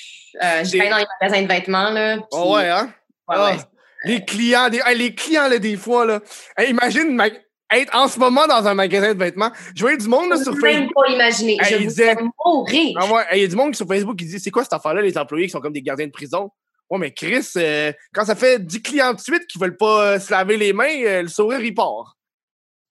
Euh, 0.44 0.64
j'ai 0.64 0.80
travaillé 0.80 0.90
dans 0.90 0.98
les 0.98 1.06
magasins 1.22 1.41
de 1.44 1.48
vêtements. 1.48 1.90
Là, 1.91 2.18
Oh 2.32 2.56
ouais, 2.56 2.68
hein? 2.70 2.91
ouais, 3.30 3.36
Ah. 3.38 3.56
Les 4.04 4.26
clients, 4.26 4.68
des, 4.70 4.82
hey, 4.86 4.98
les 4.98 5.14
clients, 5.16 5.48
là, 5.48 5.60
des 5.60 5.76
fois, 5.78 6.06
là. 6.06 6.20
Hey, 6.58 6.70
imagine 6.72 7.14
ma- 7.16 7.30
être 7.72 7.95
en 7.95 8.07
ce 8.07 8.19
moment 8.19 8.48
dans 8.48 8.65
un 8.68 8.73
magasin 8.73 9.14
de 9.14 9.19
vêtements. 9.19 9.52
Je 9.76 9.81
voyais 9.81 9.98
du 9.98 10.07
monde 10.07 10.30
là, 10.30 10.35
Je 10.38 10.44
sur 10.44 10.53
peux 10.53 10.61
même 10.61 10.73
Facebook. 10.88 10.94
pas 11.06 11.11
imaginer. 11.14 11.57
Je 11.69 11.77
disait- 11.77 12.15
mourir. 12.45 13.26
Il 13.34 13.41
y 13.41 13.44
a 13.44 13.48
du 13.48 13.56
monde 13.56 13.76
sur 13.76 13.88
Facebook 13.88 14.18
qui 14.18 14.26
dit 14.26 14.39
c'est 14.39 14.52
quoi 14.52 14.64
cette 14.64 14.73
affaire-là, 14.73 15.02
les 15.02 15.18
employés 15.18 15.45
qui 15.45 15.52
sont 15.52 15.60
comme 15.60 15.73
des 15.73 15.81
gardiens 15.81 16.07
de 16.07 16.11
prison? 16.11 16.49
Ouais, 16.89 16.99
mais 16.99 17.11
Chris, 17.11 17.45
euh, 17.57 17.91
quand 18.14 18.23
ça 18.23 18.35
fait 18.35 18.65
10 18.65 18.81
clients 18.81 19.14
de 19.14 19.19
suite 19.19 19.45
qui 19.48 19.60
veulent 19.60 19.76
pas 19.76 20.14
euh, 20.14 20.19
se 20.19 20.31
laver 20.31 20.56
les 20.56 20.72
mains, 20.72 20.85
euh, 21.06 21.22
le 21.23 21.27
sourire, 21.27 21.60
il 21.60 21.73
part. 21.76 22.15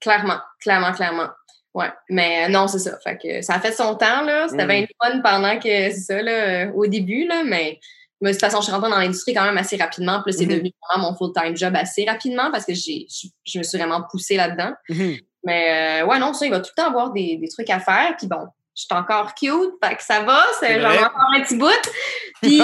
Clairement, 0.01 0.39
clairement, 0.61 0.93
clairement. 0.93 1.29
Ouais, 1.73 1.91
mais 2.11 2.49
non, 2.51 2.69
c'est 2.69 2.79
ça. 2.79 2.99
Fait 3.03 3.17
que 3.17 3.41
ça 3.43 3.55
a 3.55 3.61
fait 3.61 3.73
son 3.73 3.95
temps, 3.97 4.23
là. 4.23 4.49
C'était 4.49 4.65
Mm. 4.65 4.69
bien 4.69 4.87
fun 5.03 5.21
pendant 5.23 5.59
que, 5.59 5.63
c'est 5.69 5.93
ça, 6.01 6.21
là, 6.23 6.71
au 6.75 6.87
début, 6.87 7.27
là, 7.27 7.43
mais 7.45 7.81
mais 8.21 8.31
de 8.31 8.35
toute 8.35 8.41
façon, 8.41 8.59
je 8.59 8.65
suis 8.65 8.73
rentrée 8.73 8.91
dans 8.91 8.99
l'industrie 8.99 9.35
quand 9.35 9.45
même 9.45 9.59
assez 9.59 9.77
rapidement. 9.77 10.23
Puis 10.23 10.33
là, 10.33 10.39
c'est 10.39 10.45
Mhm. 10.47 10.53
devenu 10.53 10.71
vraiment 10.91 11.11
mon 11.11 11.17
full-time 11.17 11.57
job 11.57 11.75
assez 11.77 12.05
rapidement 12.07 12.51
parce 12.51 12.65
que 12.65 12.75
j'ai, 12.75 13.07
je, 13.11 13.29
je 13.45 13.59
me 13.59 13.63
suis 13.63 13.77
vraiment 13.79 14.03
poussée 14.11 14.37
là-dedans. 14.37 14.73
Mhm. 14.89 15.17
Mais 15.45 16.03
euh, 16.03 16.07
ouais, 16.07 16.19
non, 16.19 16.33
ça, 16.33 16.47
il 16.47 16.51
va 16.51 16.61
tout 16.61 16.71
le 16.77 16.83
temps 16.83 16.89
avoir 16.89 17.13
des, 17.13 17.37
des 17.37 17.49
trucs 17.49 17.71
à 17.71 17.79
faire. 17.79 18.15
Puis 18.19 18.27
bon, 18.27 18.47
je 18.75 18.83
suis 18.83 18.89
encore 18.91 19.35
cute, 19.35 19.75
fait 19.83 19.97
que 19.97 20.03
ça 20.03 20.21
va. 20.23 20.43
Genre 20.63 20.81
vrai. 20.81 20.99
encore 20.99 21.31
un 21.37 21.41
petit 21.43 21.57
bout. 21.57 21.91
Puis 22.43 22.59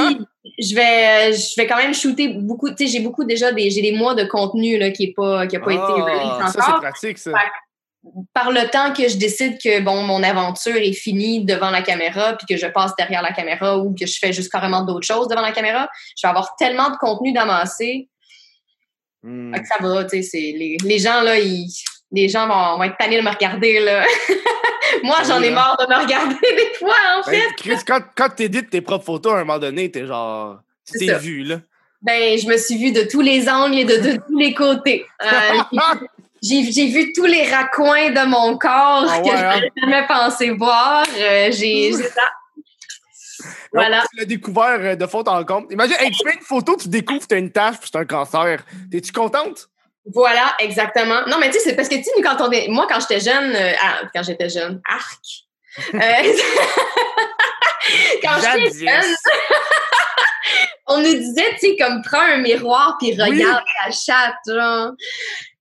je 0.58 0.74
vais, 0.74 1.32
je 1.32 1.54
vais 1.56 1.66
quand 1.66 1.76
même 1.76 1.94
shooter 1.94 2.28
beaucoup. 2.28 2.68
Tu 2.70 2.76
sais, 2.78 2.86
j'ai 2.88 3.00
beaucoup 3.00 3.24
déjà 3.24 3.52
des, 3.52 3.70
j'ai 3.70 3.80
des 3.82 3.92
mois 3.92 4.14
de 4.14 4.24
contenu 4.24 4.76
là, 4.78 4.90
qui 4.90 5.06
n'a 5.08 5.12
pas, 5.16 5.46
qui 5.46 5.56
a 5.56 5.60
pas 5.60 5.72
été 5.72 5.82
Ah, 5.82 5.92
release 5.92 6.38
ça, 6.38 6.48
c'est 6.52 6.62
encore 6.62 6.80
pratique, 6.80 7.18
ça. 7.18 7.30
Fait 8.02 8.10
par 8.34 8.50
le 8.50 8.68
temps 8.70 8.92
que 8.92 9.08
je 9.08 9.16
décide 9.16 9.58
que 9.62 9.80
bon 9.80 10.02
mon 10.02 10.22
aventure 10.22 10.76
est 10.76 10.92
finie 10.92 11.44
devant 11.44 11.70
la 11.70 11.82
caméra 11.82 12.32
puis 12.34 12.46
que 12.46 12.56
je 12.56 12.66
passe 12.66 12.94
derrière 12.96 13.22
la 13.22 13.32
caméra 13.32 13.78
ou 13.78 13.94
que 13.94 14.06
je 14.06 14.18
fais 14.18 14.32
juste 14.32 14.50
carrément 14.50 14.82
d'autres 14.82 15.06
choses 15.06 15.28
devant 15.28 15.42
la 15.42 15.52
caméra, 15.52 15.89
je 16.16 16.26
vais 16.26 16.31
avoir 16.31 16.56
tellement 16.56 16.90
de 16.90 16.97
contenu 16.97 17.32
d'amasser 17.32 18.08
Hmm. 19.24 19.55
fait 19.55 19.60
que 19.60 19.68
ça 19.68 19.76
va, 19.81 20.05
tu 20.05 20.20
sais, 20.20 20.36
les, 20.36 20.76
les 20.82 20.98
gens 20.98 21.20
là, 21.20 21.39
ils 21.39 21.68
les 22.10 22.28
gens 22.28 22.47
vont, 22.47 22.76
vont 22.76 22.82
être 22.82 22.97
tannés 22.98 23.18
de 23.18 23.22
me 23.22 23.31
regarder 23.31 23.81
là. 23.81 24.05
Moi, 25.02 25.16
j'en 25.26 25.40
ai 25.40 25.50
marre 25.50 25.76
de 25.78 25.86
me 25.86 26.02
regarder 26.02 26.34
des 26.42 26.78
fois 26.78 26.94
en 27.16 27.22
fait. 27.22 27.39
Ben, 27.39 27.52
Chris, 27.56 27.84
quand, 27.86 28.00
quand 28.16 28.28
t'édites 28.31 28.68
tes 28.68 28.81
propres 28.81 29.05
photos, 29.05 29.32
à 29.32 29.36
un 29.36 29.44
moment 29.44 29.58
donné, 29.58 29.90
t'es 29.90 30.06
genre. 30.06 30.60
T'es 30.98 31.18
vu, 31.18 31.44
là. 31.44 31.60
Ben, 32.02 32.36
je 32.36 32.47
me 32.48 32.56
suis 32.58 32.76
vue 32.76 32.92
de 32.92 33.02
tous 33.02 33.20
les 33.20 33.48
angles 33.48 33.78
et 33.78 33.84
de, 33.84 33.97
de 33.97 34.16
tous 34.26 34.36
les 34.36 34.52
côtés. 34.52 35.06
Euh, 35.22 35.28
j'ai 36.42 36.72
j'ai 36.72 36.88
vu 36.88 37.12
tous 37.12 37.26
les 37.26 37.48
raccoins 37.48 38.10
de 38.10 38.26
mon 38.26 38.58
corps 38.58 39.06
Ah 39.08 39.18
que 39.20 39.24
ouais, 39.24 39.36
je 39.36 39.44
hein? 39.44 39.48
n'avais 39.48 39.72
jamais 39.80 40.06
pensé 40.06 40.50
voir. 40.50 41.06
Euh, 41.16 41.50
j'ai. 41.52 41.92
Voilà. 43.72 44.00
Donc, 44.00 44.06
Tu 44.12 44.18
l'as 44.18 44.24
découvert 44.26 44.80
euh, 44.80 44.96
de 44.96 45.06
faute 45.06 45.28
en 45.28 45.44
compte. 45.44 45.66
Imagine, 45.70 45.96
hey, 46.00 46.10
tu 46.10 46.28
fais 46.28 46.34
une 46.34 46.44
photo, 46.44 46.76
tu 46.76 46.88
découvres 46.88 47.20
que 47.20 47.26
t'as 47.26 47.38
une 47.38 47.52
tache 47.52 47.78
puis 47.78 47.88
c'est 47.90 47.98
un 47.98 48.04
cancer. 48.04 48.64
T'es-tu 48.90 49.12
contente? 49.12 49.68
Voilà, 50.12 50.54
exactement. 50.58 51.20
Non, 51.28 51.38
mais 51.38 51.48
tu 51.50 51.54
sais, 51.54 51.60
c'est 51.60 51.76
parce 51.76 51.88
que, 51.88 51.94
tu 51.94 52.02
sais, 52.02 52.22
quand 52.22 52.36
on 52.40 52.50
est... 52.50 52.68
Moi, 52.68 52.86
quand 52.88 53.00
j'étais 53.00 53.20
jeune... 53.20 53.54
euh, 53.54 53.72
ah, 53.80 54.00
quand 54.14 54.22
j'étais 54.22 54.48
jeune, 54.48 54.80
arc! 54.88 55.20
Euh, 55.94 55.98
quand 58.22 58.36
j'étais 58.40 58.86
jeune, 58.86 59.14
on 60.88 60.98
nous 60.98 61.14
disait, 61.14 61.54
tu 61.60 61.68
sais, 61.68 61.76
comme, 61.76 62.02
prends 62.02 62.20
un 62.20 62.38
miroir 62.38 62.96
puis 62.98 63.12
regarde 63.12 63.62
ta 63.84 63.90
chatte, 63.90 64.34
genre. 64.46 64.92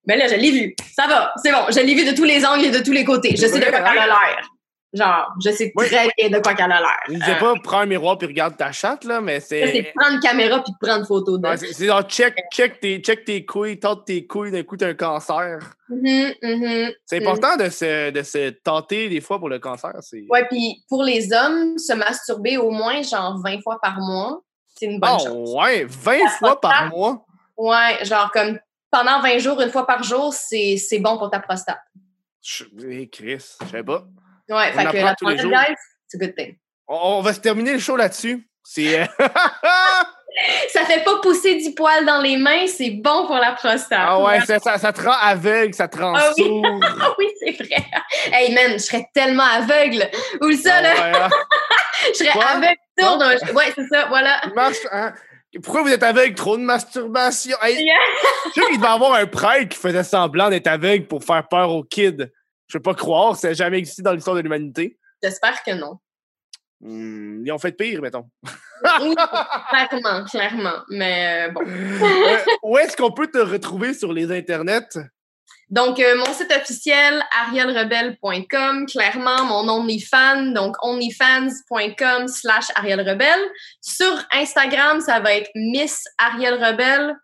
Mais 0.07 0.17
là, 0.17 0.27
je 0.27 0.35
l'ai 0.35 0.51
vu. 0.51 0.75
Ça 0.95 1.07
va, 1.07 1.31
c'est 1.43 1.51
bon. 1.51 1.59
Je 1.69 1.79
l'ai 1.79 1.93
vu 1.93 2.05
de 2.09 2.15
tous 2.15 2.23
les 2.23 2.45
angles 2.45 2.65
et 2.65 2.71
de 2.71 2.79
tous 2.83 2.91
les 2.91 3.03
côtés. 3.05 3.31
Je 3.35 3.45
sais 3.47 3.59
de 3.59 3.65
quoi 3.65 3.79
Ouais, 3.79 3.85
qu'elle 3.89 3.99
a 3.99 4.07
l'air. 4.07 4.49
Genre, 4.93 5.31
je 5.41 5.51
sais 5.51 5.71
Oui. 5.75 5.85
très 5.87 6.09
bien 6.17 6.29
de 6.29 6.43
quoi 6.43 6.53
qu'elle 6.53 6.71
a 6.71 6.79
l'air. 6.81 6.99
Il 7.07 7.17
disait 7.19 7.35
Euh, 7.35 7.39
pas 7.39 7.53
prends 7.63 7.79
un 7.79 7.85
miroir 7.85 8.17
puis 8.17 8.27
regarde 8.27 8.57
ta 8.57 8.73
chatte, 8.73 9.05
là, 9.05 9.21
mais 9.21 9.39
c'est 9.39 9.65
c'est. 9.71 9.93
prendre 9.95 10.15
une 10.15 10.19
caméra 10.19 10.61
puis 10.61 10.73
prendre 10.81 11.05
photo 11.07 11.37
de. 11.37 11.47
Ouais, 11.47 11.55
c'est 11.55 11.85
genre 11.85 12.01
check, 12.03 12.35
check, 12.51 12.81
tes, 12.81 12.97
check 12.99 13.23
tes 13.23 13.45
couilles, 13.45 13.79
tente 13.79 14.03
tes 14.05 14.27
couilles, 14.27 14.51
d'un 14.51 14.63
coup 14.63 14.75
t'as 14.75 14.89
un 14.89 14.93
cancer. 14.93 15.59
Mhm, 15.87 16.33
mhm. 16.41 16.91
C'est 17.05 17.21
important 17.25 17.55
de, 17.55 17.69
se, 17.69 18.09
de 18.09 18.21
se 18.21 18.49
tenter 18.49 19.07
des 19.07 19.21
fois 19.21 19.39
pour 19.39 19.47
le 19.47 19.59
cancer. 19.59 19.93
C'est... 20.01 20.25
Ouais, 20.29 20.45
puis 20.49 20.83
pour 20.89 21.03
les 21.03 21.31
hommes, 21.31 21.77
se 21.77 21.93
masturber 21.93 22.57
au 22.57 22.71
moins 22.71 23.01
genre 23.01 23.39
20 23.41 23.61
fois 23.61 23.79
par 23.81 23.97
mois, 23.97 24.41
c'est 24.75 24.87
une 24.87 24.99
bonne 24.99 25.19
chose. 25.19 25.53
Oh, 25.55 25.61
ouais, 25.61 25.85
20 25.87 26.17
fois 26.37 26.59
par 26.59 26.89
mois? 26.89 27.23
Ouais, 27.55 28.03
genre 28.03 28.29
comme 28.33 28.59
pendant 28.91 29.21
20 29.21 29.37
jours, 29.39 29.61
une 29.61 29.71
fois 29.71 29.87
par 29.87 30.03
jour, 30.03 30.33
c'est 30.33 30.99
bon 30.99 31.17
pour 31.17 31.29
ta 31.29 31.39
prostate. 31.39 31.81
Hey, 32.79 33.09
Chris, 33.09 33.55
je 33.61 33.67
sais 33.67 33.83
pas. 33.83 34.03
Ouais, 34.49 34.71
On 34.75 34.79
fait 34.79 34.91
que 34.91 34.97
la 34.97 35.15
prostate, 35.15 35.47
guys, 35.47 35.75
c'est 36.07 36.17
good 36.19 36.35
thing. 36.35 36.57
On, 36.87 37.21
va 37.21 37.33
se 37.33 37.39
terminer 37.39 37.73
le 37.73 37.79
show 37.79 37.95
là-dessus. 37.95 38.47
C'est. 38.63 39.01
euh, 39.01 39.05
Ça 40.69 40.85
fait 40.85 41.03
pas 41.03 41.19
pousser 41.21 41.55
du 41.55 41.73
poil 41.73 42.05
dans 42.05 42.21
les 42.21 42.37
mains, 42.37 42.65
c'est 42.65 42.91
bon 42.91 43.27
pour 43.27 43.35
la 43.35 43.51
prostate. 43.51 43.99
ah 44.01 44.21
ouais, 44.21 44.39
ça, 44.41 44.59
ça, 44.59 44.77
ça 44.77 44.93
te 44.93 45.01
rend 45.01 45.15
aveugle, 45.21 45.73
ça 45.73 45.89
te 45.89 45.97
rend 45.97 46.13
Ah 46.15 46.31
oui. 46.37 46.61
Ah 47.01 47.13
oui, 47.17 47.27
c'est 47.39 47.51
vrai. 47.51 47.85
Hey 48.31 48.53
man, 48.53 48.73
je 48.73 48.77
serais 48.77 49.07
tellement 49.13 49.43
aveugle. 49.43 50.09
Ou 50.41 50.53
ça, 50.53 50.75
Ah 50.77 50.81
là, 50.81 50.93
ouais, 50.93 51.17
hein. 51.17 51.29
je 52.13 52.17
serais 52.17 52.45
aveugle 52.45 52.77
Tour 52.97 53.17
d'un. 53.17 53.31
Ouais, 53.53 53.73
c'est 53.75 53.87
ça, 53.87 54.05
voilà. 54.07 54.41
Marche, 54.55 54.77
hein? 54.91 55.13
Pourquoi 55.63 55.81
vous 55.83 55.89
êtes 55.89 56.03
aveugle? 56.03 56.33
Trop 56.35 56.57
de 56.57 56.63
masturbation. 56.63 57.57
Hey, 57.61 57.83
Yeah. 57.83 57.95
je 58.55 58.61
qu'il 58.69 58.77
devait 58.77 58.87
avoir 58.87 59.13
un 59.15 59.25
prêtre 59.27 59.69
qui 59.69 59.77
faisait 59.77 60.03
semblant 60.03 60.49
d'être 60.49 60.67
aveugle 60.67 61.07
pour 61.07 61.23
faire 61.23 61.47
peur 61.47 61.71
aux 61.71 61.83
kids. 61.83 62.29
Je 62.67 62.77
peux 62.77 62.81
pas 62.81 62.93
croire, 62.93 63.35
ça 63.35 63.49
n'a 63.49 63.53
jamais 63.53 63.77
existé 63.79 64.01
dans 64.01 64.13
l'histoire 64.13 64.35
de 64.37 64.41
l'humanité. 64.41 64.97
J'espère 65.21 65.61
que 65.63 65.71
non. 65.71 65.99
Hmm, 66.79 67.45
ils 67.45 67.51
ont 67.51 67.59
fait 67.59 67.73
pire, 67.73 68.01
mettons. 68.01 68.27
Oui, 69.01 69.13
clairement, 69.69 70.23
clairement. 70.25 70.83
Mais 70.89 71.47
euh, 71.47 71.51
bon. 71.51 71.61
Euh, 71.67 72.37
où 72.63 72.77
est-ce 72.77 72.95
qu'on 72.97 73.11
peut 73.11 73.27
te 73.27 73.37
retrouver 73.37 73.93
sur 73.93 74.13
les 74.13 74.31
internets? 74.31 74.97
Donc, 75.71 76.01
euh, 76.01 76.17
mon 76.17 76.33
site 76.33 76.51
officiel, 76.51 77.23
arielrebel.com, 77.45 78.85
clairement, 78.87 79.45
mon 79.45 79.69
OnlyFans, 79.69 80.51
donc 80.53 80.75
onlyfans.com 80.83 82.27
slash 82.27 82.65
arielrebel. 82.75 83.39
Sur 83.79 84.13
Instagram, 84.33 84.99
ça 84.99 85.21
va 85.21 85.33
être 85.33 85.49
Miss 85.55 86.03
Ariel 86.17 86.61
Rebel 86.61 87.15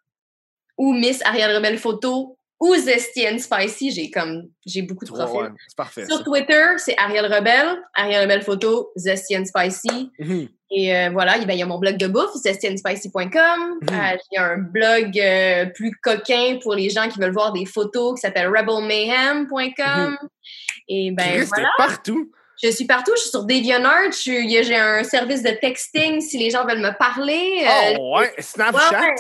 ou 0.78 0.94
Miss 0.94 1.22
Ariel 1.26 1.58
Rebel 1.58 1.78
Photo 1.78 2.38
ou 2.62 2.74
Zesty 2.74 3.28
and 3.28 3.40
Spicy. 3.40 3.92
J'ai 3.92 4.10
comme, 4.10 4.44
j'ai 4.66 4.82
beaucoup 4.82 5.04
de 5.04 5.12
profils. 5.12 5.36
Ouais, 5.36 5.50
c'est 5.68 5.78
parfait. 5.78 6.06
Sur 6.06 6.20
ça. 6.20 6.24
Twitter, 6.24 6.66
c'est 6.78 6.98
Ariel 6.98 7.26
Rebel, 7.26 7.78
Ariel 7.96 8.24
Rebel 8.24 8.44
Photo, 8.44 8.92
Zesty 8.96 9.38
and 9.38 9.46
Spicy. 9.46 10.10
Mhm. 10.20 10.48
Et 10.70 10.94
euh, 10.96 11.10
voilà, 11.12 11.38
il 11.38 11.48
ben, 11.48 11.54
il 11.54 11.60
y 11.60 11.64
a 11.64 11.66
mon 11.66 11.80
blog 11.80 11.98
de 11.98 12.08
bouffe, 12.08 12.34
zestyandspicy.com. 12.36 13.30
Mhm. 13.30 13.90
Euh, 13.90 14.18
J'ai 14.32 14.38
un 14.38 14.58
blog 14.58 15.18
euh, 15.18 15.66
plus 15.68 15.92
coquin 16.02 16.60
pour 16.62 16.76
les 16.76 16.90
gens 16.90 17.08
qui 17.08 17.20
veulent 17.20 17.34
voir 17.34 17.54
des 17.54 17.66
photos 17.66 18.16
qui 18.16 18.22
s'appelle 18.22 18.48
rebelmayhem.com. 18.50 20.18
Et 20.90 21.12
ben. 21.12 21.24
Christ, 21.38 21.50
voilà, 21.50 21.70
partout. 21.78 22.32
je 22.62 22.70
suis 22.70 22.86
partout. 22.86 23.12
Je 23.16 23.22
suis 23.22 23.30
sur 23.30 23.46
DeviantArt. 23.46 24.26
il 24.26 24.64
J'ai 24.64 24.76
un 24.76 25.04
service 25.06 25.42
de 25.42 25.52
texting 25.52 26.20
si 26.20 26.38
les 26.38 26.50
gens 26.50 26.66
veulent 26.66 26.82
me 26.82 26.98
parler. 26.98 27.66
Euh, 27.66 27.98
Oh, 28.00 28.20
ouais. 28.20 28.34
Snapchat? 28.40 29.02
Ouais. 29.02 29.16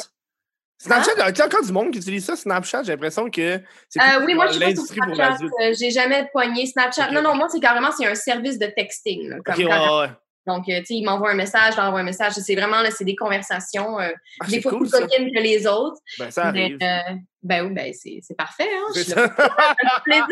Snapchat, 0.80 1.12
y 1.18 1.42
a 1.42 1.46
encore 1.46 1.64
du 1.64 1.72
monde 1.72 1.92
qui 1.92 1.98
utilise 1.98 2.26
ça, 2.26 2.36
Snapchat? 2.36 2.84
J'ai 2.84 2.92
l'impression 2.92 3.30
que 3.32 3.60
c'est 3.90 4.00
euh, 4.00 4.24
oui, 4.26 4.36
moi, 4.36 4.48
je 4.48 4.52
suis 4.52 4.60
pas 4.60 4.76
sur 4.76 4.86
Snapchat. 4.86 5.38
J'ai 5.80 5.92
jamais 5.92 6.28
poigné 6.32 6.66
Snapchat. 6.66 7.12
Non, 7.12 7.22
non, 7.22 7.36
moi, 7.36 7.48
c'est 7.50 7.60
carrément 7.60 7.90
c'est 7.98 8.06
un 8.06 8.16
service 8.16 8.60
de 8.60 8.68
texting. 8.68 9.30
là, 9.30 9.38
comme 9.44 9.56
Ok, 9.56 9.60
ouais, 9.62 10.00
ouais. 10.02 10.10
Donc, 10.48 10.70
euh, 10.70 10.80
tu 10.80 10.86
sais, 10.86 10.94
il 10.96 11.04
m'envoie 11.04 11.32
un 11.32 11.36
message, 11.36 11.74
je 11.76 11.80
un 11.82 12.04
message. 12.04 12.34
C'est 12.34 12.56
vraiment, 12.56 12.82
là, 12.82 12.90
c'est 12.90 13.04
des 13.04 13.16
conversations. 13.16 14.00
euh, 14.00 14.10
Ah, 14.40 14.48
des 14.48 14.62
fois 14.62 14.72
cool, 14.72 14.80
plus 14.82 14.90
ça. 14.90 15.02
coquines 15.02 15.32
que 15.34 15.40
les 15.42 15.68
autres. 15.68 16.00
Ben, 16.18 16.32
ça 16.32 16.52
Mais, 16.54 16.64
arrive. 16.64 16.78
euh, 16.82 17.16
ben 17.44 17.66
oui, 17.68 17.74
ben 17.74 17.94
c'est 17.94 18.20
c'est 18.22 18.36
parfait. 18.36 18.64
Hein? 18.74 18.92
Je 18.96 19.02
suis 19.02 19.14
là 19.14 19.28
pour 19.30 20.04
plaisir. 20.04 20.26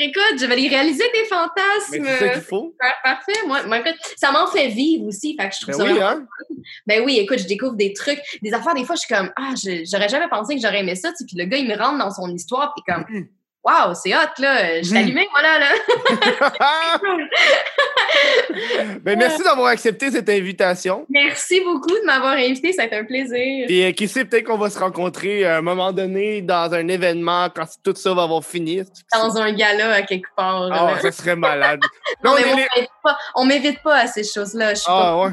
Écoute, 0.00 0.38
je 0.40 0.46
vais 0.46 0.56
les 0.56 0.68
réaliser 0.68 1.04
tes 1.12 1.20
Mais 1.22 1.26
fantasmes. 1.28 2.04
c'est 2.04 2.18
ça 2.18 2.28
qu'il 2.30 2.42
faut. 2.42 2.74
Par- 2.78 2.94
Parfait. 3.04 3.40
Moi, 3.46 3.62
moi, 3.66 3.78
écoute, 3.80 3.96
ça 4.16 4.32
m'en 4.32 4.46
fait 4.46 4.68
vivre 4.68 5.04
aussi. 5.06 5.36
Fait 5.38 5.48
que 5.48 5.54
je 5.54 5.60
trouve 5.66 5.78
Ben 5.84 5.86
ça 5.86 5.92
oui, 5.92 6.02
hein? 6.02 6.26
Ben 6.86 7.02
oui, 7.04 7.18
écoute, 7.18 7.38
je 7.38 7.46
découvre 7.46 7.76
des 7.76 7.92
trucs, 7.92 8.20
des 8.42 8.52
affaires. 8.54 8.74
Des 8.74 8.84
fois, 8.84 8.96
je 8.96 9.00
suis 9.00 9.14
comme, 9.14 9.30
ah, 9.36 9.52
je- 9.54 9.84
j'aurais 9.90 10.08
jamais 10.08 10.28
pensé 10.28 10.54
que 10.56 10.60
j'aurais 10.62 10.80
aimé 10.80 10.94
ça. 10.94 11.12
Puis 11.26 11.36
le 11.36 11.44
gars, 11.44 11.56
il 11.58 11.68
me 11.68 11.76
rentre 11.76 11.98
dans 11.98 12.10
son 12.10 12.28
histoire. 12.34 12.74
Puis 12.74 12.84
comme. 12.94 13.04
Waouh, 13.68 13.94
c'est 13.94 14.14
hot, 14.14 14.18
là. 14.38 14.82
Je 14.82 14.92
t'allumais, 14.92 15.28
voilà, 15.30 15.58
là. 15.58 15.68
ben, 19.02 19.18
merci 19.18 19.42
d'avoir 19.42 19.68
accepté 19.68 20.10
cette 20.10 20.28
invitation. 20.28 21.06
Merci 21.08 21.60
beaucoup 21.60 21.90
de 21.90 22.06
m'avoir 22.06 22.32
invité. 22.34 22.72
Ça 22.72 22.82
a 22.82 22.84
été 22.86 22.96
un 22.96 23.04
plaisir. 23.04 23.66
Et 23.68 23.86
euh, 23.86 23.92
qui 23.92 24.08
sait, 24.08 24.24
peut-être 24.24 24.44
qu'on 24.44 24.58
va 24.58 24.70
se 24.70 24.78
rencontrer 24.78 25.44
à 25.44 25.58
un 25.58 25.62
moment 25.62 25.92
donné 25.92 26.42
dans 26.42 26.72
un 26.72 26.88
événement 26.88 27.48
quand 27.54 27.66
tout 27.84 27.94
ça 27.96 28.14
va 28.14 28.22
avoir 28.22 28.44
fini. 28.44 28.82
Dans 29.12 29.36
un 29.36 29.52
gala 29.52 29.92
à 29.92 30.02
quelque 30.02 30.28
part. 30.36 30.68
Ah, 30.72 30.92
là. 30.94 31.00
ça 31.00 31.12
serait 31.12 31.36
malade. 31.36 31.80
Non, 32.24 32.32
Non, 32.32 32.36
mais 32.56 32.66
les- 32.76 32.86
on 33.36 33.44
m'évite 33.44 33.82
pas 33.82 33.96
à 33.98 34.06
ces 34.06 34.24
choses-là. 34.24 34.70
Je 34.74 34.80
suis 34.80 34.86
pas 34.86 35.10
Ah, 35.12 35.18
ouais. 35.18 35.30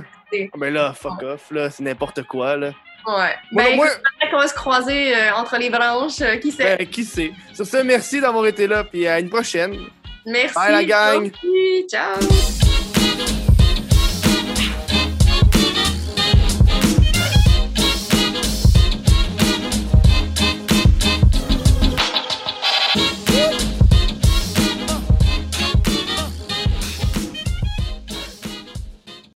Ah, 0.54 0.58
Ben 0.58 0.74
là, 0.74 0.94
fuck 0.94 1.22
off, 1.24 1.52
là, 1.52 1.70
c'est 1.70 1.84
n'importe 1.84 2.24
quoi, 2.24 2.56
là. 2.58 2.72
Ouais. 3.08 3.36
Ben, 3.52 3.76
moi- 3.76 3.88
qu'on 4.32 4.38
va 4.38 4.48
se 4.48 4.54
croiser 4.56 5.16
euh, 5.16 5.34
entre 5.36 5.58
les 5.58 5.70
branches. 5.70 6.22
euh, 6.22 6.38
qui 6.38 6.52
sait? 6.52 6.78
ben, 6.78 6.88
qui 6.88 7.04
sait? 7.04 7.32
Sur 7.54 7.66
ce, 7.66 7.78
merci 7.78 8.20
d'avoir 8.20 8.46
été 8.48 8.66
là, 8.68 8.84
puis 8.84 9.08
à 9.08 9.20
une 9.20 9.30
prochaine. 9.30 9.78
Merci. 10.26 10.56
bye, 10.56 10.72
la 10.72 10.84
gang. 10.84 11.22
Merci. 11.32 11.88
Ciao. 11.90 12.65